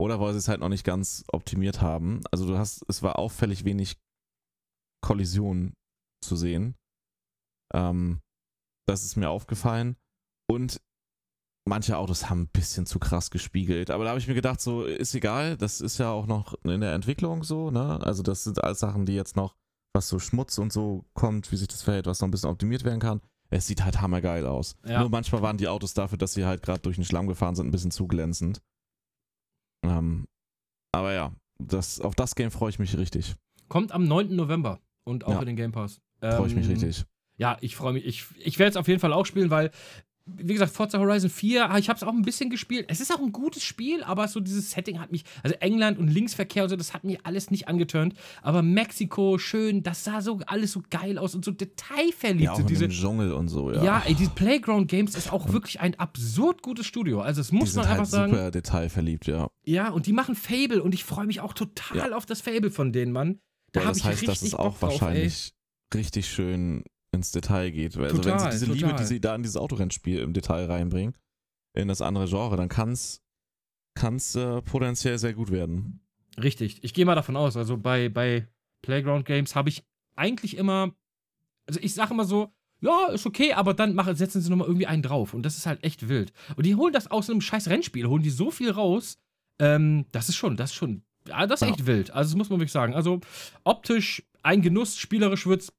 Oder 0.00 0.18
weil 0.18 0.32
sie 0.32 0.38
es 0.38 0.48
halt 0.48 0.60
noch 0.60 0.70
nicht 0.70 0.84
ganz 0.84 1.24
optimiert 1.28 1.80
haben. 1.82 2.22
Also 2.32 2.46
du 2.46 2.56
hast, 2.58 2.84
es 2.88 3.02
war 3.02 3.18
auffällig 3.18 3.64
wenig 3.64 3.96
Kollision 5.02 5.74
zu 6.24 6.36
sehen. 6.36 6.74
Ähm, 7.74 8.20
das 8.88 9.04
ist 9.04 9.16
mir 9.16 9.28
aufgefallen. 9.28 9.96
Und 10.50 10.80
manche 11.66 11.96
Autos 11.98 12.28
haben 12.30 12.42
ein 12.42 12.48
bisschen 12.48 12.86
zu 12.86 12.98
krass 12.98 13.30
gespiegelt. 13.30 13.90
Aber 13.90 14.04
da 14.04 14.10
habe 14.10 14.20
ich 14.20 14.28
mir 14.28 14.34
gedacht, 14.34 14.60
so 14.60 14.84
ist 14.84 15.14
egal, 15.14 15.56
das 15.56 15.80
ist 15.80 15.98
ja 15.98 16.10
auch 16.10 16.26
noch 16.26 16.54
in 16.64 16.80
der 16.80 16.92
Entwicklung 16.92 17.42
so, 17.44 17.70
ne? 17.70 18.00
Also 18.02 18.22
das 18.22 18.44
sind 18.44 18.62
alles 18.62 18.80
Sachen, 18.80 19.06
die 19.06 19.14
jetzt 19.14 19.36
noch, 19.36 19.56
was 19.94 20.08
so 20.08 20.18
Schmutz 20.18 20.58
und 20.58 20.72
so 20.72 21.04
kommt, 21.14 21.50
wie 21.52 21.56
sich 21.56 21.68
das 21.68 21.82
verhält, 21.82 22.06
was 22.06 22.20
noch 22.20 22.28
ein 22.28 22.30
bisschen 22.32 22.50
optimiert 22.50 22.84
werden 22.84 23.00
kann. 23.00 23.20
Es 23.50 23.66
sieht 23.66 23.84
halt 23.84 24.00
hammergeil 24.00 24.46
aus. 24.46 24.74
Ja. 24.84 25.00
Nur 25.00 25.10
manchmal 25.10 25.42
waren 25.42 25.56
die 25.58 25.68
Autos 25.68 25.94
dafür, 25.94 26.18
dass 26.18 26.32
sie 26.34 26.44
halt 26.44 26.62
gerade 26.62 26.80
durch 26.80 26.96
den 26.96 27.04
Schlamm 27.04 27.28
gefahren 27.28 27.54
sind, 27.54 27.68
ein 27.68 27.70
bisschen 27.70 27.90
zu 27.92 28.06
glänzend. 28.08 28.60
Ähm, 29.84 30.26
aber 30.92 31.12
ja, 31.12 31.32
das, 31.58 32.00
auf 32.00 32.14
das 32.14 32.34
Game 32.34 32.50
freue 32.50 32.70
ich 32.70 32.78
mich 32.78 32.96
richtig. 32.96 33.36
Kommt 33.68 33.92
am 33.92 34.04
9. 34.04 34.34
November 34.34 34.80
und 35.04 35.24
auch 35.24 35.32
Ja. 35.34 35.40
in 35.40 35.46
den 35.46 35.56
Game 35.56 35.72
Pass. 35.72 36.00
Freue 36.20 36.46
ich 36.48 36.54
mich 36.54 36.64
Ähm, 36.66 36.72
richtig. 36.72 37.04
Ja, 37.36 37.58
ich 37.60 37.76
freue 37.76 37.92
mich. 37.92 38.04
Ich, 38.04 38.24
ich 38.38 38.58
werde 38.58 38.70
es 38.70 38.76
auf 38.76 38.86
jeden 38.88 39.00
Fall 39.00 39.12
auch 39.12 39.26
spielen, 39.26 39.50
weil, 39.50 39.70
wie 40.26 40.54
gesagt, 40.54 40.72
Forza 40.72 40.98
Horizon 40.98 41.28
4, 41.28 41.70
ah, 41.70 41.78
ich 41.78 41.88
habe 41.88 41.98
es 41.98 42.02
auch 42.02 42.12
ein 42.12 42.22
bisschen 42.22 42.48
gespielt. 42.48 42.86
Es 42.88 43.00
ist 43.00 43.12
auch 43.12 43.20
ein 43.20 43.32
gutes 43.32 43.62
Spiel, 43.62 44.02
aber 44.02 44.26
so 44.26 44.40
dieses 44.40 44.70
Setting 44.70 44.98
hat 44.98 45.12
mich, 45.12 45.24
also 45.42 45.54
England 45.60 45.98
und 45.98 46.08
Linksverkehr 46.08 46.62
und 46.64 46.70
so, 46.70 46.76
das 46.76 46.94
hat 46.94 47.04
mir 47.04 47.18
alles 47.24 47.50
nicht 47.50 47.68
angeturnt. 47.68 48.14
Aber 48.40 48.62
Mexiko, 48.62 49.36
schön, 49.36 49.82
das 49.82 50.02
sah 50.04 50.22
so 50.22 50.40
alles 50.46 50.72
so 50.72 50.82
geil 50.88 51.18
aus 51.18 51.34
und 51.34 51.44
so 51.44 51.50
detailverliebt. 51.50 52.42
Ja, 52.42 52.52
auch 52.52 52.62
diese, 52.62 52.88
Dschungel 52.88 53.32
und 53.34 53.48
so, 53.48 53.70
ja. 53.70 53.84
ja, 53.84 54.02
ey, 54.06 54.14
die 54.14 54.28
Playground 54.28 54.88
Games 54.88 55.14
ist 55.14 55.30
auch 55.30 55.52
wirklich 55.52 55.80
ein 55.80 55.98
absurd 55.98 56.62
gutes 56.62 56.86
Studio. 56.86 57.20
Also, 57.20 57.40
das 57.40 57.50
die 57.50 57.56
muss 57.56 57.72
sind 57.72 57.82
man 57.82 57.88
halt 57.90 58.00
einfach 58.00 58.10
sagen. 58.10 58.32
super 58.32 58.50
detailverliebt, 58.50 59.26
ja. 59.26 59.48
Ja, 59.66 59.90
und 59.90 60.06
die 60.06 60.12
machen 60.14 60.34
Fable 60.36 60.82
und 60.82 60.94
ich 60.94 61.04
freue 61.04 61.26
mich 61.26 61.40
auch 61.40 61.52
total 61.52 62.14
auf 62.14 62.24
das 62.24 62.40
Fable 62.40 62.70
von 62.70 62.92
denen, 62.92 63.12
Mann. 63.12 63.40
Da 63.72 63.80
habe 63.80 63.90
das 63.90 63.98
ich 63.98 64.04
heißt, 64.04 64.22
richtig 64.22 64.42
es 64.42 64.50
Bock 64.52 64.60
auch 64.60 64.78
drauf, 64.78 64.82
ey. 64.82 65.00
wahrscheinlich 65.00 65.52
richtig 65.94 66.28
schön 66.28 66.84
ins 67.14 67.30
Detail 67.32 67.70
geht. 67.70 67.96
Also 67.96 68.00
wenn 68.02 68.10
Total, 68.22 68.40
sie 68.40 68.50
diese 68.50 68.66
Liebe, 68.66 68.80
total. 68.88 68.96
die 68.98 69.04
sie 69.04 69.20
da 69.20 69.34
in 69.34 69.42
dieses 69.42 69.56
Autorennspiel 69.56 70.18
im 70.18 70.32
Detail 70.32 70.66
reinbringen, 70.66 71.14
in 71.74 71.88
das 71.88 72.00
andere 72.02 72.26
Genre, 72.28 72.56
dann 72.56 72.68
kann 72.68 72.90
es 72.92 73.20
äh, 74.34 74.62
potenziell 74.62 75.18
sehr 75.18 75.34
gut 75.34 75.50
werden. 75.50 76.00
Richtig. 76.40 76.82
Ich 76.82 76.94
gehe 76.94 77.04
mal 77.06 77.14
davon 77.14 77.36
aus. 77.36 77.56
Also 77.56 77.76
bei, 77.76 78.08
bei 78.08 78.48
Playground 78.82 79.24
Games 79.24 79.54
habe 79.54 79.68
ich 79.68 79.84
eigentlich 80.16 80.56
immer. 80.56 80.92
Also 81.66 81.80
ich 81.80 81.94
sage 81.94 82.12
immer 82.12 82.24
so, 82.24 82.52
ja, 82.80 83.06
ist 83.06 83.24
okay, 83.24 83.54
aber 83.54 83.72
dann 83.72 83.94
machen, 83.94 84.14
setzen 84.16 84.42
sie 84.42 84.50
nochmal 84.50 84.66
irgendwie 84.66 84.86
einen 84.86 85.02
drauf. 85.02 85.32
Und 85.32 85.42
das 85.44 85.56
ist 85.56 85.64
halt 85.66 85.82
echt 85.82 86.08
wild. 86.08 86.32
Und 86.56 86.66
die 86.66 86.74
holen 86.74 86.92
das 86.92 87.10
aus 87.10 87.30
einem 87.30 87.40
scheiß 87.40 87.68
Rennspiel, 87.68 88.06
holen 88.06 88.22
die 88.22 88.30
so 88.30 88.50
viel 88.50 88.70
raus. 88.70 89.16
Ähm, 89.58 90.04
das 90.12 90.28
ist 90.28 90.36
schon, 90.36 90.56
das 90.56 90.70
ist 90.70 90.76
schon. 90.76 91.02
Ja, 91.26 91.46
das 91.46 91.62
ist 91.62 91.68
Ja. 91.68 91.72
echt 91.74 91.86
wild. 91.86 92.10
Also, 92.10 92.30
das 92.32 92.36
muss 92.36 92.50
man 92.50 92.58
wirklich 92.58 92.72
sagen. 92.72 92.94
Also, 92.94 93.20
optisch 93.62 94.22
ein 94.42 94.60
Genuss, 94.60 94.98
spielerisch 94.98 95.46
wird's. 95.46 95.72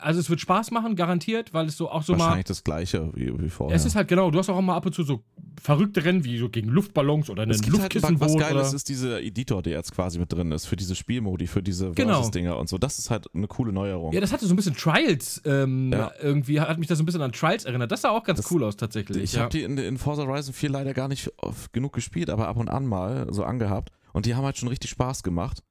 Also, 0.00 0.20
es 0.20 0.30
wird 0.30 0.40
Spaß 0.40 0.70
machen, 0.70 0.94
garantiert, 0.94 1.52
weil 1.52 1.66
es 1.66 1.76
so 1.76 1.90
auch 1.90 2.02
so 2.04 2.12
mal. 2.12 2.20
Wahrscheinlich 2.20 2.44
das 2.46 2.62
gleiche 2.62 3.10
wie, 3.14 3.32
wie 3.40 3.48
vorher. 3.48 3.74
Es 3.74 3.84
ist 3.84 3.96
halt 3.96 4.06
genau, 4.06 4.30
du 4.30 4.38
hast 4.38 4.48
auch 4.48 4.60
mal 4.60 4.76
ab 4.76 4.86
und 4.86 4.94
zu 4.94 5.02
so 5.02 5.24
verrückte 5.60 6.04
Rennen, 6.04 6.22
wie 6.24 6.38
so 6.38 6.48
gegen 6.48 6.68
Luftballons 6.68 7.28
oder 7.28 7.42
einen 7.42 7.60
gibt 7.60 7.80
halt 7.80 8.20
was. 8.20 8.36
Geiles 8.36 8.68
oder 8.68 8.74
ist 8.76 8.88
dieser 8.88 9.20
Editor, 9.20 9.62
der 9.62 9.72
jetzt 9.72 9.92
quasi 9.92 10.20
mit 10.20 10.32
drin 10.32 10.52
ist, 10.52 10.66
für 10.66 10.76
diese 10.76 10.94
Spielmodi, 10.94 11.48
für 11.48 11.60
diese 11.62 11.90
Genau. 11.90 12.14
Versus-Dinger 12.14 12.56
und 12.56 12.68
so. 12.68 12.78
Das 12.78 13.00
ist 13.00 13.10
halt 13.10 13.26
eine 13.34 13.48
coole 13.48 13.72
Neuerung. 13.72 14.12
Ja, 14.12 14.20
das 14.20 14.32
hatte 14.32 14.46
so 14.46 14.52
ein 14.52 14.56
bisschen 14.56 14.76
Trials, 14.76 15.42
ähm, 15.44 15.90
Ja. 15.92 16.12
irgendwie 16.22 16.60
hat 16.60 16.78
mich 16.78 16.86
das 16.86 16.98
so 16.98 17.02
ein 17.02 17.06
bisschen 17.06 17.22
an 17.22 17.32
Trials 17.32 17.64
erinnert. 17.64 17.90
Das 17.90 18.02
sah 18.02 18.10
auch 18.10 18.22
ganz 18.22 18.36
Das- 18.40 18.50
cool 18.52 18.62
aus, 18.62 18.76
tatsächlich. 18.76 19.22
Ich 19.24 19.32
ja. 19.32 19.40
habe 19.42 19.50
die 19.50 19.62
in, 19.64 19.76
in 19.78 19.98
Forza 19.98 20.24
Horizon 20.24 20.54
4 20.54 20.70
leider 20.70 20.94
gar 20.94 21.08
nicht 21.08 21.32
oft 21.38 21.72
genug 21.72 21.92
gespielt, 21.94 22.30
aber 22.30 22.46
ab 22.46 22.56
und 22.58 22.68
an 22.68 22.86
mal 22.86 23.26
so 23.32 23.42
angehabt. 23.42 23.90
Und 24.12 24.26
die 24.26 24.36
haben 24.36 24.44
halt 24.44 24.56
schon 24.56 24.68
richtig 24.68 24.90
Spaß 24.90 25.24
gemacht. 25.24 25.64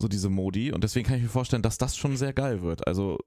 So 0.00 0.08
diese 0.08 0.30
Modi. 0.30 0.72
Und 0.72 0.82
deswegen 0.84 1.06
kann 1.06 1.16
ich 1.16 1.22
mir 1.24 1.28
vorstellen, 1.28 1.62
dass 1.62 1.76
das 1.76 1.96
schon 1.96 2.16
sehr 2.16 2.32
geil 2.32 2.62
wird. 2.62 2.86
Also, 2.86 3.18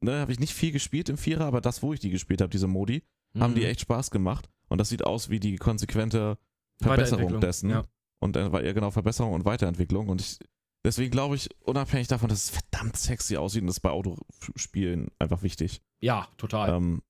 ne, 0.00 0.20
habe 0.20 0.32
ich 0.32 0.40
nicht 0.40 0.54
viel 0.54 0.72
gespielt 0.72 1.08
im 1.08 1.16
Vierer, 1.16 1.44
aber 1.46 1.60
das, 1.60 1.82
wo 1.82 1.92
ich 1.92 2.00
die 2.00 2.10
gespielt 2.10 2.40
habe, 2.40 2.50
diese 2.50 2.66
Modi, 2.68 3.02
haben 3.38 3.54
die 3.54 3.62
Mhm. 3.62 3.66
echt 3.66 3.80
Spaß 3.80 4.10
gemacht. 4.10 4.48
Und 4.68 4.78
das 4.78 4.88
sieht 4.88 5.04
aus 5.04 5.28
wie 5.30 5.40
die 5.40 5.56
konsequente 5.56 6.38
Verbesserung 6.80 7.40
dessen. 7.40 7.70
Ja. 7.70 7.84
Und 8.20 8.36
äh, 8.36 8.52
war 8.52 8.62
eher 8.62 8.74
genau 8.74 8.90
Verbesserung 8.90 9.32
und 9.34 9.44
Weiterentwicklung. 9.44 10.08
Und 10.08 10.20
ich, 10.20 10.38
deswegen 10.84 11.10
glaube 11.10 11.36
ich, 11.36 11.48
unabhängig 11.60 12.08
davon, 12.08 12.28
dass 12.28 12.44
es 12.44 12.50
verdammt 12.50 12.96
sexy 12.96 13.36
aussieht 13.36 13.62
und 13.62 13.66
das 13.66 13.76
ist 13.76 13.80
bei 13.80 13.90
Autospielen 13.90 15.08
einfach 15.18 15.42
wichtig, 15.42 15.82
ja, 16.00 16.28
total. 16.36 16.70
ähm, 16.76 17.02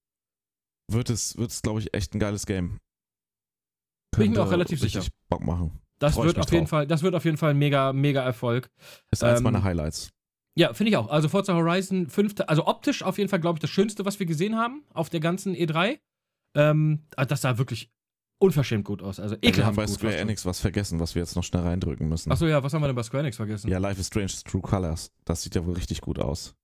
wird 0.91 1.11
es, 1.11 1.37
wird 1.37 1.51
es 1.51 1.63
glaube 1.63 1.81
ich, 1.81 1.95
echt 1.95 2.15
ein 2.15 2.19
geiles 2.19 2.47
Game. 2.47 2.69
Bin 2.69 2.79
ich 2.79 4.19
mir 4.19 4.25
Könnte 4.37 4.43
auch 4.45 4.51
relativ 4.53 4.81
sicher. 4.81 5.03
Bock 5.29 5.43
machen. 5.45 5.81
das 5.99 6.15
freu 6.15 6.27
wird 6.27 6.39
auf 6.39 6.51
jeden. 6.53 6.67
Fall, 6.67 6.87
das 6.87 7.03
wird 7.03 7.15
auf 7.15 7.25
jeden 7.25 7.37
Fall 7.37 7.51
ein 7.51 7.59
mega, 7.59 7.93
mega 7.93 8.23
Erfolg. 8.23 8.71
Ist 9.11 9.25
eins 9.25 9.39
Ähm, 9.41 9.45
meiner 9.45 9.63
Highlights. 9.65 10.11
Ja, 10.57 10.73
finde 10.73 10.91
ich 10.91 10.97
auch. 10.97 11.09
Also 11.09 11.29
Forza 11.29 11.55
Horizon 11.55 12.09
5, 12.09 12.35
also 12.47 12.67
optisch 12.67 13.03
auf 13.03 13.19
jeden 13.19 13.29
Fall, 13.29 13.41
glaube 13.41 13.57
ich, 13.57 13.61
das 13.61 13.71
Schönste, 13.71 14.05
was 14.05 14.19
wir 14.21 14.27
gesehen 14.27 14.57
haben 14.57 14.85
auf 14.93 15.11
der 15.11 15.21
ganzen 15.21 15.55
E3. 15.55 15.99
Ähm, 16.57 17.03
also 17.17 17.29
das 17.29 17.41
sah 17.41 17.59
wirklich 17.59 17.91
unverschämt 18.39 18.85
gut 18.85 19.03
aus. 19.03 19.19
Also 19.19 19.35
Wir 19.35 19.49
haben 19.49 19.55
ekelhaft 19.55 19.77
bei 19.77 19.87
gut. 19.87 19.95
Square. 19.95 20.17
Enix 20.17 20.47
was 20.47 20.61
vergessen, 20.61 21.01
was 21.01 21.15
wir 21.15 21.23
jetzt 21.23 21.35
noch 21.35 21.43
schnell 21.43 21.63
reindrücken 21.63 22.09
müssen. 22.09 22.31
Achso, 22.31 22.47
ja, 22.47 22.63
was 22.63 22.73
haben 22.73 22.83
wir 22.83 22.87
denn 22.87 22.97
bei 22.97 23.03
Square 23.03 23.23
Enix 23.23 23.37
vergessen? 23.37 23.69
Ja, 23.69 23.79
Life 23.79 24.01
is 24.01 24.07
Strange 24.07 24.33
True 24.45 24.63
Colors. 24.63 25.11
Das 25.25 25.43
sieht 25.43 25.55
ja 25.57 25.65
wohl 25.67 25.75
richtig 25.75 26.01
gut 26.01 26.19
aus. 26.21 26.55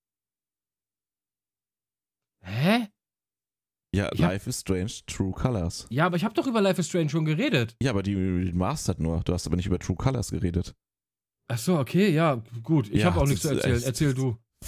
Hä? 2.43 2.89
Ja, 3.93 4.09
Ich 4.13 4.21
Life 4.21 4.49
is 4.49 4.61
Strange 4.61 4.93
True 5.07 5.33
Colors. 5.33 5.87
Ja, 5.91 6.07
aber 6.07 6.17
ich 6.17 6.25
habe 6.25 6.35
doch 6.35 6.47
über 6.47 6.61
Life 6.61 6.81
is 6.81 6.87
Strange 6.89 7.09
schon 7.09 7.25
geredet. 7.25 7.77
Ja, 7.83 7.91
aber 7.91 8.05
die 8.05 8.15
remastered 8.15 9.01
nur. 9.01 9.21
Du 9.25 9.33
hast 9.33 9.47
aber 9.49 9.57
nicht 9.57 9.67
über 9.67 9.79
True 9.81 9.97
Colors 9.97 10.31
geredet. 10.31 10.75
Achso, 11.51 11.81
okay, 11.81 12.11
ja, 12.11 12.41
gut. 12.63 12.89
Ich 12.89 13.01
Ja, 13.01 13.07
habe 13.07 13.21
auch 13.21 13.27
nichts 13.27 13.43
zu 13.43 13.49
erzählen. 13.49 13.83
Erzähl 13.83 14.15
du. 14.15 14.37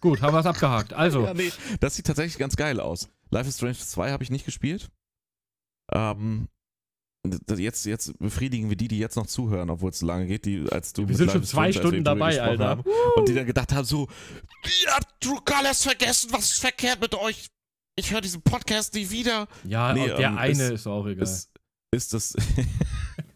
Gut, 0.00 0.20
haben 0.22 0.34
wir 0.34 0.40
es 0.40 0.46
abgehakt. 0.46 0.92
Also, 0.92 1.24
Ja, 1.24 1.34
nee, 1.34 1.50
das 1.80 1.96
sieht 1.96 2.06
tatsächlich 2.06 2.38
ganz 2.38 2.54
geil 2.56 2.80
aus. 2.80 3.08
Life 3.30 3.48
is 3.48 3.56
Strange 3.56 3.76
2 3.78 4.12
habe 4.12 4.22
ich 4.22 4.30
nicht 4.30 4.44
gespielt. 4.44 4.88
Ähm, 5.92 6.48
jetzt, 7.56 7.84
jetzt 7.86 8.16
befriedigen 8.18 8.68
wir 8.70 8.76
die, 8.76 8.88
die 8.88 8.98
jetzt 8.98 9.16
noch 9.16 9.26
zuhören, 9.26 9.68
obwohl 9.68 9.90
es 9.90 9.98
so 9.98 10.06
lange 10.06 10.26
geht, 10.26 10.44
die, 10.44 10.64
als 10.70 10.92
du 10.92 11.08
wir 11.08 11.16
sind 11.16 11.32
schon 11.32 11.42
zwei 11.44 11.72
Strange, 11.72 11.88
Stunden 11.88 12.04
dabei, 12.04 12.40
Alter. 12.40 12.68
Haben, 12.68 12.84
und 13.16 13.28
die 13.28 13.34
dann 13.34 13.46
gedacht 13.46 13.72
haben 13.72 13.84
so, 13.84 14.06
ihr 14.84 14.92
habt 14.92 15.20
True 15.20 15.40
Colors 15.44 15.82
vergessen, 15.82 16.30
was 16.32 16.50
ist 16.52 16.60
verkehrt 16.60 17.00
mit 17.00 17.14
euch? 17.14 17.48
Ich 17.98 18.12
höre 18.12 18.20
diesen 18.20 18.42
Podcast 18.42 18.94
nie 18.94 19.10
wieder. 19.10 19.48
Ja, 19.64 19.92
Nee, 19.92 20.06
der 20.06 20.18
ähm, 20.20 20.38
eine 20.38 20.62
ist- 20.64 20.70
ist, 20.70 20.86
auch 20.86 21.06
egal. 21.06 21.24
Ist, 21.24 21.50
ist 21.92 22.12
das... 22.14 22.36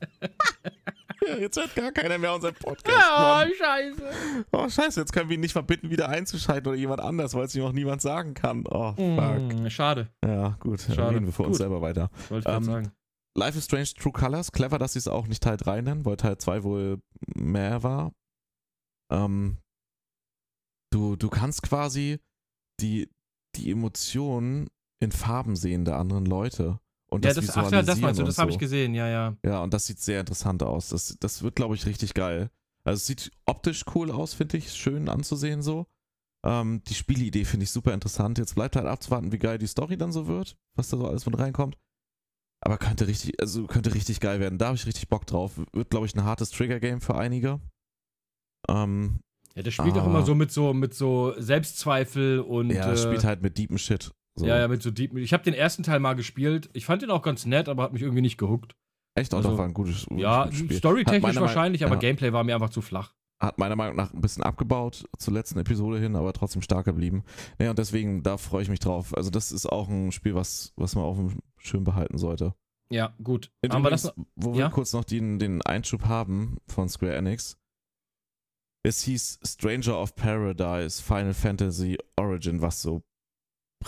jetzt 1.39 1.59
hört 1.59 1.75
gar 1.75 1.93
keiner 1.93 2.19
mehr 2.19 2.35
unseren 2.35 2.55
Podcast. 2.55 2.97
Ja, 2.99 3.21
Mann. 3.45 3.51
scheiße. 3.57 4.45
Oh, 4.53 4.69
scheiße, 4.69 5.01
jetzt 5.01 5.13
können 5.13 5.29
wir 5.29 5.35
ihn 5.35 5.41
nicht 5.41 5.55
mal 5.55 5.61
bitten, 5.63 5.91
wieder 5.91 6.09
einzuschalten 6.09 6.69
oder 6.69 6.79
jemand 6.79 7.01
anders, 7.01 7.35
weil 7.35 7.45
es 7.45 7.55
ihm 7.55 7.65
auch 7.65 7.73
niemand 7.73 8.03
sagen 8.03 8.35
kann. 8.35 8.65
Oh, 8.69 8.93
fuck. 8.95 9.55
Mm, 9.55 9.69
schade, 9.69 10.09
Ja, 10.25 10.57
gut. 10.61 10.89
Dann 10.89 10.97
Schade. 10.97 11.15
reden 11.15 11.27
wir 11.27 11.33
für 11.33 11.43
uns 11.43 11.53
Gut. 11.53 11.59
selber 11.59 11.81
weiter. 11.83 12.11
wollte 12.29 12.49
ich 12.49 12.55
Ähm, 12.57 12.65
sagen. 12.65 12.93
Life 13.37 13.57
is 13.59 13.65
Strange 13.67 13.89
True 13.97 14.13
Colors. 14.13 14.51
Clever, 14.53 14.79
dass 14.79 14.95
sie 14.95 14.99
es 14.99 15.09
auch 15.09 15.27
nicht 15.29 15.43
Teil 15.43 15.57
3 15.57 15.83
nennen, 15.83 16.05
weil 16.05 16.17
Teil 16.17 16.37
2 16.39 16.65
wohl 16.65 17.01
mehr 17.35 17.83
war. 17.83 18.13
Ähm, 19.13 19.59
du, 20.93 21.15
du 21.17 21.29
kannst 21.29 21.63
quasi 21.63 22.19
die, 22.81 23.09
die 23.57 23.71
Emotionen 23.71 24.69
in 25.01 25.13
Farben 25.13 25.55
sehen 25.57 25.85
der 25.85 25.97
anderen 25.97 26.27
Leute. 26.27 26.81
Und 27.11 27.25
Ja, 27.25 27.35
das, 27.35 27.47
das, 27.47 27.57
ach 27.57 27.71
ja, 27.73 27.83
das 27.83 28.01
meinst 28.01 28.21
du, 28.21 28.25
das 28.25 28.39
habe 28.39 28.53
so. 28.53 28.55
ich 28.55 28.59
gesehen, 28.59 28.95
ja, 28.95 29.09
ja. 29.09 29.37
Ja, 29.45 29.63
und 29.63 29.75
das 29.75 29.87
sieht 29.87 29.99
sehr 29.99 30.21
interessant 30.21 30.63
aus. 30.63 30.91
Das, 30.91 31.17
das 31.19 31.43
wird, 31.43 31.57
glaube 31.57 31.75
ich, 31.75 31.85
richtig 31.85 32.15
geil. 32.15 32.51
Also 32.85 32.99
es 32.99 33.07
sieht 33.07 33.33
optisch 33.47 33.85
cool 33.95 34.11
aus, 34.11 34.33
finde 34.33 34.57
ich. 34.57 34.73
Schön 34.73 35.09
anzusehen 35.09 35.61
so. 35.63 35.87
Ähm, 36.47 36.83
die 36.87 36.95
Spielidee 36.95 37.45
finde 37.45 37.65
ich 37.65 37.71
super 37.71 37.93
interessant. 37.93 38.39
Jetzt 38.39 38.55
bleibt 38.55 38.77
halt 38.77 38.87
abzuwarten, 38.87 39.33
wie 39.33 39.39
geil 39.39 39.59
die 39.59 39.67
Story 39.67 39.99
dann 39.99 40.13
so 40.13 40.27
wird, 40.27 40.57
was 40.77 40.89
da 40.89 40.97
so 40.97 41.07
alles 41.07 41.27
mit 41.27 41.39
reinkommt. 41.39 41.77
Aber 42.63 42.79
könnte 42.79 43.07
richtig, 43.07 43.41
also 43.41 43.67
könnte 43.67 43.95
richtig 43.95 44.21
geil 44.21 44.39
werden. 44.39 44.59
Da 44.59 44.67
habe 44.67 44.77
ich 44.77 44.87
richtig 44.87 45.09
Bock 45.09 45.27
drauf. 45.27 45.61
Wird, 45.73 45.91
glaube 45.91 46.07
ich, 46.07 46.15
ein 46.15 46.25
hartes 46.25 46.51
Trigger-Game 46.51 47.01
für 47.01 47.17
einige. 47.17 47.61
Ähm, 48.69 49.21
Ja, 49.55 49.63
der 49.63 49.71
spielt 49.71 49.97
auch 49.97 50.07
immer 50.07 50.25
so 50.25 50.35
mit 50.35 50.53
so 50.53 50.73
mit 50.73 50.95
so 50.95 51.35
Selbstzweifel 51.39 52.41
und 52.41 52.71
ja, 52.71 52.93
äh, 52.93 52.97
spielt 52.97 53.25
halt 53.25 53.43
mit 53.43 53.59
deepen 53.59 53.79
Shit. 53.79 54.13
So. 54.37 54.47
ja, 54.47 54.59
ja, 54.59 54.69
mit 54.69 54.83
so 54.83 54.91
deep. 54.91 55.17
Ich 55.17 55.33
habe 55.33 55.43
den 55.43 55.55
ersten 55.55 55.83
Teil 55.83 56.01
mal 56.01 56.15
gespielt. 56.15 56.71
Ich 56.73 56.85
fand 56.87 57.03
den 57.03 57.11
auch 57.11 57.23
ganz 57.23 57.47
nett, 57.47 57.69
aber 57.69 57.83
hat 57.83 57.93
mich 57.93 58.03
irgendwie 58.03 58.23
nicht 58.23 58.39
gehuckt. 58.39 58.75
Echt, 59.17 59.35
auch 59.35 59.39
also- 59.39 59.51
doch 59.51 59.59
war 59.59 59.65
ein 59.67 59.75
gutes, 59.75 60.07
Ja, 60.17 60.45
gutes 60.45 60.59
Spiel. 60.61 60.71
Hat 60.71 60.77
storytechnisch 60.79 61.37
wahrscheinlich, 61.41 61.85
aber 61.85 61.95
ja. 61.97 62.01
Gameplay 62.01 62.33
war 62.33 62.45
mir 62.45 62.55
einfach 62.55 62.71
zu 62.71 62.81
flach. 62.81 63.15
hat 63.43 63.59
meiner 63.59 63.75
Meinung 63.75 63.97
nach 63.97 64.13
ein 64.13 64.21
bisschen 64.21 64.43
abgebaut 64.43 65.05
zur 65.19 65.33
letzten 65.35 65.59
Episode 65.59 65.99
hin, 65.99 66.15
aber 66.15 66.33
trotzdem 66.35 66.61
stark 66.63 66.85
geblieben. 66.85 67.25
Naja, 67.59 67.71
und 67.71 67.79
deswegen, 67.79 68.23
da 68.23 68.37
freue 68.37 68.63
ich 68.63 68.69
mich 68.69 68.81
drauf. 68.81 69.17
Also, 69.17 69.31
das 69.31 69.51
ist 69.51 69.67
auch 69.67 69.89
ein 69.89 70.13
Spiel, 70.13 70.35
was, 70.35 70.73
was 70.77 70.95
man 70.95 71.05
auf 71.05 71.17
dem 71.17 71.41
Schirm 71.59 71.85
behalten 71.85 72.19
sollte. 72.19 72.55
Ja, 72.93 73.15
gut. 73.23 73.51
Und 73.65 73.73
Haben 73.73 73.83
wir 73.83 73.91
das 73.91 74.05
übrigens, 74.05 74.27
wo 74.37 74.51
ja? 74.53 74.57
wir 74.59 74.71
kurz 74.71 74.93
noch 74.93 75.05
den, 75.05 75.39
den 75.39 75.63
Einschub 75.63 76.05
haben 76.05 76.59
von 76.69 76.89
Square 76.89 77.15
Enix. 77.17 77.57
Es 78.83 79.03
hieß 79.03 79.41
Stranger 79.45 79.99
of 80.01 80.15
Paradise 80.17 81.03
Final 81.03 81.35
Fantasy 81.35 81.99
Origin, 82.17 82.61
was 82.63 82.83
so 82.83 83.03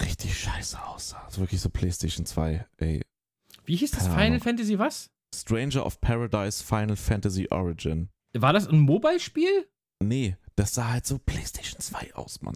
richtig 0.01 0.39
scheiße 0.39 0.83
aussah. 0.83 1.23
Also 1.25 1.41
wirklich 1.41 1.61
so 1.61 1.69
PlayStation 1.71 2.27
2, 2.27 2.67
ey. 2.79 3.03
Wie 3.65 3.77
hieß 3.77 3.91
das? 3.93 4.05
Keine 4.05 4.13
Final 4.15 4.27
Ahnung. 4.27 4.41
Fantasy 4.41 4.79
was? 4.79 5.11
Stranger 5.35 5.87
of 5.87 6.01
Paradise 6.01 6.63
Final 6.63 6.97
Fantasy 6.97 7.49
Origin. 7.51 8.09
War 8.35 8.53
das 8.53 8.67
ein 8.67 8.81
Mobile-Spiel? 8.81 9.69
Nee, 10.03 10.37
das 10.57 10.75
sah 10.75 10.91
halt 10.91 11.07
so 11.07 11.19
PlayStation 11.19 11.81
2 11.81 12.15
aus, 12.15 12.43
Mann. 12.43 12.55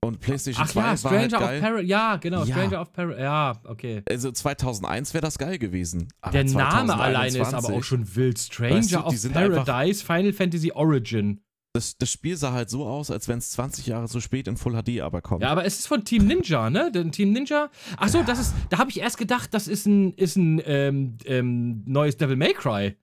Und 0.00 0.20
PlayStation 0.20 0.64
Ach 0.64 0.70
2 0.70 0.80
ja, 0.80 0.86
war 0.86 0.96
Stranger 0.96 1.18
halt 1.20 1.34
of 1.34 1.40
geil. 1.40 1.60
Paradise. 1.60 1.88
Ja, 1.88 2.16
genau, 2.16 2.44
Ja. 2.44 2.54
Stranger 2.54 2.80
of 2.80 2.92
Paradise. 2.92 3.20
Ja, 3.22 3.60
okay. 3.64 4.02
Also 4.08 4.30
2001 4.30 5.12
wäre 5.12 5.22
das 5.22 5.38
geil 5.38 5.58
gewesen. 5.58 6.08
Der 6.32 6.44
Name 6.44 6.94
alleine 6.96 7.38
ist 7.38 7.52
aber 7.52 7.68
2021 7.68 7.76
auch 7.76 7.82
schon 7.82 8.16
wild. 8.16 8.38
Stranger 8.38 8.76
Weißt 8.76 8.92
du, 8.92 8.98
of 8.98 9.32
Paradise, 9.32 10.04
Final 10.04 10.32
Fantasy 10.32 10.72
Origin. 10.72 11.40
Das, 11.78 11.96
das 11.96 12.10
Spiel 12.10 12.36
sah 12.36 12.52
halt 12.52 12.70
so 12.70 12.86
aus, 12.86 13.08
als 13.12 13.28
wenn 13.28 13.38
es 13.38 13.52
20 13.52 13.86
Jahre 13.86 14.08
zu 14.08 14.20
spät 14.20 14.48
in 14.48 14.56
Full 14.56 14.72
HD 14.82 15.00
aber 15.00 15.22
kommt. 15.22 15.42
Ja, 15.42 15.50
aber 15.50 15.64
es 15.64 15.78
ist 15.78 15.86
von 15.86 16.04
Team 16.04 16.26
Ninja, 16.26 16.70
ne? 16.70 16.90
Denn 16.90 17.12
Team 17.12 17.32
Ninja. 17.32 17.70
Achso, 17.96 18.24
das 18.24 18.40
ist. 18.40 18.54
Da 18.70 18.78
habe 18.78 18.90
ich 18.90 18.98
erst 18.98 19.16
gedacht, 19.16 19.54
das 19.54 19.68
ist 19.68 19.86
ein, 19.86 20.12
ist 20.14 20.34
ein 20.36 20.60
ähm, 20.64 21.18
ähm, 21.24 21.84
neues 21.86 22.16
Devil 22.16 22.34
May 22.34 22.52
Cry. 22.52 22.96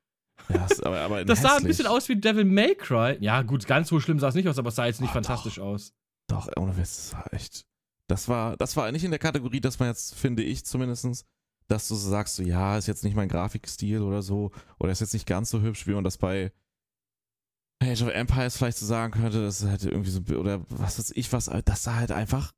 Ja, 0.49 0.67
aber, 0.83 0.99
aber 0.99 1.23
Das 1.25 1.41
sah 1.41 1.47
ein 1.47 1.53
hässlich. 1.53 1.67
bisschen 1.69 1.87
aus 1.87 2.09
wie 2.09 2.17
Devil 2.17 2.43
May 2.43 2.75
Cry. 2.75 3.15
Ja, 3.21 3.41
gut, 3.43 3.65
ganz 3.65 3.87
so 3.87 4.01
schlimm 4.01 4.19
sah 4.19 4.27
es 4.27 4.35
nicht 4.35 4.49
aus, 4.49 4.59
aber 4.59 4.67
es 4.69 4.75
sah 4.75 4.85
jetzt 4.85 4.99
nicht 4.99 5.11
Oh, 5.11 5.13
fantastisch 5.13 5.57
aus. 5.59 5.93
Doch, 6.27 6.49
ohne 6.57 6.75
Witz, 6.75 7.11
das 7.11 7.13
war 7.13 7.33
echt. 7.33 7.65
Das 8.09 8.27
war, 8.27 8.57
das 8.57 8.75
war 8.75 8.91
nicht 8.91 9.05
in 9.05 9.11
der 9.11 9.19
Kategorie, 9.19 9.61
dass 9.61 9.79
man 9.79 9.87
jetzt, 9.87 10.15
finde 10.15 10.43
ich 10.43 10.65
zumindest, 10.65 11.25
dass 11.69 11.87
du 11.87 11.95
so 11.95 12.09
sagst, 12.09 12.35
so, 12.35 12.43
ja, 12.43 12.77
ist 12.77 12.87
jetzt 12.87 13.05
nicht 13.05 13.15
mein 13.15 13.29
Grafikstil 13.29 14.01
oder 14.01 14.21
so, 14.21 14.51
oder 14.79 14.91
ist 14.91 14.99
jetzt 14.99 15.13
nicht 15.13 15.25
ganz 15.25 15.49
so 15.49 15.61
hübsch, 15.61 15.87
wie 15.87 15.93
man 15.93 16.03
das 16.03 16.17
bei 16.17 16.51
Age 17.81 18.03
of 18.03 18.09
Empires 18.09 18.57
vielleicht 18.57 18.77
so 18.77 18.85
sagen 18.85 19.11
könnte, 19.13 19.41
das 19.41 19.61
ist 19.61 19.69
halt 19.69 19.83
irgendwie 19.83 20.09
so, 20.11 20.21
oder 20.37 20.63
was 20.69 20.97
weiß 20.97 21.11
ich 21.15 21.31
was, 21.33 21.51
das 21.65 21.83
sah 21.83 21.95
halt 21.95 22.11
einfach, 22.11 22.51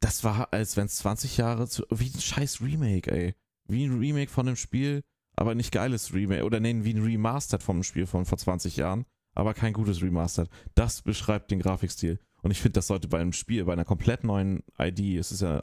das 0.00 0.24
war, 0.24 0.52
als 0.52 0.76
wenn 0.76 0.86
es 0.86 0.96
20 0.96 1.36
Jahre 1.36 1.68
zu, 1.68 1.84
wie 1.90 2.10
ein 2.14 2.20
scheiß 2.20 2.60
Remake, 2.60 3.10
ey. 3.10 3.34
Wie 3.68 3.84
ein 3.84 3.98
Remake 3.98 4.30
von 4.30 4.46
einem 4.46 4.56
Spiel, 4.56 5.02
aber 5.34 5.54
nicht 5.54 5.72
geiles 5.72 6.14
Remake, 6.14 6.44
oder 6.44 6.60
nennen 6.60 6.84
wie 6.84 6.94
ein 6.94 7.02
Remastered 7.02 7.62
vom 7.62 7.82
Spiel 7.82 8.06
von 8.06 8.24
vor 8.24 8.38
20 8.38 8.76
Jahren, 8.76 9.06
aber 9.34 9.54
kein 9.54 9.72
gutes 9.72 10.00
Remastered. 10.02 10.48
Das 10.74 11.02
beschreibt 11.02 11.50
den 11.50 11.58
Grafikstil. 11.58 12.20
Und 12.42 12.52
ich 12.52 12.60
finde, 12.60 12.74
das 12.74 12.86
sollte 12.86 13.08
bei 13.08 13.18
einem 13.18 13.32
Spiel, 13.32 13.64
bei 13.64 13.72
einer 13.72 13.84
komplett 13.84 14.22
neuen 14.22 14.62
ID, 14.78 15.18
es 15.18 15.32
ist 15.32 15.42
ja 15.42 15.62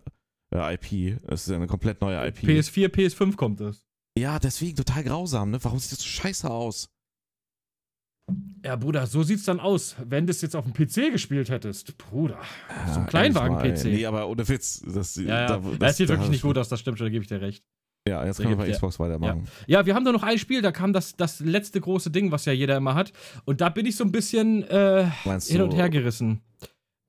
äh, 0.53 0.73
IP, 0.75 1.21
es 1.27 1.43
ist 1.43 1.49
ja 1.49 1.55
eine 1.55 1.67
komplett 1.67 2.01
neue 2.01 2.27
IP. 2.27 2.39
PS4, 2.39 2.89
PS5 2.89 3.35
kommt 3.37 3.61
es. 3.61 3.85
ja, 4.17 4.37
deswegen 4.37 4.75
total 4.75 5.03
grausam, 5.03 5.51
ne? 5.51 5.63
Warum 5.63 5.79
sieht 5.79 5.93
das 5.93 5.99
so 5.99 6.07
scheiße 6.07 6.49
aus? 6.49 6.89
Ja, 8.65 8.77
Bruder, 8.77 9.05
so 9.07 9.23
sieht's 9.23 9.43
dann 9.43 9.59
aus, 9.59 9.95
wenn 10.05 10.25
du 10.25 10.31
es 10.31 10.41
jetzt 10.41 10.55
auf 10.55 10.63
dem 10.65 10.73
PC 10.73 11.11
gespielt 11.11 11.49
hättest. 11.49 11.97
Bruder. 11.97 12.39
So 12.87 12.93
ein 12.93 13.01
Ja, 13.01 13.05
Kleinwagen-PC. 13.07 13.85
Nee, 13.85 14.05
aber 14.05 14.27
ohne 14.29 14.47
Witz. 14.47 14.81
Das, 14.85 15.15
Ja, 15.17 15.23
ja. 15.41 15.47
da- 15.47 15.57
das, 15.57 15.77
das- 15.79 15.97
sieht 15.97 16.09
da- 16.09 16.13
wirklich 16.13 16.29
nicht 16.29 16.41
gut 16.43 16.57
aus, 16.57 16.69
das 16.69 16.79
stimmt 16.79 16.97
schon, 16.97 17.07
da 17.07 17.11
gebe 17.11 17.23
ich 17.23 17.27
dir 17.27 17.41
recht. 17.41 17.63
Ja, 18.07 18.25
jetzt 18.25 18.37
können 18.37 18.49
wir 18.49 18.57
bei 18.57 18.67
ja. 18.67 18.73
Xbox 18.73 18.99
weitermachen. 18.99 19.47
Ja, 19.67 19.85
wir 19.85 19.95
haben 19.95 20.03
da 20.05 20.11
noch 20.11 20.23
ein 20.23 20.37
Spiel, 20.37 20.61
da 20.61 20.71
kam 20.73 20.91
das, 20.93 21.15
das 21.15 21.39
letzte 21.39 21.79
große 21.81 22.11
Ding, 22.11 22.31
was 22.31 22.45
ja 22.45 22.51
jeder 22.53 22.75
immer 22.77 22.95
hat. 22.95 23.11
Und 23.45 23.61
da 23.61 23.69
bin 23.69 23.85
ich 23.85 23.95
so 23.95 24.03
ein 24.03 24.11
bisschen 24.11 24.63
äh, 24.63 25.09
hin 25.45 25.61
und 25.61 25.73
her 25.73 25.89
gerissen. 25.89 26.41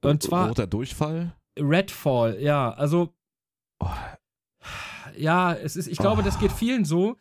Und 0.04 0.22
zwar 0.22 0.48
roter 0.48 0.66
Durchfall? 0.66 1.32
Redfall, 1.58 2.40
ja. 2.40 2.72
Also, 2.72 3.12
Oh, 3.80 3.88
ja, 5.16 5.52
es 5.52 5.76
ist, 5.76 5.86
ich 5.88 5.98
glaube, 5.98 6.22
das 6.22 6.38
geht 6.38 6.52
vielen 6.52 6.84
so. 6.84 7.16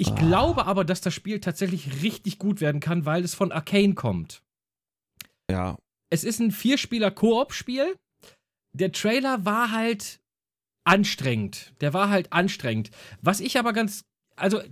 Ich 0.00 0.12
Ah. 0.12 0.14
glaube 0.14 0.66
aber, 0.66 0.84
dass 0.84 1.00
das 1.00 1.12
Spiel 1.12 1.40
tatsächlich 1.40 2.02
richtig 2.02 2.38
gut 2.38 2.60
werden 2.60 2.80
kann, 2.80 3.04
weil 3.04 3.24
es 3.24 3.34
von 3.34 3.52
Arcane 3.52 3.94
kommt. 3.94 4.42
ja, 5.50 5.76
Es 6.10 6.24
ist 6.24 6.40
ein 6.40 6.52
Vierspieler-Koop-Spiel. 6.52 7.94
Der 8.74 8.92
Trailer 8.92 9.44
war 9.44 9.72
halt 9.72 10.20
anstrengend. 10.84 11.72
Der 11.80 11.92
war 11.92 12.08
halt 12.10 12.32
anstrengend. 12.32 12.90
Was 13.22 13.40
ich 13.40 13.58
aber 13.58 13.72
ganz. 13.72 14.04
Also, 14.36 14.62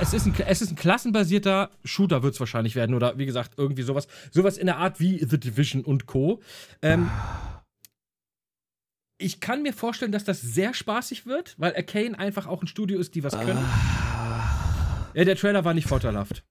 es 0.00 0.12
ist 0.12 0.26
ein, 0.26 0.34
es 0.46 0.60
ist 0.60 0.70
ein 0.70 0.76
klassenbasierter 0.76 1.70
Shooter, 1.82 2.22
wird 2.22 2.34
es 2.34 2.40
wahrscheinlich 2.40 2.74
werden. 2.74 2.94
Oder 2.94 3.16
wie 3.16 3.24
gesagt, 3.26 3.54
irgendwie 3.56 3.82
sowas. 3.82 4.06
Sowas 4.32 4.58
in 4.58 4.66
der 4.66 4.76
Art 4.76 5.00
wie 5.00 5.18
The 5.24 5.40
Division 5.40 5.82
und 5.82 6.04
Co. 6.06 6.42
Ähm, 6.82 7.10
ich 9.18 9.40
kann 9.40 9.62
mir 9.62 9.72
vorstellen, 9.72 10.12
dass 10.12 10.24
das 10.24 10.42
sehr 10.42 10.74
spaßig 10.74 11.24
wird, 11.26 11.54
weil 11.58 11.74
Arcane 11.74 12.18
einfach 12.18 12.46
auch 12.46 12.60
ein 12.62 12.66
Studio 12.66 12.98
ist, 12.98 13.14
die 13.14 13.24
was 13.24 13.32
können. 13.38 13.58
Ah. 13.64 14.63
Ja, 15.14 15.24
der 15.24 15.36
Trailer 15.36 15.64
war 15.64 15.74
nicht 15.74 15.86
vorteilhaft. 15.88 16.44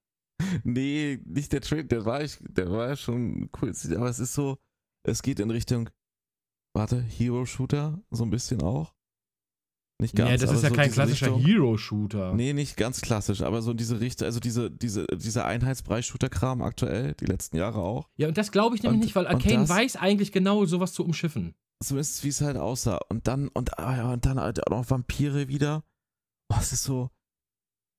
Nee, 0.64 1.20
nicht 1.24 1.52
der 1.52 1.60
Trade, 1.60 1.84
der 1.84 2.04
war 2.04 2.22
ich, 2.22 2.38
der 2.40 2.70
war 2.70 2.96
schon 2.96 3.50
cool. 3.60 3.72
Aber 3.96 4.08
es 4.08 4.18
ist 4.18 4.34
so, 4.34 4.58
es 5.06 5.22
geht 5.22 5.38
in 5.40 5.50
Richtung, 5.50 5.90
warte, 6.74 7.00
Hero-Shooter, 7.00 8.00
so 8.10 8.24
ein 8.24 8.30
bisschen 8.30 8.62
auch. 8.62 8.94
Nicht 10.00 10.16
ganz. 10.16 10.28
ja, 10.30 10.36
das 10.38 10.50
ist 10.56 10.62
ja 10.64 10.70
so 10.70 10.74
kein 10.74 10.90
klassischer. 10.90 11.36
Hero-Shooter. 11.38 12.34
Nee, 12.34 12.52
nicht 12.52 12.76
ganz 12.76 13.00
klassisch, 13.00 13.42
aber 13.42 13.62
so 13.62 13.70
in 13.70 13.76
diese 13.76 14.00
Richtung, 14.00 14.26
also 14.26 14.40
diese, 14.40 14.68
diese, 14.70 15.06
dieser 15.06 15.44
Einheitsbrei-Shooter-Kram 15.46 16.62
aktuell, 16.62 17.14
die 17.14 17.26
letzten 17.26 17.56
Jahre 17.56 17.78
auch. 17.80 18.08
Ja, 18.16 18.26
und 18.26 18.36
das 18.36 18.50
glaube 18.50 18.74
ich 18.74 18.82
nämlich 18.82 18.98
Und- 19.00 19.04
nicht, 19.04 19.14
weil 19.14 19.28
Arcane 19.28 19.68
weiß 19.68 19.94
eigentlich 19.96 20.32
genau, 20.32 20.64
sowas 20.64 20.92
zu 20.94 21.04
umschiffen. 21.04 21.54
Zumindest 21.82 22.24
wie 22.24 22.28
es 22.28 22.40
halt 22.40 22.56
aussah. 22.56 22.98
Und 23.08 23.28
dann, 23.28 23.48
und, 23.48 23.78
ah 23.78 23.96
ja, 23.96 24.12
und 24.12 24.26
dann 24.26 24.40
halt 24.40 24.66
auch 24.66 24.70
noch 24.70 24.90
Vampire 24.90 25.46
wieder. 25.48 25.84
Oh, 26.52 26.56
es 26.58 26.72
ist 26.72 26.82
so, 26.84 27.10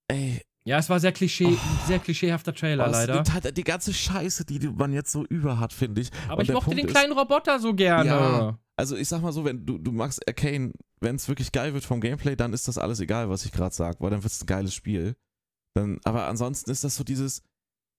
ey, 0.09 0.41
Ja, 0.67 0.79
es 0.79 0.89
war 0.89 0.99
sehr 0.99 1.11
Klischee, 1.11 1.45
Oh. 1.55 1.85
sehr 1.87 1.99
klischeehafter 1.99 2.53
Trailer 2.53 2.87
oh, 2.87 2.91
leider. 2.91 3.23
halt 3.31 3.55
die 3.55 3.63
ganze 3.63 3.93
Scheiße, 3.93 4.45
die 4.45 4.59
man 4.67 4.93
jetzt 4.93 5.11
so 5.11 5.23
über 5.25 5.59
hat, 5.59 5.71
finde 5.73 6.01
ich. 6.01 6.09
Aber 6.27 6.39
Und 6.39 6.45
ich 6.45 6.51
mochte 6.51 6.65
Punkt 6.65 6.79
den 6.79 6.87
ist- 6.87 6.91
kleinen 6.93 7.13
Roboter 7.13 7.59
so 7.59 7.73
gerne. 7.75 8.09
Ja. 8.09 8.59
Also 8.75 8.97
ich 8.97 9.07
sag 9.07 9.21
mal 9.21 9.31
so, 9.31 9.45
wenn 9.45 9.65
du, 9.65 9.77
du 9.77 9.91
magst 9.91 10.27
Arcane, 10.27 10.73
wenn 11.01 11.15
es 11.15 11.27
wirklich 11.29 11.51
geil 11.51 11.73
wird 11.73 11.85
vom 11.85 12.01
Gameplay, 12.01 12.35
dann 12.35 12.51
ist 12.51 12.67
das 12.67 12.77
alles 12.77 12.99
egal, 12.99 13.29
was 13.29 13.45
ich 13.45 13.51
gerade 13.51 13.73
sag, 13.75 14.01
weil 14.01 14.09
dann 14.09 14.23
wird 14.23 14.33
es 14.33 14.41
ein 14.41 14.47
geiles 14.47 14.73
Spiel. 14.73 15.15
Dann, 15.75 15.99
aber 16.03 16.25
ansonsten 16.27 16.71
ist 16.71 16.83
das 16.83 16.95
so 16.95 17.03
dieses, 17.03 17.41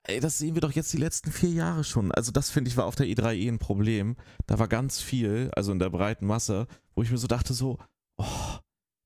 ey, 0.09 0.19
das 0.21 0.39
sehen 0.39 0.55
wir 0.55 0.61
doch 0.61 0.73
jetzt 0.73 0.93
die 0.93 0.99
letzten 0.99 1.31
vier 1.31 1.51
Jahre 1.51 1.85
schon. 1.85 2.11
Also 2.11 2.33
das 2.33 2.51
finde 2.51 2.69
ich 2.71 2.77
war 2.77 2.87
auf 2.87 2.97
der 2.97 3.07
E3 3.07 3.35
eh 3.37 3.49
ein 3.49 3.59
Problem. 3.61 4.17
Da 4.47 4.59
war 4.59 4.67
ganz 4.69 5.01
viel, 5.01 5.51
also 5.55 5.71
in 5.73 5.79
der 5.79 5.91
breiten 5.91 6.27
Masse, 6.27 6.67
wo 6.97 7.03
ich 7.03 7.11
mir 7.13 7.19
so 7.19 7.27
dachte 7.29 7.55
so, 7.55 7.79
oh, 8.19 8.25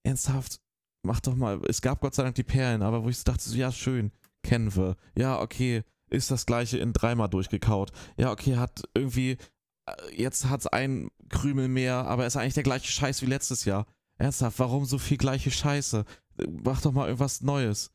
ernsthaft, 0.02 0.60
mach 1.02 1.20
doch 1.20 1.34
mal. 1.34 1.60
Es 1.68 1.80
gab 1.82 2.00
Gott 2.00 2.14
sei 2.14 2.22
Dank 2.22 2.34
die 2.34 2.42
Perlen, 2.42 2.82
aber 2.82 3.04
wo 3.04 3.08
ich 3.08 3.18
so 3.18 3.24
dachte 3.24 3.42
so, 3.42 3.56
ja 3.56 3.72
schön, 3.72 4.12
kennen 4.42 4.74
wir. 4.74 4.96
Ja 5.16 5.40
okay, 5.40 5.82
ist 6.08 6.30
das 6.30 6.46
gleiche 6.46 6.78
in 6.78 6.92
dreimal 6.92 7.28
durchgekaut. 7.28 7.92
Ja 8.16 8.30
okay, 8.30 8.56
hat 8.56 8.82
irgendwie 8.94 9.36
äh, 9.86 9.92
jetzt 10.14 10.48
hat's 10.48 10.66
ein 10.66 11.10
Krümel 11.28 11.68
mehr, 11.68 12.06
aber 12.06 12.26
ist 12.26 12.36
eigentlich 12.36 12.54
der 12.54 12.62
gleiche 12.62 12.90
Scheiß 12.90 13.22
wie 13.22 13.26
letztes 13.26 13.64
Jahr. 13.64 13.86
Ernsthaft, 14.18 14.58
warum 14.58 14.84
so 14.84 14.98
viel 14.98 15.16
gleiche 15.16 15.50
Scheiße? 15.50 16.04
Mach 16.64 16.82
doch 16.82 16.92
mal 16.92 17.06
irgendwas 17.06 17.40
Neues. 17.40 17.90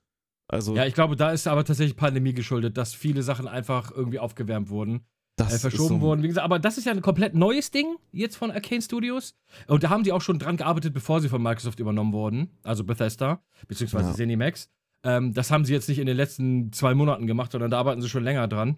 Also 0.48 0.76
Ja, 0.76 0.86
ich 0.86 0.94
glaube, 0.94 1.16
da 1.16 1.32
ist 1.32 1.48
aber 1.48 1.66
tatsächlich 1.66 1.98
Pandemie 1.98 2.34
geschuldet, 2.34 2.78
dass 2.78 2.94
viele 2.94 3.24
Sachen 3.24 3.48
einfach 3.48 3.92
irgendwie 3.92 4.20
aufgewärmt 4.20 4.70
wurden, 4.70 5.06
das 5.36 5.54
äh, 5.54 5.60
verschoben 5.60 6.00
so, 6.00 6.02
wurden. 6.02 6.24
Wie 6.24 6.28
gesagt, 6.28 6.46
aber 6.46 6.60
das 6.60 6.78
ist 6.78 6.86
ja 6.86 6.92
ein 6.94 7.02
komplett 7.02 7.34
neues 7.34 7.72
Ding 7.72 7.98
jetzt 8.12 8.38
von 8.38 8.52
Arcane 8.52 8.82
Studios. 8.82 9.36
Und 9.68 9.84
da 9.84 9.90
haben 9.90 10.04
die 10.04 10.12
auch 10.12 10.22
schon 10.22 10.40
dran 10.40 10.58
gearbeitet, 10.58 10.94
bevor 10.94 11.22
sie 11.22 11.30
von 11.30 11.42
Microsoft 11.42 11.80
übernommen 11.80 12.14
wurden. 12.14 12.50
Also 12.64 12.84
Bethesda, 12.84 13.44
beziehungsweise 13.68 14.10
Ja. 14.10 14.16
ZeniMax. 14.16 14.70
Ähm, 15.04 15.34
das 15.34 15.52
haben 15.52 15.66
sie 15.66 15.74
jetzt 15.74 15.90
nicht 15.90 16.00
in 16.00 16.08
den 16.08 16.18
letzten 16.18 16.72
zwei 16.72 16.94
Monaten 16.96 17.28
gemacht, 17.28 17.52
sondern 17.52 17.70
da 17.70 17.80
arbeiten 17.80 18.02
sie 18.02 18.10
schon 18.10 18.24
länger 18.24 18.48
dran. 18.48 18.78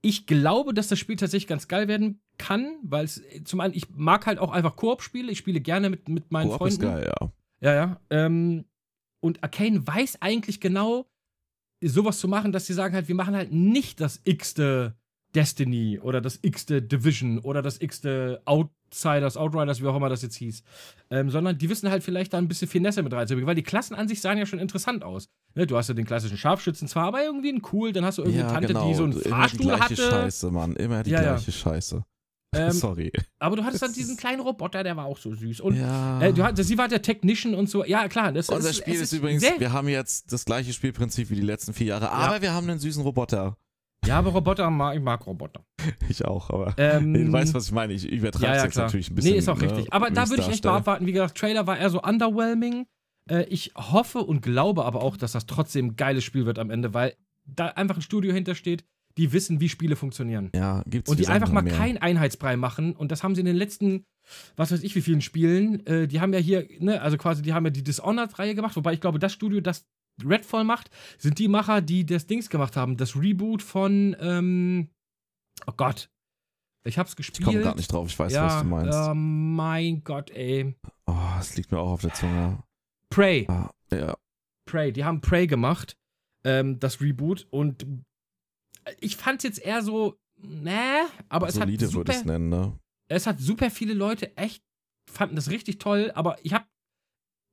Ich 0.00 0.26
glaube, 0.26 0.74
dass 0.74 0.88
das 0.88 0.98
Spiel 0.98 1.16
tatsächlich 1.16 1.46
ganz 1.46 1.68
geil 1.68 1.88
werden 1.88 2.20
kann, 2.36 2.76
weil 2.82 3.04
es 3.04 3.22
zum 3.44 3.60
einen, 3.60 3.74
ich 3.74 3.88
mag 3.90 4.26
halt 4.26 4.38
auch 4.38 4.50
einfach 4.50 4.76
Koop-Spiele. 4.76 5.30
Ich 5.32 5.38
spiele 5.38 5.60
gerne 5.60 5.88
mit, 5.88 6.08
mit 6.08 6.30
meinen 6.30 6.48
Koop 6.48 6.58
Freunden. 6.58 6.74
ist 6.74 6.80
geil, 6.80 7.10
ja. 7.20 7.32
Ja, 7.60 7.74
ja. 7.74 8.00
Ähm, 8.10 8.64
und 9.20 9.42
Arcane 9.42 9.86
weiß 9.86 10.20
eigentlich 10.20 10.60
genau, 10.60 11.06
sowas 11.82 12.18
zu 12.18 12.28
machen, 12.28 12.52
dass 12.52 12.66
sie 12.66 12.74
sagen 12.74 12.94
halt, 12.94 13.08
wir 13.08 13.14
machen 13.14 13.34
halt 13.34 13.52
nicht 13.52 14.00
das 14.00 14.20
x-te 14.24 14.94
Destiny 15.34 15.98
oder 16.00 16.20
das 16.20 16.38
x-te 16.42 16.80
Division 16.82 17.38
oder 17.40 17.62
das 17.62 17.80
x-te 17.80 18.40
Outsiders, 18.44 19.36
Outriders, 19.36 19.82
wie 19.82 19.86
auch 19.86 19.96
immer 19.96 20.08
das 20.08 20.22
jetzt 20.22 20.36
hieß. 20.36 20.62
Ähm, 21.10 21.30
sondern 21.30 21.58
die 21.58 21.68
wissen 21.68 21.90
halt 21.90 22.02
vielleicht 22.02 22.32
da 22.32 22.38
ein 22.38 22.48
bisschen 22.48 22.68
Finesse 22.68 23.02
mit 23.02 23.12
reinzubringen, 23.12 23.46
weil 23.46 23.54
die 23.54 23.62
Klassen 23.62 23.94
an 23.94 24.08
sich 24.08 24.20
sahen 24.20 24.38
ja 24.38 24.46
schon 24.46 24.58
interessant 24.58 25.02
aus. 25.02 25.28
Ne, 25.54 25.66
du 25.66 25.76
hast 25.76 25.88
ja 25.88 25.94
den 25.94 26.04
klassischen 26.06 26.38
Scharfschützen 26.38 26.88
zwar, 26.88 27.06
aber 27.06 27.22
irgendwie 27.24 27.48
einen 27.50 27.62
cool, 27.72 27.92
dann 27.92 28.04
hast 28.04 28.18
du 28.18 28.22
irgendwie 28.22 28.42
eine 28.42 28.52
Tante, 28.52 28.74
die 28.74 28.94
so 28.94 29.04
einen 29.04 29.12
Immer 29.12 29.22
die 29.22 29.28
Fahrstuhl 29.28 29.66
gleiche 29.66 29.82
hatte. 29.82 29.96
Scheiße, 29.96 30.50
Mann. 30.50 30.76
Immer 30.76 31.02
die 31.02 31.10
Ja, 31.10 31.22
ja. 31.22 31.34
gleiche 31.34 31.52
Scheiße. 31.52 32.04
Ähm, 32.56 32.70
Sorry. 32.70 33.10
aber 33.40 33.56
du 33.56 33.64
hattest 33.64 33.82
dann 33.82 33.92
diesen 33.92 34.16
kleinen 34.16 34.38
Roboter, 34.38 34.84
der 34.84 34.96
war 34.96 35.06
auch 35.06 35.18
so 35.18 35.34
süß. 35.34 35.60
Und 35.60 35.74
ja. 35.74 36.22
äh, 36.22 36.32
du 36.32 36.44
hattest, 36.44 36.68
sie 36.68 36.78
war 36.78 36.86
der 36.86 37.02
Technician 37.02 37.52
und 37.52 37.68
so. 37.68 37.84
Ja, 37.84 38.06
klar. 38.06 38.30
Das 38.30 38.48
Unser 38.48 38.70
ist, 38.70 38.76
Spiel 38.76 38.94
ist 38.94 39.12
übrigens, 39.12 39.42
wir 39.58 39.72
haben 39.72 39.88
jetzt 39.88 40.32
das 40.32 40.44
gleiche 40.44 40.72
Spielprinzip 40.72 41.30
wie 41.30 41.34
die 41.34 41.40
letzten 41.40 41.74
vier 41.74 41.88
Jahre, 41.88 42.12
aber 42.12 42.42
wir 42.42 42.52
haben 42.52 42.70
einen 42.70 42.78
süßen 42.78 43.02
Roboter. 43.02 43.56
Ja, 44.06 44.18
aber 44.18 44.30
Roboter, 44.30 44.68
mag- 44.70 44.96
ich 44.96 45.02
mag 45.02 45.26
Roboter. 45.26 45.64
Ich 46.08 46.24
auch, 46.24 46.50
aber 46.50 46.74
Ähm, 46.78 47.14
du 47.14 47.32
weißt, 47.32 47.54
was 47.54 47.66
ich 47.66 47.72
meine. 47.72 47.92
Ich 47.92 48.06
übertreibe 48.06 48.46
ja, 48.46 48.52
es 48.52 48.58
ja, 48.58 48.64
jetzt 48.64 48.72
klar. 48.74 48.86
natürlich 48.86 49.10
ein 49.10 49.14
bisschen. 49.14 49.32
nee, 49.32 49.38
ist 49.38 49.48
auch 49.48 49.56
ne, 49.58 49.64
richtig. 49.64 49.92
Aber 49.92 50.10
da 50.10 50.28
würde 50.28 50.42
ich 50.42 50.48
echt 50.48 50.64
mal 50.64 50.76
abwarten. 50.76 51.06
Wie 51.06 51.12
gesagt, 51.12 51.36
Trailer 51.38 51.66
war 51.66 51.78
eher 51.78 51.90
so 51.90 52.02
underwhelming. 52.02 52.86
Äh, 53.30 53.44
ich 53.44 53.72
hoffe 53.76 54.18
und 54.20 54.42
glaube 54.42 54.84
aber 54.84 55.02
auch, 55.02 55.16
dass 55.16 55.32
das 55.32 55.46
trotzdem 55.46 55.86
ein 55.88 55.96
geiles 55.96 56.24
Spiel 56.24 56.46
wird 56.46 56.58
am 56.58 56.70
Ende, 56.70 56.92
weil 56.94 57.14
da 57.46 57.68
einfach 57.68 57.96
ein 57.96 58.02
Studio 58.02 58.32
hintersteht, 58.32 58.84
die 59.16 59.32
wissen, 59.32 59.60
wie 59.60 59.68
Spiele 59.68 59.96
funktionieren. 59.96 60.50
Ja, 60.54 60.82
gibt's 60.86 61.10
Und 61.10 61.20
die 61.20 61.28
einfach 61.28 61.50
mal 61.52 61.60
am 61.60 61.66
Meer. 61.66 61.74
kein 61.76 61.98
Einheitsbrei 61.98 62.56
machen. 62.56 62.94
Und 62.94 63.12
das 63.12 63.22
haben 63.22 63.34
sie 63.34 63.40
in 63.40 63.46
den 63.46 63.56
letzten, 63.56 64.04
was 64.56 64.72
weiß 64.72 64.82
ich, 64.82 64.94
wie 64.94 65.02
vielen 65.02 65.20
Spielen. 65.20 65.86
Äh, 65.86 66.08
die 66.08 66.20
haben 66.20 66.32
ja 66.32 66.40
hier, 66.40 66.66
ne, 66.80 67.00
also 67.00 67.16
quasi, 67.16 67.42
die 67.42 67.52
haben 67.52 67.64
ja 67.64 67.70
die 67.70 67.84
Dishonored-Reihe 67.84 68.54
gemacht. 68.54 68.76
Wobei 68.76 68.92
ich 68.92 69.00
glaube, 69.00 69.18
das 69.18 69.32
Studio, 69.32 69.60
das 69.60 69.86
Redfall 70.24 70.64
macht, 70.64 70.90
sind 71.18 71.38
die 71.38 71.48
Macher, 71.48 71.80
die 71.80 72.04
das 72.06 72.26
Dings 72.26 72.48
gemacht 72.50 72.76
haben. 72.76 72.96
Das 72.96 73.16
Reboot 73.16 73.62
von, 73.62 74.14
ähm, 74.20 74.90
oh 75.66 75.72
Gott. 75.76 76.10
Ich 76.86 76.98
hab's 76.98 77.12
Ich 77.12 77.16
gespielt. 77.16 77.44
komme 77.46 77.60
gerade 77.60 77.78
nicht 77.78 77.90
drauf, 77.90 78.08
ich 78.08 78.18
weiß, 78.18 78.32
ja, 78.32 78.46
was 78.46 78.58
du 78.62 78.68
meinst. 78.68 78.98
äh, 78.98 79.14
mein 79.14 80.04
Gott, 80.04 80.30
ey. 80.30 80.74
Oh, 81.06 81.16
es 81.40 81.56
liegt 81.56 81.72
mir 81.72 81.78
auch 81.78 81.92
auf 81.92 82.02
der 82.02 82.12
Zunge. 82.12 82.62
Prey. 83.10 83.46
Ah, 83.48 83.70
ja. 83.90 84.14
Prey. 84.66 84.92
Die 84.92 85.04
haben 85.04 85.20
Prey 85.20 85.46
gemacht. 85.46 85.96
Ähm, 86.44 86.78
das 86.78 87.00
Reboot. 87.00 87.46
Und 87.50 87.86
ich 89.00 89.16
fand's 89.16 89.44
jetzt 89.44 89.60
eher 89.60 89.82
so, 89.82 90.18
ne, 90.36 91.06
aber 91.30 91.48
es 91.48 91.54
hat 91.58 91.62
Solide 91.68 91.92
würde 91.94 92.12
ich 92.12 92.18
es 92.18 92.24
nennen, 92.26 92.50
ne? 92.50 92.78
es 93.08 93.26
hat 93.26 93.40
super 93.40 93.70
viele 93.70 93.94
Leute 93.94 94.36
echt 94.36 94.62
fanden 95.10 95.36
das 95.36 95.48
richtig 95.50 95.78
toll, 95.78 96.10
aber 96.14 96.36
ich 96.44 96.52
habe 96.52 96.66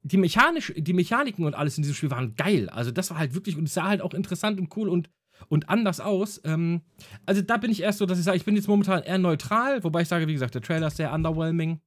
die 0.04 0.18
mechanisch 0.18 0.74
die 0.76 0.94
Mechaniken 0.94 1.46
und 1.46 1.54
alles 1.54 1.78
in 1.78 1.84
diesem 1.84 1.96
Spiel 1.96 2.12
waren 2.12 2.36
geil. 2.36 2.70
Also 2.70 2.92
das 2.92 3.10
war 3.12 3.18
halt 3.18 3.34
wirklich 3.36 3.58
und 3.58 3.66
es 3.66 3.74
sah 3.74 3.88
halt 3.88 4.02
auch 4.02 4.14
interessant 4.14 4.60
und 4.60 4.76
cool 4.76 4.90
und 4.90 5.10
und 5.48 5.70
anders 5.70 6.00
aus. 6.00 6.40
Ähm, 6.44 6.82
also 7.26 7.42
da 7.42 7.58
bin 7.58 7.72
ich 7.72 7.82
erst 7.82 7.98
so, 8.00 8.06
dass 8.06 8.20
ich 8.20 8.24
sage, 8.26 8.38
ich 8.38 8.46
bin 8.46 8.56
jetzt 8.56 8.68
momentan 8.68 9.02
eher 9.04 9.18
neutral, 9.18 9.84
wobei 9.84 10.02
ich 10.04 10.08
sage, 10.08 10.28
wie 10.28 10.34
gesagt, 10.34 10.54
der 10.54 10.62
Trailer 10.62 10.88
ist 10.88 10.98
sehr 10.98 11.12
underwhelming. 11.14 11.82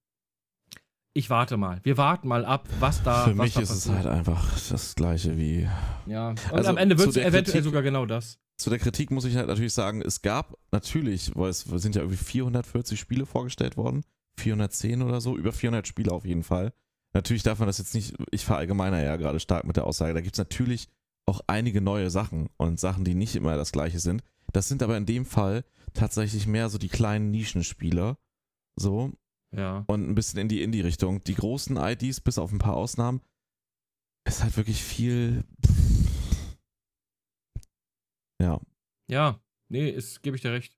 Ich 1.17 1.31
warte 1.31 1.57
mal. 1.57 1.79
Wir 1.85 1.97
warten 1.97 2.27
mal 2.27 2.45
ab, 2.45 2.69
was 2.81 3.03
da 3.05 3.25
Für 3.25 3.39
was 3.39 3.45
mich 3.45 3.55
da 3.55 3.61
ist 3.61 3.71
es 3.71 3.89
halt 3.89 4.07
einfach 4.07 4.59
das 4.69 4.97
gleiche 4.97 5.37
wie. 5.37 5.69
Ja. 6.07 6.31
Und 6.31 6.43
Also, 6.53 6.71
am 6.71 6.77
Ende 6.77 6.99
wird 6.99 7.11
es 7.11 7.17
eventuell 7.17 7.45
Kritik- 7.45 7.63
sogar 7.63 7.83
genau 7.83 8.05
das. 8.07 8.39
Zu 8.57 8.71
der 8.71 8.79
Kritik 8.81 9.11
muss 9.13 9.25
ich 9.25 9.37
halt 9.37 9.47
natürlich 9.47 9.73
sagen, 9.75 10.03
es 10.03 10.23
gab 10.23 10.57
natürlich, 10.73 11.31
weil 11.37 11.51
es 11.51 11.61
sind 11.63 11.95
ja 11.95 12.03
irgendwie 12.03 12.17
440 12.23 12.99
Spiele 12.99 13.27
vorgestellt 13.27 13.77
worden, 13.77 14.05
410 14.39 15.03
oder 15.03 15.21
so, 15.21 15.37
über 15.37 15.53
400 15.53 15.87
Spiele 15.87 16.11
auf 16.13 16.25
jeden 16.25 16.43
Fall. 16.43 16.73
Natürlich 17.15 17.43
darf 17.45 17.59
man 17.61 17.69
das 17.69 17.79
jetzt 17.79 17.95
nicht, 17.95 18.15
ich 18.33 18.45
verallgemeiner 18.45 19.03
ja 19.03 19.17
gerade 19.17 19.39
stark 19.41 19.65
mit 19.65 19.77
der 19.77 19.87
Aussage, 19.87 20.15
da 20.15 20.21
gibt 20.21 20.35
es 20.35 20.39
natürlich 20.39 20.89
auch 21.27 21.41
einige 21.47 21.81
neue 21.81 22.11
Sachen 22.11 22.49
und 22.57 22.79
Sachen, 22.81 23.05
die 23.05 23.15
nicht 23.15 23.37
immer 23.37 23.57
das 23.57 23.73
gleiche 23.73 23.99
sind. 24.01 24.23
Das 24.53 24.69
sind 24.69 24.83
aber 24.83 24.97
in 24.97 25.07
dem 25.07 25.25
Fall 25.25 25.65
tatsächlich 25.95 26.47
mehr 26.47 26.69
so 26.69 26.77
die 26.79 26.89
kleinen 26.89 27.31
Nischenspiele. 27.31 28.17
So, 28.77 29.13
Ja. 29.55 29.85
und 29.87 30.09
ein 30.09 30.15
bisschen 30.17 30.41
in 30.41 30.49
die 30.49 30.63
Indie-Richtung. 30.63 31.23
Die 31.25 31.35
großen 31.35 31.77
IDs, 31.77 32.21
bis 32.21 32.39
auf 32.39 32.53
ein 32.53 32.59
paar 32.59 32.75
Ausnahmen, 32.75 33.21
ist 34.27 34.43
halt 34.43 34.57
wirklich 34.57 34.83
viel. 34.83 35.45
Ja, 38.41 38.61
Ja. 39.09 39.41
Nee, 39.71 39.89
ist 39.89 40.23
gebe 40.23 40.37
ich 40.37 40.43
dir 40.43 40.53
recht. 40.53 40.77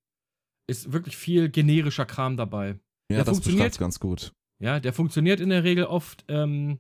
Ist 0.69 0.93
wirklich 0.93 1.17
viel 1.17 1.49
generischer 1.49 2.07
Kram 2.07 2.37
dabei. 2.37 2.79
ja 3.11 3.17
Der 3.17 3.25
das 3.25 3.39
funktioniert. 3.39 3.79
ganz 3.79 3.99
gut. 3.99 4.33
Ja, 4.59 4.81
der 4.81 4.93
funktioniert 4.93 5.41
in 5.41 5.51
der 5.51 5.65
Regel 5.65 5.85
oft, 5.85 6.25
ähm, 6.29 6.79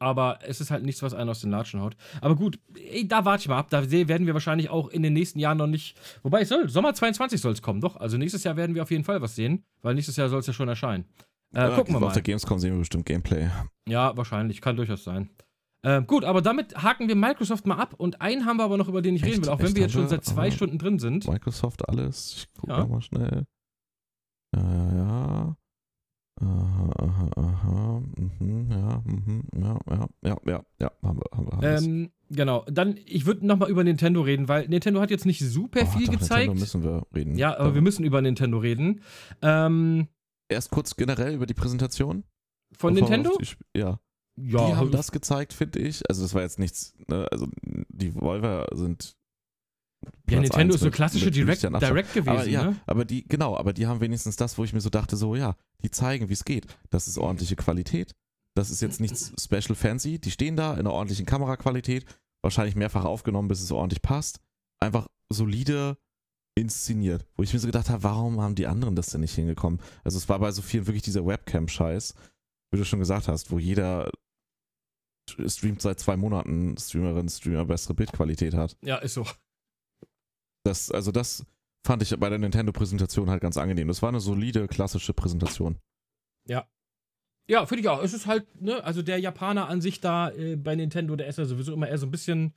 aber 0.00 0.40
es 0.42 0.60
ist 0.60 0.70
halt 0.72 0.84
nichts, 0.84 1.02
was 1.02 1.14
einen 1.14 1.30
aus 1.30 1.40
den 1.40 1.50
Latschen 1.52 1.80
haut. 1.80 1.96
Aber 2.20 2.34
gut, 2.34 2.58
ey, 2.76 3.06
da 3.06 3.24
warte 3.24 3.42
ich 3.42 3.48
mal 3.48 3.58
ab. 3.58 3.70
Da 3.70 3.90
werden 3.90 4.26
wir 4.26 4.34
wahrscheinlich 4.34 4.68
auch 4.70 4.88
in 4.88 5.02
den 5.02 5.12
nächsten 5.12 5.38
Jahren 5.38 5.58
noch 5.58 5.68
nicht. 5.68 5.96
Wobei 6.24 6.40
es 6.42 6.48
soll, 6.48 6.68
Sommer 6.68 6.92
22 6.94 7.40
soll 7.40 7.52
es 7.52 7.62
kommen, 7.62 7.80
doch. 7.80 7.96
Also 7.96 8.16
nächstes 8.18 8.42
Jahr 8.42 8.56
werden 8.56 8.74
wir 8.74 8.82
auf 8.82 8.90
jeden 8.90 9.04
Fall 9.04 9.22
was 9.22 9.36
sehen, 9.36 9.64
weil 9.82 9.94
nächstes 9.94 10.16
Jahr 10.16 10.28
soll 10.28 10.40
es 10.40 10.46
ja 10.48 10.52
schon 10.52 10.68
erscheinen. 10.68 11.04
Äh, 11.54 11.60
Ja, 11.60 11.76
gucken 11.76 11.94
wir 11.94 11.98
Auf 11.98 12.02
mal. 12.02 12.12
der 12.12 12.22
Gamescom 12.22 12.58
sehen 12.58 12.72
wir 12.72 12.78
bestimmt 12.80 13.06
Gameplay. 13.06 13.48
Ja, 13.88 14.16
wahrscheinlich, 14.16 14.60
kann 14.60 14.74
durchaus 14.76 15.04
sein. 15.04 15.30
Äh, 15.82 16.02
gut, 16.02 16.24
aber 16.24 16.42
damit 16.42 16.82
haken 16.82 17.06
wir 17.06 17.14
Microsoft 17.14 17.66
mal 17.66 17.76
ab 17.76 17.94
und 17.96 18.20
einen 18.20 18.46
haben 18.46 18.56
wir 18.56 18.64
aber 18.64 18.78
noch, 18.78 18.88
über 18.88 19.02
den 19.02 19.14
ich 19.14 19.22
reden 19.22 19.34
Echt? 19.34 19.42
will, 19.44 19.50
auch 19.50 19.60
wenn 19.60 19.76
wir 19.76 19.82
jetzt 19.82 19.92
schon 19.92 20.08
seit 20.08 20.24
zwei 20.24 20.48
Ah. 20.48 20.50
Stunden 20.50 20.78
drin 20.78 20.98
sind. 20.98 21.28
Microsoft 21.28 21.88
alles. 21.88 22.34
Ich 22.38 22.52
gucke 22.54 22.72
Ja. 22.72 22.86
mal 22.86 23.02
schnell. 23.02 23.44
Ja, 24.56 24.62
ja, 24.62 24.94
ja. 24.96 25.56
Aha, 26.40 26.90
aha, 26.98 27.30
aha. 27.36 28.02
Mhm, 28.16 28.66
ja, 28.70 29.02
mhm, 29.06 29.42
ja, 29.56 29.78
ja, 29.88 30.08
ja, 30.24 30.36
ja, 30.46 30.64
ja, 30.80 30.90
haben 31.02 31.18
wir, 31.20 31.36
haben 31.38 31.46
wir. 31.46 31.52
alles. 31.58 31.86
Ähm, 31.86 32.10
genau, 32.28 32.64
dann, 32.66 32.98
ich 33.06 33.24
würde 33.24 33.46
nochmal 33.46 33.70
über 33.70 33.84
Nintendo 33.84 34.20
reden, 34.20 34.48
weil 34.48 34.66
Nintendo 34.68 35.00
hat 35.00 35.10
jetzt 35.10 35.26
nicht 35.26 35.40
super 35.40 35.82
Oh, 35.84 35.86
viel 35.86 36.06
doch, 36.06 36.14
gezeigt. 36.14 36.48
Nintendo 36.52 36.60
müssen 36.60 36.82
wir 36.82 37.06
reden. 37.14 37.36
Ja, 37.38 37.56
aber 37.56 37.68
Da- 37.68 37.74
wir 37.74 37.82
müssen 37.82 38.04
über 38.04 38.20
Nintendo 38.20 38.58
reden. 38.58 39.00
Ähm, 39.42 40.08
Erst 40.48 40.70
kurz 40.70 40.96
generell 40.96 41.34
über 41.34 41.46
die 41.46 41.54
Präsentation. 41.54 42.24
von 42.76 42.94
bevor 42.94 43.08
Nintendo? 43.10 43.38
die 43.40 43.78
Ja. 43.78 44.00
Ja, 44.36 44.66
die 44.66 44.74
haben 44.74 44.90
das 44.90 45.12
gezeigt, 45.12 45.52
finde 45.52 45.78
ich. 45.78 46.02
Also 46.10 46.22
das 46.22 46.34
war 46.34 46.42
jetzt 46.42 46.58
nichts, 46.58 46.96
ne? 47.08 47.28
also 47.30 47.46
die 47.62 48.10
Volver 48.10 48.66
sind 48.72 49.16
ja, 50.04 50.10
Platz 50.26 50.40
Nintendo 50.42 50.60
eins 50.60 50.74
ist 50.74 50.80
so 50.80 50.86
mit- 50.86 50.94
klassische 50.94 51.30
Direct. 51.30 51.62
Direct 51.62 52.14
gewesen, 52.14 52.28
aber 52.28 52.46
ja, 52.46 52.64
ne? 52.70 52.76
aber 52.86 53.04
die, 53.04 53.26
genau, 53.26 53.56
aber 53.56 53.72
die 53.72 53.86
haben 53.86 54.00
wenigstens 54.00 54.36
das, 54.36 54.56
wo 54.58 54.64
ich 54.64 54.72
mir 54.72 54.80
so 54.80 54.90
dachte, 54.90 55.16
so, 55.16 55.34
ja, 55.36 55.56
die 55.82 55.90
zeigen, 55.90 56.28
wie 56.28 56.32
es 56.32 56.44
geht. 56.44 56.66
Das 56.90 57.08
ist 57.08 57.18
ordentliche 57.18 57.56
Qualität. 57.56 58.14
Das 58.56 58.70
ist 58.70 58.80
jetzt 58.80 59.00
nichts 59.00 59.32
special 59.42 59.74
fancy. 59.74 60.18
Die 60.18 60.30
stehen 60.30 60.56
da 60.56 60.74
in 60.74 60.80
einer 60.80 60.92
ordentlichen 60.92 61.26
Kameraqualität, 61.26 62.04
wahrscheinlich 62.42 62.76
mehrfach 62.76 63.04
aufgenommen, 63.04 63.48
bis 63.48 63.60
es 63.60 63.72
ordentlich 63.72 64.00
passt. 64.02 64.40
Einfach 64.80 65.08
solide 65.28 65.96
inszeniert. 66.56 67.26
Wo 67.36 67.42
ich 67.42 67.52
mir 67.52 67.58
so 67.58 67.66
gedacht 67.66 67.90
habe, 67.90 68.04
warum 68.04 68.40
haben 68.40 68.54
die 68.54 68.66
anderen 68.68 68.94
das 68.94 69.08
denn 69.08 69.22
nicht 69.22 69.34
hingekommen? 69.34 69.80
Also 70.04 70.18
es 70.18 70.28
war 70.28 70.38
bei 70.38 70.52
so 70.52 70.62
vielen 70.62 70.86
wirklich 70.86 71.02
dieser 71.02 71.26
Webcam-Scheiß, 71.26 72.14
wie 72.70 72.78
du 72.78 72.84
schon 72.84 73.00
gesagt 73.00 73.26
hast, 73.26 73.50
wo 73.50 73.58
jeder 73.58 74.10
streamt 75.46 75.82
seit 75.82 75.98
zwei 75.98 76.16
Monaten, 76.16 76.76
Streamerin, 76.78 77.28
Streamer 77.28 77.64
bessere 77.64 77.94
Bildqualität 77.94 78.54
hat. 78.54 78.76
Ja, 78.82 78.98
ist 78.98 79.14
so. 79.14 79.26
Das, 80.64 80.90
also 80.90 81.12
das 81.12 81.46
fand 81.86 82.02
ich 82.02 82.16
bei 82.18 82.28
der 82.28 82.38
Nintendo-Präsentation 82.38 83.30
halt 83.30 83.42
ganz 83.42 83.56
angenehm. 83.56 83.88
Das 83.88 84.02
war 84.02 84.08
eine 84.08 84.20
solide, 84.20 84.66
klassische 84.66 85.12
Präsentation. 85.12 85.78
Ja, 87.46 87.66
finde 87.66 87.82
ich 87.82 87.88
auch. 87.88 88.02
Es 88.02 88.14
ist 88.14 88.26
halt, 88.26 88.60
ne, 88.60 88.82
also 88.82 89.02
der 89.02 89.18
Japaner 89.18 89.68
an 89.68 89.80
sich 89.80 90.00
da 90.00 90.30
äh, 90.30 90.56
bei 90.56 90.74
Nintendo, 90.74 91.14
der 91.14 91.26
ist 91.26 91.38
ja 91.38 91.44
sowieso 91.44 91.74
immer 91.74 91.88
eher 91.88 91.98
so 91.98 92.06
ein 92.06 92.10
bisschen 92.10 92.54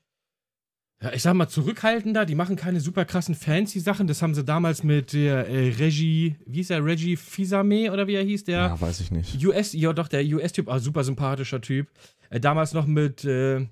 ja, 1.02 1.14
ich 1.14 1.22
sag 1.22 1.36
mal, 1.36 1.48
zurückhaltender. 1.48 2.26
Die 2.26 2.34
machen 2.34 2.56
keine 2.56 2.80
super 2.80 3.06
krassen 3.06 3.36
fancy 3.36 3.80
Sachen. 3.80 4.08
Das 4.08 4.22
haben 4.22 4.34
sie 4.34 4.44
damals 4.44 4.84
mit 4.84 5.14
der 5.14 5.48
äh, 5.48 5.70
Regie, 5.74 6.36
wie 6.46 6.58
hieß 6.58 6.70
der, 6.70 6.84
Reggie 6.84 7.16
Fils-Aimé 7.16 7.92
oder 7.92 8.08
wie 8.08 8.16
er 8.16 8.24
hieß, 8.24 8.46
der 8.46 8.58
Ja, 8.58 8.82
weiß 8.82 9.00
ich 9.02 9.12
nicht. 9.12 9.46
US, 9.46 9.74
ja 9.74 9.94
doch, 9.94 10.08
der 10.08 10.24
US-Typ, 10.26 10.70
ah, 10.70 10.80
super 10.80 11.04
sympathischer 11.04 11.62
Typ. 11.62 11.92
Äh, 12.30 12.40
damals 12.40 12.74
noch 12.74 12.88
mit, 12.88 13.24
äh, 13.26 13.68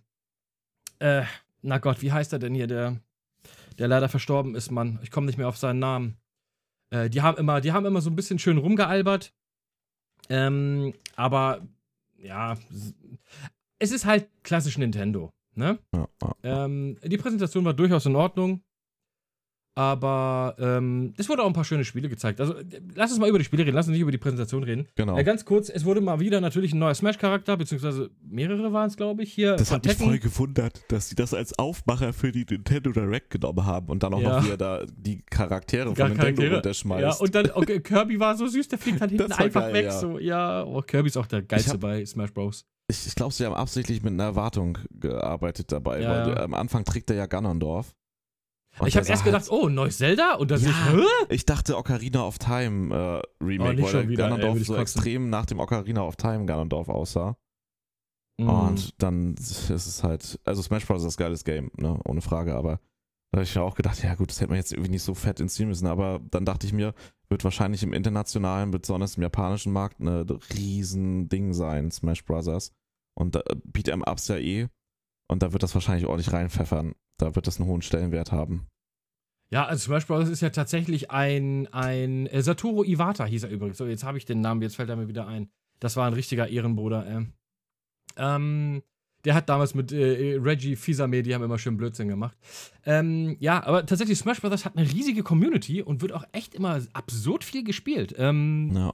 äh, 0.99 1.24
na 1.64 1.80
Gott, 1.80 2.03
wie 2.03 2.12
heißt 2.12 2.32
er 2.32 2.40
denn 2.40 2.53
hier, 2.53 2.68
der, 2.68 2.99
der 3.77 3.88
leider 3.88 4.10
verstorben 4.10 4.56
ist, 4.56 4.72
Mann. 4.72 4.99
Ich 5.03 5.11
komme 5.11 5.27
nicht 5.27 5.38
mehr 5.38 5.47
auf 5.47 5.57
seinen 5.57 5.80
Namen. 5.80 6.18
Äh, 6.89 7.10
die 7.10 7.22
haben 7.22 7.38
immer, 7.38 7.61
die 7.61 7.72
haben 7.72 7.85
immer 7.85 8.02
so 8.02 8.10
ein 8.10 8.15
bisschen 8.15 8.39
schön 8.39 8.57
rumgealbert. 8.57 9.34
Ähm, 10.30 10.93
aber 11.15 11.68
ja, 12.18 12.57
es 13.80 13.91
ist 13.91 14.06
halt 14.06 14.30
klassisch 14.43 14.77
Nintendo, 14.77 15.31
ne? 15.53 15.80
Ja, 15.93 16.07
ja. 16.22 16.65
Ähm, 16.65 16.97
die 17.03 17.18
Präsentation 17.18 17.65
war 17.65 17.73
durchaus 17.73 18.06
in 18.06 18.15
Ordnung. 18.15 18.64
Aber 19.77 20.56
ähm, 20.57 21.14
es 21.18 21.27
wurde 21.27 21.43
auch 21.43 21.47
ein 21.47 21.53
paar 21.53 21.65
schöne 21.65 21.84
Spiele 21.84 22.07
gezeigt. 22.07 22.39
Also, 22.39 22.56
lass 22.95 23.11
uns 23.11 23.19
mal 23.19 23.27
über 23.27 23.38
die 23.39 23.43
Spiele 23.45 23.65
reden, 23.65 23.76
lass 23.76 23.88
uns 23.88 23.91
nicht 23.93 24.02
über 24.02 24.11
die 24.11 24.18
Präsentation 24.18 24.64
reden. 24.64 24.88
Genau. 24.95 25.18
Äh, 25.18 25.23
ganz 25.26 25.43
kurz, 25.43 25.69
es 25.69 25.84
wurde 25.84 25.99
mal 25.99 26.19
wieder 26.22 26.39
natürlich 26.39 26.73
ein 26.73 26.80
neuer 26.80 26.93
Smash-Charakter, 26.95 27.57
beziehungsweise 27.57 28.10
mehrere 28.23 28.72
waren 28.72 28.88
es, 28.88 28.95
glaube 28.95 29.23
ich, 29.23 29.34
hier. 29.34 29.57
Das 29.57 29.72
hat 29.72 29.84
mich 29.85 29.95
voll 29.95 30.18
gewundert, 30.19 30.81
dass 30.88 31.10
sie 31.10 31.15
das 31.15 31.34
als 31.34 31.60
Aufmacher 31.60 32.14
für 32.14 32.31
die 32.31 32.45
Nintendo 32.49 32.91
Direct 32.93 33.30
genommen 33.31 33.65
haben 33.65 33.88
und 33.89 34.02
dann 34.03 34.14
auch 34.14 34.22
Ja. 34.22 34.38
noch 34.39 34.45
wieder 34.45 34.57
da 34.57 34.85
die 34.95 35.22
Charaktere 35.30 35.85
Gar 35.93 35.95
von 35.95 36.07
Nintendo 36.07 36.22
Charaktere. 36.23 36.53
runterschmeißt. 36.56 37.02
Ja, 37.02 37.14
und 37.15 37.35
dann, 37.35 37.52
okay, 37.52 37.80
Kirby 37.81 38.18
war 38.19 38.38
so 38.38 38.47
süß, 38.47 38.69
der 38.69 38.80
fliegt 38.80 39.02
dann 39.02 39.10
hinten 39.10 39.31
einfach 39.34 39.61
geil, 39.61 39.73
weg. 39.73 39.85
ja. 39.85 39.91
So, 39.91 40.19
ja, 40.19 40.64
oh, 40.64 40.81
Kirby 40.81 41.07
ist 41.10 41.18
auch 41.18 41.27
der 41.27 41.41
geilste 41.41 41.72
hab- 41.73 41.81
bei 41.81 42.06
Smash 42.06 42.31
Bros. 42.34 42.65
ich 42.89 43.06
ich 43.07 43.15
glaube, 43.15 43.34
sie 43.34 43.45
haben 43.45 43.56
absichtlich 43.56 44.02
mit 44.03 44.14
einer 44.14 44.23
Erwartung 44.23 44.77
gearbeitet 44.91 45.72
dabei, 45.73 46.02
Ja, 46.02 46.10
weil 46.10 46.30
ja. 46.30 46.43
am 46.43 46.53
Anfang 46.53 46.85
trägt 46.85 47.10
er 47.10 47.18
ja 47.18 47.26
Ganondorf. 47.26 47.93
Und 48.80 48.88
ich 48.88 48.97
habe 48.97 49.07
erst 49.07 49.23
gedacht, 49.23 49.45
oh, 49.49 49.69
neues 49.69 49.97
Zelda? 49.97 50.35
Und 50.35 50.52
dann 50.52 50.61
Ja. 50.61 50.69
ich, 50.69 50.76
hä? 50.93 51.06
Ich 51.30 51.45
dachte 51.45 51.77
Ocarina 51.77 52.23
of 52.23 52.38
Time 52.39 52.93
äh, 52.93 53.43
Remake, 53.43 53.81
Oh, 53.81 53.93
weil 53.93 54.10
wieder, 54.10 54.26
ey, 54.26 54.30
Ganondorf 54.30 54.57
ich 54.57 54.68
so 54.68 54.73
kotzen. 54.73 54.81
extrem 54.81 55.30
nach 55.30 55.45
dem 55.45 55.60
Ocarina 55.60 56.02
of 56.03 56.15
Time 56.18 56.45
Ganondorf 56.45 56.89
aussah. 56.89 57.38
Mhm. 58.38 58.49
Und 58.49 59.02
dann 59.02 59.35
ist 59.35 59.69
es 59.69 60.03
halt, 60.03 60.39
also 60.43 60.61
Smash 60.61 60.85
Bros. 60.85 61.03
ist 61.06 61.18
ein 61.18 61.23
geiles 61.23 61.45
Game, 61.45 61.72
ne, 61.77 61.97
ohne 62.06 62.19
Frage, 62.22 62.53
aber 62.56 62.81
da 63.31 63.38
habe 63.38 63.43
ich 63.43 63.56
ja 63.56 63.61
auch 63.61 63.76
gedacht, 63.76 64.03
ja 64.03 64.14
gut, 64.15 64.30
das 64.30 64.41
hätte 64.41 64.49
man 64.49 64.57
jetzt 64.57 64.73
irgendwie 64.73 64.91
nicht 64.91 65.03
so 65.03 65.14
fett 65.14 65.39
inszenieren 65.39 65.69
müssen, 65.69 65.88
aber 65.88 66.19
dann 66.31 66.43
dachte 66.45 66.68
ich 66.68 66.73
mir, 66.73 66.93
wird 67.30 67.43
wahrscheinlich 67.45 67.81
im 67.81 67.93
internationalen, 67.93 68.72
besonders 68.72 69.15
im 69.15 69.23
japanischen 69.23 69.72
Markt, 69.72 69.99
ein 70.02 70.07
riesen 70.53 71.30
Ding 71.30 71.53
sein, 71.53 71.91
Smash 71.91 72.26
Bros. 72.26 72.72
Und 73.18 73.35
da 73.35 73.39
Beat'em 73.72 74.06
Ups 74.10 74.27
ja 74.27 74.35
eh 74.38 74.68
und 75.30 75.41
da 75.41 75.53
wird 75.53 75.64
das 75.64 75.73
wahrscheinlich 75.73 76.06
ordentlich 76.06 76.34
reinpfeffern. 76.34 76.93
Da 77.17 77.35
wird 77.35 77.47
das 77.47 77.59
einen 77.59 77.69
hohen 77.69 77.81
Stellenwert 77.81 78.31
haben. 78.31 78.67
Ja, 79.51 79.65
also 79.65 79.85
Smash 79.85 80.07
Bros. 80.07 80.27
ist 80.27 80.41
ja 80.41 80.49
tatsächlich 80.49 81.11
ein, 81.11 81.67
ein 81.67 82.25
äh, 82.27 82.41
Satoru 82.41 82.83
Iwata 82.83 83.25
hieß 83.25 83.43
er 83.43 83.51
übrigens. 83.51 83.77
So, 83.77 83.85
jetzt 83.85 84.03
habe 84.03 84.17
ich 84.17 84.25
den 84.25 84.41
Namen, 84.41 84.61
jetzt 84.61 84.75
fällt 84.75 84.89
er 84.89 84.95
mir 84.95 85.07
wieder 85.07 85.27
ein. 85.27 85.49
Das 85.79 85.95
war 85.95 86.07
ein 86.07 86.13
richtiger 86.13 86.47
Ehrenbruder. 86.47 87.05
Ähm, 87.07 87.33
ähm, 88.17 88.83
der 89.23 89.33
hat 89.33 89.49
damals 89.49 89.73
mit 89.75 89.91
äh, 89.91 90.37
Reggie 90.41 90.75
Fils-Aimé, 90.75 91.21
die 91.21 91.33
haben 91.33 91.43
immer 91.43 91.57
schön 91.59 91.77
Blödsinn 91.77 92.07
gemacht. 92.07 92.37
Ähm, 92.85 93.37
ja, 93.39 93.63
aber 93.65 93.85
tatsächlich 93.85 94.17
Smash 94.17 94.41
Bros. 94.41 94.65
hat 94.65 94.75
eine 94.77 94.89
riesige 94.91 95.23
Community 95.23 95.81
und 95.81 96.01
wird 96.01 96.11
auch 96.11 96.25
echt 96.31 96.53
immer 96.55 96.81
absurd 96.93 97.43
viel 97.43 97.63
gespielt. 97.63 98.13
Ähm, 98.17 98.71
Ja. 98.75 98.93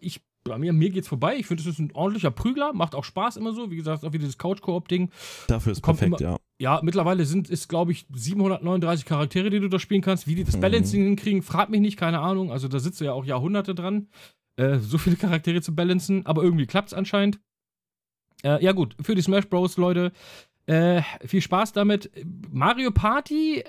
ich, 0.00 0.20
bei 0.44 0.58
mir, 0.58 0.72
mir 0.74 0.90
geht's 0.90 1.08
vorbei. 1.08 1.36
Ich 1.38 1.46
finde, 1.46 1.62
es 1.62 1.66
ist 1.66 1.78
ein 1.78 1.90
ordentlicher 1.94 2.30
Prügler, 2.30 2.72
macht 2.74 2.94
auch 2.94 3.04
Spaß 3.04 3.38
immer 3.38 3.54
so. 3.54 3.70
Wie 3.70 3.76
gesagt, 3.76 4.04
auch 4.04 4.12
wieder 4.12 4.26
das 4.26 4.36
Couch-Koop-Ding. 4.38 5.10
Dafür 5.48 5.72
ist 5.72 5.82
Kommt 5.82 5.98
perfekt, 6.00 6.20
immer- 6.20 6.30
ja. 6.32 6.36
Ja, 6.60 6.80
mittlerweile 6.84 7.24
sind 7.24 7.50
es, 7.50 7.66
glaube 7.66 7.92
ich, 7.92 8.06
739 8.14 9.06
Charaktere, 9.06 9.50
die 9.50 9.58
du 9.58 9.68
da 9.68 9.78
spielen 9.78 10.02
kannst. 10.02 10.26
Wie 10.28 10.34
die 10.34 10.44
das 10.44 10.56
Mhm. 10.56 10.60
Balancing 10.60 11.02
hinkriegen, 11.04 11.42
frag 11.42 11.70
mich 11.70 11.80
nicht, 11.80 11.96
keine 11.96 12.20
Ahnung. 12.20 12.52
Also 12.52 12.68
da 12.68 12.78
sitzt 12.78 13.00
du 13.00 13.06
ja 13.06 13.12
auch 13.12 13.24
Jahrhunderte 13.24 13.74
dran, 13.74 14.08
äh, 14.56 14.78
so 14.78 14.98
viele 14.98 15.16
Charaktere 15.16 15.62
zu 15.62 15.74
balancen. 15.74 16.26
Aber 16.26 16.42
irgendwie 16.42 16.66
klappt's 16.66 16.92
anscheinend. 16.94 17.40
Äh, 18.44 18.62
ja 18.62 18.72
gut, 18.72 18.94
für 19.00 19.14
die 19.14 19.22
Smash 19.22 19.48
Bros. 19.48 19.78
Leute, 19.78 20.12
äh, 20.66 21.02
viel 21.26 21.40
Spaß 21.42 21.72
damit. 21.72 22.10
Mario 22.50 22.90
Party, 22.90 23.58
äh, 23.60 23.64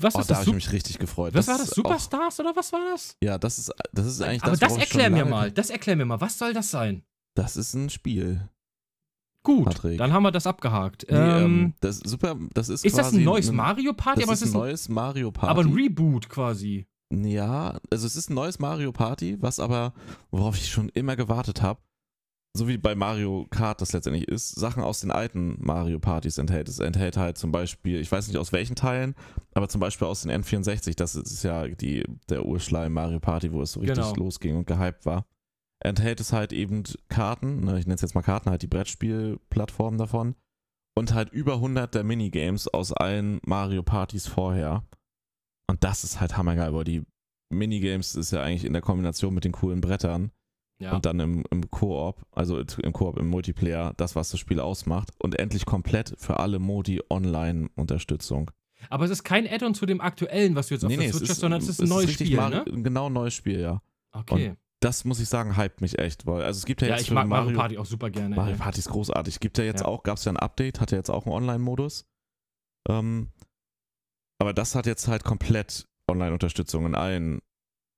was 0.00 0.14
Oh, 0.16 0.20
ist 0.20 0.30
da 0.30 0.34
das? 0.34 0.38
habe 0.46 0.48
ich 0.50 0.54
mich 0.66 0.72
richtig 0.72 0.98
gefreut. 0.98 1.32
was 1.34 1.46
war 1.46 1.54
das? 1.58 1.66
ist 1.68 1.72
auch- 1.72 1.76
Superstars 1.76 2.40
oder 2.40 2.54
was 2.56 2.72
war 2.72 2.80
das? 2.92 3.16
Ja, 3.22 3.38
das 3.38 3.58
ist, 3.58 3.72
das 3.92 4.06
ist 4.06 4.20
eigentlich 4.20 4.42
Aber 4.42 4.52
das, 4.52 4.60
das, 4.60 4.68
ich 4.76 4.88
schon 4.88 5.00
erklär 5.00 5.10
mir 5.10 5.30
mal, 5.30 5.52
das 5.52 5.70
erklär 5.70 5.96
mir 5.96 6.04
mal. 6.06 6.20
Was 6.20 6.38
soll 6.38 6.52
das 6.52 6.70
sein? 6.70 7.02
Das 7.36 7.56
ist 7.56 7.74
ein 7.74 7.88
Spiel. 7.90 8.48
Gut, 9.42 9.64
Patrick. 9.64 9.96
dann 9.96 10.12
haben 10.12 10.22
wir 10.22 10.32
das 10.32 10.46
abgehakt. 10.46 11.06
Nee, 11.08 11.16
ähm, 11.16 11.44
ähm, 11.44 11.74
das 11.80 11.96
ist 11.96 12.08
super, 12.08 12.36
das 12.52 12.68
ist 12.68 12.84
ist 12.84 12.98
das 12.98 13.12
ein 13.14 13.24
neues 13.24 13.50
Mario 13.50 13.94
Party? 13.94 14.20
Das 14.20 14.28
Aber 14.28 14.34
ist 14.34 14.42
es 14.42 14.48
ist 14.48 14.54
ein 14.54 14.58
ein, 14.58 14.60
neues 14.66 14.88
Mario 14.90 15.30
Party. 15.30 15.50
aber 15.50 15.62
ein 15.62 15.72
Reboot 15.72 16.28
quasi. 16.28 16.86
Ja, 17.12 17.78
also 17.90 18.06
es 18.06 18.16
ist 18.16 18.28
ein 18.28 18.34
neues 18.34 18.58
Mario 18.58 18.92
Party, 18.92 19.38
was 19.40 19.58
aber, 19.58 19.94
worauf 20.30 20.56
ich 20.56 20.70
schon 20.70 20.90
immer 20.90 21.16
gewartet 21.16 21.62
habe, 21.62 21.80
so 22.52 22.66
wie 22.66 22.78
bei 22.78 22.94
Mario 22.94 23.46
Kart 23.50 23.80
das 23.80 23.92
letztendlich 23.92 24.26
ist, 24.26 24.50
Sachen 24.50 24.82
aus 24.82 25.00
den 25.00 25.10
alten 25.12 25.56
Mario 25.60 26.00
Partys 26.00 26.36
enthält. 26.38 26.68
Es 26.68 26.80
enthält 26.80 27.16
halt 27.16 27.38
zum 27.38 27.52
Beispiel, 27.52 28.00
ich 28.00 28.10
weiß 28.10 28.26
nicht 28.26 28.36
aus 28.38 28.52
welchen 28.52 28.74
Teilen, 28.74 29.14
aber 29.54 29.68
zum 29.68 29.80
Beispiel 29.80 30.08
aus 30.08 30.22
den 30.22 30.32
N64, 30.32 30.96
das 30.96 31.14
ist 31.14 31.44
ja 31.44 31.68
die, 31.68 32.04
der 32.28 32.44
Urschleim 32.44 32.92
Mario 32.92 33.20
Party, 33.20 33.52
wo 33.52 33.62
es 33.62 33.72
so 33.72 33.80
richtig 33.80 33.96
Genau. 33.96 34.14
losging 34.16 34.56
und 34.56 34.66
gehypt 34.66 35.06
war. 35.06 35.26
Enthält 35.82 36.20
es 36.20 36.32
halt 36.32 36.52
eben 36.52 36.82
Karten, 37.08 37.60
ne, 37.64 37.78
ich 37.78 37.86
nenne 37.86 37.94
es 37.94 38.02
jetzt 38.02 38.14
mal 38.14 38.22
Karten, 38.22 38.50
halt 38.50 38.62
die 38.62 38.66
Brettspielplattformen 38.66 39.98
davon 39.98 40.34
und 40.96 41.14
halt 41.14 41.30
über 41.32 41.54
100 41.54 41.94
der 41.94 42.04
Minigames 42.04 42.66
aus 42.68 42.92
allen 42.92 43.40
Mario 43.46 43.82
Partys 43.82 44.26
vorher. 44.26 44.84
Und 45.68 45.84
das 45.84 46.02
ist 46.04 46.20
halt 46.20 46.36
hammergeil, 46.36 46.74
weil 46.74 46.84
die 46.84 47.04
Minigames 47.52 48.16
ist 48.16 48.32
ja 48.32 48.42
eigentlich 48.42 48.64
in 48.64 48.72
der 48.72 48.82
Kombination 48.82 49.32
mit 49.32 49.44
den 49.44 49.52
coolen 49.52 49.80
Brettern 49.80 50.32
Ja. 50.80 50.94
und 50.94 51.04
dann 51.04 51.20
im, 51.20 51.44
im 51.50 51.70
Koop, 51.70 52.22
also 52.32 52.58
im 52.58 52.92
Koop, 52.92 53.18
im 53.18 53.28
Multiplayer, 53.28 53.92
das, 53.98 54.16
was 54.16 54.30
das 54.30 54.40
Spiel 54.40 54.60
ausmacht. 54.60 55.10
Und 55.18 55.38
endlich 55.38 55.66
komplett 55.66 56.14
für 56.18 56.38
alle 56.40 56.58
Modi 56.58 57.00
Online-Unterstützung. 57.10 58.50
Aber 58.88 59.04
es 59.04 59.10
ist 59.10 59.24
kein 59.24 59.46
Add-on 59.46 59.74
zu 59.74 59.84
dem 59.84 60.00
aktuellen, 60.00 60.54
was 60.56 60.68
du 60.68 60.74
jetzt 60.74 60.84
auf 60.84 60.90
der 60.90 61.12
Switch 61.12 61.28
hast, 61.28 61.40
sondern 61.40 61.60
es 61.60 61.68
ist 61.68 61.82
ein 61.82 61.88
neues 61.88 62.08
richtig 62.08 62.28
Spiel, 62.28 62.48
ne? 62.48 62.64
Genau, 62.64 63.06
ein 63.08 63.12
neues 63.12 63.34
Spiel, 63.34 63.60
ja. 63.60 63.82
Okay. 64.12 64.54
Das 64.80 65.04
muss 65.04 65.20
ich 65.20 65.28
sagen, 65.28 65.58
hypt 65.58 65.82
mich 65.82 65.98
echt, 65.98 66.24
weil, 66.26 66.42
also 66.42 66.56
es 66.56 66.64
gibt 66.64 66.80
ja, 66.80 66.88
Ja, 66.88 66.94
jetzt 66.94 67.02
ich 67.02 67.08
für 67.08 67.14
mag 67.14 67.28
Mario, 67.28 67.44
Mario 67.44 67.58
Party 67.58 67.78
auch 67.78 67.84
super 67.84 68.08
gerne. 68.08 68.34
Mario. 68.34 68.56
Party 68.56 68.78
ist 68.78 68.88
großartig. 68.88 69.38
Gibt 69.40 69.58
ja 69.58 69.64
jetzt 69.64 69.82
Ja. 69.82 69.86
auch, 69.86 70.02
gab 70.02 70.16
es 70.16 70.24
ja 70.24 70.32
ein 70.32 70.38
Update, 70.38 70.80
hat 70.80 70.90
ja 70.92 70.96
jetzt 70.96 71.10
auch 71.10 71.26
einen 71.26 71.34
Online-Modus. 71.34 72.06
Ähm, 72.88 73.28
aber 74.38 74.54
das 74.54 74.74
hat 74.74 74.86
jetzt 74.86 75.06
halt 75.06 75.22
komplett 75.24 75.86
Online-Unterstützung 76.10 76.86
in 76.86 76.94
allen 76.94 77.40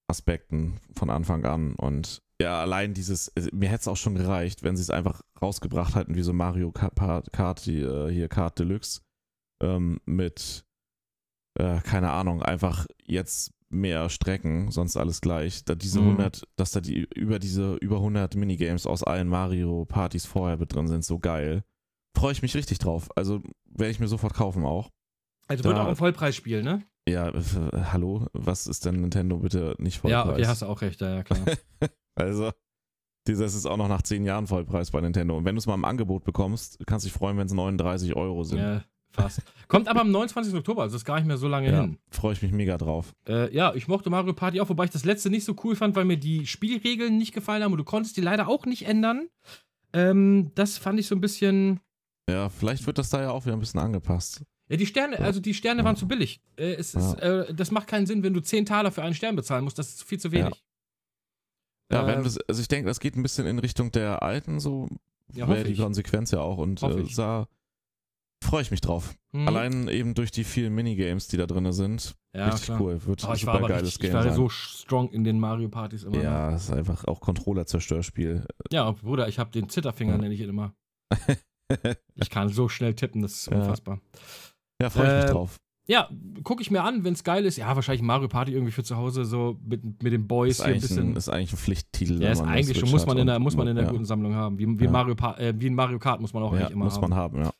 Aspekten 0.08 0.80
von 0.96 1.08
Anfang 1.08 1.44
an. 1.44 1.74
Und 1.76 2.20
ja, 2.42 2.60
allein 2.60 2.94
dieses, 2.94 3.32
mir 3.52 3.68
hätte 3.68 3.82
es 3.82 3.88
auch 3.88 3.96
schon 3.96 4.14
gereicht, 4.14 4.62
wenn 4.62 4.76
sie 4.76 4.82
es 4.82 4.90
einfach 4.90 5.22
rausgebracht 5.40 5.94
hätten, 5.94 6.14
wie 6.14 6.22
so 6.22 6.32
Mario 6.32 6.72
Kart, 6.72 7.66
die, 7.66 7.80
äh, 7.80 8.10
hier 8.12 8.28
Kart 8.28 8.58
Deluxe, 8.58 9.00
ähm, 9.62 10.00
mit, 10.04 10.64
äh, 11.58 11.80
keine 11.80 12.10
Ahnung, 12.10 12.42
einfach 12.42 12.86
jetzt 13.04 13.52
mehr 13.70 14.10
Strecken, 14.10 14.70
sonst 14.70 14.96
alles 14.98 15.20
gleich. 15.22 15.64
Da 15.64 15.74
diese 15.74 16.00
Mhm. 16.00 16.08
100, 16.08 16.46
dass 16.56 16.72
da 16.72 16.80
die 16.80 17.08
über 17.14 17.38
diese 17.38 17.76
über 17.76 18.00
100 18.00 18.34
Minigames 18.36 18.86
aus 18.86 19.02
allen 19.02 19.28
Mario 19.28 19.86
Partys 19.86 20.26
vorher 20.26 20.58
mit 20.58 20.74
drin 20.74 20.88
sind, 20.88 21.04
so 21.04 21.18
geil. 21.18 21.64
Freue 22.14 22.32
ich 22.32 22.42
mich 22.42 22.54
richtig 22.54 22.78
drauf. 22.80 23.08
Also 23.16 23.42
werde 23.64 23.90
ich 23.90 23.98
mir 23.98 24.08
sofort 24.08 24.34
kaufen 24.34 24.64
auch. 24.66 24.90
Also 25.48 25.64
wird 25.64 25.78
auch 25.78 25.88
ein 25.88 25.96
Vollpreisspiel, 25.96 26.62
ne? 26.62 26.82
Ja, 27.08 27.30
äh, 27.30 27.42
hallo, 27.92 28.26
was 28.34 28.66
ist 28.66 28.84
denn 28.84 29.00
Nintendo 29.00 29.38
bitte 29.38 29.74
nicht 29.78 29.98
Vollpreis? 30.00 30.26
Ja, 30.26 30.32
okay, 30.32 30.46
hast 30.46 30.62
du 30.62 30.66
auch 30.66 30.82
recht, 30.82 31.00
ja, 31.00 31.14
ja 31.14 31.22
klar. 31.22 31.40
Also, 32.14 32.50
dieses 33.26 33.54
ist 33.54 33.66
auch 33.66 33.76
noch 33.76 33.88
nach 33.88 34.02
10 34.02 34.24
Jahren 34.24 34.46
Vollpreis 34.46 34.90
bei 34.90 35.00
Nintendo. 35.00 35.36
Und 35.36 35.44
wenn 35.44 35.54
du 35.54 35.58
es 35.60 35.66
mal 35.66 35.74
im 35.74 35.84
Angebot 35.84 36.24
bekommst, 36.24 36.78
kannst 36.86 37.04
du 37.04 37.08
dich 37.08 37.16
freuen, 37.16 37.36
wenn 37.38 37.46
es 37.46 37.52
39 37.52 38.16
Euro 38.16 38.42
sind. 38.44 38.58
ja, 38.58 38.82
fast. 39.12 39.42
Kommt 39.68 39.88
aber 39.88 40.00
am 40.00 40.10
29. 40.10 40.54
Oktober, 40.54 40.82
also 40.82 40.96
ist 40.96 41.04
gar 41.04 41.16
nicht 41.16 41.26
mehr 41.26 41.36
so 41.36 41.46
lange 41.48 41.70
Ja, 41.70 41.80
hin. 41.82 41.98
freue 42.10 42.32
ich 42.32 42.42
mich 42.42 42.52
mega 42.52 42.76
drauf. 42.78 43.14
Äh, 43.28 43.54
ja, 43.54 43.74
ich 43.74 43.86
mochte 43.88 44.10
Mario 44.10 44.32
Party 44.34 44.60
auch, 44.60 44.68
wobei 44.68 44.84
ich 44.84 44.90
das 44.90 45.04
letzte 45.04 45.30
nicht 45.30 45.44
so 45.44 45.54
cool 45.64 45.76
fand, 45.76 45.94
weil 45.96 46.04
mir 46.04 46.16
die 46.18 46.46
Spielregeln 46.46 47.16
nicht 47.16 47.32
gefallen 47.32 47.62
haben 47.62 47.72
und 47.72 47.78
du 47.78 47.84
konntest 47.84 48.16
die 48.16 48.20
leider 48.22 48.48
auch 48.48 48.66
nicht 48.66 48.86
ändern. 48.86 49.28
Ähm, 49.92 50.50
das 50.54 50.78
fand 50.78 50.98
ich 50.98 51.06
so 51.06 51.14
ein 51.14 51.20
bisschen. 51.20 51.80
Ja, 52.28 52.48
vielleicht 52.48 52.86
wird 52.86 52.98
das 52.98 53.10
da 53.10 53.20
ja 53.20 53.30
auch 53.30 53.44
wieder 53.44 53.54
ein 53.56 53.60
bisschen 53.60 53.80
angepasst. 53.80 54.42
Ja, 54.68 54.76
die 54.76 54.86
Sterne, 54.86 55.18
also 55.20 55.38
die 55.40 55.54
Sterne 55.54 55.84
waren 55.84 55.96
zu 55.96 56.08
billig. 56.08 56.40
Äh, 56.56 56.74
es 56.74 56.94
ist, 56.94 57.14
äh, 57.14 57.52
das 57.52 57.70
macht 57.70 57.88
keinen 57.88 58.06
Sinn, 58.06 58.22
wenn 58.22 58.32
du 58.32 58.40
10 58.40 58.64
Taler 58.64 58.90
für 58.90 59.02
einen 59.02 59.14
Stern 59.14 59.36
bezahlen 59.36 59.64
musst. 59.64 59.78
Das 59.78 59.88
ist 59.90 60.04
viel 60.04 60.18
zu 60.18 60.32
wenig. 60.32 60.62
Ja, 61.90 62.04
Äh, 62.04 62.06
wenn 62.06 62.24
das, 62.24 62.38
also 62.38 62.60
ich 62.60 62.68
denke, 62.68 62.86
das 62.88 63.00
geht 63.00 63.16
ein 63.16 63.22
bisschen 63.22 63.46
in 63.46 63.58
Richtung 63.58 63.90
der 63.92 64.22
alten, 64.22 64.60
so 64.60 64.88
Ja, 65.32 65.48
wäre 65.48 65.64
die 65.64 65.72
ich. 65.72 65.78
Konsequenz 65.80 66.30
ja 66.30 66.40
auch. 66.40 66.58
Und 66.58 66.82
äh, 66.82 67.00
ich. 67.00 67.14
da 67.16 67.48
freue 68.44 68.62
ich 68.62 68.70
mich 68.70 68.80
drauf. 68.80 69.14
Mhm. 69.32 69.48
Allein 69.48 69.88
eben 69.88 70.14
durch 70.14 70.30
die 70.30 70.44
vielen 70.44 70.74
Minigames, 70.74 71.28
die 71.28 71.36
da 71.36 71.46
drin 71.46 71.70
sind. 71.72 72.14
ja, 72.34 72.46
richtig 72.48 72.66
klar. 72.66 72.80
cool. 72.80 73.06
Wird 73.06 73.24
Oh, 73.24 73.32
ich 73.34 73.46
war 73.46 73.54
super 73.54 73.58
aber 73.58 73.68
geiles 73.68 73.88
richtig, 73.88 74.04
ich 74.04 74.10
Game 74.10 74.14
war 74.14 74.22
sein. 74.24 74.34
so 74.34 74.48
strong 74.48 75.10
in 75.10 75.24
den 75.24 75.38
Mario 75.40 75.68
Partys 75.68 76.02
immer. 76.02 76.16
ne? 76.18 76.22
ja, 76.24 76.52
es 76.54 76.64
ist 76.64 76.70
einfach 76.72 77.04
auch 77.06 77.20
Controller-Zerstörspiel. 77.20 78.46
Ja, 78.70 78.90
Bruder, 78.90 79.28
ich 79.28 79.38
habe 79.38 79.50
den 79.50 79.68
Zitterfinger, 79.68 80.12
Ja. 80.12 80.18
nenne 80.18 80.34
ich 80.34 80.40
ihn 80.40 80.48
immer. 80.50 80.74
Ich 82.16 82.28
kann 82.28 82.50
so 82.50 82.68
schnell 82.68 82.92
tippen, 82.94 83.22
das 83.22 83.32
ist 83.32 83.48
unfassbar. 83.48 83.98
Ja, 84.82 84.90
freue 84.90 85.06
ich 85.06 85.22
mich 85.22 85.30
Äh, 85.30 85.32
drauf. 85.32 85.58
Ja, 85.88 86.08
gucke 86.44 86.62
ich 86.62 86.70
mir 86.70 86.82
an, 86.84 87.02
wenn 87.02 87.12
es 87.14 87.24
geil 87.24 87.44
ist. 87.44 87.56
Ja, 87.56 87.74
wahrscheinlich 87.74 88.02
Mario 88.02 88.28
Party 88.28 88.52
irgendwie 88.52 88.70
für 88.72 88.84
zu 88.84 88.96
Hause, 88.96 89.24
so 89.24 89.58
mit, 89.64 89.82
mit 90.02 90.12
den 90.12 90.28
Boys 90.28 90.52
Ist 90.52 90.56
hier 90.58 90.64
ein 90.66 90.70
eigentlich, 90.74 90.82
bisschen. 90.82 91.10
ein, 91.10 91.16
ist 91.16 91.28
eigentlich 91.28 91.52
ein 91.52 91.56
Pflichttitel. 91.56 92.22
ja, 92.22 92.30
ist 92.30 92.40
eigentlich 92.40 92.78
schon, 92.78 92.90
muss 92.90 93.04
man 93.04 93.18
in 93.18 93.26
der, 93.26 93.38
muss 93.40 93.56
man 93.56 93.66
in 93.66 93.74
der 93.76 93.86
ja. 93.86 93.90
guten 93.90 94.04
Sammlung 94.04 94.34
haben. 94.34 94.58
Wie, 94.58 94.78
wie, 94.78 94.84
Ja. 94.84 94.90
Mario 94.90 95.14
Pa- 95.16 95.36
äh, 95.38 95.52
wie 95.58 95.66
ein 95.68 95.74
Mario 95.74 95.98
Kart 95.98 96.20
muss 96.20 96.32
man 96.32 96.42
auch 96.44 96.52
Ja, 96.52 96.60
eigentlich 96.60 96.70
immer 96.72 96.84
muss 96.84 96.94
haben. 96.94 97.00
man 97.10 97.14
haben, 97.14 97.42
ja. 97.42 97.50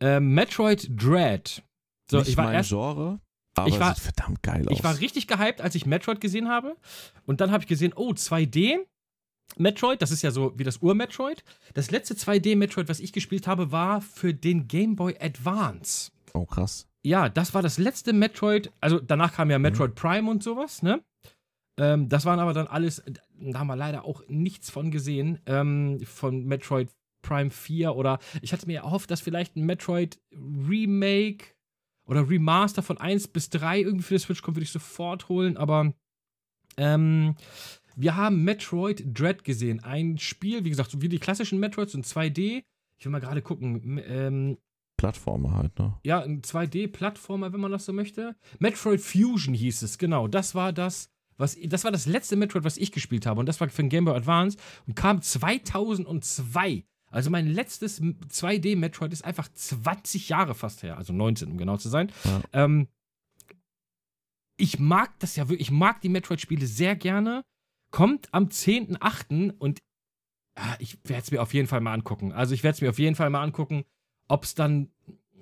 Ähm, 0.00 0.34
Metroid 0.34 0.88
Dread. 0.90 1.62
So, 2.10 2.18
Nicht 2.18 2.30
ich 2.30 2.36
war 2.36 2.46
mein 2.46 2.54
erst, 2.54 2.70
Genre, 2.70 3.20
aber 3.54 3.68
ich 3.68 3.78
war- 3.78 3.94
sieht 3.94 4.02
verdammt 4.04 4.42
geil 4.42 4.66
aus. 4.68 4.72
ich 4.76 4.82
war 4.82 4.98
richtig 4.98 5.26
gehypt, 5.28 5.60
als 5.60 5.74
ich 5.76 5.86
Metroid 5.86 6.20
gesehen 6.20 6.48
habe. 6.48 6.76
Und 7.26 7.40
dann 7.40 7.52
habe 7.52 7.62
ich 7.62 7.68
gesehen, 7.68 7.92
oh, 7.94 8.10
2D. 8.12 8.78
Metroid, 9.56 10.02
das 10.02 10.10
ist 10.10 10.22
ja 10.22 10.30
so 10.32 10.52
wie 10.56 10.64
das 10.64 10.82
Ur-Metroid. 10.82 11.42
Das 11.74 11.90
letzte 11.90 12.14
2D-Metroid, 12.14 12.88
was 12.88 12.98
ich 13.00 13.12
gespielt 13.12 13.46
habe, 13.46 13.70
war 13.72 14.00
für 14.00 14.34
den 14.34 14.66
Game 14.68 14.96
Boy 14.96 15.16
Advance. 15.20 16.10
oh, 16.34 16.44
krass. 16.44 16.86
Ja, 17.04 17.28
das 17.28 17.54
war 17.54 17.62
das 17.62 17.78
letzte 17.78 18.12
Metroid. 18.12 18.72
Also 18.80 18.98
danach 19.00 19.34
kam 19.34 19.48
Mhm. 19.48 19.52
ja 19.52 19.58
Metroid 19.58 19.94
Prime 19.94 20.30
und 20.30 20.42
sowas, 20.42 20.82
ne? 20.82 21.02
Ähm, 21.78 22.08
das 22.08 22.24
waren 22.24 22.40
aber 22.40 22.52
dann 22.54 22.66
alles, 22.66 23.02
da 23.38 23.58
haben 23.60 23.68
wir 23.68 23.76
leider 23.76 24.04
auch 24.04 24.22
nichts 24.28 24.68
von 24.70 24.90
gesehen, 24.90 25.38
ähm, 25.46 26.00
von 26.04 26.44
Metroid 26.44 26.90
Prime 27.22 27.50
4 27.50 27.94
oder 27.94 28.18
ich 28.42 28.52
hatte 28.52 28.66
mir 28.66 28.80
erhofft, 28.80 29.10
dass 29.10 29.20
vielleicht 29.20 29.56
ein 29.56 29.64
Metroid 29.64 30.18
Remake 30.32 31.46
oder 32.06 32.28
Remaster 32.28 32.82
von 32.82 32.98
1 32.98 33.28
bis 33.28 33.50
3 33.50 33.80
irgendwie 33.80 34.02
für 34.04 34.14
die 34.14 34.20
Switch 34.20 34.42
kommt, 34.42 34.56
würde 34.56 34.64
ich 34.64 34.72
sofort 34.72 35.28
holen, 35.28 35.56
aber 35.56 35.92
ähm, 36.76 37.36
wir 37.96 38.16
haben 38.16 38.44
Metroid 38.44 39.04
Dread 39.18 39.44
gesehen. 39.44 39.82
Ein 39.82 40.18
Spiel, 40.18 40.64
wie 40.64 40.70
gesagt, 40.70 40.90
so 40.90 41.02
wie 41.02 41.08
die 41.08 41.18
klassischen 41.18 41.58
Metroids 41.58 41.94
in 41.94 42.02
2D. 42.04 42.62
Ich 42.96 43.04
will 43.04 43.12
mal 43.12 43.20
gerade 43.20 43.42
gucken. 43.42 44.00
Ähm, 44.06 44.58
Plattformer 44.98 45.54
halt, 45.54 45.78
ne? 45.78 45.96
ja, 46.04 46.20
ein 46.20 46.42
2D-Plattformer, 46.42 47.52
wenn 47.52 47.60
man 47.60 47.70
das 47.70 47.86
so 47.86 47.94
möchte. 47.94 48.36
Metroid 48.58 49.00
Fusion 49.00 49.54
hieß 49.54 49.82
es, 49.82 49.96
genau. 49.96 50.28
Das 50.28 50.54
war 50.54 50.72
das, 50.72 51.10
was 51.38 51.56
das 51.64 51.84
war 51.84 51.92
das 51.92 52.06
letzte 52.06 52.36
Metroid, 52.36 52.64
was 52.64 52.76
ich 52.76 52.92
gespielt 52.92 53.24
habe. 53.24 53.40
Und 53.40 53.46
das 53.46 53.60
war 53.60 53.68
für 53.70 53.82
den 53.82 53.88
Game 53.88 54.04
Boy 54.04 54.16
Advance 54.16 54.58
und 54.86 54.96
kam 54.96 55.22
2002. 55.22 56.84
Also 57.10 57.30
mein 57.30 57.46
letztes 57.46 58.02
2D-Metroid 58.02 59.12
ist 59.12 59.24
einfach 59.24 59.48
20 59.48 60.28
Jahre 60.28 60.54
fast 60.54 60.82
her, 60.82 60.98
also 60.98 61.12
19, 61.12 61.52
um 61.52 61.56
genau 61.56 61.78
zu 61.78 61.88
sein. 61.88 62.12
Ja. 62.24 62.42
Ähm, 62.52 62.88
ich 64.58 64.80
mag 64.80 65.16
das 65.20 65.36
ja 65.36 65.48
wirklich, 65.48 65.68
ich 65.68 65.70
mag 65.70 66.00
die 66.02 66.10
Metroid-Spiele 66.10 66.66
sehr 66.66 66.96
gerne. 66.96 67.44
Kommt 67.92 68.28
am 68.34 68.46
10.8. 68.46 69.54
und 69.58 69.78
ah, 70.56 70.76
ich 70.80 70.98
werde 71.04 71.22
es 71.22 71.30
mir 71.30 71.40
auf 71.40 71.54
jeden 71.54 71.68
Fall 71.68 71.80
mal 71.80 71.94
angucken. 71.94 72.32
Also 72.32 72.52
ich 72.52 72.64
werde 72.64 72.74
es 72.74 72.80
mir 72.82 72.90
auf 72.90 72.98
jeden 72.98 73.14
Fall 73.14 73.30
mal 73.30 73.42
angucken, 73.42 73.84
ob 74.28 74.44
es 74.44 74.54
dann, 74.54 74.90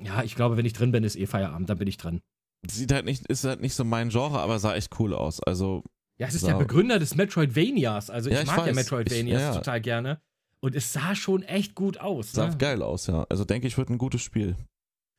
ja, 0.01 0.23
ich 0.23 0.35
glaube, 0.35 0.57
wenn 0.57 0.67
ich 0.67 0.73
drin 0.73 0.93
bin, 0.93 1.05
ist 1.05 1.17
eh 1.17 1.27
Feierabend, 1.27 1.69
dann 1.69 1.79
bin 1.79 1.89
ich 1.89 1.97
drin. 1.97 2.21
Sieht 2.69 2.93
halt 2.93 3.05
nicht, 3.05 3.27
ist 3.27 3.45
halt 3.45 3.61
nicht 3.61 3.75
so 3.75 3.85
mein 3.85 4.09
Genre, 4.09 4.41
aber 4.41 4.59
sah 4.59 4.75
echt 4.75 4.99
cool 4.99 5.15
aus. 5.15 5.41
Also, 5.43 5.85
Ja, 6.19 6.27
es 6.27 6.35
ist 6.35 6.47
der 6.47 6.55
Begründer 6.55 6.99
des 6.99 7.15
Metroidvanias. 7.15 8.11
Also 8.11 8.31
Ja, 8.31 8.37
ich 8.37 8.43
ich 8.43 8.47
mag 8.49 8.59
ja 8.59 8.67
weiß. 8.69 8.75
Metroidvanias 8.77 9.25
Ich- 9.41 9.47
ja, 9.47 9.53
ja. 9.53 9.59
total 9.59 9.81
gerne. 9.81 10.21
Und 10.61 10.75
es 10.75 10.93
sah 10.93 11.15
schon 11.15 11.43
echt 11.43 11.75
gut 11.75 11.99
aus. 11.99 12.33
sah 12.33 12.49
Ne? 12.49 12.57
geil 12.57 12.83
aus, 12.83 13.07
ja. 13.07 13.25
Also 13.29 13.45
denke 13.45 13.67
ich, 13.69 13.77
wird 13.77 13.91
ein 13.91 13.99
gutes 13.99 14.23
Spiel. 14.23 14.57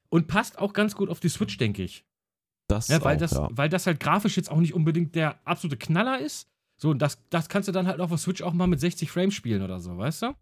Und 0.10 0.28
passt 0.28 0.58
auch 0.58 0.74
ganz 0.74 0.96
gut 0.96 1.10
auf 1.10 1.20
die 1.20 1.30
Switch, 1.30 1.58
denke 1.58 1.84
ich. 1.84 2.06
Das 2.68 2.88
Ja, 2.90 3.02
weil, 3.04 3.16
auch, 3.16 3.20
das, 3.20 3.32
ja. 3.32 3.48
weil 3.52 3.70
das 3.70 3.86
halt 3.88 4.00
grafisch 4.00 4.36
jetzt 4.36 4.50
auch 4.52 4.58
nicht 4.60 4.74
unbedingt 4.74 5.16
der 5.16 5.40
absolute 5.48 5.78
Knaller 5.78 6.20
ist. 6.20 6.50
So, 6.76 6.90
und 6.90 7.00
das, 7.02 7.20
das 7.30 7.48
kannst 7.50 7.68
du 7.70 7.72
dann 7.72 7.88
halt 7.88 8.02
auf 8.02 8.10
der 8.10 8.18
Switch 8.18 8.42
auch 8.42 8.54
mal 8.54 8.68
mit 8.68 8.80
60 8.80 9.10
Frames 9.12 9.34
spielen 9.36 9.62
oder 9.62 9.80
so, 9.80 9.98
weißt 9.98 10.24
du? 10.24 10.36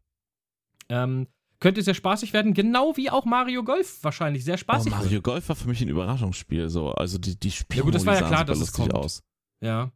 Ähm, 0.90 1.28
könnte 1.60 1.82
sehr 1.82 1.94
spaßig 1.94 2.34
werden, 2.34 2.54
genau 2.54 2.96
wie 2.98 3.10
auch 3.10 3.26
Mario 3.26 3.64
Golf 3.64 4.04
wahrscheinlich 4.04 4.44
sehr 4.44 4.56
Oh, 4.56 4.58
spaßig 4.58 4.92
wird. 4.92 5.02
Mario 5.04 5.22
Golf 5.22 5.50
war 5.50 5.56
für 5.56 5.68
mich 5.68 5.82
ein 5.82 5.88
Überraschungsspiel. 5.90 6.70
So. 6.70 6.92
Also 6.92 7.18
die, 7.18 7.40
die 7.40 7.52
Spiele 7.52 7.84
gut, 7.84 7.96
das 7.96 8.06
war 8.06 8.16
ja 8.16 8.28
klar, 8.28 8.46
dass 8.46 8.60
es 8.60 8.72
kommt. 8.72 8.94
aus. 8.94 9.24
Ja. 9.62 9.92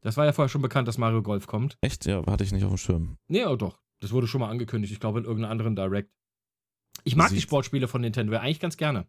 Das 0.00 0.16
war 0.16 0.24
ja 0.24 0.32
vorher 0.32 0.48
schon 0.48 0.62
bekannt, 0.62 0.88
dass 0.88 0.96
Mario 0.98 1.22
Golf 1.22 1.46
kommt. 1.46 1.76
Echt? 1.80 2.06
Ja, 2.06 2.24
hatte 2.26 2.44
ich 2.44 2.52
nicht 2.52 2.64
auf 2.64 2.70
dem 2.70 2.78
Schirm. 2.78 3.16
Nee, 3.28 3.44
oh 3.46 3.56
doch. 3.56 3.80
Das 4.00 4.12
wurde 4.12 4.26
schon 4.28 4.40
mal 4.40 4.48
angekündigt. 4.48 4.92
Ich 4.92 5.00
glaube, 5.00 5.18
in 5.18 5.24
irgendeinem 5.24 5.50
anderen 5.52 5.74
Direct. 5.76 6.10
Ich 7.04 7.16
mag 7.16 7.28
die 7.28 7.34
Sieht- 7.34 7.42
Sportspiele 7.44 7.88
von 7.88 8.00
Nintendo 8.00 8.32
ja 8.32 8.40
eigentlich 8.40 8.60
ganz 8.60 8.76
gerne. 8.76 9.06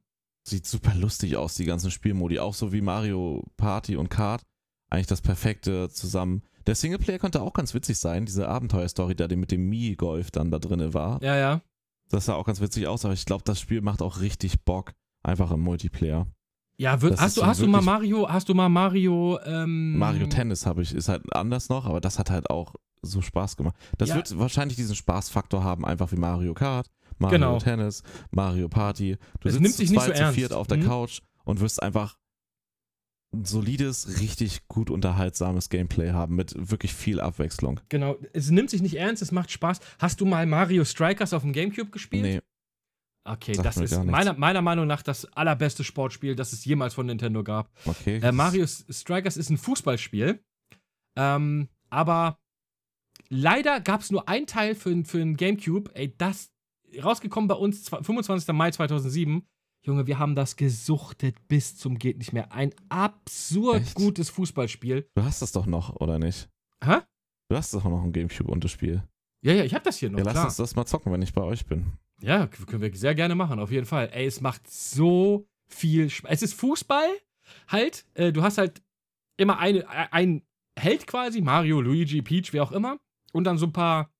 Sieht 0.47 0.65
super 0.65 0.95
lustig 0.95 1.35
aus, 1.38 1.56
die 1.56 1.65
ganzen 1.65 1.91
Spielmodi. 1.91 2.39
Auch 2.39 2.53
so 2.56 2.72
wie 2.73 2.81
Mario 2.81 3.43
Party 3.57 3.95
und 3.97 4.10
Kart. 4.10 4.41
Eigentlich 4.89 5.07
das 5.07 5.22
perfekte 5.22 5.89
zusammen. 5.89 6.41
Der 6.65 6.73
Singleplayer 6.76 7.19
könnte 7.19 7.41
auch 7.41 7.53
ganz 7.53 7.73
witzig 7.76 7.99
sein. 7.99 8.26
Diese 8.26 8.47
Abenteuerstory, 8.47 9.15
da 9.15 9.27
die 9.27 9.35
mit 9.35 9.51
dem 9.51 9.69
Mii-Golf 9.69 10.31
dann 10.31 10.49
da 10.49 10.57
drin 10.60 10.93
war. 10.93 11.22
Ja, 11.22 11.35
ja. 11.38 11.61
Das 12.10 12.26
sah 12.26 12.34
auch 12.36 12.45
ganz 12.45 12.60
witzig 12.61 12.88
aus, 12.88 13.06
aber 13.06 13.14
ich 13.14 13.26
glaube, 13.26 13.44
das 13.45 13.60
Spiel 13.60 13.81
macht 13.81 14.02
auch 14.02 14.19
richtig 14.19 14.64
Bock. 14.65 14.94
Einfach 15.23 15.52
im 15.52 15.60
Multiplayer. 15.61 16.27
Ja, 16.77 17.02
wird, 17.02 17.19
hast 17.19 17.36
du, 17.38 17.45
hast 17.45 17.61
du 17.61 17.68
mal 17.68 17.81
Mario, 17.81 18.30
hast 18.30 18.48
du 18.48 18.53
mal 18.53 18.69
Mario, 18.69 19.38
ähm, 19.45 19.98
Mario 19.98 20.27
Tennis 20.27 20.65
habe 20.65 20.81
ich, 20.81 20.95
ist 20.95 21.10
halt 21.10 21.22
anders 21.36 21.68
noch, 21.68 21.86
aber 21.86 21.99
das 21.99 22.18
hat 22.19 22.30
halt 22.30 22.49
auch 22.49 22.73
so 23.02 23.22
Spaß 23.22 23.57
gemacht. 23.57 23.76
Das 23.98 24.10
Ja. 24.10 24.15
wird 24.15 24.40
wahrscheinlich 24.40 24.77
diesen 24.77 24.95
Spaßfaktor 24.95 25.61
haben, 25.61 25.84
einfach 25.86 26.11
wie 26.14 26.15
Mario 26.15 26.53
Kart, 26.53 26.88
Mario 27.18 27.38
Genau. 27.38 27.57
Tennis, 27.60 28.02
Mario 28.31 28.69
Party. 28.69 29.18
Du 29.41 29.49
Es 29.49 29.56
sitzt 29.56 29.61
nimmt 29.61 29.76
sich 29.76 29.88
zu 29.88 29.94
nicht 29.94 30.03
zweit, 30.06 30.18
so 30.18 30.23
zu 30.23 30.34
viert 30.34 30.53
auf 30.53 30.68
der 30.68 30.77
Mhm. 30.77 30.84
Couch 30.86 31.19
und 31.44 31.60
wirst 31.60 31.84
einfach 31.84 32.14
ein 32.14 32.18
solides, 33.43 34.19
richtig 34.19 34.68
gut 34.68 34.89
unterhaltsames 34.89 35.69
Gameplay 35.69 36.11
haben 36.11 36.35
mit 36.35 36.53
wirklich 36.69 36.93
viel 36.93 37.19
Abwechslung. 37.22 37.80
Genau, 37.89 38.18
es 38.34 38.49
nimmt 38.49 38.69
sich 38.69 38.81
nicht 38.81 38.95
ernst, 38.95 39.22
es 39.22 39.31
macht 39.31 39.51
Spaß. 39.51 39.80
Hast 39.99 40.19
du 40.22 40.26
mal 40.26 40.45
Mario 40.45 40.84
Strikers 40.85 41.34
auf 41.34 41.43
dem 41.43 41.53
Gamecube 41.53 41.91
gespielt? 41.91 42.23
Nee, 42.23 42.41
Okay, 43.27 43.53
Sagt 43.53 43.65
das 43.68 43.77
ist 43.77 44.03
meiner, 44.06 44.34
meiner 44.34 44.61
Meinung 44.64 44.88
nach 44.88 45.03
das 45.03 45.26
allerbeste 45.34 45.84
Sportspiel, 45.84 46.35
das 46.35 46.51
es 46.53 46.65
jemals 46.65 46.95
von 46.95 47.06
Nintendo 47.06 47.43
gab. 47.43 47.69
okay. 47.85 48.18
Äh, 48.23 48.31
Mario 48.31 48.65
Strikers 48.65 49.38
ist 49.38 49.49
ein 49.51 49.57
Fußballspiel, 49.57 50.43
ähm, 51.18 51.68
aber 51.91 52.39
leider 53.27 53.81
gab 53.81 54.01
es 54.01 54.10
nur 54.10 54.27
einen 54.27 54.47
Teil 54.47 54.73
für, 54.73 55.03
für 55.06 55.19
den 55.19 55.38
Gamecube. 55.38 55.91
Ey, 55.93 56.15
das 56.18 56.49
rausgekommen 57.03 57.47
bei 57.47 57.56
uns 57.56 57.85
zwa- 57.91 58.03
25. 58.03 58.51
Mai 58.56 58.72
2007. 58.72 59.45
Junge, 59.90 60.06
wir 60.06 60.20
haben 60.20 60.36
das 60.36 60.56
gesuchtet 60.56 61.48
bis 61.48 61.76
zum 61.76 61.98
geht 61.98 62.20
nicht 62.20 62.32
mehr. 62.32 62.52
Ein 62.52 62.76
absurd 62.90 63.82
Echt? 63.82 63.95
gutes 63.95 64.30
Fußballspiel. 64.30 65.10
Du 65.16 65.24
hast 65.24 65.41
das 65.41 65.52
doch 65.52 65.66
noch, 65.66 65.95
oder 65.95 66.20
nicht? 66.20 66.48
Hä? 66.84 66.98
Du 67.49 67.57
hast 67.57 67.74
doch 67.74 67.84
noch 67.84 68.03
ein 68.03 68.14
Gamecube 68.14 68.52
und 68.52 68.64
das 68.64 68.70
Spiel. 68.70 69.02
Ja, 69.41 69.53
ja, 69.53 69.64
ich 69.64 69.74
hab 69.74 69.84
das 69.84 69.98
hier 69.98 70.11
noch. 70.11 70.20
ja, 70.20 70.26
lass 70.26 70.34
klar. 70.34 70.45
uns 70.45 70.57
das 70.57 70.76
mal 70.76 70.86
zocken, 70.86 71.11
wenn 71.11 71.24
ich 71.24 71.34
bei 71.34 71.41
euch 71.41 71.66
bin. 71.66 71.94
Ja, 72.22 72.45
können 72.45 72.84
wir 72.84 72.95
sehr 72.95 73.16
gerne 73.16 73.34
machen, 73.34 73.60
auf 73.60 73.72
jeden 73.72 73.88
Fall. 73.88 74.11
Ey, 74.14 74.28
es 74.28 74.41
macht 74.41 74.70
so 74.70 75.48
viel 75.68 76.11
Spaß. 76.11 76.30
Es 76.32 76.44
ist 76.44 76.53
Fußball, 76.53 77.10
halt. 77.68 78.06
Äh, 78.14 78.32
du 78.32 78.44
hast 78.44 78.60
halt 78.60 78.84
immer 79.38 79.57
eine, 79.57 79.80
äh, 79.80 80.07
ein 80.11 80.44
Held 80.78 81.07
quasi, 81.07 81.41
Mario, 81.41 81.82
Luigi, 81.82 82.22
Peach, 82.22 82.53
wer 82.53 82.61
auch 82.61 82.74
immer. 82.74 82.99
Und 83.34 83.45
dann 83.45 83.57
so 83.57 83.66
ein 83.66 83.74
paar 83.74 84.11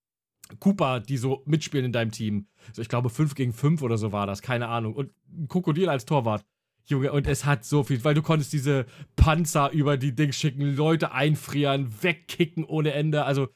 Koopa, 0.59 0.99
die 0.99 1.17
so 1.17 1.43
mitspielen 1.45 1.85
in 1.85 1.91
deinem 1.91 2.11
Team. 2.11 2.47
So, 2.73 2.81
ich 2.81 2.89
glaube, 2.89 3.09
5 3.09 3.35
gegen 3.35 3.53
5 3.53 3.81
oder 3.81 3.97
so 3.97 4.11
war 4.11 4.27
das, 4.27 4.41
keine 4.41 4.67
Ahnung. 4.67 4.95
Und 4.95 5.11
ein 5.31 5.47
Krokodil 5.47 5.89
als 5.89 6.05
Torwart. 6.05 6.45
Junge, 6.85 7.11
und 7.11 7.27
es 7.27 7.45
hat 7.45 7.65
so 7.65 7.84
viel, 7.84 8.03
weil 8.03 8.15
du 8.15 8.23
konntest 8.23 8.51
diese 8.51 8.88
Panzer 9.15 9.71
über 9.71 9.95
die 9.95 10.15
Dings 10.15 10.38
schicken, 10.38 10.76
Leute 10.76 11.11
einfrieren, 11.11 11.93
wegkicken 12.01 12.63
ohne 12.63 12.93
Ende. 12.93 13.26
Also, 13.26 13.49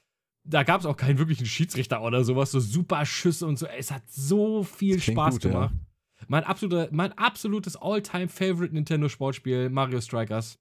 da 0.43 0.63
gab 0.63 0.81
es 0.81 0.85
auch 0.85 0.97
keinen 0.97 1.17
wirklichen 1.17 1.47
Schiedsrichter 1.47 2.03
oder 2.03 2.23
sowas, 2.23 2.51
so 2.51 2.59
super 2.59 3.05
Schüsse 3.05 3.47
und 3.47 3.57
so. 3.57 3.65
Es 3.65 3.91
hat 3.91 4.03
so 4.07 4.63
viel 4.63 4.99
Spaß 4.99 5.35
gut, 5.35 5.45
ja. 5.45 5.51
gemacht. 5.51 5.75
Mein, 6.27 6.43
absoluter, 6.43 6.89
mein 6.91 7.11
absolutes 7.13 7.75
All-Time-Favorite 7.75 8.73
Nintendo-Sportspiel, 8.73 9.69
Mario 9.69 9.99
Strikers. 9.99 10.59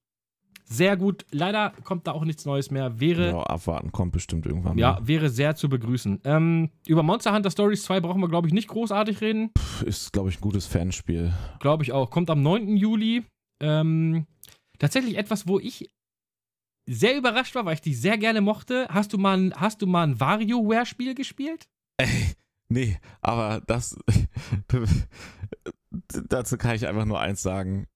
Sehr 0.72 0.96
gut. 0.96 1.26
Leider 1.30 1.72
kommt 1.84 2.06
da 2.06 2.12
auch 2.12 2.24
nichts 2.24 2.44
Neues 2.46 2.70
mehr. 2.70 2.98
Wäre, 2.98 3.30
Ja, 3.30 3.42
abwarten, 3.42 3.92
kommt 3.92 4.12
bestimmt 4.12 4.46
irgendwann. 4.46 4.78
ja, 4.78 4.92
mal. 4.94 5.06
wäre 5.06 5.28
sehr 5.28 5.54
zu 5.54 5.68
begrüßen. 5.68 6.20
Ähm, 6.24 6.70
über 6.86 7.02
Monster 7.02 7.34
Hunter 7.34 7.50
Stories 7.50 7.82
2 7.84 8.00
brauchen 8.00 8.20
wir, 8.20 8.28
glaube 8.28 8.48
ich, 8.48 8.54
nicht 8.54 8.68
großartig 8.68 9.20
reden. 9.20 9.50
Ist, 9.84 10.12
glaube 10.12 10.30
ich, 10.30 10.38
ein 10.38 10.40
gutes 10.40 10.66
Fanspiel. 10.66 11.32
Glaube 11.60 11.82
ich 11.82 11.92
auch. 11.92 12.10
Kommt 12.10 12.30
am 12.30 12.42
9. 12.42 12.76
Juli. 12.76 13.24
Ähm, 13.62 14.26
tatsächlich 14.78 15.16
etwas, 15.18 15.46
wo 15.46 15.58
ich 15.58 15.90
sehr 16.88 17.16
überrascht 17.16 17.54
war, 17.54 17.64
weil 17.64 17.74
ich 17.74 17.80
die 17.80 17.94
sehr 17.94 18.18
gerne 18.18 18.40
mochte. 18.40 18.86
Hast 18.88 19.12
du 19.12 19.18
mal 19.18 19.36
ein, 19.38 19.54
hast 19.54 19.82
du 19.82 19.86
mal 19.86 20.04
ein 20.06 20.18
WarioWare-Spiel 20.20 21.14
gespielt? 21.14 21.68
Ey, 21.98 22.34
nee, 22.68 22.98
aber 23.20 23.60
das. 23.66 23.96
dazu 26.28 26.56
kann 26.56 26.74
ich 26.76 26.86
einfach 26.88 27.04
nur 27.04 27.20
eins 27.20 27.42
sagen: 27.42 27.86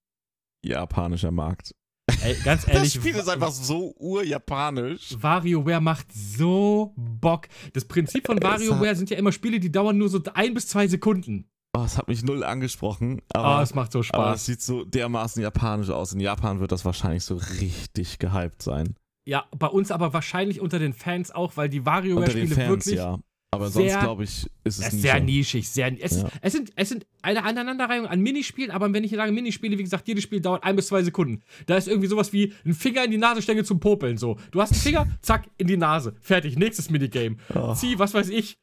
japanischer 0.65 1.31
Markt. 1.31 1.75
Ey, 2.23 2.37
ganz 2.45 2.65
Das 2.65 2.75
ehrlich. 2.75 2.93
Spiel 2.95 3.15
ist 3.17 3.29
einfach 3.29 3.51
so 3.51 3.95
urjapanisch. 3.99 5.17
WarioWare 5.21 5.81
macht 5.81 6.07
so 6.13 6.93
Bock. 6.97 7.49
Das 7.73 7.85
Prinzip 7.85 8.27
von 8.27 8.39
Es 8.39 8.45
WarioWare 8.45 8.95
sind 8.97 9.11
ja 9.11 9.17
immer 9.19 9.33
Spiele, 9.33 9.59
die 9.61 9.73
dauern 9.73 9.99
nur 9.99 10.09
so 10.09 10.21
ein 10.35 10.55
bis 10.55 10.69
zwei 10.69 10.87
Sekunden. 10.87 11.49
Oh, 11.77 11.83
es 11.85 11.99
hat 11.99 12.09
mich 12.09 12.23
null 12.23 12.43
angesprochen, 12.43 13.21
Oh, 13.35 13.39
aber, 13.41 13.63
es 13.63 13.75
macht 13.75 13.93
so 13.93 13.99
aber 13.99 14.05
es 14.05 14.07
Spaß. 14.41 14.47
sieht 14.47 14.63
so 14.63 14.85
dermaßen 14.85 15.43
japanisch 15.43 15.91
aus. 15.91 16.13
In 16.13 16.21
Japan 16.21 16.59
wird 16.61 16.73
das 16.73 16.85
wahrscheinlich 16.87 17.25
so 17.25 17.37
richtig 17.61 18.19
gehypt 18.19 18.63
sein. 18.63 18.95
Ja, 19.27 19.45
bei 19.59 19.67
uns 19.67 19.91
aber 19.91 20.13
wahrscheinlich 20.15 20.61
unter 20.61 20.79
den 20.79 20.95
Fans 20.95 21.33
auch, 21.33 21.57
weil 21.57 21.69
die 21.69 21.85
WarioWare-Spiele 21.85 22.57
wirklich. 22.57 22.95
ja. 22.97 23.19
Aber 23.57 23.69
sehr- 23.71 23.91
sonst, 23.91 24.03
glaube 24.05 24.25
ich, 24.25 24.47
ist 24.65 24.79
es 24.79 24.91
sehr 24.93 25.21
nischig, 25.21 25.69
sehr. 25.69 25.93
Es, 26.03 26.21
Ja. 26.23 26.29
es, 26.41 26.53
sind, 26.53 26.73
es 26.77 26.89
sind 26.89 27.07
eine 27.23 27.45
Aneinanderreihung 27.45 28.07
an 28.07 28.21
Minispielen, 28.21 28.71
aber 28.71 28.93
wenn 28.93 29.05
ich 29.05 29.11
sage 29.13 29.33
Minispiele, 29.33 29.77
wie 29.79 29.83
gesagt, 29.83 30.07
jedes 30.09 30.23
Spiel 30.25 30.41
dauert 30.41 30.65
ein 30.65 30.77
bis 30.77 30.87
zwei 30.89 31.03
Sekunden. 31.03 31.43
Da 31.67 31.77
ist 31.77 31.89
irgendwie 31.89 32.09
sowas 32.09 32.33
wie 32.33 32.53
ein 32.65 32.75
Finger 32.75 33.05
in 33.05 33.11
die 33.11 33.19
Nasenstänge 33.19 33.65
zum 33.65 33.81
Popeln. 33.81 34.17
So. 34.19 34.39
Du 34.51 34.61
hast 34.61 34.73
einen 34.73 34.81
Finger, 34.81 35.07
zack, 35.23 35.49
in 35.59 35.67
die 35.67 35.77
Nase. 35.77 36.15
Fertig, 36.21 36.57
nächstes 36.57 36.91
Minigame. 36.91 37.37
Oh. 37.55 37.75
Zieh, 37.75 37.99
was 37.99 38.15
weiß 38.15 38.29
ich, 38.29 38.59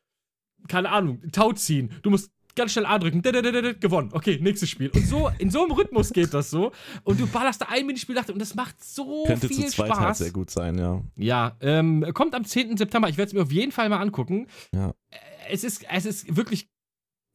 keine 0.67 0.89
Ahnung, 0.89 1.21
Tau 1.31 1.51
ziehen. 1.53 1.89
Du 2.03 2.09
musst 2.09 2.31
ganz 2.55 2.71
schnell 2.73 2.85
A 2.85 2.97
drücken. 2.99 3.21
Gewonnen. 3.21 4.09
Okay, 4.11 4.39
nächstes 4.41 4.69
Spiel. 4.69 4.89
Und 4.89 5.05
so, 5.07 5.29
in 5.39 5.49
so 5.49 5.63
einem 5.63 5.71
Rhythmus 5.71 6.11
geht 6.11 6.33
das 6.33 6.49
so. 6.49 6.71
Und 7.03 7.19
du 7.19 7.27
ballerst 7.27 7.61
da 7.61 7.67
ein 7.69 7.85
Minispiel 7.85 8.15
nach 8.15 8.27
und 8.29 8.39
das 8.39 8.55
macht 8.55 8.83
so 8.83 9.23
Könnte 9.25 9.47
viel 9.47 9.65
zu 9.67 9.71
zweit 9.75 9.91
halt 9.91 9.99
Spaß. 10.01 10.17
sehr 10.19 10.31
gut 10.31 10.49
sein, 10.49 10.77
ja. 10.77 11.01
Ja, 11.15 11.57
ähm, 11.61 12.05
kommt 12.13 12.35
am 12.35 12.45
10. 12.45 12.77
September. 12.77 13.09
Ich 13.09 13.17
werde 13.17 13.27
es 13.29 13.33
mir 13.33 13.41
auf 13.43 13.51
jeden 13.51 13.71
Fall 13.71 13.89
mal 13.89 13.99
angucken. 13.99 14.47
Ja. 14.73 14.93
Äh, 15.09 15.17
Es 15.51 15.63
ist, 15.63 15.85
es 15.89 16.05
ist 16.05 16.35
wirklich 16.35 16.69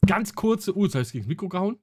ganz 0.07 0.35
kurze, 0.35 0.77
uh, 0.77 0.85
jetzt 0.85 0.95
hab 0.95 1.03
ich's 1.03 1.13
gegen 1.13 1.25
das 1.25 1.29
Mikro 1.29 1.49
gehauen. 1.49 1.79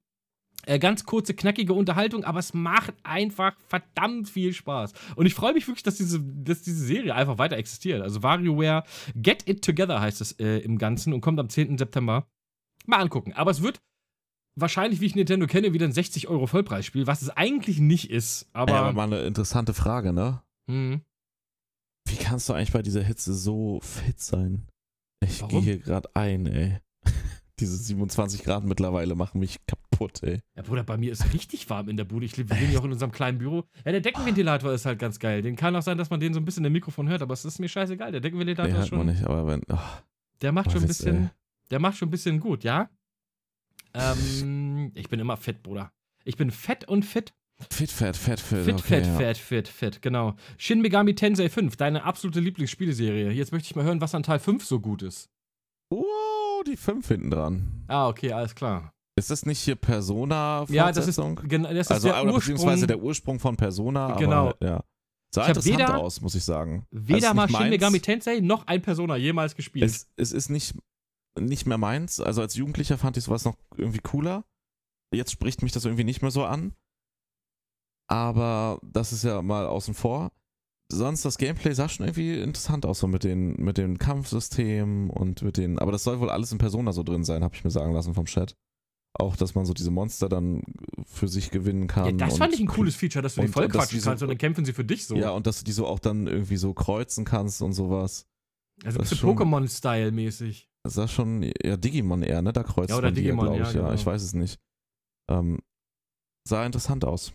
Äh, 0.66 0.80
ganz 0.80 1.03
kurze, 1.03 1.34
knackige 1.36 1.74
Unterhaltung, 1.74 2.24
aber 2.24 2.40
es 2.40 2.53
macht 2.53 2.95
einfach 3.03 3.56
verdammt 3.68 4.30
viel 4.30 4.52
Spaß. 4.53 4.94
Und 5.16 5.26
ich 5.28 5.36
freue 5.36 5.53
mich 5.53 5.68
wirklich, 5.68 5.84
dass 5.84 5.95
diese, 5.95 6.20
dass 6.22 6.64
diese 6.64 6.84
Serie 6.84 7.14
einfach 7.14 7.38
weiter 7.38 7.57
existiert. 7.57 8.02
Also 8.02 8.24
WarioWare 8.24 8.84
Get 9.16 9.48
It 9.48 9.64
Together 9.64 9.99
heißt 10.02 10.22
es 10.22 10.32
äh, 10.40 10.60
im 10.60 10.78
Ganzen 10.80 11.14
und 11.14 11.22
kommt 11.22 11.40
am 11.40 11.49
10. 11.49 11.78
September. 11.78 12.26
Mal 12.88 12.98
angucken. 12.99 13.34
Aber 13.34 13.52
es 13.52 13.62
wird 13.62 13.82
wahrscheinlich, 14.56 15.02
wie 15.02 15.06
ich 15.06 15.16
Nintendo 15.16 15.48
kenne, 15.48 15.74
wieder 15.74 15.86
ein 15.86 15.91
60 15.91 16.28
Euro 16.28 16.48
Vollpreisspiel, 16.48 17.07
was 17.07 17.22
es 17.22 17.30
eigentlich 17.30 17.80
nicht 17.80 18.10
ist. 18.10 18.48
Aber, 18.53 18.74
Aber, 18.74 18.88
aber 18.88 18.94
mal 18.94 19.03
eine 19.14 19.22
interessante 19.26 19.74
Frage, 19.74 20.14
ne? 20.14 20.41
hm, 20.70 21.02
Wie 22.07 22.16
kannst 22.18 22.48
du 22.49 22.53
eigentlich 22.53 22.72
bei 22.72 22.82
dieser 22.82 23.03
Hitze 23.03 23.34
so 23.34 23.80
fit 23.82 24.20
sein? 24.20 24.68
Ich 25.24 25.41
Warum? 25.41 25.49
gehe 25.52 25.62
hier 25.62 25.78
gerade 25.80 26.10
ein, 26.16 26.45
ey. 26.45 26.80
Diese 27.60 27.78
27 27.78 28.44
Grad 28.44 28.66
mittlerweile 28.66 29.16
machen 29.16 29.40
mich 29.40 29.60
kaputt, 29.66 30.22
ey. 30.24 30.41
Ja, 30.57 30.64
Bruder, 30.64 30.84
bei 30.84 30.98
mir 30.98 31.12
ist 31.14 31.34
richtig 31.34 31.70
warm 31.70 31.88
in 31.88 31.95
der 31.95 32.03
Bude. 32.03 32.26
Ich 32.26 32.36
lebe 32.36 32.49
wir 32.49 32.57
leben 32.57 32.74
ja 32.74 32.80
auch 32.80 32.84
in 32.84 32.91
unserem 32.91 33.14
kleinen 33.14 33.38
Büro. 33.38 33.64
Ja, 33.86 33.91
der 33.94 34.02
Deckenventilator 34.02 34.74
ist 34.74 34.86
halt 34.86 34.99
ganz 34.99 35.20
geil. 35.20 35.41
Den 35.41 35.56
kann 35.56 35.74
auch 35.76 35.82
sein, 35.82 35.98
dass 35.98 36.10
man 36.10 36.20
den 36.20 36.34
so 36.34 36.40
ein 36.41 36.45
bisschen 36.45 36.66
im 36.66 36.74
Mikrofon 36.74 37.07
hört, 37.07 37.22
aber 37.22 37.34
es 37.34 37.45
ist 37.45 37.60
mir 37.60 37.70
scheißegal. 37.70 38.12
Der 38.12 38.20
Deckenventilator 38.20 38.66
Nee, 38.74 38.74
ist 38.84 38.91
hört 38.91 38.99
man 38.99 39.07
schon. 39.07 39.16
nicht, 39.16 39.24
aber 39.26 39.48
wenn. 39.48 39.62
ach, 39.70 40.02
Der 40.41 40.52
macht 40.52 40.68
Oh, 40.68 40.72
schon 40.72 40.82
ein 40.82 40.88
bisschen. 40.88 41.16
ey. 41.24 41.30
Der 41.72 41.80
macht 41.80 41.98
schon 41.98 42.08
ein 42.08 42.12
bisschen 42.12 42.40
gut, 42.40 42.64
ja? 42.64 42.90
Ähm, 43.94 44.92
ich 44.94 45.10
bin 45.10 45.20
immer 45.20 45.38
fett, 45.38 45.64
Bruder. 45.64 45.92
Ich 46.24 46.38
bin 46.38 46.52
fett 46.52 46.88
und 46.88 47.04
fit. 47.06 47.34
fit, 47.72 47.90
fett, 47.92 48.18
fett, 48.18 48.40
fit. 48.40 48.66
Fit, 48.66 48.74
okay, 48.76 48.82
fett, 48.84 49.06
ja. 49.06 49.14
fett, 49.16 49.38
fit, 49.38 49.68
fit, 49.68 50.02
genau. 50.02 50.36
Shin 50.58 50.82
Megami 50.82 51.16
Tensei 51.16 51.50
5, 51.50 51.76
deine 51.78 52.04
absolute 52.04 52.40
Lieblingsspieleserie. 52.40 53.32
Jetzt 53.32 53.52
möchte 53.52 53.68
ich 53.68 53.76
mal 53.76 53.86
hören, 53.86 54.02
was 54.02 54.14
an 54.16 54.24
Teil 54.24 54.40
5 54.40 54.66
so 54.66 54.80
gut 54.80 55.02
ist. 55.02 55.30
Oh, 55.90 56.64
die 56.68 56.76
5 56.78 57.08
hinten 57.08 57.32
dran. 57.32 57.86
Ah, 57.88 58.08
okay, 58.10 58.32
alles 58.34 58.54
klar. 58.56 58.92
Ist 59.18 59.30
das 59.30 59.46
nicht 59.46 59.60
hier 59.60 59.76
Persona-Fortsetzung? 59.76 60.76
Ja, 60.76 60.92
das 60.92 61.08
ist, 61.08 61.50
gen- 61.50 61.64
das 61.64 61.74
ist 61.88 61.92
also, 61.92 62.10
der 62.10 62.18
Ursprung. 62.26 62.36
beziehungsweise 62.36 62.88
der 62.88 63.00
Ursprung 63.00 63.40
von 63.40 63.56
Persona. 63.56 64.14
Genau. 64.18 64.50
Aber, 64.50 64.58
ja. 64.66 64.84
Sah 65.34 65.44
Ich 65.44 65.48
interessant 65.50 65.80
weder- 65.80 65.98
aus, 65.98 66.20
muss 66.20 66.36
ich 66.36 66.44
sagen. 66.44 66.86
Weder 66.92 67.30
Also 67.30 67.34
mal 67.36 67.48
Shin. 67.50 67.70
Megami 67.70 68.00
Tensei 68.02 68.40
noch 68.42 68.68
ein 68.68 68.82
Persona 68.82 69.16
jemals 69.16 69.56
gespielt. 69.56 69.86
Es, 69.86 70.10
es 70.18 70.34
ist 70.34 70.50
nicht, 70.50 70.76
nicht 71.40 71.66
mehr 71.66 71.78
meins. 71.78 72.20
Also 72.20 72.41
als 72.41 72.56
Jugendlicher 72.56 72.98
fand 72.98 73.18
ich 73.18 73.24
sowas 73.26 73.45
noch 73.45 73.56
irgendwie 73.78 73.99
cooler. 73.99 74.45
Jetzt 75.14 75.32
spricht 75.32 75.62
mich 75.62 75.72
das 75.72 75.86
irgendwie 75.86 76.03
nicht 76.03 76.22
mehr 76.22 76.32
so 76.32 76.45
an. 76.45 76.74
Aber 78.07 78.80
das 78.84 79.14
ist 79.14 79.24
ja 79.24 79.41
mal 79.41 79.66
außen 79.66 79.94
vor. 79.94 80.32
Sonst 80.91 81.26
das 81.26 81.38
Gameplay 81.40 81.74
sah 81.74 81.90
schon 81.90 82.06
irgendwie 82.06 82.40
interessant 82.40 82.86
aus, 82.86 82.99
so 82.99 83.07
mit 83.07 83.24
den, 83.24 83.53
mit 83.56 83.78
den 83.80 83.98
Kampfsystemen 83.98 85.10
und 85.10 85.41
mit 85.41 85.57
den. 85.57 85.80
Aber 85.80 85.91
das 85.91 86.03
soll 86.03 86.20
wohl 86.20 86.30
alles 86.30 86.52
in 86.52 86.60
Persona 86.60 86.94
so 86.94 87.02
drin 87.02 87.24
sein, 87.24 87.44
habe 87.44 87.56
ich 87.56 87.64
mir 87.64 87.72
sagen 87.72 87.94
lassen 87.94 88.14
vom 88.14 88.26
Chat. 88.26 88.56
Auch, 89.18 89.36
dass 89.36 89.56
man 89.56 89.66
so 89.66 89.74
diese 89.74 89.91
Monster 89.91 90.30
dann 90.30 90.62
für 91.06 91.28
sich 91.28 91.49
gewinnen 91.49 91.88
kann. 91.88 92.06
Ja, 92.06 92.26
das 92.26 92.34
und 92.34 92.40
fand 92.40 92.53
ich 92.53 92.60
ein 92.60 92.68
cooles 92.68 92.95
Feature, 92.95 93.24
dass 93.24 93.36
du 93.36 93.41
die 93.41 93.48
voll 93.48 93.70
quatschen 93.70 93.98
die 93.98 94.02
so- 94.02 94.10
kannst 94.10 94.22
und 94.24 94.30
dann 94.30 94.38
kämpfen 94.38 94.66
sie 94.66 94.74
für 94.74 94.84
dich 94.86 95.07
so. 95.07 95.16
Ja, 95.16 95.32
und 95.32 95.48
dass 95.48 95.60
du 95.60 95.64
die 95.66 95.72
so 95.72 95.88
auch 95.88 95.99
dann 95.99 96.28
irgendwie 96.28 96.57
so 96.57 96.74
kreuzen 96.74 97.26
kannst 97.26 97.62
und 97.62 97.74
sowas. 97.74 98.28
also 98.84 98.99
ein 98.99 99.02
bisschen 99.07 99.30
Pokémon-Style 99.30 100.12
mäßig. 100.12 100.70
Das 100.86 100.94
sah 100.94 101.07
schon, 101.07 101.52
ja, 101.64 101.78
Digimon 101.78 102.22
eher, 102.22 102.44
ne? 102.44 102.53
Da 102.53 102.62
kreuzt 102.62 102.91
Ja, 102.91 102.98
oder 102.98 103.07
man 103.07 103.16
die 103.16 103.22
Digimon, 103.22 103.45
glaube 103.45 103.57
ja, 103.57 103.68
ich, 103.68 103.74
ja. 103.74 103.82
genau. 103.82 103.94
Ich 103.95 104.06
weiß 104.06 104.22
es 104.22 104.36
nicht. 104.36 104.60
Ähm, 105.28 105.57
sah 106.48 106.64
interessant 106.64 107.03
aus. 107.06 107.34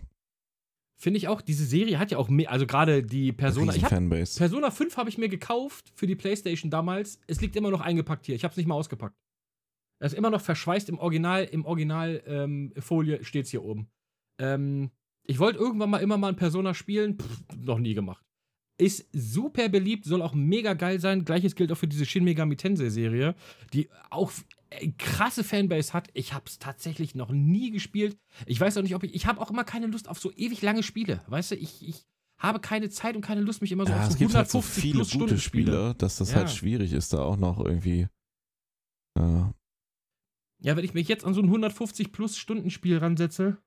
Finde 1.03 1.19
ich 1.19 1.27
auch, 1.27 1.41
diese 1.41 1.67
Serie 1.67 1.99
hat 1.99 2.13
ja 2.13 2.19
auch 2.19 2.29
mehr, 2.29 2.49
also 2.49 2.65
gerade 2.65 3.03
die 3.03 3.33
Persona. 3.33 3.75
Ich 3.75 3.83
hab. 3.83 3.91
Persona 3.91 4.71
5 4.71 4.97
habe 4.97 5.09
ich 5.09 5.19
mir 5.19 5.29
gekauft 5.29 5.91
für 5.97 6.07
die 6.07 6.15
Playstation 6.15 6.71
damals. 6.71 7.19
Es 7.27 7.41
liegt 7.41 7.57
immer 7.57 7.73
noch 7.73 7.81
eingepackt 7.81 8.27
hier. 8.27 8.37
Ich 8.37 8.45
habe 8.45 8.53
es 8.53 8.57
nicht 8.57 8.67
mal 8.67 8.77
ausgepackt. 8.77 9.19
Es 9.99 10.13
ist 10.13 10.19
immer 10.19 10.31
noch 10.31 10.43
verschweißt 10.43 10.89
im 10.89 11.01
Original, 11.01 11.43
im 11.43 11.65
Original 11.65 12.23
ähm, 12.27 12.73
Folie 12.79 13.25
steht 13.25 13.47
es 13.47 13.51
hier 13.51 13.65
oben. 13.65 13.91
Ähm, 14.41 14.93
ich 15.27 15.41
wollte 15.41 15.59
irgendwann 15.59 15.91
mal 15.91 15.99
immer 15.99 16.19
mal 16.19 16.29
ein 16.29 16.37
Persona 16.37 16.73
spielen, 16.73 17.19
Pff, 17.19 17.43
noch 17.57 17.81
nie 17.81 17.95
gemacht. 17.95 18.25
Ist 18.81 19.07
super 19.13 19.69
beliebt, 19.69 20.05
soll 20.07 20.23
auch 20.23 20.33
mega 20.35 20.73
geil 20.75 21.01
sein. 21.01 21.25
Gleiches 21.25 21.55
gilt 21.55 21.71
auch 21.71 21.77
für 21.77 21.89
diese 21.89 22.07
Shin 22.07 22.25
Megami 22.25 22.57
Tensei 22.57 22.89
Serie, 22.89 23.35
die 23.75 23.89
auch 24.09 24.33
äh, 24.71 24.89
krasse 24.97 25.45
Fanbase 25.45 25.93
hat. 25.93 26.09
Ich 26.15 26.33
habe 26.33 26.45
es 26.47 26.59
tatsächlich 26.59 27.15
noch 27.15 27.31
nie 27.31 27.71
gespielt. 27.71 28.17
Ich 28.47 28.59
weiß 28.59 28.79
auch 28.79 28.83
nicht, 28.83 28.95
ob 28.95 29.03
ich. 29.03 29.15
Ich 29.15 29.27
habe 29.27 29.41
auch 29.41 29.51
immer 29.51 29.65
keine 29.65 29.87
Lust 29.87 30.09
auf 30.09 30.19
so 30.19 30.33
ewig 30.33 30.63
lange 30.63 30.83
Spiele. 30.83 31.21
Weißt 31.27 31.51
du, 31.51 31.57
ich, 31.57 31.87
ich 31.87 32.07
habe 32.39 32.59
keine 32.59 32.89
Zeit 32.89 33.17
und 33.17 33.21
keine 33.23 33.43
Lust, 33.43 33.61
mich 33.61 33.71
immer 33.71 33.85
so 33.85 33.93
ja, 33.93 33.99
auf 33.99 34.07
es 34.07 34.13
so 34.15 34.19
gibt 34.19 34.35
halt 34.35 34.49
so 34.49 34.59
150 34.59 34.83
viele 34.83 34.95
plus 34.95 35.11
gute 35.11 35.25
Stunden 35.25 35.39
Spiele. 35.41 35.73
Spiele, 35.73 35.95
dass 35.97 36.17
das 36.17 36.31
Ja. 36.31 36.37
halt 36.39 36.51
schwierig 36.51 36.93
ist, 36.95 37.13
da 37.13 37.21
auch 37.23 37.37
noch 37.37 37.63
irgendwie. 37.63 38.09
Äh, 39.19 39.45
Ja, 40.63 40.77
wenn 40.77 40.85
ich 40.85 40.95
mich 40.95 41.09
jetzt 41.09 41.25
an 41.25 41.35
so 41.35 41.41
ein 41.43 41.47
150 41.49 42.13
plus 42.13 42.39
Stunden 42.39 42.71
Spiel 42.71 42.97
ransetze, 42.97 43.59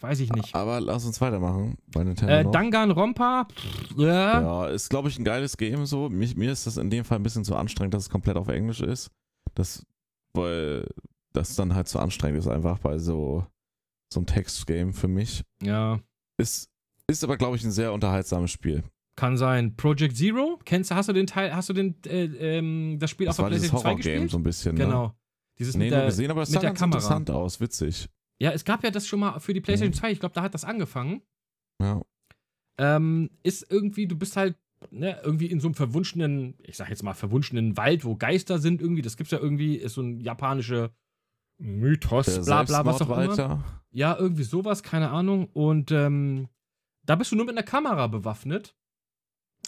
weiß 0.00 0.20
ich 0.20 0.32
nicht. 0.32 0.54
aber 0.54 0.80
lass 0.80 1.04
uns 1.04 1.20
weitermachen 1.20 1.76
bei 1.92 2.02
Nintendo. 2.04 2.34
Äh. 2.34 2.52
Danganronpa, 2.52 3.46
pff, 3.52 3.98
ja. 3.98 4.40
Ja, 4.40 4.66
ist, 4.68 4.88
glaube 4.90 5.08
ich, 5.08 5.18
ein 5.18 5.24
geiles 5.24 5.56
Game 5.56 5.86
so. 5.86 6.08
Mich, 6.08 6.36
mir 6.36 6.50
ist 6.52 6.66
das 6.66 6.76
in 6.76 6.90
dem 6.90 7.04
Fall 7.04 7.18
ein 7.18 7.22
bisschen 7.22 7.44
zu 7.44 7.54
anstrengend, 7.56 7.94
dass 7.94 8.04
es 8.04 8.10
komplett 8.10 8.36
auf 8.36 8.48
Englisch 8.48 8.80
ist. 8.80 9.10
Das, 9.54 9.84
weil 10.34 10.86
das 11.32 11.54
dann 11.56 11.74
halt 11.74 11.88
zu 11.88 11.98
anstrengend 12.00 12.38
ist, 12.40 12.48
einfach 12.48 12.78
bei 12.78 12.98
so, 12.98 13.46
so 14.12 14.20
einem 14.20 14.26
Textgame 14.26 14.92
für 14.92 15.08
mich. 15.08 15.42
ja. 15.62 16.00
Ist, 16.36 16.68
ist 17.08 17.22
aber, 17.22 17.36
glaube 17.36 17.54
ich, 17.54 17.62
ein 17.62 17.70
sehr 17.70 17.92
unterhaltsames 17.92 18.50
Spiel. 18.50 18.82
Kann 19.16 19.36
sein. 19.36 19.76
Project 19.76 20.16
Zero? 20.16 20.58
Kennst 20.64 20.90
du, 20.90 20.96
hast 20.96 21.08
du 21.08 21.12
den 21.12 21.28
Teil, 21.28 21.54
hast 21.54 21.68
du 21.68 21.72
den, 21.74 21.94
äh, 22.06 22.24
ähm, 22.24 22.98
das 22.98 23.10
Spiel 23.10 23.26
Das 23.26 23.38
auf 23.38 23.44
der 23.44 23.50
PlayStation 23.50 23.80
2 23.82 23.88
Horror-Game 23.88 24.02
gespielt? 24.22 24.30
so 24.32 24.38
ein 24.38 24.42
bisschen. 24.42 24.74
Ne? 24.74 24.84
Genau. 24.86 25.14
Dieses 25.60 25.76
Nee, 25.76 25.84
mit 25.84 25.90
nur 25.92 25.98
der, 26.00 26.06
gesehen, 26.08 26.30
aber 26.32 26.40
das 26.40 26.50
sah 26.50 26.60
ganz 26.60 26.80
Kamera. 26.80 26.96
interessant 26.98 27.30
aus, 27.30 27.60
witzig. 27.60 28.08
Ja, 28.40 28.50
es 28.52 28.64
gab 28.64 28.82
ja 28.84 28.90
das 28.90 29.06
schon 29.06 29.20
mal 29.20 29.38
für 29.40 29.54
die 29.54 29.60
PlayStation 29.60 29.92
Mhm. 29.94 29.98
2, 29.98 30.12
ich 30.12 30.20
glaube, 30.20 30.34
da 30.34 30.42
hat 30.42 30.54
das 30.54 30.64
angefangen. 30.64 31.22
Ja. 31.80 32.02
Ähm, 32.78 33.30
ist 33.42 33.70
irgendwie, 33.70 34.06
du 34.06 34.16
bist 34.16 34.36
halt 34.36 34.56
ne, 34.90 35.20
irgendwie 35.22 35.46
in 35.46 35.60
so 35.60 35.68
einem 35.68 35.74
verwunschenen, 35.74 36.54
ich 36.62 36.76
sag 36.76 36.88
jetzt 36.90 37.02
mal 37.02 37.14
verwunschenen 37.14 37.76
Wald, 37.76 38.04
wo 38.04 38.16
Geister 38.16 38.58
sind 38.58 38.80
irgendwie, 38.80 39.02
das 39.02 39.16
gibt's 39.16 39.30
ja 39.30 39.38
irgendwie, 39.38 39.76
ist 39.76 39.94
so 39.94 40.02
ein 40.02 40.20
japanische 40.20 40.92
Mythos, 41.58 42.26
Der 42.26 42.42
bla 42.42 42.62
bla, 42.64 42.84
was 42.84 43.00
auch 43.00 43.16
immer. 43.16 43.64
Ja, 43.92 44.16
irgendwie 44.18 44.42
sowas, 44.42 44.82
keine 44.82 45.10
Ahnung. 45.10 45.48
Und 45.52 45.92
ähm, 45.92 46.48
da 47.06 47.14
bist 47.14 47.30
du 47.30 47.36
nur 47.36 47.44
mit 47.46 47.56
einer 47.56 47.64
Kamera 47.64 48.08
bewaffnet. 48.08 48.74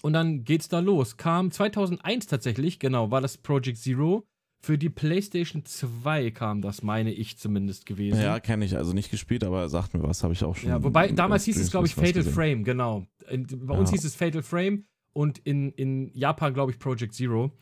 Und 0.03 0.13
dann 0.13 0.45
geht's 0.45 0.69
da 0.69 0.81
los. 0.81 1.17
Kam 1.17 1.51
2001 1.53 2.27
tatsächlich, 2.27 2.79
genau, 2.81 3.11
war 3.11 3.21
das 3.21 3.39
Project 3.39 3.79
Zero. 3.79 4.27
Für 4.67 4.77
die 4.79 4.89
PlayStation 4.91 5.65
2 5.65 6.33
kam 6.33 6.61
das, 6.61 6.83
meine 6.83 7.13
ich 7.13 7.39
zumindest 7.39 7.87
gewesen. 7.87 8.21
Ja, 8.21 8.41
kenne 8.41 8.65
ich. 8.65 8.77
Also 8.77 8.93
nicht 8.95 9.13
gespielt, 9.13 9.45
aber 9.45 9.69
sagt 9.69 9.95
mir 9.95 10.03
was, 10.03 10.25
habe 10.25 10.33
ich 10.35 10.43
auch 10.43 10.57
schon. 10.57 10.71
Ja, 10.71 10.83
wobei, 10.83 11.13
damals 11.13 11.45
hieß 11.45 11.57
es, 11.57 11.71
glaube 11.71 11.87
ich, 11.87 11.95
Fatal 11.95 12.13
gesehen. 12.15 12.33
Frame, 12.33 12.65
genau. 12.65 13.07
In, 13.31 13.47
bei 13.47 13.79
uns 13.79 13.91
Ja. 13.91 13.95
hieß 13.95 14.05
es 14.05 14.17
Fatal 14.17 14.43
Frame 14.43 14.85
und 15.13 15.39
in, 15.39 15.71
in 15.71 16.11
Japan, 16.15 16.53
glaube 16.53 16.73
ich, 16.73 16.81
Project 16.81 17.15
Zero. 17.15 17.53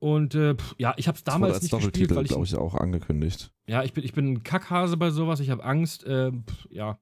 Und 0.00 0.34
äh, 0.34 0.56
pff, 0.56 0.74
ja, 0.78 0.94
ich 0.96 1.06
habe 1.06 1.16
es 1.16 1.22
Das 1.22 1.34
damals 1.34 1.54
als 1.54 1.62
nicht 1.62 1.74
gespielt, 1.76 2.12
weil 2.14 2.24
ich, 2.24 2.30
glaube 2.30 2.44
ich, 2.44 2.56
auch 2.56 2.74
angekündigt. 2.74 3.52
ja, 3.68 3.84
ich 3.84 3.92
bin, 3.92 4.02
ich 4.04 4.12
bin 4.12 4.32
ein 4.32 4.42
Kackhase 4.42 4.96
bei 4.96 5.10
sowas, 5.10 5.38
ich 5.38 5.50
habe 5.50 5.62
Angst. 5.62 6.02
Äh, 6.04 6.32
pff, 6.32 6.66
ja. 6.70 6.98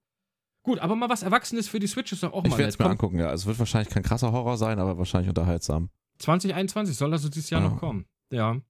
Gut, 0.65 0.81
aber 0.81 0.97
mal 0.97 1.09
was 1.09 1.23
Erwachsenes 1.23 1.67
für 1.69 1.79
die 1.79 1.87
Switch 1.87 2.13
ist 2.13 2.23
doch 2.23 2.35
auch 2.35 2.45
Ich 2.45 2.51
mal 2.51 2.59
werde 2.59 2.69
es 2.69 2.79
mir 2.79 2.85
angucken, 2.91 3.19
ja. 3.19 3.33
Es 3.33 3.47
wird 3.47 3.59
wahrscheinlich 3.59 3.89
kein 3.89 4.03
krasser 4.03 4.33
Horror 4.33 4.59
sein, 4.59 4.79
aber 4.79 4.99
wahrscheinlich 4.99 5.31
unterhaltsam. 5.31 5.89
2021 6.19 6.95
soll 6.95 7.11
also 7.13 7.31
dieses 7.31 7.49
Jahr 7.49 7.63
Ja. 7.63 7.69
noch 7.71 7.79
kommen. 7.79 8.05
Ja. 8.31 8.61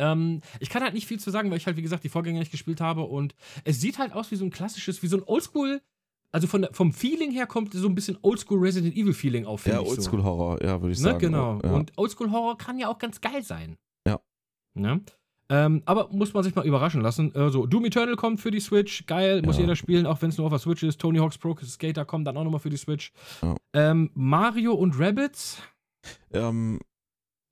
Ähm, 0.00 0.40
ich 0.58 0.68
kann 0.70 0.82
halt 0.82 0.94
nicht 0.94 1.06
viel 1.06 1.20
zu 1.20 1.30
sagen, 1.30 1.50
weil 1.50 1.58
ich 1.58 1.66
halt, 1.66 1.76
wie 1.76 1.82
gesagt, 1.82 2.02
die 2.04 2.08
Vorgänger 2.08 2.40
nicht 2.40 2.50
gespielt 2.50 2.80
habe 2.80 3.02
und 3.02 3.34
es 3.64 3.80
sieht 3.80 3.98
halt 3.98 4.12
aus 4.12 4.30
wie 4.30 4.36
so 4.36 4.44
ein 4.44 4.50
klassisches, 4.50 5.02
wie 5.02 5.06
so 5.08 5.16
ein 5.18 5.22
Oldschool, 5.24 5.80
also 6.32 6.46
von 6.46 6.66
vom 6.72 6.92
Feeling 6.92 7.30
her 7.32 7.46
kommt 7.46 7.72
so 7.74 7.88
ein 7.88 7.94
bisschen 7.94 8.16
Oldschool 8.22 8.58
Resident 8.60 8.96
Evil 8.96 9.12
Feeling 9.14 9.46
auf. 9.46 9.66
Ja, 9.66 9.80
ich 9.80 9.88
so. 9.88 9.94
Oldschool-Horror, 9.96 10.62
ja, 10.62 10.80
würde 10.80 10.92
ich 10.92 10.98
Ne, 10.98 11.04
sagen. 11.04 11.18
genau. 11.18 11.60
Ja. 11.62 11.72
Und 11.72 11.92
Oldschool-Horror 11.96 12.56
kann 12.58 12.78
ja 12.78 12.88
auch 12.88 12.98
ganz 12.98 13.20
geil 13.20 13.42
sein. 13.42 13.76
Ja. 14.06 14.20
Ne? 14.74 15.02
Ähm, 15.52 15.82
aber 15.84 16.08
muss 16.12 16.32
man 16.32 16.44
sich 16.44 16.54
mal 16.54 16.64
überraschen 16.64 17.00
lassen. 17.00 17.34
Äh, 17.34 17.50
so, 17.50 17.66
Doom 17.66 17.84
Eternal 17.86 18.14
kommt 18.14 18.40
für 18.40 18.52
die 18.52 18.60
Switch. 18.60 19.04
Geil, 19.06 19.42
muss 19.42 19.56
Ja. 19.56 19.62
jeder 19.62 19.74
spielen, 19.74 20.06
auch 20.06 20.22
wenn 20.22 20.30
es 20.30 20.38
nur 20.38 20.46
auf 20.46 20.52
der 20.52 20.60
Switch 20.60 20.84
ist. 20.84 21.00
Tony 21.00 21.18
Hawk's 21.18 21.38
Pro 21.38 21.56
Skater 21.56 22.04
kommt 22.04 22.28
dann 22.28 22.36
auch 22.36 22.44
nochmal 22.44 22.60
für 22.60 22.70
die 22.70 22.76
Switch. 22.76 23.10
Ja. 23.42 23.56
Ähm, 23.74 24.10
Mario 24.14 24.74
und 24.74 24.96
Rabbits. 25.00 25.60
ähm, 26.32 26.78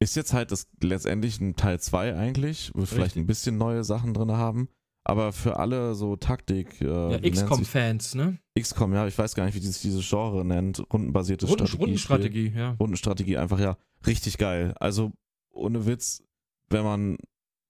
Ist 0.01 0.15
jetzt 0.17 0.33
halt 0.33 0.53
das 0.53 0.69
letztendlich 0.81 1.41
ein 1.41 1.57
Teil 1.57 1.81
2 1.81 2.15
eigentlich, 2.17 2.73
wird 2.75 2.89
vielleicht 2.89 3.07
Richtig. 3.17 3.23
ein 3.23 3.27
bisschen 3.27 3.59
neue 3.59 3.83
Sachen 3.85 4.15
drin 4.15 4.33
haben. 4.33 4.69
Aber 5.05 5.33
für 5.33 5.57
alle 5.59 5.95
so 5.95 6.17
Taktik, 6.17 6.81
äh, 6.83 6.85
Ja, 7.13 7.19
sich- 7.19 7.33
XCOM-Fans, 7.33 8.15
ne? 8.15 8.39
XCOM, 8.59 8.93
ja, 8.93 9.07
ich 9.07 9.17
weiß 9.17 9.35
gar 9.35 9.47
nicht, 9.47 9.55
wie 9.55 9.61
dieses, 9.61 9.81
dieses 9.81 10.07
Genre 10.09 10.45
nennt, 10.45 10.81
rundenbasiertes 10.93 11.49
Runden, 11.49 11.67
Strategie. 11.67 11.83
Rundenstrategie, 11.83 12.53
ja. 12.55 12.71
Rundenstrategie 12.79 13.39
einfach 13.39 13.59
ja 13.59 13.77
richtig 14.07 14.37
geil. 14.39 14.75
Also 14.79 15.13
ohne 15.51 15.87
Witz, 15.87 16.23
wenn 16.69 16.85
man 16.85 17.17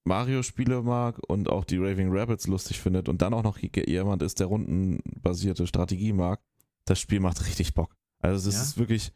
Mario-Spiele 0.04 0.82
mag 0.82 1.18
und 1.28 1.48
auch 1.48 1.64
die 1.64 1.76
Raving 1.76 2.08
Rabbits 2.10 2.46
lustig 2.46 2.80
findet 2.80 3.08
und 3.08 3.22
dann 3.22 3.34
auch 3.34 3.42
noch 3.42 3.58
jemand 3.58 4.22
ist, 4.22 4.40
der 4.40 4.48
rundenbasierte 4.48 5.66
Strategie 5.66 6.12
mag, 6.12 6.40
das 6.86 6.98
Spiel 6.98 7.20
macht 7.20 7.44
richtig 7.46 7.74
Bock. 7.74 7.94
Also 8.20 8.48
es 8.48 8.54
Ja? 8.56 8.62
ist 8.62 8.78
wirklich, 8.78 9.12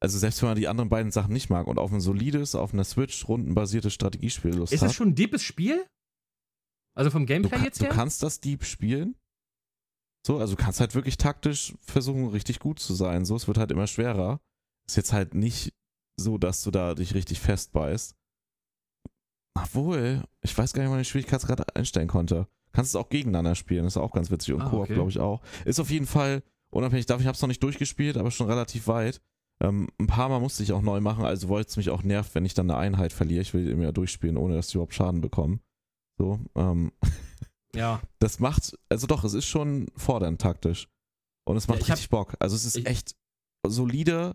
also 0.00 0.18
selbst 0.18 0.40
wenn 0.42 0.50
man 0.50 0.58
die 0.58 0.68
anderen 0.68 0.88
beiden 0.88 1.10
Sachen 1.10 1.32
nicht 1.32 1.50
mag 1.50 1.66
und 1.66 1.78
auf 1.78 1.92
ein 1.92 2.00
solides, 2.00 2.54
auf 2.54 2.72
einer 2.72 2.84
Switch 2.84 3.26
rundenbasiertes 3.28 3.92
Strategiespiel 3.92 4.54
Lust 4.54 4.72
Ist 4.72 4.82
hat, 4.82 4.88
das 4.90 4.94
schon 4.96 5.08
ein 5.08 5.14
deepes 5.14 5.42
Spiel? 5.42 5.84
Also 6.96 7.10
vom 7.10 7.22
du, 7.22 7.26
Gameplay 7.32 7.50
kann, 7.56 7.64
jetzt 7.64 7.80
du 7.80 7.84
her? 7.86 7.92
kannst 7.92 8.22
das 8.22 8.40
Deep 8.40 8.64
spielen. 8.64 9.16
So, 10.26 10.38
also 10.38 10.56
du 10.56 10.62
kannst 10.62 10.80
halt 10.80 10.94
wirklich 10.94 11.16
taktisch 11.16 11.74
versuchen, 11.80 12.28
richtig 12.28 12.58
gut 12.58 12.80
zu 12.80 12.94
sein. 12.94 13.24
So, 13.24 13.36
es 13.36 13.46
wird 13.46 13.58
halt 13.58 13.70
immer 13.70 13.86
schwerer. 13.86 14.40
Ist 14.88 14.96
jetzt 14.96 15.12
halt 15.12 15.34
nicht 15.34 15.72
so, 16.18 16.38
dass 16.38 16.62
du 16.62 16.70
da 16.70 16.94
dich 16.94 17.14
richtig 17.14 17.40
festbeißt. 17.40 18.14
Obwohl, 19.54 20.24
ich 20.42 20.56
weiß 20.56 20.72
gar 20.72 20.82
nicht, 20.82 20.88
wie 20.88 20.90
man 20.90 21.00
den 21.00 21.04
Schwierigkeitsgrad 21.04 21.76
einstellen 21.76 22.08
konnte. 22.08 22.48
Kannst 22.72 22.90
es 22.90 22.96
auch 22.96 23.08
gegeneinander 23.08 23.54
spielen, 23.54 23.86
ist 23.86 23.96
auch 23.96 24.12
ganz 24.12 24.30
witzig. 24.30 24.54
Und 24.54 24.62
Ah, 24.62 24.68
Koop, 24.70 24.80
okay. 24.82 24.94
glaube 24.94 25.10
ich, 25.10 25.18
auch. 25.18 25.42
Ist 25.64 25.80
auf 25.80 25.90
jeden 25.90 26.06
Fall 26.06 26.42
unabhängig 26.70 27.06
davon, 27.06 27.22
ich 27.22 27.26
habe 27.26 27.34
es 27.34 27.42
noch 27.42 27.48
nicht 27.48 27.62
durchgespielt, 27.62 28.16
aber 28.16 28.30
schon 28.30 28.48
relativ 28.48 28.86
weit. 28.86 29.20
Ähm, 29.62 29.88
ein 30.00 30.06
paar 30.06 30.28
Mal 30.28 30.38
musste 30.40 30.62
ich 30.62 30.72
auch 30.72 30.82
neu 30.82 31.00
machen, 31.00 31.24
also 31.24 31.48
wollte 31.48 31.70
es 31.70 31.76
mich 31.76 31.90
auch 31.90 32.02
nervt, 32.04 32.34
wenn 32.34 32.44
ich 32.44 32.54
dann 32.54 32.70
eine 32.70 32.78
Einheit 32.78 33.12
verliere. 33.12 33.42
Ich 33.42 33.54
will 33.54 33.68
eben 33.68 33.82
ja 33.82 33.90
durchspielen, 33.92 34.36
ohne 34.36 34.54
dass 34.54 34.68
die 34.68 34.74
überhaupt 34.76 34.94
Schaden 34.94 35.20
bekommen. 35.20 35.60
So, 36.18 36.38
ähm, 36.54 36.92
Ja. 37.74 38.00
das 38.18 38.38
macht, 38.40 38.78
also 38.88 39.06
doch, 39.06 39.24
es 39.24 39.34
ist 39.34 39.46
schon 39.46 39.86
fordernd 39.96 40.40
taktisch. 40.40 40.88
Und 41.46 41.56
es 41.56 41.66
macht 41.68 41.78
Ja, 41.80 41.84
ich 41.84 41.90
hab- 41.90 41.96
richtig 41.96 42.10
Bock. 42.10 42.34
Also 42.40 42.56
es 42.56 42.64
ist 42.64 42.76
ich- 42.76 42.86
echt 42.86 43.14
solide, 43.66 44.34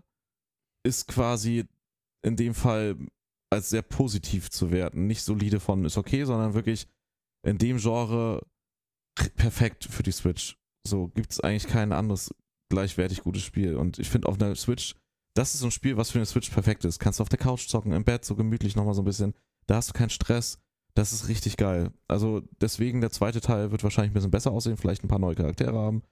ist 0.86 1.08
quasi 1.08 1.64
in 2.24 2.36
dem 2.36 2.54
Fall 2.54 2.96
als 3.50 3.70
sehr 3.70 3.82
positiv 3.82 4.50
zu 4.50 4.70
werten. 4.70 5.06
Nicht 5.06 5.22
solide 5.22 5.60
von 5.60 5.84
ist 5.84 5.96
okay, 5.96 6.24
sondern 6.24 6.54
wirklich 6.54 6.86
in 7.46 7.56
dem 7.58 7.78
Genre 7.78 8.44
perfekt 9.36 9.84
für 9.84 10.02
die 10.02 10.12
Switch. 10.12 10.58
So 10.86 11.08
gibt 11.08 11.32
es 11.32 11.40
eigentlich 11.40 11.66
kein 11.70 11.92
anderes 11.92 12.34
gleichwertig 12.70 13.22
gutes 13.22 13.42
Spiel. 13.42 13.76
Und 13.76 13.98
ich 13.98 14.10
finde 14.10 14.28
auf 14.28 14.40
einer 14.40 14.54
Switch, 14.56 14.94
das 15.34 15.54
ist 15.54 15.60
so 15.60 15.66
ein 15.66 15.70
Spiel, 15.72 15.96
was 15.96 16.10
für 16.10 16.18
eine 16.18 16.26
Switch 16.26 16.50
perfekt 16.50 16.84
ist. 16.84 16.98
Kannst 16.98 17.18
du 17.18 17.22
auf 17.22 17.28
der 17.28 17.38
Couch 17.38 17.66
zocken, 17.68 17.92
im 17.92 18.04
Bett 18.04 18.24
so 18.24 18.34
gemütlich 18.36 18.76
nochmal 18.76 18.94
so 18.94 19.02
ein 19.02 19.06
bisschen. 19.06 19.34
Da 19.66 19.76
hast 19.76 19.90
du 19.90 19.92
keinen 19.92 20.10
Stress. 20.10 20.58
Das 20.94 21.12
ist 21.12 21.28
richtig 21.28 21.56
geil. 21.56 21.90
Also 22.06 22.42
deswegen 22.60 23.00
der 23.00 23.10
zweite 23.10 23.40
Teil 23.40 23.72
wird 23.72 23.82
wahrscheinlich 23.82 24.12
ein 24.12 24.14
bisschen 24.14 24.30
besser 24.30 24.52
aussehen, 24.52 24.76
vielleicht 24.76 25.02
ein 25.02 25.08
paar 25.08 25.18
neue 25.18 25.34
Charaktere 25.34 25.76
haben, 25.76 26.02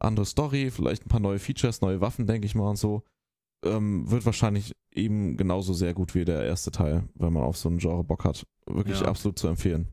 andere 0.00 0.26
Story, 0.26 0.72
vielleicht 0.72 1.06
ein 1.06 1.08
paar 1.08 1.20
neue 1.20 1.38
Features, 1.38 1.80
neue 1.82 2.00
Waffen, 2.00 2.26
denke 2.26 2.46
ich 2.46 2.56
mal 2.56 2.68
und 2.68 2.76
so. 2.76 3.04
Ähm, 3.64 4.10
wird 4.10 4.26
wahrscheinlich 4.26 4.72
eben 4.92 5.36
genauso 5.36 5.72
sehr 5.72 5.94
gut 5.94 6.14
wie 6.16 6.24
der 6.24 6.44
erste 6.44 6.70
Teil, 6.72 7.04
wenn 7.14 7.32
man 7.32 7.44
auf 7.44 7.56
so 7.56 7.68
ein 7.68 7.78
Genre 7.78 8.02
Bock 8.04 8.24
hat. 8.24 8.44
Wirklich 8.66 9.00
Ja. 9.00 9.06
absolut 9.06 9.38
zu 9.38 9.46
empfehlen. 9.46 9.88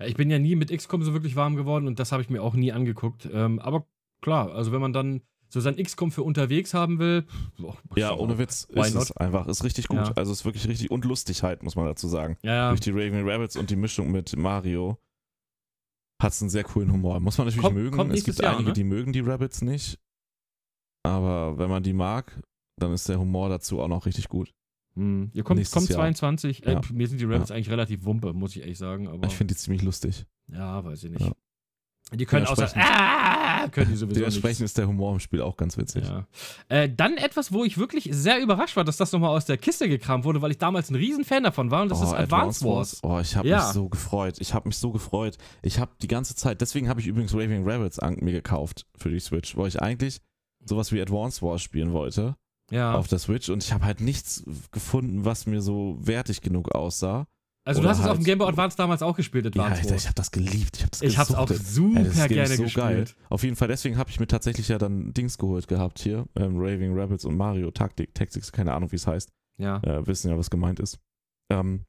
Ja, 0.00 0.06
Ich 0.06 0.16
bin 0.16 0.28
ja 0.28 0.40
nie 0.40 0.56
mit 0.56 0.76
XCOM 0.76 1.02
so 1.04 1.12
wirklich 1.12 1.36
warm 1.36 1.54
geworden 1.54 1.86
und 1.86 2.00
das 2.00 2.10
habe 2.10 2.20
ich 2.22 2.28
mir 2.30 2.42
auch 2.42 2.54
nie 2.54 2.72
angeguckt. 2.72 3.28
Ähm, 3.32 3.60
aber 3.60 3.86
klar, 4.20 4.50
also 4.52 4.72
wenn 4.72 4.80
man 4.80 4.92
dann 4.92 5.22
so 5.54 5.60
sein 5.60 5.76
XCOM 5.76 6.10
für 6.12 6.22
unterwegs 6.22 6.74
haben 6.74 6.98
will, 6.98 7.24
boah, 7.58 7.78
Ja, 7.96 8.08
schon 8.10 8.18
ohne. 8.18 8.38
Witz 8.38 8.64
ist 8.64 8.94
es 8.94 9.12
einfach. 9.16 9.46
Ist 9.46 9.64
richtig 9.64 9.88
gut. 9.88 9.98
Ja. 9.98 10.12
Also 10.16 10.32
ist 10.32 10.44
wirklich 10.44 10.66
richtig 10.68 10.90
und 10.90 11.04
lustig 11.04 11.42
halt, 11.42 11.62
muss 11.62 11.76
man 11.76 11.86
dazu 11.86 12.08
sagen. 12.08 12.36
Ja. 12.42 12.68
Durch 12.70 12.80
die 12.80 12.90
Raving 12.90 13.26
Rabbits 13.28 13.56
und 13.56 13.70
die 13.70 13.76
Mischung 13.76 14.10
mit 14.12 14.36
Mario 14.36 14.98
hat 16.20 16.32
es 16.32 16.40
einen 16.42 16.50
sehr 16.50 16.64
coolen 16.64 16.92
Humor. 16.92 17.20
Muss 17.20 17.38
man 17.38 17.46
natürlich 17.46 17.62
Kommt- 17.64 17.76
mögen. 17.76 18.10
es 18.10 18.24
gibt 18.24 18.40
Jahr, 18.40 18.54
einige, 18.54 18.68
ne? 18.70 18.72
die 18.74 18.84
mögen 18.84 19.12
die 19.12 19.20
Rabbits 19.20 19.62
nicht. 19.62 19.98
Aber 21.04 21.58
wenn 21.58 21.70
man 21.70 21.82
die 21.82 21.92
mag, 21.92 22.40
dann 22.80 22.92
ist 22.92 23.08
der 23.08 23.18
Humor 23.20 23.48
dazu 23.48 23.80
auch 23.80 23.88
noch 23.88 24.06
richtig 24.06 24.28
gut. 24.28 24.52
Hm. 24.96 25.30
Ihr 25.34 25.42
kommt, 25.44 25.70
kommt 25.70 25.88
Jahr. 25.88 25.98
22. 25.98 26.66
Äh, 26.66 26.72
Ja. 26.74 26.80
Mir 26.92 27.08
sind 27.08 27.20
die 27.20 27.24
Rabbits 27.24 27.50
eigentlich 27.50 27.70
relativ 27.70 28.04
wumpe, 28.04 28.32
muss 28.32 28.54
ich 28.56 28.62
ehrlich 28.62 28.78
sagen. 28.78 29.08
Aber 29.08 29.26
Ich 29.26 29.34
finde 29.36 29.54
die 29.54 29.58
ziemlich 29.58 29.82
lustig. 29.82 30.24
ja, 30.48 30.84
weiß 30.84 31.04
ich 31.04 31.10
nicht. 31.10 31.32
Die 32.12 32.26
können 32.26 32.46
außer. 32.46 32.70
Ah, 32.76 33.68
können 33.68 33.90
die 33.90 33.96
sowieso 33.96 34.20
Dementsprechend 34.20 34.60
nicht. 34.60 34.66
ist 34.66 34.78
der 34.78 34.86
Humor 34.86 35.12
im 35.14 35.20
Spiel 35.20 35.40
auch 35.40 35.56
ganz 35.56 35.76
witzig. 35.78 36.04
Ja. 36.04 36.26
Äh, 36.68 36.88
dann 36.94 37.16
etwas, 37.16 37.50
wo 37.52 37.64
ich 37.64 37.78
wirklich 37.78 38.08
sehr 38.12 38.40
überrascht 38.40 38.76
war, 38.76 38.84
dass 38.84 38.98
das 38.98 39.10
nochmal 39.12 39.30
aus 39.30 39.46
der 39.46 39.56
Kiste 39.56 39.88
gekramt 39.88 40.24
wurde, 40.24 40.42
weil 40.42 40.50
ich 40.50 40.58
damals 40.58 40.90
ein 40.90 40.96
Riesenfan 40.96 41.42
davon 41.44 41.70
war 41.70 41.82
und 41.82 41.88
das 41.88 42.02
ist 42.02 42.12
Advance 42.12 42.64
Wars. 42.64 43.00
Oh, 43.02 43.18
ich 43.20 43.34
habe 43.36 43.48
Ja. 43.48 43.58
mich 43.64 43.66
so 43.72 43.88
gefreut. 43.88 44.36
Ich 44.38 44.52
habe 44.54 44.68
mich 44.68 44.76
so 44.76 44.92
gefreut. 44.92 45.38
Ich 45.62 45.78
habe 45.78 45.92
die 46.02 46.08
ganze 46.08 46.34
Zeit, 46.36 46.60
deswegen 46.60 46.88
habe 46.88 47.00
ich 47.00 47.06
übrigens 47.06 47.32
Raving 47.32 47.68
Rabbits 47.68 47.98
an, 47.98 48.16
mir 48.20 48.32
gekauft 48.32 48.86
für 48.96 49.08
die 49.10 49.20
Switch, 49.20 49.56
weil 49.56 49.68
ich 49.68 49.80
eigentlich 49.80 50.20
sowas 50.64 50.92
wie 50.92 51.00
Advance 51.00 51.40
Wars 51.42 51.62
spielen 51.62 51.92
wollte 51.92 52.36
Ja. 52.70 52.94
auf 52.94 53.08
der 53.08 53.18
Switch 53.18 53.48
und 53.48 53.64
ich 53.64 53.72
habe 53.72 53.84
halt 53.84 54.00
nichts 54.00 54.44
gefunden, 54.72 55.24
was 55.24 55.46
mir 55.46 55.62
so 55.62 55.96
wertig 56.00 56.42
genug 56.42 56.74
aussah. 56.74 57.26
Also 57.66 57.80
du 57.80 57.84
oder 57.86 57.90
hast 57.92 57.98
es 58.00 58.04
auf 58.04 58.10
halt- 58.10 58.20
dem 58.20 58.24
Game 58.24 58.38
Boy 58.38 58.48
Advance 58.48 58.76
damals 58.76 59.00
auch 59.02 59.16
gespielt, 59.16 59.44
Ja, 59.46 59.48
Advance 59.50 59.80
Alter, 59.80 59.90
Wars. 59.92 60.02
ich 60.02 60.06
habe 60.06 60.14
das 60.14 60.30
geliebt. 60.30 60.76
Ich 60.76 60.82
habe 60.82 60.90
das 60.90 61.00
Ich 61.02 61.16
hab's 61.18 61.34
auch 61.34 61.46
gesuchtet. 61.46 61.66
super 61.66 61.98
Ey, 62.00 62.04
das 62.04 62.14
gerne 62.28 62.42
ist 62.42 62.56
so 62.58 62.62
gespielt. 62.64 62.84
geil. 62.86 63.04
Auf 63.30 63.42
jeden 63.42 63.56
Fall, 63.56 63.68
deswegen 63.68 63.96
habe 63.96 64.10
ich 64.10 64.20
mir 64.20 64.26
tatsächlich 64.26 64.68
ja 64.68 64.76
dann 64.78 65.14
Dings 65.14 65.38
geholt 65.38 65.66
gehabt 65.66 65.98
hier. 65.98 66.26
Ähm, 66.36 66.56
Raving 66.58 66.98
Rabbits 66.98 67.24
und 67.24 67.36
Mario 67.36 67.70
Taktik, 67.70 68.14
Tactics, 68.14 68.52
keine 68.52 68.74
Ahnung, 68.74 68.92
wie 68.92 68.96
es 68.96 69.06
heißt. 69.06 69.30
Ja. 69.56 69.78
äh, 69.84 70.06
wissen 70.06 70.30
ja, 70.30 70.36
was 70.36 70.50
gemeint 70.50 70.78
ist. 70.80 70.98
Ähm, 71.50 71.84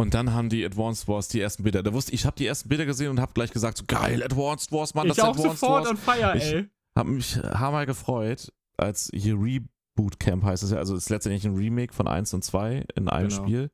und 0.00 0.14
dann 0.14 0.32
haben 0.32 0.48
die 0.48 0.64
Advanced 0.64 1.08
Wars 1.08 1.28
die 1.28 1.40
ersten 1.40 1.64
Bilder. 1.64 1.82
Da 1.82 1.92
wusste 1.92 2.12
ich, 2.12 2.20
ich 2.20 2.26
habe 2.26 2.36
die 2.36 2.46
ersten 2.46 2.68
Bilder 2.68 2.86
gesehen 2.86 3.10
und 3.10 3.20
habe 3.20 3.32
gleich 3.34 3.50
gesagt, 3.50 3.78
so 3.78 3.84
geil, 3.86 4.22
Advanced 4.22 4.70
Wars, 4.72 4.94
Mann, 4.94 5.08
das 5.08 5.18
ich 5.18 5.22
ist 5.22 5.28
auch 5.28 5.36
Advanced 5.36 5.60
sofort 5.60 5.84
Wars. 5.84 5.90
on 5.90 5.96
fire, 5.96 6.36
Ich- 6.36 6.52
ey. 6.52 6.68
Hab 6.96 7.06
mich 7.06 7.36
hammer 7.36 7.86
gefreut, 7.86 8.52
als 8.76 9.10
hier 9.14 9.34
Reboot 9.34 10.18
Camp 10.18 10.42
heißt 10.44 10.62
es 10.64 10.70
ja, 10.72 10.78
also 10.78 10.94
es 10.96 11.04
ist 11.04 11.10
letztendlich 11.10 11.44
ein 11.46 11.54
Remake 11.54 11.92
von 11.94 12.08
1 12.08 12.32
und 12.34 12.42
2 12.44 12.84
in 12.96 13.08
einem 13.08 13.28
Genau. 13.28 13.42
Spiel. 13.42 13.70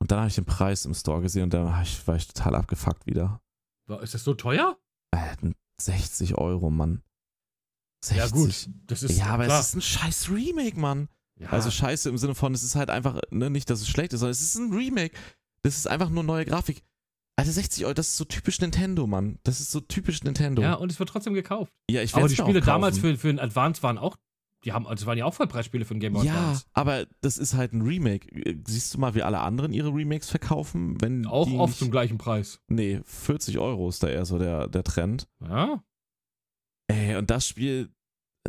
Und 0.00 0.10
dann 0.10 0.18
habe 0.20 0.28
ich 0.28 0.34
den 0.34 0.44
Preis 0.46 0.84
im 0.86 0.94
Store 0.94 1.20
gesehen 1.20 1.44
und 1.44 1.54
da 1.54 1.64
war 1.64 1.82
ich, 1.82 2.06
war 2.06 2.16
ich 2.16 2.26
total 2.26 2.56
abgefuckt 2.56 3.06
wieder. 3.06 3.40
Ist 4.02 4.14
das 4.14 4.24
so 4.24 4.34
teuer? 4.34 4.78
Äh, 5.14 5.36
60 5.80 6.36
Euro, 6.36 6.70
Mann. 6.70 7.02
60. 8.04 8.16
Ja, 8.16 8.28
gut. 8.28 8.68
Das 8.86 9.02
ist 9.02 9.18
Ja, 9.18 9.26
aber 9.26 9.44
klar. 9.46 9.60
es 9.60 9.68
ist 9.68 9.74
ein 9.76 9.82
scheiß 9.82 10.30
Remake, 10.30 10.78
Mann. 10.78 11.08
ja. 11.38 11.50
Also 11.50 11.70
scheiße 11.70 12.08
im 12.08 12.16
Sinne 12.18 12.34
von, 12.34 12.54
es 12.54 12.62
ist 12.62 12.76
halt 12.76 12.90
einfach, 12.90 13.20
ne, 13.30 13.50
nicht, 13.50 13.68
dass 13.68 13.80
es 13.80 13.88
schlecht 13.88 14.12
ist, 14.12 14.20
sondern 14.20 14.32
es 14.32 14.40
ist 14.42 14.54
ein 14.56 14.72
Remake. 14.72 15.16
Das 15.64 15.76
ist 15.76 15.86
einfach 15.86 16.08
nur 16.08 16.22
neue 16.22 16.46
Grafik. 16.46 16.82
Alter, 17.36 17.52
60 17.52 17.84
Euro, 17.84 17.94
das 17.94 18.08
ist 18.08 18.16
so 18.16 18.24
typisch 18.24 18.60
Nintendo, 18.60 19.06
Mann. 19.06 19.38
Das 19.42 19.60
ist 19.60 19.70
so 19.70 19.80
typisch 19.80 20.22
Nintendo. 20.22 20.62
ja, 20.62 20.74
und 20.74 20.90
es 20.90 20.98
wird 20.98 21.08
trotzdem 21.10 21.34
gekauft. 21.34 21.72
ja 21.90 22.02
ich 22.02 22.14
Aber 22.14 22.28
die 22.28 22.36
Spiele 22.36 22.60
damals 22.60 22.98
für, 22.98 23.16
für 23.18 23.28
den 23.28 23.38
Advance 23.38 23.82
waren 23.82 23.98
auch, 23.98 24.16
die 24.64 24.72
haben, 24.72 24.84
das 24.84 25.06
waren 25.06 25.16
ja 25.16 25.24
auch 25.24 25.34
Vollpreisspiele 25.34 25.84
für 25.84 25.94
den 25.94 26.00
Game 26.00 26.12
Boy 26.12 26.26
Ja, 26.26 26.34
Advance. 26.34 26.64
aber 26.74 27.06
das 27.22 27.38
ist 27.38 27.54
halt 27.54 27.72
ein 27.72 27.82
Remake. 27.82 28.26
Siehst 28.66 28.92
du 28.94 28.98
mal, 28.98 29.14
wie 29.14 29.22
alle 29.22 29.40
anderen 29.40 29.72
ihre 29.72 29.94
Remakes 29.94 30.28
verkaufen? 30.30 31.00
Wenn 31.00 31.26
Auch 31.26 31.50
oft 31.52 31.70
nicht, 31.70 31.78
zum 31.78 31.90
gleichen 31.90 32.18
Preis. 32.18 32.60
Nee, 32.68 33.00
40 33.04 33.58
Euro 33.58 33.88
ist 33.88 34.02
da 34.02 34.08
eher 34.08 34.24
so 34.26 34.38
der, 34.38 34.68
der 34.68 34.84
Trend. 34.84 35.28
Ja. 35.40 35.82
Ey, 36.88 37.16
und 37.16 37.30
das 37.30 37.46
Spiel, 37.46 37.90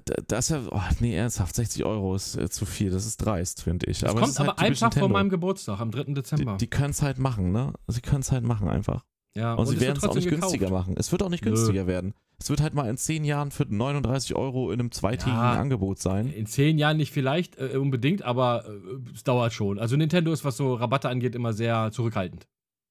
da- 0.06 0.16
das 0.28 0.46
ist 0.46 0.50
ja, 0.50 0.62
oh, 0.72 0.82
nee, 1.00 1.16
ernsthaft, 1.16 1.56
60 1.56 1.86
Euro 1.86 2.16
ist 2.16 2.36
äh, 2.36 2.50
zu 2.50 2.66
viel. 2.66 2.90
Das 2.90 3.06
ist 3.06 3.18
dreist, 3.18 3.62
finde 3.64 3.86
ich. 3.90 4.00
Das 4.00 4.10
aber 4.12 4.22
es 4.22 4.26
kommt 4.36 4.40
halt 4.40 4.50
aber 4.50 4.60
einen 4.60 4.68
typisch 4.76 4.80
Tag 4.80 4.94
vor 5.00 5.10
meinem 5.10 5.30
Geburtstag, 5.30 5.80
am 5.80 5.92
3. 5.92 6.14
Dezember. 6.14 6.54
Die, 6.54 6.66
die 6.66 6.70
können 6.70 6.92
es 6.92 7.02
halt 7.02 7.20
machen, 7.20 7.52
ne? 7.52 7.74
Sie 7.88 8.02
können 8.02 8.22
es 8.22 8.32
halt 8.32 8.44
machen 8.44 8.68
einfach. 8.68 9.06
ja, 9.36 9.54
Und, 9.54 9.68
sie 9.68 9.76
es 9.76 9.80
wird 9.80 9.88
werden 9.90 9.98
es 10.00 10.04
auch 10.10 10.16
nicht 10.16 10.30
günstiger 10.30 10.66
gekauft. 10.68 10.88
machen. 10.88 10.96
Es 10.98 11.12
wird 11.12 11.24
auch 11.24 11.30
nicht 11.30 11.46
Nö. 11.46 11.52
günstiger 11.52 11.88
werden. 11.88 12.14
Es 12.42 12.50
wird 12.50 12.60
halt 12.60 12.74
mal 12.74 12.90
in 12.90 12.98
10 12.98 13.24
Jahren 13.24 13.52
für 13.52 13.66
39 13.70 14.36
Euro 14.36 14.72
in 14.72 14.80
einem 14.80 14.92
zweitägigen 14.92 15.38
Ja. 15.38 15.60
Angebot 15.60 16.00
sein. 16.00 16.28
In 16.34 16.48
zehn 16.48 16.80
Jahren 16.80 16.98
nicht 16.98 17.12
vielleicht 17.12 17.56
äh, 17.60 17.78
unbedingt, 17.78 18.24
aber 18.24 18.66
äh, 18.68 19.12
es 19.14 19.24
dauert 19.24 19.54
schon. 19.54 19.78
Also 19.78 19.96
Nintendo 19.96 20.32
ist, 20.34 20.44
was 20.44 20.58
so 20.58 20.74
Rabatte 20.74 21.08
angeht, 21.08 21.36
immer 21.36 21.54
sehr 21.54 21.92
zurückhaltend. 21.92 22.48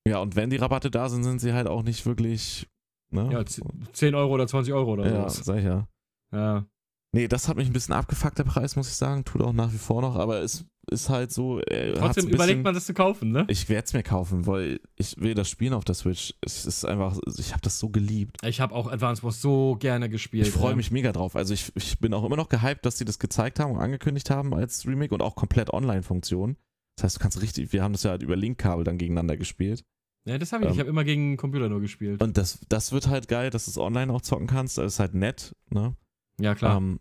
Ja, 0.07 0.19
und 0.21 0.37
wenn 0.37 0.51
die 0.51 0.57
Rabatte 0.57 0.89
da 0.91 1.09
sind, 1.09 1.25
sind 1.25 1.41
sie 1.41 1.53
halt 1.53 1.67
auch 1.67 1.83
nicht 1.83 2.07
wirklich. 2.07 2.69
Ne? 3.11 3.29
Ja, 3.33 3.45
z- 3.45 3.65
10 3.93 4.15
Euro 4.15 4.33
oder 4.35 4.47
20 4.47 4.73
Euro 4.73 4.93
oder 4.93 5.05
ja, 5.07 5.29
sowas. 5.29 5.37
sag 5.45 5.59
ich 5.59 5.65
ja. 5.65 5.89
Nee, 7.13 7.27
das 7.27 7.49
hat 7.49 7.57
mich 7.57 7.69
ein 7.69 7.73
bisschen 7.73 7.95
abgefuckt, 7.95 8.39
der 8.39 8.45
Preis, 8.45 8.77
muss 8.77 8.89
ich 8.89 8.95
sagen. 8.95 9.25
Tut 9.25 9.43
auch 9.43 9.53
nach 9.53 9.73
wie 9.73 9.79
vor 9.79 10.01
noch, 10.01 10.15
aber 10.15 10.43
es 10.43 10.65
ist 10.91 11.09
halt 11.09 11.33
so. 11.33 11.61
Trotzdem 11.61 12.29
überlegt 12.29 12.37
bisschen- 12.37 12.63
man 12.63 12.75
das 12.75 12.87
zu 12.87 12.95
kaufen, 12.95 13.33
ne? 13.33 13.47
Ich 13.49 13.69
werde 13.69 13.85
es 13.87 13.93
mir 13.93 14.05
kaufen, 14.05 14.47
weil 14.47 14.81
ich 14.95 15.17
will 15.19 15.35
das 15.35 15.49
spielen 15.49 15.73
auf 15.73 15.85
der 15.85 15.97
Switch. 15.97 16.35
Es 16.41 16.67
ist 16.67 16.85
einfach, 16.85 17.19
ich 17.37 17.51
habe 17.51 17.63
das 17.63 17.81
so 17.81 17.89
geliebt. 17.89 18.37
Ich 18.45 18.61
habe 18.61 18.75
auch 18.75 18.87
Advance 18.91 19.25
Wars 19.25 19.41
so 19.41 19.77
gerne 19.81 20.09
gespielt. 20.09 20.47
Ich 20.47 20.53
freue 20.53 20.71
ja. 20.71 20.77
mich 20.77 20.93
mega 20.93 21.11
drauf. 21.11 21.35
Also 21.35 21.53
ich, 21.53 21.73
ich 21.75 21.99
bin 21.99 22.15
auch 22.15 22.25
immer 22.25 22.37
noch 22.37 22.49
gehypt, 22.49 22.87
dass 22.87 22.99
sie 22.99 23.05
das 23.05 23.19
gezeigt 23.19 23.59
haben 23.59 23.73
und 23.73 23.79
angekündigt 23.81 24.31
haben 24.31 24.55
als 24.55 24.87
Remake 24.87 25.13
und 25.13 25.21
auch 25.21 25.35
komplett 25.35 25.73
Online-Funktion. 25.73 26.57
Das 26.97 27.05
heißt, 27.05 27.17
du 27.17 27.21
kannst 27.21 27.43
richtig, 27.43 27.73
wir 27.73 27.83
haben 27.83 27.93
das 27.93 28.05
ja 28.05 28.11
halt 28.13 28.23
über 28.23 28.37
Linkkabel 28.37 28.85
dann 28.85 28.99
gegeneinander 28.99 29.37
gespielt. 29.37 29.85
Ja, 30.27 30.39
das 30.39 30.53
habe 30.53 30.65
ich. 30.65 30.71
ich 30.71 30.77
Ähm, 30.77 30.81
habe 30.81 30.91
immer 30.91 31.03
gegen 31.05 31.37
Computer 31.37 31.69
nur 31.69 31.81
gespielt. 31.81 32.23
Und 32.23 32.37
das, 32.37 32.61
das 32.69 32.93
wird 32.93 33.09
halt 33.09 33.27
geil, 33.27 33.51
dass 33.51 33.65
du 33.65 33.73
es 33.73 33.79
online 33.79 34.13
auch 34.13 34.21
zocken 34.21 34.47
kannst. 34.47 34.79
Das 34.79 34.95
ist 34.95 35.01
halt 35.01 35.15
nett, 35.15 35.57
ne? 35.71 35.97
Ja, 36.41 36.55
klar. 36.55 36.77
Ähm, 36.79 37.01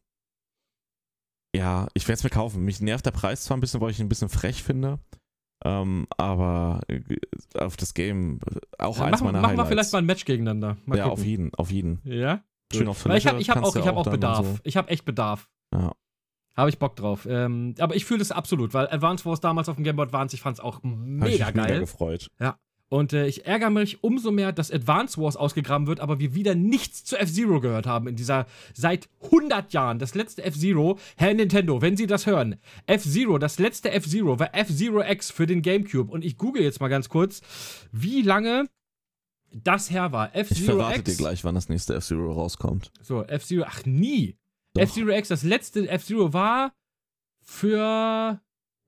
Ja, 1.56 1.88
ich 1.94 2.08
werde 2.08 2.14
es 2.20 2.24
mir 2.24 2.30
kaufen. 2.30 2.64
Mich 2.64 2.80
nervt 2.82 3.06
der 3.06 3.12
Preis 3.12 3.44
zwar 3.44 3.58
ein 3.58 3.60
bisschen, 3.60 3.82
weil 3.82 3.90
ich 3.92 4.00
ihn 4.00 4.06
ein 4.06 4.10
bisschen 4.10 4.30
frech 4.30 4.62
finde. 4.64 5.00
Ähm, 5.66 6.08
aber 6.18 6.82
äh, 6.88 7.02
auf 7.58 7.76
das 7.76 7.94
Game 7.94 8.40
äh, 8.50 8.60
auch 8.78 8.98
Ja, 9.00 9.06
eins 9.06 9.14
machen 9.14 9.26
meiner 9.26 9.42
machen 9.42 9.58
wir 9.58 9.64
Highlights. 9.64 9.70
vielleicht 9.70 9.94
mal 9.94 9.98
ein 10.00 10.06
Match 10.06 10.26
gegeneinander. 10.26 10.78
Mal 10.86 10.98
ja, 10.98 11.04
gucken. 11.06 11.20
auf 11.20 11.26
jeden, 11.26 11.54
auf 11.56 11.72
jeden. 11.72 12.00
Ja? 12.04 12.44
Schön 12.74 12.88
auf 12.88 13.04
Weil 13.06 13.18
ich 13.18 13.28
habe 13.28 13.42
ich 13.42 13.50
hab 13.50 13.64
auch, 13.64 13.76
ich 13.76 13.86
hab 13.88 13.98
auch 13.98 14.10
Bedarf. 14.10 14.46
so. 14.46 14.58
Ich 14.64 14.78
habe 14.78 14.90
echt 14.90 15.04
Bedarf. 15.06 15.50
Ja. 15.74 15.94
Habe 16.56 16.70
ich 16.70 16.78
Bock 16.80 16.96
drauf. 16.96 17.26
Ähm, 17.30 17.74
aber 17.80 17.96
ich 17.96 18.06
fühle 18.06 18.20
das 18.20 18.32
absolut, 18.32 18.74
weil 18.74 18.88
Advance 18.90 19.26
Wars 19.26 19.40
damals 19.42 19.68
auf 19.70 19.76
dem 19.76 19.84
Game 19.84 19.96
Boy 19.96 20.06
Advance, 20.06 20.36
ich 20.36 20.42
fand 20.42 20.58
es 20.58 20.64
auch 20.64 20.76
Hab 20.76 20.84
ich 20.86 20.92
mega 20.92 21.46
mich 21.48 21.56
geil. 21.56 21.66
Mega 21.66 21.80
gefreut. 21.80 22.30
Und 22.90 23.14
äh, 23.14 23.28
ich 23.28 23.46
ärgere 23.46 23.70
mich 23.70 24.04
umso 24.04 24.32
mehr, 24.32 24.52
dass 24.52 24.72
Advance 24.72 25.22
Wars 25.22 25.36
ausgegraben 25.36 25.86
wird, 25.86 26.00
aber 26.00 26.20
wir 26.20 26.34
wieder 26.34 26.56
nichts 26.56 27.04
zu 27.04 27.18
F-Zero 27.18 27.62
gehört 27.62 27.86
haben 27.86 28.08
in 28.08 28.16
dieser 28.16 28.48
seit 28.74 29.08
100 29.26 29.72
Jahren. 29.74 30.00
Das 30.00 30.16
letzte 30.16 30.44
F-Zero, 30.44 30.98
Herr 31.16 31.36
Nintendo, 31.36 31.84
wenn 31.84 31.96
Sie 31.96 32.08
das 32.08 32.26
hören, 32.26 32.60
F-Zero, 32.88 33.38
das 33.38 33.60
letzte 33.60 33.92
F-Zero 33.92 34.40
war 34.40 34.56
F-Zero 34.56 35.04
X 35.04 35.30
für 35.30 35.46
den 35.46 35.62
GameCube. 35.62 36.12
Und 36.12 36.26
ich 36.26 36.38
google 36.38 36.64
jetzt 36.64 36.80
mal 36.80 36.88
ganz 36.88 37.10
kurz, 37.10 37.42
wie 37.92 38.24
lange 38.24 38.68
das 39.52 39.92
her 39.92 40.12
war. 40.12 40.34
Ich 40.34 40.42
F-Zero 40.42 40.78
verrate 40.78 41.00
X. 41.02 41.12
dir 41.12 41.18
gleich, 41.18 41.44
wann 41.44 41.56
das 41.56 41.70
nächste 41.70 41.94
F-Zero 41.94 42.32
rauskommt. 42.32 42.92
So, 43.02 43.24
F-Zero, 43.24 43.66
ach 43.68 43.86
nie. 43.86 44.36
F-Zero 44.76 45.10
X, 45.10 45.28
das 45.28 45.44
letzte 45.44 45.88
F-Zero 45.88 46.34
war 46.34 46.74
für. 47.44 48.42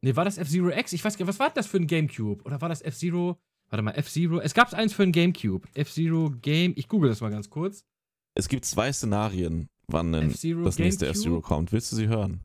Nee, 0.04 0.16
war 0.16 0.26
das 0.26 0.40
F-Zero 0.40 0.70
X? 0.70 0.94
Ich 0.94 1.06
weiß 1.06 1.18
gar 1.18 1.26
nicht, 1.26 1.30
was 1.30 1.40
war 1.40 1.52
das 1.52 1.68
für 1.68 1.78
ein 1.78 1.86
Gamecube? 1.86 2.44
Oder 2.44 2.62
war 2.62 2.70
das 2.70 2.82
F-Zero? 2.82 3.40
Warte 3.72 3.84
mal, 3.84 3.92
F-Zero. 3.92 4.40
Es 4.40 4.54
gab 4.54 4.74
eins 4.74 4.94
für 4.94 5.04
ein 5.04 5.12
Gamecube. 5.14 5.68
F-Zero 5.74 6.32
Game. 6.42 6.74
Ich 6.76 6.88
google 6.88 7.10
das 7.10 7.22
mal 7.22 7.32
ganz 7.32 7.50
kurz. 7.50 7.86
Es 8.36 8.48
gibt 8.50 8.66
zwei 8.66 8.92
Szenarien, 8.92 9.68
wann 9.88 10.12
denn 10.12 10.30
das 10.30 10.44
nächste 10.44 11.06
Gamecube? 11.06 11.08
F-Zero 11.10 11.42
kommt. 11.42 11.72
Willst 11.72 11.92
du 11.92 11.96
sie 11.96 12.08
hören? 12.08 12.42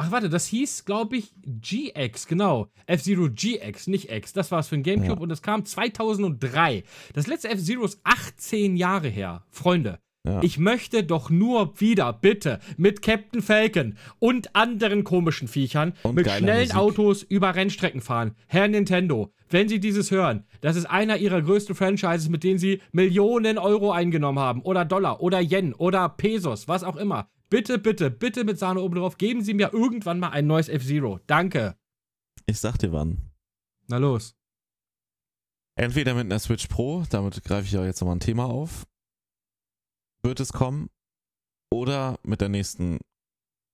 Ach, 0.00 0.12
warte, 0.12 0.28
das 0.28 0.46
hieß, 0.46 0.84
glaube 0.84 1.16
ich, 1.16 1.34
GX, 1.42 2.28
genau. 2.28 2.68
F-Zero 2.86 3.28
GX, 3.30 3.88
nicht 3.88 4.12
X. 4.12 4.32
Das 4.32 4.52
war 4.52 4.60
es 4.60 4.68
für 4.68 4.76
ein 4.76 4.84
Gamecube 4.84 5.14
Ja. 5.16 5.20
und 5.22 5.28
das 5.28 5.42
kam 5.42 5.64
2003. 5.64 6.84
Das 7.14 7.26
letzte 7.26 7.48
F-Zero 7.48 7.84
ist 7.84 8.00
18 8.04 8.76
Jahre 8.76 9.08
her. 9.08 9.44
Freunde, 9.50 9.98
Ja. 10.26 10.42
ich 10.42 10.58
möchte 10.58 11.04
doch 11.04 11.30
nur 11.30 11.80
wieder, 11.80 12.12
bitte, 12.12 12.60
mit 12.76 13.02
Captain 13.02 13.40
Falcon 13.40 13.96
und 14.18 14.54
anderen 14.54 15.04
komischen 15.04 15.48
Viechern 15.48 15.94
Und 16.02 16.16
mit 16.16 16.28
schnellen 16.30 16.68
Musik. 16.68 16.76
Autos 16.76 17.22
über 17.22 17.54
Rennstrecken 17.54 18.00
fahren. 18.00 18.34
Herr 18.46 18.68
Nintendo, 18.68 19.32
wenn 19.48 19.68
Sie 19.68 19.80
dieses 19.80 20.10
hören, 20.10 20.44
das 20.60 20.76
ist 20.76 20.86
einer 20.86 21.16
Ihrer 21.16 21.40
größten 21.40 21.74
Franchises, 21.74 22.28
mit 22.28 22.44
denen 22.44 22.58
Sie 22.58 22.82
Millionen 22.92 23.58
Euro 23.58 23.92
eingenommen 23.92 24.38
haben. 24.40 24.60
Oder 24.62 24.84
Dollar, 24.84 25.20
oder 25.22 25.40
Yen, 25.40 25.72
oder 25.72 26.08
Pesos, 26.08 26.68
was 26.68 26.84
auch 26.84 26.96
immer. 26.96 27.30
Bitte, 27.48 27.78
bitte, 27.78 28.10
bitte 28.10 28.44
mit 28.44 28.58
Sahne 28.58 28.80
oben 28.82 28.96
drauf, 28.96 29.16
geben 29.16 29.42
Sie 29.42 29.54
mir 29.54 29.72
irgendwann 29.72 30.18
mal 30.18 30.30
ein 30.30 30.46
neues 30.46 30.68
F-Zero. 30.68 31.20
Danke. 31.26 31.76
Ich 32.44 32.58
sag 32.58 32.76
dir 32.78 32.92
wann. 32.92 33.30
Na 33.86 33.96
los. 33.98 34.34
Entweder 35.76 36.12
mit 36.14 36.24
einer 36.24 36.38
Switch 36.40 36.66
Pro, 36.66 37.04
damit 37.08 37.42
greife 37.44 37.66
ich 37.66 37.78
auch 37.78 37.84
jetzt 37.84 38.00
nochmal 38.00 38.16
ein 38.16 38.20
Thema 38.20 38.46
auf, 38.46 38.84
wird 40.28 40.40
es 40.40 40.52
kommen, 40.52 40.90
oder 41.72 42.18
mit 42.22 42.42
der 42.42 42.50
nächsten 42.50 42.98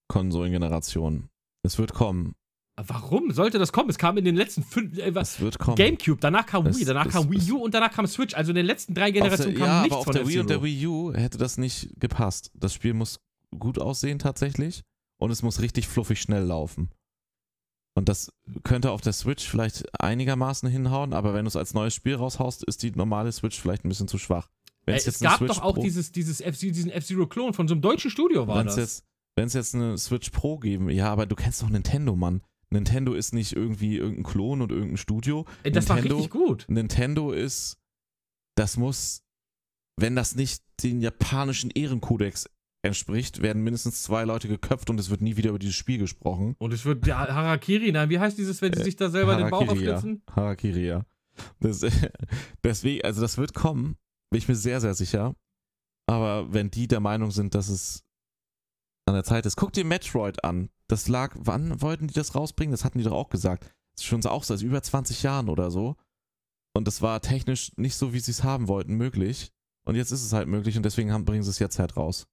Konsolengeneration. 0.09 1.29
Es 1.65 1.79
wird 1.79 1.93
kommen. 1.93 2.35
Warum 2.77 3.33
sollte 3.33 3.59
das 3.59 3.73
kommen? 3.73 3.91
Es 3.91 3.99
kam 3.99 4.17
in 4.19 4.25
den 4.25 4.37
letzten 4.37 4.63
fünf. 4.63 4.97
Äh? 4.99 5.13
Es 5.19 5.41
wird 5.41 5.59
kommen. 5.59 5.77
Gamecube, 5.77 6.21
danach 6.21 6.47
kam 6.47 6.67
Es- 6.67 6.79
Wii, 6.79 6.85
danach 6.85 7.07
es- 7.07 7.13
kam 7.13 7.31
Wii 7.31 7.53
U 7.53 7.59
und 7.59 7.75
danach 7.75 7.93
kam 7.93 8.07
Switch. 8.07 8.35
Also 8.35 8.51
in 8.51 8.57
den 8.57 8.67
letzten 8.67 8.95
drei 8.95 9.07
Auf 9.09 9.13
der, 9.13 9.23
Generationen 9.23 9.57
kam 9.57 9.67
ja, 9.67 9.81
nichts 9.83 9.93
aber 9.93 9.99
auf 10.01 10.05
von 10.05 10.15
der 10.15 10.29
Wii 10.29 10.39
und 10.41 10.51
der. 10.51 10.63
Wii 10.63 10.87
U 10.87 11.13
hätte 11.13 11.39
das 11.39 11.59
nicht 11.59 11.91
gepasst. 12.01 12.51
Das 12.55 12.73
Spiel 12.75 12.95
muss 12.95 13.21
gut 13.59 13.79
aussehen 13.79 14.19
tatsächlich 14.21 14.83
und 15.21 15.31
es 15.33 15.43
muss 15.43 15.61
richtig 15.61 15.89
fluffig 15.89 16.21
schnell 16.21 16.45
laufen. 16.45 16.91
Und 17.97 18.09
das 18.09 18.33
könnte 18.65 18.91
auf 18.91 19.01
der 19.01 19.13
Switch 19.13 19.49
vielleicht 19.49 19.85
einigermaßen 20.01 20.69
hinhauen, 20.69 21.13
aber 21.13 21.33
wenn 21.33 21.45
du 21.45 21.49
es 21.49 21.55
als 21.57 21.75
neues 21.75 21.95
Spiel 21.95 22.17
raushaust, 22.17 22.65
ist 22.65 22.83
die 22.83 22.91
normale 22.91 23.31
Switch 23.31 23.61
vielleicht 23.61 23.85
ein 23.85 23.89
bisschen 23.89 24.09
zu 24.09 24.19
schwach. 24.19 24.49
Wenn 24.87 24.95
Ey, 24.95 25.01
es 25.01 25.07
es 25.07 25.21
gab 25.21 25.41
doch 25.41 25.63
auch 25.63 25.75
Pro- 25.75 25.83
dieses, 25.83 26.13
dieses 26.13 26.41
F 26.41 26.59
diesen 26.59 26.91
F-Zero-Klon 26.91 27.55
von 27.55 27.69
so 27.69 27.75
einem 27.75 27.83
deutschen 27.83 28.11
Studio, 28.11 28.47
war 28.47 28.59
Wenn 28.59 28.67
das. 28.67 28.77
es 28.77 29.05
jetzt, 29.37 29.55
wenn's 29.55 29.75
eine 29.75 29.97
Switch 29.99 30.31
Pro 30.31 30.59
geben, 30.59 30.91
ja, 30.91 31.11
aber 31.11 31.27
du 31.27 31.35
kennst 31.37 31.63
doch 31.63 31.71
Nintendo, 31.71 32.15
Mann. 32.17 32.43
Nintendo 32.71 33.15
ist 33.15 33.33
nicht 33.33 33.55
irgendwie 33.55 33.97
irgendein 33.97 34.25
Klon 34.25 34.61
und 34.61 34.73
irgendein 34.73 34.97
Studio. 34.97 35.47
Ey, 35.63 35.73
das 35.73 35.89
war 35.89 35.97
Nintendo, 35.97 36.17
richtig 36.17 36.33
gut. 36.33 36.67
Nintendo 36.69 37.33
ist, 37.33 37.79
das 38.57 38.77
muss, 38.77 39.23
wenn 39.97 40.17
das 40.17 40.35
nicht 40.35 40.63
den 40.83 41.01
japanischen 41.01 41.71
Ehrenkodex 41.71 42.49
entspricht, 42.83 43.41
werden 43.41 43.63
mindestens 43.63 44.03
zwei 44.03 44.25
Leute 44.25 44.49
geköpft 44.49 44.91
und 44.91 45.01
es 45.01 45.09
wird 45.09 45.23
nie 45.23 45.37
wieder 45.37 45.51
über 45.51 45.59
dieses 45.59 45.77
Spiel 45.77 45.99
gesprochen. 45.99 46.55
Und 46.59 46.73
es 46.73 46.85
wird 46.85 47.07
ja, 47.07 47.17
Harakiri, 47.27 47.93
nein, 47.93 48.11
wie 48.11 48.19
heißt 48.19 48.37
dieses, 48.37 48.61
wenn 48.61 48.75
sie 48.75 48.83
sich 48.83 48.97
da 48.97 49.09
selber 49.09 49.37
den 49.37 49.51
Bauch 49.51 49.69
aufschlitzen? 49.69 50.23
Harakiri, 50.31 50.87
ja. 50.87 51.07
Das, 51.61 51.81
deswegen, 52.65 53.03
also 53.05 53.21
das 53.23 53.39
wird 53.39 53.55
kommen, 53.55 53.97
bin 54.31 54.39
ich 54.39 54.49
mir 54.49 54.57
sehr, 54.57 54.81
sehr 54.81 54.95
sicher. 54.95 55.35
Aber 56.07 56.53
wenn 56.53 56.71
die 56.71 56.87
der 56.87 57.01
Meinung 57.01 57.31
sind, 57.31 57.55
dass 57.55 57.69
es 57.69 58.05
an 59.07 59.15
der 59.15 59.25
Zeit 59.25 59.47
ist, 59.47 59.57
guck 59.57 59.73
dir 59.73 59.85
Metroid 59.85 60.45
an. 60.45 60.71
Das 60.89 61.09
lag, 61.09 61.35
wann 61.39 61.81
wollten 61.81 62.09
die 62.09 62.15
das 62.15 62.35
rausbringen? 62.35 62.73
Das 62.73 62.85
hatten 62.85 62.99
die 62.99 63.05
doch 63.05 63.13
auch 63.13 63.31
gesagt. 63.31 63.65
Das 63.65 64.03
ist 64.03 64.05
schon 64.05 64.23
so 64.23 64.31
auch 64.31 64.45
seit 64.45 64.61
über 64.63 64.83
20 64.83 65.23
Jahren 65.23 65.49
oder 65.49 65.71
so. 65.71 65.97
Und 66.77 66.87
das 66.89 67.03
war 67.03 67.21
technisch 67.21 67.73
nicht 67.77 67.95
so, 67.95 68.13
wie 68.13 68.21
sie 68.21 68.33
es 68.33 68.43
haben 68.43 68.69
wollten, 68.69 68.95
möglich. 68.95 69.53
Und 69.87 69.95
jetzt 69.95 70.11
ist 70.11 70.25
es 70.25 70.33
halt 70.33 70.49
möglich 70.49 70.77
und 70.77 70.83
deswegen 70.83 71.13
haben, 71.13 71.25
bringen 71.25 71.43
sie 71.43 71.51
es 71.51 71.59
jetzt 71.59 71.79
halt 71.79 71.97
raus. 71.97 72.27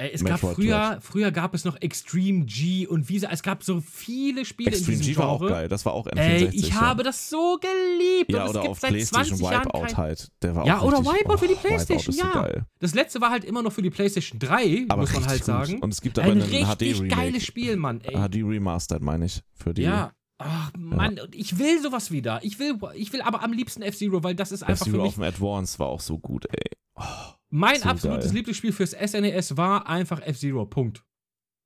Ey, 0.00 0.12
es 0.14 0.22
Metroid 0.22 0.40
gab 0.42 0.54
früher, 0.54 0.98
früher 1.00 1.30
gab 1.32 1.54
es 1.54 1.64
noch 1.64 1.74
Extreme 1.80 2.44
G 2.44 2.86
und 2.86 3.04
sie, 3.04 3.16
es 3.28 3.42
gab 3.42 3.64
so 3.64 3.80
viele 3.80 4.44
Spiele 4.44 4.70
Extreme 4.70 4.92
in 4.94 5.00
diesem 5.00 5.14
G 5.14 5.18
war 5.18 5.28
auch 5.28 5.40
geil. 5.40 5.66
Das 5.66 5.84
war 5.84 5.92
auch 5.92 6.06
N64. 6.06 6.20
Ey, 6.20 6.48
ich 6.52 6.68
ja. 6.68 6.74
habe 6.76 7.02
das 7.02 7.28
so 7.28 7.58
geliebt. 7.60 8.30
Ja, 8.30 8.42
und 8.42 8.44
es 8.44 8.50
oder 8.50 8.60
gibt 8.60 8.70
auf 8.70 8.78
seit 8.78 8.90
PlayStation 8.90 9.38
20 9.38 9.50
Jahren 9.50 9.64
Wipeout 9.66 9.80
kein- 9.86 9.96
halt. 9.96 10.30
Der 10.40 10.54
war 10.54 10.66
Ja, 10.66 10.78
auch 10.78 10.84
oder 10.84 10.98
richtig, 11.00 11.14
Wipeout 11.20 11.38
für 11.38 11.48
die 11.48 11.54
oh, 11.54 11.58
PlayStation, 11.60 12.14
ist 12.14 12.20
so 12.20 12.26
ja. 12.26 12.32
geil. 12.32 12.66
Das 12.78 12.94
letzte 12.94 13.20
war 13.20 13.30
halt 13.30 13.44
immer 13.44 13.62
noch 13.62 13.72
für 13.72 13.82
die 13.82 13.90
PlayStation 13.90 14.38
3, 14.38 14.86
Aber 14.88 15.00
muss 15.02 15.12
man 15.12 15.22
halt 15.26 15.32
richtig 15.32 15.46
gut. 15.54 15.66
sagen. 15.66 15.78
Und 15.80 15.92
es 15.92 16.00
gibt 16.00 16.16
aber 16.20 16.30
Ein 16.30 16.42
einen 16.42 16.50
richtig 16.50 17.08
geiles 17.08 17.44
Spiel, 17.44 17.74
Mann. 17.74 18.00
Ey. 18.02 18.14
HD 18.14 18.44
Remastered, 18.48 19.02
meine 19.02 19.24
ich, 19.24 19.42
für 19.52 19.74
die. 19.74 19.82
Ja. 19.82 20.12
Ach, 20.40 20.70
Mann, 20.78 21.18
und 21.18 21.34
ich 21.34 21.58
will 21.58 21.82
sowas 21.82 22.12
wieder. 22.12 22.38
Ich 22.44 22.60
will, 22.60 22.78
ich 22.94 23.12
will 23.12 23.22
aber 23.22 23.42
am 23.42 23.52
liebsten 23.52 23.82
F-Zero, 23.82 24.22
weil 24.22 24.36
das 24.36 24.52
ist 24.52 24.62
einfach 24.62 24.86
für 24.86 24.90
F-Zero 24.92 25.06
auf 25.08 25.14
dem 25.14 25.24
Advance 25.24 25.78
war 25.80 25.88
auch 25.88 26.00
so 26.00 26.18
gut, 26.18 26.46
ey. 26.52 26.70
Oh, 26.94 27.02
mein 27.50 27.80
so 27.80 27.88
absolutes 27.88 28.28
geil. 28.28 28.36
Lieblingsspiel 28.36 28.72
fürs 28.72 28.90
SNES 28.92 29.56
war 29.56 29.86
einfach 29.88 30.20
F-Zero. 30.20 30.66
Punkt. 30.66 31.04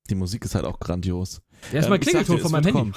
die 0.09 0.15
Musik 0.15 0.43
ist 0.45 0.55
halt 0.55 0.65
auch 0.65 0.79
grandios. 0.79 1.41
Der 1.71 1.79
ist 1.79 1.85
Ähm, 1.85 1.91
mein 1.91 1.99
Klingelton 1.99 2.39
von 2.39 2.51
meinem 2.51 2.75
Handy. 2.75 2.91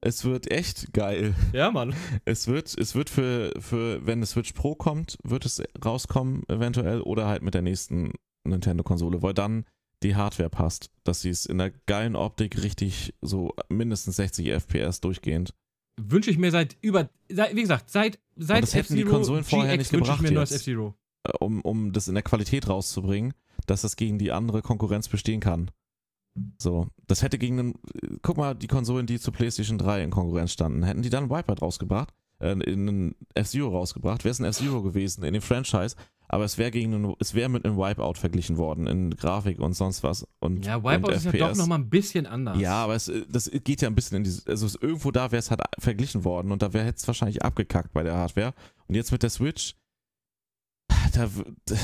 Es 0.00 0.24
wird 0.24 0.50
echt 0.50 0.92
geil. 0.92 1.34
Ja, 1.52 1.70
Mann. 1.70 1.94
Es 2.24 2.46
wird, 2.48 2.76
es 2.76 2.94
wird 2.94 3.10
für, 3.10 3.52
für, 3.60 4.04
wenn 4.06 4.18
eine 4.18 4.26
Switch 4.26 4.52
Pro 4.52 4.74
kommt, 4.74 5.18
wird 5.22 5.44
es 5.44 5.62
rauskommen, 5.84 6.42
eventuell, 6.48 7.00
oder 7.02 7.26
halt 7.26 7.42
mit 7.42 7.54
der 7.54 7.62
nächsten 7.62 8.12
Nintendo-Konsole, 8.44 9.22
weil 9.22 9.34
dann 9.34 9.64
die 10.02 10.16
Hardware 10.16 10.50
passt, 10.50 10.90
dass 11.04 11.20
sie 11.20 11.30
es 11.30 11.46
in 11.46 11.58
der 11.58 11.70
geilen 11.86 12.16
Optik 12.16 12.60
richtig 12.62 13.14
so 13.22 13.54
mindestens 13.68 14.16
60 14.16 14.48
FPS 14.50 15.00
durchgehend. 15.00 15.54
Wünsche 16.00 16.30
ich 16.30 16.38
mir 16.38 16.50
seit 16.50 16.76
über, 16.80 17.08
seit, 17.30 17.54
wie 17.54 17.60
gesagt, 17.62 17.90
seit, 17.90 18.18
seit 18.36 18.62
das 18.62 18.74
hätten 18.74 18.94
die 18.94 19.02
F-Zero 19.02 19.16
Konsolen 19.16 19.44
vorher 19.44 19.76
GX 19.76 19.92
nicht 19.92 20.00
wünsche 20.00 20.12
ich 20.14 20.20
mir 20.20 20.28
ein 20.28 20.34
neues 20.34 20.52
F-Zero. 20.52 20.94
Äh, 21.24 21.32
um, 21.40 21.60
um 21.62 21.92
das 21.92 22.08
in 22.08 22.14
der 22.14 22.22
Qualität 22.22 22.68
rauszubringen, 22.68 23.34
dass 23.66 23.82
das 23.82 23.96
gegen 23.96 24.18
die 24.18 24.32
andere 24.32 24.62
Konkurrenz 24.62 25.08
bestehen 25.08 25.40
kann. 25.40 25.70
So, 26.58 26.88
das 27.06 27.22
hätte 27.22 27.38
gegen 27.38 27.58
einen, 27.58 27.74
äh, 28.02 28.16
guck 28.22 28.36
mal, 28.38 28.54
die 28.54 28.68
Konsolen, 28.68 29.06
die 29.06 29.20
zu 29.20 29.32
PlayStation 29.32 29.78
3 29.78 30.02
in 30.02 30.10
Konkurrenz 30.10 30.52
standen, 30.52 30.82
hätten 30.82 31.02
die 31.02 31.10
dann 31.10 31.28
Wipeout 31.30 31.60
rausgebracht, 31.60 32.14
äh, 32.40 32.52
in 32.52 32.88
einen 32.88 33.14
F-Zero 33.34 33.68
rausgebracht, 33.68 34.24
wäre 34.24 34.32
es 34.32 34.40
ein 34.40 34.46
F-Zero 34.46 34.82
gewesen 34.82 35.24
in 35.24 35.34
dem 35.34 35.42
Franchise, 35.42 35.94
aber 36.28 36.44
es 36.44 36.56
wäre 36.56 36.70
gegen 36.70 36.94
einen, 36.94 37.14
es 37.18 37.34
wäre 37.34 37.50
mit 37.50 37.66
einem 37.66 37.76
Wipeout 37.76 38.14
verglichen 38.14 38.56
worden 38.56 38.86
in 38.86 39.10
Grafik 39.10 39.58
und 39.60 39.74
sonst 39.74 40.02
was 40.02 40.26
und 40.40 40.64
Ja, 40.64 40.82
Wipeout 40.82 41.08
und 41.08 41.14
ist 41.14 41.24
ja 41.26 41.32
doch 41.32 41.54
nochmal 41.54 41.80
ein 41.80 41.90
bisschen 41.90 42.26
anders. 42.26 42.58
ja, 42.58 42.76
aber 42.82 42.94
es, 42.94 43.12
das 43.28 43.50
geht 43.50 43.82
ja 43.82 43.88
ein 43.88 43.94
bisschen 43.94 44.16
in 44.16 44.24
diese, 44.24 44.48
also 44.48 44.64
es, 44.64 44.74
irgendwo 44.76 45.10
da 45.10 45.30
wäre 45.30 45.40
es 45.40 45.50
halt 45.50 45.60
verglichen 45.78 46.24
worden 46.24 46.50
und 46.50 46.62
da 46.62 46.72
wäre 46.72 46.88
es 46.88 47.06
wahrscheinlich 47.06 47.42
abgekackt 47.42 47.92
bei 47.92 48.02
der 48.02 48.14
Hardware. 48.14 48.54
Und 48.88 48.94
jetzt 48.94 49.12
mit 49.12 49.22
der 49.22 49.28
Switch, 49.28 49.74
da, 51.12 51.28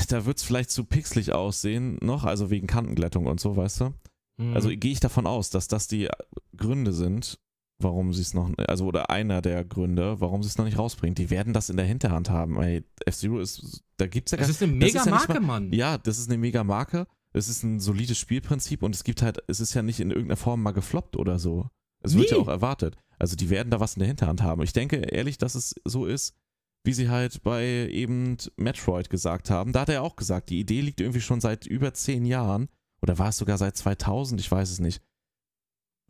da 0.09 0.25
wird 0.25 0.37
es 0.37 0.43
vielleicht 0.43 0.71
zu 0.71 0.83
pixelig 0.83 1.33
aussehen 1.33 1.97
noch, 2.01 2.23
also 2.25 2.49
wegen 2.49 2.67
Kantenglättung 2.67 3.25
und 3.27 3.39
so, 3.39 3.55
weißt 3.55 3.81
du? 3.81 3.93
Mhm. 4.37 4.53
Also 4.55 4.69
gehe 4.69 4.91
ich 4.91 4.99
davon 4.99 5.27
aus, 5.27 5.49
dass 5.49 5.67
das 5.67 5.87
die 5.87 6.07
Gründe 6.55 6.93
sind, 6.93 7.39
warum 7.81 8.13
sie 8.13 8.21
es 8.21 8.33
noch, 8.33 8.51
also 8.57 8.85
oder 8.85 9.09
einer 9.09 9.41
der 9.41 9.63
Gründe, 9.65 10.19
warum 10.19 10.43
sie 10.43 10.49
es 10.49 10.57
noch 10.57 10.65
nicht 10.65 10.77
rausbringen. 10.77 11.15
Die 11.15 11.29
werden 11.29 11.53
das 11.53 11.69
in 11.69 11.77
der 11.77 11.85
Hinterhand 11.85 12.29
haben. 12.29 12.61
Ey, 12.61 12.83
F-Zero 13.05 13.39
ist, 13.39 13.83
da 13.97 14.07
gibt's 14.07 14.31
ja 14.31 14.37
das 14.37 14.47
gar 14.47 14.51
ist 14.51 14.63
eine 14.63 14.79
das 14.79 14.89
ist 14.89 14.93
mega 14.95 15.05
ja 15.05 15.11
Marke, 15.11 15.33
mal- 15.39 15.59
Mann. 15.61 15.73
ja, 15.73 15.97
das 15.97 16.17
ist 16.19 16.29
eine 16.29 16.37
mega 16.37 16.63
Marke. 16.63 17.07
Es 17.31 17.47
ist 17.47 17.63
ein 17.63 17.79
solides 17.79 18.17
Spielprinzip 18.17 18.81
und 18.81 18.95
es 18.95 19.03
gibt 19.03 19.21
halt, 19.21 19.37
es 19.47 19.59
ist 19.59 19.73
ja 19.75 19.81
nicht 19.83 19.99
in 19.99 20.09
irgendeiner 20.09 20.35
Form 20.37 20.63
mal 20.63 20.71
gefloppt 20.71 21.15
oder 21.15 21.37
so. 21.37 21.67
Es 22.01 22.15
wird 22.15 22.31
Nie. 22.31 22.37
ja 22.37 22.41
auch 22.41 22.47
erwartet. 22.47 22.97
Also 23.19 23.35
die 23.35 23.49
werden 23.49 23.69
da 23.69 23.79
was 23.79 23.95
in 23.95 23.99
der 23.99 24.07
Hinterhand 24.07 24.41
haben. 24.41 24.63
Ich 24.63 24.73
denke 24.73 24.95
ehrlich, 24.97 25.37
dass 25.37 25.53
es 25.55 25.75
so 25.85 26.05
ist, 26.05 26.33
wie 26.85 26.93
sie 26.93 27.09
halt 27.09 27.43
bei 27.43 27.63
eben 27.89 28.37
Metroid 28.57 29.09
gesagt 29.09 29.49
haben. 29.49 29.73
Da 29.73 29.81
hat 29.81 29.89
er 29.89 30.03
auch 30.03 30.15
gesagt, 30.15 30.49
die 30.49 30.59
Idee 30.59 30.81
liegt 30.81 31.01
irgendwie 31.01 31.21
schon 31.21 31.41
seit 31.41 31.65
über 31.65 31.93
zehn 31.93 32.25
Jahren. 32.25 32.69
Oder 33.01 33.17
war 33.17 33.29
es 33.29 33.37
sogar 33.37 33.57
seit 33.57 33.77
2000? 33.77 34.39
Ich 34.41 34.51
weiß 34.51 34.69
es 34.71 34.79
nicht. 34.79 35.01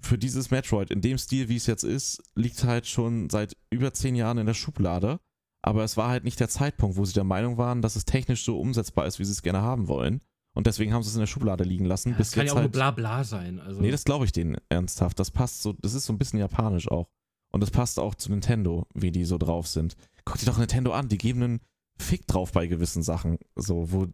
für 0.02 0.18
dieses 0.18 0.50
Metroid 0.50 0.92
in 0.92 1.02
dem 1.02 1.18
Stil, 1.18 1.50
wie 1.50 1.58
es 1.58 1.68
jetzt 1.68 1.84
ist, 1.84 2.24
liegt 2.36 2.64
halt 2.64 2.88
schon 2.88 3.30
seit 3.30 3.58
über 3.70 3.94
zehn 3.94 4.16
Jahren 4.16 4.38
in 4.38 4.46
der 4.46 4.54
Schublade. 4.54 5.20
Aber 5.62 5.84
es 5.84 5.98
war 5.98 6.10
halt 6.10 6.24
nicht 6.24 6.40
der 6.40 6.48
Zeitpunkt, 6.48 6.96
wo 6.96 7.04
sie 7.04 7.14
der 7.14 7.26
Meinung 7.26 7.58
waren, 7.58 7.82
dass 7.82 7.98
es 7.98 8.06
technisch 8.06 8.46
so 8.46 8.58
umsetzbar 8.60 9.08
ist, 9.08 9.20
wie 9.20 9.26
sie 9.26 9.34
es 9.34 9.42
gerne 9.44 9.62
haben 9.62 9.90
wollen. 9.90 10.22
Und 10.56 10.68
deswegen 10.68 10.94
haben 10.94 11.04
sie 11.04 11.10
es 11.10 11.16
in 11.16 11.20
der 11.20 11.28
Schublade 11.28 11.64
liegen 11.66 11.84
lassen. 11.86 12.12
Ja, 12.12 12.16
bis 12.18 12.30
das 12.30 12.36
kann 12.36 12.44
jetzt 12.46 12.52
ja 12.52 12.54
auch 12.54 12.58
halt, 12.62 12.68
nur 12.68 12.72
bla 12.72 12.92
bla 12.92 13.24
sein. 13.26 13.60
Also, 13.60 13.82
Nee, 13.82 13.92
das 13.92 14.06
glaube 14.06 14.24
ich 14.26 14.32
denen 14.32 14.56
ernsthaft. 14.70 15.20
Das 15.20 15.32
passt 15.32 15.62
so, 15.62 15.74
das 15.74 15.94
ist 15.94 16.06
so 16.06 16.14
ein 16.14 16.18
bisschen 16.18 16.40
japanisch 16.40 16.90
auch. 16.90 17.10
Und 17.52 17.62
das 17.62 17.72
passt 17.72 18.00
auch 18.00 18.16
zu 18.16 18.30
Nintendo, 18.32 18.86
wie 18.94 19.12
die 19.12 19.26
so 19.26 19.38
drauf 19.38 19.68
sind. 19.68 19.96
Guck 20.26 20.38
dir 20.38 20.46
doch 20.46 20.58
Nintendo 20.58 20.92
an, 20.94 21.08
die 21.10 21.18
geben 21.18 21.44
einen 21.44 21.60
Fick 21.98 22.28
drauf 22.28 22.52
bei 22.52 22.68
gewissen 22.68 23.04
Sachen. 23.04 23.38
So, 23.56 23.92
wo. 23.92 24.08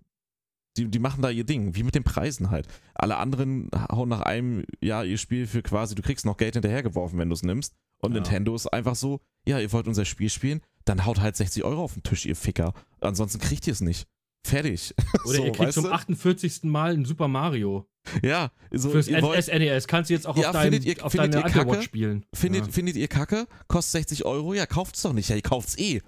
Die, 0.77 0.89
die 0.89 0.99
machen 0.99 1.21
da 1.21 1.29
ihr 1.29 1.45
Ding, 1.45 1.75
wie 1.75 1.83
mit 1.83 1.95
den 1.95 2.03
Preisen 2.03 2.49
halt. 2.49 2.67
Alle 2.95 3.15
anderen 3.17 3.69
hauen 3.89 4.09
nach 4.09 4.21
einem 4.21 4.65
Jahr 4.81 5.05
ihr 5.05 5.17
Spiel 5.17 5.47
für 5.47 5.61
quasi, 5.61 5.95
du 5.95 6.01
kriegst 6.01 6.25
noch 6.25 6.35
Geld 6.35 6.55
hinterhergeworfen, 6.55 7.17
wenn 7.17 7.29
du 7.29 7.33
es 7.33 7.43
nimmst. 7.43 7.73
Und 8.01 8.11
Ja. 8.11 8.15
Nintendo 8.15 8.53
ist 8.55 8.67
einfach 8.67 8.95
so, 8.95 9.21
ja, 9.47 9.57
ihr 9.59 9.71
wollt 9.71 9.87
unser 9.87 10.03
Spiel 10.03 10.29
spielen, 10.29 10.59
dann 10.83 11.05
haut 11.05 11.21
halt 11.21 11.37
60 11.37 11.63
Euro 11.63 11.81
auf 11.83 11.93
den 11.93 12.03
Tisch, 12.03 12.25
ihr 12.25 12.35
Ficker. 12.35 12.73
Ansonsten 12.99 13.39
kriegt 13.39 13.67
ihr 13.67 13.73
es 13.73 13.79
nicht. 13.79 14.05
Fertig. 14.45 14.93
Oder 15.25 15.37
so, 15.37 15.45
ihr 15.45 15.51
kriegt 15.51 15.73
zum 15.73 15.85
du? 15.85 15.91
48. 15.91 16.63
Mal 16.63 16.93
ein 16.93 17.05
Super 17.05 17.27
Mario. 17.27 17.87
Ja, 18.21 18.51
so, 18.71 18.91
Fürs 18.91 19.07
SNES. 19.07 19.87
Kannst 19.87 20.11
du 20.11 20.13
jetzt 20.13 20.27
auch 20.27 20.37
Ja, 20.37 20.49
auf, 20.49 20.53
deinem, 20.53 20.73
findet 20.73 20.85
ihr- 20.85 21.03
auf 21.03 21.11
findet 21.11 21.33
deine 21.33 21.45
ihr 21.45 21.49
Kacke? 21.51 21.59
Underwatch 21.67 21.85
spielen. 21.85 22.25
Findet, 22.33 22.67
ja. 22.67 22.71
findet 22.71 22.95
ihr 22.97 23.07
Kacke? 23.07 23.47
Kostet 23.67 23.93
60 24.07 24.25
Euro? 24.25 24.53
Ja, 24.53 24.67
kauft's 24.67 25.01
doch 25.01 25.13
nicht. 25.13 25.29
Ja, 25.29 25.35
ihr 25.35 25.41
kauft's 25.41 25.75
eh. 25.79 26.01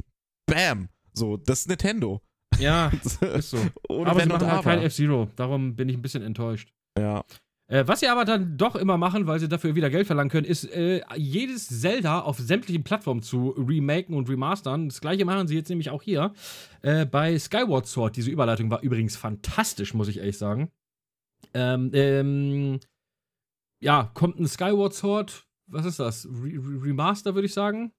Bam. 0.45 0.89
So, 1.13 1.37
das 1.37 1.61
ist 1.61 1.67
Nintendo. 1.69 2.21
ja, 2.59 2.91
ist 3.33 3.49
so. 3.49 3.57
Ohne 3.89 4.11
aber 4.11 4.19
Wenn 4.19 4.27
sie 4.29 4.33
machen 4.35 4.47
halt 4.47 4.59
Aber. 4.59 4.63
kein 4.75 4.83
F-Zero. 4.83 5.27
Darum 5.35 5.75
bin 5.75 5.89
ich 5.89 5.95
ein 5.97 6.01
bisschen 6.03 6.21
enttäuscht. 6.21 6.71
Ja. 6.97 7.23
Äh, 7.69 7.85
was 7.85 7.99
sie 7.99 8.07
aber 8.07 8.23
dann 8.23 8.57
doch 8.57 8.75
immer 8.75 8.97
machen, 8.97 9.27
weil 9.27 9.39
sie 9.39 9.49
dafür 9.49 9.75
wieder 9.75 9.89
Geld 9.89 10.07
verlangen 10.07 10.29
können, 10.29 10.45
ist 10.45 10.63
äh, 10.71 11.01
jedes 11.17 11.67
Zelda 11.81 12.21
auf 12.21 12.37
sämtlichen 12.37 12.83
Plattformen 12.83 13.21
zu 13.21 13.49
remaken 13.49 14.15
und 14.15 14.29
remastern. 14.29 14.87
Das 14.87 15.01
gleiche 15.01 15.25
machen 15.25 15.47
sie 15.47 15.55
jetzt 15.55 15.69
nämlich 15.69 15.89
auch 15.89 16.01
hier. 16.01 16.33
Äh, 16.81 17.05
bei 17.05 17.37
Skyward 17.37 17.85
Sword, 17.85 18.15
diese 18.15 18.31
Überleitung 18.31 18.71
war 18.71 18.81
übrigens 18.83 19.17
fantastisch, 19.17 19.93
muss 19.93 20.07
ich 20.07 20.19
ehrlich 20.19 20.37
sagen. 20.37 20.71
Ähm, 21.53 21.91
ähm, 21.93 22.79
ja, 23.81 24.11
kommt 24.13 24.39
ein 24.39 24.47
Skyward 24.47 24.93
Sword, 24.93 25.45
was 25.67 25.85
ist 25.85 25.99
das? 25.99 26.25
Re 26.25 26.53
Re 26.53 26.83
Remaster, 26.83 27.35
würde 27.35 27.47
ich 27.47 27.53
sagen. 27.53 27.91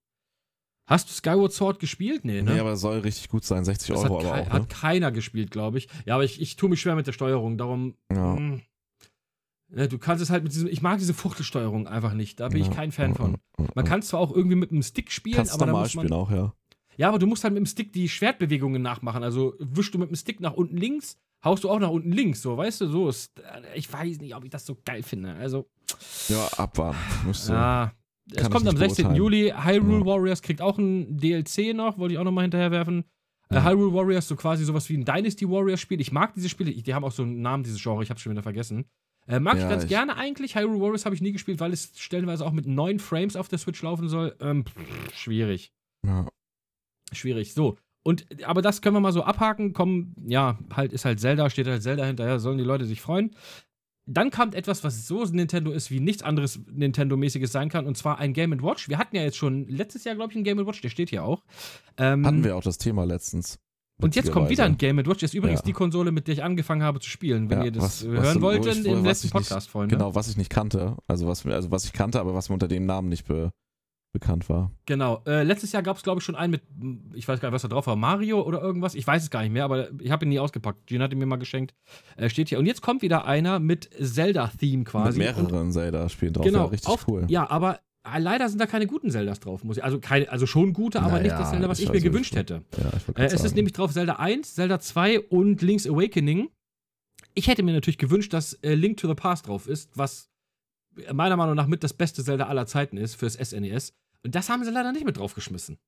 Hast 0.88 1.10
du 1.10 1.12
Skyward 1.12 1.52
Sword 1.52 1.78
gespielt? 1.78 2.24
Nee, 2.24 2.40
ne? 2.40 2.54
Nee, 2.54 2.60
aber 2.60 2.76
soll 2.76 3.00
richtig 3.00 3.28
gut 3.28 3.44
sein. 3.44 3.62
60 3.62 3.88
das 3.88 4.04
Euro 4.04 4.20
hat, 4.20 4.24
aber 4.24 4.40
auch, 4.40 4.46
ne? 4.46 4.52
hat 4.52 4.70
keiner 4.70 5.12
gespielt, 5.12 5.50
glaube 5.50 5.76
ich. 5.76 5.88
Ja, 6.06 6.14
aber 6.14 6.24
ich, 6.24 6.40
ich 6.40 6.56
tue 6.56 6.70
mich 6.70 6.80
schwer 6.80 6.94
mit 6.94 7.06
der 7.06 7.12
Steuerung, 7.12 7.58
darum. 7.58 7.94
Ja. 8.10 8.34
mh. 8.34 8.62
Ja, 9.74 9.86
du 9.86 9.98
kannst 9.98 10.22
es 10.22 10.30
halt 10.30 10.44
mit 10.44 10.52
diesem. 10.52 10.68
Ich 10.68 10.80
mag 10.82 10.98
diese 10.98 11.12
Fuchtelsteuerung 11.14 11.86
einfach 11.86 12.14
nicht. 12.14 12.40
Da 12.40 12.48
bin 12.48 12.60
ich 12.62 12.68
Ja, 12.68 12.72
kein 12.74 12.90
Fan 12.92 13.14
von. 13.14 13.36
Man 13.74 13.84
kann 13.84 14.00
zwar 14.02 14.20
auch 14.20 14.34
irgendwie 14.34 14.56
mit 14.56 14.70
dem 14.70 14.82
Stick 14.82 15.10
spielen, 15.12 15.36
Kannst 15.36 15.52
aber 15.52 15.66
normal 15.66 15.82
muss 15.82 15.94
man. 15.94 16.06
spielen 16.06 16.18
auch, 16.20 16.30
ja. 16.30 16.54
Ja, 16.96 17.08
aber 17.10 17.18
du 17.18 17.26
musst 17.26 17.44
halt 17.44 17.52
mit 17.54 17.60
dem 17.60 17.66
Stick 17.66 17.92
die 17.92 18.08
Schwertbewegungen 18.08 18.80
nachmachen. 18.82 19.22
Also 19.22 19.54
wischst 19.58 19.94
du 19.94 19.98
mit 19.98 20.08
dem 20.08 20.16
Stick 20.16 20.40
nach 20.40 20.54
unten 20.54 20.76
links, 20.76 21.16
haust 21.44 21.62
du 21.64 21.70
auch 21.70 21.78
nach 21.78 21.90
unten 21.90 22.10
links, 22.10 22.42
so, 22.42 22.56
weißt 22.56 22.80
du, 22.80 22.86
so 22.88 23.08
ist. 23.08 23.30
Ich 23.74 23.92
weiß 23.92 24.18
nicht, 24.20 24.34
ob 24.34 24.42
ich 24.44 24.50
das 24.50 24.64
so 24.66 24.76
geil 24.84 25.02
finde. 25.02 25.34
Also, 25.34 25.68
Ja, 26.28 26.48
abwarten. 26.56 26.98
Musst 27.26 27.48
du. 27.48 27.52
ja. 27.52 27.92
Es 28.32 28.42
ich 28.42 28.50
kommt 28.50 28.66
am 28.68 28.74
nicht 28.74 28.78
16. 28.78 29.04
beurteilen. 29.04 29.16
Juli. 29.16 29.52
Hyrule 29.56 30.00
Ja. 30.00 30.06
Warriors 30.06 30.42
kriegt 30.42 30.60
auch 30.60 30.76
ein 30.78 31.16
DLC 31.18 31.72
noch, 31.74 31.98
wollte 31.98 32.14
ich 32.14 32.18
auch 32.18 32.24
noch 32.24 32.32
mal 32.32 32.42
hinterherwerfen. 32.42 33.04
Äh, 33.50 33.54
Ja. 33.56 33.64
Hyrule 33.64 33.94
Warriors, 33.94 34.26
so 34.28 34.36
quasi 34.36 34.64
sowas 34.64 34.88
wie 34.90 34.96
ein 34.98 35.04
Dynasty 35.04 35.48
Warriors 35.48 35.80
Spiel. 35.80 36.00
Ich 36.00 36.10
mag 36.12 36.34
diese 36.34 36.48
Spiele, 36.48 36.70
ich- 36.70 36.82
die 36.82 36.92
haben 36.94 37.04
auch 37.04 37.12
so 37.12 37.22
einen 37.22 37.40
Namen, 37.42 37.62
dieses 37.64 37.82
Genre, 37.82 38.02
ich 38.02 38.10
hab's 38.10 38.20
schon 38.22 38.32
wieder 38.32 38.42
vergessen. 38.42 38.84
Äh, 39.28 39.40
mag 39.40 39.56
ich 39.56 39.62
Ja, 39.62 39.68
ganz 39.68 39.84
ich- 39.84 39.88
gerne 39.88 40.16
eigentlich. 40.16 40.56
Hyrule 40.56 40.80
Warriors 40.80 41.04
habe 41.04 41.14
ich 41.14 41.20
nie 41.20 41.32
gespielt, 41.32 41.60
weil 41.60 41.72
es 41.72 41.92
stellenweise 41.96 42.44
auch 42.44 42.52
mit 42.52 42.66
neun 42.66 42.98
Frames 42.98 43.36
auf 43.36 43.48
der 43.48 43.58
Switch 43.58 43.82
laufen 43.82 44.08
soll. 44.08 44.34
Ähm, 44.40 44.64
pff, 44.64 45.14
schwierig. 45.14 45.72
Ja. 46.06 46.26
Schwierig. 47.12 47.54
So. 47.54 47.76
Und, 48.04 48.26
aber 48.44 48.62
das 48.62 48.80
können 48.80 48.96
wir 48.96 49.00
mal 49.00 49.12
so 49.12 49.22
abhaken. 49.22 49.72
Kommen, 49.74 50.14
ja, 50.26 50.58
halt 50.74 50.92
ist 50.92 51.04
halt 51.04 51.20
Zelda, 51.20 51.50
steht 51.50 51.66
halt 51.66 51.82
Zelda 51.82 52.04
hinterher, 52.06 52.38
sollen 52.40 52.58
die 52.58 52.64
Leute 52.64 52.86
sich 52.86 53.00
freuen. 53.02 53.34
Dann 54.10 54.30
kommt 54.30 54.54
etwas, 54.54 54.82
was 54.84 55.06
so 55.06 55.22
Nintendo 55.24 55.70
ist, 55.70 55.90
wie 55.90 56.00
nichts 56.00 56.22
anderes 56.22 56.58
Nintendo-mäßiges 56.66 57.52
sein 57.52 57.68
kann, 57.68 57.86
und 57.86 57.98
zwar 57.98 58.18
ein 58.18 58.32
Game 58.32 58.62
Watch. 58.62 58.88
Wir 58.88 58.96
hatten 58.96 59.14
ja 59.16 59.22
jetzt 59.22 59.36
schon 59.36 59.68
letztes 59.68 60.04
Jahr, 60.04 60.14
glaube 60.14 60.32
ich, 60.32 60.38
ein 60.38 60.44
Game 60.44 60.64
Watch, 60.66 60.80
der 60.80 60.88
steht 60.88 61.10
hier 61.10 61.24
auch. 61.24 61.42
Ähm, 61.98 62.24
Hatten 62.24 62.42
wir 62.44 62.56
auch 62.56 62.62
das 62.62 62.78
Thema 62.78 63.04
letztens. 63.04 63.58
Und 64.00 64.14
jetzt 64.16 64.30
kommt 64.32 64.48
wieder 64.50 64.64
ein. 64.64 64.78
Game 64.78 64.96
Watch. 64.98 65.20
Das 65.20 65.30
ist 65.30 65.34
übrigens 65.34 65.60
Ja. 65.60 65.66
die 65.66 65.72
Konsole, 65.72 66.12
mit 66.12 66.26
der 66.28 66.34
ich 66.34 66.42
angefangen 66.44 66.82
habe 66.82 67.00
zu 67.00 67.08
spielen, 67.10 67.50
wenn 67.50 67.58
Ja, 67.60 67.64
ihr 67.66 67.72
das 67.72 67.84
was- 67.84 68.08
was- 68.08 68.24
hören 68.24 68.36
wo 68.38 68.46
wollt 68.46 68.66
in- 68.66 68.84
im 68.84 68.98
was 68.98 69.02
letzten 69.04 69.26
ich 69.28 69.34
nicht- 69.34 69.48
Podcast, 69.48 69.68
Freunde. 69.70 69.96
Genau, 69.96 70.14
was 70.14 70.28
ich 70.28 70.36
nicht 70.36 70.50
kannte. 70.50 70.96
Also 71.06 71.26
was, 71.26 71.44
also 71.46 71.70
was 71.70 71.84
ich 71.84 71.92
kannte, 71.92 72.20
aber 72.20 72.34
was 72.34 72.48
mir 72.48 72.54
unter 72.54 72.68
dem 72.68 72.86
Namen 72.86 73.08
nicht 73.08 73.26
be 73.26 73.50
bekannt 74.14 74.48
war. 74.48 74.72
Genau. 74.86 75.22
Äh, 75.26 75.42
letztes 75.42 75.70
Jahr 75.72 75.82
gab 75.82 75.98
es, 75.98 76.02
glaube 76.02 76.20
ich, 76.20 76.24
schon 76.24 76.34
einen 76.34 76.50
mit, 76.50 76.62
ich 77.14 77.28
weiß 77.28 77.40
gar 77.40 77.50
nicht, 77.50 77.54
was 77.54 77.60
da 77.62 77.68
drauf 77.68 77.86
war, 77.86 77.94
Mario 77.94 78.40
oder 78.40 78.60
irgendwas. 78.62 78.94
Ich 78.94 79.06
weiß 79.06 79.22
es 79.22 79.30
gar 79.30 79.42
nicht 79.42 79.52
mehr, 79.52 79.64
aber 79.64 79.90
ich 80.00 80.10
habe 80.10 80.24
ihn 80.24 80.30
nie 80.30 80.38
ausgepackt. 80.40 80.86
Gene 80.86 81.04
hat 81.04 81.12
ihn 81.12 81.18
mir 81.18 81.26
mal 81.26 81.36
geschenkt. 81.36 81.74
Äh, 82.16 82.30
steht 82.30 82.48
hier. 82.48 82.58
Und 82.58 82.64
jetzt 82.64 82.80
kommt 82.80 83.02
wieder 83.02 83.26
einer 83.26 83.58
mit 83.60 83.90
Zelda-Theme 84.00 84.84
quasi. 84.84 85.18
Mit 85.18 85.36
mehreren 85.36 85.70
Zelda-Spielen 85.72 86.32
drauf. 86.32 86.44
genau. 86.46 86.60
Ja, 86.60 86.64
richtig 86.64 86.88
auf, 86.90 87.06
cool. 87.06 87.26
Ja, 87.28 87.50
aber 87.50 87.80
leider 88.16 88.48
sind 88.48 88.60
da 88.60 88.66
keine 88.66 88.86
guten 88.86 89.10
Zeldas 89.10 89.40
drauf. 89.40 89.64
Muss 89.64 89.76
ich, 89.76 89.84
also, 89.84 89.98
keine, 90.00 90.30
also 90.30 90.46
schon 90.46 90.72
gute, 90.72 91.00
aber 91.02 91.18
nicht 91.20 91.28
Naja, 91.32 91.40
das 91.40 91.50
Zelda, 91.50 91.68
was 91.68 91.78
ich 91.80 91.86
halt 91.86 91.94
mir 91.96 92.00
so 92.00 92.06
gewünscht 92.10 92.30
schon. 92.30 92.38
hätte. 92.38 92.64
Ja, 92.78 93.22
Äh, 93.22 93.26
es 93.26 93.44
ist 93.44 93.54
nämlich 93.54 93.72
drauf 93.74 93.92
Zelda 93.92 94.14
1, 94.16 94.54
Zelda 94.54 94.80
2 94.80 95.20
und 95.20 95.60
Link's 95.62 95.86
Awakening. 95.86 96.48
Ich 97.34 97.46
hätte 97.48 97.62
mir 97.62 97.72
natürlich 97.72 97.98
gewünscht, 97.98 98.32
dass 98.32 98.54
äh, 98.54 98.74
Link 98.74 98.96
to 98.96 99.06
the 99.08 99.14
Past 99.14 99.46
drauf 99.48 99.68
ist, 99.68 99.90
was 99.96 100.30
meiner 101.12 101.36
Meinung 101.36 101.54
nach 101.54 101.66
mit 101.66 101.84
das 101.84 101.92
beste 101.92 102.24
Zelda 102.24 102.46
aller 102.46 102.66
Zeiten 102.66 102.96
ist 102.96 103.14
fürs 103.14 103.34
SNES. 103.34 103.92
Und 104.24 104.34
das 104.34 104.48
haben 104.48 104.64
sie 104.64 104.70
leider 104.70 104.92
nicht 104.92 105.04
mit 105.04 105.16
draufgeschmissen. 105.18 105.78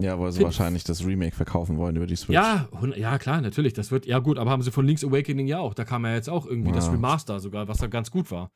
Ja, 0.00 0.18
weil 0.18 0.30
sie 0.30 0.36
Find- 0.38 0.44
wahrscheinlich 0.46 0.84
das 0.84 1.04
Remake 1.04 1.34
verkaufen 1.34 1.76
wollen 1.76 1.96
über 1.96 2.06
die 2.06 2.14
Switch. 2.16 2.34
Ja, 2.34 2.68
ja, 2.96 3.18
klar, 3.18 3.40
natürlich. 3.40 3.72
Das 3.74 3.90
wird, 3.90 4.06
ja 4.06 4.20
gut, 4.20 4.38
aber 4.38 4.50
haben 4.50 4.62
sie 4.62 4.70
von 4.70 4.86
Link's 4.86 5.04
Awakening 5.04 5.48
ja 5.48 5.58
auch. 5.58 5.74
Da 5.74 5.84
kam 5.84 6.04
ja 6.06 6.14
jetzt 6.14 6.30
auch 6.30 6.46
irgendwie 6.46 6.70
das 6.72 6.86
Ja. 6.86 6.92
Remaster 6.92 7.40
sogar, 7.40 7.66
was 7.68 7.78
da 7.78 7.88
ganz 7.88 8.10
gut 8.10 8.30
war. 8.30 8.50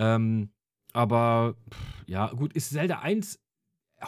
Ähm, 0.00 0.50
aber, 0.92 1.54
pff, 1.70 2.04
ja, 2.06 2.28
gut, 2.32 2.52
ist 2.54 2.70
Zelda 2.70 3.00
1 3.00 3.38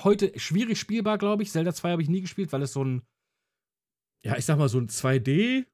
heute 0.05 0.33
schwierig 0.39 0.79
spielbar, 0.79 1.19
glaube 1.19 1.43
ich. 1.43 1.51
Zelda 1.51 1.73
2 1.75 1.91
habe 1.93 2.03
ich 2.03 2.09
nie 2.09 2.21
gespielt, 2.21 2.53
weil 2.53 2.63
es 2.63 2.73
so 2.73 2.85
ein, 2.85 3.03
ja, 4.25 4.37
ich 4.37 4.45
sag 4.45 4.59
mal, 4.59 4.69
so 4.69 4.79
ein 4.79 4.89
2D, 4.89 5.65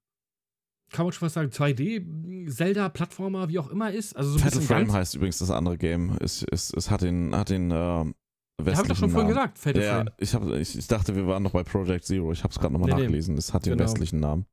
kann 0.91 1.05
man 1.05 1.13
schon 1.13 1.21
fast 1.29 1.35
sagen, 1.35 1.51
2D-Zelda-Plattformer, 1.51 3.49
wie 3.49 3.59
auch 3.59 3.69
immer 3.71 3.91
ist. 3.93 4.17
Also 4.17 4.31
so 4.33 4.39
Fatal 4.39 4.61
Frame 4.63 4.93
heißt 4.93 5.15
übrigens 5.17 5.39
das 5.39 5.51
andere 5.51 5.77
Game. 5.79 6.17
Es, 6.21 6.43
es, 6.51 6.73
es 6.73 6.91
hat 6.91 7.03
den, 7.03 7.35
hat 7.35 7.51
den 7.51 7.71
äh, 7.71 7.75
Ja, 7.75 8.05
hab 8.05 8.83
ich 8.85 8.89
doch 8.89 8.97
schon 8.97 9.11
vorhin 9.11 9.29
Namen. 9.29 9.29
gesagt, 9.29 9.59
Fatal 9.59 9.83
Ja, 9.83 9.95
Frame. 9.97 10.11
ich, 10.19 10.35
hab, 10.35 10.49
ich, 10.49 10.79
ich 10.79 10.87
dachte, 10.87 11.17
wir 11.17 11.27
waren 11.27 11.43
noch 11.43 11.53
bei 11.53 11.65
Project 11.65 12.05
Zero. 12.05 12.33
Ich 12.33 12.43
habe 12.45 12.53
es 12.53 12.59
gerade 12.61 12.73
nochmal 12.73 12.91
Nee, 12.91 12.95
nee. 12.97 13.03
nachgelesen. 13.03 13.37
Es 13.37 13.53
hat 13.53 13.67
den 13.67 13.73
Genau. 13.73 13.85
westlichen 13.85 14.21
Namen. 14.21 14.47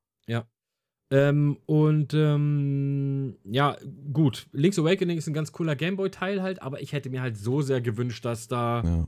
Ähm, 1.12 1.58
und 1.66 2.14
ähm, 2.14 3.36
ja, 3.44 3.78
gut. 4.12 4.48
Link's 4.52 4.80
Awakening 4.80 5.18
ist 5.18 5.28
ein 5.28 5.34
ganz 5.34 5.52
cooler 5.52 5.76
Gameboy-Teil 5.76 6.42
halt, 6.42 6.62
aber 6.62 6.82
ich 6.82 6.92
hätte 6.94 7.10
mir 7.10 7.22
halt 7.22 7.38
so 7.38 7.62
sehr 7.62 7.82
gewünscht, 7.82 8.26
dass 8.26 8.48
da 8.48 8.82
Ja. 8.84 9.08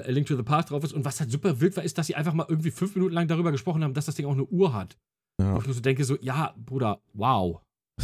äh, 0.00 0.02
A 0.06 0.10
Link 0.10 0.26
to 0.26 0.36
the 0.36 0.42
Past 0.42 0.70
drauf 0.70 0.82
ist. 0.82 0.92
Und 0.92 1.04
was 1.04 1.20
halt 1.20 1.30
super 1.30 1.60
wild 1.60 1.76
war, 1.76 1.84
ist, 1.84 1.98
dass 1.98 2.06
sie 2.08 2.14
einfach 2.16 2.32
mal 2.34 2.46
irgendwie 2.48 2.70
fünf 2.70 2.94
Minuten 2.96 3.14
lang 3.14 3.28
darüber 3.28 3.52
gesprochen 3.52 3.84
haben, 3.84 3.94
dass 3.94 4.06
das 4.06 4.14
Ding 4.16 4.26
auch 4.26 4.32
eine 4.32 4.44
Uhr 4.44 4.72
hat. 4.74 4.96
Ja. 5.40 5.54
Wo 5.54 5.58
ich 5.60 5.66
nur 5.66 5.74
so 5.74 5.80
denke, 5.80 6.02
so, 6.04 6.16
ja, 6.20 6.54
Bruder, 6.56 7.00
wow. 7.12 7.60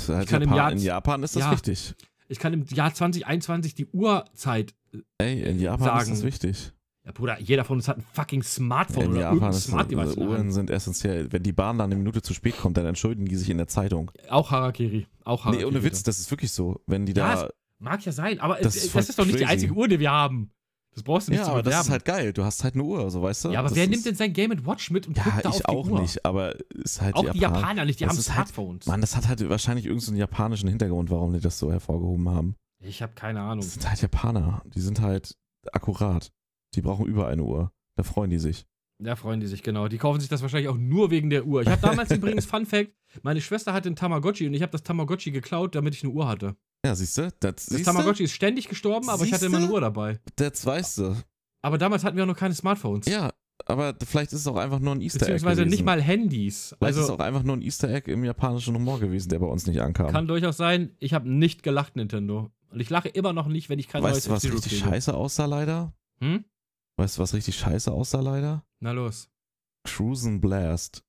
Halt 0.08 0.24
Ich 0.24 0.30
kann 0.30 0.42
im 0.42 0.48
Japan, 0.50 0.56
Jahr- 0.56 0.72
in 0.72 0.78
Japan 0.78 1.22
ist 1.22 1.34
das 1.36 1.42
Ja. 1.44 1.52
wichtig. 1.52 1.94
Ich 2.28 2.38
kann 2.38 2.52
im 2.52 2.64
Jahr 2.66 2.94
2021 2.94 3.74
die 3.74 3.86
Uhrzeit. 3.86 4.74
Ey, 5.18 5.42
in 5.42 5.58
Japan 5.58 5.86
Sagen. 5.86 6.00
ist 6.02 6.10
das 6.10 6.22
wichtig. 6.24 6.72
Ja, 7.04 7.10
Bruder, 7.12 7.40
jeder 7.40 7.64
von 7.64 7.78
uns 7.78 7.88
hat 7.88 7.98
ein 7.98 8.04
fucking 8.12 8.42
Smartphone 8.44 9.04
In 9.04 9.10
oder 9.12 9.20
Japan 9.22 9.34
irgendein 9.38 9.60
Smart 9.60 9.90
Device. 9.90 10.16
Uhren 10.16 10.52
sind 10.52 10.70
essentiell. 10.70 11.32
Wenn 11.32 11.42
die 11.42 11.52
Bahn 11.52 11.78
dann 11.78 11.86
eine 11.90 11.96
Minute 11.96 12.22
zu 12.22 12.32
spät 12.32 12.56
kommt, 12.56 12.76
dann 12.76 12.86
entschuldigen 12.86 13.26
die 13.26 13.34
sich 13.36 13.50
in 13.50 13.56
der 13.56 13.66
Zeitung. 13.66 14.12
Auch 14.30 14.52
Harakiri. 14.52 15.06
Auch 15.24 15.44
Harakiri. 15.44 15.64
Nee, 15.64 15.68
ohne 15.68 15.82
Witz, 15.82 16.04
das 16.04 16.20
ist 16.20 16.30
wirklich 16.30 16.52
so. 16.52 16.80
Wenn 16.86 17.04
die 17.06 17.12
Ja, 17.14 17.34
da. 17.34 17.48
Mag 17.80 18.04
ja 18.04 18.12
sein, 18.12 18.38
aber 18.38 18.58
Das 18.60 18.76
ist 18.76 18.94
das 18.94 19.08
ist 19.08 19.18
doch 19.18 19.26
nicht 19.26 19.40
die 19.40 19.46
einzige 19.46 19.72
Uhr, 19.72 19.88
die 19.88 19.98
wir 19.98 20.12
haben. 20.12 20.52
Das 20.94 21.02
brauchst 21.02 21.26
du 21.26 21.32
nicht 21.32 21.40
Ja, 21.40 21.46
zu 21.46 21.50
aber 21.52 21.62
das 21.62 21.70
bewerben. 21.70 21.86
ist 21.86 21.90
halt 21.90 22.04
geil. 22.04 22.32
Du 22.34 22.44
hast 22.44 22.62
halt 22.62 22.74
eine 22.74 22.84
Uhr, 22.84 23.10
so 23.10 23.20
weißt 23.22 23.46
du? 23.46 23.48
Ja, 23.50 23.58
aber 23.60 23.68
das 23.70 23.76
wer 23.76 23.88
nimmt 23.88 24.04
denn 24.06 24.14
sein 24.14 24.32
Game 24.32 24.52
Watch 24.64 24.90
mit 24.92 25.08
und 25.08 25.16
Ja, 25.16 25.24
guckt 25.24 25.44
da 25.44 25.48
auf 25.48 25.54
ich 25.56 25.62
die 25.62 25.66
auch 25.68 25.88
Uhr? 25.88 26.00
nicht, 26.02 26.24
aber 26.24 26.54
ist 26.70 27.00
halt 27.00 27.16
Auch 27.16 27.28
die 27.30 27.38
Japan. 27.38 27.60
Japaner 27.60 27.84
nicht, 27.86 27.98
die 27.98 28.04
Das 28.04 28.10
haben 28.12 28.18
halt- 28.18 28.26
Smartphones. 28.48 28.86
Mann, 28.86 29.00
das 29.00 29.16
hat 29.16 29.26
halt 29.26 29.48
wahrscheinlich 29.48 29.86
irgendeinen 29.86 30.18
japanischen 30.18 30.68
Hintergrund, 30.68 31.10
warum 31.10 31.32
die 31.32 31.40
das 31.40 31.58
so 31.58 31.72
hervorgehoben 31.72 32.28
haben. 32.28 32.54
ich 32.78 33.00
habe 33.02 33.14
keine 33.14 33.40
Ahnung. 33.40 33.64
Das 33.64 33.72
sind 33.74 33.88
halt 33.88 34.00
Japaner. 34.02 34.62
Die 34.66 34.80
sind 34.80 35.00
halt 35.00 35.34
akkurat. 35.72 36.30
Die 36.74 36.80
brauchen 36.82 37.06
überall 37.06 37.32
eine 37.32 37.42
Uhr. 37.42 37.72
Da 37.96 38.02
freuen 38.02 38.30
die 38.30 38.38
sich. 38.38 38.66
Da 38.98 39.16
freuen 39.16 39.40
die 39.40 39.46
sich, 39.48 39.62
genau. 39.62 39.88
Die 39.88 39.98
kaufen 39.98 40.20
sich 40.20 40.28
das 40.28 40.42
wahrscheinlich 40.42 40.68
auch 40.68 40.76
nur 40.78 41.10
wegen 41.10 41.28
der 41.28 41.44
Uhr. 41.46 41.62
Ich 41.62 41.68
habe 41.68 41.82
damals 41.82 42.10
übrigens, 42.12 42.46
Fun 42.46 42.66
Fact, 42.66 42.92
meine 43.22 43.40
Schwester 43.40 43.72
hatte 43.72 43.88
einen 43.88 43.96
Tamagotchi 43.96 44.46
und 44.46 44.54
ich 44.54 44.62
habe 44.62 44.70
das 44.72 44.82
Tamagotchi 44.82 45.32
geklaut, 45.32 45.74
damit 45.74 45.94
ich 45.94 46.04
eine 46.04 46.12
Uhr 46.12 46.28
hatte. 46.28 46.54
Ja, 46.86 46.94
siehst 46.94 47.18
du? 47.18 47.28
Das, 47.40 47.66
Das? 47.66 47.82
Tamagotchi 47.82 48.24
ist 48.24 48.32
ständig 48.32 48.68
gestorben, 48.68 49.08
aber 49.08 49.24
ich 49.24 49.32
hatte 49.32 49.46
immer 49.46 49.58
eine? 49.58 49.70
Uhr 49.70 49.80
dabei. 49.80 50.20
Das 50.36 50.64
weißt 50.64 50.98
du. 50.98 51.16
Aber 51.62 51.78
damals 51.78 52.04
hatten 52.04 52.16
wir 52.16 52.24
auch 52.24 52.28
noch 52.28 52.36
keine 52.36 52.54
Smartphones. 52.54 53.06
Ja, 53.06 53.32
aber 53.66 53.94
vielleicht 54.04 54.32
ist 54.32 54.40
es 54.40 54.46
auch 54.46 54.56
einfach 54.56 54.80
nur 54.80 54.94
ein 54.94 55.00
Easter 55.00 55.18
Egg 55.22 55.32
Beziehungsweise 55.34 55.62
gewesen. 55.62 55.70
nicht 55.76 55.84
mal 55.84 56.00
Handys. 56.02 56.74
Vielleicht 56.78 56.92
ist 56.92 56.96
es 56.96 57.02
Also 57.10 57.14
auch 57.14 57.20
einfach 57.24 57.42
nur 57.44 57.56
ein 57.56 57.62
Easter 57.62 57.88
Egg 57.88 58.10
im 58.10 58.24
japanischen 58.24 58.74
Humor 58.74 58.98
gewesen, 59.00 59.28
der 59.28 59.38
bei 59.40 59.46
uns 59.46 59.66
nicht 59.66 59.80
ankam. 59.80 60.10
kann 60.12 60.26
durchaus 60.26 60.56
sein, 60.56 60.94
ich 60.98 61.12
habe 61.14 61.28
nicht 61.30 61.62
gelacht, 61.62 61.94
Nintendo. 61.96 62.50
Und 62.70 62.80
ich 62.80 62.88
lache 62.90 63.08
immer 63.08 63.32
noch 63.32 63.46
nicht, 63.48 63.68
wenn 63.68 63.78
ich 63.78 63.86
kein 63.88 64.02
Weißt 64.02 64.26
du, 64.26 64.30
was 64.30 64.44
richtig 64.44 64.78
kriege. 64.78 64.84
scheiße 64.90 65.14
aussah 65.14 65.44
leider? 65.46 65.92
Hm? 66.20 66.44
Weißt 67.02 67.18
du, 67.18 67.22
was 67.22 67.34
richtig 67.34 67.56
scheiße 67.56 67.90
aussah 67.90 68.20
leider? 68.20 68.64
Na 68.78 68.92
los. 68.92 69.28
Cruisen 69.82 70.40
Blast. 70.40 71.02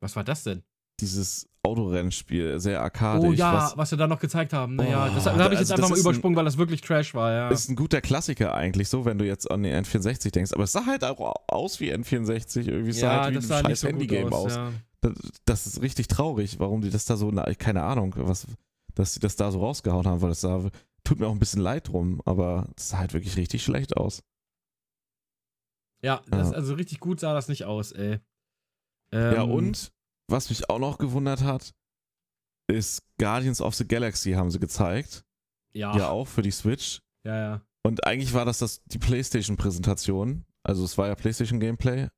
Was 0.00 0.16
war 0.16 0.24
das 0.24 0.42
denn? 0.44 0.62
Dieses 1.02 1.46
Autorennspiel, 1.62 2.58
sehr 2.60 2.80
arkadisch. 2.80 3.28
oh 3.28 3.32
ja, 3.34 3.52
was 3.52 3.76
was, 3.76 3.90
wir 3.90 3.98
da 3.98 4.06
noch 4.06 4.20
gezeigt 4.20 4.54
haben. 4.54 4.76
Naja, 4.76 5.04
Oh, 5.10 5.14
das, 5.14 5.24
das 5.24 5.34
habe 5.34 5.52
ich 5.52 5.60
jetzt 5.60 5.70
also 5.70 5.74
einfach 5.74 5.90
mal 5.90 5.96
ist 5.96 6.00
ein- 6.00 6.08
übersprungen, 6.08 6.36
weil 6.36 6.46
das 6.46 6.56
wirklich 6.56 6.80
Trash 6.80 7.12
war, 7.12 7.30
ja. 7.30 7.48
ist 7.50 7.68
ein 7.68 7.76
guter 7.76 8.00
Klassiker 8.00 8.54
eigentlich, 8.54 8.88
so 8.88 9.04
wenn 9.04 9.18
du 9.18 9.26
jetzt 9.26 9.50
an 9.50 9.62
den 9.64 9.84
N64 9.84 10.30
denkst. 10.30 10.54
Aber 10.54 10.64
es 10.64 10.72
sah 10.72 10.86
halt 10.86 11.04
auch 11.04 11.34
aus 11.48 11.78
wie 11.80 11.92
N64. 11.92 12.66
Irgendwie 12.66 12.92
sah 12.92 13.16
ja, 13.16 13.20
halt 13.24 13.32
wie 13.32 13.34
das 13.34 13.50
ein 13.50 13.66
scheiß 13.66 13.80
so 13.80 13.88
Handygame 13.88 14.32
aus. 14.32 14.46
aus. 14.46 14.54
Ja. 14.56 14.72
Das, 15.02 15.12
das 15.44 15.66
ist 15.66 15.82
richtig 15.82 16.08
traurig, 16.08 16.58
warum 16.58 16.80
die 16.80 16.88
das 16.88 17.04
da 17.04 17.18
so, 17.18 17.30
na, 17.30 17.44
keine 17.52 17.82
Ahnung, 17.82 18.14
was, 18.16 18.46
dass 18.94 19.12
sie 19.12 19.20
das 19.20 19.36
da 19.36 19.50
so 19.52 19.58
rausgehauen 19.60 20.06
haben, 20.06 20.22
weil 20.22 20.30
das 20.30 20.40
sah, 20.40 20.62
tut 21.04 21.20
mir 21.20 21.26
auch 21.26 21.32
ein 21.32 21.38
bisschen 21.38 21.60
leid 21.60 21.88
drum, 21.88 22.22
aber 22.24 22.68
es 22.78 22.88
sah 22.88 22.96
halt 22.96 23.12
wirklich 23.12 23.36
richtig 23.36 23.62
schlecht 23.62 23.98
aus. 23.98 24.22
Ja, 26.02 26.22
das, 26.30 26.50
Ja. 26.50 26.56
also 26.56 26.74
richtig 26.74 27.00
gut 27.00 27.20
sah 27.20 27.34
das 27.34 27.48
nicht 27.48 27.64
aus, 27.64 27.92
ey. 27.92 28.20
Ähm, 29.12 29.34
ja, 29.34 29.42
und 29.42 29.92
was 30.28 30.48
mich 30.50 30.70
auch 30.70 30.78
noch 30.78 30.98
gewundert 30.98 31.42
hat, 31.42 31.74
ist 32.68 33.02
Guardians 33.18 33.60
of 33.60 33.74
the 33.74 33.86
Galaxy 33.86 34.32
haben 34.32 34.50
sie 34.50 34.60
gezeigt. 34.60 35.24
Ja, 35.72 35.96
Ja, 35.96 36.08
auch 36.10 36.26
für 36.28 36.42
die 36.42 36.50
Switch. 36.52 37.00
ja, 37.24 37.36
ja. 37.36 37.60
Und 37.82 38.06
eigentlich 38.06 38.34
war 38.34 38.44
das, 38.44 38.58
das 38.58 38.82
die 38.84 38.98
PlayStation-Präsentation. 38.98 40.44
Also 40.62 40.84
es 40.84 40.98
war 40.98 41.08
ja 41.08 41.14
PlayStation-Gameplay. 41.14 42.08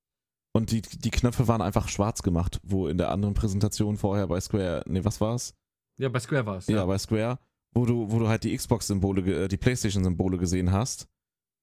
Und 0.54 0.70
die, 0.72 0.82
die 0.82 1.10
Knöpfe 1.10 1.46
waren 1.48 1.62
einfach 1.62 1.88
schwarz 1.88 2.22
gemacht, 2.22 2.60
wo 2.64 2.88
in 2.88 2.98
der 2.98 3.10
anderen 3.10 3.34
Präsentation 3.34 3.96
vorher 3.96 4.26
bei 4.26 4.40
Square, 4.40 4.82
nee, 4.86 5.04
was 5.04 5.20
war's? 5.20 5.54
Ja, 5.98 6.08
bei 6.08 6.18
Square 6.18 6.46
war 6.46 6.56
es. 6.56 6.66
Ja, 6.66 6.84
bei 6.84 6.98
Square, 6.98 7.38
wo 7.72 7.86
du, 7.86 8.10
wo 8.10 8.18
du 8.18 8.28
halt 8.28 8.44
die 8.44 8.54
Xbox-Symbole, 8.56 9.44
äh, 9.44 9.48
die 9.48 9.56
PlayStation-Symbole 9.56 10.36
gesehen 10.36 10.72
hast 10.72 11.08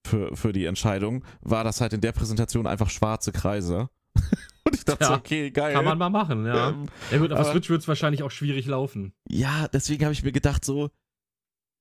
für, 0.05 0.35
für 0.35 0.53
die 0.53 0.65
Entscheidung, 0.65 1.23
war 1.41 1.63
das 1.63 1.81
halt 1.81 1.93
in 1.93 2.01
der 2.01 2.11
Präsentation 2.11 2.67
einfach 2.67 2.89
schwarze 2.89 3.31
Kreise. 3.31 3.89
Und 4.65 4.75
ich 4.75 4.85
dachte, 4.85 5.03
Ja, 5.03 5.09
so, 5.09 5.13
okay, 5.15 5.51
geil. 5.51 5.73
Kann 5.73 5.85
man 5.85 5.97
mal 5.97 6.09
machen, 6.09 6.45
ja. 6.45 6.69
Ähm, 6.69 6.85
ja 7.11 7.17
gut, 7.17 7.31
auf 7.31 7.39
aber- 7.39 7.51
Switch 7.51 7.69
wird 7.69 7.81
es 7.81 7.87
wahrscheinlich 7.87 8.23
auch 8.23 8.31
schwierig 8.31 8.65
laufen. 8.65 9.13
ja, 9.29 9.67
deswegen 9.69 10.03
habe 10.05 10.13
ich 10.13 10.23
mir 10.23 10.31
gedacht, 10.31 10.63
so, 10.65 10.89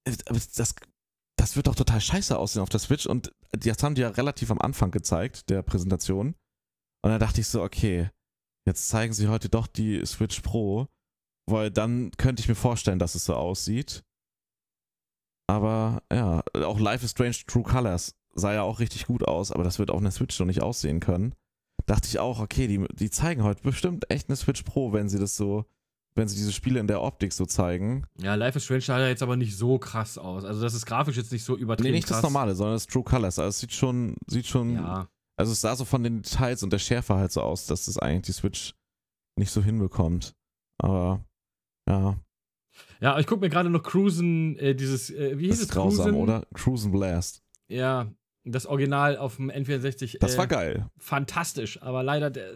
äh, 0.04 0.12
das, 0.26 0.74
das 1.36 1.56
wird 1.56 1.66
doch 1.66 1.74
total 1.74 2.00
scheiße 2.00 2.36
aussehen 2.38 2.62
auf 2.62 2.68
der 2.68 2.80
Switch. 2.80 3.06
Und 3.06 3.32
das 3.52 3.82
haben 3.82 3.94
die 3.94 4.02
ja 4.02 4.08
relativ 4.10 4.50
am 4.50 4.60
Anfang 4.60 4.90
gezeigt, 4.90 5.48
der 5.50 5.62
Präsentation. 5.62 6.34
Und 7.02 7.10
dann 7.10 7.20
dachte 7.20 7.40
ich 7.40 7.46
so, 7.46 7.62
okay, 7.62 8.10
jetzt 8.66 8.88
zeigen 8.88 9.12
sie 9.12 9.28
heute 9.28 9.48
doch 9.48 9.66
die 9.66 10.04
Switch 10.04 10.40
Pro, 10.40 10.88
weil 11.48 11.70
dann 11.70 12.10
könnte 12.18 12.40
ich 12.42 12.48
mir 12.48 12.54
vorstellen, 12.56 12.98
dass 12.98 13.14
es 13.14 13.24
so 13.24 13.34
aussieht. 13.34 14.02
Aber 15.48 16.02
ja, 16.12 16.42
auch 16.64 16.78
Life 16.78 17.04
is 17.04 17.12
Strange 17.12 17.36
True 17.46 17.62
Colors 17.62 18.14
sah 18.34 18.52
ja 18.52 18.62
auch 18.62 18.78
richtig 18.80 19.06
gut 19.06 19.26
aus, 19.26 19.50
aber 19.50 19.64
das 19.64 19.78
wird 19.78 19.90
auf 19.90 19.98
einer 19.98 20.10
Switch 20.10 20.38
noch 20.38 20.46
nicht 20.46 20.62
aussehen 20.62 21.00
können. 21.00 21.34
Dachte 21.86 22.06
ich 22.08 22.18
auch, 22.18 22.38
okay, 22.40 22.66
die, 22.68 22.86
die 22.92 23.10
zeigen 23.10 23.42
heute 23.42 23.62
bestimmt 23.62 24.10
echt 24.10 24.28
eine 24.28 24.36
Switch 24.36 24.62
Pro, 24.62 24.92
wenn 24.92 25.08
sie 25.08 25.18
das 25.18 25.36
so, 25.36 25.64
wenn 26.14 26.28
sie 26.28 26.36
diese 26.36 26.52
Spiele 26.52 26.78
in 26.80 26.86
der 26.86 27.00
Optik 27.02 27.32
so 27.32 27.46
zeigen. 27.46 28.04
Ja, 28.20 28.34
Life 28.34 28.58
is 28.58 28.64
Strange 28.64 28.82
sah 28.82 29.00
ja 29.00 29.08
jetzt 29.08 29.22
aber 29.22 29.36
nicht 29.36 29.56
so 29.56 29.78
krass 29.78 30.18
aus. 30.18 30.44
Also 30.44 30.60
das 30.60 30.74
ist 30.74 30.84
grafisch 30.84 31.16
jetzt 31.16 31.32
nicht 31.32 31.44
so 31.44 31.56
übertrieben 31.56 31.90
Nee, 31.92 31.96
nicht 31.96 32.06
krass. 32.08 32.18
das 32.18 32.30
normale, 32.30 32.54
sondern 32.54 32.74
das 32.76 32.86
True 32.86 33.02
Colors. 33.04 33.38
Also 33.38 33.48
es 33.48 33.60
sieht 33.60 33.72
schon, 33.72 34.16
sieht 34.26 34.46
schon, 34.46 34.74
Ja, 34.74 35.08
also 35.36 35.52
es 35.52 35.60
sah 35.62 35.74
so 35.74 35.84
von 35.86 36.02
den 36.02 36.22
Details 36.22 36.62
und 36.62 36.72
der 36.72 36.78
Schärfe 36.78 37.14
halt 37.14 37.32
so 37.32 37.40
aus, 37.40 37.66
dass 37.66 37.86
das 37.86 37.96
eigentlich 37.96 38.26
die 38.26 38.32
Switch 38.32 38.74
nicht 39.36 39.50
so 39.50 39.62
hinbekommt. 39.62 40.34
Aber 40.78 41.24
ja, 41.88 42.18
ja 43.00 43.18
ich 43.18 43.26
gucke 43.26 43.40
mir 43.40 43.48
gerade 43.48 43.70
noch 43.70 43.82
Cruisen, 43.82 44.56
äh, 44.58 44.74
dieses, 44.74 45.10
äh, 45.10 45.38
wie 45.38 45.48
das 45.48 45.56
hieß 45.56 45.64
es? 45.64 45.68
ist 45.68 45.72
grausam, 45.72 46.06
Cruisen? 46.06 46.20
oder? 46.20 46.46
Cruisen 46.54 46.92
Blast. 46.92 47.42
Ja, 47.68 48.10
das 48.44 48.66
Original 48.66 49.16
auf 49.16 49.36
dem 49.36 49.50
N64. 49.50 50.18
Das 50.20 50.34
äh, 50.34 50.38
war 50.38 50.46
geil. 50.46 50.88
fantastisch, 50.96 51.80
aber 51.82 52.02
leider 52.02 52.30
der, 52.30 52.52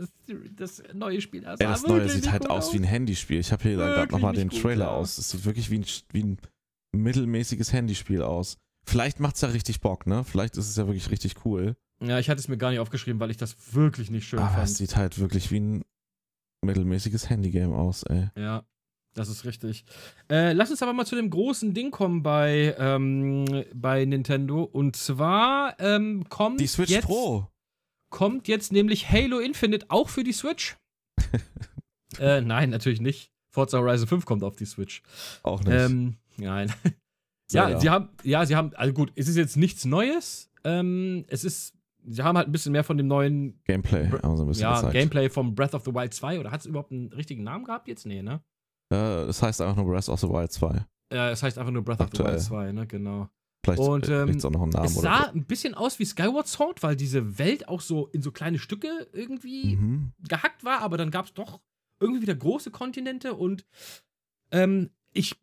das 0.57 0.83
neue 0.95 1.21
Spiel, 1.21 1.43
das, 1.43 1.59
sah 1.59 1.67
das 1.67 1.87
neue 1.87 2.09
sieht 2.09 2.31
halt 2.31 2.43
gut 2.43 2.51
aus 2.51 2.73
wie 2.73 2.79
ein 2.79 2.85
Handyspiel. 2.85 3.39
Ich 3.39 3.53
habe 3.53 3.63
hier 3.63 3.77
gerade 3.77 4.13
nochmal 4.13 4.35
den 4.35 4.49
gut, 4.49 4.63
Trailer 4.63 4.87
ja. 4.87 4.91
aus. 4.91 5.19
Es 5.19 5.31
sieht 5.31 5.45
wirklich 5.45 5.71
wie 5.71 5.79
ein, 5.79 5.87
wie 6.13 6.23
ein 6.23 6.39
mittelmäßiges 6.93 7.73
Handyspiel 7.73 8.23
aus. 8.23 8.59
Vielleicht 8.85 9.21
macht's 9.21 9.41
ja 9.41 9.49
richtig 9.49 9.81
Bock, 9.81 10.07
ne? 10.07 10.25
Vielleicht 10.25 10.57
ist 10.57 10.69
es 10.69 10.77
ja 10.77 10.87
wirklich 10.87 11.11
richtig 11.11 11.45
cool. 11.45 11.77
Ja, 12.03 12.19
ich 12.19 12.29
hatte 12.29 12.41
es 12.41 12.49
mir 12.49 12.57
gar 12.59 12.71
nicht 12.71 12.81
aufgeschrieben, 12.81 13.21
weil 13.21 13.31
ich 13.31 13.37
das 13.37 13.75
wirklich 13.75 14.11
nicht 14.11 14.27
schön 14.27 14.41
Aber 14.41 14.49
fand. 14.49 14.65
es 14.65 14.77
sieht 14.77 14.97
halt 14.97 15.19
wirklich 15.19 15.53
wie 15.53 15.61
ein 15.61 15.85
mittelmäßiges 16.65 17.31
Handygame 17.31 17.75
aus, 17.75 18.03
ey. 18.05 18.31
Ja, 18.37 18.65
das 19.15 19.29
ist 19.29 19.45
richtig. 19.45 19.85
Äh, 20.31 20.53
lass 20.53 20.71
uns 20.71 20.83
aber 20.83 20.93
mal 20.93 21.05
zu 21.05 21.17
dem 21.17 21.29
großen 21.29 21.75
Ding 21.75 21.91
kommen 21.91 22.23
bei, 22.23 22.75
ähm, 22.79 23.65
bei 23.75 24.05
Nintendo. 24.05 24.63
Und 24.63 24.97
zwar 24.97 25.79
ähm, 25.81 26.29
kommt, 26.29 26.61
Die 26.61 26.67
Switch 26.67 26.91
jetzt, 26.91 27.05
Pro. 27.05 27.47
kommt 28.11 28.49
jetzt 28.49 28.73
nämlich 28.73 29.11
Halo 29.11 29.39
Infinite 29.39 29.87
auch 29.91 30.09
für 30.09 30.25
die 30.25 30.33
Switch. 30.33 30.77
äh, 32.19 32.41
nein, 32.41 32.71
natürlich 32.71 33.01
nicht. 33.01 33.31
Forza 33.53 33.79
Horizon 33.79 34.09
5 34.09 34.25
kommt 34.25 34.43
auf 34.43 34.57
die 34.57 34.65
Switch. 34.65 35.03
Auch 35.43 35.63
nicht. 35.63 35.75
Ähm, 35.75 36.17
nein. 36.39 36.73
ja, 37.53 37.65
Zelda. 37.67 37.81
sie 37.81 37.91
haben, 37.91 38.09
ja, 38.23 38.47
sie 38.47 38.57
haben, 38.57 38.75
also 38.75 38.95
gut, 38.95 39.13
es 39.15 39.29
ist 39.29 39.37
jetzt 39.37 39.59
nichts 39.59 39.85
Neues. 39.85 40.51
Ähm, 40.65 41.27
es 41.29 41.45
ist, 41.45 41.75
sie 42.07 42.23
haben 42.23 42.39
halt 42.39 42.49
ein 42.49 42.53
bisschen 42.53 42.73
mehr 42.73 42.85
von 42.85 42.97
dem 42.97 43.09
neuen 43.09 43.61
Gameplay 43.65 44.09
haben 44.09 44.37
sie 44.39 44.43
ein 44.43 44.49
bisschen 44.49 44.63
ja, 44.63 44.77
gezeigt. 44.77 44.95
Gameplay 44.95 45.29
vom 45.29 45.55
Breath 45.55 45.75
of 45.75 45.85
the 45.85 45.93
Wild 45.93 46.15
2. 46.15 46.41
Oder 46.41 46.51
hat 46.51 46.61
es 46.61 46.67
überhaupt 46.67 46.93
einen 46.93 47.13
richtigen 47.13 47.43
Namen 47.43 47.67
gehabt 47.67 47.89
jetzt? 47.89 48.07
Nee, 48.07 48.23
ne? 48.23 48.43
Äh, 48.93 49.27
das 49.27 49.43
heißt 49.43 49.61
einfach 49.61 49.77
nur 49.77 49.87
Breath 49.87 50.09
of 50.09 50.21
the 50.21 50.29
Wild 50.29 50.53
2. 50.53 50.85
Ja, 51.13 51.31
es 51.31 51.43
heißt 51.43 51.59
einfach 51.59 51.73
nur 51.73 51.83
Breath 51.83 52.01
of 52.01 52.07
the 52.13 52.19
Aktuell. 52.19 52.35
Wild 52.35 52.43
2, 52.43 52.73
ne? 52.73 52.87
Genau. 52.87 53.29
Vielleicht 53.65 53.81
Und, 53.81 54.09
äh, 54.09 54.23
ähm, 54.23 54.39
auch 54.45 54.51
noch 54.51 54.63
einen 54.63 54.71
Namen 54.71 54.87
es 54.87 54.95
sah 54.95 55.27
ein 55.31 55.45
bisschen 55.45 55.75
aus 55.75 55.99
wie 56.01 56.05
Skyward 56.05 56.49
Sword, 56.49 56.83
weil 56.83 56.97
diese 56.97 57.39
Welt 57.39 57.69
auch 57.69 57.81
so 57.81 58.09
in 58.09 58.21
so 58.21 58.33
kleine 58.33 58.59
Stücke 58.59 59.07
irgendwie 59.13 59.77
Mhm. 59.77 60.13
gehackt 60.29 60.65
war, 60.65 60.81
aber 60.81 60.97
dann 60.97 61.11
gab 61.13 61.27
es 61.27 61.35
doch 61.35 61.61
irgendwie 62.01 62.23
wieder 62.23 62.35
große 62.35 62.73
Kontinente 62.73 63.35
und 63.35 63.65
ähm, 64.51 64.91
ich, 65.13 65.37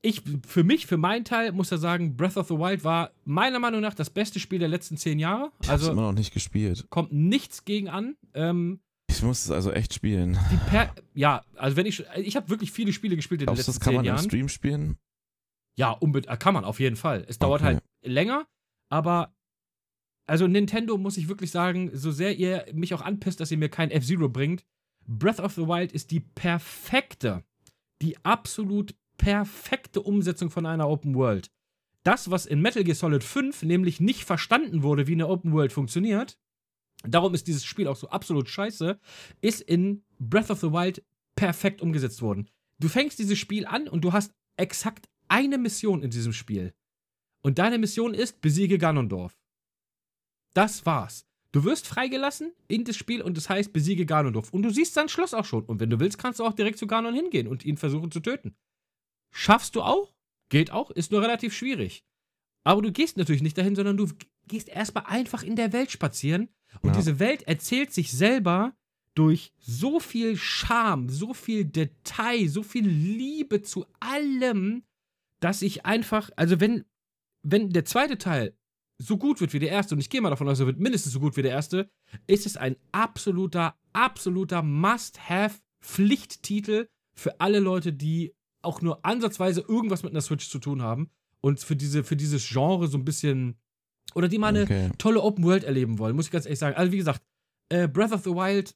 ich, 0.00 0.22
für 0.46 0.64
mich, 0.64 0.86
für 0.86 0.96
meinen 0.96 1.24
Teil, 1.26 1.52
muss 1.52 1.70
ich 1.70 1.78
sagen, 1.78 2.16
Breath 2.16 2.38
of 2.38 2.48
the 2.48 2.54
Wild 2.54 2.84
war 2.84 3.10
meiner 3.24 3.58
Meinung 3.58 3.82
nach 3.82 3.94
das 3.94 4.08
beste 4.08 4.40
Spiel 4.40 4.58
der 4.58 4.68
letzten 4.68 4.96
zehn 4.96 5.18
Jahre. 5.18 5.52
Ich 5.60 5.68
hab's 5.68 5.82
Also 5.82 5.92
immer 5.92 6.02
noch 6.02 6.12
nicht 6.12 6.32
gespielt. 6.32 6.86
kommt 6.88 7.12
nichts 7.12 7.64
gegen 7.66 7.88
an. 7.90 8.16
Ähm, 8.32 8.80
Ich 9.16 9.22
muss 9.22 9.44
es 9.44 9.50
also 9.50 9.72
echt 9.72 9.94
spielen. 9.94 10.38
ja, 11.14 11.44
also 11.56 11.76
wenn 11.76 11.86
ich, 11.86 12.04
ich 12.16 12.36
habe 12.36 12.48
wirklich 12.48 12.72
viele 12.72 12.92
Spiele 12.92 13.16
gespielt 13.16 13.42
in 13.42 13.46
den 13.46 13.54
Glaubst 13.54 13.68
du, 13.68 13.72
letzten 13.72 13.80
das 13.80 13.84
kann 13.84 13.94
man 13.94 14.04
im 14.04 14.08
Jahren. 14.08 14.24
Stream 14.24 14.48
spielen? 14.48 14.96
Ja, 15.76 15.90
unbedingt, 15.90 16.40
kann 16.40 16.54
man 16.54 16.64
auf 16.64 16.80
jeden 16.80 16.96
Fall. 16.96 17.24
Es 17.28 17.38
dauert 17.38 17.60
Okay. 17.62 17.74
halt 17.74 17.82
länger, 18.02 18.46
aber 18.88 19.34
also 20.26 20.46
Nintendo 20.46 20.96
muss 20.98 21.16
ich 21.16 21.28
wirklich 21.28 21.50
sagen, 21.50 21.90
so 21.94 22.10
sehr 22.10 22.36
ihr 22.38 22.66
mich 22.72 22.94
auch 22.94 23.02
anpisst, 23.02 23.40
dass 23.40 23.50
ihr 23.50 23.58
mir 23.58 23.68
kein 23.68 23.90
F-Zero 23.90 24.28
bringt, 24.28 24.64
Breath 25.06 25.40
of 25.40 25.52
the 25.54 25.66
Wild 25.66 25.92
ist 25.92 26.10
die 26.10 26.20
perfekte, 26.20 27.44
die 28.00 28.16
absolut 28.24 28.94
perfekte 29.18 30.00
Umsetzung 30.00 30.50
von 30.50 30.64
einer 30.66 30.88
Open 30.88 31.14
World. 31.14 31.50
Das, 32.02 32.30
was 32.30 32.46
in 32.46 32.60
Metal 32.60 32.82
Gear 32.84 32.94
Solid 32.94 33.22
5 33.22 33.62
nämlich 33.62 34.00
nicht 34.00 34.24
verstanden 34.24 34.82
wurde, 34.82 35.06
wie 35.06 35.12
eine 35.12 35.28
Open 35.28 35.52
World 35.52 35.72
funktioniert, 35.72 36.38
darum 37.06 37.34
ist 37.34 37.46
dieses 37.46 37.64
Spiel 37.64 37.88
auch 37.88 37.96
so 37.96 38.08
absolut 38.08 38.48
scheiße, 38.48 38.98
ist 39.40 39.60
in 39.62 40.04
Breath 40.18 40.50
of 40.50 40.60
the 40.60 40.72
Wild 40.72 41.04
perfekt 41.34 41.80
umgesetzt 41.82 42.22
worden. 42.22 42.48
Du 42.78 42.88
fängst 42.88 43.18
dieses 43.18 43.38
Spiel 43.38 43.66
an 43.66 43.88
und 43.88 44.02
du 44.02 44.12
hast 44.12 44.32
exakt 44.56 45.08
eine 45.28 45.58
Mission 45.58 46.02
in 46.02 46.10
diesem 46.10 46.32
Spiel. 46.32 46.74
Und 47.42 47.58
deine 47.58 47.78
Mission 47.78 48.14
ist, 48.14 48.40
besiege 48.40 48.78
Ganondorf. 48.78 49.36
Das 50.54 50.86
war's. 50.86 51.26
Du 51.52 51.64
wirst 51.64 51.86
freigelassen 51.86 52.52
in 52.68 52.84
das 52.84 52.96
Spiel 52.96 53.20
und 53.20 53.36
das 53.36 53.50
heißt, 53.50 53.72
besiege 53.72 54.06
Ganondorf. 54.06 54.52
Und 54.52 54.62
du 54.62 54.70
siehst 54.70 54.94
sein 54.94 55.08
Schloss 55.08 55.34
auch 55.34 55.44
schon. 55.44 55.64
Und 55.64 55.80
wenn 55.80 55.90
du 55.90 56.00
willst, 56.00 56.18
kannst 56.18 56.40
du 56.40 56.44
auch 56.44 56.54
direkt 56.54 56.78
zu 56.78 56.86
Ganon 56.86 57.14
hingehen 57.14 57.46
und 57.46 57.64
ihn 57.64 57.76
versuchen 57.76 58.10
zu 58.10 58.20
töten. 58.20 58.56
Schaffst 59.30 59.74
du 59.76 59.82
auch? 59.82 60.14
Geht 60.48 60.70
auch, 60.70 60.90
ist 60.90 61.12
nur 61.12 61.22
relativ 61.22 61.54
schwierig. 61.54 62.04
Aber 62.64 62.80
du 62.80 62.92
gehst 62.92 63.16
natürlich 63.16 63.42
nicht 63.42 63.58
dahin, 63.58 63.74
sondern 63.74 63.96
du 63.96 64.08
gehst 64.46 64.68
erstmal 64.68 65.04
einfach 65.06 65.42
in 65.42 65.56
der 65.56 65.72
Welt 65.72 65.90
spazieren. 65.90 66.48
Und 66.80 66.90
Ja. 66.90 66.96
diese 66.96 67.18
Welt 67.18 67.42
erzählt 67.42 67.92
sich 67.92 68.12
selber 68.12 68.74
durch 69.14 69.52
so 69.58 70.00
viel 70.00 70.36
Charme, 70.36 71.08
so 71.10 71.34
viel 71.34 71.64
Detail, 71.66 72.48
so 72.48 72.62
viel 72.62 72.88
Liebe 72.88 73.62
zu 73.62 73.84
allem, 74.00 74.84
dass 75.40 75.60
ich 75.62 75.84
einfach, 75.84 76.30
also 76.36 76.60
wenn, 76.60 76.84
wenn 77.42 77.70
der 77.70 77.84
zweite 77.84 78.16
Teil 78.16 78.56
so 78.98 79.18
gut 79.18 79.40
wird 79.40 79.52
wie 79.52 79.58
der 79.58 79.70
erste, 79.70 79.94
und 79.94 80.00
ich 80.00 80.08
gehe 80.08 80.20
mal 80.20 80.30
davon 80.30 80.48
aus, 80.48 80.60
er 80.60 80.66
wird 80.66 80.78
mindestens 80.78 81.12
so 81.12 81.20
gut 81.20 81.36
wie 81.36 81.42
der 81.42 81.50
erste, 81.50 81.90
ist 82.26 82.46
es 82.46 82.56
ein 82.56 82.76
absoluter, 82.92 83.74
absoluter 83.92 84.62
Must-Have-Pflichttitel 85.82 86.88
für 87.14 87.40
alle 87.40 87.58
Leute, 87.60 87.92
die 87.92 88.34
auch 88.62 88.80
nur 88.80 89.04
ansatzweise 89.04 89.60
irgendwas 89.66 90.02
mit 90.02 90.12
einer 90.12 90.20
Switch 90.20 90.48
zu 90.48 90.58
tun 90.58 90.82
haben 90.82 91.10
und 91.40 91.60
für, 91.60 91.76
diese, 91.76 92.04
für 92.04 92.16
dieses 92.16 92.48
Genre 92.48 92.86
so 92.86 92.96
ein 92.96 93.04
bisschen, 93.04 93.58
oder 94.14 94.28
die 94.28 94.38
mal 94.38 94.48
eine 94.48 94.62
Okay. 94.62 94.90
tolle 94.98 95.20
Open 95.22 95.44
World 95.44 95.64
erleben 95.64 95.98
wollen, 95.98 96.16
muss 96.16 96.26
ich 96.26 96.32
ganz 96.32 96.46
ehrlich 96.46 96.58
sagen. 96.58 96.76
Also 96.76 96.92
wie 96.92 96.98
gesagt, 96.98 97.22
äh, 97.68 97.88
Breath 97.88 98.12
of 98.12 98.22
the 98.22 98.30
Wild 98.30 98.74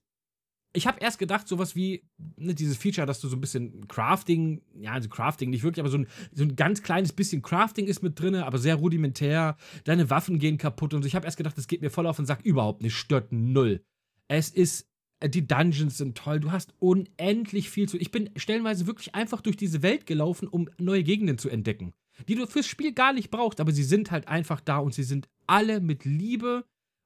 ich 0.77 0.87
habe 0.87 1.01
erst 1.01 1.19
gedacht, 1.19 1.49
sowas 1.49 1.75
wie 1.75 2.05
ne, 2.37 2.55
dieses 2.55 2.77
Feature, 2.77 3.07
dass 3.07 3.21
du 3.21 3.29
so 3.29 3.37
ein 3.37 3.41
bisschen 3.41 3.89
Crafting, 3.89 4.61
ja, 4.79 4.93
also 4.93 5.09
Crafting 5.09 5.49
nicht 5.51 5.63
wirklich, 5.63 5.81
aber 5.81 5.89
so 5.89 5.99
ein, 5.99 6.07
so 6.33 6.45
ein 6.45 6.55
ganz 6.55 6.83
kleines 6.83 7.13
bisschen 7.15 7.41
Crafting 7.41 7.87
ist 7.87 8.03
mit 8.03 8.21
drin, 8.21 8.35
aber 8.35 8.59
sehr 8.59 8.75
rudimentär. 8.75 9.57
Deine 9.85 10.11
Waffen 10.11 10.39
gehen 10.39 10.59
kaputt 10.59 10.93
und 10.93 11.03
so. 11.03 11.07
Ich 11.07 11.15
habe 11.15 11.25
erst 11.25 11.39
gedacht, 11.39 11.57
das 11.57 11.67
geht 11.67 11.81
mir 11.81 11.91
voll 11.91 12.07
auf 12.07 12.17
den 12.17 12.27
Sack. 12.27 12.41
Überhaupt 12.45 12.83
nicht, 12.83 12.95
stört 12.95 13.33
null. 13.33 13.83
Es 14.29 14.51
ist, 14.51 14.87
äh, 15.21 15.31
die 15.31 15.47
Dungeons 15.47 15.97
sind 15.97 16.17
toll. 16.19 16.41
Du 16.41 16.53
hast 16.53 16.75
unendlich 16.79 17.71
viel 17.71 17.89
zu. 17.89 17.97
Ich 17.97 18.11
bin 18.11 18.29
stellenweise 18.37 18.87
wirklich 18.87 19.15
einfach 19.15 19.41
durch 19.41 19.57
diese 19.57 19.83
Welt 19.83 20.05
gelaufen, 20.05 20.47
um 20.47 20.69
neue 20.79 21.05
Gegenden 21.05 21.39
zu 21.39 21.49
entdecken, 21.49 21.95
die 22.29 22.35
du 22.35 22.47
fürs 22.47 22.67
Spiel 22.67 22.93
gar 22.93 23.13
nicht 23.13 23.31
brauchst, 23.31 23.61
aber 23.61 23.73
sie 23.73 23.85
sind 23.85 24.11
halt 24.11 24.29
einfach 24.29 24.61
da 24.61 24.79
und 24.79 24.95
sie 24.95 25.03
sind 25.05 25.29
alle 25.47 25.81
mit 25.81 26.05
Liebe 26.05 26.65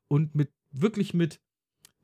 und 0.08 0.34
mit 0.34 0.50
wirklich 0.72 1.14
mit 1.14 1.40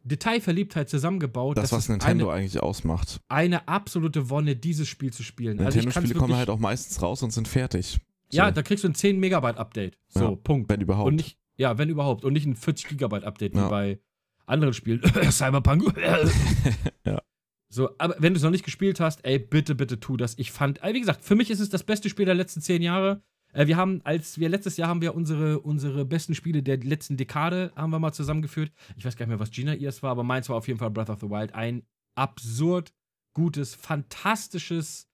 Detailverliebtheit 0.04 0.88
zusammengebaut. 0.88 1.56
Das, 1.56 1.72
was 1.72 1.88
Nintendo 1.88 2.30
eine, 2.30 2.40
eigentlich 2.42 2.62
ausmacht. 2.62 3.20
eine 3.28 3.66
absolute 3.68 4.30
Wonne, 4.30 4.54
dieses 4.54 4.88
Spiel 4.88 5.12
zu 5.12 5.22
spielen. 5.22 5.58
Also 5.58 5.78
Nintendo-Spiele 5.78 6.14
kommen 6.14 6.28
wirklich- 6.30 6.38
halt 6.38 6.50
auch 6.50 6.58
meistens 6.58 7.02
raus 7.02 7.22
und 7.22 7.32
sind 7.32 7.48
fertig. 7.48 7.98
So, 8.30 8.36
Ja, 8.38 8.50
da 8.50 8.62
kriegst 8.62 8.84
du 8.84 8.88
ein 8.88 8.94
10 8.94 9.18
Megabyte 9.18 9.56
Update. 9.58 9.98
So, 10.08 10.20
Ja, 10.20 10.30
Punkt. 10.36 10.68
wenn 10.70 10.80
überhaupt. 10.80 11.08
Und 11.08 11.16
nicht, 11.16 11.38
ja, 11.56 11.76
wenn 11.78 11.88
überhaupt. 11.88 12.24
Und 12.24 12.32
nicht 12.34 12.46
ein 12.46 12.54
40 12.56 12.88
Gigabyte 12.88 13.24
Update 13.24 13.54
Ja. 13.54 13.66
wie 13.66 13.70
bei 13.70 14.00
anderen 14.46 14.74
Spielen. 14.74 15.00
Cyberpunk. 15.30 15.92
Ja. 17.04 17.20
So, 17.68 17.90
aber 17.98 18.16
wenn 18.18 18.32
du 18.32 18.38
es 18.38 18.44
noch 18.44 18.50
nicht 18.50 18.64
gespielt 18.64 19.00
hast, 19.00 19.24
ey, 19.24 19.38
bitte, 19.38 19.74
bitte 19.74 19.98
tu 19.98 20.16
das. 20.16 20.38
Ich 20.38 20.52
fand, 20.52 20.82
äh, 20.82 20.94
wie 20.94 21.00
gesagt, 21.00 21.24
für 21.24 21.34
mich 21.34 21.50
ist 21.50 21.60
es 21.60 21.68
das 21.68 21.82
beste 21.82 22.08
Spiel 22.08 22.24
der 22.24 22.34
letzten 22.34 22.60
zehn 22.60 22.82
Jahre. 22.82 23.22
Äh, 23.52 23.66
wir 23.66 23.76
haben, 23.76 24.00
als 24.04 24.38
wir 24.38 24.48
letztes 24.48 24.76
Jahr 24.76 24.88
haben 24.88 25.00
wir 25.00 25.14
unsere, 25.14 25.60
unsere 25.60 26.04
besten 26.04 26.34
Spiele 26.34 26.62
der 26.62 26.78
letzten 26.78 27.16
Dekade 27.16 27.72
haben 27.74 27.90
wir 27.90 27.98
mal 27.98 28.12
zusammengeführt. 28.12 28.72
Ich 28.96 29.04
weiß 29.04 29.16
gar 29.16 29.26
nicht 29.26 29.30
mehr, 29.30 29.40
was 29.40 29.50
Gina 29.50 29.74
ihrs 29.74 30.02
war, 30.02 30.10
aber 30.10 30.22
meins 30.22 30.48
war 30.48 30.56
auf 30.56 30.68
jeden 30.68 30.78
Fall 30.78 30.90
Breath 30.90 31.10
of 31.10 31.20
the 31.20 31.28
Wild. 31.28 31.54
Ein 31.54 31.82
absurd 32.14 32.92
gutes, 33.34 33.74
fantastisches. 33.74 35.08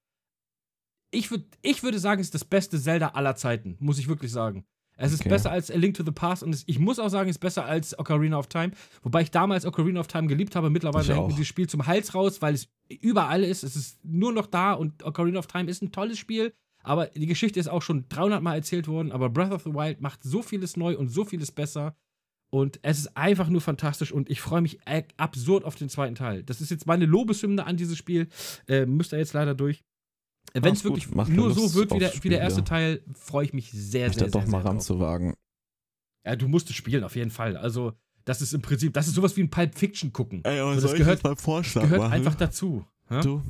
Ich, 1.11 1.31
würd, 1.31 1.47
ich 1.63 1.83
würde 1.83 1.99
sagen, 1.99 2.21
es 2.21 2.29
ist 2.29 2.35
das 2.35 2.45
beste 2.45 2.81
Zelda 2.81 3.09
aller 3.09 3.37
Zeiten, 3.37 3.77
muss 3.81 3.99
ich 3.99 4.09
wirklich 4.09 4.31
sagen. 4.31 4.65
Es 5.03 5.13
ist 5.13 5.21
Okay. 5.21 5.29
besser 5.29 5.51
als 5.51 5.71
A 5.71 5.77
Link 5.77 5.95
to 5.97 6.05
the 6.05 6.11
Past 6.13 6.43
und 6.43 6.55
es, 6.55 6.65
ich 6.67 6.79
muss 6.79 6.99
auch 6.99 7.09
sagen, 7.09 7.29
es 7.29 7.37
ist 7.37 7.41
besser 7.41 7.65
als 7.65 7.99
Ocarina 7.99 8.39
of 8.39 8.47
Time. 8.47 8.73
Wobei 9.03 9.23
ich 9.23 9.31
damals 9.31 9.67
Ocarina 9.67 10.01
of 10.01 10.07
Time 10.07 10.29
geliebt 10.29 10.55
habe. 10.57 10.71
Mittlerweile 10.71 11.07
hängt 11.15 11.27
mir 11.29 11.33
dieses 11.35 11.49
Spiel 11.49 11.69
zum 11.69 11.87
Hals 11.87 12.15
raus, 12.15 12.41
weil 12.43 12.55
es 12.55 12.69
überall 13.01 13.43
ist. 13.45 13.65
Es 13.65 13.77
ist 13.77 14.05
nur 14.05 14.33
noch 14.33 14.47
da 14.47 14.73
und 14.75 15.05
Ocarina 15.05 15.39
of 15.39 15.47
Time 15.47 15.71
ist 15.71 15.83
ein 15.83 15.93
tolles 15.93 16.19
Spiel. 16.19 16.53
Aber 16.85 17.07
die 17.07 17.27
Geschichte 17.27 17.61
ist 17.61 17.69
auch 17.69 17.83
schon 17.83 18.07
300 18.09 18.43
Mal 18.43 18.57
erzählt 18.57 18.89
worden. 18.89 19.13
Aber 19.13 19.31
Breath 19.31 19.53
of 19.53 19.63
the 19.63 19.73
Wild 19.75 20.01
macht 20.01 20.23
so 20.23 20.43
vieles 20.43 20.77
neu 20.77 20.97
und 20.97 21.09
so 21.09 21.25
vieles 21.25 21.53
besser. 21.53 21.95
Und 22.51 22.81
es 22.83 22.99
ist 22.99 23.17
einfach 23.17 23.49
nur 23.49 23.61
fantastisch 23.63 24.13
und 24.13 24.29
ich 24.29 24.41
freue 24.43 24.61
mich 24.61 24.79
äh, 24.85 25.05
absurd 25.17 25.65
auf 25.65 25.75
den 25.75 25.89
zweiten 25.89 26.15
Teil. 26.17 26.43
Das 26.43 26.61
ist 26.61 26.71
jetzt 26.71 26.87
meine 26.87 27.07
Lobeshymne 27.07 27.65
an 27.65 27.77
dieses 27.79 27.97
Spiel. 27.97 28.29
Äh, 28.69 28.85
müsst 28.85 29.13
ihr 29.13 29.19
jetzt 29.19 29.33
leider 29.33 29.55
durch. 29.55 29.83
Wenn 30.55 30.73
es 30.75 30.85
wirklich 30.85 31.11
macht 31.15 31.31
nur 31.31 31.53
so 31.55 31.63
Lust 31.63 31.75
wird 31.75 31.93
wie 31.95 31.99
der, 31.99 32.13
wie 32.23 32.29
der 32.29 32.41
erste. 32.41 32.63
Teil, 32.65 33.03
freue 33.15 33.45
ich 33.47 33.53
mich 33.53 33.71
sehr, 33.73 34.11
sehr, 34.11 34.11
da 34.11 34.13
sehr, 34.13 34.29
doch 34.29 34.47
mal 34.47 34.63
sehr 34.63 34.71
ranzuwagen. 34.71 35.35
Ja, 36.27 36.37
du 36.37 36.47
musst 36.49 36.69
es 36.71 36.77
spielen, 36.77 37.05
auf 37.05 37.17
jeden 37.17 37.31
Fall. 37.31 37.57
Also, 37.57 37.93
das 38.25 38.43
ist 38.43 38.53
im 38.53 38.63
Prinzip, 38.63 38.93
das 38.95 39.09
ist 39.09 39.15
sowas 39.15 39.37
wie 39.37 39.43
ein 39.43 39.51
Pulp 39.51 39.75
Fiction 39.77 40.13
gucken. 40.13 40.41
Ey, 40.45 40.61
aber 40.61 40.71
Also 40.73 40.89
das 40.89 40.97
gehört- 40.97 41.23
beim 41.23 41.37
Vorschlag 41.37 41.83
Gehört 41.83 42.13
einfach 42.13 42.35
dazu. 42.35 42.85
Ja? 43.11 43.21
Du, 43.23 43.43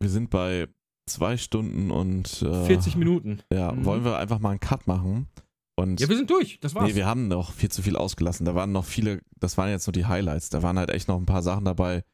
wir 0.00 0.10
sind 0.10 0.28
bei 0.30 0.68
zwei 1.08 1.36
Stunden 1.36 1.90
und 1.90 2.42
äh, 2.42 2.66
40 2.66 2.96
Minuten. 2.96 3.40
Ja, 3.52 3.72
Mhm. 3.72 3.84
wollen 3.84 4.04
wir 4.04 4.18
einfach 4.18 4.38
mal 4.38 4.50
einen 4.50 4.60
Cut 4.60 4.86
machen? 4.86 5.28
Und 5.76 5.98
Ja, 6.00 6.08
wir 6.10 6.16
sind 6.16 6.28
durch. 6.28 6.58
Das 6.60 6.74
war's. 6.74 6.88
nee, 6.88 6.94
wir 6.94 7.06
haben 7.06 7.28
noch 7.28 7.52
viel 7.52 7.70
zu 7.70 7.80
viel 7.80 7.96
ausgelassen. 7.96 8.44
Da 8.44 8.54
waren 8.54 8.70
noch 8.72 8.84
viele, 8.84 9.20
das 9.38 9.56
waren 9.56 9.70
jetzt 9.70 9.86
nur 9.86 9.92
die 9.92 10.04
Highlights. 10.04 10.50
Da 10.50 10.62
waren 10.62 10.78
halt 10.78 10.90
echt 10.90 11.08
noch 11.08 11.16
ein 11.16 11.24
paar 11.26 11.42
Sachen 11.42 11.64
dabei, 11.64 12.04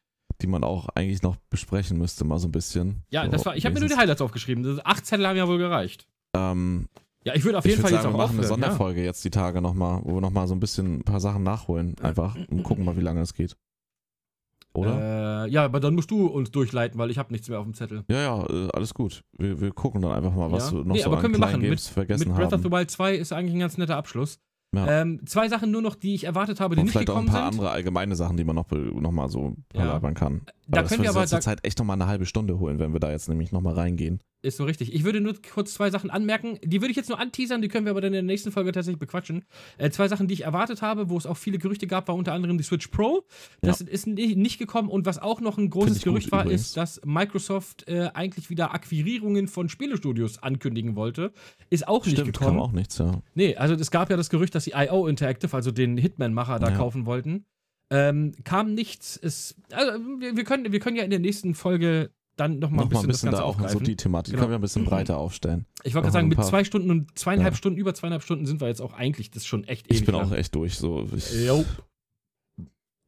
die 0.41 0.47
man 0.47 0.63
auch 0.63 0.89
eigentlich 0.89 1.21
noch 1.21 1.35
besprechen 1.49 1.97
müsste, 1.97 2.23
mal 2.25 2.37
so 2.39 2.47
ein 2.47 2.51
bisschen. 2.51 3.03
ja, 3.09 3.25
so, 3.25 3.31
das 3.31 3.45
war, 3.45 3.55
ich 3.55 3.65
habe 3.65 3.73
mir 3.73 3.79
nur 3.81 3.89
die. 3.89 3.95
Highlights 3.97 4.21
aufgeschrieben. 4.21 4.63
Das- 4.63 4.85
Acht 4.85 5.05
Zettel 5.05 5.27
haben 5.27 5.37
ja 5.37 5.47
wohl 5.47 5.57
gereicht. 5.57 6.07
Ähm, 6.35 6.87
Ja, 7.23 7.33
ich 7.35 7.43
würde 7.43 7.57
auf 7.57 7.65
jeden 7.65 7.81
Fall 7.81 7.91
sagen, 7.91 8.03
jetzt 8.03 8.13
wir 8.13 8.15
auch 8.15 8.27
machen 8.29 8.37
eine 8.37 8.45
aufhören. 8.47 8.61
Ja. 8.61 8.67
Sonderfolge 8.67 9.03
jetzt 9.03 9.23
die 9.25 9.29
Tage 9.31 9.61
nochmal, 9.61 10.01
wo 10.03 10.13
wir 10.15 10.21
nochmal 10.21 10.47
so 10.47 10.53
ein 10.55 10.59
bisschen 10.59 10.97
ein 10.99 11.03
paar 11.03 11.19
Sachen 11.19 11.43
nachholen. 11.43 11.95
Einfach 12.01 12.35
und 12.49 12.63
gucken 12.63 12.85
mal, 12.85 12.95
wie 12.95 13.01
lange 13.01 13.19
das 13.19 13.33
geht. 13.33 13.57
Oder? 14.73 15.45
Äh, 15.45 15.49
ja, 15.49 15.65
aber 15.65 15.79
dann 15.79 15.95
musst 15.95 16.11
du 16.11 16.27
uns 16.27 16.51
durchleiten, 16.51 16.99
weil 16.99 17.09
ich 17.09 17.17
habe 17.17 17.31
nichts 17.33 17.49
mehr 17.49 17.57
auf 17.59 17.65
dem 17.65 17.73
Zettel. 17.73 18.03
ja, 18.09 18.21
ja, 18.21 18.45
äh, 18.47 18.69
alles 18.73 18.93
gut. 18.93 19.23
Wir, 19.37 19.59
wir 19.59 19.71
gucken 19.71 20.01
dann 20.03 20.11
einfach 20.11 20.33
mal, 20.35 20.51
was 20.51 20.69
Ja. 20.71 20.77
wir 20.77 20.85
noch 20.85 20.93
Nee, 20.93 20.99
so 21.01 21.07
aber 21.07 21.15
an 21.17 21.21
können 21.23 21.33
wir 21.33 21.39
machen. 21.39 21.61
Games 21.61 21.85
Mit- 21.87 21.93
vergessen 21.93 22.27
Mit 22.27 22.37
Breath 22.37 22.51
haben. 22.51 22.59
of 22.59 22.63
the 22.63 22.71
Wild 22.71 22.91
2 22.91 23.15
ist 23.15 23.33
eigentlich 23.33 23.55
ein 23.55 23.59
ganz 23.59 23.77
netter 23.77 23.97
Abschluss. 23.97 24.39
Ja. 24.75 25.01
Ähm, 25.01 25.21
zwei 25.25 25.47
Sachen 25.47 25.71
nur 25.71 25.81
noch, 25.81 25.95
die 25.95 26.13
ich 26.13 26.25
erwartet 26.25 26.59
habe, 26.59 26.75
die 26.75 26.81
und 26.81 26.85
nicht 26.87 26.91
vielleicht 26.91 27.09
auch 27.09 27.17
ein 27.17 27.25
paar 27.27 27.35
sind. 27.45 27.53
andere 27.59 27.71
allgemeine 27.71 28.15
Sachen, 28.15 28.35
die 28.37 28.43
man 28.43 28.55
noch, 28.55 28.69
noch 28.69 29.11
mal 29.11 29.29
so 29.29 29.55
Ja. 29.73 29.85
labern 29.85 30.13
kann. 30.13 30.41
Da 30.67 30.81
das 30.81 30.91
können 30.91 31.03
wir 31.03 31.09
aber, 31.09 31.25
zur 31.25 31.39
Zeit 31.39 31.59
echt 31.65 31.79
noch 31.79 31.85
mal 31.85 31.93
eine 31.93 32.07
halbe 32.07 32.25
Stunde 32.25 32.59
holen, 32.59 32.77
wenn 32.77 32.91
wir 32.91 32.99
da 32.99 33.09
jetzt 33.09 33.29
nämlich 33.29 33.51
noch 33.53 33.61
mal 33.61 33.73
reingehen. 33.73 34.19
Ist 34.43 34.57
so 34.57 34.65
richtig. 34.65 34.93
Ich 34.93 35.03
würde 35.03 35.19
nur 35.19 35.33
kurz 35.53 35.73
zwei 35.73 35.89
Sachen 35.89 36.11
anmerken. 36.11 36.59
Die 36.63 36.79
würde 36.81 36.91
ich 36.91 36.95
jetzt 36.95 37.09
nur 37.09 37.19
anteasern, 37.19 37.61
die 37.61 37.69
können 37.69 37.85
wir 37.85 37.91
aber 37.91 38.01
dann 38.01 38.09
in 38.09 38.13
der 38.13 38.21
nächsten 38.23 38.51
Folge 38.51 38.71
tatsächlich 38.71 38.99
bequatschen. 38.99 39.43
Äh, 39.79 39.89
zwei 39.89 40.07
Sachen, 40.07 40.27
die 40.27 40.35
ich 40.35 40.41
erwartet 40.41 40.83
habe, 40.83 41.09
wo 41.09 41.17
es 41.17 41.25
auch 41.25 41.37
viele 41.37 41.57
Gerüchte 41.57 41.87
gab, 41.87 42.07
war 42.07 42.13
unter 42.15 42.33
anderem 42.33 42.57
die 42.57 42.63
Switch 42.63 42.87
Pro. 42.89 43.25
Das 43.61 43.81
ist 43.81 44.05
ni- 44.05 44.35
nicht 44.35 44.59
gekommen. 44.59 44.89
Und 44.89 45.07
was 45.07 45.17
auch 45.19 45.41
noch 45.41 45.57
ein 45.57 45.71
großes 45.71 46.03
Gerücht 46.03 46.31
war, 46.31 46.43
übrigens. 46.43 46.61
ist, 46.67 46.77
dass 46.77 47.01
Microsoft 47.03 47.87
äh, 47.87 48.09
eigentlich 48.13 48.51
wieder 48.51 48.73
Akquirierungen 48.75 49.47
von 49.47 49.69
Spielestudios 49.69 50.41
ankündigen 50.43 50.95
wollte. 50.95 51.33
Ist 51.71 51.87
auch 51.87 52.05
nicht 52.05 52.13
Stimmt, 52.17 52.33
gekommen. 52.33 52.57
kam 52.57 52.59
auch 52.61 52.71
nichts, 52.73 52.99
ja. 52.99 53.21
Nee, 53.33 53.55
also 53.55 53.73
es 53.73 53.89
gab 53.89 54.09
ja 54.11 54.17
das 54.17 54.29
Gerücht, 54.29 54.53
dass 54.53 54.65
die 54.65 54.73
IO 54.75 55.07
Interactive, 55.07 55.53
also 55.55 55.71
den 55.71 55.97
Hitman-Macher, 55.97 56.59
da 56.59 56.69
Ja. 56.69 56.75
kaufen 56.77 57.05
wollten. 57.07 57.45
Ähm, 57.89 58.33
kam 58.43 58.73
nichts. 58.73 59.17
Es, 59.21 59.55
also 59.71 59.93
wir, 60.19 60.43
können, 60.43 60.71
wir 60.71 60.79
können 60.79 60.97
ja 60.97 61.03
in 61.03 61.09
der 61.09 61.19
nächsten 61.19 61.55
Folge 61.55 62.11
dann 62.37 62.59
noch 62.59 62.69
mal 62.69 62.83
Noch 62.85 62.91
mal 62.91 62.99
ein 63.01 63.07
bisschen 63.07 63.07
das 63.07 63.21
da 63.21 63.27
Ganze 63.31 63.43
auch 63.43 63.57
so 63.59 63.65
aufgreifen. 63.65 63.83
die 63.83 63.95
Thematik. 63.97 64.31
Genau. 64.33 64.41
Können 64.43 64.51
wir 64.53 64.57
ein 64.59 64.61
bisschen 64.61 64.85
breiter 64.85 65.17
aufstellen. 65.17 65.65
Ich 65.83 65.93
wollte 65.93 66.05
gerade 66.05 66.13
sagen, 66.13 66.27
ein 66.27 66.29
mit 66.29 66.43
zwei 66.45 66.63
Stunden 66.63 66.89
und 66.91 67.17
zweieinhalb 67.19 67.53
Ja. 67.53 67.57
Stunden, 67.57 67.77
über 67.79 67.93
zweieinhalb 67.93 68.23
Stunden 68.23 68.45
sind 68.45 68.61
wir 68.61 68.67
jetzt 68.67 68.81
auch 68.81 68.93
eigentlich, 68.93 69.29
das 69.31 69.43
ist 69.43 69.47
schon 69.47 69.63
echt 69.65 69.87
ewig 69.87 69.99
Ich 69.99 70.05
bin 70.05 70.15
lang. 70.15 70.27
auch 70.27 70.31
echt 70.33 70.55
durch. 70.55 70.77
So, 70.77 71.05
Jo. 71.45 71.65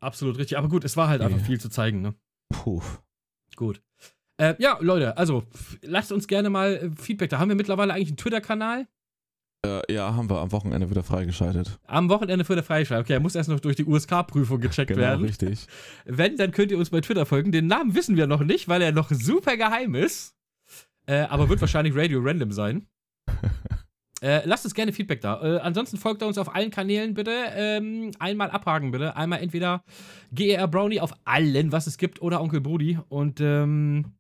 Absolut 0.02 0.38
richtig. 0.38 0.58
Aber 0.58 0.70
gut, 0.70 0.84
es 0.86 0.96
war 0.98 1.08
halt 1.08 1.22
einfach 1.22 1.40
Ja. 1.40 1.44
viel 1.44 1.60
zu 1.60 1.70
zeigen, 1.70 2.02
ne? 2.02 2.16
puh. 2.50 2.82
Gut. 3.56 3.82
Äh, 4.38 4.56
ja, 4.60 4.78
Leute, 4.80 5.18
also 5.18 5.44
lasst 5.82 6.12
uns 6.14 6.28
gerne 6.28 6.50
mal 6.50 6.76
äh, 6.76 6.92
Feedback 7.02 7.30
da. 7.30 7.40
Haben 7.40 7.50
wir 7.50 7.56
mittlerweile 7.56 7.94
eigentlich 7.94 8.08
einen 8.10 8.18
Twitter-Kanal? 8.18 8.88
Äh, 9.66 9.94
ja, 9.94 10.16
haben 10.16 10.30
wir 10.30 10.40
am 10.40 10.52
Wochenende 10.54 10.90
wieder 10.90 11.04
freigeschaltet. 11.04 11.80
Am 11.86 12.08
Wochenende 12.10 12.46
für 12.46 12.56
der 12.56 12.64
Freischreibung. 12.64 13.04
Okay, 13.04 13.14
er 13.14 13.20
muss 13.20 13.36
erst 13.36 13.50
noch 13.50 13.60
durch 13.60 13.76
die 13.76 13.84
USK-Prüfung 13.86 14.62
gecheckt 14.62 14.88
Genau, 14.88 15.02
werden. 15.02 15.26
richtig. 15.26 15.68
Wenn, 16.06 16.38
dann 16.38 16.52
könnt 16.52 16.72
ihr 16.72 16.78
uns 16.78 16.90
bei 16.92 17.02
Twitter 17.02 17.26
folgen. 17.26 17.52
Den 17.52 17.68
Namen 17.68 17.94
wissen 17.94 18.16
wir 18.16 18.26
noch 18.26 18.42
nicht, 18.42 18.70
weil 18.70 18.82
er 18.82 18.94
noch 18.94 19.12
super 19.12 19.58
geheim 19.58 19.96
ist. 19.96 20.34
Äh, 21.08 21.22
aber 21.24 21.50
wird 21.50 21.60
wahrscheinlich 21.62 21.94
Radio 21.94 22.22
Random 22.22 22.54
sein. 22.54 22.88
Äh, 24.22 24.42
lasst 24.46 24.64
uns 24.66 24.74
gerne 24.74 24.94
Feedback 24.94 25.20
da. 25.22 25.42
Äh, 25.42 25.60
ansonsten 25.60 25.98
folgt 25.98 26.24
uns 26.24 26.38
auf 26.38 26.54
allen 26.56 26.72
Kanälen 26.72 27.14
bitte. 27.14 27.32
Ähm, 27.54 28.12
einmal 28.20 28.52
abhaken 28.52 28.92
bitte. 28.92 29.16
Einmal 29.18 29.42
entweder 29.42 29.84
GER 30.32 30.68
Brownie 30.68 31.02
auf 31.02 31.14
allen, 31.26 31.72
was 31.74 31.88
es 31.88 31.98
gibt, 31.98 32.22
oder 32.22 32.42
Onkel 32.42 32.62
Brudi. 32.62 32.98
Und 33.10 33.40
ähm, 33.42 34.14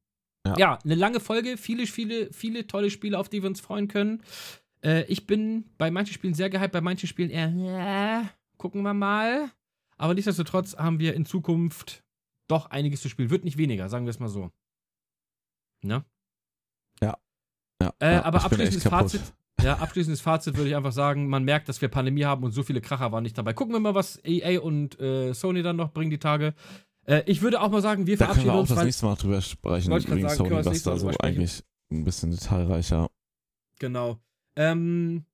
ja. 0.46 0.56
Ja. 0.58 0.80
eine 0.84 0.96
lange 0.96 1.20
Folge. 1.22 1.56
Viele, 1.58 1.86
viele, 1.86 2.32
viele 2.34 2.68
tolle 2.68 2.90
Spiele, 2.92 3.18
auf 3.18 3.30
die 3.30 3.42
wir 3.42 3.50
uns 3.50 3.62
freuen 3.62 3.88
können. 3.88 4.22
Äh, 4.84 5.04
ich 5.04 5.28
bin 5.28 5.66
bei 5.78 5.92
manchen 5.92 6.14
Spielen 6.14 6.34
sehr 6.34 6.50
gehypt, 6.50 6.72
bei 6.72 6.82
manchen 6.82 7.08
Spielen 7.08 7.30
eher, 7.30 7.50
ja, 7.50 8.30
gucken 8.58 8.82
wir 8.84 8.94
mal. 8.94 9.52
Aber 9.98 10.14
nichtsdestotrotz 10.14 10.78
haben 10.78 11.00
wir 11.00 11.14
in 11.14 11.26
Zukunft 11.26 12.04
doch 12.48 12.68
einiges 12.68 13.02
zu 13.02 13.10
spielen. 13.10 13.30
Wird 13.30 13.44
nicht 13.44 13.58
weniger, 13.58 13.90
sagen 13.90 14.06
wir 14.06 14.12
es 14.12 14.20
mal 14.20 14.30
so. 14.30 14.52
Ne? 15.82 16.04
Ja, 17.82 17.94
Äh, 18.00 18.14
ja, 18.14 18.24
aber 18.24 18.44
abschließendes. 18.44 18.84
Fazit. 18.84 19.22
Ja, 19.62 19.78
abschließendes 19.78 20.22
Fazit 20.22 20.56
würde 20.56 20.70
ich 20.70 20.76
einfach 20.76 20.92
sagen, 20.92 21.28
man 21.28 21.44
merkt, 21.44 21.68
dass 21.68 21.82
wir 21.82 21.90
Pandemie 21.90 22.24
haben 22.24 22.44
und 22.44 22.52
so 22.52 22.64
viele 22.64 22.82
Kracher 22.82 23.12
waren 23.12 23.24
nicht 23.24 23.38
dabei. 23.38 23.54
Gucken 23.54 23.74
wir 23.74 23.80
mal, 23.80 23.96
was 23.96 24.20
EA 24.24 24.62
und 24.62 25.00
äh, 25.00 25.34
Sony 25.34 25.62
dann 25.62 25.76
noch 25.76 25.92
bringen 25.92 26.12
die 26.12 26.18
Tage. 26.18 26.54
Äh, 27.06 27.24
ich 27.26 27.42
würde 27.42 27.62
auch 27.62 27.70
mal 27.70 27.82
sagen, 27.82 28.08
wir 28.08 28.18
Da 28.18 28.26
können 28.26 28.42
verabschieden 28.42 28.54
wir 28.54 28.54
auch 28.54 28.60
uns, 28.62 28.70
das 28.70 28.84
nächste 28.84 29.06
Mal 29.06 29.16
drüber 29.16 29.42
sprechen, 29.42 29.92
wegen 29.92 30.22
sagen, 30.22 30.36
Sony, 30.36 30.50
können 30.50 30.66
was 30.66 30.84
da 30.84 30.98
so 30.98 31.10
eigentlich 31.20 31.64
ein 31.92 32.06
bisschen 32.06 32.32
detailreicher. 32.32 33.10
Genau. 33.80 34.20
Ähm, 34.60 35.26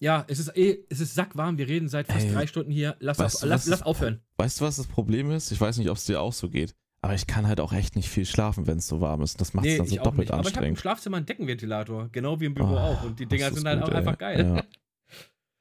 ja, 0.00 0.24
es 0.28 0.38
ist 0.38 0.56
eh, 0.56 0.84
es 0.90 1.00
ist 1.00 1.14
sackwarm. 1.14 1.56
Wir 1.56 1.68
reden 1.68 1.88
seit 1.88 2.08
fast 2.08 2.26
Ey, 2.26 2.32
drei 2.32 2.46
Stunden 2.46 2.70
hier. 2.70 2.96
Lass, 2.98 3.20
auf, 3.20 3.40
du, 3.40 3.46
lass, 3.46 3.66
lass 3.66 3.82
aufhören. 3.82 4.20
Weißt 4.36 4.60
du, 4.60 4.64
was 4.64 4.76
das 4.76 4.86
Problem 4.86 5.30
ist? 5.30 5.50
Ich 5.52 5.60
weiß 5.60 5.78
nicht, 5.78 5.88
ob 5.88 5.96
es 5.96 6.04
dir 6.04 6.20
auch 6.20 6.32
so 6.32 6.50
geht. 6.50 6.74
Aber 7.00 7.14
ich 7.14 7.26
kann 7.26 7.46
halt 7.46 7.60
auch 7.60 7.72
echt 7.72 7.96
nicht 7.96 8.08
viel 8.08 8.24
schlafen, 8.26 8.66
wenn 8.66 8.78
es 8.78 8.88
so 8.88 9.00
warm 9.00 9.22
ist. 9.22 9.40
Das 9.40 9.54
macht 9.54 9.66
es 9.66 9.76
dann 9.76 9.86
so 9.86 9.96
doppelt 9.96 10.18
nicht. 10.18 10.30
Aber 10.32 10.40
ich 10.40 10.46
habe 10.48 10.66
im 10.66 10.72
anstrengend. 10.72 10.78
Schlafzimmer 10.80 11.16
einen 11.18 11.26
Deckenventilator, 11.26 12.08
genau 12.10 12.40
wie 12.40 12.46
im 12.46 12.54
Büro 12.54 12.74
Ah, 12.76 12.88
auch. 12.92 13.04
Und 13.04 13.20
die 13.20 13.26
Dinger 13.26 13.52
sind 13.52 13.66
halt 13.66 13.80
gut, 13.80 13.90
auch 13.90 13.92
ey. 13.92 13.98
einfach 13.98 14.18
geil. 14.18 14.54
Ja. 14.56 14.62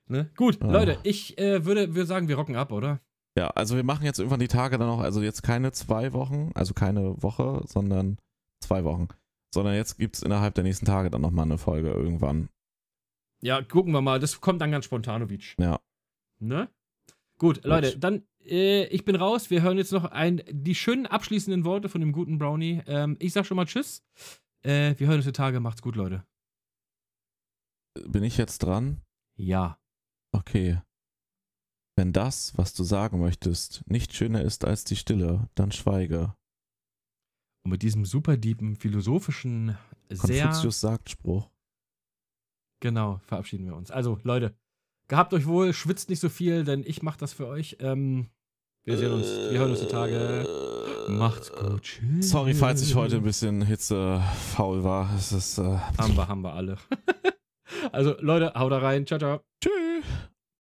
Ne? 0.09 0.29
Gut, 0.35 0.61
Ah. 0.61 0.69
Leute, 0.69 0.97
ich 1.03 1.37
äh, 1.37 1.63
würde, 1.63 1.95
würde 1.95 2.05
sagen, 2.05 2.27
wir 2.27 2.35
rocken 2.35 2.57
ab, 2.57 2.73
oder? 2.73 2.99
Ja, 3.37 3.47
also 3.51 3.77
wir 3.77 3.83
machen 3.85 4.03
jetzt 4.03 4.19
irgendwann 4.19 4.41
die 4.41 4.49
Tage 4.49 4.77
dann 4.77 4.89
auch, 4.89 4.99
also 4.99 5.21
jetzt 5.21 5.43
keine 5.43 5.71
zwei 5.71 6.11
Wochen, 6.11 6.51
also 6.55 6.73
keine 6.73 7.23
Woche, 7.23 7.63
sondern 7.65 8.17
zwei 8.61 8.83
Wochen. 8.83 9.07
Sondern 9.55 9.75
jetzt 9.75 9.97
gibt 9.97 10.17
es 10.17 10.21
innerhalb 10.21 10.55
der 10.55 10.65
nächsten 10.65 10.85
Tage 10.85 11.09
dann 11.09 11.21
nochmal 11.21 11.45
eine 11.45 11.57
Folge 11.57 11.89
irgendwann. 11.89 12.49
Ja, 13.43 13.61
gucken 13.61 13.91
wir 13.91 14.01
mal. 14.01 14.19
Das 14.19 14.39
kommt 14.39 14.61
dann 14.61 14.71
ganz 14.71 14.85
spontanovic. 14.85 15.55
Ja. 15.59 15.79
Ne? 16.39 16.69
Gut, 17.37 17.63
Leute, 17.65 17.97
dann 17.97 18.23
äh, 18.45 18.85
ich 18.85 19.03
bin 19.03 19.15
raus. 19.15 19.49
Wir 19.49 19.61
hören 19.61 19.77
jetzt 19.77 19.91
noch 19.91 20.05
ein, 20.05 20.41
die 20.49 20.75
schönen 20.75 21.05
abschließenden 21.05 21.65
Worte 21.65 21.89
von 21.89 22.01
dem 22.01 22.13
guten 22.13 22.37
Brownie. 22.37 22.81
Ähm, 22.87 23.17
ich 23.19 23.33
sag 23.33 23.45
schon 23.45 23.57
mal 23.57 23.65
Tschüss. 23.65 24.03
Äh, 24.61 24.95
wir 24.97 25.07
hören 25.07 25.17
uns 25.17 25.25
die 25.25 25.33
Tage. 25.33 25.59
Macht's 25.59 25.81
gut, 25.81 25.95
Leute. 25.95 26.25
Bin 28.07 28.23
ich 28.23 28.37
jetzt 28.37 28.59
dran? 28.59 29.01
Ja. 29.35 29.77
Okay. 30.31 30.81
Wenn 31.95 32.13
das, 32.13 32.57
was 32.57 32.73
du 32.73 32.83
sagen 32.83 33.19
möchtest, 33.19 33.83
nicht 33.87 34.13
schöner 34.13 34.41
ist 34.41 34.65
als 34.65 34.83
die 34.83 34.95
Stille, 34.95 35.49
dann 35.53 35.71
schweige. 35.71 36.33
Und 37.63 37.71
mit 37.71 37.83
diesem 37.83 38.05
super 38.05 38.35
deepen, 38.35 38.75
philosophischen, 38.75 39.77
sehr. 40.09 40.45
Konfuzius 40.45 40.79
sagt 40.79 41.09
Spruch. 41.09 41.52
Genau, 42.83 43.21
verabschieden 43.23 43.65
wir 43.65 43.77
uns. 43.77 43.91
Also, 43.91 44.19
Leute, 44.23 44.57
gehabt 45.07 45.33
euch 45.33 45.47
wohl, 45.47 45.71
schwitzt 45.71 46.09
nicht 46.09 46.19
so 46.19 46.27
viel, 46.27 46.65
denn 46.65 46.83
ich 46.85 47.01
mach 47.01 47.15
das 47.15 47.31
für 47.31 47.47
euch. 47.47 47.77
Ähm, 47.79 48.27
wir 48.83 48.97
sehen 48.97 49.13
uns, 49.13 49.25
wir 49.25 49.57
hören 49.57 49.71
uns 49.71 49.79
die 49.79 49.87
Tage. 49.87 50.45
Macht's 51.07 51.49
gut. 51.53 51.83
Tschüss. 51.83 52.29
Sorry, 52.29 52.53
falls 52.53 52.81
ich 52.81 52.93
heute 52.95 53.15
ein 53.15 53.23
bisschen 53.23 53.61
hitzefaul 53.61 54.83
war. 54.83 55.09
Es 55.15 55.31
ist. 55.31 55.59
Äh, 55.59 55.77
Haben 55.97 56.17
wir, 56.17 56.27
haben 56.27 56.41
wir 56.41 56.55
alle. 56.55 56.77
also, 57.93 58.17
Leute, 58.19 58.51
haut 58.53 58.73
da 58.73 58.79
rein. 58.79 59.07
Ciao, 59.07 59.17
ciao. 59.17 59.39
tschüss. 59.61 59.71